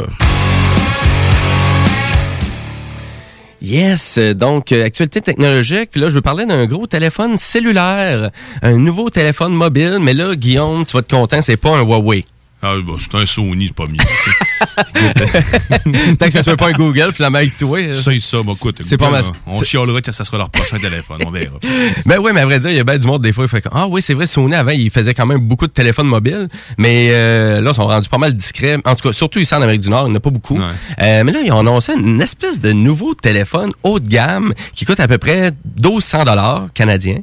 Yes, 3.61 4.17
donc 4.17 4.71
euh, 4.71 4.85
actualité 4.85 5.19
technologique. 5.21 5.89
Puis 5.91 5.99
là, 5.99 6.07
je 6.07 6.13
veux 6.15 6.21
parler 6.21 6.45
d'un 6.45 6.65
gros 6.65 6.87
téléphone 6.87 7.35
cellulaire, 7.37 8.29
un 8.61 8.77
nouveau 8.77 9.09
téléphone 9.09 9.53
mobile. 9.53 9.97
Mais 9.99 10.13
là, 10.13 10.33
Guillaume, 10.35 10.85
tu 10.85 10.93
vas 10.93 10.99
être 10.99 11.09
content, 11.09 11.41
c'est 11.41 11.57
pas 11.57 11.71
un 11.71 11.81
Huawei. 11.83 12.23
Ah, 12.61 12.75
bah, 12.85 12.93
c'est 12.97 13.15
un 13.15 13.25
Sony, 13.25 13.67
c'est 13.67 13.75
pas 13.75 13.85
mieux. 13.85 13.97
Tant 16.19 16.25
que 16.25 16.31
ça 16.31 16.43
soit 16.43 16.57
pas 16.57 16.67
un 16.67 16.71
Google, 16.73 17.13
finalement 17.13 17.37
avec 17.37 17.57
toi. 17.57 17.79
euh. 17.79 17.91
C'est 17.93 18.19
ça, 18.19 18.43
bah, 18.43 18.51
écoute. 18.55 18.77
C'est 18.81 18.97
pas 18.97 19.09
mal- 19.09 19.23
On 19.47 19.61
chialera 19.63 20.01
que 20.01 20.11
ça 20.11 20.25
sera 20.25 20.37
leur 20.37 20.49
prochain 20.49 20.77
téléphone, 20.77 21.19
on 21.25 21.31
verra. 21.31 21.55
Ben 22.05 22.17
oui, 22.19 22.31
mais 22.33 22.41
à 22.41 22.45
vrai 22.45 22.59
dire, 22.59 22.69
il 22.69 22.77
y 22.77 22.79
a 22.79 22.83
bien 22.83 22.97
du 22.97 23.07
monde 23.07 23.21
des 23.21 23.33
fois, 23.33 23.45
il 23.45 23.47
fait 23.47 23.63
ah 23.71 23.87
oui, 23.87 24.01
c'est 24.01 24.13
vrai, 24.13 24.25
Sony 24.25 24.55
avant, 24.55 24.71
il 24.71 24.89
faisait 24.89 25.13
quand 25.13 25.25
même 25.25 25.39
beaucoup 25.39 25.67
de 25.67 25.71
téléphones 25.71 26.07
mobiles, 26.07 26.47
mais 26.77 27.09
euh, 27.11 27.61
là, 27.61 27.71
ils 27.71 27.75
sont 27.75 27.87
rendus 27.87 28.09
pas 28.09 28.17
mal 28.17 28.33
discrets. 28.33 28.77
En 28.85 28.95
tout 28.95 29.07
cas, 29.07 29.13
surtout 29.13 29.39
ici 29.39 29.53
en 29.55 29.61
Amérique 29.61 29.81
du 29.81 29.89
Nord, 29.89 30.03
il 30.07 30.11
n'y 30.11 30.13
en 30.13 30.17
a 30.17 30.19
pas 30.19 30.29
beaucoup. 30.29 30.57
Ouais. 30.57 30.65
Euh, 31.01 31.23
mais 31.23 31.31
là, 31.31 31.39
ils 31.45 31.51
ont 31.51 31.59
annoncé 31.59 31.93
une 31.93 32.21
espèce 32.21 32.59
de 32.61 32.71
nouveau 32.71 33.13
téléphone 33.13 33.71
haut 33.83 33.99
de 33.99 34.07
gamme 34.07 34.53
qui 34.75 34.85
coûte 34.85 34.99
à 34.99 35.07
peu 35.07 35.17
près 35.17 35.51
1200 35.77 36.23
dollars 36.25 36.67
canadiens. 36.73 37.19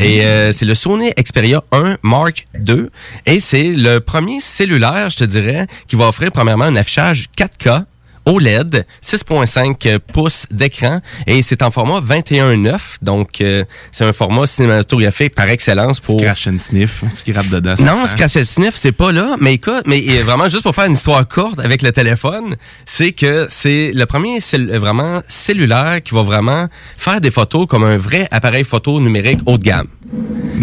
Et 0.00 0.24
euh, 0.24 0.52
c'est 0.52 0.64
le 0.64 0.74
Sony 0.74 1.10
Xperia 1.18 1.62
1 1.72 1.96
Mark 2.02 2.44
II. 2.66 2.86
Et 3.26 3.40
c'est 3.40 3.72
le 3.72 3.98
premier 3.98 4.40
cellulaire, 4.40 4.77
je 4.78 5.16
te 5.16 5.24
dirais, 5.24 5.66
qui 5.86 5.96
va 5.96 6.08
offrir 6.08 6.32
premièrement 6.32 6.64
un 6.64 6.76
affichage 6.76 7.26
4K 7.36 7.84
OLED, 8.28 8.86
6.5 9.02 9.98
pouces 10.12 10.46
d'écran 10.50 11.00
et 11.26 11.42
c'est 11.42 11.62
en 11.62 11.70
format 11.70 12.00
21.9. 12.00 12.78
Donc, 13.02 13.40
euh, 13.40 13.64
c'est 13.90 14.04
un 14.04 14.12
format 14.12 14.46
cinématographique 14.46 15.34
par 15.34 15.48
excellence 15.48 16.00
pour... 16.00 16.20
Scratch 16.20 16.46
and 16.48 16.58
sniff, 16.58 17.02
tu 17.24 17.32
grappes 17.32 17.50
dedans. 17.50 17.76
ça 17.76 17.82
Non. 17.84 18.06
Scratch 18.06 18.36
and 18.36 18.44
Sniff, 18.44 18.74
c'est 18.76 18.92
pas 18.92 19.12
là. 19.12 19.36
Mais 19.40 19.54
écoute, 19.54 19.82
mais 19.86 20.02
euh, 20.08 20.22
vraiment, 20.24 20.48
juste 20.48 20.62
pour 20.62 20.74
faire 20.74 20.84
une 20.86 20.92
histoire 20.92 21.26
courte 21.26 21.58
avec 21.60 21.82
le 21.82 21.92
téléphone, 21.92 22.56
c'est 22.86 23.12
que 23.12 23.46
c'est 23.48 23.92
le 23.94 24.06
premier 24.06 24.40
cell- 24.40 24.70
euh, 24.72 24.78
vraiment 24.78 25.22
cellulaire 25.28 26.00
qui 26.02 26.14
va 26.14 26.22
vraiment 26.22 26.68
faire 26.96 27.20
des 27.20 27.30
photos 27.30 27.66
comme 27.66 27.84
un 27.84 27.96
vrai 27.96 28.28
appareil 28.30 28.64
photo 28.64 29.00
numérique 29.00 29.40
haut 29.46 29.58
de 29.58 29.64
gamme. 29.64 29.88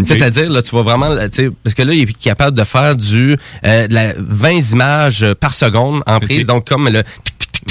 C'est-à-dire, 0.06 0.50
là, 0.50 0.62
tu 0.64 0.76
vas 0.76 0.82
vraiment, 0.82 1.16
parce 1.16 1.74
que 1.76 1.84
là, 1.84 1.94
il 1.94 2.02
est 2.02 2.18
capable 2.18 2.58
de 2.58 2.64
faire 2.64 2.96
du 2.96 3.38
euh, 3.64 3.88
de 3.88 3.94
la 3.94 4.14
20 4.18 4.50
images 4.72 5.26
par 5.40 5.54
seconde 5.54 6.02
en 6.08 6.20
prise, 6.20 6.46
donc 6.48 6.68
comme 6.68 6.90
le 6.90 7.04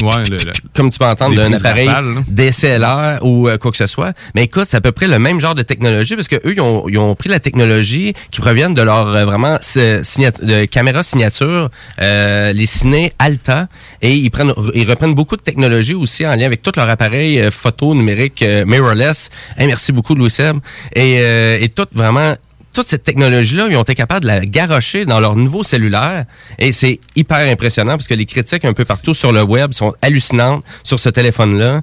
Ouais, 0.02 0.24
le- 0.28 0.36
le- 0.38 0.52
comme 0.74 0.90
tu 0.90 0.98
peux 0.98 1.04
entendre 1.04 1.36
d'un 1.36 1.50
appareil. 1.56 1.86
DSLR 2.28 3.18
ou 3.22 3.48
euh, 3.48 3.58
quoi 3.58 3.70
que 3.70 3.76
ce 3.76 3.86
soit. 3.86 4.12
Mais 4.34 4.44
écoute, 4.44 4.64
c'est 4.68 4.76
à 4.76 4.80
peu 4.80 4.92
près 4.92 5.06
le 5.06 5.18
même 5.18 5.40
genre 5.40 5.54
de 5.54 5.62
technologie 5.62 6.16
parce 6.16 6.28
que 6.28 6.36
eux, 6.36 6.52
ils 6.54 6.60
ont, 6.60 6.88
ils 6.88 6.98
ont 6.98 7.14
pris 7.14 7.28
la 7.28 7.38
technologie 7.40 8.12
qui 8.30 8.40
proviennent 8.40 8.74
de 8.74 8.82
leur 8.82 9.08
euh, 9.08 9.24
vraiment 9.24 9.56
ce- 9.60 10.02
signat- 10.02 10.42
de 10.44 10.64
caméra 10.64 11.02
signature, 11.02 11.70
euh, 12.00 12.52
les 12.52 12.66
ciné 12.66 13.12
Alta, 13.18 13.68
et 14.02 14.14
ils 14.14 14.30
prennent, 14.30 14.52
ils 14.74 14.88
reprennent 14.88 15.14
beaucoup 15.14 15.36
de 15.36 15.42
technologies 15.42 15.94
aussi 15.94 16.26
en 16.26 16.34
lien 16.34 16.46
avec 16.46 16.62
tout 16.62 16.72
leur 16.76 16.88
appareil 16.88 17.40
euh, 17.40 17.50
photo 17.50 17.94
numérique 17.94 18.42
euh, 18.42 18.64
mirrorless. 18.66 19.30
Hey, 19.56 19.66
merci 19.68 19.92
beaucoup 19.92 20.14
Louis 20.14 20.30
Seb. 20.30 20.58
Et, 20.94 21.18
euh, 21.20 21.58
et 21.60 21.68
tout 21.68 21.86
vraiment 21.92 22.34
toute 22.74 22.86
cette 22.86 23.05
technologie-là, 23.05 23.68
ils 23.70 23.76
ont 23.76 23.82
été 23.82 23.94
capables 23.94 24.22
de 24.22 24.26
la 24.26 24.44
garrocher 24.44 25.06
dans 25.06 25.20
leur 25.20 25.36
nouveau 25.36 25.62
cellulaire. 25.62 26.24
Et 26.59 26.72
c'est 26.72 27.01
hyper 27.16 27.38
impressionnant 27.51 27.92
parce 27.92 28.09
que 28.09 28.14
les 28.14 28.26
critiques 28.26 28.64
un 28.64 28.72
peu 28.74 28.84
partout 28.84 29.14
sur 29.14 29.32
le 29.32 29.42
web 29.42 29.72
sont 29.72 29.94
hallucinantes 30.02 30.62
sur 30.82 30.98
ce 31.01 31.09
téléphone-là. 31.09 31.80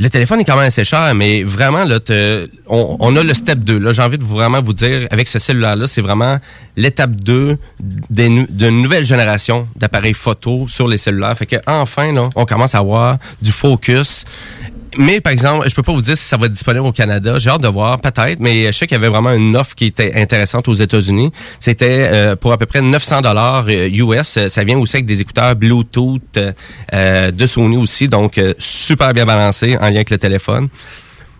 Le 0.00 0.08
téléphone 0.08 0.40
est 0.40 0.44
quand 0.44 0.56
même 0.56 0.66
assez 0.66 0.84
cher, 0.84 1.14
mais 1.14 1.42
vraiment, 1.42 1.84
là, 1.84 1.98
on, 2.66 3.14
a 3.14 3.22
le 3.22 3.34
step 3.34 3.58
2. 3.58 3.78
Là, 3.78 3.92
j'ai 3.92 4.02
envie 4.02 4.16
de 4.16 4.24
vraiment 4.24 4.62
vous 4.62 4.72
dire, 4.72 5.06
avec 5.10 5.28
ce 5.28 5.38
cellulaire-là, 5.38 5.86
c'est 5.86 6.00
vraiment 6.00 6.38
l'étape 6.76 7.12
2 7.12 7.58
des 7.78 8.30
nou- 8.30 8.46
d'une 8.48 8.80
nouvelle 8.80 9.04
génération 9.04 9.68
d'appareils 9.76 10.14
photo 10.14 10.66
sur 10.66 10.88
les 10.88 10.96
cellulaires. 10.96 11.36
Fait 11.36 11.46
que 11.46 11.56
enfin, 11.66 12.14
on 12.34 12.46
commence 12.46 12.74
à 12.74 12.78
avoir 12.78 13.18
du 13.42 13.52
focus. 13.52 14.24
Mais 14.98 15.20
par 15.20 15.32
exemple, 15.32 15.68
je 15.68 15.74
peux 15.74 15.82
pas 15.82 15.92
vous 15.92 16.02
dire 16.02 16.16
si 16.16 16.24
ça 16.24 16.36
va 16.36 16.46
être 16.46 16.52
disponible 16.52 16.84
au 16.86 16.92
Canada. 16.92 17.38
J'ai 17.38 17.50
hâte 17.50 17.62
de 17.62 17.68
voir, 17.68 18.00
peut-être, 18.00 18.40
mais 18.40 18.66
je 18.66 18.72
sais 18.72 18.86
qu'il 18.86 18.94
y 18.94 19.00
avait 19.00 19.08
vraiment 19.08 19.32
une 19.32 19.56
offre 19.56 19.74
qui 19.74 19.86
était 19.86 20.14
intéressante 20.14 20.68
aux 20.68 20.74
États-Unis. 20.74 21.30
C'était 21.58 22.08
euh, 22.12 22.36
pour 22.36 22.52
à 22.52 22.58
peu 22.58 22.66
près 22.66 22.82
900 22.82 23.22
dollars 23.22 23.68
US. 23.68 24.36
Euh, 24.36 24.48
Ça 24.48 24.64
vient 24.64 24.78
aussi 24.78 24.96
avec 24.96 25.06
des 25.06 25.20
écouteurs 25.20 25.56
Bluetooth 25.56 26.20
euh, 26.36 26.52
euh, 26.92 27.30
de 27.30 27.46
Sony 27.46 27.76
aussi, 27.76 28.08
donc 28.08 28.36
euh, 28.38 28.52
super 28.58 29.14
bien 29.14 29.24
balancé 29.24 29.76
en 29.78 29.86
lien 29.86 29.96
avec 29.96 30.10
le 30.10 30.18
téléphone. 30.18 30.68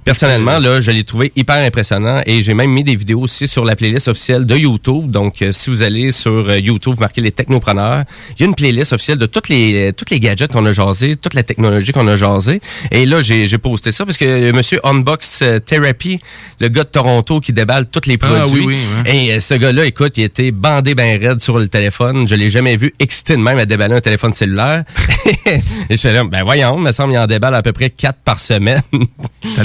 Personnellement, 0.05 0.59
là, 0.59 0.81
je 0.81 0.91
l'ai 0.91 1.05
trouvé 1.05 1.33
hyper 1.37 1.57
impressionnant 1.57 2.23
et 2.27 2.43
j'ai 2.43 2.55
même 2.55 2.71
mis 2.71 2.83
des 2.83 2.97
vidéos 2.97 3.21
aussi 3.21 3.47
sur 3.47 3.65
la 3.65 3.77
playlist 3.77 4.09
officielle 4.09 4.45
de 4.47 4.57
YouTube. 4.57 5.11
Donc, 5.11 5.43
euh, 5.43 5.53
si 5.53 5.71
vous 5.71 5.83
allez 5.83 6.11
sur 6.11 6.31
euh, 6.49 6.59
YouTube, 6.59 6.95
vous 6.95 7.01
marquez 7.01 7.21
les 7.21 7.31
technopreneurs, 7.31 8.05
il 8.37 8.41
y 8.41 8.43
a 8.43 8.47
une 8.47 8.55
playlist 8.57 8.93
officielle 8.93 9.19
de 9.19 9.27
toutes 9.27 9.49
les 9.49 9.91
euh, 9.91 9.93
toutes 9.93 10.11
les 10.11 10.19
gadgets 10.19 10.51
qu'on 10.51 10.67
a 10.67 10.73
jasé, 10.73 11.15
toute 11.17 11.35
la 11.35 11.45
technologie 11.45 11.93
qu'on 11.93 12.09
a 12.09 12.17
jasé. 12.17 12.61
Et 12.91 13.07
là, 13.07 13.21
j'ai 13.21 13.47
j'ai 13.47 13.59
posté 13.59 13.93
ça 13.93 14.05
parce 14.05 14.19
que 14.19 14.25
euh, 14.25 14.53
Monsieur 14.53 14.81
Unbox 14.85 15.45
Therapy, 15.67 16.19
le 16.61 16.69
gars 16.69 16.83
de 16.85 16.89
Toronto 16.89 17.39
qui 17.39 17.53
déballe 17.53 17.87
tous 17.87 18.07
les 18.09 18.19
Ah, 18.23 18.27
produits. 18.27 18.67
oui, 18.67 18.79
oui, 19.07 19.13
ouais. 19.13 19.35
Et 19.37 19.41
ce 19.41 19.55
gars-là, 19.55 19.85
écoute, 19.87 20.19
il 20.19 20.25
était 20.25 20.51
bandé 20.51 20.95
ben 20.97 21.21
raide 21.21 21.39
sur 21.41 21.59
le 21.59 21.69
téléphone. 21.69 22.27
Je 22.27 22.35
l'ai 22.35 22.51
jamais 22.51 22.77
vu 22.77 22.93
excité 22.99 23.37
de 23.37 23.43
même 23.43 23.59
à 23.59 23.67
déballer 23.67 23.95
un 23.95 24.01
téléphone 24.01 24.33
cellulaire. 24.33 24.83
et 25.47 25.61
je 25.91 25.97
suis 25.97 26.13
là, 26.13 26.25
ben 26.25 26.43
voyons, 26.43 26.77
il 26.79 26.83
me 26.83 26.91
semble 26.93 27.11
qu'il 27.13 27.21
en 27.21 27.27
déballe 27.27 27.55
à 27.55 27.63
peu 27.63 27.73
près 27.73 27.91
quatre 27.91 28.19
par 28.25 28.39
semaine. 28.41 28.81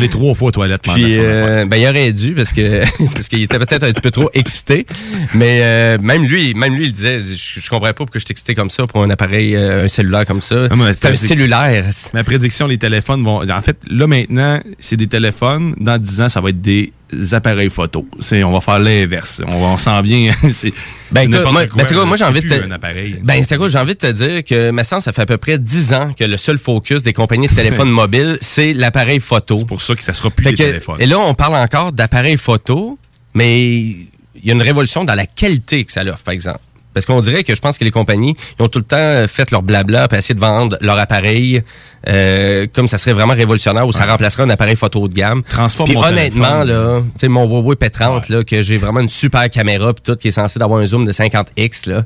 Trois 0.10 0.27
fois 0.36 0.50
aux 0.50 0.52
toilettes 0.52 0.82
pendant 0.84 0.98
Puis, 0.98 1.16
son 1.16 1.22
euh, 1.22 1.66
ben, 1.66 1.78
il 1.78 1.88
aurait 1.88 2.12
dû 2.12 2.34
parce 2.34 2.54
que 2.54 2.84
parce 3.14 3.28
qu'il 3.28 3.42
était 3.42 3.60
peut-être 3.60 3.84
un 3.84 3.92
petit 3.92 4.02
peu 4.02 4.12
trop 4.12 4.30
excité. 4.34 4.86
Mais 5.34 5.60
euh, 5.62 5.98
même 6.00 6.24
lui, 6.24 6.54
même 6.54 6.76
lui, 6.76 6.86
il 6.86 6.92
disait, 6.92 7.20
je, 7.20 7.60
je 7.60 7.70
comprends 7.70 7.88
pas 7.88 7.94
pourquoi 7.94 8.20
je 8.20 8.26
suis 8.26 8.32
excité 8.32 8.56
comme 8.56 8.70
ça 8.70 8.88
pour 8.88 9.04
un 9.04 9.10
appareil, 9.10 9.56
euh, 9.56 9.86
un 9.86 9.88
cellulaire 9.88 10.26
comme 10.26 10.42
ça. 10.42 10.68
Ah, 10.70 10.76
C'est 10.96 11.10
un 11.10 11.16
cellulaire. 11.16 11.86
Ma 12.14 12.24
prédiction, 12.24 12.68
les 12.68 12.78
téléphones 12.78 13.24
vont. 13.24 13.50
En 13.50 13.62
fait, 13.62 13.78
là 13.90 14.08
maintenant, 14.08 14.60
c'est 14.80 14.98
des 14.98 15.08
téléphones. 15.08 15.76
Dans 15.78 15.98
10 15.98 16.22
ans, 16.22 16.30
ça 16.30 16.42
va 16.42 16.50
être 16.50 16.62
des 16.62 16.92
appareils 17.32 17.70
photo. 17.70 18.06
C'est, 18.20 18.44
on 18.44 18.52
va 18.52 18.62
faire 18.62 18.80
l'inverse. 18.80 19.42
On, 19.48 19.56
on 19.56 19.78
sent 19.78 20.02
bien. 20.04 20.32
c'est 20.54 20.74
Ben, 21.12 21.30
moi, 21.30 21.42
quoi, 21.42 21.52
ben, 21.78 21.86
c'est 21.88 21.94
quoi, 21.94 22.06
moi, 22.06 22.18
j'ai 22.18 22.24
envie 22.26 22.42
de 22.42 22.48
te. 22.48 23.22
Ben, 23.24 23.44
c'est 23.44 23.58
quoi, 23.58 23.70
j'ai 23.70 23.78
envie 23.78 23.94
de 23.94 24.00
te 24.00 24.12
dire 24.12 24.44
que, 24.44 24.72
me 24.72 24.84
semble, 24.84 25.02
ça 25.02 25.14
fait 25.14 25.22
à 25.22 25.26
peu 25.26 25.38
près 25.38 25.58
10 25.58 25.94
ans 25.94 26.12
que 26.18 26.24
le 26.24 26.38
seul 26.38 26.58
focus 26.58 27.04
des 27.04 27.14
compagnies 27.14 27.48
de 27.48 27.54
téléphones 27.56 27.90
mobiles, 27.92 28.38
c'est 28.42 28.74
l'appareil 28.74 29.20
photo. 29.20 29.58
C'est 29.58 29.68
pour 29.68 29.82
ça 29.82 29.96
que 29.96 30.04
ça 30.04 30.14
sera 30.14 30.30
plus 30.30 30.44
Fait 30.44 30.52
les 30.52 30.58
que- 30.58 30.64
téléphones. 30.64 30.98
Et 31.00 31.06
là, 31.06 31.20
on 31.20 31.34
parle 31.34 31.56
encore 31.56 31.92
d'appareils 31.92 32.38
photo, 32.38 32.98
mais 33.34 33.70
il 33.70 34.08
y 34.44 34.50
a 34.50 34.54
une 34.54 34.62
révolution 34.62 35.04
dans 35.04 35.16
la 35.16 35.26
qualité 35.26 35.86
que 35.86 35.92
ça 35.92 36.02
offre, 36.04 36.24
par 36.24 36.34
exemple. 36.34 36.60
Parce 36.98 37.06
qu'on 37.06 37.22
dirait 37.22 37.44
que 37.44 37.56
je 37.56 37.62
pense 37.62 37.78
que 37.78 37.84
les 37.84 37.92
compagnies 37.92 38.36
ils 38.60 38.64
ont 38.64 38.68
tout 38.68 38.80
le 38.80 38.86
temps 38.86 39.28
fait 39.28 39.52
leur 39.52 39.62
blabla 39.62 40.08
pour 40.08 40.18
essayer 40.18 40.36
de 40.36 40.40
vendre 40.40 40.78
leur 40.82 40.98
appareil 40.98 41.62
euh, 42.08 42.68
comme 42.74 42.88
ça 42.88 42.98
serait 42.98 43.14
vraiment 43.14 43.34
révolutionnaire 43.34 43.88
ou 43.88 43.92
ça 43.92 44.06
remplacerait 44.06 44.44
un 44.44 44.50
appareil 44.50 44.76
photo 44.76 45.08
de 45.08 45.14
gamme. 45.14 45.44
Transforme 45.44 45.90
Puis 45.90 45.98
honnêtement, 45.98 46.62
téléphone. 46.62 46.68
là, 46.68 47.02
tu 47.02 47.20
sais, 47.20 47.28
mon 47.28 47.46
Huawei 47.46 47.76
P30, 47.76 48.32
là, 48.32 48.44
que 48.44 48.62
j'ai 48.62 48.78
vraiment 48.78 49.02
une 49.02 49.10
super 49.10 49.50
caméra 49.50 49.94
puis 49.94 50.04
tout, 50.04 50.16
qui 50.16 50.30
est 50.30 50.32
censé 50.32 50.62
avoir 50.62 50.80
un 50.80 50.86
zoom 50.86 51.06
de 51.06 51.12
50x, 51.12 51.90
là. 51.90 52.04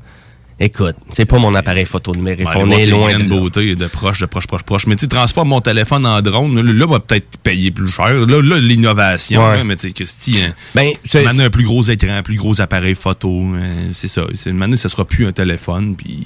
Écoute, 0.63 0.95
c'est 1.09 1.25
pas 1.25 1.39
mon 1.39 1.55
appareil 1.55 1.85
photo 1.85 2.13
numérique. 2.13 2.45
Ben, 2.45 2.51
on 2.57 2.69
est 2.69 2.85
loin 2.85 3.17
de 3.17 3.23
beauté 3.23 3.73
de 3.75 3.87
proche, 3.87 4.19
de 4.19 4.27
proche, 4.27 4.45
proche, 4.45 4.61
proche. 4.61 4.85
Mais 4.85 4.95
tu 4.95 5.01
sais, 5.01 5.07
transforme 5.07 5.49
mon 5.49 5.59
téléphone 5.59 6.05
en 6.05 6.21
drone. 6.21 6.61
Là, 6.61 6.85
va 6.85 6.99
peut-être 6.99 7.37
payer 7.41 7.71
plus 7.71 7.89
cher. 7.89 8.13
Là, 8.13 8.41
là 8.43 8.59
l'innovation. 8.59 9.41
Ouais. 9.41 9.63
mais 9.63 9.75
tu 9.75 9.87
sais, 9.87 9.91
Christy, 9.93 10.35
hein, 10.45 10.53
Ben, 10.75 10.91
c'est- 11.03 11.23
maintenant, 11.23 11.45
un 11.45 11.49
plus 11.49 11.63
gros 11.65 11.81
écran, 11.81 12.11
un 12.15 12.21
plus 12.21 12.35
gros 12.35 12.61
appareil 12.61 12.93
photo. 12.93 13.41
euh, 13.55 13.89
c'est 13.95 14.07
ça. 14.07 14.23
C'est- 14.35 14.51
Maintenant, 14.53 14.75
ça 14.77 14.87
sera 14.87 15.03
plus 15.03 15.25
un 15.25 15.31
téléphone. 15.31 15.95
Puis 15.95 16.25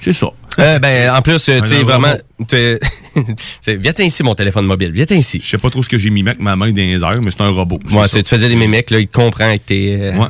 c'est 0.00 0.12
ça. 0.12 0.28
Euh, 0.60 0.78
ben, 0.78 1.10
en 1.14 1.20
plus, 1.22 1.34
tu 1.34 1.40
sais, 1.40 1.58
vraiment, 1.82 2.14
t'sais, 2.46 2.78
viens 3.76 3.92
ici, 3.98 4.22
mon 4.22 4.34
téléphone 4.36 4.66
mobile, 4.66 4.92
viens 4.92 5.06
ici. 5.16 5.40
Je 5.42 5.48
sais 5.48 5.58
pas 5.58 5.70
trop 5.70 5.82
ce 5.82 5.88
que 5.88 5.98
j'ai 5.98 6.10
mis 6.10 6.20
avec 6.22 6.40
ma 6.40 6.54
main 6.56 6.70
dans 6.70 6.76
les 6.76 6.94
airs, 7.02 7.20
mais 7.22 7.30
c'est 7.32 7.42
un 7.42 7.50
robot. 7.50 7.78
Ouais, 7.92 8.08
tu 8.08 8.22
faisais 8.24 8.48
des 8.48 8.56
mimiques, 8.56 8.90
là, 8.90 8.98
il 9.00 9.08
comprend 9.08 9.44
avec 9.46 9.66
tes. 9.66 9.96
euh, 10.00 10.16
Ouais. 10.16 10.28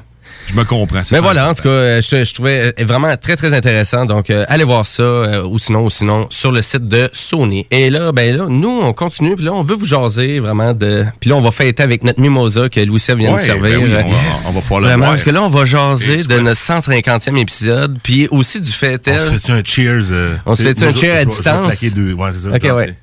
Je 0.48 0.54
me 0.54 0.64
comprends. 0.64 1.02
Mais 1.12 1.20
voilà, 1.20 1.50
en 1.50 1.54
tout 1.54 1.62
cas, 1.62 1.68
euh, 1.68 2.00
je, 2.00 2.24
je 2.24 2.34
trouvais 2.34 2.72
euh, 2.78 2.84
vraiment 2.84 3.14
très, 3.16 3.36
très 3.36 3.52
intéressant. 3.54 4.06
Donc, 4.06 4.30
euh, 4.30 4.44
allez 4.48 4.64
voir 4.64 4.86
ça, 4.86 5.02
euh, 5.02 5.42
ou 5.44 5.58
sinon, 5.58 5.84
ou 5.84 5.90
sinon, 5.90 6.26
sur 6.30 6.50
le 6.52 6.62
site 6.62 6.88
de 6.88 7.10
Sony. 7.12 7.66
Et 7.70 7.90
là, 7.90 8.12
ben 8.12 8.34
là, 8.36 8.46
nous, 8.48 8.80
on 8.82 8.92
continue, 8.92 9.36
puis 9.36 9.44
là, 9.44 9.52
on 9.52 9.62
veut 9.62 9.74
vous 9.74 9.84
jaser 9.84 10.40
vraiment 10.40 10.72
de... 10.72 11.04
Puis 11.20 11.28
là, 11.30 11.36
on 11.36 11.40
va 11.42 11.50
fêter 11.50 11.82
avec 11.82 12.02
notre 12.02 12.20
mimosa 12.20 12.68
que 12.68 12.80
Louis 12.80 13.02
vient 13.16 13.30
de 13.30 13.34
Ouais, 13.34 13.38
servir. 13.40 13.78
ben 13.80 13.84
oui, 13.84 13.90
on 13.90 13.94
va- 13.94 14.00
Euh, 14.00 14.48
on 14.48 14.52
va 14.52 14.60
pouvoir 14.60 14.80
le 14.80 14.86
Vraiment, 14.86 14.98
voir. 15.04 15.10
parce 15.12 15.24
que 15.24 15.30
là, 15.30 15.42
on 15.42 15.48
va 15.48 15.64
jaser 15.66 16.24
de 16.24 16.38
notre 16.38 16.60
150e 16.60 17.36
épisode, 17.36 17.98
puis 18.02 18.26
aussi 18.30 18.60
du 18.60 18.72
fait 18.72 19.08
On 19.08 19.32
se 19.32 19.38
fait 19.38 19.52
un 19.52 19.62
cheers? 19.64 20.10
euh, 20.12 20.34
On 20.46 20.54
se 20.54 20.62
fait 20.62 20.82
un 20.82 20.88
je- 20.88 20.96
cheer 20.96 21.10
à 21.10 21.22
je 21.22 21.28
vais- 21.28 21.34
je 21.34 21.50
vais 21.50 21.70
distance? 21.76 21.94
deux. 21.94 22.12
Ouais, 22.14 22.32
ça. 22.32 22.48
Ok, 22.48 22.76
ouais. 22.76 22.94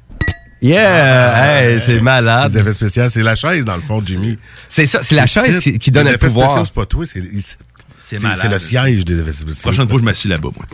Yeah! 0.65 1.61
Hey, 1.61 1.79
c'est 1.81 1.99
malade. 2.01 2.51
Les 2.53 2.59
effets 2.59 2.73
spéciaux, 2.73 3.09
c'est 3.09 3.21
la 3.23 3.35
chaise, 3.35 3.65
dans 3.65 3.75
le 3.75 3.81
fond, 3.81 4.01
Jimmy. 4.03 4.37
C'est 4.67 4.85
ça, 4.85 5.01
c'est 5.01 5.15
la 5.15 5.27
chaise 5.27 5.59
qui, 5.59 5.77
qui 5.77 5.91
donne 5.91 6.05
les 6.05 6.11
le 6.11 6.15
effets 6.15 6.27
pouvoir. 6.27 6.49
spéciaux, 6.51 6.65
c'est 6.65 6.73
pas 6.73 6.85
toi, 6.85 7.05
c'est 7.05 7.23
c'est 8.01 8.47
le 8.49 8.59
siège 8.59 9.05
des 9.05 9.19
effets 9.19 9.33
spéciaux. 9.33 9.61
La 9.65 9.71
prochaine 9.71 9.89
fois, 9.89 9.99
je 9.99 10.03
m'assis 10.03 10.27
là-bas, 10.27 10.49
moi. 10.55 10.65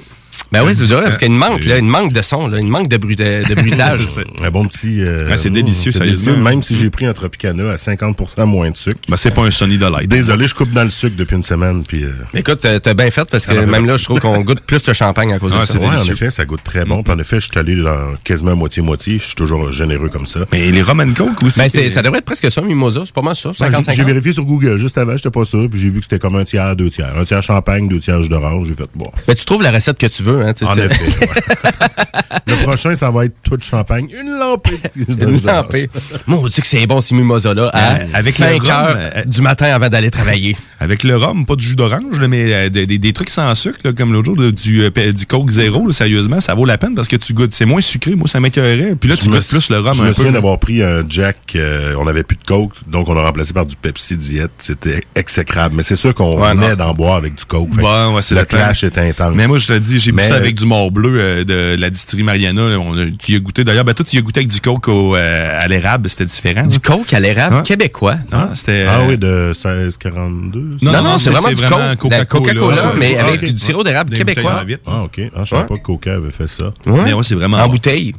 Ben 0.52 0.64
oui, 0.66 0.74
c'est 0.76 0.84
vrai, 0.86 1.04
parce 1.06 1.18
qu'il 1.18 1.32
manque, 1.32 1.64
là, 1.66 1.78
il 1.78 1.84
manque 1.84 2.12
de 2.12 2.22
son, 2.22 2.48
là, 2.48 2.60
il 2.60 2.68
manque 2.68 2.90
de, 2.90 2.98
de 2.98 3.56
bruitage. 3.56 4.02
Un 4.44 4.52
bon 4.52 4.66
petit. 4.68 5.02
euh, 5.02 5.26
Ah, 5.30 5.38
c'est 5.38 5.50
délicieux, 5.50 5.92
c'est 5.92 6.00
sérieusement. 6.00 6.32
délicieux, 6.34 6.44
Même 6.50 6.62
si 6.64 6.76
j'ai 6.76 6.90
pris 6.90 7.06
un 7.06 7.14
Tropicana 7.14 7.72
à 7.72 7.76
50% 7.78 8.46
moins 8.46 8.70
de 8.70 8.76
sucre. 8.76 9.00
Ben, 9.08 9.16
c'est 9.16 9.32
pas 9.32 9.44
un 9.44 9.52
Sony 9.52 9.78
de 9.78 9.86
light. 9.86 10.10
Désolé, 10.10 10.48
je 10.48 10.56
coupe 10.56 10.72
dans 10.72 10.84
le 10.84 10.90
sucre 10.90 11.16
depuis 11.18 11.36
une 11.38 11.44
semaine. 11.44 11.84
Puis, 11.88 12.04
euh, 12.04 12.12
Écoute, 12.34 12.60
t'as 12.84 12.94
bien 12.94 13.10
fait 13.12 13.26
parce 13.30 13.46
que 13.48 13.54
Ça 13.56 13.62
même 13.66 13.86
là, 13.86 13.96
je 13.98 14.04
trouve 14.04 14.20
qu'on 14.20 14.42
goûte 14.42 14.60
plus 14.62 14.84
de 14.84 14.92
champagne 14.94 15.32
à 15.34 15.40
cause 15.40 15.54
Ah, 15.56 15.62
de 15.62 15.66
ça. 15.68 15.80
ouais, 15.80 15.86
en 15.88 16.04
effet, 16.04 16.32
ça 16.32 16.44
goûte 16.44 16.64
très 16.64 16.84
bon. 16.84 17.02
Puis 17.04 17.14
en 17.14 17.20
effet, 17.20 17.40
je 17.40 17.46
suis 17.50 17.58
allé 17.60 17.76
dans 17.76 18.16
quasiment 18.24 18.56
moitié-moitié. 18.56 19.20
Je 19.20 19.24
suis 19.28 19.36
toujours 19.36 19.72
généreux 19.72 20.10
comme 20.10 20.28
ça. 20.28 20.42
Mais 20.52 20.70
les 20.72 20.82
Roman 20.82 21.14
Coke 21.14 21.44
aussi. 21.44 21.60
Ben, 21.60 21.70
c'est- 21.70 21.90
ça 21.90 22.02
devrait 22.02 22.20
être 22.20 22.26
presque 22.26 22.52
ça, 22.52 22.62
Mimosa, 22.62 23.04
c'est 23.06 23.14
pas 23.16 23.22
mal 23.22 23.36
ça, 23.36 23.54
50 23.54 23.86
j'ai- 23.92 24.04
vérifié 24.04 24.32
sur 24.34 24.44
Google 24.44 24.78
juste 24.78 24.98
avant, 24.98 25.16
j'étais 25.16 25.30
pas 25.32 25.46
sûr, 25.46 25.70
puis 25.70 25.80
j'ai 25.80 25.90
vu 25.90 26.00
que 26.00 26.06
c'était 26.06 26.20
comme 26.20 26.36
un 26.36 26.44
tiers, 26.44 26.76
deux 26.76 26.90
tiers. 26.90 27.14
Un 27.18 27.24
tiers 27.24 27.42
champagne, 27.44 27.88
deux 27.88 28.00
tiers 28.00 28.22
jus 28.22 28.30
d'orange. 28.30 28.68
J'ai 28.68 28.74
fait 28.76 28.90
bon. 28.96 29.10
Mais 29.28 29.36
tu 29.36 29.46
trouves 29.46 29.62
la 29.62 29.72
recette 29.72 29.98
que 29.98 30.08
tu 30.08 30.24
veux, 30.24 30.31
hein, 30.40 30.54
En 30.66 30.76
effet. 30.76 31.28
Le 32.48 32.56
prochain, 32.64 32.96
ça 32.96 33.12
va 33.12 33.26
être 33.26 33.36
tout 33.44 33.58
de 33.58 33.64
champagne. 33.64 34.08
Une 34.10 34.38
lampée. 34.40 34.78
Une 35.08 35.42
lampée. 35.46 35.90
Moi, 36.28 36.40
on 36.44 36.48
dit 36.48 36.62
que 36.62 36.68
c'est 36.68 36.86
bon, 36.88 37.00
ces 37.02 37.16
mimosas-là, 37.16 37.72
Euh, 37.74 38.06
avec 38.14 38.34
5 38.36 38.52
le 38.52 38.58
rhum, 38.60 38.70
heures 38.72 38.96
euh, 38.98 39.24
du 39.26 39.42
matin 39.42 39.66
avant 39.74 39.90
d'aller 39.90 40.12
travailler. 40.12 40.56
Avec 40.80 41.04
le 41.04 41.16
rhum, 41.16 41.46
pas 41.46 41.56
du 41.56 41.66
jus 41.66 41.76
d'orange, 41.76 42.20
mais 42.30 42.54
euh, 42.54 42.70
des, 42.70 42.86
des- 42.88 42.98
des 42.98 43.14
trucs 43.14 43.30
sans 43.30 43.54
sucre, 43.56 43.80
là, 43.84 43.94
comme 43.94 44.12
l'autre 44.14 44.26
jour, 44.28 44.38
là, 44.42 44.52
du, 44.52 44.84
euh, 44.84 45.12
du 45.12 45.26
Coke 45.26 45.50
Zéro, 45.50 45.88
là, 45.88 45.94
sérieusement, 45.94 46.40
ça 46.40 46.54
vaut 46.54 46.66
la 46.66 46.78
peine 46.78 46.96
parce 46.96 47.08
que 47.08 47.16
tu 47.16 47.34
goûtes. 47.34 47.54
C'est 47.54 47.66
moins 47.66 47.82
sucré, 47.82 48.16
moi, 48.16 48.28
ça 48.28 48.40
m'écœurait. 48.40 48.96
Puis 49.00 49.10
là, 49.10 49.16
Je 49.16 49.22
tu 49.24 49.30
goûtes 49.30 49.48
plus 49.48 49.70
le 49.70 49.80
rhum 49.80 49.94
Je 49.94 50.02
un 50.02 50.06
me 50.06 50.10
peu. 50.10 50.16
souviens 50.16 50.32
d'avoir 50.32 50.58
pris 50.60 50.82
un 50.84 51.04
Jack, 51.08 51.38
euh, 51.56 51.96
on 52.00 52.06
n'avait 52.06 52.24
plus 52.24 52.38
de 52.38 52.44
Coke, 52.44 52.74
donc 52.88 53.08
on 53.10 53.14
l'a 53.14 53.24
remplacé 53.24 53.54
par 53.54 53.66
du 53.66 53.76
Pepsi 53.76 54.18
Diète. 54.18 54.52
C'était 54.58 55.02
exécrable. 55.16 55.76
Mais 55.76 55.84
c'est 55.84 55.96
sûr 55.96 56.14
qu'on 56.14 56.36
venait 56.38 56.76
d'en 56.76 56.94
boire 56.94 57.16
avec 57.16 57.36
du 57.36 57.46
Coke. 57.46 57.70
Bon, 57.70 58.16
ouais, 58.16 58.22
le 58.32 58.44
clash 58.46 58.84
était 58.84 59.02
intense. 59.02 59.34
Mais 59.36 59.48
moi, 59.48 59.58
je 59.58 59.68
te 59.68 59.74
dis, 59.78 60.00
j'ai 60.00 60.11
bu 60.12 60.18
Mais- 60.18 60.28
ça 60.28 60.36
avec 60.36 60.56
du 60.56 60.66
mort 60.66 60.92
bleu 60.92 61.18
euh, 61.20 61.44
de 61.44 61.80
la 61.80 61.90
distillerie 61.90 62.24
Mariana. 62.24 62.70
là. 62.70 62.78
On 62.80 62.98
a- 62.98 63.06
tu 63.20 63.34
y 63.34 63.36
as 63.36 63.40
goûté. 63.40 63.64
D'ailleurs, 63.64 63.84
ben, 63.86 63.94
toi, 63.94 64.06
tu 64.08 64.16
y 64.16 64.20
as 64.20 64.22
goûté 64.22 64.40
avec 64.42 64.50
du 64.50 64.62
Coke 64.62 64.88
au, 64.88 65.16
euh, 65.16 65.58
à 65.60 65.68
l'érable. 65.68 66.10
C'était 66.10 66.26
différent. 66.26 66.66
Du 66.68 66.80
Coke 66.80 67.14
à 67.14 67.20
l'érable 67.20 67.64
québécois. 67.64 68.16
Ah, 68.32 68.50
c'était. 68.54 68.86
Ah 68.88 69.00
euh, 69.00 69.08
oui, 69.10 69.18
de 69.18 69.52
16,42. 69.54 70.78
Non, 70.82 70.92
non, 70.92 71.02
non, 71.04 71.18
c'est 71.18 71.26
c'est- 71.26 71.30
vraiment 71.32 71.50
du 71.50 71.62
Coke. 71.62 72.12
La 72.12 72.26
Coca-Cola. 72.26 72.54
Coca-Cola, 72.54 72.94
mais 72.98 73.16
Ah, 73.20 73.26
avec 73.28 73.54
du 73.54 73.58
sirop 73.58 73.84
d'érable 73.84 74.14
québécois. 74.16 74.64
Ah, 74.86 75.04
OK. 75.04 75.20
Ah, 75.36 75.42
je 75.44 75.50
savais 75.50 75.66
pas 75.66 75.78
que 75.78 75.84
Coca 75.84 76.14
avait 76.16 76.32
fait 76.32 76.48
ça. 76.48 76.72
Ouais. 76.86 77.02
Mais 77.06 77.14
ouais, 77.14 77.24
c'est 77.24 77.36
vraiment 77.36 77.58
En 77.58 77.68
bouteille. 77.70 78.14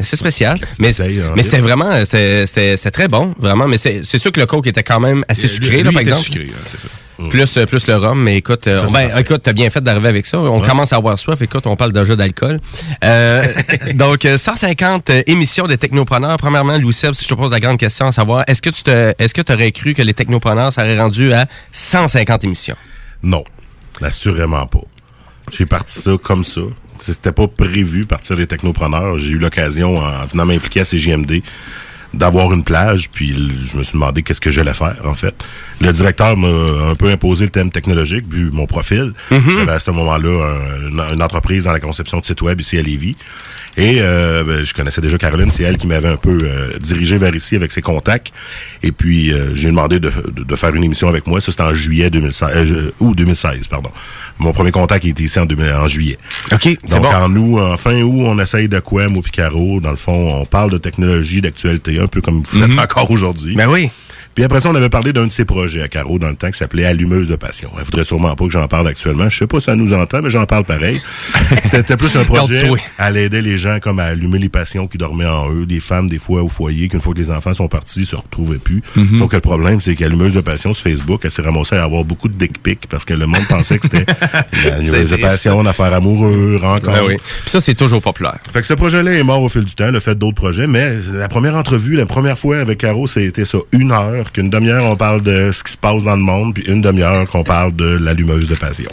C'est 0.00 0.16
spécial. 0.16 0.58
Mais, 0.78 0.92
c'était 0.92 1.58
vraiment, 1.58 2.04
c'était 2.04 2.76
très 2.92 3.08
bon, 3.08 3.34
vraiment. 3.38 3.66
Mais 3.68 3.76
c'est 3.78 4.04
sûr 4.18 4.30
que 4.32 4.40
le 4.40 4.46
Coke 4.46 4.66
était 4.66 4.82
quand 4.82 5.00
même 5.00 5.24
assez 5.28 5.46
Euh, 5.46 5.48
sucré, 5.48 5.76
lui, 5.78 5.82
là, 5.84 5.92
par 5.92 6.00
exemple. 6.02 6.22
sucré, 6.22 6.46
hein. 6.50 7.28
Plus, 7.30 7.56
euh, 7.56 7.64
plus 7.64 7.86
le 7.86 7.96
rhum, 7.96 8.22
mais 8.22 8.36
écoute, 8.36 8.66
euh, 8.66 8.84
Ça, 8.84 8.92
ben, 8.92 9.10
écoute, 9.16 9.40
t'as 9.42 9.54
bien 9.54 9.70
fait 9.70 9.80
d'arriver 9.82 10.08
avec 10.08 10.26
ça. 10.26 10.38
On 10.38 10.60
Ouais. 10.60 10.68
commence 10.68 10.92
à 10.92 10.96
avoir 10.96 11.18
soif. 11.18 11.40
Écoute, 11.40 11.66
on 11.66 11.74
parle 11.74 11.92
déjà 11.94 12.14
d'alcool. 12.14 12.60
Euh, 13.02 13.42
donc, 13.94 14.26
euh, 14.26 14.36
150 14.36 15.08
euh, 15.08 15.22
émissions 15.26 15.66
de 15.66 15.74
technopreneurs. 15.76 16.36
Premièrement, 16.36 16.76
Louis 16.76 16.92
Seb, 16.92 17.14
si 17.14 17.24
je 17.24 17.28
te 17.30 17.34
pose 17.34 17.50
la 17.50 17.58
grande 17.58 17.78
question, 17.78 18.06
à 18.08 18.12
savoir, 18.12 18.44
est-ce 18.46 18.60
que 18.60 18.68
tu 18.68 18.82
te, 18.82 19.14
est-ce 19.18 19.32
que 19.32 19.40
tu 19.40 19.50
aurais 19.50 19.72
cru 19.72 19.94
que 19.94 20.02
les 20.02 20.12
technopreneurs 20.12 20.70
seraient 20.70 20.98
rendus 20.98 21.32
à 21.32 21.46
150 21.72 22.44
émissions? 22.44 22.76
Non, 23.22 23.44
assurément 24.02 24.66
pas. 24.66 24.80
J'ai 25.50 25.64
parti 25.64 25.98
ça 25.98 26.10
comme 26.22 26.44
ça. 26.44 26.60
C'était 27.00 27.32
pas 27.32 27.46
prévu 27.48 28.04
partir 28.06 28.36
des 28.36 28.46
technopreneurs. 28.46 29.18
J'ai 29.18 29.32
eu 29.32 29.38
l'occasion, 29.38 29.98
en 29.98 30.26
venant 30.26 30.44
m'impliquer 30.46 30.80
à 30.80 30.84
CGMD, 30.84 31.42
d'avoir 32.14 32.52
une 32.52 32.64
plage, 32.64 33.10
puis 33.10 33.34
je 33.66 33.76
me 33.76 33.82
suis 33.82 33.92
demandé 33.92 34.22
qu'est-ce 34.22 34.40
que 34.40 34.50
j'allais 34.50 34.72
faire, 34.72 34.96
en 35.04 35.12
fait. 35.14 35.34
Le 35.80 35.92
directeur 35.92 36.36
m'a 36.36 36.48
un 36.90 36.94
peu 36.94 37.10
imposé 37.10 37.44
le 37.44 37.50
thème 37.50 37.70
technologique, 37.70 38.24
vu 38.32 38.50
mon 38.50 38.64
profil. 38.66 39.12
J'avais 39.58 39.72
à 39.72 39.80
ce 39.80 39.90
moment-là 39.90 40.28
un- 40.46 40.88
une, 40.88 41.00
une 41.14 41.22
entreprise 41.22 41.64
dans 41.64 41.72
la 41.72 41.80
conception 41.80 42.18
de 42.18 42.24
sites 42.24 42.40
web 42.42 42.60
ici 42.60 42.78
à 42.78 42.82
Lévis. 42.82 43.16
Et 43.78 43.98
euh, 44.00 44.42
ben, 44.44 44.64
je 44.64 44.72
connaissais 44.72 45.00
déjà 45.02 45.18
Caroline, 45.18 45.50
c'est 45.50 45.62
elle 45.62 45.76
qui 45.76 45.86
m'avait 45.86 46.08
un 46.08 46.16
peu 46.16 46.38
euh, 46.42 46.78
dirigé 46.80 47.18
vers 47.18 47.34
ici 47.34 47.56
avec 47.56 47.72
ses 47.72 47.82
contacts. 47.82 48.32
Et 48.82 48.90
puis, 48.92 49.32
euh, 49.32 49.54
j'ai 49.54 49.68
demandé 49.68 50.00
de, 50.00 50.10
de- 50.32 50.44
de 50.44 50.56
faire 50.56 50.74
une 50.74 50.82
émission 50.84 51.08
avec 51.08 51.26
moi. 51.26 51.40
Ça, 51.40 51.50
c'était 51.52 51.62
en 51.62 51.74
juillet 51.74 52.08
2016, 52.08 52.48
euh, 52.54 52.64
je- 52.64 53.04
ou 53.04 53.14
2016, 53.14 53.68
pardon. 53.68 53.90
Mon 54.38 54.52
premier 54.52 54.70
contact 54.72 55.04
était 55.04 55.24
ici 55.24 55.38
en, 55.38 55.44
2000 55.46 55.72
en 55.74 55.88
juillet. 55.88 56.16
OK, 56.52 56.60
c'est 56.84 56.94
Donc, 56.94 57.02
bon. 57.02 57.08
en 57.14 57.36
août, 57.36 57.58
en 57.60 57.76
fin 57.76 58.00
août, 58.02 58.22
on 58.26 58.38
essaye 58.38 58.68
de 58.68 58.78
quoi, 58.80 59.08
moi 59.08 59.22
Picaro? 59.22 59.80
Dans 59.80 59.90
le 59.90 59.96
fond, 59.96 60.40
on 60.40 60.44
parle 60.46 60.70
de 60.70 60.78
technologie, 60.78 61.40
d'actualité, 61.42 61.98
un 62.00 62.06
peu 62.06 62.20
comme 62.22 62.42
vous 62.42 62.60
faites 62.68 62.78
encore 62.78 63.10
aujourd'hui. 63.10 63.54
Ben 63.56 63.68
oui. 63.68 63.90
Puis 64.36 64.44
après 64.44 64.60
ça, 64.60 64.68
on 64.68 64.74
avait 64.74 64.90
parlé 64.90 65.14
d'un 65.14 65.26
de 65.26 65.32
ses 65.32 65.46
projets 65.46 65.80
à 65.80 65.88
Caro 65.88 66.18
dans 66.18 66.28
le 66.28 66.36
temps 66.36 66.50
qui 66.50 66.58
s'appelait 66.58 66.84
Allumeuse 66.84 67.26
de 67.26 67.36
passion. 67.36 67.70
Elle 67.78 67.84
voudrait 67.84 68.04
sûrement 68.04 68.36
pas 68.36 68.44
que 68.44 68.50
j'en 68.50 68.68
parle 68.68 68.86
actuellement. 68.86 69.30
Je 69.30 69.38
sais 69.38 69.46
pas 69.46 69.60
si 69.60 69.64
ça 69.64 69.74
nous 69.74 69.94
entend, 69.94 70.20
mais 70.20 70.28
j'en 70.28 70.44
parle 70.44 70.64
pareil. 70.64 71.00
C'était 71.64 71.96
plus 71.96 72.14
un 72.16 72.24
projet. 72.24 72.70
Elle 72.98 73.16
aidait 73.16 73.40
les 73.40 73.56
gens 73.56 73.78
comme 73.80 73.98
à 73.98 74.04
allumer 74.04 74.38
les 74.38 74.50
passions 74.50 74.88
qui 74.88 74.98
dormaient 74.98 75.24
en 75.24 75.50
eux, 75.50 75.64
des 75.64 75.80
femmes 75.80 76.06
des 76.06 76.18
fois 76.18 76.42
au 76.42 76.48
foyer, 76.48 76.88
qu'une 76.88 77.00
fois 77.00 77.14
que 77.14 77.18
les 77.18 77.30
enfants 77.30 77.54
sont 77.54 77.68
partis, 77.68 78.04
se 78.04 78.14
retrouvaient 78.14 78.58
plus. 78.58 78.82
Mhm. 78.94 79.16
Sauf 79.16 79.30
que 79.30 79.36
le 79.36 79.40
problème, 79.40 79.80
c'est 79.80 79.94
qu'Allumeuse 79.94 80.34
de 80.34 80.42
passion 80.42 80.74
sur 80.74 80.84
Facebook, 80.84 81.22
elle 81.24 81.30
s'est 81.30 81.40
ramassée 81.40 81.76
à 81.76 81.84
avoir 81.84 82.04
beaucoup 82.04 82.28
de 82.28 82.36
dick 82.36 82.62
pics 82.62 82.86
parce 82.90 83.06
que 83.06 83.14
le 83.14 83.24
monde 83.24 83.46
pensait 83.48 83.78
que 83.78 83.86
c'était 83.90 84.04
Allumeuse 84.70 85.12
de 85.12 85.16
passion, 85.16 85.62
une 85.62 85.66
affaire 85.66 85.94
amoureux, 85.94 86.58
rencontre. 86.60 86.92
Ben 86.92 87.04
oui. 87.08 87.16
Puis 87.16 87.50
ça, 87.50 87.62
c'est 87.62 87.74
toujours 87.74 88.02
populaire. 88.02 88.36
Fait 88.52 88.60
que 88.60 88.66
ce 88.66 88.74
projet-là 88.74 89.14
est 89.14 89.22
mort 89.22 89.40
au 89.40 89.48
fil 89.48 89.64
du 89.64 89.74
temps, 89.74 89.90
le 89.90 90.00
fait 90.00 90.14
d'autres 90.14 90.36
projets, 90.36 90.66
mais 90.66 90.98
la 91.14 91.28
première 91.28 91.54
entrevue, 91.54 91.96
la 91.96 92.04
première 92.04 92.38
fois 92.38 92.58
avec 92.58 92.76
Caro, 92.76 93.06
c'était 93.06 93.46
ça, 93.46 93.58
une 93.72 93.92
heure, 93.92 94.25
qu'une 94.32 94.50
demi-heure, 94.50 94.84
on 94.84 94.96
parle 94.96 95.22
de 95.22 95.50
ce 95.52 95.62
qui 95.62 95.72
se 95.72 95.76
passe 95.76 96.04
dans 96.04 96.16
le 96.16 96.22
monde, 96.22 96.54
puis 96.54 96.64
une 96.66 96.80
demi-heure 96.80 97.28
qu'on 97.28 97.44
parle 97.44 97.74
de 97.74 97.84
l'allumeuse 97.84 98.48
de 98.48 98.54
passion. 98.54 98.90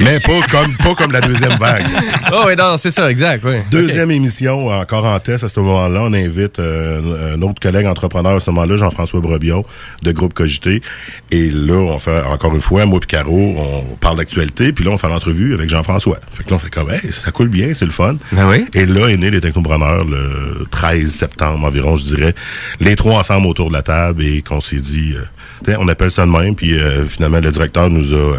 mais 0.00 0.20
pas 0.20 0.40
comme, 0.50 0.74
pas 0.76 0.94
comme 0.94 1.12
la 1.12 1.20
deuxième 1.20 1.58
vague. 1.58 1.86
Oh, 2.32 2.42
oui, 2.46 2.54
non, 2.56 2.76
c'est 2.76 2.90
ça, 2.90 3.08
exact, 3.10 3.44
oui. 3.44 3.58
Deuxième 3.70 4.10
émission, 4.10 4.68
encore 4.68 5.04
en 5.04 5.18
test 5.20 5.44
à 5.44 5.48
ce 5.48 5.60
moment-là, 5.60 6.00
on 6.02 6.12
invite 6.12 6.58
euh, 6.58 7.36
un 7.36 7.42
autre 7.42 7.60
collègue 7.60 7.86
entrepreneur 7.86 8.36
à 8.36 8.40
ce 8.40 8.50
moment-là, 8.50 8.76
Jean-François 8.76 9.20
Brebion, 9.20 9.64
de 10.02 10.12
Groupe 10.12 10.34
Cogité. 10.34 10.82
Et 11.30 11.48
là, 11.50 11.74
on 11.74 11.98
fait, 11.98 12.20
encore 12.22 12.54
une 12.54 12.60
fois, 12.60 12.84
moi 12.84 12.98
et 13.02 13.06
Caro, 13.06 13.54
on 13.56 13.94
parle 13.96 14.18
d'actualité, 14.18 14.72
puis 14.72 14.84
là, 14.84 14.90
on 14.90 14.98
fait 14.98 15.08
l'entrevue 15.08 15.54
avec 15.54 15.68
Jean-François. 15.68 16.18
Fait 16.32 16.42
que 16.42 16.50
là, 16.50 16.56
on 16.56 16.58
fait 16.58 16.70
comme, 16.70 16.90
hey, 16.90 17.12
ça 17.12 17.30
coule 17.30 17.48
bien, 17.48 17.72
c'est 17.74 17.84
le 17.84 17.92
fun. 17.92 18.16
Ben 18.32 18.48
oui. 18.48 18.66
Et 18.74 18.86
là 18.86 19.08
est 19.08 19.16
né 19.16 19.30
les 19.30 19.40
technopreneurs 19.40 20.04
le 20.04 20.66
13 20.70 21.10
septembre 21.10 21.64
environ, 21.64 21.96
je 21.96 22.04
dirais. 22.04 22.34
Les 22.80 22.96
trois 22.96 23.20
ensemble 23.20 23.46
autour 23.46 23.68
de 23.68 23.74
la 23.74 23.82
table 23.82 24.24
et 24.24 24.42
qu'on 24.42 24.60
se 24.66 24.76
s'est 24.76 24.82
dit, 24.82 25.14
euh, 25.14 25.22
Tiens, 25.22 25.35
on 25.78 25.88
appelle 25.88 26.10
ça 26.10 26.26
de 26.26 26.30
même, 26.30 26.54
puis 26.54 26.78
euh, 26.78 27.06
finalement, 27.06 27.38
le 27.40 27.50
directeur 27.50 27.90
nous 27.90 28.12
a 28.12 28.16
euh, 28.16 28.36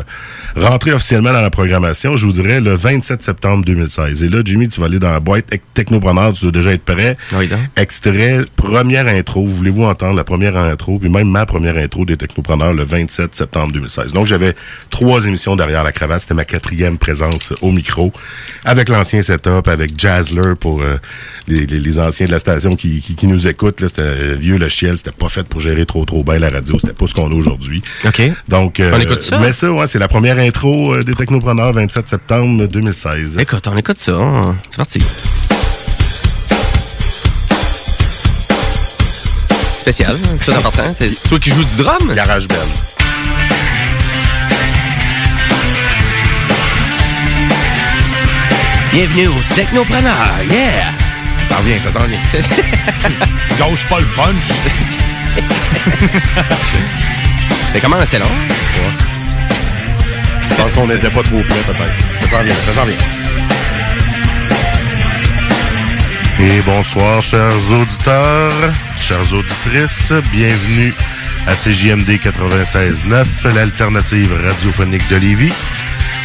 rentré 0.56 0.92
officiellement 0.94 1.34
dans 1.34 1.42
la 1.42 1.50
programmation, 1.50 2.18
je 2.18 2.26
vous 2.26 2.32
dirais, 2.32 2.60
le 2.62 2.74
27 2.76 3.22
septembre 3.22 3.66
2016. 3.66 4.24
Et 4.24 4.30
là, 4.30 4.40
Jimmy, 4.44 4.70
tu 4.70 4.80
vas 4.80 4.86
aller 4.88 5.00
dans 5.00 5.12
la 5.12 5.20
boîte 5.20 5.48
Tec- 5.52 5.62
Technopreneur, 5.74 6.34
tu 6.34 6.42
dois 6.44 6.52
déjà 6.52 6.72
être 6.74 6.84
prêt. 6.84 7.18
Extrait, 7.76 8.42
première 8.56 9.08
intro, 9.08 9.46
voulez-vous 9.46 9.84
entendre 9.84 10.16
la 10.16 10.24
première 10.24 10.58
intro, 10.58 11.00
puis 11.00 11.10
même 11.10 11.30
ma 11.30 11.46
première 11.46 11.78
intro 11.78 12.06
des 12.06 12.18
Technopreneurs 12.18 12.74
le 12.74 12.84
27 12.84 13.36
septembre 13.36 13.74
2016. 13.74 14.14
Donc, 14.14 14.28
j'avais 14.28 14.56
trois 14.90 15.26
émissions 15.26 15.56
derrière 15.56 15.84
la 15.84 15.92
cravate, 15.92 16.22
c'était 16.22 16.34
ma 16.34 16.46
quatrième 16.46 16.98
présence 16.98 17.54
au 17.62 17.72
micro, 17.72 18.12
avec 18.66 18.90
l'ancien 18.90 19.22
setup, 19.22 19.68
avec 19.68 20.00
Jazzler 20.00 20.54
pour 20.60 20.82
euh, 20.82 20.98
les, 21.48 21.66
les- 21.66 21.80
les 21.80 22.00
anciens 22.00 22.26
de 22.28 22.32
la 22.32 22.40
station 22.40 22.76
qui, 22.76 23.02
qui, 23.02 23.16
qui 23.16 23.28
nous 23.28 23.48
écoutent. 23.48 23.82
là, 23.82 23.88
C'était 23.88 24.36
vieux 24.36 24.58
le 24.58 24.70
chiel, 24.70 24.98
c'était 24.98 25.12
pas 25.12 25.30
fait 25.30 25.48
pour 25.48 25.60
gérer 25.62 25.86
trop 25.86 26.06
trop 26.06 26.24
bien 26.24 26.40
la 26.40 26.50
radio, 26.50 26.78
c'était 26.80 26.94
pas 26.94 27.07
ce 27.08 27.14
qu'on 27.14 27.32
a 27.32 27.36
aujourd'hui. 27.36 27.82
OK. 28.06 28.22
Donc, 28.48 28.80
euh, 28.80 28.92
On 28.96 29.00
écoute 29.00 29.22
ça? 29.24 29.40
Mais 29.40 29.52
ça, 29.52 29.72
ouais, 29.72 29.88
c'est 29.88 30.00
la 30.00 30.08
première 30.08 30.38
intro 30.38 30.94
euh, 30.94 31.04
des 31.04 31.14
Technopreneurs, 31.14 31.74
27 31.74 32.08
septembre 32.08 32.66
2016. 32.68 33.38
Écoute, 33.40 33.68
on 33.68 33.78
écoute 33.78 34.00
ça. 34.00 34.14
hein. 34.14 34.56
C'est 34.72 34.78
parti. 34.78 35.00
Spécial, 39.78 40.16
hein, 40.16 40.38
tout 40.44 40.52
important. 40.52 40.94
C'est 40.98 41.10
c'est 41.10 41.30
toi 41.30 41.40
qui 41.40 41.50
joues 41.50 41.64
du 41.64 41.84
drum? 41.84 42.14
Garage 42.14 42.48
Band. 42.48 42.56
Bienvenue 48.92 49.28
au 49.28 49.54
Technopreneur, 49.56 50.44
yeah! 50.50 50.92
Ça 51.46 51.56
s'en 51.56 51.62
vient, 51.62 51.80
ça 51.80 51.92
s'en 51.92 52.00
vient. 52.06 52.20
Gauche 53.60 53.86
pas 53.88 54.00
le 54.00 54.06
punch. 54.16 55.08
C'est 57.74 57.82
comment, 57.82 57.98
c'est 58.06 58.20
long? 58.20 58.26
Je 60.50 60.56
pense 60.56 60.72
qu'on 60.74 60.88
n'était 60.88 61.10
pas 61.10 61.24
trop 61.24 61.42
près, 61.42 61.60
peut-être. 61.60 61.96
Ça 62.22 62.38
s'en 62.38 62.44
vient, 62.44 62.56
ça 62.56 62.74
s'en 62.74 62.86
vient. 62.86 62.96
Et 66.40 66.62
bonsoir, 66.62 67.22
chers 67.22 67.72
auditeurs, 67.72 68.54
chères 69.00 69.34
auditrices. 69.34 70.12
Bienvenue 70.32 70.94
à 71.48 71.54
CJMD 71.54 72.10
96.9, 72.10 73.56
l'alternative 73.56 74.34
radiophonique 74.44 75.08
de 75.10 75.16
Lévis. 75.18 75.54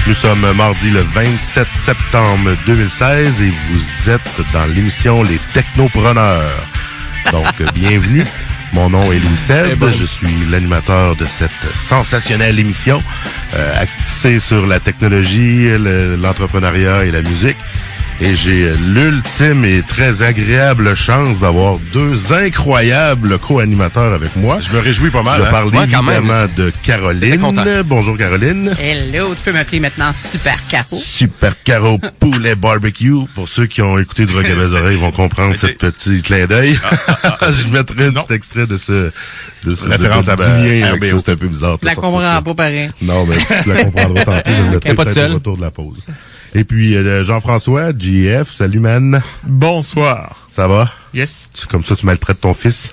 Nous 0.07 0.15
sommes 0.15 0.52
mardi 0.55 0.91
le 0.91 1.00
27 1.00 1.66
septembre 1.73 2.50
2016 2.66 3.42
et 3.42 3.50
vous 3.50 4.10
êtes 4.10 4.52
dans 4.52 4.66
l'émission 4.66 5.23
Les 5.23 5.39
Technopreneurs. 5.55 6.66
Donc, 7.31 7.62
bienvenue. 7.74 8.24
Mon 8.73 8.89
nom 8.89 9.12
est 9.12 9.18
Louis 9.18 9.36
Seb. 9.36 9.67
Je 9.92 10.05
suis 10.07 10.47
l'animateur 10.51 11.15
de 11.17 11.25
cette 11.26 11.51
sensationnelle 11.75 12.59
émission 12.59 13.02
euh, 13.55 13.75
axée 13.78 14.41
sur 14.41 14.67
la 14.67 14.81
technologie, 14.81 15.68
le- 15.78 16.17
l'entrepreneuriat 16.17 17.05
et 17.05 17.10
la 17.10 17.20
musique. 17.23 17.57
Et 18.25 18.36
j'ai 18.36 18.70
l'ultime 18.94 19.65
et 19.65 19.83
très 19.83 20.23
agréable 20.23 20.94
chance 20.94 21.41
d'avoir 21.41 21.78
deux 21.92 22.33
incroyables 22.33 23.36
co-animateurs 23.39 24.12
avec 24.12 24.36
moi. 24.36 24.60
Je 24.60 24.70
me 24.70 24.78
réjouis 24.78 25.10
pas 25.10 25.25
mal, 25.25 25.41
Je 25.41 25.47
hein? 25.47 25.51
parle 25.51 25.75
Ouais, 25.75 25.83
évidemment 25.83 26.44
de 26.57 26.73
Caroline. 26.84 27.83
Bonjour 27.84 28.17
Caroline. 28.17 28.73
Hello, 28.78 29.34
tu 29.34 29.42
peux 29.42 29.52
m'appeler 29.52 29.81
maintenant 29.81 30.15
Super 30.15 30.57
Caro. 30.68 30.94
Super 30.97 31.60
Caro 31.65 31.99
Poulet 32.20 32.55
Barbecue. 32.55 33.26
Pour 33.34 33.49
ceux 33.49 33.67
qui 33.67 33.83
ont 33.83 33.99
écouté 33.99 34.25
du 34.25 34.33
Rock 34.34 34.47
oreilles, 34.75 34.97
vont 34.99 35.10
comprendre 35.10 35.57
ce 35.57 35.67
petit 35.67 36.23
clin 36.23 36.47
d'œil. 36.47 36.78
Je 37.51 37.73
mettrai 37.73 38.07
un 38.07 38.12
petit 38.12 38.34
extrait 38.34 38.68
de 38.68 38.76
ce, 38.76 39.10
de 39.65 39.75
ce 39.75 39.89
Référence 39.89 40.26
de, 40.26 40.31
à, 40.31 40.36
c'est 40.36 41.28
un 41.28 41.36
peu 41.36 41.49
bizarre. 41.49 41.76
Je 41.83 41.86
la 41.86 41.97
comprends 41.97 42.41
pas 42.41 42.55
pareil. 42.55 42.89
Non, 43.01 43.26
mais 43.26 43.34
tu 43.65 43.68
la 43.68 43.83
comprendras 43.83 44.25
tantôt. 44.25 44.42
Je 44.47 44.52
vais 44.52 44.62
le 44.62 44.70
noter 44.70 44.94
pas 44.94 45.02
au 45.02 45.34
retour 45.34 45.57
de 45.57 45.62
la 45.62 45.70
pause. 45.73 45.99
Et 46.55 46.64
puis, 46.64 46.94
euh, 46.97 47.24
Jean-François, 47.24 47.92
JF, 47.98 48.48
salut 48.50 48.81
man. 48.81 49.22
Bonsoir. 49.44 50.44
Ça 50.48 50.68
va? 50.68 50.90
Yes. 51.14 51.48
Tu- 51.58 51.66
comme 51.66 51.82
ça, 51.82 51.97
tu 51.97 52.05
maltraites 52.05 52.40
ton 52.40 52.52
fils? 52.52 52.90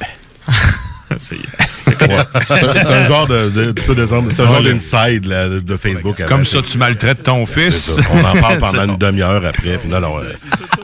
Ça 1.17 1.35
y 1.35 1.39
est. 1.39 2.07
Ouais. 2.07 2.23
C'est 2.47 2.85
un 2.88 3.03
genre 3.03 3.27
de, 3.27 3.49
de- 3.49 3.71
tu 3.71 3.83
peux 3.83 3.95
descendre, 3.95 4.29
c'est 4.33 4.43
un 4.43 4.47
genre 4.47 4.61
d'inside 4.61 5.25
là, 5.25 5.49
de, 5.49 5.59
de 5.59 5.75
Facebook. 5.75 6.23
Comme 6.27 6.45
ça, 6.45 6.61
tu 6.61 6.77
maltraites 6.77 7.23
ton 7.23 7.45
C'est 7.47 7.71
fils. 7.71 7.99
On 8.13 8.19
en 8.19 8.39
parle 8.39 8.59
pendant 8.59 8.71
C'est 8.83 8.85
une 8.85 8.97
demi-heure 8.97 9.43
après. 9.43 9.77
Puis 9.79 9.89
non, 9.89 9.99
non, 9.99 10.19
euh, 10.19 10.23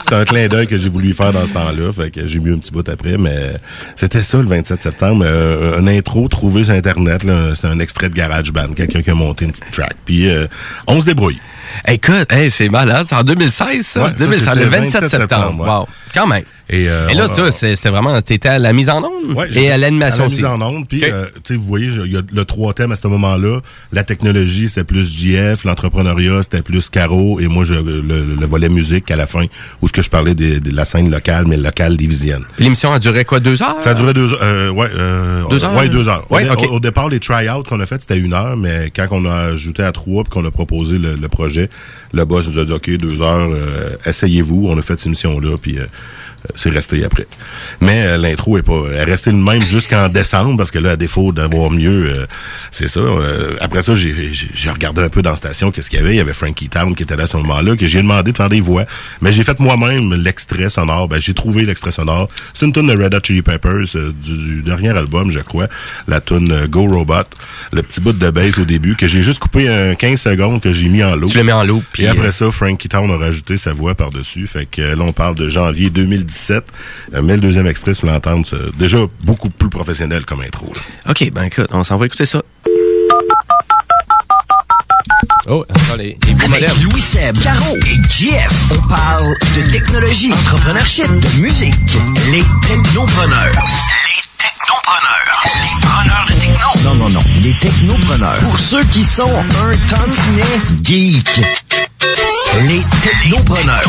c'était 0.01 0.15
un 0.15 0.25
clin 0.25 0.47
d'œil 0.47 0.65
que 0.67 0.77
j'ai 0.77 0.89
voulu 0.89 1.13
faire 1.13 1.31
dans 1.31 1.45
ce 1.45 1.51
temps-là. 1.53 1.91
Fait 1.93 2.09
que 2.09 2.25
j'ai 2.27 2.39
mis 2.39 2.51
un 2.51 2.57
petit 2.57 2.71
bout 2.71 2.87
après. 2.89 3.17
Mais 3.19 3.53
c'était 3.95 4.23
ça 4.23 4.37
le 4.39 4.47
27 4.47 4.81
septembre. 4.81 5.23
euh, 5.25 5.79
un 5.79 5.87
intro 5.87 6.27
trouvé 6.27 6.63
sur 6.65 6.73
Internet. 6.73 7.23
là. 7.23 7.53
C'est 7.55 7.67
un 7.67 7.79
extrait 7.79 8.09
de 8.09 8.15
GarageBand. 8.15 8.73
Quelqu'un 8.75 9.01
qui 9.03 9.11
a 9.11 9.15
monté 9.15 9.45
une 9.45 9.51
petite 9.51 9.71
track. 9.71 9.93
Puis 10.05 10.27
euh, 10.29 10.47
on 10.87 10.99
se 10.99 11.05
débrouille. 11.05 11.39
Écoute, 11.87 12.31
hey, 12.31 12.49
c'est 12.51 12.69
malade. 12.69 13.05
C'est 13.09 13.15
en 13.15 13.23
2016, 13.23 13.85
ça? 13.85 14.01
Ouais, 14.03 14.09
ça, 14.09 14.13
2016, 14.25 14.55
le 14.55 14.63
c'était 14.63 14.69
27 14.77 15.07
septembre. 15.09 15.63
ouais. 15.63 15.69
Wow. 15.69 15.87
Quand 16.13 16.27
même. 16.27 16.43
Et, 16.69 16.89
euh, 16.89 17.07
Et 17.09 17.13
là, 17.13 17.25
a- 17.25 17.51
c'était 17.51 17.89
vraiment, 17.89 18.19
t'étais 18.21 18.49
à 18.49 18.57
la 18.59 18.73
mise 18.73 18.89
en 18.89 19.03
onde 19.03 19.35
Ouais, 19.35 19.47
et 19.55 19.69
à 19.69 19.77
l'animation 19.77 20.21
à 20.23 20.25
la 20.25 20.27
aussi. 20.27 20.37
mise 20.37 20.45
en 20.45 20.61
onde. 20.61 20.87
Puis, 20.87 21.03
Ok. 21.03 21.09
euh, 21.11 21.25
tu 21.43 21.53
sais, 21.53 21.55
vous 21.55 21.63
voyez, 21.65 21.89
il 22.05 22.11
y 22.11 22.17
a 22.17 22.21
le 22.33 22.45
trois 22.45 22.73
thèmes 22.73 22.91
à 22.91 22.95
ce 22.95 23.07
moment-là. 23.07 23.59
La 23.91 24.03
technologie, 24.03 24.67
c'était 24.67 24.83
plus 24.83 25.15
JF. 25.15 25.63
L'entrepreneuriat, 25.63 26.41
c'était 26.41 26.63
plus 26.63 26.89
Caro. 26.89 27.39
Et 27.39 27.47
moi, 27.47 27.63
je, 27.65 27.75
le, 27.75 28.01
le 28.01 28.45
volet 28.47 28.69
musique 28.69 29.11
à 29.11 29.15
la 29.15 29.27
fin, 29.27 29.45
où 29.81 29.87
ce 29.87 29.93
que 29.93 30.01
je 30.01 30.09
parlais 30.09 30.33
de, 30.33 30.57
de 30.59 30.75
la 30.75 30.85
scène 30.85 31.11
locale, 31.11 31.45
mais 31.47 31.57
locale 31.57 31.97
divisienne. 31.97 32.43
L'émission 32.57 32.91
a 32.93 32.97
duré 32.99 33.25
quoi, 33.25 33.39
deux 33.39 33.61
heures? 33.61 33.75
Ça 33.79 33.91
a 33.91 33.93
duré 33.93 34.13
deux 34.13 34.33
heures. 34.33 34.39
Euh, 34.41 34.69
ouais, 34.71 34.87
euh, 34.95 35.43
Deux 35.49 35.63
heures? 35.63 35.75
Ouais, 35.75 35.87
deux 35.87 36.07
heures. 36.09 36.25
Ouais, 36.31 36.47
au, 36.49 36.73
au- 36.73 36.79
départ, 36.79 37.09
les 37.09 37.19
try-outs 37.19 37.63
qu'on 37.63 37.79
a 37.79 37.85
fait, 37.85 38.01
c'était 38.01 38.17
une 38.17 38.33
heure, 38.33 38.57
mais 38.57 38.91
quand 38.95 39.07
on 39.11 39.25
a 39.25 39.35
ajouté 39.51 39.83
à 39.83 39.91
trois 39.91 40.23
puis 40.23 40.31
qu'on 40.31 40.45
a 40.45 40.51
proposé 40.51 40.97
le, 40.97 41.15
le 41.15 41.27
projet, 41.27 41.69
le 42.11 42.25
boss 42.25 42.47
nous 42.49 42.57
a 42.59 42.65
dit, 42.65 42.71
OK, 42.71 42.89
deux 42.97 43.21
heures, 43.21 43.49
euh, 43.51 43.91
essayez-vous. 44.05 44.65
On 44.67 44.77
a 44.77 44.81
fait 44.81 44.97
cette 44.97 45.05
émission-là, 45.07 45.57
puis 45.61 45.77
euh, 45.77 45.85
c'est 46.55 46.69
resté 46.69 47.03
après. 47.03 47.27
Mais 47.81 48.03
euh, 48.05 48.17
l'intro 48.17 48.57
est 48.57 48.61
pas 48.61 48.83
elle 48.91 48.95
est 49.09 49.11
restée 49.11 49.31
le 49.31 49.37
même 49.37 49.61
jusqu'en 49.63 50.09
décembre, 50.09 50.57
parce 50.57 50.71
que 50.71 50.79
là, 50.79 50.91
à 50.91 50.95
défaut 50.95 51.31
d'avoir 51.31 51.71
mieux, 51.71 52.05
euh, 52.09 52.25
c'est 52.71 52.87
ça. 52.87 52.99
Euh, 52.99 53.55
après 53.61 53.83
ça, 53.83 53.95
j'ai 53.95 54.31
j'ai- 54.31 54.69
regardé 54.69 55.01
un 55.01 55.09
peu 55.09 55.21
dans 55.21 55.29
la 55.31 55.35
station 55.35 55.71
qu'est-ce 55.71 55.89
qu'il 55.89 55.99
y 55.99 56.01
avait. 56.01 56.13
Il 56.13 56.17
y 56.17 56.19
avait 56.21 56.33
Frankie 56.33 56.67
Town 56.69 56.93
qui 56.95 57.03
était 57.03 57.15
là 57.15 57.23
à 57.23 57.27
ce 57.27 57.37
moment-là, 57.37 57.75
que 57.75 57.87
j'ai 57.87 58.01
demandé 58.01 58.31
de 58.31 58.37
faire 58.37 58.49
des 58.49 58.59
voix. 58.61 58.85
Mais 59.21 59.31
j'ai 59.31 59.43
fait 59.43 59.59
moi-même 59.59 60.13
l'extrait 60.13 60.69
sonore. 60.69 61.07
Ben, 61.07 61.19
j'ai 61.21 61.33
trouvé 61.33 61.63
l'extrait 61.65 61.91
sonore. 61.91 62.29
C'est 62.53 62.65
une 62.65 62.73
tune 62.73 62.87
de 62.87 63.01
Red 63.03 63.13
Hot 63.13 63.19
Chili 63.23 63.41
Peppers 63.41 63.95
euh, 63.95 64.11
du, 64.13 64.37
du 64.37 64.61
dernier 64.63 64.89
album, 64.89 65.31
je 65.31 65.39
crois. 65.39 65.67
La 66.07 66.19
tune 66.21 66.51
euh, 66.51 66.67
Go 66.67 66.85
Robot. 66.87 67.23
Le 67.71 67.81
petit 67.83 68.01
bout 68.01 68.11
de 68.13 68.29
bass 68.29 68.57
au 68.57 68.65
début, 68.65 68.95
que 68.95 69.07
j'ai 69.07 69.21
juste 69.21 69.39
coupé 69.39 69.67
un 69.69 69.95
15 69.95 70.19
secondes 70.19 70.61
que 70.61 70.71
j'ai 70.73 70.87
mis 70.89 71.03
en 71.03 71.15
loop. 71.15 71.31
Tu 71.31 71.37
l'as 71.37 71.43
mis 71.43 71.51
en 71.51 71.63
loop, 71.63 71.83
Puis 71.93 72.03
puis, 72.03 72.07
après 72.07 72.27
euh, 72.27 72.31
ça, 72.31 72.51
Frankie 72.51 72.89
Town 72.89 73.09
a 73.11 73.17
rajouté 73.17 73.57
sa 73.57 73.71
voix 73.73 73.95
par-dessus. 73.95 74.47
Fait 74.47 74.65
que 74.65 74.81
euh, 74.81 74.95
là, 74.95 75.03
on 75.03 75.13
parle 75.13 75.35
de 75.35 75.47
janvier 75.47 75.89
2017. 76.35 76.63
Euh, 77.13 77.21
mais 77.23 77.35
le 77.35 77.41
deuxième 77.41 77.67
extrait, 77.67 77.93
tu 77.93 78.05
l'entends, 78.05 78.43
c'est 78.43 78.75
déjà 78.77 78.97
beaucoup 79.23 79.49
plus 79.49 79.69
professionnel 79.69 80.25
comme 80.25 80.41
intro. 80.41 80.71
là. 80.73 81.11
OK, 81.11 81.31
ben 81.31 81.43
écoute, 81.43 81.67
on 81.71 81.83
s'en 81.83 81.97
va 81.97 82.05
écouter 82.05 82.25
ça. 82.25 82.41
Oh, 85.47 85.63
attends, 85.69 85.95
les, 85.97 86.17
les 86.27 86.33
vieux 86.33 86.45
Avec 86.45 86.61
modèles. 86.69 86.83
Louis 86.83 86.99
Seb, 87.01 87.37
Caro 87.39 87.75
et 87.77 88.01
JF, 88.09 88.71
on 88.71 88.87
parle 88.87 89.33
de 89.55 89.71
technologie, 89.71 90.33
entrepreneurship, 90.33 91.07
de 91.07 91.41
musique. 91.41 91.73
Les 92.31 92.43
technopreneurs. 92.67 93.51
Les 93.53 94.21
technopreneurs. 94.39 95.45
Les 95.45 95.81
preneurs 95.87 96.25
de 96.27 96.33
techno. 96.33 96.83
Non, 96.83 96.95
non, 96.95 97.09
non. 97.09 97.19
Les 97.41 97.53
technopreneurs. 97.59 98.39
Pour 98.39 98.57
ceux 98.57 98.83
qui 98.85 99.03
sont 99.03 99.35
un 99.37 99.77
tantinet 99.87 100.59
geek. 100.83 101.41
Les 102.67 102.81
technopreneurs. 103.03 103.83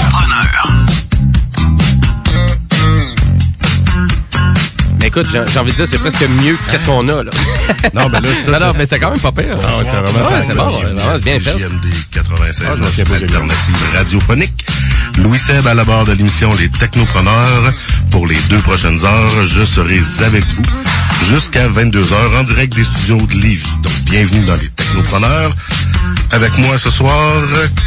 Mais 5.07 5.11
écoute, 5.11 5.29
j'ai 5.31 5.59
envie 5.61 5.71
de 5.71 5.77
dire, 5.77 5.87
c'est 5.87 6.01
presque 6.01 6.21
mieux 6.29 6.55
que 6.57 6.69
qu'est-ce 6.73 6.85
qu'on 6.85 7.07
a, 7.09 7.23
là. 7.23 7.31
Non, 7.95 8.09
mais 8.09 8.21
là, 8.21 8.29
ça, 8.45 8.51
non, 8.51 8.59
non, 8.67 8.73
c'est- 8.73 8.79
mais 8.79 8.87
c'est 8.87 8.99
quand 8.99 9.11
même 9.13 9.21
pas 9.21 9.31
pire. 9.31 9.57
Ah 9.63 9.79
ouais, 9.79 9.85
c'était 9.85 9.97
vraiment 9.99 10.19
Ouais, 10.29 10.45
c'est 10.49 10.55
bon, 10.57 10.69
vraiment 10.69 11.19
bien 11.25 11.39
fait. 11.39 11.59
JMD 11.61 11.85
96, 12.11 12.67
Ah, 12.69 13.15
alternative 13.15 13.77
radiophonique. 13.95 14.67
Louis 15.19 15.39
Seb 15.39 15.65
à 15.65 15.75
la 15.75 15.85
barre 15.85 16.07
de 16.07 16.13
l'émission 16.13 16.51
Les 16.59 16.69
Technopreneurs. 16.71 17.73
Pour 18.11 18.27
les 18.27 18.35
deux 18.51 18.59
prochaines 18.59 18.99
heures, 19.05 19.29
je 19.47 19.65
serai 19.65 20.01
avec 20.27 20.45
vous 20.45 20.63
jusqu'à 21.25 21.69
22h 21.69 22.37
en 22.39 22.43
direct 22.45 22.75
des 22.75 22.85
studios 22.85 23.27
de 23.27 23.35
Lévis. 23.35 23.63
Donc, 23.83 23.93
bienvenue 24.05 24.45
dans 24.45 24.55
Les 24.55 24.69
Technopreneurs. 24.71 25.51
Avec 26.33 26.59
moi 26.59 26.77
ce 26.77 26.91
soir, 26.91 27.33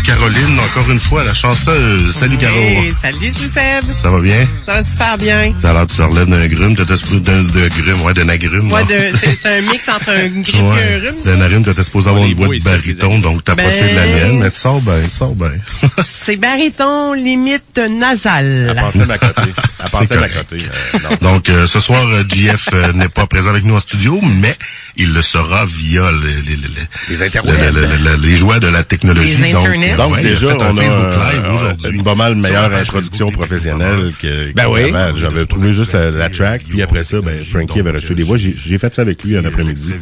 Caroline, 0.06 0.58
encore 0.60 0.90
une 0.90 1.00
fois, 1.00 1.24
la 1.26 1.34
chanceuse. 1.34 2.14
Salut, 2.16 2.38
Caro. 2.38 2.56
Hey, 2.58 2.94
salut, 3.02 3.34
Seb. 3.34 3.92
Ça 3.92 4.10
va 4.12 4.20
bien? 4.22 4.48
Ça 4.66 4.76
va 4.76 4.84
super 4.84 5.18
bien. 5.18 5.54
Ça 5.62 5.72
a 5.72 5.74
l'air 5.74 5.86
tu 5.88 6.02
relèves 6.02 6.30
d'un 6.30 6.48
grume, 6.48 6.74
d'un 6.74 6.86
de 6.86 7.68
grume, 7.82 8.02
ouais, 8.04 8.14
d'un 8.14 8.30
agrume. 8.30 8.70
De- 8.70 8.76
c'est 9.14 9.36
c'est 9.42 9.58
un 9.58 9.62
mix 9.62 9.90
entre 9.90 10.10
un 10.12 10.28
grippe 10.42 10.56
et 10.56 10.60
un 10.60 10.70
Ouais. 10.70 10.98
rhume. 11.10 11.22
ça. 11.22 11.32
D'un 11.32 11.38
narine, 11.38 11.66
t'étais 11.66 11.84
supposé 11.84 12.10
avoir 12.10 12.26
une 12.26 12.34
voix 12.34 12.48
de 12.48 12.64
baryton, 12.64 13.20
donc 13.20 13.44
t'approchais 13.44 13.90
de 13.92 13.96
la 13.96 14.04
Ben- 14.06 14.16
mienne, 14.30 14.40
mais 14.40 14.50
tu 14.50 14.58
sors 14.58 14.82
bien, 14.82 15.02
tu 15.04 15.10
sors 15.12 15.36
bien. 15.36 15.52
C'est 16.04 16.38
baryton 16.38 17.14
limite 17.14 17.78
nasal. 17.78 18.68
Elle 18.70 18.76
pensait 18.78 19.02
à 19.02 19.06
ma 19.06 19.18
côté. 19.18 19.42
Elle 19.84 19.90
pensait 19.92 20.16
à 20.16 20.20
ma 20.22 20.30
côté. 20.30 20.58
euh, 20.96 21.00
non. 21.22 21.34
Donc, 21.34 21.50
euh, 21.50 21.68
ce 21.68 21.80
soir, 21.82 22.02
euh, 22.06 22.24
JF 22.28 22.70
euh, 22.74 22.94
n'est 22.94 23.10
pas 23.10 23.19
présent 23.28 23.50
avec 23.50 23.64
nous 23.64 23.76
en 23.76 23.80
studio, 23.80 24.20
mais 24.42 24.56
il 24.96 25.14
le 25.14 25.22
sera 25.22 25.66
via 25.66 26.12
le- 26.12 26.18
le- 26.20 26.42
le- 26.42 26.56
le- 26.56 26.88
Les 27.10 27.24
interwebs. 27.24 27.54
le- 27.74 27.82
le- 27.82 27.88
le- 27.88 28.18
le- 28.18 28.28
les 28.28 28.36
joies 28.36 28.60
de 28.60 28.68
la 28.68 28.84
technologie. 28.84 29.42
Les 29.42 29.54
donc, 29.54 29.66
internets. 29.66 29.96
donc 29.96 30.12
Ouais, 30.16 30.22
déjà, 30.22 30.50
a 30.50 30.54
un 30.54 30.56
on 30.58 30.78
a 30.78 30.82
euh, 30.84 31.54
aujourd'hui. 31.54 31.92
une 31.98 32.04
pas 32.04 32.16
mal 32.16 32.36
meilleure 32.36 32.74
introduction 32.74 33.32
professionnelle 33.32 34.14
que 34.20 34.54
Ben 34.54 34.68
oui. 34.70 34.92
J'avais 35.16 35.46
trouvé 35.46 35.74
juste 35.74 35.94
la, 35.94 36.12
la 36.12 36.30
track, 36.30 36.64
puis 36.68 36.82
après 36.82 37.04
ça, 37.04 37.22
ben, 37.22 37.44
Frankie 37.44 37.80
avait 37.80 37.92
reçu 37.92 38.14
des 38.16 38.24
voix. 38.24 38.38
J'ai 38.38 38.54
j'ai 38.56 38.78
fait 38.78 38.94
ça 38.94 39.02
avec 39.02 39.24
lui 39.24 39.38
un 39.38 39.46
après-midi. 39.46 39.94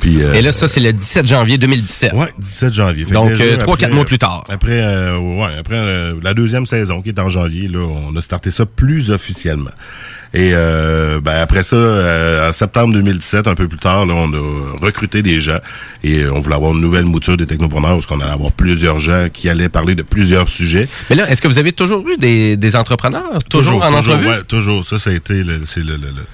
Puis, 0.00 0.22
euh, 0.22 0.32
Et 0.34 0.42
là, 0.42 0.52
ça, 0.52 0.68
c'est 0.68 0.80
le 0.80 0.92
17 0.92 1.26
janvier 1.26 1.56
2017. 1.58 2.12
Ouais, 2.14 2.28
17 2.38 2.74
janvier. 2.74 3.04
Fait 3.06 3.12
Donc, 3.12 3.30
euh, 3.30 3.56
trois, 3.56 3.74
après- 3.74 3.86
quatre 3.86 3.94
mois 3.94 4.04
plus 4.04 4.18
tard. 4.18 4.44
Après, 4.48 4.72
euh, 4.80 5.16
ouais, 5.18 5.48
après 5.58 5.76
euh, 5.76 6.14
la 6.22 6.34
deuxième 6.34 6.66
saison 6.66 7.00
qui 7.02 7.08
est 7.10 7.18
en 7.18 7.28
janvier, 7.30 7.68
là, 7.68 7.80
on 7.80 8.14
a 8.16 8.22
starté 8.22 8.50
ça 8.50 8.66
plus 8.66 9.10
officiellement. 9.10 9.70
Et 10.36 10.50
euh, 10.52 11.20
ben, 11.20 11.36
après 11.36 11.62
ça, 11.62 11.76
euh, 11.76 12.50
en 12.50 12.52
septembre 12.52 12.92
2017, 12.94 13.46
un 13.46 13.54
peu 13.54 13.68
plus 13.68 13.78
tard, 13.78 14.04
là, 14.04 14.14
on 14.14 14.32
a 14.32 14.84
recruté 14.84 15.22
des 15.22 15.38
gens 15.38 15.58
et 16.02 16.24
euh, 16.24 16.32
on 16.34 16.40
voulait 16.40 16.56
avoir 16.56 16.72
une 16.72 16.80
nouvelle 16.80 17.04
mouture 17.04 17.36
des 17.36 17.46
technopreneurs 17.46 17.92
parce 17.92 18.06
qu'on 18.06 18.18
allait 18.18 18.32
avoir 18.32 18.50
plusieurs 18.50 18.98
gens 18.98 19.28
qui 19.32 19.48
allaient 19.48 19.68
parler 19.68 19.94
de 19.94 20.02
plusieurs 20.02 20.48
sujets. 20.48 20.88
Mais 21.08 21.14
là, 21.14 21.30
est-ce 21.30 21.40
que 21.40 21.46
vous 21.46 21.58
avez 21.60 21.70
toujours 21.70 22.04
eu 22.08 22.16
des, 22.16 22.56
des 22.56 22.74
entrepreneurs? 22.74 23.44
Toujours, 23.48 23.76
en 23.84 23.92
toujours, 23.92 24.14
entrevue? 24.14 24.28
ouais, 24.28 24.42
toujours. 24.42 24.82
Ça, 24.82 24.98
ça 24.98 25.10
a 25.10 25.12
été 25.12 25.44
le, 25.44 25.60
c'est 25.66 25.80
le, 25.84 25.92
le- 25.92 25.98
le- 26.08 26.26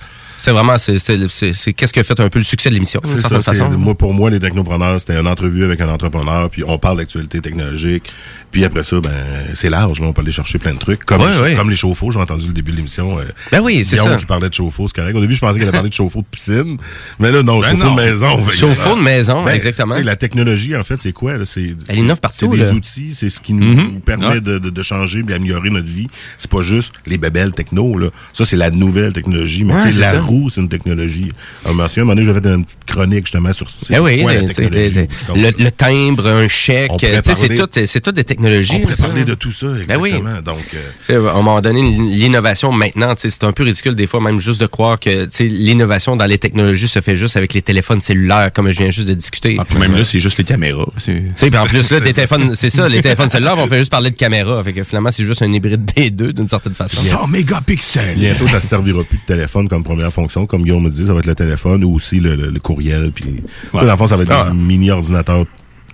C'est 0.42 0.52
vraiment, 0.52 0.78
c'est, 0.78 0.98
c'est, 0.98 1.18
c'est, 1.28 1.52
c'est 1.52 1.74
qu'est-ce 1.74 1.92
qui 1.92 2.00
a 2.00 2.04
fait 2.04 2.18
un 2.18 2.30
peu 2.30 2.38
le 2.38 2.44
succès 2.46 2.70
de 2.70 2.74
l'émission, 2.74 2.98
C'est 3.04 3.20
ça, 3.20 3.40
façon. 3.42 3.68
moi, 3.76 3.94
pour 3.94 4.14
moi, 4.14 4.30
les 4.30 4.38
technopreneurs, 4.40 4.98
c'était 4.98 5.20
une 5.20 5.26
entrevue 5.28 5.64
avec 5.64 5.82
un 5.82 5.88
entrepreneur, 5.90 6.48
puis 6.48 6.64
on 6.66 6.78
parle 6.78 6.96
d'actualité 6.96 7.42
technologique. 7.42 8.10
Puis 8.50 8.64
après 8.64 8.82
ça, 8.82 9.00
ben, 9.00 9.10
c'est 9.54 9.68
large, 9.68 10.00
là, 10.00 10.06
on 10.06 10.12
peut 10.14 10.22
aller 10.22 10.32
chercher 10.32 10.58
plein 10.58 10.72
de 10.72 10.78
trucs. 10.78 11.04
Comme, 11.04 11.22
comme 11.56 11.68
les 11.70 11.76
chauffe-eau, 11.76 12.10
j'ai 12.10 12.18
entendu 12.20 12.46
le 12.46 12.52
début 12.54 12.70
de 12.72 12.76
l'émission. 12.78 13.18
euh, 13.18 13.24
Ben 13.52 13.60
oui, 13.60 13.84
c'est 13.84 13.96
Guillaume 13.96 14.12
ça. 14.14 14.16
qui 14.16 14.24
parlait 14.26 14.48
de 14.48 14.54
chauffe-eau, 14.54 14.88
c'est 14.88 14.96
correct. 14.98 15.14
Au 15.14 15.20
début, 15.20 15.34
je 15.34 15.40
pensais 15.40 15.54
qu'il 15.54 15.62
allait 15.64 15.72
parler 15.72 15.90
de 15.90 15.94
chauffe-eau 15.94 16.20
de 16.22 16.26
piscine. 16.30 16.78
Mais 17.18 17.30
là, 17.30 17.42
non, 17.42 17.60
Ben 17.60 17.70
chauffe-eau 17.76 17.90
de 17.90 17.96
maison. 17.96 18.48
Chauffe-eau 18.48 18.96
de 18.96 19.02
maison, 19.02 19.44
Ben, 19.44 19.52
exactement. 19.52 19.92
tu 19.94 20.00
sais, 20.00 20.04
La 20.06 20.16
technologie, 20.16 20.74
en 20.74 20.82
fait, 20.82 20.96
c'est 21.02 21.12
quoi? 21.12 21.36
là? 21.36 21.44
C'est, 21.44 21.76
Elle 21.88 21.98
innove 21.98 22.18
partout, 22.20 22.36
C'est 22.40 22.48
des 22.48 22.56
là. 22.56 22.72
outils, 22.72 23.12
c'est 23.12 23.28
ce 23.28 23.40
qui 23.40 23.52
nous 23.52 23.74
Mhm. 23.74 24.00
permet 24.00 24.40
de, 24.40 24.58
de, 24.58 24.70
de 24.70 24.82
changer 24.82 25.18
et 25.20 25.22
d'améliorer 25.22 25.68
notre 25.68 25.88
vie. 25.90 26.08
C'est 26.38 26.50
pas 26.50 26.62
juste 26.62 26.94
les 27.06 27.18
bébelles 27.18 27.52
techno, 27.52 27.98
là. 27.98 28.08
Ça, 28.32 28.46
c'est 28.46 28.56
la 28.56 28.70
nouvelle 28.70 29.12
technologie. 29.12 29.64
Mais 29.64 29.74
Ouais, 29.74 29.90
la 29.92 30.18
c'est 30.50 30.60
une 30.60 30.68
technologie. 30.68 31.30
Monsieur, 31.72 32.00
à 32.00 32.02
un 32.02 32.04
moment 32.04 32.14
donné, 32.14 32.24
j'avais 32.24 32.40
fait 32.40 32.48
une 32.54 32.64
petite 32.64 32.84
chronique, 32.86 33.26
justement, 33.26 33.52
sur 33.52 33.66
Ben 33.88 34.00
oui, 34.00 34.22
quoi 34.22 34.34
la 34.34 34.40
le, 34.42 34.48
technologie. 34.48 35.06
le- 35.34 35.42
le- 35.42 35.64
le 35.64 35.70
timbre, 35.70 36.26
un 36.26 36.48
chèque, 36.48 36.90
On 36.92 36.98
c'est 36.98 37.54
tout, 37.54 37.68
c'est 37.86 38.00
tout 38.00 38.12
des 38.12 38.24
technologies. 38.24 38.74
On 38.76 38.80
pourrait 38.80 38.96
ça. 38.96 39.06
parler 39.08 39.24
de 39.24 39.34
tout 39.34 39.52
ça, 39.52 39.66
Ben 39.88 39.98
oui. 39.98 40.10
exactement. 40.10 40.42
Donc, 40.42 40.64
euh, 41.10 41.26
à 41.28 41.32
un 41.32 41.34
moment 41.34 41.60
donné, 41.60 41.82
l'innovation 41.82 42.72
maintenant, 42.72 43.14
c'est 43.16 43.44
un 43.44 43.52
peu 43.52 43.62
ridicule 43.64 43.94
des 43.94 44.06
fois, 44.06 44.20
même 44.20 44.38
juste 44.38 44.60
de 44.60 44.66
croire 44.66 44.98
que 44.98 45.28
l'innovation 45.42 46.16
dans 46.16 46.26
les 46.26 46.38
technologies 46.38 46.88
se 46.88 47.00
fait 47.00 47.16
juste 47.16 47.36
avec 47.36 47.52
les 47.54 47.62
téléphones 47.62 48.00
cellulaires, 48.00 48.50
comme 48.52 48.70
je 48.70 48.78
viens 48.78 48.90
juste 48.90 49.08
de 49.08 49.14
discuter. 49.14 49.56
Ah, 49.58 49.64
puis 49.64 49.78
même 49.78 49.96
là, 49.96 50.04
c'est 50.04 50.20
juste 50.20 50.38
les 50.38 50.44
caméras. 50.44 50.86
C'est- 50.98 51.56
en 51.56 51.66
plus, 51.66 51.90
là, 51.90 52.00
téléphones, 52.12 52.54
c'est 52.54 52.70
ça, 52.70 52.88
les 52.88 53.00
téléphones 53.00 53.28
cellulaires 53.28 53.56
vont 53.56 53.66
faire 53.66 53.78
juste 53.78 53.90
parler 53.90 54.10
de 54.10 54.16
caméra. 54.16 54.62
Fait 54.62 54.72
que 54.72 54.82
finalement, 54.84 55.10
c'est 55.10 55.24
juste 55.24 55.42
un 55.42 55.52
hybride 55.52 55.84
des 55.96 56.10
deux, 56.10 56.32
d'une 56.32 56.48
certaine 56.48 56.74
façon. 56.74 57.00
100 57.00 57.26
mégapixels. 57.28 58.14
bientôt, 58.18 58.46
ça 58.48 58.56
ne 58.56 58.60
servira 58.60 59.04
plus 59.04 59.18
de 59.18 59.22
téléphone 59.26 59.68
comme 59.68 59.82
première 59.84 60.12
Comme 60.46 60.62
Guillaume 60.62 60.84
me 60.84 60.90
dit, 60.90 61.06
ça 61.06 61.12
va 61.12 61.18
être 61.20 61.26
le 61.26 61.34
téléphone 61.34 61.84
ou 61.84 61.94
aussi 61.94 62.20
le, 62.20 62.36
le- 62.36 62.50
le 62.50 62.60
courriel. 62.60 63.12
Puis, 63.12 63.24
tu 63.24 63.30
sais, 63.32 63.42
Ouais. 63.78 63.84
dans 63.86 63.92
le 63.92 63.96
fond, 63.96 64.06
ça 64.06 64.16
va 64.16 64.22
être 64.22 64.32
Ah. 64.32 64.48
un 64.48 64.54
mini-ordinateur 64.54 65.44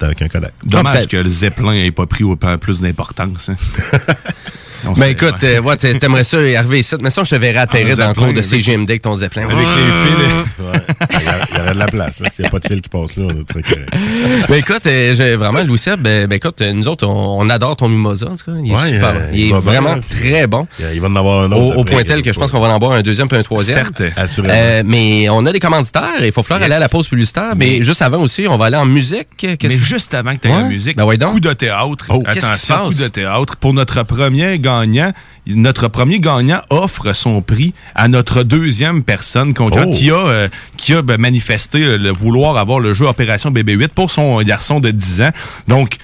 avec 0.01 0.21
un 0.23 0.29
Kodak. 0.29 0.53
Dommage 0.65 1.09
que 1.09 1.17
le 1.17 1.29
Zeppelin 1.29 1.73
n'ait 1.73 1.91
pas 1.91 2.07
pris 2.07 2.23
au- 2.25 2.37
plus 2.37 2.81
d'importance. 2.81 3.49
hein. 3.51 3.55
Ben 4.97 5.07
écoute, 5.07 5.43
euh, 5.45 5.61
ouais, 5.61 5.77
t'a- 5.77 5.95
t'aimerais 5.95 6.25
ça 6.25 6.39
arriver 6.39 6.81
ici. 6.81 6.95
Mais 7.01 7.11
ça, 7.11 7.23
je 7.25 7.31
te 7.31 7.37
verrais 7.37 7.59
atterrir 7.59 7.97
dans 7.97 8.09
le 8.09 8.15
cours 8.15 8.33
de 8.33 8.43
CGMD 8.43 8.91
avec 8.91 9.03
ton 9.03 9.15
Zeppelin. 9.15 9.45
Avec 9.45 9.57
les 9.57 9.65
fils. 9.65 9.77
Ouais. 10.59 10.81
Il 11.21 11.25
y 11.25 11.29
a- 11.29 11.33
il 11.53 11.57
y 11.57 11.61
aurait 11.61 11.75
de 11.75 11.79
la 11.79 11.87
place. 11.87 12.21
là. 12.21 12.31
S'il 12.31 12.43
n'y 12.45 12.49
a 12.49 12.51
pas 12.51 12.59
de 12.59 12.67
fil 12.69 12.81
qui 12.81 12.89
passe 12.89 13.17
là, 13.17 13.25
on 13.27 13.41
est 13.41 13.45
très 13.49 13.63
correct. 13.63 13.89
Ben 14.49 14.55
écoute, 14.57 14.87
euh, 14.87 15.15
j'ai- 15.15 15.37
vraiment, 15.37 15.63
Louis 15.63 15.79
Seb, 15.79 16.01
ben, 16.01 16.27
ben, 16.27 16.37
écoute, 16.37 16.61
euh, 16.63 16.73
nous 16.73 16.89
autres, 16.89 17.07
on, 17.07 17.41
on 17.41 17.51
adore 17.51 17.77
ton 17.77 17.89
mimosa, 17.89 18.27
en 18.29 18.37
tout 18.37 18.45
cas. 18.51 18.59
Il 18.65 18.71
est 18.71 18.75
Ouais, 18.75 18.87
super. 18.89 19.09
euh, 19.11 19.31
il 19.33 19.41
est 19.47 19.49
bien, 19.49 19.59
vraiment 19.61 19.95
là. 19.97 20.01
très 20.09 20.47
bon. 20.47 20.67
Il 20.95 21.01
va 21.01 21.09
en 21.09 21.17
avoir 21.17 21.43
un 21.45 21.53
Au, 21.53 21.69
autre. 21.69 21.79
au 21.79 21.85
point 21.85 22.05
tel 22.05 22.23
que 22.23 22.33
je 22.33 22.39
pense 22.39 22.51
qu'on 22.53 22.61
va 22.61 22.69
en 22.69 22.79
boire 22.79 22.93
un 22.93 23.03
deuxième 23.03 23.29
puis 23.29 23.39
un 23.39 23.43
troisième. 23.43 23.77
Certes. 23.79 24.03
Assurément. 24.17 24.55
Euh, 24.57 24.83
mais 24.85 25.29
on 25.31 25.45
a 25.47 25.53
des 25.53 25.61
commanditaires 25.61 26.23
il 26.23 26.33
faut 26.33 26.43
falloir 26.43 26.65
aller 26.65 26.75
à 26.75 26.79
la 26.79 26.89
pause 26.89 27.09
publicitaire. 27.09 27.53
Mais 27.57 27.83
juste 27.83 28.03
avant 28.03 28.21
aussi, 28.21 28.47
on 28.49 28.57
va 28.57 28.67
aller 28.67 28.77
en 28.77 28.87
musique. 28.87 29.29
Mais 29.63 29.71
juste 29.71 30.15
avant 30.15 30.35
que 30.35 30.41
tu 30.41 30.49
aies 30.49 30.53
la 30.53 30.63
musique, 30.65 30.97
Ben 30.97 31.07
coup 31.27 31.41
de 31.41 31.53
théâtre. 31.53 32.07
Oh, 32.11 32.23
Attention, 32.27 32.85
coup 32.85 32.95
de 32.95 33.09
théâtre. 33.09 33.57
Pour 33.57 33.73
notre 33.75 34.03
premier 34.03 34.59
gagnant, 34.67 35.13
notre 35.47 35.89
premier 35.89 36.19
gagnant 36.19 36.61
offre 36.71 37.13
son 37.13 37.41
prix 37.43 37.73
à 37.95 38.09
notre 38.09 38.43
deuxième 38.43 39.03
personne 39.03 39.55
concurrente 39.55 39.91
Oh. 39.93 39.97
qui 39.97 40.11
a, 40.11 40.15
euh, 40.27 40.49
qui 40.77 40.93
a 40.95 41.03
ben, 41.03 41.21
manifesté 41.21 41.83
euh, 41.85 41.97
le 41.99 42.11
vouloir 42.11 42.57
avoir 42.57 42.81
le 42.81 42.93
jeu 42.93 43.07
Opération 43.07 43.51
BB8 43.51 43.89
pour 43.89 44.11
son 44.11 44.41
garçon 44.43 44.81
de 44.81 44.91
10 44.91 45.23
ans. 45.23 45.31
Donc, 45.69 45.97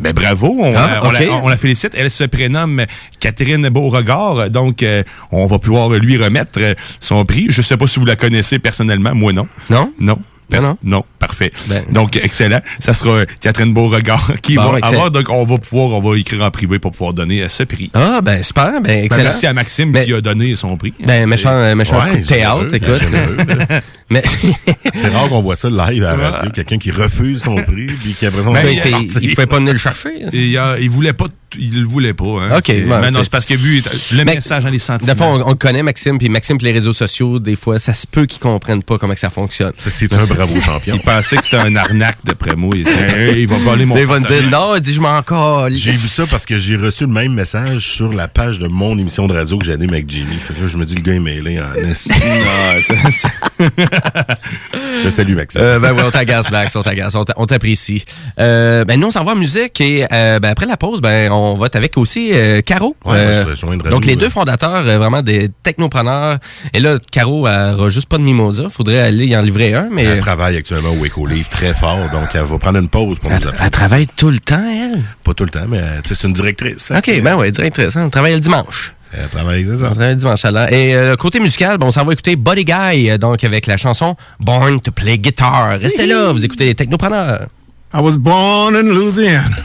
ben 0.00 0.12
bravo, 0.12 0.56
on, 0.60 0.74
Ah, 0.76 1.00
on 1.02 1.10
la, 1.10 1.20
on 1.42 1.48
la 1.48 1.56
félicite. 1.56 1.92
Elle 1.96 2.10
se 2.10 2.24
prénomme 2.24 2.84
Catherine 3.20 3.68
Beauregard, 3.68 4.48
donc 4.50 4.82
euh, 4.82 5.02
on 5.32 5.46
va 5.46 5.58
pouvoir 5.58 5.90
lui 5.90 6.16
remettre 6.16 6.58
euh, 6.60 6.74
son 7.00 7.24
prix. 7.24 7.46
Je 7.48 7.62
sais 7.62 7.76
pas 7.76 7.86
si 7.86 7.98
vous 8.00 8.06
la 8.06 8.16
connaissez 8.16 8.58
personnellement, 8.58 9.14
moi 9.14 9.32
non. 9.32 9.46
Non? 9.70 9.92
Non. 10.00 10.18
Non. 10.50 10.76
Non, 10.82 11.04
parfait. 11.18 11.52
Ben- 11.68 11.84
Donc, 11.92 12.16
excellent. 12.16 12.60
Ça 12.80 12.94
sera 12.94 13.10
euh, 13.10 13.24
Catherine 13.40 13.72
Beauregard 13.74 14.32
qui 14.42 14.54
Bon, 14.56 14.70
va 14.72 14.78
excellent. 14.78 14.94
avoir. 14.94 15.10
Donc, 15.10 15.28
on 15.30 15.44
va 15.44 15.58
pouvoir, 15.58 15.88
on 15.90 16.00
va 16.00 16.18
écrire 16.18 16.42
en 16.42 16.50
privé 16.50 16.78
pour 16.78 16.90
pouvoir 16.92 17.12
donner 17.12 17.46
ce 17.48 17.62
prix. 17.64 17.90
Ah, 17.94 18.20
ben 18.22 18.42
super, 18.42 18.72
ben 18.72 18.82
Ben, 18.82 19.04
excellent. 19.04 19.24
merci 19.24 19.46
à 19.46 19.52
Maxime 19.52 19.92
qui 19.92 20.12
a 20.14 20.20
donné 20.20 20.56
son 20.56 20.76
prix. 20.76 20.94
Ben, 21.04 21.26
méchant, 21.28 21.50
euh, 21.52 21.74
méchant 21.74 22.00
Ouais, 22.00 22.10
coup 22.12 22.18
de 22.18 22.26
théâtre, 22.26 22.74
écoute. 22.74 23.02
mais 24.10 24.22
C'est 24.94 25.08
rare 25.08 25.28
qu'on 25.28 25.42
voit 25.42 25.56
ça 25.56 25.68
live 25.68 26.04
à 26.04 26.16
la 26.16 26.30
radio. 26.30 26.50
Quelqu'un 26.50 26.78
qui 26.78 26.90
refuse 26.90 27.42
son 27.42 27.56
prix, 27.56 27.86
puis 27.86 28.14
qui 28.14 28.26
on 28.26 28.52
Ben, 28.52 28.62
fait 28.62 28.90
il- 28.90 29.18
il 29.24 29.34
pouvait 29.34 29.46
pas 29.46 29.56
venir 29.58 29.72
le 29.72 29.78
chercher. 29.78 30.10
Et, 30.32 30.58
euh, 30.58 30.78
il 30.80 30.88
voulait 30.90 31.12
pas, 31.12 31.26
il 31.58 31.80
le 31.82 31.86
voulait 31.86 32.14
pas. 32.14 32.24
Hein. 32.24 32.56
Ok, 32.58 32.68
ouais, 32.68 32.84
mais 32.86 33.10
non, 33.10 33.22
c'est- 33.22 33.30
parce 33.30 33.44
que 33.46 33.54
vu 33.54 33.82
le 34.12 34.24
Mais- 34.24 34.34
message 34.36 34.64
dans 34.64 34.70
les 34.70 34.78
sentiments. 34.78 35.12
Des 35.12 35.18
fois, 35.18 35.26
on, 35.46 35.54
connaît, 35.54 35.82
Maxime, 35.82 36.18
puis 36.18 36.28
Maxime, 36.28 36.56
puis 36.56 36.66
les 36.66 36.72
réseaux 36.72 36.92
sociaux, 36.92 37.38
des 37.38 37.56
fois, 37.56 37.78
ça 37.78 37.92
se 37.92 38.06
peut 38.06 38.26
qu'ils 38.26 38.40
comprennent 38.40 38.82
pas 38.82 38.98
comment 38.98 39.14
que 39.14 39.20
ça 39.20 39.30
fonctionne. 39.30 39.72
C'est 39.76 40.12
un 40.12 40.26
bravo 40.38 40.60
champion. 40.60 40.94
Il 40.96 41.00
pensait 41.00 41.36
que 41.36 41.44
c'était 41.44 41.56
un 41.56 41.74
arnaque 41.76 42.18
d'après 42.24 42.56
moi. 42.56 42.70
Il, 42.74 42.86
Hey, 42.88 43.42
il 43.42 43.48
va 43.48 43.56
voler 43.56 43.84
mon 43.84 43.96
il 43.96 44.06
va 44.06 44.20
me 44.20 44.26
dire, 44.26 44.48
non, 44.50 44.74
il 44.76 44.80
dit, 44.80 44.94
je 44.94 45.00
m'en 45.00 45.22
calisse. 45.22 45.82
J'ai 45.82 45.92
vu 45.92 46.08
ça 46.08 46.24
parce 46.30 46.46
que 46.46 46.58
j'ai 46.58 46.76
reçu 46.76 47.04
le 47.04 47.12
même 47.12 47.32
message 47.32 47.88
sur 47.88 48.12
la 48.12 48.28
page 48.28 48.58
de 48.58 48.68
mon 48.68 48.98
émission 48.98 49.26
de 49.26 49.34
radio 49.34 49.58
que 49.58 49.64
j'anime 49.64 49.90
avec 49.90 50.08
Jimmy. 50.08 50.38
Fait 50.38 50.54
que 50.54 50.62
là, 50.62 50.66
je 50.66 50.78
me 50.78 50.84
dis, 50.84 50.94
le 50.94 51.02
gars 51.02 51.14
est 51.14 51.20
mêlé 51.20 51.60
en 51.60 51.74
est. 51.74 52.08
Je 55.04 55.10
salue 55.10 55.34
Maxime. 55.34 55.60
Euh, 55.62 55.78
ben 55.78 55.92
oui, 55.92 56.02
on 56.06 56.10
t'agace, 56.10 56.50
Max, 56.50 56.74
on 56.76 56.82
t'agace, 56.82 57.14
on 57.14 57.24
t'a- 57.24 57.34
on 57.36 57.46
t'apprécie. 57.46 58.04
Euh, 58.38 58.84
ben 58.84 58.98
nous, 58.98 59.08
on 59.08 59.10
s'en 59.10 59.24
va 59.24 59.32
en 59.32 59.36
musique 59.36 59.80
et 59.80 60.06
euh, 60.12 60.38
ben, 60.40 60.50
après 60.50 60.66
la 60.66 60.76
pause, 60.76 61.00
ben 61.00 61.30
on 61.32 61.54
va 61.56 61.66
être 61.66 61.76
avec 61.76 61.96
aussi 61.96 62.32
Caro. 62.66 62.96
Ouais, 63.04 63.44
donc 63.90 64.04
les 64.04 64.16
deux 64.16 64.28
fondateurs, 64.28 64.82
vraiment 64.82 65.22
des 65.22 65.48
technopreneurs. 65.62 66.38
Et 66.74 66.80
là, 66.80 66.96
Caro 67.10 67.46
elle 67.48 67.74
aura 67.74 67.88
juste 67.88 68.08
pas 68.08 68.18
de 68.18 68.22
mimosa. 68.22 68.68
Faudrait 68.70 69.00
aller 69.00 69.26
y 69.26 69.36
en 69.36 69.42
livrer 69.42 69.74
un, 69.74 69.88
mais 69.90 70.04
Elle 70.04 70.18
travaille 70.18 70.56
actuellement 70.56 70.90
au 70.90 71.04
Eco 71.04 71.26
Live 71.26 71.48
très 71.48 71.72
fort, 71.74 72.08
donc 72.10 72.28
elle 72.34 72.42
va 72.42 72.58
prendre 72.58 72.78
une 72.78 72.88
pause 72.88 73.18
pour 73.18 73.30
nous 73.30 73.36
appeler. 73.36 73.58
elle 73.60 73.70
travaille 73.70 74.06
tout 74.06 74.30
le 74.30 74.40
temps, 74.40 74.62
elle? 74.68 75.02
Pas 75.24 75.34
tout 75.34 75.44
le 75.44 75.50
temps, 75.50 75.66
mais 75.68 75.82
c'est 76.04 76.22
une 76.24 76.32
directrice. 76.32 76.90
hein. 76.90 76.98
OK, 76.98 77.20
ben 77.22 77.36
oui, 77.36 77.50
directrice. 77.52 77.96
hein. 77.96 78.04
Elle 78.04 78.10
travaille 78.10 78.34
le 78.34 78.40
dimanche. 78.40 78.94
On 79.14 79.28
travaille 79.28 79.64
le 79.64 80.14
dimanche 80.14 80.42
là. 80.44 80.72
Et 80.72 80.94
euh, 80.94 81.16
côté 81.16 81.40
musical, 81.40 81.78
bon, 81.78 81.86
on 81.86 81.90
s'en 81.90 82.04
va 82.04 82.12
écouter 82.12 82.36
Body 82.36 82.64
Guy, 82.64 83.10
euh, 83.10 83.18
donc 83.18 83.42
avec 83.42 83.66
la 83.66 83.76
chanson 83.76 84.16
Born 84.38 84.80
to 84.80 84.92
Play 84.92 85.18
Guitar. 85.18 85.78
Restez 85.78 86.06
là, 86.06 86.32
vous 86.32 86.44
écoutez 86.44 86.66
les 86.66 86.74
technopreneurs. 86.74 87.46
I 87.94 88.00
was 88.00 88.18
born 88.18 88.76
in 88.76 88.92
Louisiana. 88.92 89.56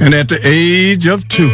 And 0.00 0.14
at 0.14 0.28
the 0.28 0.40
age 0.44 1.06
of 1.06 1.26
two, 1.28 1.50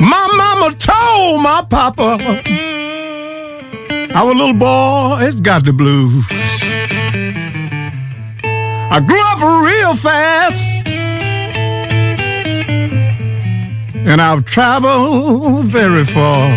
my 0.00 0.26
mama 0.36 0.74
told 0.78 1.42
my 1.42 1.62
papa, 1.68 2.18
our 4.14 4.34
little 4.34 4.54
boy 4.54 5.16
has 5.20 5.40
got 5.40 5.64
the 5.64 5.72
blues. 5.72 6.28
I 8.92 8.98
grew 8.98 9.22
up 9.22 9.40
real 9.40 9.94
fast. 9.94 10.84
And 13.94 14.20
I've 14.20 14.44
traveled 14.44 15.66
very 15.66 16.04
far. 16.04 16.50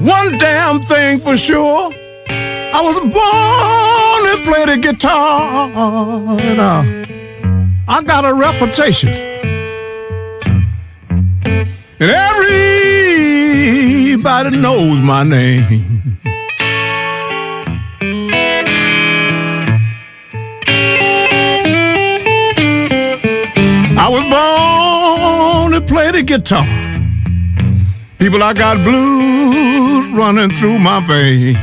One 0.00 0.38
damn 0.38 0.82
thing 0.82 1.18
for 1.18 1.36
sure. 1.36 1.92
I 2.30 2.80
was 2.80 2.98
born 2.98 3.12
to 4.30 4.38
play 4.50 4.64
the 4.64 4.78
guitar. 4.80 5.70
And 6.40 6.60
I 7.86 8.02
got 8.02 8.24
a 8.24 8.32
reputation. 8.32 9.10
And 12.00 12.10
everybody 14.10 14.56
knows 14.56 15.02
my 15.02 15.24
name. 15.24 15.93
Play 25.86 26.10
the 26.10 26.22
guitar. 26.22 26.66
People, 28.18 28.42
I 28.42 28.52
got 28.52 28.82
blues 28.84 30.08
running 30.18 30.50
through 30.50 30.78
my 30.78 31.00
veins. 31.00 31.58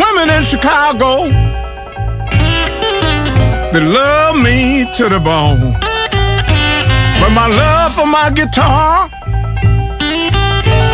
Women 0.00 0.28
in 0.36 0.42
Chicago, 0.42 1.28
they 3.72 3.80
love 3.80 4.36
me 4.36 4.86
to 4.94 5.08
the 5.08 5.20
bone. 5.20 5.74
But 7.20 7.30
my 7.30 7.46
love 7.46 7.94
for 7.94 8.06
my 8.06 8.30
guitar 8.30 9.10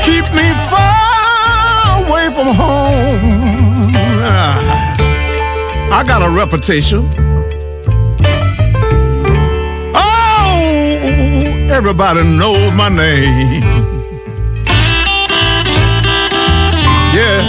keep 0.07 0.25
me 0.33 0.49
far 0.71 2.05
away 2.05 2.31
from 2.31 2.49
home. 2.55 3.66
I 4.29 6.05
got 6.07 6.23
a 6.23 6.29
reputation. 6.29 7.09
Oh, 9.95 11.69
everybody 11.71 12.23
knows 12.25 12.73
my 12.75 12.89
name. 12.89 13.63
Yeah. 17.15 17.41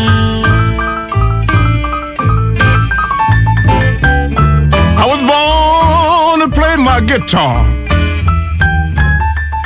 I 5.00 5.06
was 5.08 5.22
born 5.32 6.40
to 6.42 6.50
play 6.54 6.76
my 6.78 7.02
guitar. 7.02 7.66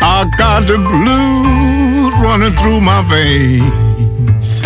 I 0.04 0.30
got 0.38 0.66
the 0.66 0.78
blues 0.78 2.14
running 2.22 2.54
through 2.54 2.82
my 2.82 3.02
veins. 3.04 4.64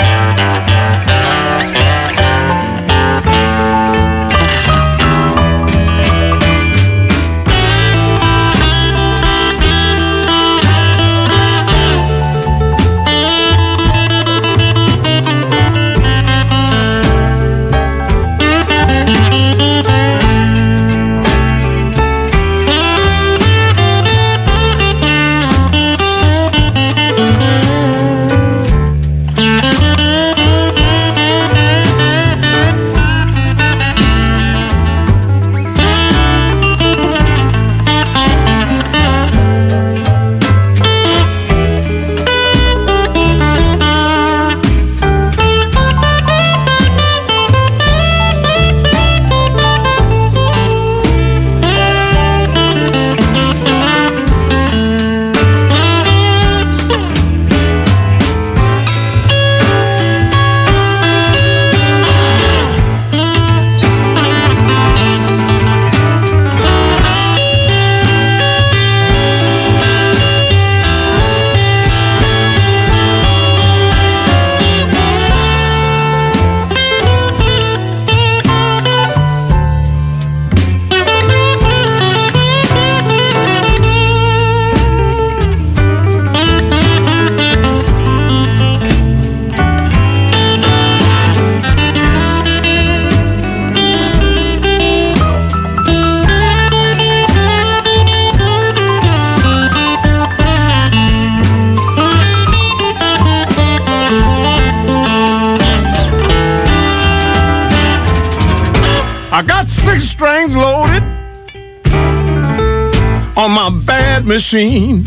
Machine. 114.25 115.03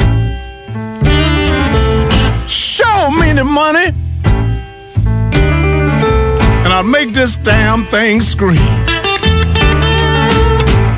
Show 2.46 3.10
me 3.10 3.32
the 3.32 3.44
money, 3.44 3.92
and 6.62 6.72
I'll 6.72 6.82
make 6.84 7.12
this 7.12 7.36
damn 7.36 7.84
thing 7.84 8.20
scream. 8.22 8.58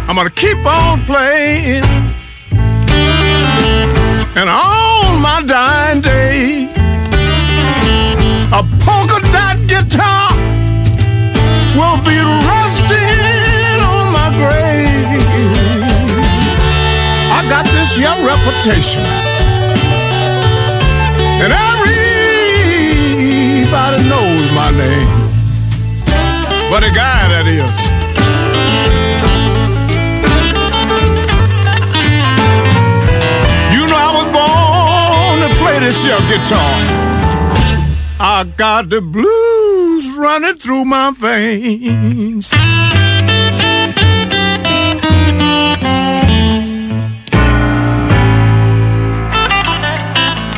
I'm 0.06 0.16
gonna 0.16 0.30
keep 0.30 0.58
on 0.66 1.04
playing, 1.04 1.84
and 4.36 4.48
on 4.50 5.22
my 5.22 5.42
dying 5.46 6.00
day, 6.00 6.68
a 8.52 8.62
polka 8.84 9.20
dot 9.32 9.56
guitar 9.66 10.32
will 11.76 11.98
be 12.02 12.18
rusted 12.48 13.80
on 13.80 14.12
my 14.12 14.30
grave. 14.36 14.69
Reputation, 18.24 19.04
and 21.42 21.52
everybody 21.52 22.08
knows 24.08 24.52
my 24.52 24.70
name. 24.70 25.28
But 26.70 26.82
a 26.84 26.90
guy 26.94 27.28
that 27.32 27.46
is. 27.46 27.78
You 33.74 33.82
know 33.86 33.98
I 33.98 34.12
was 34.18 34.28
born 34.38 35.40
to 35.42 35.50
play 35.58 35.78
this 35.80 36.02
here 36.04 36.20
guitar. 36.28 36.76
I 38.20 38.44
got 38.56 38.88
the 38.90 39.00
blues 39.00 40.14
running 40.16 40.54
through 40.54 40.84
my 40.84 41.10
veins.« 41.10 42.54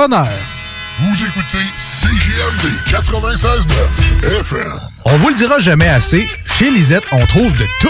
Vous 0.00 1.14
écoutez 1.14 1.66
CGMD 1.76 2.72
96.9 2.86 4.40
FM. 4.40 4.80
On 5.04 5.16
vous 5.18 5.28
le 5.28 5.34
dira 5.34 5.58
jamais 5.58 5.88
assez, 5.88 6.26
chez 6.46 6.70
Lisette, 6.70 7.04
on 7.12 7.18
trouve 7.26 7.54
de 7.56 7.64
tout. 7.82 7.88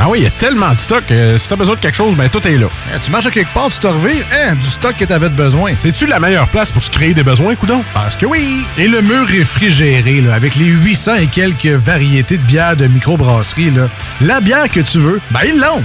Ah 0.00 0.08
oui, 0.08 0.18
il 0.18 0.24
y 0.24 0.26
a 0.26 0.30
tellement 0.30 0.74
de 0.74 0.80
stock. 0.80 1.04
euh, 1.12 1.38
si 1.38 1.48
t'as 1.48 1.54
besoin 1.54 1.76
de 1.76 1.80
quelque 1.80 1.94
chose, 1.94 2.16
ben 2.16 2.28
tout 2.28 2.44
est 2.48 2.56
là. 2.58 2.66
Eh, 2.92 2.98
tu 2.98 3.12
marches 3.12 3.26
à 3.26 3.30
quelque 3.30 3.54
part, 3.54 3.68
tu 3.68 3.78
te 3.78 3.86
revires, 3.86 4.24
hein, 4.32 4.56
du 4.56 4.68
stock 4.68 4.96
que 4.98 5.04
t'avais 5.04 5.28
de 5.28 5.36
besoin. 5.36 5.74
C'est-tu 5.78 6.06
la 6.08 6.18
meilleure 6.18 6.48
place 6.48 6.72
pour 6.72 6.82
se 6.82 6.90
créer 6.90 7.14
des 7.14 7.22
besoins, 7.22 7.54
coudon? 7.54 7.84
Parce 7.94 8.16
que 8.16 8.26
oui! 8.26 8.64
Et 8.76 8.88
le 8.88 9.00
mur 9.00 9.24
réfrigéré, 9.28 10.20
là, 10.20 10.34
avec 10.34 10.56
les 10.56 10.66
800 10.66 11.14
et 11.14 11.26
quelques 11.28 11.66
variétés 11.66 12.38
de 12.38 12.42
bières 12.42 12.76
de 12.76 12.88
microbrasserie, 12.88 13.70
là, 13.70 13.88
la 14.20 14.40
bière 14.40 14.68
que 14.68 14.80
tu 14.80 14.98
veux, 14.98 15.20
ben 15.30 15.42
ils 15.46 15.60
l'ont! 15.60 15.84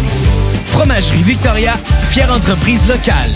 Fromagerie 0.71 1.23
Victoria, 1.23 1.73
fière 2.09 2.31
entreprise 2.31 2.85
locale. 2.87 3.29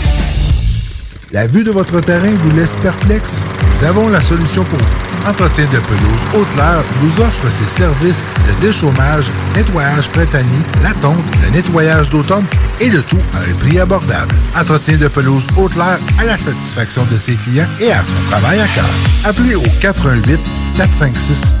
La 1.32 1.46
vue 1.46 1.64
de 1.64 1.70
votre 1.70 2.00
terrain 2.00 2.34
vous 2.40 2.50
laisse 2.56 2.76
perplexe? 2.76 3.42
Nous 3.72 3.84
avons 3.84 4.08
la 4.08 4.20
solution 4.22 4.64
pour 4.64 4.78
vous. 4.78 5.28
Entretien 5.28 5.64
de 5.66 5.78
pelouse 5.80 6.22
Haute-Lair 6.34 6.82
vous 7.00 7.20
offre 7.20 7.50
ses 7.50 7.68
services 7.68 8.22
de 8.48 8.60
déchômage, 8.60 9.26
nettoyage 9.54 10.08
printanier, 10.08 10.62
la 10.82 10.94
tonte, 10.94 11.24
le 11.42 11.50
nettoyage 11.50 12.08
d'automne 12.10 12.46
et 12.80 12.88
le 12.88 13.02
tout 13.02 13.20
à 13.34 13.38
un 13.38 13.54
prix 13.54 13.80
abordable. 13.80 14.34
Entretien 14.58 14.96
de 14.96 15.08
pelouse 15.08 15.46
Haute-Lair 15.56 15.98
à 16.18 16.24
la 16.24 16.38
satisfaction 16.38 17.04
de 17.12 17.18
ses 17.18 17.34
clients 17.34 17.68
et 17.80 17.92
à 17.92 18.02
son 18.04 18.30
travail 18.30 18.60
à 18.60 18.68
cœur. 18.68 18.88
Appelez 19.24 19.56
au 19.56 19.64
88 19.80 20.40
456 20.76 21.54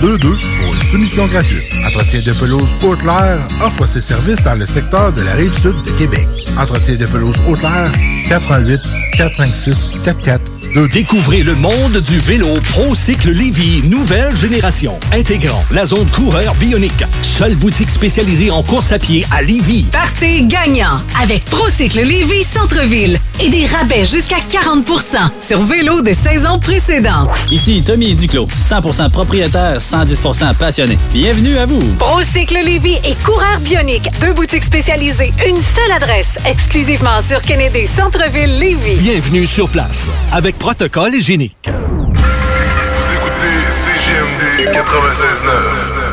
4422 0.00 0.30
pour 0.60 0.74
une 0.74 0.82
soumission 0.82 1.26
gratuite. 1.26 1.64
Entretien 1.86 2.20
de 2.20 2.32
pelouse 2.32 2.74
Haute-Lair 2.82 3.38
offre 3.64 3.86
ses 3.86 4.00
services 4.00 4.42
dans 4.42 4.54
le 4.54 4.66
secteur 4.66 5.12
de 5.12 5.22
la 5.22 5.32
rive 5.32 5.52
sud 5.52 5.80
de 5.82 5.90
Québec. 5.92 6.26
Entretien 6.58 6.96
de 6.96 7.06
pelouse 7.06 7.36
Haute-Lair 7.48 7.90
88 8.28 8.80
456 9.16 9.92
4422 10.04 10.56
Découvrez 10.92 11.42
le 11.42 11.54
monde 11.54 11.96
du 12.02 12.18
vélo 12.18 12.60
ProCycle 12.72 13.30
Lévy, 13.30 13.88
nouvelle 13.88 14.36
génération, 14.36 14.98
intégrant 15.10 15.64
la 15.70 15.86
zone 15.86 16.06
coureur 16.10 16.54
bionique. 16.56 17.04
Seule 17.22 17.54
boutique 17.54 17.88
spécialisée 17.88 18.50
en 18.50 18.62
course 18.62 18.92
à 18.92 18.98
pied 18.98 19.24
à 19.30 19.40
Lévy. 19.40 19.86
Partez 19.90 20.42
gagnant 20.42 21.00
avec 21.22 21.46
Procycle 21.46 22.02
Lévis 22.02 22.44
Centre-Ville 22.44 23.18
et 23.40 23.50
des 23.50 23.66
rabais 23.66 24.04
jusqu'à 24.04 24.36
40% 24.36 25.30
sur 25.40 25.62
vélo 25.62 26.02
de 26.02 26.12
saison 26.12 26.58
précédente. 26.58 27.30
Ici 27.50 27.82
Tommy 27.84 28.14
Duclos, 28.14 28.46
100% 28.46 29.10
propriétaire, 29.10 29.78
110% 29.78 30.54
passionné. 30.54 30.98
Bienvenue 31.12 31.58
à 31.58 31.66
vous. 31.66 31.80
Procycle 31.98 32.58
Lévis 32.64 32.98
et 33.04 33.14
Coureur 33.24 33.60
Bionique, 33.60 34.08
deux 34.20 34.32
boutiques 34.32 34.64
spécialisées, 34.64 35.32
une 35.46 35.60
seule 35.60 35.92
adresse, 35.92 36.38
exclusivement 36.44 37.20
sur 37.22 37.42
Kennedy 37.42 37.86
Centre-Ville 37.86 38.58
Lévis. 38.58 38.96
Bienvenue 38.96 39.46
sur 39.46 39.68
place, 39.68 40.08
avec 40.32 40.58
protocole 40.58 41.14
hygiénique. 41.14 41.68
Vous 41.68 43.12
écoutez 43.14 43.56
CGMD 43.70 44.72
96.9. 44.74 46.06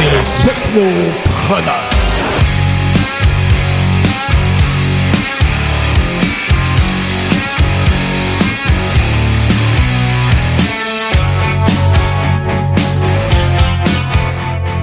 Les 0.00 0.18
technopreneurs. 0.46 1.97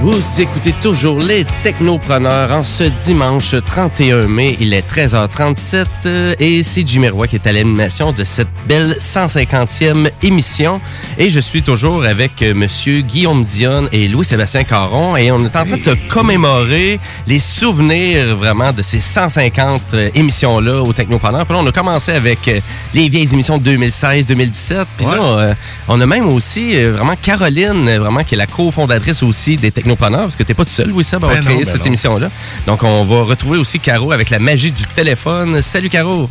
Vous 0.05 0.39
écoutez 0.39 0.71
toujours 0.83 1.17
les 1.17 1.45
Technopreneurs 1.63 2.51
en 2.51 2.63
ce 2.63 2.83
dimanche 2.83 3.55
31 3.65 4.27
mai. 4.27 4.55
Il 4.59 4.71
est 4.71 4.87
13h37 4.87 5.87
euh, 6.05 6.35
et 6.39 6.61
c'est 6.61 6.87
Jimmy 6.87 7.09
Roy 7.09 7.25
qui 7.25 7.37
est 7.37 7.47
à 7.47 7.51
l'animation 7.51 8.11
de 8.11 8.23
cette 8.23 8.47
belle 8.67 8.97
150e 8.99 10.11
émission. 10.21 10.79
Et 11.17 11.29
je 11.29 11.39
suis 11.39 11.63
toujours 11.63 12.03
avec 12.03 12.41
euh, 12.41 12.53
Monsieur 12.53 12.99
Guillaume 12.99 13.41
Dion 13.41 13.87
et 13.93 14.09
Louis-Sébastien 14.09 14.65
Caron 14.65 15.15
et 15.15 15.31
on 15.31 15.39
est 15.39 15.55
en 15.55 15.63
train 15.65 15.77
de 15.77 15.81
se 15.81 15.91
commémorer 16.09 16.99
les 17.25 17.39
souvenirs 17.39 18.35
vraiment 18.35 18.73
de 18.73 18.81
ces 18.81 18.99
150 18.99 19.81
euh, 19.93 20.09
émissions-là 20.13 20.81
au 20.81 20.91
Technopreneurs. 20.91 21.45
Puis 21.45 21.55
là, 21.55 21.61
on 21.63 21.67
a 21.67 21.71
commencé 21.71 22.11
avec 22.11 22.45
euh, 22.49 22.59
les 22.93 23.07
vieilles 23.07 23.31
émissions 23.31 23.57
de 23.57 23.77
2016-2017. 23.77 24.85
Puis 24.97 25.05
là, 25.05 25.55
on 25.87 26.01
a 26.01 26.05
même 26.05 26.27
aussi 26.27 26.83
vraiment 26.83 27.15
Caroline, 27.21 27.97
vraiment 27.97 28.25
qui 28.25 28.35
est 28.35 28.37
la 28.37 28.47
cofondatrice 28.47 29.23
aussi 29.23 29.55
des 29.55 29.71
Technopreneurs, 29.71 30.23
parce 30.23 30.35
que 30.35 30.43
t'es 30.43 30.53
pas 30.53 30.65
tout 30.65 30.71
seul, 30.71 30.89
Louis 30.89 31.05
Seb, 31.05 31.23
à 31.23 31.27
Ben 31.27 31.37
avoir 31.37 31.43
créé 31.45 31.55
non, 31.55 31.61
ben 31.61 31.65
cette 31.65 31.79
non. 31.79 31.87
émission-là. 31.87 32.29
Donc, 32.67 32.83
on 32.83 33.05
va 33.05 33.23
retrouver 33.23 33.57
aussi 33.57 33.79
Caro 33.79 34.11
avec 34.11 34.29
la 34.29 34.39
magie 34.39 34.73
du 34.73 34.83
téléphone. 34.93 35.61
Salut, 35.61 35.89
Caro. 35.89 36.29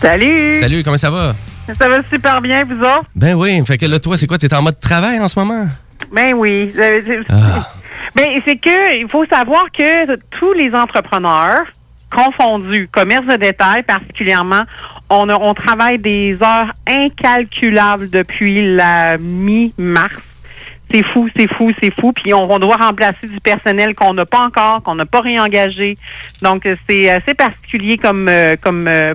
Salut! 0.00 0.58
Salut, 0.58 0.82
comment 0.82 0.96
ça 0.96 1.10
va? 1.10 1.34
Ça 1.78 1.88
va 1.88 2.02
super 2.10 2.40
bien, 2.40 2.64
vous 2.64 2.80
autres? 2.80 3.04
Ben 3.14 3.34
oui, 3.34 3.64
fait 3.64 3.78
que 3.78 3.86
là, 3.86 3.98
toi, 3.98 4.16
c'est 4.16 4.26
quoi? 4.26 4.38
T'es 4.38 4.52
en 4.54 4.62
mode 4.62 4.80
travail 4.80 5.18
en 5.20 5.28
ce 5.28 5.38
moment? 5.38 5.66
Ben 6.12 6.34
oui. 6.34 6.72
C'est- 6.74 7.04
Ah. 7.28 7.68
Ben, 8.14 8.26
c'est 8.46 8.56
que 8.56 8.98
il 9.00 9.08
faut 9.08 9.24
savoir 9.26 9.64
que 9.72 10.16
tous 10.38 10.52
les 10.52 10.74
entrepreneurs 10.74 11.62
confondus, 12.14 12.88
commerce 12.92 13.24
de 13.26 13.36
détail 13.36 13.82
particulièrement, 13.84 14.62
on, 15.08 15.28
a- 15.30 15.36
on 15.36 15.54
travaille 15.54 15.98
des 15.98 16.36
heures 16.42 16.72
incalculables 16.86 18.10
depuis 18.10 18.74
la 18.76 19.16
mi-mars. 19.18 20.12
C'est 20.92 21.04
fou, 21.06 21.26
c'est 21.34 21.50
fou, 21.54 21.70
c'est 21.82 21.94
fou. 21.98 22.12
Puis 22.12 22.34
on, 22.34 22.52
on 22.52 22.58
doit 22.58 22.76
remplacer 22.76 23.26
du 23.26 23.40
personnel 23.40 23.94
qu'on 23.94 24.12
n'a 24.12 24.26
pas 24.26 24.40
encore, 24.40 24.82
qu'on 24.82 24.94
n'a 24.96 25.06
pas 25.06 25.20
réengagé. 25.20 25.96
Donc 26.42 26.68
c'est 26.88 27.08
assez 27.08 27.32
particulier 27.32 27.96
comme 27.96 28.28
euh, 28.28 28.56
comme 28.60 28.86
euh, 28.88 29.14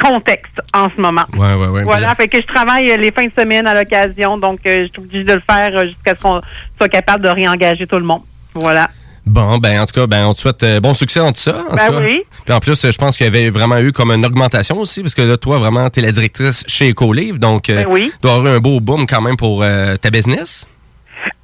contexte 0.00 0.60
en 0.74 0.88
ce 0.94 1.00
moment. 1.00 1.24
Ouais, 1.36 1.54
ouais, 1.54 1.68
ouais. 1.68 1.84
Voilà, 1.84 2.14
fait 2.14 2.28
que 2.28 2.40
je 2.40 2.46
travaille 2.46 2.90
euh, 2.90 2.96
les 2.96 3.10
fins 3.12 3.26
de 3.26 3.32
semaine 3.36 3.66
à 3.66 3.74
l'occasion, 3.74 4.38
donc 4.38 4.60
euh, 4.66 4.82
je 4.86 4.92
suis 4.92 4.98
obligée 5.02 5.24
de 5.24 5.34
le 5.34 5.42
faire 5.48 5.70
euh, 5.76 5.86
jusqu'à 5.86 6.14
ce 6.14 6.22
qu'on 6.22 6.40
soit 6.78 6.88
capable 6.88 7.24
de 7.24 7.28
réengager 7.28 7.86
tout 7.86 7.96
le 7.98 8.04
monde. 8.04 8.22
Voilà. 8.54 8.88
Bon, 9.24 9.58
ben 9.58 9.80
en 9.80 9.86
tout 9.86 9.92
cas, 10.00 10.06
ben 10.08 10.26
on 10.26 10.34
te 10.34 10.40
souhaite 10.40 10.62
euh, 10.64 10.80
bon 10.80 10.94
succès 10.94 11.20
dans 11.20 11.30
tout 11.30 11.40
ça. 11.40 11.64
En 11.70 11.76
Ben 11.76 11.86
tout 11.86 11.92
cas. 11.92 12.00
oui. 12.00 12.22
Puis 12.44 12.52
en 12.54 12.58
plus, 12.58 12.90
je 12.90 12.98
pense 12.98 13.16
qu'il 13.16 13.24
y 13.24 13.28
avait 13.28 13.50
vraiment 13.50 13.78
eu 13.78 13.92
comme 13.92 14.10
une 14.10 14.26
augmentation 14.26 14.78
aussi, 14.78 15.00
parce 15.02 15.14
que 15.14 15.22
là, 15.22 15.36
toi, 15.36 15.58
vraiment, 15.60 15.88
t'es 15.90 16.00
la 16.00 16.10
directrice 16.10 16.64
chez 16.66 16.90
Ecolive, 16.90 17.38
donc 17.38 17.70
euh, 17.70 17.84
Ben 17.84 17.86
oui. 17.88 18.10
tu 18.12 18.18
dois 18.22 18.34
avoir 18.34 18.52
eu 18.52 18.56
un 18.56 18.60
beau 18.60 18.80
boom 18.80 19.06
quand 19.06 19.20
même 19.20 19.36
pour 19.36 19.62
euh, 19.62 19.94
ta 19.96 20.10
business. 20.10 20.66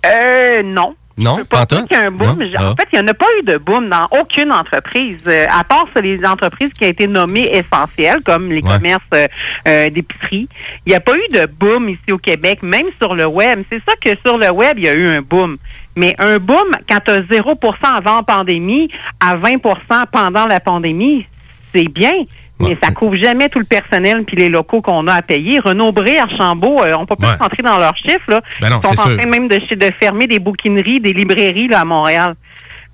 Euh, 0.05 0.63
non. 0.65 0.97
Non, 1.19 1.37
Pas 1.51 1.67
pas 1.67 1.77
sûr 1.77 1.87
qu'il 1.89 1.97
y 1.97 2.01
a 2.01 2.07
un 2.07 2.11
boom. 2.11 2.39
Non? 2.39 2.47
J- 2.47 2.57
En 2.57 2.77
fait, 2.77 2.89
il 2.93 2.99
n'y 2.99 3.05
en 3.05 3.09
a 3.09 3.15
pas 3.15 3.27
eu 3.41 3.43
de 3.45 3.59
boom 3.59 3.89
dans 3.89 4.07
aucune 4.19 4.53
entreprise, 4.53 5.19
euh, 5.27 5.47
à 5.51 5.65
part 5.65 5.87
sur 5.93 6.01
les 6.03 6.25
entreprises 6.25 6.71
qui 6.71 6.85
ont 6.85 6.89
été 6.89 7.07
nommées 7.07 7.49
essentielles, 7.53 8.21
comme 8.25 8.49
les 8.51 8.63
Ouais. 8.63 8.71
commerces 8.75 9.03
euh, 9.15 9.27
euh, 9.67 9.91
d'épicerie. 9.91 10.49
Il 10.87 10.91
n'y 10.91 10.95
a 10.95 11.01
pas 11.01 11.17
eu 11.17 11.29
de 11.33 11.47
boom 11.47 11.89
ici 11.89 12.13
au 12.13 12.19
Québec, 12.19 12.63
même 12.63 12.87
sur 12.99 13.15
le 13.15 13.27
web. 13.27 13.65
C'est 13.71 13.83
ça 13.85 13.93
que 14.01 14.11
sur 14.25 14.39
le 14.39 14.51
web, 14.51 14.79
il 14.79 14.85
y 14.85 14.89
a 14.89 14.95
eu 14.95 15.07
un 15.17 15.23
boom. 15.23 15.57
Mais 15.97 16.15
un 16.19 16.39
boom, 16.39 16.71
quand 16.89 17.01
tu 17.05 17.11
as 17.11 17.21
0% 17.23 17.97
avant 17.97 18.17
la 18.19 18.23
pandémie 18.23 18.89
à 19.19 19.37
20% 19.37 20.07
pendant 20.13 20.47
la 20.47 20.61
pandémie, 20.61 21.27
c'est 21.75 21.89
bien. 21.89 22.13
Mais 22.61 22.77
ça 22.83 22.91
couvre 22.91 23.17
jamais 23.17 23.49
tout 23.49 23.59
le 23.61 23.65
personnel 23.65 24.25
puis 24.27 24.37
les 24.37 24.49
locaux 24.49 24.81
qu'on 24.83 25.07
a 25.07 25.15
à 25.15 25.23
payer. 25.23 25.61
Renaud 25.61 25.93
Bré, 25.93 26.19
Archambault, 26.19 26.83
euh, 26.85 26.93
on 26.99 27.07
peut 27.07 27.17
pas 27.17 27.29
Ouais. 27.33 27.37
rentrer 27.37 27.63
dans 27.63 27.79
leurs 27.79 27.97
chiffres. 27.97 28.29
Là. 28.29 28.41
Ben 28.61 28.71
non, 28.71 28.81
Ils 28.83 28.87
sont 28.89 29.01
en 29.01 29.05
sûr. 29.07 29.17
train 29.19 29.29
même 29.31 29.49
de, 29.49 29.57
de 29.75 29.93
fermer 30.01 30.27
des 30.27 30.39
bouquineries, 30.41 31.01
des 31.01 31.13
librairies 31.13 31.69
là, 31.69 31.81
à 31.81 31.85
Montréal. 31.85 32.35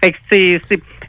Fait 0.03 0.11
que 0.11 0.17
c'est, 0.31 0.61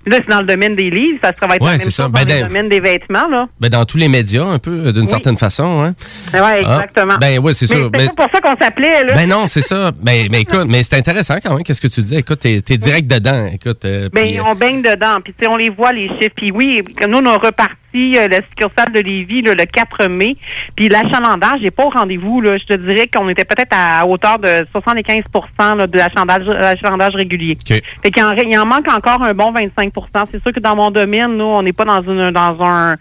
là 0.05 0.17
c'est 0.21 0.29
dans 0.29 0.39
le 0.41 0.45
domaine 0.45 0.75
des 0.75 0.89
livres, 0.91 1.17
ça 1.21 1.33
se 1.33 1.45
va 1.45 1.55
être 1.55 1.61
Ouais, 1.63 1.71
même 1.71 1.79
ça. 1.79 2.03
dans 2.03 2.09
Ben, 2.11 2.25
le 2.29 2.43
domaine 2.47 2.69
des 2.69 2.79
vêtements 2.79 3.27
là. 3.27 3.47
Ben 3.59 3.67
dans 3.69 3.83
tous 3.83 3.97
les 3.97 4.07
médias, 4.07 4.45
un 4.45 4.59
peu, 4.59 4.85
euh, 4.85 4.91
d'une 4.93 5.07
certaine 5.07 5.35
façon. 5.37 5.81
Hein? 5.83 5.95
Ouais, 6.33 6.59
exactement. 6.59 7.13
Ah, 7.15 7.19
ben 7.19 7.39
oui, 7.43 7.53
c'est 7.55 7.67
Mais 7.69 7.75
sûr. 7.75 7.89
C'est 7.93 8.05
Ben, 8.05 8.09
pas 8.15 8.27
pour 8.27 8.31
ça 8.31 8.41
qu'on 8.41 8.57
s'appelait 8.63 9.03
là. 9.03 9.13
ben 9.15 9.27
non, 9.27 9.47
c'est 9.47 9.63
ça. 9.63 9.91
Ben, 10.01 10.27
ben 10.29 10.41
écoute, 10.41 10.65
mais 10.67 10.83
c'est 10.83 10.95
intéressant 10.95 11.35
quand 11.43 11.55
même, 11.55 11.63
qu'est-ce 11.63 11.81
que 11.81 11.87
tu 11.87 12.01
dis. 12.01 12.15
Écoute, 12.15 12.39
t'es 12.39 12.61
es 12.69 12.77
direct 12.77 13.07
dedans. 13.11 13.47
Écoute, 13.51 13.83
euh, 13.85 14.07
Ben, 14.13 14.27
euh, 14.37 14.43
on 14.45 14.55
baigne 14.55 14.81
dedans. 14.83 15.17
Puis, 15.23 15.33
tu 15.37 15.43
sais, 15.43 15.51
on 15.51 15.57
les 15.57 15.71
voit, 15.71 15.91
les 15.91 16.07
chiffres. 16.07 16.35
Puis, 16.35 16.51
oui, 16.51 16.83
nous, 17.09 17.17
on 17.17 17.25
a 17.25 17.37
reparti 17.37 17.73
euh, 17.95 18.27
la 18.27 18.37
succursale 18.37 18.91
de 18.91 18.99
Lévis 18.99 19.41
là, 19.41 19.53
le 19.53 19.65
4 19.65 20.07
mai. 20.07 20.35
Puis, 20.75 20.89
l'achalandage 20.89 21.61
n'est 21.61 21.71
pas 21.71 21.85
au 21.85 21.89
rendez-vous. 21.89 22.41
Là. 22.41 22.57
Je 22.57 22.65
te 22.65 22.73
dirais 22.73 23.07
qu'on 23.07 23.29
était 23.29 23.45
peut-être 23.45 23.75
à 23.75 24.05
hauteur 24.05 24.39
de 24.39 24.65
75 24.71 25.23
là, 25.59 25.87
de 25.87 25.97
l'achalandage, 25.97 27.15
régulier. 27.15 27.57
Fait 27.67 28.11
qu'il 28.11 28.23
en, 28.23 28.31
il 28.33 28.57
en 28.57 28.65
manque 28.65 28.87
encore 28.87 29.21
un 29.23 29.33
bon 29.33 29.53
25% 29.53 29.91
C'est 30.31 30.41
sûr 30.41 30.51
que 30.51 30.59
dans 30.59 30.75
mon 30.75 30.91
domaine, 30.91 31.37
nous, 31.37 31.45
on 31.45 31.61
n'est 31.61 31.73
pas 31.73 31.85
dans 31.85 32.01
une 32.01 32.31
dans 32.31 32.57
un 32.63 32.95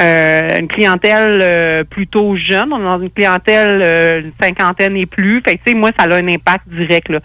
euh, 0.00 0.58
une 0.58 0.68
clientèle 0.68 1.40
euh, 1.42 1.84
plutôt 1.84 2.36
jeune. 2.36 2.72
On 2.72 2.80
est 2.80 2.84
dans 2.84 3.00
une 3.00 3.10
clientèle 3.10 4.24
une 4.24 4.32
cinquantaine 4.40 4.96
et 4.96 5.06
plus. 5.06 5.40
Fait 5.44 5.56
que, 5.56 5.64
tu 5.64 5.72
sais, 5.72 5.74
moi, 5.74 5.90
ça 5.98 6.04
a 6.04 6.14
un 6.14 6.28
impact 6.28 6.68
direct. 6.68 7.08
Là. 7.08 7.20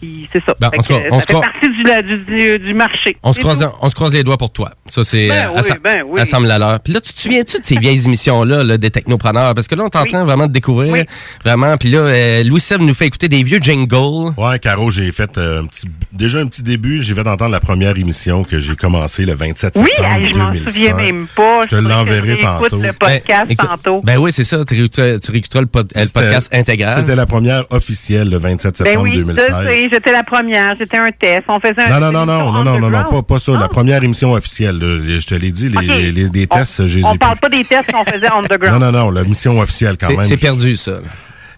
Puis 0.00 0.28
c'est 0.32 0.42
ça. 0.44 0.54
Ben, 0.60 0.70
tout 0.70 0.80
cas, 0.82 1.00
que, 1.00 1.08
on 1.12 1.20
ça 1.20 1.26
se 1.26 1.26
fait 1.26 1.40
partie 1.40 1.68
du, 1.68 2.16
du, 2.16 2.24
du, 2.24 2.58
du 2.66 2.74
marché. 2.74 3.16
On 3.22 3.32
se, 3.32 3.40
croise, 3.40 3.68
on 3.80 3.88
se 3.88 3.94
croise 3.94 4.14
les 4.14 4.22
doigts 4.24 4.36
pour 4.38 4.50
toi. 4.50 4.70
Ça, 4.86 5.02
c'est 5.04 5.28
Ben 5.28 5.48
euh, 5.48 5.60
oui, 5.60 5.68
ben 5.82 6.02
oui. 6.06 6.20
Assemble 6.20 6.46
la 6.46 6.58
leur. 6.58 6.80
Puis 6.80 6.92
là, 6.92 7.00
tu 7.00 7.12
te 7.12 7.18
souviens-tu 7.20 7.58
de 7.58 7.64
ces 7.64 7.76
vieilles 7.78 8.04
émissions-là 8.06 8.62
là, 8.64 8.78
des 8.78 8.90
technopreneurs? 8.90 9.54
Parce 9.54 9.66
que 9.68 9.74
là, 9.74 9.84
on 9.84 9.88
est 9.88 9.96
en 9.96 10.04
train 10.04 10.24
vraiment 10.24 10.46
de 10.46 10.52
découvrir. 10.52 11.04
Vraiment. 11.44 11.76
Puis 11.76 11.90
là, 11.90 11.98
euh, 11.98 12.44
Louis 12.44 12.60
Seb 12.60 12.80
nous 12.80 12.94
fait 12.94 13.06
écouter 13.06 13.28
des 13.28 13.42
vieux 13.42 13.58
jingles. 13.60 14.32
Ouais, 14.36 14.58
Caro, 14.60 14.90
j'ai 14.90 15.10
fait 15.12 15.36
euh, 15.38 15.62
un 15.62 15.66
petit, 15.66 15.86
déjà 16.12 16.38
un 16.38 16.46
petit 16.46 16.62
début. 16.62 17.02
J'ai 17.02 17.14
fait 17.14 17.26
entendre 17.26 17.50
la 17.50 17.60
première 17.60 17.96
émission 17.96 18.44
que 18.44 18.58
j'ai 18.60 18.76
commencé 18.76 19.24
le 19.24 19.34
27 19.34 19.74
Oui, 19.76 19.84
septembre 19.96 20.08
hey, 20.16 20.26
je 20.32 20.34
m'en 20.38 20.52
2005. 20.52 20.70
souviens 20.70 20.94
même 20.96 21.26
pas. 21.34 21.60
Je 21.62 21.66
te 21.68 21.74
l'enverrai 21.76 22.38
tantôt. 22.38 22.76
le 22.78 22.92
podcast 22.92 23.26
Ben, 23.46 23.50
écoute, 23.50 23.68
tantôt. 23.68 24.00
Ben 24.04 24.18
oui, 24.18 24.32
c'est 24.32 24.44
ça. 24.44 24.64
Tu 24.64 24.74
réécouteras, 24.74 25.18
tu 25.18 25.30
réécouteras 25.32 25.60
le, 25.60 25.66
pod- 25.66 25.92
euh, 25.96 26.04
le 26.04 26.10
podcast 26.10 26.54
intégral. 26.54 27.00
C'était 27.00 27.16
la 27.16 27.26
première 27.26 27.64
officielle 27.70 28.30
le 28.30 28.38
27 28.38 28.78
Ben 28.78 28.86
septembre 28.86 29.02
oui, 29.10 29.16
2016. 29.16 29.87
J'étais 29.90 30.12
la 30.12 30.24
première. 30.24 30.74
J'étais 30.78 30.96
un 30.98 31.10
test. 31.10 31.44
On 31.48 31.58
faisait 31.60 31.80
un 31.90 32.00
Non, 32.00 32.12
non, 32.12 32.24
non, 32.24 32.26
non, 32.26 32.52
non, 32.52 32.64
non, 32.64 32.78
non, 32.80 32.90
non, 32.90 33.04
pas, 33.10 33.22
pas 33.22 33.38
ça. 33.38 33.52
Ah. 33.56 33.60
La 33.60 33.68
première 33.68 34.02
émission 34.02 34.32
officielle, 34.32 34.78
là, 34.78 35.18
je 35.20 35.26
te 35.26 35.34
l'ai 35.34 35.52
dit, 35.52 35.68
les, 35.68 35.86
les, 35.86 36.12
les- 36.12 36.28
les 36.28 36.46
tests, 36.46 36.86
je 36.86 36.96
les 36.96 37.02
ai 37.02 37.04
On 37.06 37.10
plus. 37.10 37.18
parle 37.18 37.38
pas 37.38 37.48
des 37.48 37.64
tests 37.64 37.90
qu'on 37.92 38.04
faisait 38.04 38.28
Non, 38.30 38.38
underground. 38.42 38.80
non, 38.82 38.92
non, 38.92 39.10
la 39.10 39.24
mission 39.24 39.58
officielle 39.60 39.96
quand 40.00 40.08
C'est- 40.08 40.16
même. 40.16 40.24
c'est 40.26 40.36
perdu, 40.36 40.76
ça. 40.76 40.98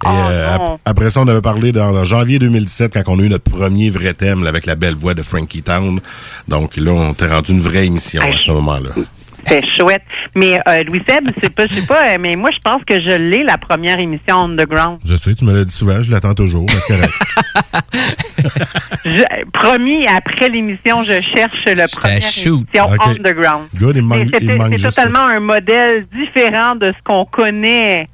Et 0.02 0.06
euh, 0.08 0.54
ap- 0.54 0.78
après 0.86 1.10
ça, 1.10 1.20
on 1.20 1.28
avait 1.28 1.42
parlé 1.42 1.72
dans, 1.72 1.94
en 1.94 2.04
janvier 2.04 2.38
2017 2.38 2.94
quand 3.04 3.12
on 3.12 3.18
a 3.18 3.22
eu 3.22 3.28
notre 3.28 3.50
premier 3.50 3.90
vrai 3.90 4.14
thème 4.14 4.42
là, 4.42 4.48
avec 4.48 4.64
la 4.64 4.74
belle 4.74 4.94
voix 4.94 5.12
de 5.12 5.22
Frankie 5.22 5.62
Town. 5.62 6.00
Donc 6.48 6.76
là, 6.78 6.92
on 6.92 7.12
t'est 7.12 7.26
rendu 7.28 7.52
une 7.52 7.60
vraie 7.60 7.84
émission 7.84 8.22
à 8.22 8.38
ce 8.38 8.50
moment-là. 8.50 8.90
C'est 9.46 9.64
chouette. 9.66 10.02
Mais 10.34 10.60
euh, 10.68 10.82
Louis 10.84 11.02
Seb, 11.08 11.28
c'est 11.42 11.50
pas, 11.50 11.66
je 11.66 11.74
sais 11.74 11.86
pas, 11.86 12.18
mais 12.18 12.36
moi 12.36 12.50
je 12.52 12.58
pense 12.62 12.82
que 12.84 12.94
je 13.00 13.16
l'ai 13.16 13.42
la 13.42 13.58
première 13.58 13.98
émission 13.98 14.36
underground. 14.44 14.98
Je 15.04 15.14
sais, 15.14 15.34
tu 15.34 15.44
me 15.44 15.52
l'as 15.52 15.64
dit 15.64 15.72
souvent, 15.72 16.00
je 16.02 16.10
l'attends 16.10 16.34
toujours, 16.34 16.66
c'est 16.68 16.94
correct. 16.94 17.12
Je- 19.04 19.44
promis, 19.52 20.06
après 20.06 20.48
l'émission, 20.50 21.02
je 21.02 21.20
cherche 21.22 21.62
le 21.66 21.86
première 21.98 22.20
shoot. 22.20 22.66
émission 22.74 22.90
underground. 23.04 23.66
Good, 23.76 23.96
il 23.96 24.02
me 24.02 24.08
Mais 24.08 24.16
manque, 24.24 24.26
il 24.26 24.30
c'était- 24.40 24.52
me 24.52 24.56
manque 24.58 24.70
C'est 24.72 24.78
ça. 24.78 24.88
totalement 24.90 25.26
un 25.26 25.40
modèle 25.40 26.06
différent 26.12 26.74
de 26.76 26.92
ce 26.92 27.02
qu'on 27.02 27.24
connaît. 27.24 28.06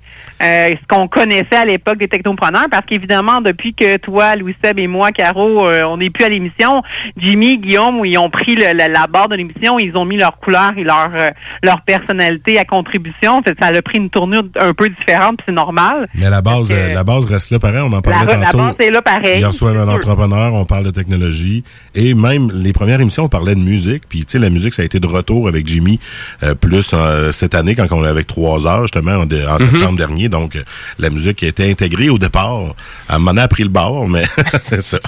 Euh, 0.43 0.71
ce 0.71 0.87
qu'on 0.95 1.09
connaissait 1.09 1.57
à 1.57 1.65
l'époque 1.65 1.99
des 1.99 2.09
technopreneurs, 2.09 2.67
parce 2.71 2.85
qu'évidemment, 2.87 3.41
depuis 3.41 3.75
que 3.75 3.97
toi, 3.97 4.37
Louis 4.37 4.55
Seb 4.63 4.79
et 4.79 4.87
moi, 4.87 5.11
Caro, 5.13 5.67
euh, 5.67 5.83
on 5.85 5.97
n'est 5.97 6.11
plus 6.11 6.25
à 6.25 6.29
l'émission, 6.29 6.83
Jimmy, 7.17 7.59
Guillaume, 7.59 8.05
ils 8.05 8.19
ont 8.19 8.29
pris 8.31 8.55
le- 8.55 8.77
la, 8.77 8.89
la 8.89 9.07
barre 9.07 9.29
de 9.29 9.37
l'émission, 9.37 9.79
ils 9.79 9.97
ont 9.97 10.05
mis 10.05 10.17
leur 10.19 10.39
couleur 10.39 10.73
et 10.77 10.85
leur 10.85 11.11
euh, 11.15 11.31
leur 11.63 11.81
personnalité 11.83 12.59
à 12.59 12.65
contribution. 12.65 13.41
Fait 13.43 13.55
ça 13.59 13.69
a 13.69 13.83
pris 13.83 13.99
une 13.99 14.11
tournure 14.11 14.43
un 14.61 14.75
peu 14.75 14.89
différente, 14.89 15.41
c'est 15.47 15.53
normal. 15.53 16.07
Mais 16.15 16.29
la 16.31 16.43
base, 16.43 16.73
la 16.73 17.05
base 17.05 17.25
reste 17.27 17.51
là 17.51 17.59
pareil, 17.59 17.81
on 17.83 17.87
en 17.93 17.97
La, 17.97 18.03
parlait 18.03 18.37
la 18.39 18.47
tantôt. 18.51 18.59
base 18.59 18.75
est 18.81 18.91
là 18.91 19.03
pareil. 19.03 19.41
Ils 19.41 19.47
reçoivent 19.47 19.77
un 19.79 19.89
entrepreneur, 19.89 20.53
on 20.55 20.65
parle 20.65 20.85
de 20.85 20.91
technologie. 20.91 21.65
Et 21.95 22.15
même 22.15 22.51
les 22.55 22.73
premières 22.73 23.01
émissions, 23.01 23.25
on 23.25 23.29
parlait 23.29 23.55
de 23.55 23.61
musique. 23.61 24.03
Puis, 24.09 24.21
tu 24.25 24.33
sais, 24.33 24.39
la 24.39 24.51
musique, 24.51 24.75
ça 24.75 24.83
a 24.83 24.85
été 24.85 25.01
de 25.01 25.07
retour 25.07 25.49
avec 25.49 25.67
Jimmy, 25.67 25.99
plus 26.61 26.95
cette 27.33 27.55
année, 27.55 27.75
quand 27.75 27.87
on 27.93 28.05
est 28.05 28.09
avec 28.09 28.27
trois 28.27 28.67
heures, 28.67 28.83
justement, 28.83 29.13
en, 29.13 29.27
Mhm. 29.27 29.59
septembre 29.59 29.97
dernier. 29.97 30.26
Donc, 30.29 30.57
euh, 30.57 30.63
la 30.99 31.11
musique 31.11 31.43
a 31.43 31.47
été 31.47 31.71
intégrée 31.71 32.09
au 32.09 32.19
départ. 32.19 32.75
À 33.09 33.17
un 33.17 33.19
moment 33.19 33.33
donné, 33.33 33.43
a 33.43 33.49
pris 33.49 33.63
le 33.63 33.69
bord, 33.69 34.09
mais 34.09 34.25
c'est 34.63 34.83
ça. 34.83 34.99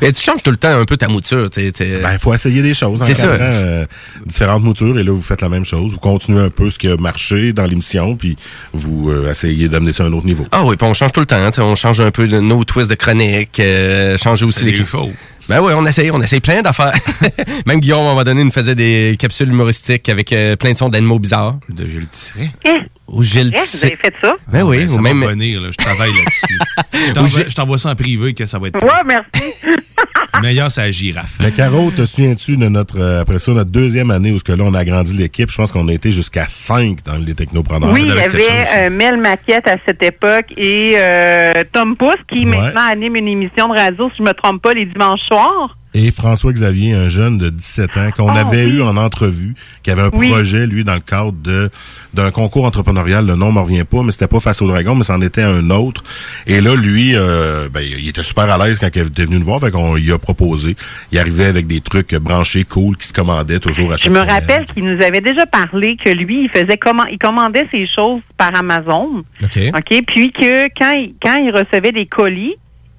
Mais 0.00 0.12
tu 0.12 0.22
changes 0.22 0.42
tout 0.42 0.50
le 0.50 0.56
temps 0.56 0.78
un 0.78 0.84
peu 0.84 0.96
ta 0.96 1.08
mouture. 1.08 1.48
tu 1.50 1.62
sais, 1.62 1.72
tu 1.72 1.88
sais. 1.88 2.00
Ben, 2.00 2.12
il 2.12 2.18
faut 2.18 2.34
essayer 2.34 2.62
des 2.62 2.74
choses. 2.74 3.00
En 3.02 3.04
C'est 3.04 3.14
ça. 3.14 3.28
ans, 3.28 3.38
euh, 3.40 3.86
différentes 4.24 4.62
moutures, 4.62 4.98
et 4.98 5.02
là, 5.02 5.12
vous 5.12 5.22
faites 5.22 5.40
la 5.42 5.48
même 5.48 5.64
chose. 5.64 5.92
Vous 5.92 5.98
continuez 5.98 6.40
un 6.40 6.50
peu 6.50 6.70
ce 6.70 6.78
qui 6.78 6.88
a 6.88 6.96
marché 6.96 7.52
dans 7.52 7.64
l'émission, 7.64 8.16
puis 8.16 8.36
vous 8.72 9.10
euh, 9.10 9.30
essayez 9.30 9.68
d'amener 9.68 9.92
ça 9.92 10.04
à 10.04 10.06
un 10.06 10.12
autre 10.12 10.26
niveau. 10.26 10.46
Ah 10.52 10.64
oui, 10.64 10.76
puis 10.76 10.86
on 10.86 10.94
change 10.94 11.12
tout 11.12 11.20
le 11.20 11.26
temps. 11.26 11.50
On 11.58 11.74
change 11.74 12.00
un 12.00 12.10
peu 12.10 12.26
de 12.28 12.40
nos 12.40 12.64
twists 12.64 12.90
de 12.90 12.94
chronique, 12.94 13.60
euh, 13.60 14.16
changer 14.16 14.44
aussi 14.44 14.64
les 14.64 14.72
des 14.72 14.84
choses. 14.84 15.10
Ben 15.48 15.60
oui, 15.62 15.72
on 15.76 15.86
essaye, 15.86 16.10
on 16.10 16.20
essaye 16.20 16.40
plein 16.40 16.60
d'affaires. 16.60 16.94
Même 17.66 17.78
Guillaume, 17.80 18.00
à 18.00 18.02
un 18.02 18.08
moment 18.10 18.24
donné, 18.24 18.42
nous 18.42 18.50
faisait 18.50 18.74
des 18.74 19.16
capsules 19.18 19.48
humoristiques 19.48 20.08
avec 20.08 20.32
euh, 20.32 20.56
plein 20.56 20.72
de 20.72 20.76
sons 20.76 20.88
d'animaux 20.88 21.20
bizarres. 21.20 21.58
De 21.68 21.86
Gilles 21.86 22.08
Tisseret. 22.08 22.50
Gilles 23.20 23.52
Yes, 23.54 23.76
vous 23.76 23.84
avez 23.86 23.96
fait 23.96 24.14
ça? 24.20 24.34
Ben 24.48 24.62
oui, 24.62 24.78
Ben, 24.78 24.88
ça 24.88 24.94
ou 24.96 24.98
même. 25.00 25.20
va 25.20 25.28
venir, 25.28 25.60
là, 25.60 25.68
je 25.70 25.76
travaille 25.76 26.10
là-dessus. 26.12 26.58
Je 27.08 27.12
t'envoie- 27.12 27.28
j'ai- 27.44 27.50
je 27.50 27.54
t'envoie 27.54 27.78
ça 27.78 27.90
en 27.90 27.94
privé 27.94 28.32
que 28.34 28.46
ça 28.46 28.58
va 28.58 28.68
être 28.68 28.82
Ouais, 28.82 28.90
merci. 29.06 29.52
meilleur, 30.42 30.70
c'est 30.70 30.80
la 30.80 30.90
girafe. 30.90 31.34
Mais 31.40 31.50
Caro, 31.52 31.90
te 31.90 32.04
souviens-tu 32.06 32.56
de 32.56 32.68
notre, 32.68 32.98
euh, 32.98 33.20
après 33.20 33.38
ça, 33.38 33.52
notre 33.52 33.70
deuxième 33.70 34.10
année 34.10 34.32
où 34.32 34.38
ce 34.38 34.44
que 34.44 34.52
là, 34.52 34.64
on 34.66 34.74
a 34.74 34.78
agrandi 34.80 35.14
l'équipe? 35.14 35.50
Je 35.50 35.56
pense 35.56 35.72
qu'on 35.72 35.86
a 35.88 35.92
été 35.92 36.10
jusqu'à 36.12 36.46
5 36.48 37.02
dans 37.04 37.16
les 37.16 37.34
technopreneurs. 37.34 37.92
Oui, 37.92 38.02
il 38.02 38.08
y 38.08 38.18
avait 38.18 38.66
euh, 38.76 38.90
Mel 38.90 39.18
Maquette 39.18 39.68
à 39.68 39.76
cette 39.86 40.02
époque 40.02 40.46
et 40.56 40.92
euh, 40.96 41.62
Tom 41.72 41.96
Pousse 41.96 42.14
qui 42.28 42.44
maintenant 42.46 42.86
anime 42.88 43.16
une 43.16 43.28
émission 43.28 43.68
de 43.68 43.74
radio, 43.78 44.08
si 44.10 44.16
je 44.18 44.22
me 44.22 44.32
trompe 44.32 44.62
pas, 44.62 44.72
les 44.74 44.86
dimanches 44.86 45.20
soirs. 45.28 45.76
Et 45.98 46.10
François 46.10 46.52
Xavier, 46.52 46.92
un 46.92 47.08
jeune 47.08 47.38
de 47.38 47.48
17 47.48 47.96
ans 47.96 48.10
qu'on 48.14 48.28
Ah, 48.28 48.40
avait 48.40 48.66
oui. 48.66 48.72
eu 48.72 48.82
en 48.82 48.98
entrevue, 48.98 49.54
qui 49.82 49.90
avait 49.90 50.02
un 50.02 50.10
Oui. 50.12 50.28
projet, 50.28 50.66
lui, 50.66 50.84
dans 50.84 50.92
le 50.92 51.00
cadre 51.00 51.32
de 51.32 51.70
d'un 52.12 52.30
concours 52.30 52.66
entrepreneurial. 52.66 53.26
Le 53.26 53.34
nom 53.34 53.50
me 53.50 53.60
revient 53.60 53.84
pas, 53.84 54.02
mais 54.02 54.12
c'était 54.12 54.26
pas 54.26 54.38
face 54.40 54.60
au 54.60 54.68
dragon, 54.68 54.94
mais 54.94 55.04
c'en 55.04 55.22
était 55.22 55.42
un 55.42 55.70
autre. 55.70 56.04
Et 56.46 56.60
là, 56.60 56.74
lui, 56.74 57.12
euh, 57.14 57.68
ben, 57.72 57.80
il 57.80 58.06
était 58.10 58.22
super 58.22 58.44
à 58.50 58.58
l'aise 58.58 58.78
quand 58.78 58.88
il 58.94 59.02
était 59.06 59.24
venu 59.24 59.38
nous 59.38 59.44
voir, 59.46 59.58
fait 59.60 59.70
qu'on 59.70 59.94
lui 59.94 60.12
a 60.12 60.18
proposé. 60.18 60.76
Il 61.12 61.18
arrivait 61.18 61.46
avec 61.46 61.66
des 61.66 61.80
trucs 61.80 62.14
branchés, 62.16 62.64
cool, 62.64 62.98
qui 62.98 63.08
se 63.08 63.14
commandaient 63.14 63.58
toujours 63.60 63.90
à 63.94 63.96
Je 63.96 64.02
chaque 64.02 64.12
me 64.12 64.16
semaine. 64.18 64.30
rappelle 64.30 64.66
qu'il 64.66 64.84
nous 64.84 65.02
avait 65.02 65.22
déjà 65.22 65.46
parlé 65.46 65.96
que 65.96 66.10
lui, 66.10 66.44
il 66.44 66.50
faisait 66.50 66.76
comment, 66.76 67.06
il 67.06 67.16
commandait 67.18 67.68
ses 67.70 67.86
choses 67.86 68.20
par 68.36 68.54
Amazon. 68.54 69.24
OK. 69.42 69.58
OK. 69.74 70.02
Puis 70.06 70.30
que 70.32 70.66
quand 70.78 70.92
il, 70.98 71.14
quand 71.22 71.36
il 71.36 71.50
recevait 71.52 71.92
des 71.92 72.04
colis, 72.06 72.54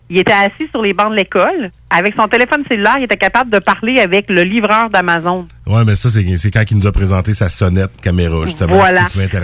il 0.09 0.19
était 0.19 0.31
assis 0.31 0.67
sur 0.71 0.81
les 0.81 0.93
bancs 0.93 1.11
de 1.11 1.15
l'école. 1.17 1.69
Avec 1.89 2.15
son 2.15 2.27
téléphone 2.27 2.63
cellulaire, 2.67 2.95
il 2.97 3.05
était 3.05 3.17
capable 3.17 3.49
de 3.49 3.59
parler 3.59 3.99
avec 3.99 4.29
le 4.29 4.43
livreur 4.43 4.89
d'Amazon. 4.89 5.47
Ouais, 5.65 5.83
mais 5.85 5.95
ça, 5.95 6.09
c'est 6.09 6.51
quand 6.51 6.63
il 6.69 6.77
nous 6.77 6.87
a 6.87 6.91
présenté 6.91 7.33
sa 7.33 7.49
sonnette 7.49 7.91
caméra, 8.01 8.45
justement. 8.45 8.75
Voilà. 8.75 9.07
c'est 9.09 9.29
temps 9.29 9.39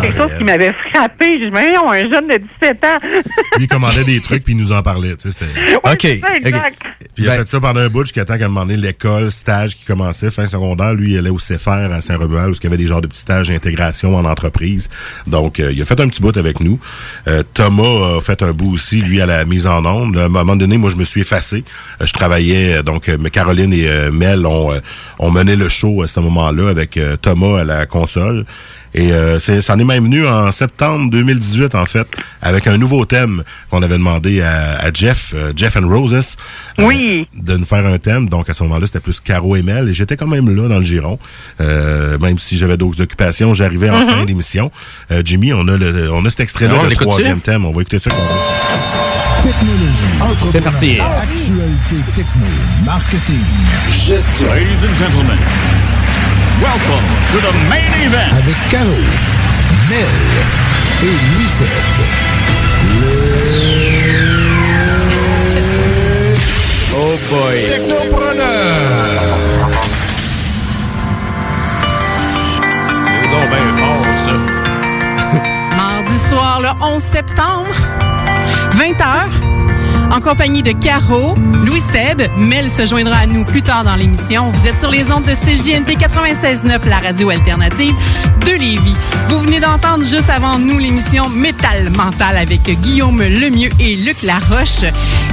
quelque 0.00 0.16
chose 0.16 0.30
qui 0.36 0.44
m'avait 0.44 0.72
frappé. 0.90 1.40
Je 1.40 1.46
me 1.46 1.58
disais, 1.58 1.76
un 1.76 2.12
jeune 2.12 2.28
de 2.28 2.36
17 2.60 2.84
ans. 2.84 2.98
Lui, 3.56 3.64
il 3.64 3.68
commandait 3.68 4.04
des 4.04 4.20
trucs, 4.20 4.44
puis 4.44 4.54
il 4.54 4.58
nous 4.58 4.72
en 4.72 4.82
parlait. 4.82 5.16
Tu 5.16 5.30
sais, 5.30 5.38
c'était... 5.38 5.76
Ouais, 5.84 5.96
c'est 6.00 6.20
ça, 6.20 6.36
exact. 6.36 6.78
Puis 7.14 7.24
il 7.24 7.30
a 7.30 7.38
fait 7.38 7.48
ça 7.48 7.60
pendant 7.60 7.80
un 7.80 7.88
bout 7.88 8.02
jusqu'à 8.02 8.24
temps 8.24 8.38
qu'à 8.38 8.44
un 8.44 8.48
moment 8.48 8.66
donné, 8.66 8.76
l'école, 8.76 9.30
stage 9.30 9.74
qui 9.74 9.84
commençait, 9.84 10.30
fin 10.30 10.46
secondaire, 10.46 10.94
lui, 10.94 11.12
il 11.12 11.18
allait 11.18 11.30
au 11.30 11.36
CFR 11.36 11.90
à 11.92 12.00
Saint-Romuald, 12.00 12.50
où 12.50 12.54
il 12.54 12.64
y 12.64 12.66
avait 12.66 12.76
des 12.76 12.86
genres 12.86 13.00
de 13.00 13.06
petits 13.06 13.20
stages 13.20 13.48
d'intégration 13.48 14.14
en 14.14 14.24
entreprise. 14.24 14.88
Donc, 15.26 15.58
euh, 15.58 15.72
il 15.72 15.80
a 15.82 15.84
fait 15.84 15.98
un 16.00 16.08
petit 16.08 16.22
bout 16.22 16.36
avec 16.36 16.60
nous. 16.60 16.78
Euh, 17.26 17.42
Thomas 17.54 18.18
a 18.18 18.20
fait 18.20 18.42
un 18.42 18.52
bout 18.52 18.72
aussi, 18.72 19.00
lui, 19.00 19.20
à 19.20 19.26
la 19.26 19.44
mise 19.44 19.66
en 19.66 19.84
onde. 19.84 20.16
À 20.16 20.26
un 20.26 20.28
moment 20.28 20.56
donné, 20.56 20.76
moi, 20.78 20.90
je 20.90 20.96
me 20.96 21.04
suis 21.04 21.22
effacé. 21.22 21.64
Euh, 22.00 22.06
je 22.06 22.12
travaillais, 22.12 22.78
euh, 22.78 22.82
donc, 22.82 23.08
euh, 23.08 23.16
Caroline 23.30 23.72
et 23.72 24.10
Mel 24.10 24.46
ont, 24.46 24.70
ont 25.18 25.30
mené 25.30 25.56
le 25.56 25.68
show 25.68 26.02
à 26.02 26.08
ce 26.08 26.20
moment-là 26.20 26.68
avec 26.70 26.98
Thomas 27.22 27.60
à 27.60 27.64
la 27.64 27.86
console. 27.86 28.44
Et 28.94 29.12
euh, 29.12 29.38
c'est, 29.38 29.60
ça 29.60 29.74
en 29.74 29.78
est 29.78 29.84
même 29.84 30.04
venu 30.04 30.26
en 30.26 30.50
septembre 30.50 31.10
2018, 31.10 31.74
en 31.74 31.84
fait, 31.84 32.06
avec 32.40 32.66
un 32.66 32.78
nouveau 32.78 33.04
thème 33.04 33.42
qu'on 33.70 33.82
avait 33.82 33.98
demandé 33.98 34.40
à, 34.40 34.78
à 34.78 34.90
Jeff, 34.92 35.32
euh, 35.36 35.52
Jeff 35.54 35.76
and 35.76 35.86
Roses, 35.86 36.36
euh, 36.78 36.84
Oui. 36.86 37.28
de 37.36 37.58
nous 37.58 37.66
faire 37.66 37.84
un 37.84 37.98
thème. 37.98 38.30
Donc, 38.30 38.48
à 38.48 38.54
ce 38.54 38.62
moment-là, 38.64 38.86
c'était 38.86 39.00
plus 39.00 39.20
Caro 39.20 39.56
et 39.56 39.62
Mel. 39.62 39.90
Et 39.90 39.92
j'étais 39.92 40.16
quand 40.16 40.26
même 40.26 40.48
là 40.48 40.68
dans 40.68 40.78
le 40.78 40.84
giron. 40.84 41.18
Même 41.60 42.38
si 42.38 42.56
j'avais 42.56 42.78
d'autres 42.78 43.02
occupations, 43.02 43.52
j'arrivais 43.52 43.90
en 43.90 43.98
Mhm. 44.00 44.06
fin 44.10 44.24
d'émission. 44.24 44.72
Jimmy, 45.22 45.52
on 45.52 45.68
a, 45.68 45.76
le, 45.76 46.10
on 46.10 46.24
a 46.24 46.30
cet 46.30 46.40
extrait-là, 46.40 46.72
Alors, 46.74 46.86
le 46.86 46.94
troisième 46.96 47.40
thème. 47.40 47.66
On 47.66 47.72
va 47.72 47.82
écouter 47.82 47.98
ça. 47.98 48.10
Technologie, 49.42 50.52
C'est 50.52 50.60
parti. 50.60 51.00
actualité 51.00 51.96
techno, 52.14 52.46
marketing, 52.84 53.44
gestion. 53.88 54.48
Ladies 54.48 54.84
and 54.84 54.94
gentlemen, 54.98 55.38
welcome 56.60 57.04
to 57.32 57.38
the 57.40 57.52
main 57.68 57.92
event. 58.04 58.32
Avec 58.36 58.56
Caro, 58.70 58.98
Mel 59.88 60.06
et 61.02 61.06
Louis 61.06 61.64
Oh 66.94 67.16
boy. 67.30 67.66
Technopreneur. 67.68 69.68
C'est 73.22 73.30
donc 73.30 73.48
bien 73.48 73.68
fort, 73.78 74.04
ça. 74.18 74.32
Mardi 76.68 76.76
soir, 76.76 76.76
le 76.80 76.84
11 76.94 77.02
septembre, 77.02 77.68
20h, 78.72 80.14
en 80.14 80.20
compagnie 80.20 80.62
de 80.62 80.72
Caro, 80.72 81.34
Louis 81.66 81.80
Seb. 81.80 82.22
Mel 82.36 82.70
se 82.70 82.86
joindra 82.86 83.16
à 83.18 83.26
nous 83.26 83.44
plus 83.44 83.62
tard 83.62 83.84
dans 83.84 83.94
l'émission. 83.94 84.46
Vous 84.50 84.66
êtes 84.66 84.78
sur 84.80 84.90
les 84.90 85.10
ondes 85.12 85.24
de 85.24 85.32
CJND 85.32 85.88
96.9, 85.98 86.88
la 86.88 86.96
radio 86.98 87.30
alternative 87.30 87.94
de 88.44 88.50
Lévis. 88.52 88.96
Vous 89.28 89.40
venez 89.40 89.60
d'entendre 89.60 90.04
juste 90.04 90.30
avant 90.30 90.58
nous 90.58 90.78
l'émission 90.78 91.28
Métal 91.28 91.90
Mental 91.96 92.36
avec 92.38 92.62
Guillaume 92.62 93.18
Lemieux 93.20 93.70
et 93.80 93.96
Luc 93.96 94.22
Laroche. 94.22 94.84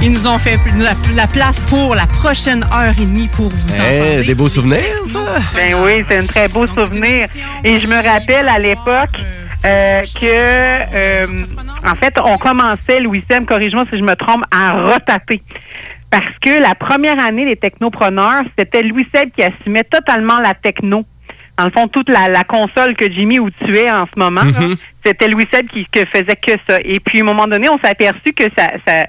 Ils 0.02 0.12
nous 0.12 0.26
ont 0.26 0.38
fait 0.38 0.58
la, 0.78 0.92
la 1.14 1.26
place 1.26 1.62
pour 1.68 1.94
la 1.94 2.06
prochaine 2.06 2.64
heure 2.72 2.92
et 2.98 3.04
demie 3.06 3.28
pour 3.28 3.48
vous 3.48 3.74
Eh, 3.78 4.00
entendre. 4.02 4.26
des 4.26 4.34
beaux 4.34 4.48
souvenirs, 4.48 4.82
ça? 5.06 5.20
Ben 5.54 5.74
oui, 5.82 6.04
c'est 6.06 6.18
un 6.18 6.26
très 6.26 6.48
beau 6.48 6.66
souvenir. 6.66 7.28
Et 7.64 7.78
je 7.78 7.86
me 7.86 7.96
rappelle 7.96 8.48
à 8.48 8.58
l'époque 8.58 9.20
euh, 9.66 10.02
que, 10.20 10.94
euh, 10.94 11.26
en 11.86 11.94
fait, 11.96 12.18
on 12.24 12.36
commençait, 12.38 13.00
Louis 13.00 13.24
Sem, 13.28 13.44
corrige-moi 13.46 13.84
si 13.90 13.98
je 13.98 14.02
me 14.04 14.14
trompe, 14.14 14.44
à 14.50 14.72
retaper. 14.92 15.42
Parce 16.10 16.30
que 16.40 16.50
la 16.60 16.74
première 16.74 17.18
année 17.24 17.44
des 17.44 17.56
technopreneurs, 17.56 18.42
c'était 18.58 18.82
Louis 18.82 19.06
Seb 19.14 19.30
qui 19.32 19.42
assumait 19.42 19.84
totalement 19.84 20.38
la 20.38 20.54
techno. 20.54 21.04
Dans 21.58 21.64
le 21.64 21.70
fond, 21.70 21.88
toute 21.88 22.08
la, 22.08 22.28
la 22.28 22.44
console 22.44 22.94
que 22.96 23.10
Jimmy 23.10 23.38
ou 23.38 23.50
tu 23.50 23.76
es 23.76 23.90
en 23.90 24.06
ce 24.06 24.18
moment, 24.18 24.44
Mhm. 24.44 24.74
c'était 25.04 25.26
Louis 25.28 25.48
Seb 25.52 25.66
qui 25.68 25.86
que 25.90 26.04
faisait 26.06 26.36
que 26.36 26.52
ça. 26.68 26.78
Et 26.84 27.00
puis, 27.00 27.18
à 27.20 27.22
un 27.22 27.24
moment 27.26 27.46
donné, 27.46 27.68
on 27.68 27.78
s'est 27.78 27.88
aperçu 27.88 28.32
que 28.32 28.44
ça, 28.56 28.68
ça 28.86 29.06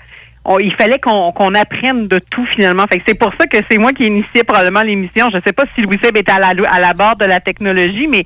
on- 0.49 0.59
il 0.59 0.73
fallait 0.75 0.97
qu'on 0.99 1.53
apprenne 1.55 2.07
de 2.07 2.19
tout 2.31 2.45
finalement. 2.55 2.85
Fait 2.89 3.01
c'est 3.05 3.19
pour 3.19 3.35
ça 3.35 3.47
que 3.47 3.57
c'est 3.69 3.77
moi 3.77 3.91
qui 3.91 4.03
ai 4.03 4.07
initié 4.07 4.43
probablement 4.45 4.81
l'émission. 4.81 5.29
Je 5.29 5.39
sais 5.41 5.51
pas 5.51 5.63
si 5.75 5.81
Louis 5.81 5.99
Seb 6.01 6.15
était 6.15 6.31
à 6.31 6.39
la, 6.39 6.53
à 6.71 6.79
la 6.79 6.93
barre 6.93 7.17
de 7.17 7.25
la 7.25 7.41
technologie, 7.41 8.07
mais 8.07 8.23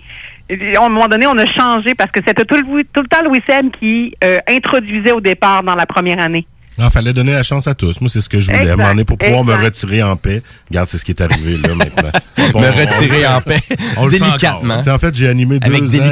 à 0.52 0.86
un 0.86 0.90
moment 0.90 1.08
donné, 1.08 1.28
on 1.28 1.38
a 1.38 1.46
changé 1.46 1.94
parce 1.96 2.12
que 2.12 2.20
c'était 2.26 2.46
tout, 2.46 2.56
le- 2.56 2.84
tout 2.94 3.02
le 3.02 3.08
temps 3.08 3.24
Louis 3.24 3.42
qui 3.80 4.14
euh, 4.24 4.40
introduisait 4.50 5.12
au 5.12 5.22
départ 5.22 5.64
dans 5.64 5.76
la 5.76 5.86
première 5.86 6.20
année. 6.20 6.46
Il 6.78 6.90
fallait 6.90 7.14
donner 7.14 7.34
la 7.34 7.44
chance 7.44 7.68
à 7.68 7.76
tous. 7.76 8.02
Moi, 8.02 8.10
c'est 8.10 8.22
ce 8.22 8.30
que 8.30 8.40
je 8.40 8.52
voulais. 8.52 8.70
À 8.70 8.74
un 8.74 8.76
moment 8.76 8.90
donné, 8.90 9.04
pour 9.04 9.18
pouvoir 9.18 9.44
me 9.44 9.54
exact. 9.54 9.66
retirer 9.66 10.04
en 10.04 10.16
paix. 10.16 10.42
Regarde, 10.70 10.88
c'est 10.88 10.98
ce 10.98 11.06
qui 11.06 11.12
est 11.12 11.22
arrivé 11.22 11.58
là 11.58 11.76
maintenant. 11.76 12.10
Me 12.60 12.68
retirer 12.70 13.28
en 13.28 13.40
paix. 13.42 13.60
On 13.98 14.06
le 14.06 14.12
fait 14.12 14.20
Délicatement. 14.20 14.80
En 14.86 14.98
fait, 14.98 15.16
j'ai 15.16 15.30
animé 15.30 15.60
deux 15.60 16.02
ans 16.02 16.12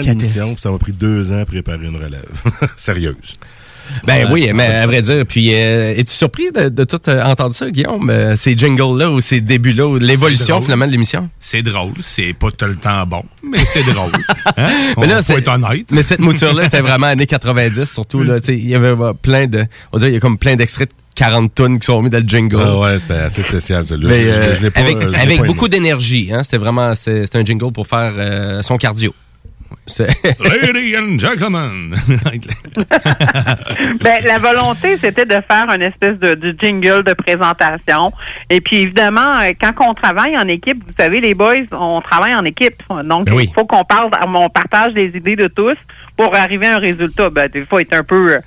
puis 0.53 0.57
ça 0.59 0.69
m'a 0.69 0.77
pris 0.77 0.93
deux 0.93 1.31
ans 1.31 1.39
à 1.41 1.45
préparer 1.45 1.85
une 1.85 1.95
relève. 1.95 2.29
Sérieuse. 2.77 3.35
Ben 4.05 4.27
oui, 4.31 4.49
mais 4.53 4.65
à 4.65 4.85
vrai 4.87 5.01
dire, 5.01 5.25
puis 5.27 5.53
euh, 5.53 5.93
es-tu 5.95 6.13
surpris 6.13 6.51
de, 6.51 6.69
de 6.69 6.83
tout 6.83 6.99
euh, 7.07 7.23
entendre 7.23 7.53
ça, 7.53 7.69
Guillaume? 7.69 8.09
Euh, 8.09 8.35
ces 8.35 8.57
jingles-là 8.57 9.09
ou 9.11 9.21
ces 9.21 9.41
débuts-là, 9.41 9.87
ou 9.87 9.97
l'évolution 9.97 10.61
finalement 10.61 10.85
de 10.87 10.91
l'émission? 10.91 11.29
C'est 11.39 11.61
drôle, 11.61 11.93
c'est 11.99 12.33
pas 12.33 12.51
tout 12.51 12.65
le 12.65 12.75
temps 12.75 13.05
bon, 13.05 13.23
mais 13.43 13.59
c'est 13.65 13.83
drôle. 13.83 14.11
Hein? 14.57 14.67
Mais 14.97 15.07
là, 15.07 15.21
c'est- 15.21 15.47
honnête. 15.47 15.87
Mais 15.91 16.01
cette 16.03 16.19
mouture-là 16.19 16.65
était 16.65 16.81
vraiment 16.81 17.07
années 17.07 17.25
90, 17.25 17.85
surtout. 17.85 18.23
Il 18.47 18.67
y 18.67 18.75
avait 18.75 18.87
euh, 18.87 19.13
plein 19.13 19.47
de. 19.47 19.65
On 19.91 19.97
dirait 19.97 20.11
il 20.11 20.13
y 20.15 20.17
a 20.17 20.19
comme 20.19 20.37
plein 20.37 20.55
d'extraits 20.55 20.89
de 20.89 20.95
40 21.15 21.53
tonnes 21.53 21.79
qui 21.79 21.85
sont 21.85 22.01
mis 22.01 22.09
dans 22.09 22.21
le 22.21 22.27
jingle. 22.27 22.57
Ah 22.61 22.77
ouais, 22.77 22.99
c'était 22.99 23.13
assez 23.13 23.41
spécial, 23.41 23.85
celui-là. 23.85 24.09
Euh, 24.13 25.11
avec 25.15 25.43
beaucoup 25.43 25.67
d'énergie. 25.67 26.29
Hein? 26.33 26.43
C'était 26.43 26.57
vraiment 26.57 26.93
c'est 26.95 27.35
un 27.35 27.45
jingle 27.45 27.71
pour 27.71 27.87
faire 27.87 28.13
euh, 28.17 28.61
son 28.61 28.77
cardio. 28.77 29.13
C'est- 29.89 30.39
Ladies 30.39 30.95
and 30.97 31.19
gentlemen. 31.19 31.95
Ben, 34.01 34.23
la 34.25 34.37
volonté, 34.39 34.97
c'était 34.97 35.25
de 35.25 35.37
faire 35.49 35.65
une 35.73 35.81
espèce 35.81 36.17
de, 36.19 36.33
de 36.35 36.55
jingle 36.59 37.03
de 37.03 37.13
présentation. 37.13 38.11
Et 38.49 38.61
puis, 38.61 38.77
évidemment, 38.81 39.39
euh, 39.41 39.51
quand 39.59 39.73
on 39.87 39.93
travaille 39.93 40.37
en 40.37 40.47
équipe, 40.47 40.77
vous 40.85 40.93
savez, 40.97 41.19
les 41.19 41.33
boys, 41.33 41.55
on 41.71 42.01
travaille 42.01 42.35
en 42.35 42.45
équipe. 42.45 42.81
Donc, 43.03 43.25
Ben 43.25 43.33
oui. 43.33 43.45
il 43.49 43.53
faut 43.53 43.65
qu'on 43.65 43.83
parle, 43.83 44.09
on 44.27 44.49
partage 44.49 44.93
les 44.93 45.07
idées 45.15 45.35
de 45.35 45.47
tous 45.47 45.75
pour 46.17 46.35
arriver 46.35 46.67
à 46.67 46.75
un 46.75 46.79
résultat. 46.79 47.29
Ben, 47.29 47.47
des 47.49 47.63
fois, 47.63 47.81
être 47.81 47.93
un 47.93 48.03
peu, 48.03 48.33
euh, 48.35 48.39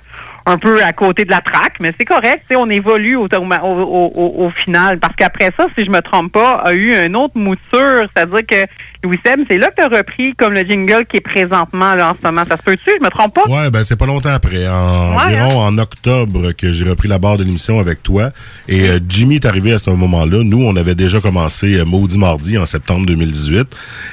un 0.45 0.57
peu 0.57 0.81
à 0.83 0.93
côté 0.93 1.25
de 1.25 1.31
la 1.31 1.39
traque, 1.41 1.75
mais 1.79 1.93
c'est 1.97 2.05
correct. 2.05 2.43
On 2.55 2.69
évolue 2.69 3.15
au, 3.15 3.27
au, 3.27 3.27
au, 3.27 4.11
au- 4.15 4.45
au 4.45 4.49
final. 4.51 4.99
Parce 4.99 5.15
qu'après 5.15 5.51
ça, 5.57 5.67
si 5.77 5.85
je 5.85 5.91
me 5.91 6.01
trompe 6.01 6.31
pas, 6.33 6.61
a 6.63 6.73
eu 6.73 6.95
une 7.05 7.15
autre 7.15 7.37
mouture. 7.37 8.07
C'est-à-dire 8.15 8.45
que 8.47 8.65
Louis 9.03 9.19
Seb, 9.25 9.41
c'est 9.49 9.57
là 9.57 9.67
que 9.69 9.75
tu 9.75 9.81
as 9.81 9.97
repris 9.97 10.33
comme 10.35 10.53
le 10.53 10.61
jingle 10.63 11.05
qui 11.05 11.17
est 11.17 11.21
présentement 11.21 11.93
là, 11.95 12.11
en 12.11 12.15
ce 12.15 12.25
moment. 12.25 12.43
Ça 12.47 12.57
se 12.57 12.63
peut-tu? 12.63 12.89
Je 12.99 13.03
me 13.03 13.09
trompe 13.09 13.33
pas? 13.35 13.43
Ouais, 13.49 13.69
ben 13.69 13.83
c'est 13.83 13.97
pas 13.97 14.05
longtemps 14.05 14.29
après. 14.29 14.67
En, 14.67 15.15
Ouais, 15.17 15.23
environ 15.39 15.59
en 15.61 15.77
octobre 15.77 16.51
que 16.53 16.71
j'ai 16.71 16.85
repris 16.89 17.07
la 17.07 17.19
barre 17.19 17.37
de 17.37 17.43
l'émission 17.43 17.79
avec 17.79 18.01
toi. 18.01 18.31
Et 18.67 18.87
euh, 18.89 18.99
Jimmy 19.07 19.35
est 19.35 19.45
arrivé 19.45 19.73
à 19.73 19.77
ce 19.79 19.89
moment-là. 19.89 20.43
Nous, 20.43 20.63
on 20.65 20.75
avait 20.75 20.95
déjà 20.95 21.19
commencé 21.19 21.75
euh, 21.75 21.85
Maudit 21.85 22.17
Mardi 22.17 22.57
en 22.57 22.65
septembre 22.65 23.05
2018. 23.05 23.67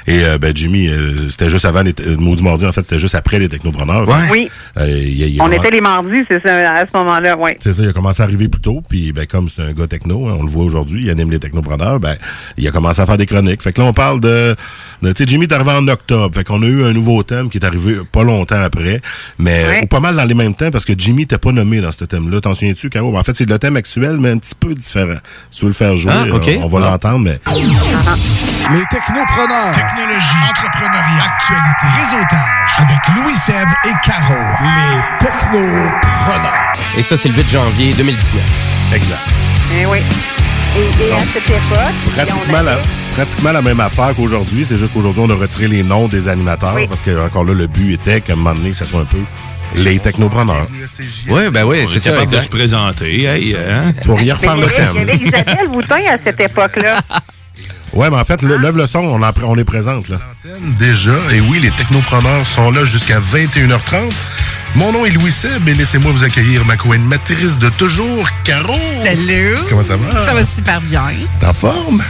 Et 0.07 0.23
euh, 0.23 0.37
ben 0.37 0.55
Jimmy, 0.55 0.87
euh, 0.89 1.29
c'était 1.29 1.49
juste 1.49 1.65
avant 1.65 1.81
les 1.81 1.93
euh, 2.01 2.17
Maudit 2.17 2.43
Mardi, 2.43 2.65
en 2.65 2.71
fait, 2.71 2.81
c'était 2.83 2.99
juste 2.99 3.15
après 3.15 3.39
les 3.39 3.49
technopreneurs. 3.49 4.05
Oui. 4.31 4.49
Euh, 4.77 4.87
il- 4.89 5.35
il- 5.35 5.41
On 5.41 5.51
était 5.51 5.71
les 5.71 5.81
mardis, 5.81 6.23
c'est 6.27 6.41
ça, 6.43 6.71
à 6.73 6.85
ce 6.85 6.95
moment-là, 6.97 7.35
oui. 7.39 7.51
C'est 7.59 7.73
ça, 7.73 7.83
il 7.83 7.89
a 7.89 7.93
commencé 7.93 8.21
à 8.21 8.25
arriver 8.25 8.47
plus 8.49 8.61
tôt, 8.61 8.81
puis 8.89 9.11
ben, 9.11 9.25
comme 9.25 9.49
c'est 9.49 9.61
un 9.63 9.71
gars 9.73 9.87
techno, 9.87 10.27
hein, 10.27 10.35
on 10.39 10.43
le 10.43 10.49
voit 10.49 10.63
aujourd'hui, 10.65 11.03
il 11.05 11.09
anime 11.09 11.31
les 11.31 11.39
technopreneurs, 11.39 11.99
ben, 11.99 12.15
il 12.57 12.67
a 12.67 12.71
commencé 12.71 13.01
à 13.01 13.05
faire 13.05 13.17
des 13.17 13.25
chroniques. 13.25 13.61
Fait 13.61 13.73
que 13.73 13.81
là, 13.81 13.87
on 13.87 13.93
parle 13.93 14.21
de 14.21 14.55
Tu 15.03 15.11
sais, 15.15 15.23
Jimmy 15.27 15.45
est 15.45 15.53
arrivé 15.53 15.71
en 15.71 15.87
octobre. 15.87 16.33
Fait 16.35 16.43
qu'on 16.43 16.61
a 16.63 16.65
eu 16.65 16.83
un 16.85 16.93
nouveau 16.93 17.23
thème 17.23 17.49
qui 17.49 17.57
est 17.57 17.65
arrivé 17.65 17.97
pas 18.11 18.23
longtemps 18.23 18.61
après. 18.61 19.01
Mais 19.39 19.65
Ouais. 19.65 19.81
ou 19.83 19.87
pas 19.87 19.99
mal 19.99 20.15
dans 20.15 20.23
les 20.25 20.33
mêmes 20.33 20.53
temps 20.55 20.71
parce 20.71 20.85
que 20.85 20.93
Jimmy 20.97 21.21
n'était 21.23 21.37
pas 21.37 21.51
nommé 21.51 21.81
dans 21.81 21.91
ce 21.91 22.05
thème-là. 22.05 22.41
T'en 22.41 22.53
souviens-tu, 22.53 22.89
Caro? 22.89 23.17
En 23.17 23.23
fait, 23.23 23.35
c'est 23.35 23.49
le 23.49 23.57
thème 23.59 23.75
actuel, 23.75 24.17
mais 24.19 24.29
un 24.31 24.37
petit 24.37 24.55
peu 24.59 24.73
différent. 24.73 25.15
Si 25.51 25.59
tu 25.59 25.65
veux 25.65 25.69
le 25.69 25.73
faire 25.75 25.95
jouer, 25.97 26.11
Ah, 26.15 26.23
euh, 26.25 26.57
on 26.63 26.67
va 26.67 26.79
Ah. 26.85 26.91
l'entendre, 26.91 27.19
mais. 27.19 27.39
Les 28.71 28.83
technopreneurs. 28.89 29.71
Technologie, 29.73 30.41
entrepreneuriat, 30.49 31.23
actualité, 31.25 31.87
réseautage. 31.99 32.71
Avec 32.77 32.97
Louis 33.15 33.35
Seb 33.45 33.67
et 33.85 34.07
Caro. 34.07 34.39
Les 34.61 35.25
technopreneurs. 35.25 36.73
Et 36.97 37.03
ça, 37.03 37.17
c'est 37.17 37.29
le 37.29 37.35
8 37.35 37.49
janvier 37.51 37.93
2019. 37.93 38.93
Exact. 38.93 39.19
Eh 39.79 39.85
oui. 39.85 39.99
Et, 40.77 41.03
et 41.09 41.11
à 41.13 41.21
cette 41.33 41.49
époque, 41.49 42.13
Pratiquement 42.15 42.59
on 42.59 42.63
la, 42.63 42.77
pratiquement 43.15 43.51
la 43.51 43.61
même 43.61 43.79
affaire 43.81 44.13
qu'aujourd'hui. 44.15 44.65
C'est 44.65 44.77
juste 44.77 44.93
qu'aujourd'hui, 44.93 45.21
on 45.25 45.29
a 45.29 45.35
retiré 45.35 45.67
les 45.67 45.83
noms 45.83 46.07
des 46.07 46.29
animateurs 46.29 46.75
parce 46.87 47.01
que, 47.01 47.19
encore 47.19 47.43
là, 47.43 47.53
le 47.53 47.67
but 47.67 47.93
était 47.93 48.21
qu'à 48.21 48.33
un 48.33 48.35
moment 48.37 48.53
donné, 48.55 48.71
que 48.71 48.77
ce 48.77 48.85
soit 48.85 49.01
un 49.01 49.05
peu 49.05 49.17
les 49.75 49.99
technopreneurs. 49.99 50.67
Oui, 51.29 51.49
ben 51.51 51.63
oui, 51.65 51.79
c'est 51.87 51.97
est 51.97 51.99
ça, 51.99 52.09
capable 52.11 52.31
de 52.31 52.35
exact. 52.35 52.43
se 52.43 52.49
présenter. 52.57 53.23
Hey, 53.25 53.55
hein? 53.55 53.93
Pour 54.05 54.19
y 54.21 54.25
Mais 54.25 54.31
refaire 54.33 54.55
le 54.55 54.63
avait- 54.63 54.73
Il 54.95 54.95
y 54.95 54.97
avait 54.97 55.17
thème. 55.17 55.27
Isabelle 55.27 55.67
Boutin 55.69 55.99
à 56.09 56.17
cette 56.23 56.39
époque-là. 56.39 56.99
Ouais, 57.93 58.09
mais 58.09 58.15
en 58.15 58.23
fait, 58.23 58.41
le- 58.41 58.55
l'œuvre 58.55 58.77
le 58.77 58.87
son, 58.87 58.99
on, 58.99 59.21
en, 59.21 59.31
on 59.43 59.57
est 59.57 59.65
présente, 59.65 60.07
là. 60.07 60.15
Déjà, 60.79 61.11
et 61.33 61.41
oui, 61.41 61.59
les 61.59 61.71
technopreneurs 61.71 62.47
sont 62.47 62.71
là 62.71 62.85
jusqu'à 62.85 63.19
21h30. 63.19 64.13
Mon 64.75 64.91
nom 64.93 65.05
est 65.05 65.09
Louis 65.09 65.31
Seb 65.31 65.67
et 65.67 65.73
laissez-moi 65.73 66.11
vous 66.11 66.23
accueillir 66.23 66.65
ma 66.65 66.77
co-animatrice 66.77 67.57
de 67.57 67.69
toujours, 67.71 68.27
Caro. 68.43 68.75
Salut. 69.03 69.55
Comment 69.69 69.83
ça 69.83 69.97
va? 69.97 70.25
Ça 70.25 70.33
va 70.33 70.45
super 70.45 70.81
bien. 70.81 71.03
T'es 71.39 71.45
en 71.45 71.53
forme? 71.53 72.03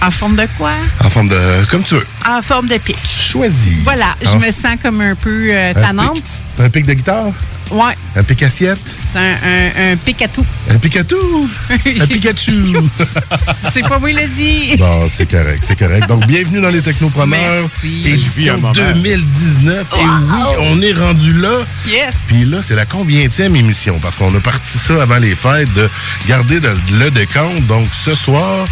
En 0.00 0.10
forme 0.10 0.36
de 0.36 0.46
quoi? 0.56 0.72
En 1.04 1.10
forme 1.10 1.28
de... 1.28 1.64
comme 1.70 1.82
tu 1.82 1.94
veux. 1.96 2.06
En 2.26 2.40
forme 2.42 2.68
de 2.68 2.78
pic. 2.78 2.96
Choisis. 3.04 3.74
Voilà, 3.84 4.06
je 4.22 4.28
Ah. 4.28 4.36
me 4.36 4.50
sens 4.52 4.76
comme 4.82 5.00
un 5.00 5.14
peu 5.14 5.48
euh, 5.50 5.74
tannante. 5.74 6.22
un 6.58 6.70
pic 6.70 6.86
de 6.86 6.94
guitare? 6.94 7.26
Ouais, 7.70 7.94
Un 8.16 8.24
pic 8.24 8.42
assiette? 8.42 8.80
c'est 9.12 9.18
un, 9.18 9.22
un, 9.22 9.92
un 9.92 9.96
pic 9.96 10.20
à 10.22 10.28
tout. 10.28 10.44
Un 10.68 10.78
picatou? 10.78 11.48
un 11.70 12.06
Pikachu? 12.06 12.76
C'est 13.72 13.82
pas 13.82 13.98
moi 14.00 14.10
qui 14.10 14.16
le 14.16 14.26
dit. 14.26 14.76
Bon, 14.76 15.06
c'est 15.08 15.26
correct, 15.30 15.62
c'est 15.66 15.78
correct. 15.78 16.08
Donc, 16.08 16.26
bienvenue 16.26 16.60
dans 16.60 16.68
les 16.70 16.82
Technopreneurs. 16.82 17.68
Merci. 17.82 18.08
Édition 18.08 18.22
Je 18.34 18.40
vis 18.40 18.48
un 18.50 18.56
moment. 18.56 18.72
2019. 18.72 19.86
Et 19.92 19.96
oui, 20.04 20.42
on 20.58 20.82
est 20.82 20.92
rendu 20.92 21.32
là. 21.34 21.58
Yes. 21.86 22.14
Puis 22.26 22.44
là, 22.44 22.62
c'est 22.62 22.74
la 22.74 22.86
combientième 22.86 23.54
émission? 23.54 23.98
Parce 24.00 24.16
qu'on 24.16 24.34
a 24.34 24.40
parti 24.40 24.78
ça 24.78 25.00
avant 25.02 25.18
les 25.18 25.34
fêtes 25.36 25.72
de 25.74 25.88
garder 26.26 26.58
de- 26.60 26.74
le 26.98 27.10
décompte. 27.10 27.66
Donc, 27.68 27.86
ce 28.04 28.14
soir, 28.16 28.66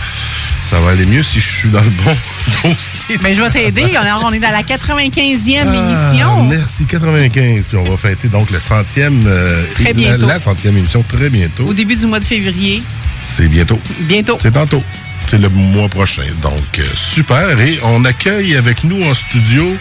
ça 0.62 0.78
va 0.80 0.90
aller 0.92 1.06
mieux 1.06 1.22
si 1.22 1.40
je 1.40 1.48
suis 1.48 1.68
dans 1.68 1.80
le 1.82 1.90
bon 2.04 2.16
dossier. 2.64 3.18
Mais 3.22 3.34
je 3.34 3.42
vais 3.42 3.50
t'aider. 3.50 3.92
On 4.00 4.04
est, 4.06 4.24
on 4.24 4.32
est 4.32 4.40
dans 4.40 4.50
la 4.50 4.62
95e 4.62 5.66
Ah, 5.68 6.12
émission. 6.12 6.44
merci, 6.44 6.84
95. 6.86 7.68
Puis 7.68 7.76
on 7.78 7.84
va 7.88 7.96
fêter 7.96 8.28
donc 8.28 8.50
le 8.50 8.58
centième, 8.60 8.87
euh, 8.96 9.64
Très 9.74 9.92
bientôt. 9.92 10.26
La, 10.26 10.34
la 10.34 10.38
centième 10.38 10.76
émission 10.76 11.02
très 11.02 11.30
bientôt. 11.30 11.64
Au 11.64 11.74
début 11.74 11.96
du 11.96 12.06
mois 12.06 12.20
de 12.20 12.24
février. 12.24 12.82
C'est 13.20 13.48
bientôt. 13.48 13.80
Bientôt. 14.00 14.38
C'est 14.40 14.52
tantôt. 14.52 14.82
C'est 15.26 15.38
le 15.38 15.50
mois 15.50 15.88
prochain. 15.88 16.22
Donc, 16.40 16.78
euh, 16.78 16.84
super. 16.94 17.60
Et 17.60 17.78
on 17.82 18.04
accueille 18.04 18.56
avec 18.56 18.84
nous 18.84 19.04
en 19.04 19.14
studio 19.14 19.76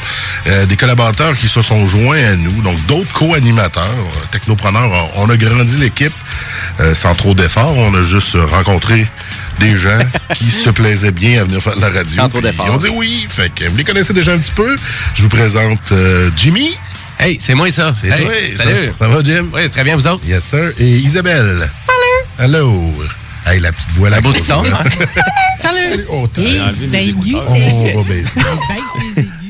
euh, 0.48 0.66
des 0.66 0.76
collaborateurs 0.76 1.38
qui 1.38 1.48
se 1.48 1.62
sont 1.62 1.88
joints 1.88 2.24
à 2.24 2.36
nous. 2.36 2.62
Donc, 2.62 2.86
d'autres 2.88 3.14
co-animateurs, 3.14 3.88
technopreneurs. 4.32 4.92
On, 5.16 5.30
a 5.30 5.38
grandi 5.38 5.78
l'équipe 5.78 6.14
sans 6.94 7.16
trop 7.16 7.34
d'efforts. 7.34 7.78
On 7.78 7.94
a 7.94 8.04
juste 8.04 8.36
rencontré 8.52 9.08
des 9.60 9.78
gens 9.78 10.00
qui 10.36 10.52
se 10.52 10.70
plaisaient 10.70 11.12
bien 11.12 11.42
à 11.42 11.44
venir 11.46 11.62
faire 11.62 11.76
de 11.76 11.82
la 11.82 11.92
radio. 11.92 12.16
Sans 12.16 12.30
trop 12.30 12.42
d'efforts. 12.42 12.68
Ils 12.68 12.74
ont 12.74 12.78
dit 12.78 12.90
oui. 12.90 13.26
Fait 13.30 13.50
que 13.54 13.70
vous 13.70 13.78
les 13.78 13.86
connaissez 13.86 14.14
déjà 14.14 14.34
un 14.34 14.40
petit 14.40 14.52
peu. 14.52 14.76
Je 15.16 15.24
vous 15.24 15.30
présente 15.30 15.94
Jimmy. 16.36 16.76
Hey, 17.20 17.38
c'est 17.40 17.56
moi 17.56 17.72
ça. 17.72 17.94
C'est 18.00 18.08
Hey, 18.10 18.22
toi. 18.24 18.32
Salut. 18.56 18.88
Ça, 18.88 18.94
ça 19.00 19.08
va, 19.08 19.24
Jim? 19.24 19.50
Oui, 19.54 19.70
très 19.70 19.84
bien, 19.84 19.96
vous 19.96 20.08
autres? 20.08 20.26
Yes, 20.28 20.44
sir. 20.44 20.72
Et 20.80 20.86
Isabelle? 21.00 21.68
Salut. 21.88 22.48
Hello. 22.52 22.94
Hey, 23.46 23.60
la 23.60 23.72
petite 23.72 23.92
voix 23.92 24.10
là. 24.10 24.22
beau 24.22 24.34
son, 24.34 24.64
hein? 24.66 24.84
Salut. 25.60 26.06
Oh, 26.10 26.28
les 26.38 26.98
aigu, 27.10 27.36
c'est. 27.40 27.94
On 27.96 28.02
va 28.02 28.14
baisser. 28.14 28.40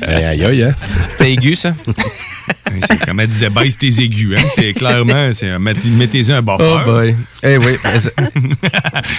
Hein? 0.01 0.73
C'était 1.09 1.33
aigu, 1.33 1.55
ça? 1.55 1.73
C'est 2.87 2.99
comme 3.05 3.19
elle 3.19 3.27
disait, 3.27 3.49
baisse 3.49 3.77
tes 3.77 3.87
aigus. 4.01 4.35
Hein? 4.37 4.43
C'est 4.49 4.73
clairement, 4.73 5.29
c'est 5.33 5.57
mettez-y 5.59 6.31
un 6.31 6.41
buffer. 6.41 6.63
Oh 6.63 6.79
boy. 6.85 7.15
Eh 7.43 7.57
oui. 7.57 7.73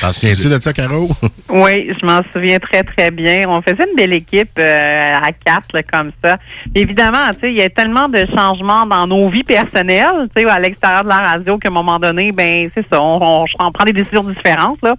T'en 0.01 0.13
souviens-tu 0.13 0.49
de 0.49 0.61
ça, 0.61 0.73
Caro? 0.73 1.09
Oui, 1.49 1.89
je 2.01 2.07
m'en 2.07 2.21
souviens 2.33 2.59
très, 2.59 2.83
très 2.83 3.11
bien. 3.11 3.45
On 3.49 3.63
faisait 3.63 3.85
une 3.89 3.97
belle 3.97 4.13
équipe 4.13 4.51
euh, 4.59 5.15
à 5.15 5.31
quatre, 5.33 5.69
là, 5.73 5.83
comme 5.83 6.11
ça. 6.23 6.37
Évidemment, 6.75 7.29
tu 7.35 7.41
sais, 7.41 7.51
il 7.53 7.59
y 7.59 7.63
a 7.63 7.69
tellement 7.71 8.09
de 8.09 8.27
changements 8.37 8.87
dans 8.87 9.07
nos 9.07 9.29
vies 9.29 9.45
personnelles, 9.45 10.29
tu 10.35 10.43
sais, 10.43 10.49
à 10.49 10.59
l'extérieur 10.59 11.05
de 11.05 11.09
la 11.09 11.19
radio 11.19 11.59
qu'à 11.59 11.69
un 11.69 11.73
moment 11.73 11.99
donné, 11.99 12.33
ben, 12.33 12.69
c'est 12.75 12.85
ça, 12.91 13.03
on, 13.03 13.19
on- 13.23 13.45
on 13.61 13.73
prend 13.73 13.85
des 13.85 13.93
décisions 13.93 14.23
différentes, 14.23 14.79
là. 14.83 14.95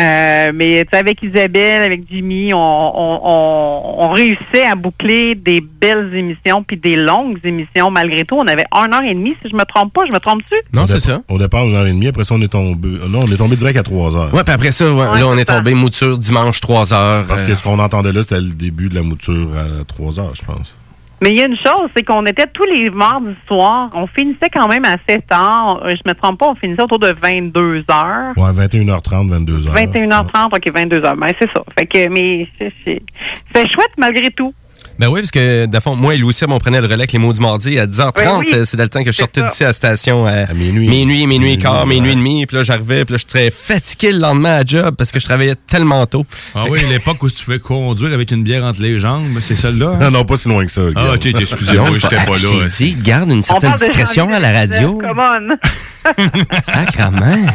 Euh, 0.00 0.52
mais, 0.54 0.84
tu 0.84 0.90
sais, 0.92 0.98
avec 0.98 1.22
Isabelle, 1.22 1.82
avec 1.82 2.02
Jimmy, 2.10 2.52
on, 2.52 2.58
on, 2.58 3.20
on, 3.24 4.04
on 4.04 4.08
réussissait 4.10 4.64
à 4.66 4.74
boucler 4.74 5.34
des 5.34 5.60
belles 5.60 6.10
émissions 6.14 6.62
puis 6.62 6.76
des 6.76 6.96
longues 6.96 7.38
émissions. 7.44 7.83
Malgré 7.90 8.24
tout, 8.24 8.36
on 8.36 8.46
avait 8.46 8.64
une 8.74 8.92
heure 8.92 9.02
et 9.02 9.14
demie, 9.14 9.34
si 9.42 9.50
je 9.50 9.56
me 9.56 9.64
trompe 9.64 9.92
pas. 9.92 10.02
Je 10.06 10.12
me 10.12 10.18
trompe-tu? 10.18 10.56
Non, 10.72 10.86
c'est 10.86 11.00
ça. 11.00 11.22
Au 11.28 11.38
départ, 11.38 11.64
une 11.64 11.74
heure 11.74 11.86
et 11.86 11.92
demie. 11.92 12.08
Après 12.08 12.24
ça, 12.24 12.34
on 12.34 12.40
est 12.42 12.48
tombé. 12.48 12.88
Non, 13.08 13.20
on 13.24 13.30
est 13.32 13.36
tombé 13.36 13.56
direct 13.56 13.78
à 13.78 13.82
trois 13.82 14.16
heures. 14.16 14.32
Ouais, 14.34 14.44
puis 14.44 14.54
après 14.54 14.70
ça, 14.70 14.92
ouais, 14.92 15.04
Ouais, 15.14 15.20
là, 15.20 15.26
on 15.28 15.36
est 15.36 15.44
tombé 15.44 15.74
mouture 15.74 16.18
dimanche 16.18 16.60
3 16.60 16.92
heures. 16.92 17.26
Parce 17.26 17.42
euh, 17.42 17.46
que 17.46 17.54
ce 17.54 17.62
qu'on 17.62 17.78
entendait 17.78 18.12
là, 18.12 18.22
c'était 18.22 18.40
le 18.40 18.50
début 18.50 18.88
de 18.88 18.94
la 18.94 19.02
mouture 19.02 19.48
à 19.56 19.84
trois 19.84 20.18
heures, 20.18 20.34
je 20.34 20.44
pense. 20.44 20.74
Mais 21.22 21.30
il 21.30 21.36
y 21.36 21.42
a 21.42 21.46
une 21.46 21.56
chose, 21.56 21.88
c'est 21.96 22.02
qu'on 22.02 22.26
était 22.26 22.46
tous 22.52 22.64
les 22.64 22.90
mardis 22.90 23.34
soirs. 23.46 23.88
On 23.94 24.06
finissait 24.06 24.50
quand 24.52 24.68
même 24.68 24.84
assez 24.84 25.20
tard. 25.22 25.80
Euh, 25.84 25.90
Je 25.92 26.08
me 26.08 26.14
trompe 26.14 26.38
pas, 26.38 26.50
on 26.50 26.54
finissait 26.54 26.82
autour 26.82 26.98
de 26.98 27.14
22 27.22 27.84
heures. 27.90 28.32
Ouais, 28.36 28.50
21h30, 28.50 29.30
22h. 29.30 29.72
21h30, 29.72 30.56
OK, 30.56 30.70
22 30.74 31.04
heures. 31.04 31.16
Ben, 31.16 31.28
c'est 31.38 31.50
ça. 31.52 31.62
Fait 31.78 31.86
que, 31.86 32.08
mais 32.08 32.48
c'est 32.58 33.72
chouette 33.72 33.92
malgré 33.96 34.30
tout. 34.30 34.52
Ben 34.98 35.08
oui, 35.08 35.20
parce 35.20 35.32
que, 35.32 35.66
de 35.66 35.80
fond, 35.80 35.96
moi 35.96 36.14
et 36.14 36.18
Louis 36.18 36.34
on 36.48 36.58
prenait 36.58 36.78
le 36.80 36.84
relais 36.84 36.94
avec 36.94 37.12
les 37.12 37.18
mots 37.18 37.32
du 37.32 37.40
mardi 37.40 37.78
à 37.80 37.86
10h30. 37.86 38.12
Ben 38.14 38.38
oui. 38.38 38.46
Euh, 38.54 38.64
C'est 38.64 38.76
le 38.78 38.88
temps 38.88 39.02
que 39.02 39.10
je 39.10 39.16
sortais 39.16 39.42
d'ici 39.42 39.64
à 39.64 39.68
la 39.68 39.72
station 39.72 40.24
à, 40.24 40.30
À 40.50 40.54
minuit. 40.54 40.88
minuit, 40.88 41.26
minuit 41.26 41.52
et 41.54 41.58
quart, 41.58 41.84
Minuit, 41.86 42.00
minuit 42.00 42.12
et 42.12 42.14
demi. 42.14 42.46
Puis 42.46 42.56
là, 42.56 42.62
j'arrivais, 42.62 43.04
puis 43.04 43.14
là, 43.14 43.16
je 43.16 43.22
suis 43.22 43.26
très 43.26 43.50
fatigué 43.50 44.12
le 44.12 44.18
lendemain 44.18 44.56
à 44.58 44.64
job 44.64 44.94
parce 44.96 45.10
que 45.10 45.18
je 45.18 45.24
travaillais 45.24 45.56
tellement 45.66 46.06
tôt. 46.06 46.24
Ah 46.54 46.64
oui, 46.70 46.80
l'époque 46.90 47.22
où 47.24 47.28
tu 47.30 47.44
pouvais 47.44 47.58
conduire 47.58 48.12
avec 48.14 48.30
une 48.30 48.44
bière 48.44 48.62
entre 48.64 48.82
les 48.82 48.98
jambes, 49.00 49.26
c'est 49.40 49.56
celle-là. 49.56 49.94
hein? 49.94 49.98
Non, 50.00 50.10
non, 50.12 50.24
pas 50.24 50.36
si 50.36 50.48
loin 50.48 50.64
que 50.64 50.70
ça. 50.70 50.82
Ah, 50.94 51.14
ok, 51.14 51.26
excusez-moi, 51.26 51.90
j'étais 52.00 52.16
pas 52.24 52.36
Je 52.36 52.46
là. 52.46 52.52
t'ai 52.62 52.66
dit, 52.68 52.94
garde 53.02 53.30
une 53.30 53.42
certaine 53.42 53.72
discrétion 53.74 54.32
à 54.32 54.38
la 54.38 54.52
radio. 54.52 55.00
19, 55.00 55.08
Come 55.08 55.18
on. 55.18 55.56
Sacrement. 56.64 57.46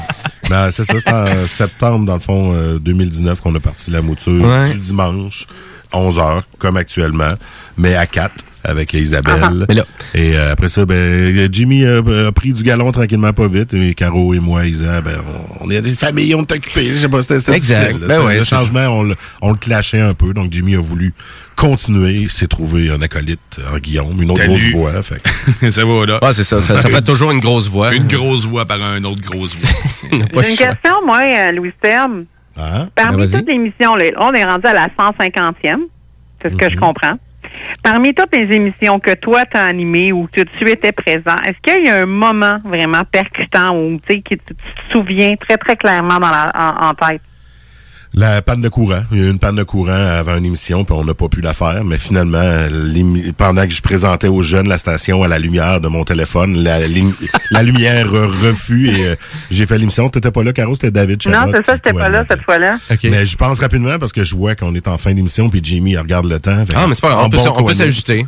Ben, 0.49 0.71
c'est 0.71 0.83
ça, 0.83 0.93
c'est 0.99 1.13
en 1.13 1.47
septembre, 1.47 2.05
dans 2.05 2.13
le 2.15 2.19
fond, 2.19 2.53
euh, 2.55 2.79
2019 2.79 3.39
qu'on 3.39 3.53
a 3.55 3.59
parti 3.59 3.91
la 3.91 4.01
mouture 4.01 4.41
Ouais. 4.43 4.71
du 4.73 4.79
dimanche, 4.79 5.45
11h, 5.93 6.41
comme 6.57 6.77
actuellement, 6.77 7.31
mais 7.77 7.95
à 7.95 8.05
4 8.05 8.33
avec 8.61 8.93
Isabelle. 8.93 9.65
Mais 9.69 9.75
là- 9.75 9.85
Et 10.13 10.35
euh, 10.37 10.51
après 10.51 10.67
ça, 10.67 10.85
ben, 10.85 11.47
Jimmy 11.51 11.85
a, 11.85 11.99
a 12.27 12.31
pris 12.33 12.51
du 12.51 12.61
galon 12.61 12.91
tranquillement, 12.91 13.31
pas 13.31 13.47
vite. 13.47 13.73
Et 13.73 13.95
Caro 13.95 14.33
et 14.33 14.39
moi, 14.39 14.65
Isa, 14.67 14.99
ben, 14.99 15.17
on, 15.61 15.65
on 15.65 15.69
est 15.71 15.81
des 15.81 15.91
familles, 15.91 16.35
on 16.35 16.41
est 16.41 16.51
occupés. 16.51 16.89
Je 16.89 16.95
sais 16.95 17.07
pas, 17.07 17.21
c'était 17.21 17.39
c'était 17.39 17.55
Exact. 17.55 17.99
Ben 17.99 18.21
ouais, 18.21 18.37
le 18.39 18.43
changement, 18.43 18.85
on, 18.89 19.03
le- 19.03 19.15
on 19.41 19.51
le 19.51 19.57
clashait 19.57 20.01
un 20.01 20.13
peu. 20.13 20.33
Donc, 20.33 20.51
Jimmy 20.51 20.75
a 20.75 20.81
voulu 20.81 21.13
continuer. 21.55 22.15
Il 22.15 22.29
s'est 22.29 22.47
trouvé 22.47 22.89
un 22.91 23.01
acolyte 23.01 23.39
en 23.73 23.77
Guillaume, 23.77 24.21
une 24.21 24.31
autre 24.31 24.45
grosse 24.45 24.59
voix. 24.73 25.01
Fait 25.03 25.71
ça 25.71 25.85
va 25.85 26.05
là. 26.05 26.19
Ouais, 26.21 26.33
c'est 26.33 26.43
ça. 26.43 26.61
Ça, 26.61 26.81
ça 26.81 26.89
fait 26.89 27.01
toujours 27.01 27.31
une 27.31 27.39
grosse 27.39 27.69
voix. 27.69 27.95
Une 27.95 28.07
grosse 28.07 28.45
voix 28.45 28.65
par 28.65 28.83
un 28.83 29.01
autre 29.05 29.21
grosse 29.21 29.55
voix. 29.55 30.09
J'ai 30.43 30.51
une 30.51 30.57
question, 30.57 30.95
moi, 31.05 31.21
euh, 31.25 31.51
Louis 31.53 31.71
Ferme. 31.81 32.25
Hein? 32.59 32.89
Parmi 32.95 33.17
Ben, 33.25 33.39
toutes 33.39 33.47
les 33.47 33.53
émissions, 33.55 33.95
là, 33.95 34.05
on 34.17 34.33
est 34.33 34.43
rendu 34.43 34.67
à 34.67 34.73
la 34.73 34.87
150e. 34.97 35.81
C'est 36.41 36.49
ce 36.51 36.57
que 36.57 36.69
je 36.69 36.75
Mhm. 36.75 36.79
comprends. 36.81 37.13
Parmi 37.83 38.13
toutes 38.13 38.33
les 38.35 38.55
émissions 38.55 38.99
que 38.99 39.13
toi, 39.15 39.45
tu 39.45 39.57
as 39.57 39.63
animées 39.65 40.11
ou 40.11 40.27
que 40.31 40.41
tu 40.41 40.69
étais 40.69 40.91
présent, 40.91 41.35
est-ce 41.45 41.57
qu'il 41.61 41.85
y 41.85 41.89
a 41.89 42.01
un 42.01 42.05
moment 42.05 42.57
vraiment 42.63 43.03
percutant 43.11 43.75
ou 43.75 43.99
tu 44.05 44.15
sais, 44.15 44.21
qui 44.21 44.37
tu 44.37 44.53
te 44.55 44.61
souviens 44.91 45.35
très, 45.35 45.57
très 45.57 45.75
clairement 45.75 46.19
dans 46.19 46.29
la, 46.29 46.51
en, 46.55 46.87
en 46.89 46.93
tête? 46.93 47.21
La 48.19 48.41
panne 48.41 48.59
de 48.59 48.67
courant. 48.67 48.99
Il 49.13 49.17
y 49.17 49.21
a 49.21 49.27
eu 49.27 49.31
une 49.31 49.39
panne 49.39 49.55
de 49.55 49.63
courant 49.63 49.93
avant 49.93 50.35
une 50.35 50.43
émission, 50.43 50.83
puis 50.83 50.93
on 50.93 51.05
n'a 51.05 51.13
pas 51.13 51.29
pu 51.29 51.39
la 51.39 51.53
faire. 51.53 51.85
Mais 51.85 51.97
finalement, 51.97 52.43
pendant 53.37 53.63
que 53.63 53.71
je 53.71 53.81
présentais 53.81 54.27
aux 54.27 54.41
jeunes 54.41 54.67
la 54.67 54.77
station 54.77 55.23
à 55.23 55.29
la 55.29 55.39
lumière 55.39 55.79
de 55.79 55.87
mon 55.87 56.03
téléphone, 56.03 56.61
la, 56.61 56.79
lumière 57.61 58.13
euh, 58.13 58.27
refus 58.27 58.89
et 58.89 59.07
euh, 59.07 59.15
j'ai 59.51 59.65
fait 59.65 59.77
l'émission. 59.77 60.09
T'étais 60.09 60.31
pas 60.31 60.43
là, 60.43 60.51
Caro, 60.51 60.73
c'était 60.73 60.91
David 60.91 61.25
non, 61.27 61.45
c'est 61.53 61.65
ça, 61.65 61.75
j'étais 61.75 61.93
pas 61.93 62.09
là 62.09 62.25
cette 62.27 62.41
fois-là. 62.41 62.77
Mais 63.05 63.25
je 63.25 63.37
pense 63.37 63.57
rapidement 63.61 63.97
parce 63.97 64.11
que 64.11 64.25
je 64.25 64.35
vois 64.35 64.53
qu'on 64.53 64.75
est 64.75 64.89
en 64.89 64.97
fin 64.97 65.13
d'émission, 65.13 65.49
puis 65.49 65.61
Jimmy 65.63 65.91
il 65.91 65.97
regarde 65.97 66.25
le 66.25 66.41
temps. 66.41 66.65
Fait 66.65 66.73
Ah, 66.75 66.87
mais 66.87 66.95
c'est 66.95 67.01
pas 67.01 67.11
grave. 67.11 67.25
On 67.27 67.29
peut, 67.29 67.37
bon 67.37 67.73
s'ajuster. 67.73 68.25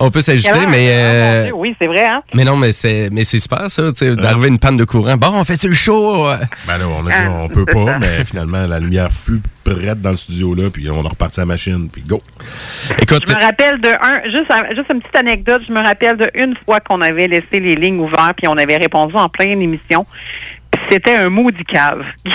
On 0.00 0.10
peut 0.10 0.22
s'ajuster, 0.22 0.66
mais. 0.68 0.88
Euh, 0.90 1.50
oui, 1.54 1.76
c'est 1.78 1.86
vrai, 1.86 2.04
hein? 2.04 2.22
mais 2.34 2.42
non, 2.42 2.56
mais 2.56 2.72
c'est, 2.72 3.10
mais 3.12 3.22
c'est 3.22 3.38
super, 3.38 3.70
ça, 3.70 3.92
tu 3.92 3.98
sais, 3.98 4.16
d'arriver 4.16 4.48
une 4.48 4.58
panne 4.58 4.76
de 4.76 4.84
courant. 4.84 5.16
Bon, 5.16 5.30
on 5.34 5.44
fait-tu 5.44 5.68
le 5.68 5.74
show? 5.74 6.26
Ben 6.66 6.78
là, 6.78 6.88
on 6.88 7.06
a 7.06 7.10
dit 7.10 7.16
Ah, 7.16 7.42
on 7.44 7.48
peut 7.48 7.64
pas, 7.64 7.96
mais 8.00 8.24
finalement, 8.24 8.66
la 8.66 8.80
lumière 8.80 9.03
fut 9.08 9.40
prête 9.64 10.00
dans 10.00 10.10
le 10.10 10.16
studio 10.16 10.54
là, 10.54 10.70
puis 10.70 10.88
on 10.90 11.04
a 11.04 11.08
reparti 11.08 11.40
la 11.40 11.46
machine, 11.46 11.88
puis 11.90 12.02
go. 12.02 12.22
Écoute, 13.00 13.22
Je 13.26 13.32
me 13.34 13.40
rappelle 13.40 13.80
de 13.80 13.88
un, 13.88 14.22
juste, 14.30 14.50
un- 14.50 14.74
juste 14.74 14.90
une 14.90 15.00
petite 15.00 15.16
anecdote, 15.16 15.62
je 15.66 15.72
me 15.72 15.80
rappelle 15.82 16.16
de 16.16 16.30
une 16.34 16.54
fois 16.64 16.80
qu'on 16.80 17.00
avait 17.00 17.26
laissé 17.28 17.60
les 17.60 17.76
lignes 17.76 18.00
ouvertes 18.00 18.36
puis 18.36 18.48
on 18.48 18.56
avait 18.56 18.76
répondu 18.76 19.14
en 19.16 19.28
pleine 19.28 19.60
émission. 19.62 20.06
Puis 20.70 20.80
C'était 20.90 21.16
un 21.16 21.30
maudit 21.30 21.64
cave. 21.64 22.04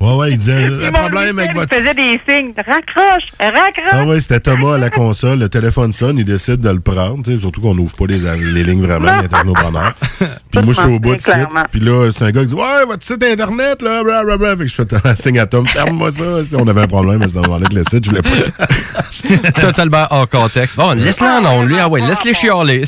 Ouais, 0.00 0.14
ouais, 0.16 0.30
il 0.32 0.38
disait, 0.38 0.68
le 0.68 0.90
problème 0.92 1.38
avec 1.38 1.54
votre... 1.54 1.72
Il 1.72 1.78
faisait 1.78 1.94
des 1.94 2.20
signes. 2.28 2.52
Raccroche, 2.56 3.30
raccroche. 3.38 3.90
Ah 3.90 4.04
ouais, 4.04 4.20
c'était 4.20 4.40
Thomas 4.40 4.74
à 4.74 4.78
la 4.78 4.90
console, 4.90 5.38
le 5.38 5.48
téléphone 5.48 5.92
sonne, 5.92 6.18
il 6.18 6.24
décide 6.24 6.60
de 6.60 6.70
le 6.70 6.80
prendre, 6.80 7.22
tu 7.24 7.34
sais, 7.34 7.40
surtout 7.40 7.60
qu'on 7.60 7.74
n'ouvre 7.74 7.94
pas 7.94 8.06
les, 8.06 8.18
les 8.18 8.64
lignes 8.64 8.86
vraiment, 8.86 9.20
les 9.20 9.28
technopreneurs. 9.28 9.94
Puis 10.50 10.62
moi, 10.62 10.74
j'étais 10.74 10.88
au 10.88 10.98
bout 10.98 11.16
de 11.16 11.20
site, 11.20 11.34
puis 11.70 11.80
là, 11.80 12.10
c'est 12.10 12.24
un 12.24 12.30
gars 12.30 12.40
qui 12.40 12.46
dit 12.48 12.54
«Ouais, 12.56 12.84
votre 12.86 13.04
site 13.04 13.22
internet, 13.22 13.82
là, 13.82 14.02
blablabla. 14.02 14.56
Fait 14.56 14.64
que 14.64 14.70
je 14.70 14.74
fais 14.74 14.86
un 15.04 15.16
signe 15.16 15.38
à 15.38 15.46
Tom, 15.46 15.66
ferme-moi 15.66 16.10
ça. 16.10 16.44
Si 16.44 16.56
on 16.56 16.66
avait 16.66 16.82
un 16.82 16.88
problème 16.88 17.22
à 17.22 17.28
ce 17.28 17.34
moment-là 17.34 17.66
avec 17.66 17.72
le 17.72 17.84
site, 17.84 18.04
je 18.04 18.10
voulais 18.10 18.22
pas 18.22 18.30
ça. 18.40 19.60
Totalement 19.60 20.06
hors 20.10 20.28
contexte. 20.28 20.76
Bon, 20.76 20.92
laisse-le 20.96 21.26
en 21.26 21.44
ondes, 21.44 21.68
lui. 21.68 21.78
Ah 21.78 21.88
ouais, 21.88 22.00
laisse-les 22.00 22.34
chialer. 22.34 22.82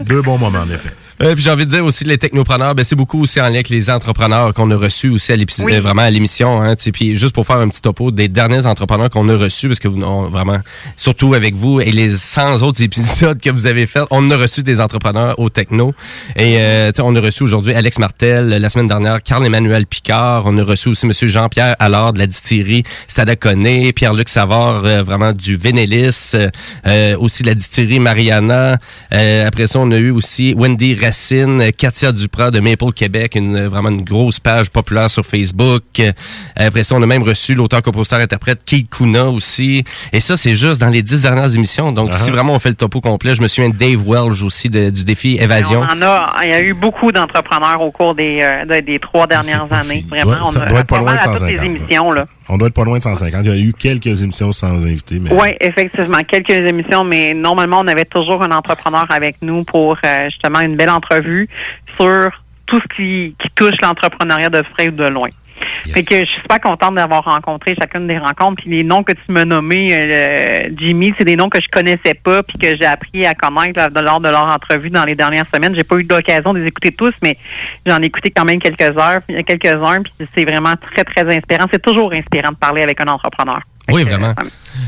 Deux 0.00 0.22
bons 0.22 0.38
moments, 0.38 0.60
en 0.60 0.70
effet. 0.70 0.92
Euh, 1.22 1.34
puis 1.34 1.44
j'ai 1.44 1.50
envie 1.50 1.66
de 1.66 1.70
dire 1.70 1.84
aussi 1.84 2.02
les 2.04 2.18
technopreneurs, 2.18 2.74
ben 2.74 2.84
c'est 2.84 2.96
beaucoup 2.96 3.22
aussi 3.22 3.40
en 3.40 3.44
lien 3.44 3.50
avec 3.54 3.68
les 3.68 3.90
entrepreneurs 3.90 4.52
qu'on 4.54 4.68
a 4.72 4.76
reçus 4.76 5.08
aussi 5.08 5.30
à 5.30 5.36
l'épisode, 5.36 5.66
Oui. 5.66 5.78
vraiment 5.78 6.02
à 6.02 6.10
l'émission. 6.10 6.60
Hein, 6.60 6.74
puis 6.92 7.14
juste 7.14 7.32
pour 7.32 7.46
faire 7.46 7.58
un 7.58 7.68
petit 7.68 7.80
topo 7.80 8.10
des 8.10 8.26
derniers 8.26 8.66
entrepreneurs 8.66 9.08
qu'on 9.08 9.28
a 9.28 9.36
reçus, 9.36 9.68
parce 9.68 9.78
que 9.78 9.86
vous, 9.86 10.02
on- 10.02 10.28
vraiment, 10.28 10.58
surtout 10.96 11.34
avec 11.34 11.54
vous 11.54 11.80
et 11.80 11.92
les 11.92 12.08
100 12.08 12.62
autres 12.62 12.82
épisodes 12.82 13.38
que 13.40 13.50
vous 13.50 13.68
avez 13.68 13.86
fait, 13.86 14.00
on 14.10 14.28
a 14.32 14.36
reçu 14.36 14.64
des 14.64 14.80
entrepreneurs 14.80 15.38
au 15.38 15.48
techno. 15.48 15.94
Et 16.34 16.56
euh, 16.58 16.90
on 17.00 17.14
a 17.14 17.20
reçu 17.20 17.44
aujourd'hui 17.44 17.72
Alex 17.72 18.00
Martel, 18.00 18.48
la 18.48 18.68
semaine 18.68 18.88
dernière 18.88 19.22
Carl-Emmanuel 19.22 19.86
Picard, 19.86 20.42
on 20.46 20.58
a 20.58 20.64
reçu 20.64 20.88
aussi 20.88 21.06
Monsieur 21.06 21.28
Jean-Pierre 21.28 21.76
Allard 21.78 22.14
de 22.14 22.18
la 22.18 22.26
distillerie 22.26 22.82
Stade 23.06 23.38
Conné, 23.38 23.92
Pierre-Luc 23.92 24.28
Savard, 24.28 24.84
euh, 24.84 25.04
vraiment 25.04 25.32
du 25.32 25.54
Vénélis, 25.54 26.32
euh, 26.34 26.48
euh, 26.88 27.16
aussi 27.16 27.44
de 27.44 27.48
la 27.48 27.54
distillerie 27.54 28.00
Mariana. 28.00 28.78
Euh, 29.14 29.46
après 29.46 29.68
ça, 29.68 29.78
on 29.78 29.90
a 29.92 29.96
eu 29.98 30.10
aussi 30.10 30.52
Wendy 30.56 30.94
Racine, 31.12 31.70
Katia 31.76 32.10
Duprat 32.10 32.50
de 32.50 32.58
Maple 32.60 32.90
Québec, 32.94 33.34
une, 33.34 33.66
vraiment 33.66 33.90
une 33.90 34.00
grosse 34.02 34.40
page 34.40 34.70
populaire 34.70 35.10
sur 35.10 35.26
Facebook. 35.26 35.82
Euh, 36.00 36.10
après 36.56 36.84
ça, 36.84 36.94
on 36.94 37.02
a 37.02 37.06
même 37.06 37.22
reçu 37.22 37.54
l'auteur, 37.54 37.82
compositeur, 37.82 38.18
interprète 38.20 38.60
Keith 38.64 38.88
Kuna 38.88 39.26
aussi. 39.26 39.84
Et 40.14 40.20
ça, 40.20 40.38
c'est 40.38 40.54
juste 40.54 40.80
dans 40.80 40.88
les 40.88 41.02
dix 41.02 41.20
dernières 41.20 41.54
émissions. 41.54 41.92
Donc, 41.92 42.14
si 42.14 42.22
Uh-huh. 42.30 42.32
vraiment 42.32 42.54
on 42.54 42.58
fait 42.58 42.70
le 42.70 42.76
topo 42.76 43.02
complet, 43.02 43.34
je 43.34 43.42
me 43.42 43.46
souviens 43.48 43.68
de 43.68 43.76
Dave 43.76 44.00
Welch 44.08 44.42
aussi 44.42 44.70
de- 44.70 44.88
du 44.88 45.04
défi 45.04 45.36
Évasion. 45.38 45.82
On 45.82 45.98
en 45.98 46.02
a, 46.02 46.32
il 46.44 46.50
y 46.50 46.54
a 46.54 46.62
eu 46.62 46.72
beaucoup 46.72 47.12
d'entrepreneurs 47.12 47.82
au 47.82 47.90
cours 47.90 48.14
des, 48.14 48.38
euh, 48.40 48.64
de- 48.64 48.80
des 48.80 48.98
trois 48.98 49.26
dernières 49.26 49.70
années. 49.70 50.06
Vraiment, 50.08 50.36
on 50.46 50.56
a 50.56 50.64
doit 50.66 50.80
être 50.80 50.86
pas 50.86 50.96
pas 50.96 50.98
loin 51.02 51.14
mal 51.16 51.18
de 51.18 51.22
à 51.30 51.32
toutes 51.36 51.46
les 51.48 51.56
150, 51.58 51.64
émissions, 51.66 52.10
là. 52.12 52.24
On 52.48 52.58
doit 52.58 52.68
être 52.68 52.74
pas 52.74 52.84
loin 52.84 52.98
de 52.98 53.02
150. 53.02 53.42
Il 53.44 53.50
y 53.50 53.52
a 53.52 53.58
eu 53.58 53.72
quelques 53.72 54.22
émissions 54.22 54.52
sans 54.52 54.84
invité, 54.84 55.18
mais... 55.18 55.32
Oui, 55.32 55.50
effectivement, 55.60 56.22
quelques 56.22 56.50
émissions, 56.50 57.04
mais 57.04 57.34
normalement, 57.34 57.80
on 57.80 57.88
avait 57.88 58.04
toujours 58.04 58.42
un 58.42 58.50
entrepreneur 58.50 59.06
avec 59.10 59.36
nous 59.42 59.64
pour 59.64 59.96
euh, 60.04 60.24
justement 60.30 60.60
une 60.60 60.76
belle 60.76 60.90
entrevue 60.90 61.48
sur 61.96 62.30
tout 62.66 62.80
ce 62.80 62.96
qui, 62.96 63.34
qui 63.38 63.48
touche 63.54 63.76
l'entrepreneuriat 63.82 64.48
de 64.48 64.62
près 64.74 64.88
ou 64.88 64.92
de 64.92 65.04
loin. 65.04 65.28
Fait 65.92 66.02
que 66.02 66.20
je 66.20 66.24
suis 66.24 66.40
super 66.42 66.60
contente 66.60 66.94
d'avoir 66.94 67.24
rencontré 67.24 67.74
chacune 67.78 68.06
des 68.06 68.18
rencontres. 68.18 68.62
Puis 68.62 68.70
les 68.70 68.84
noms 68.84 69.02
que 69.02 69.12
tu 69.12 69.30
m'as 69.30 69.44
nommés, 69.44 69.88
euh, 69.90 70.70
Jimmy, 70.78 71.14
c'est 71.18 71.24
des 71.24 71.36
noms 71.36 71.48
que 71.48 71.60
je 71.60 71.68
connaissais 71.68 72.14
pas 72.14 72.42
puis 72.42 72.58
que 72.58 72.76
j'ai 72.76 72.86
appris 72.86 73.26
à 73.26 73.34
connaître 73.34 73.78
là, 73.78 74.02
lors 74.02 74.20
de 74.20 74.28
leur 74.28 74.46
entrevue 74.46 74.90
dans 74.90 75.04
les 75.04 75.14
dernières 75.14 75.46
semaines. 75.52 75.74
J'ai 75.74 75.84
pas 75.84 75.96
eu 75.96 76.06
l'occasion 76.08 76.52
de 76.52 76.60
les 76.60 76.68
écouter 76.68 76.92
tous, 76.92 77.14
mais 77.22 77.36
j'en 77.86 78.00
ai 78.02 78.06
écouté 78.06 78.30
quand 78.30 78.44
même 78.44 78.60
quelques 78.60 78.96
heures, 78.98 79.20
quelques-uns. 79.46 80.02
Puis 80.02 80.28
c'est 80.34 80.44
vraiment 80.44 80.74
très 80.76 81.04
très 81.04 81.36
inspirant. 81.36 81.66
C'est 81.72 81.82
toujours 81.82 82.12
inspirant 82.12 82.50
de 82.50 82.56
parler 82.56 82.82
avec 82.82 83.00
un 83.00 83.08
entrepreneur. 83.08 83.60
Oui, 83.90 84.04
vraiment. 84.04 84.34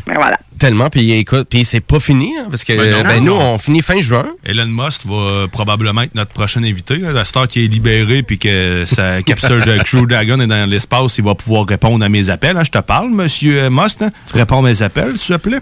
Mais 0.06 0.14
voilà. 0.14 0.36
Tellement. 0.64 0.88
Puis 0.88 1.12
écoute, 1.12 1.46
puis 1.50 1.62
c'est 1.62 1.80
pas 1.82 2.00
fini, 2.00 2.32
hein, 2.38 2.46
parce 2.50 2.64
que 2.64 2.72
Ben 2.72 2.90
non. 2.90 3.02
ben, 3.06 3.18
nous, 3.22 3.34
Non. 3.34 3.52
on 3.52 3.58
finit 3.58 3.82
fin 3.82 4.00
juin. 4.00 4.28
Elon 4.46 4.64
Musk 4.66 5.04
va 5.04 5.46
probablement 5.52 6.00
être 6.00 6.14
notre 6.14 6.30
prochain 6.32 6.62
invité. 6.62 6.96
là. 6.96 7.12
La 7.12 7.26
star 7.26 7.46
qui 7.48 7.64
est 7.64 7.68
libérée 7.68 8.22
puis 8.22 8.38
que 8.38 8.84
sa 8.86 9.22
capsule 9.26 9.60
de 9.60 9.76
Crew 9.82 10.06
Dragon 10.08 10.40
est 10.40 10.46
dans 10.46 10.66
l'espace, 10.68 11.18
il 11.18 11.24
va 11.24 11.34
pouvoir 11.34 11.66
répondre 11.66 12.02
à 12.02 12.08
mes 12.08 12.30
appels. 12.30 12.56
hein. 12.56 12.62
Je 12.64 12.70
te 12.70 12.78
parle, 12.78 13.10
monsieur 13.10 13.68
Musk. 13.68 14.00
hein. 14.00 14.10
Tu 14.32 14.38
réponds 14.38 14.60
à 14.60 14.62
mes 14.70 14.82
appels, 14.82 15.18
s'il 15.18 15.36
te 15.36 15.40
plaît? 15.48 15.60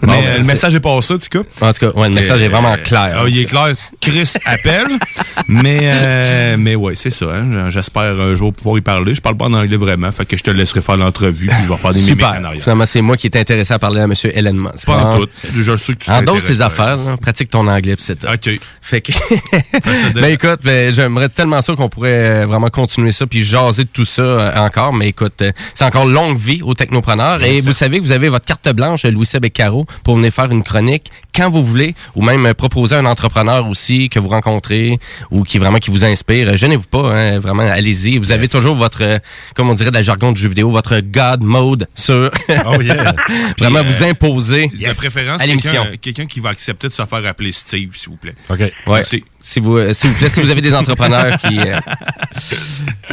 Bon, 0.00 0.12
Mais 0.12 0.22
ben, 0.22 0.28
euh, 0.28 0.38
le 0.38 0.44
message 0.46 0.74
est 0.74 0.80
passé, 0.80 1.12
en 1.12 1.18
tout 1.18 1.28
cas. 1.30 1.66
En 1.66 1.72
tout 1.74 1.80
cas, 1.92 1.98
ouais, 2.00 2.08
le 2.08 2.14
message 2.14 2.40
est 2.40 2.48
vraiment 2.48 2.76
clair. 2.82 3.18
Ah, 3.20 3.24
il 3.28 3.38
est 3.38 3.44
clair. 3.44 3.74
Chris 4.00 4.32
appelle. 4.46 4.86
mais, 5.48 5.80
euh, 5.82 6.56
mais 6.58 6.74
ouais, 6.74 6.94
c'est 6.94 7.10
ça. 7.10 7.26
hein. 7.26 7.68
J'espère 7.68 8.18
un 8.18 8.34
jour 8.34 8.54
pouvoir 8.54 8.78
y 8.78 8.80
parler. 8.80 9.14
Je 9.14 9.20
parle 9.20 9.36
pas 9.36 9.44
en 9.46 9.52
anglais 9.52 9.76
vraiment. 9.76 10.10
Fait 10.10 10.24
que 10.24 10.38
je 10.38 10.42
te 10.42 10.50
laisserai 10.50 10.80
faire 10.80 10.96
l'entrevue 10.96 11.48
puis 11.48 11.56
je 11.64 11.68
vais 11.68 11.76
faire 11.76 11.92
des 11.92 12.00
Super. 12.00 12.34
Finalement, 12.60 12.86
c'est 12.86 13.02
moi 13.02 13.18
qui 13.18 13.26
étais 13.26 13.40
intéressé 13.40 13.74
à 13.74 13.78
parler 13.78 14.00
à 14.00 14.04
M. 14.04 14.14
Elon 14.38 14.54
Musk. 14.54 14.86
Pas 14.86 14.94
en 14.96 15.12
Ah. 15.12 15.16
tout. 15.18 15.28
Je 15.56 15.76
sais 15.76 15.92
que 15.94 15.98
tu 16.04 16.10
Endosse 16.10 16.42
t'intéresses, 16.42 16.58
tes 16.58 16.62
affaires, 16.62 16.96
là. 16.96 17.16
pratique 17.16 17.50
ton 17.50 17.66
anglais, 17.66 17.96
puis 17.96 18.04
c'est 18.04 18.16
tout. 18.18 18.26
OK. 18.32 18.58
Fait 18.80 19.00
que. 19.00 19.12
mais 20.16 20.32
écoute, 20.34 20.60
ben, 20.64 20.92
j'aimerais 20.92 21.28
tellement 21.28 21.60
ça 21.60 21.74
qu'on 21.74 21.88
pourrait 21.88 22.42
euh, 22.42 22.46
vraiment 22.46 22.68
continuer 22.68 23.12
ça 23.12 23.26
puis 23.26 23.42
jaser 23.42 23.84
de 23.84 23.88
tout 23.92 24.04
ça 24.04 24.22
euh, 24.22 24.56
encore. 24.56 24.92
Mais 24.92 25.08
écoute, 25.08 25.42
euh, 25.42 25.52
c'est 25.74 25.84
encore 25.84 26.06
longue 26.06 26.36
vie 26.38 26.62
aux 26.62 26.74
technopreneurs. 26.74 27.42
Et 27.44 27.60
vous 27.60 27.72
savez 27.72 27.98
que 27.98 28.02
vous 28.02 28.12
avez 28.12 28.28
votre 28.28 28.46
carte 28.46 28.68
blanche, 28.70 29.04
Louis 29.04 29.26
Seb 29.26 29.44
et 29.44 29.50
Caro, 29.50 29.84
pour 30.04 30.16
venir 30.16 30.32
faire 30.32 30.50
une 30.50 30.62
chronique 30.62 31.10
quand 31.34 31.50
vous 31.50 31.62
voulez, 31.62 31.94
ou 32.16 32.22
même 32.22 32.46
euh, 32.46 32.54
proposer 32.54 32.96
un 32.96 33.04
entrepreneur 33.06 33.68
aussi 33.68 34.08
que 34.08 34.18
vous 34.18 34.28
rencontrez 34.28 34.98
ou 35.30 35.42
qui 35.44 35.58
vraiment 35.58 35.78
qui 35.78 35.90
vous 35.90 36.04
inspire. 36.04 36.48
Euh, 36.48 36.56
Gênez-vous 36.56 36.86
pas, 36.88 37.12
hein, 37.14 37.38
vraiment, 37.38 37.62
allez-y. 37.62 38.18
Vous 38.18 38.32
avez 38.32 38.48
toujours 38.48 38.74
votre, 38.76 39.02
euh, 39.02 39.18
comme 39.54 39.70
on 39.70 39.74
dirait 39.74 39.90
dans 39.90 40.00
le 40.00 40.04
jargon 40.04 40.32
de 40.32 40.36
jeu 40.36 40.48
vidéo, 40.48 40.70
votre 40.70 41.00
God 41.00 41.42
mode 41.42 41.86
sur. 41.94 42.30
Oh 42.66 42.80
yeah. 42.80 43.14
vraiment 43.58 43.80
Puis, 43.82 43.92
vous 43.92 44.02
euh, 44.22 44.26
imposer 44.26 44.68
De 44.68 44.94
préférence, 44.94 45.40
à 45.40 45.46
l'émission. 45.46 45.82
quelqu'un 45.82 45.96
quelqu'un 45.96 46.26
qui 46.26 46.40
va 46.40 46.50
accepter 46.50 46.88
de 46.88 46.92
se 46.92 47.04
faire 47.04 47.24
appeler 47.26 47.52
Steve, 47.52 47.94
s'il 47.96 48.10
vous 48.10 48.16
plaît. 48.16 48.34
OK. 48.50 48.58
Ouais. 48.60 48.72
Merci. 48.86 49.24
Si 49.40 49.60
vous, 49.60 49.76
euh, 49.78 49.92
s'il 49.92 50.10
vous 50.10 50.18
plaît, 50.18 50.28
si 50.28 50.40
vous 50.40 50.50
avez 50.50 50.60
des 50.60 50.74
entrepreneurs 50.74 51.38
qui. 51.38 51.58
euh, 51.58 51.78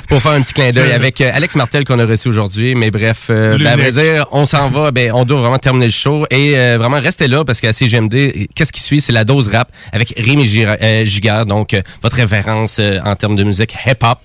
pour 0.07 0.21
faire 0.21 0.31
un 0.33 0.41
petit 0.41 0.53
clin 0.53 0.71
d'œil 0.71 0.91
avec 0.91 1.19
euh, 1.21 1.31
Alex 1.33 1.55
Martel 1.55 1.83
qu'on 1.83 1.99
a 1.99 2.05
reçu 2.05 2.27
aujourd'hui. 2.27 2.75
Mais 2.75 2.91
bref, 2.91 3.27
euh, 3.29 3.57
ben, 3.57 3.67
à 3.67 3.75
vrai 3.75 3.91
dire, 3.91 4.27
on 4.31 4.45
s'en 4.45 4.69
va. 4.69 4.91
Ben, 4.91 5.11
on 5.13 5.25
doit 5.25 5.41
vraiment 5.41 5.57
terminer 5.57 5.85
le 5.85 5.91
show. 5.91 6.25
Et 6.29 6.57
euh, 6.57 6.77
vraiment, 6.77 6.99
restez 6.99 7.27
là 7.27 7.43
parce 7.45 7.61
qu'à 7.61 7.73
CGMD, 7.73 8.47
qu'est-ce 8.55 8.71
qui 8.71 8.81
suit? 8.81 9.01
C'est 9.01 9.11
la 9.11 9.23
dose 9.23 9.47
rap 9.49 9.71
avec 9.91 10.13
Rémi 10.17 10.45
euh, 10.65 11.05
Gigard. 11.05 11.45
Donc, 11.45 11.73
euh, 11.73 11.81
votre 12.01 12.17
référence 12.17 12.77
euh, 12.79 12.99
en 13.03 13.15
termes 13.15 13.35
de 13.35 13.43
musique 13.43 13.75
hip-hop. 13.85 14.19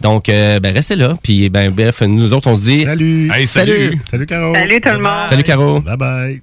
Donc, 0.00 0.28
euh, 0.28 0.60
ben, 0.60 0.74
restez 0.74 0.96
là. 0.96 1.14
Puis, 1.22 1.48
ben, 1.50 1.70
bref, 1.70 2.02
nous 2.02 2.32
autres, 2.32 2.48
on 2.48 2.56
se 2.56 2.62
dit. 2.62 2.82
Salut. 2.84 3.30
Hey, 3.32 3.46
salut. 3.46 3.98
Salut, 4.10 4.26
Caro. 4.26 4.54
Salut 4.54 4.80
tout 4.80 4.90
le 4.90 4.98
monde. 4.98 5.26
Salut, 5.28 5.42
Caro. 5.42 5.80
Bye 5.80 5.96
bye. 5.96 6.42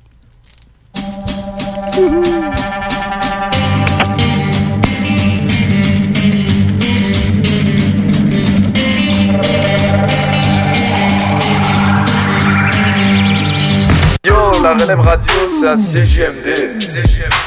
La 14.61 14.73
relève 14.73 14.99
radio, 14.99 15.33
c'est 15.49 15.67
à 15.67 15.77
CGMD. 15.77 17.46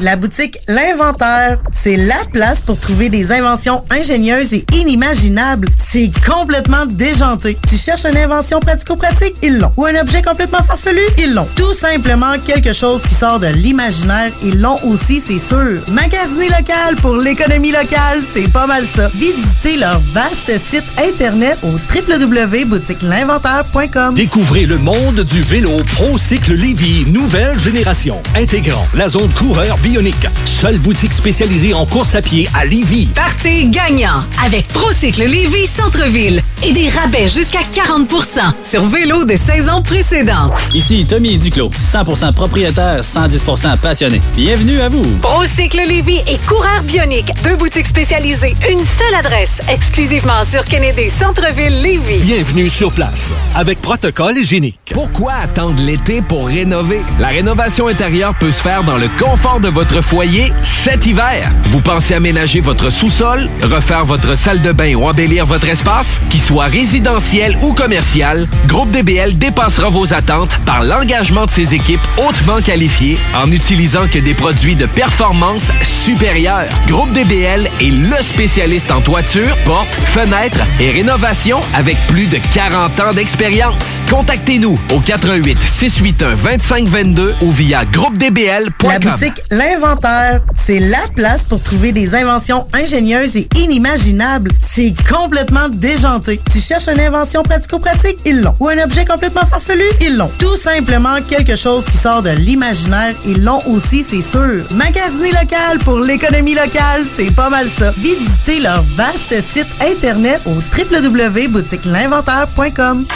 La 0.00 0.16
boutique 0.16 0.58
L'Inventaire, 0.66 1.56
c'est 1.70 1.94
la 1.96 2.16
place 2.32 2.60
pour 2.60 2.76
trouver 2.78 3.08
des 3.08 3.30
inventions 3.30 3.84
ingénieuses 3.90 4.52
et 4.52 4.66
inimaginables. 4.72 5.68
C'est 5.76 6.10
complètement 6.26 6.86
déjanté. 6.86 7.56
Tu 7.68 7.76
cherches 7.76 8.04
une 8.04 8.16
invention 8.16 8.58
pratico-pratique? 8.58 9.36
Ils 9.42 9.60
l'ont. 9.60 9.70
Ou 9.76 9.84
un 9.86 9.94
objet 10.00 10.20
complètement 10.20 10.64
farfelu? 10.64 10.98
Ils 11.18 11.32
l'ont. 11.34 11.46
Tout 11.54 11.74
simplement 11.74 12.36
quelque 12.44 12.72
chose 12.72 13.02
qui 13.02 13.14
sort 13.14 13.38
de 13.38 13.46
l'imaginaire? 13.48 14.32
Ils 14.42 14.60
l'ont 14.60 14.80
aussi, 14.84 15.20
c'est 15.20 15.38
sûr. 15.38 15.80
Magasiner 15.92 16.48
local 16.48 16.96
pour 17.00 17.14
l'économie 17.16 17.70
locale, 17.70 18.20
c'est 18.34 18.50
pas 18.50 18.66
mal 18.66 18.84
ça. 18.96 19.08
Visitez 19.14 19.76
leur 19.76 20.00
vaste 20.12 20.58
site 20.58 20.84
internet 20.98 21.56
au 21.62 21.70
www.boutiquelinventaire.com. 21.70 24.14
Découvrez 24.14 24.66
le 24.66 24.78
monde 24.78 25.20
du 25.20 25.42
vélo 25.42 25.84
ProCycle 25.84 26.54
Lévy, 26.54 27.04
nouvelle 27.12 27.60
génération, 27.60 28.20
intégrant 28.34 28.88
la 28.94 29.08
zone 29.08 29.32
coureur 29.34 29.78
bionique. 29.84 30.26
Seule 30.46 30.78
boutique 30.78 31.12
spécialisée 31.12 31.74
en 31.74 31.84
course 31.84 32.14
à 32.14 32.22
pied 32.22 32.48
à 32.54 32.64
Lévy. 32.64 33.08
Partez 33.14 33.66
gagnant 33.66 34.24
avec 34.42 34.66
Procycle 34.68 35.24
Lévis 35.24 35.66
Centre-Ville 35.66 36.40
et 36.62 36.72
des 36.72 36.88
rabais 36.88 37.28
jusqu'à 37.28 37.60
40% 37.60 38.40
sur 38.62 38.86
vélo 38.86 39.26
de 39.26 39.36
saison 39.36 39.82
précédente. 39.82 40.54
Ici 40.72 41.04
Tommy 41.06 41.36
Duclos, 41.36 41.68
100% 41.68 42.32
propriétaire, 42.32 43.02
110% 43.02 43.76
passionné. 43.76 44.22
Bienvenue 44.34 44.80
à 44.80 44.88
vous. 44.88 45.04
Procycle 45.20 45.82
Lévy 45.86 46.20
et 46.26 46.38
Coureur 46.48 46.82
Bionique, 46.84 47.30
deux 47.44 47.56
boutiques 47.56 47.86
spécialisées, 47.86 48.54
une 48.70 48.82
seule 48.82 49.14
adresse, 49.18 49.60
exclusivement 49.68 50.46
sur 50.50 50.64
Kennedy 50.64 51.10
Centre-Ville 51.10 51.82
Lévy. 51.82 52.20
Bienvenue 52.20 52.70
sur 52.70 52.90
place 52.90 53.32
avec 53.54 53.82
protocole 53.82 54.38
hygiénique. 54.38 54.78
Pourquoi 54.94 55.34
attendre 55.34 55.82
l'été 55.82 56.22
pour 56.22 56.46
rénover? 56.46 57.02
La 57.20 57.28
rénovation 57.28 57.88
intérieure 57.88 58.34
peut 58.40 58.50
se 58.50 58.62
faire 58.62 58.82
dans 58.82 58.96
le 58.96 59.08
confort 59.18 59.60
de 59.60 59.73
votre 59.74 60.00
foyer 60.02 60.52
cet 60.62 61.04
hiver. 61.04 61.50
Vous 61.64 61.80
pensez 61.80 62.14
aménager 62.14 62.60
votre 62.60 62.90
sous-sol, 62.90 63.50
refaire 63.62 64.04
votre 64.04 64.36
salle 64.36 64.62
de 64.62 64.70
bain 64.70 64.94
ou 64.94 65.04
embellir 65.08 65.46
votre 65.46 65.68
espace? 65.68 66.20
Qu'il 66.30 66.40
soit 66.40 66.66
résidentiel 66.66 67.56
ou 67.60 67.74
commercial, 67.74 68.46
Groupe 68.68 68.92
DBL 68.92 69.36
dépassera 69.36 69.90
vos 69.90 70.14
attentes 70.14 70.56
par 70.64 70.84
l'engagement 70.84 71.46
de 71.46 71.50
ses 71.50 71.74
équipes 71.74 72.06
hautement 72.18 72.60
qualifiées 72.60 73.18
en 73.34 73.50
utilisant 73.50 74.06
que 74.06 74.20
des 74.20 74.34
produits 74.34 74.76
de 74.76 74.86
performance 74.86 75.64
supérieure. 75.82 76.68
Groupe 76.86 77.12
DBL 77.12 77.68
est 77.80 77.90
le 77.90 78.22
spécialiste 78.22 78.92
en 78.92 79.00
toiture, 79.00 79.56
portes, 79.64 79.94
fenêtres 80.04 80.64
et 80.78 80.92
rénovation 80.92 81.60
avec 81.74 81.96
plus 82.06 82.26
de 82.26 82.38
40 82.54 83.00
ans 83.00 83.12
d'expérience. 83.12 84.02
Contactez-nous 84.08 84.78
au 84.92 85.00
88 85.00 85.58
681 85.60 86.36
2522 86.36 87.34
ou 87.40 87.50
via 87.50 87.84
groupedbl.com. 87.84 88.90
La 88.90 88.98
boutique 88.98 89.42
L'Inventaire, 89.64 90.40
c'est 90.54 90.78
la 90.78 91.08
place 91.16 91.42
pour 91.44 91.60
trouver 91.62 91.92
des 91.92 92.14
inventions 92.14 92.68
ingénieuses 92.74 93.34
et 93.36 93.48
inimaginables. 93.56 94.50
C'est 94.60 94.92
complètement 95.08 95.70
déjanté. 95.70 96.38
Tu 96.52 96.60
cherches 96.60 96.88
une 96.88 97.00
invention 97.00 97.42
pratico-pratique? 97.42 98.18
Ils 98.26 98.42
l'ont. 98.42 98.54
Ou 98.60 98.68
un 98.68 98.84
objet 98.84 99.06
complètement 99.06 99.46
farfelu? 99.46 99.86
Ils 100.02 100.18
l'ont. 100.18 100.30
Tout 100.38 100.56
simplement 100.56 101.16
quelque 101.28 101.56
chose 101.56 101.86
qui 101.86 101.96
sort 101.96 102.20
de 102.20 102.28
l'imaginaire? 102.30 103.14
Ils 103.26 103.42
l'ont 103.42 103.62
aussi, 103.68 104.04
c'est 104.04 104.20
sûr. 104.20 104.64
Magasiner 104.72 105.32
local 105.32 105.78
pour 105.82 105.98
l'économie 105.98 106.54
locale, 106.54 107.06
c'est 107.16 107.30
pas 107.34 107.48
mal 107.48 107.66
ça. 107.68 107.90
Visitez 107.96 108.60
leur 108.60 108.82
vaste 108.96 109.32
site 109.52 109.68
internet 109.80 110.42
au 110.44 110.56
www.boutiquelinventaire.com. 110.76 113.06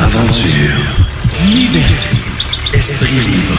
Aventure, 0.00 0.82
liberté, 1.46 2.16
esprit 2.74 3.08
libre, 3.08 3.58